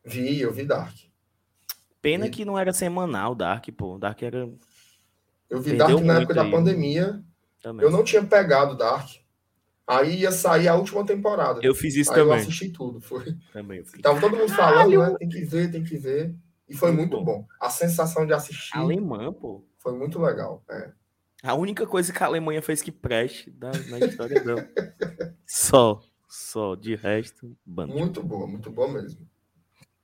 Vi, 0.04 0.40
eu 0.40 0.52
vi 0.54 0.66
Dark. 0.66 0.96
Pena 2.02 2.28
E- 2.28 2.30
que 2.30 2.46
não 2.46 2.58
era 2.58 2.72
semanal 2.74 3.34
Dark, 3.34 3.68
pô. 3.76 3.98
Dark 3.98 4.22
era 4.22 4.48
Eu 5.50 5.60
vi 5.62 5.72
Perdeu 5.78 5.96
Dark 5.98 6.04
na 6.06 6.18
época 6.20 6.34
da 6.34 6.44
aí. 6.44 6.52
pandemia. 6.52 7.24
também. 7.62 7.84
Eu 7.84 7.92
não 7.92 8.04
tinha 8.04 8.24
pegado 8.24 8.78
Dark. 8.78 9.10
Aí 9.88 10.20
ia 10.22 10.32
sair 10.32 10.68
a 10.68 10.76
última 10.76 11.04
temporada. 11.06 11.60
Eu 11.64 11.74
fiz 11.76 11.96
isso 11.96 12.12
Aí 12.14 12.20
eu 12.20 12.26
também. 12.28 12.42
assisti 12.42 12.70
tudo. 12.70 13.00
Foi. 13.02 13.36
também 13.54 13.80
eu 13.80 13.86
fiz. 13.86 14.02
Tava 14.02 14.20
todo 14.22 14.36
mundo 14.38 14.52
falando, 14.54 15.00
né? 15.00 15.16
Tem 15.20 15.30
que 15.30 15.44
ver, 15.46 15.72
tem 15.72 15.84
que 15.84 15.98
ver. 15.98 16.36
E 16.68 16.76
foi 16.76 16.92
Muito 16.92 17.12
muito 17.18 17.26
bom. 17.26 17.48
A 17.60 17.70
sensação 17.70 18.26
de 18.26 18.34
assistir 18.34 18.76
Alemã, 18.78 19.32
pô. 19.32 19.64
foi 19.80 19.94
muito 19.98 20.20
legal. 20.20 20.64
É. 20.70 20.92
A 21.44 21.54
única 21.54 21.86
coisa 21.86 22.12
que 22.12 22.24
a 22.24 22.26
Alemanha 22.26 22.62
fez 22.62 22.82
que 22.82 22.92
preste 22.92 23.52
da, 23.52 23.72
na 23.90 24.00
história 24.00 24.44
dela. 24.44 24.68
Só. 25.46 26.02
Só. 26.36 26.76
De 26.76 26.96
resto, 26.96 27.56
bando. 27.66 27.94
Muito 27.94 28.22
boa, 28.22 28.46
muito 28.46 28.70
boa 28.70 28.92
mesmo. 28.92 29.28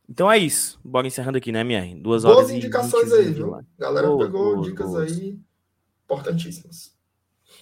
Então 0.07 0.31
é 0.31 0.37
isso. 0.37 0.79
Bora 0.83 1.05
encerrando 1.05 1.37
aqui, 1.37 1.51
né, 1.51 1.59
MR? 1.59 1.95
Duas 1.95 2.23
Boas 2.23 2.37
horas 2.37 2.49
e 2.51 2.55
indicações 2.55 3.11
20 3.11 3.19
aí, 3.19 3.33
viu? 3.33 3.65
Galera 3.77 4.07
Boas, 4.07 4.25
pegou 4.25 4.55
boas, 4.55 4.67
dicas 4.67 4.89
boas. 4.89 5.11
aí 5.11 5.39
importantíssimas. 6.05 6.95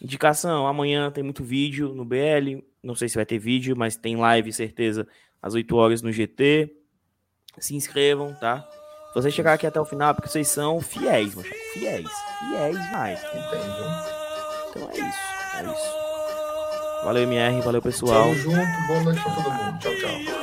Indicação, 0.01 0.67
amanhã 0.67 1.11
tem 1.11 1.23
muito 1.23 1.43
vídeo 1.43 1.93
no 1.93 2.05
BL. 2.05 2.63
Não 2.81 2.95
sei 2.95 3.09
se 3.09 3.15
vai 3.15 3.25
ter 3.25 3.39
vídeo, 3.39 3.75
mas 3.75 3.95
tem 3.97 4.15
live, 4.15 4.53
certeza, 4.53 5.07
às 5.41 5.53
8 5.53 5.75
horas 5.75 6.01
no 6.01 6.11
GT. 6.11 6.75
Se 7.57 7.75
inscrevam, 7.75 8.33
tá? 8.35 8.67
Se 9.09 9.15
vocês 9.15 9.33
chegar 9.33 9.53
aqui 9.53 9.65
até 9.65 9.81
o 9.81 9.85
final, 9.85 10.13
porque 10.13 10.29
vocês 10.29 10.47
são 10.47 10.79
fiéis, 10.79 11.33
mano. 11.35 11.47
Fiéis. 11.73 12.09
Fiéis 12.39 12.91
mais. 12.91 13.19
Entende? 13.19 14.69
Então 14.69 14.89
é 14.89 14.93
isso. 14.93 15.19
É 15.55 15.63
isso. 15.63 16.08
Valeu, 17.03 17.23
MR. 17.23 17.61
Valeu, 17.61 17.81
pessoal. 17.81 18.23
Tamo 18.23 18.35
junto. 18.35 18.87
Boa 18.87 19.03
noite 19.03 19.21
pra 19.21 19.31
todo 19.33 19.51
mundo. 19.51 19.79
Tchau, 19.79 19.95
tchau. 19.95 20.38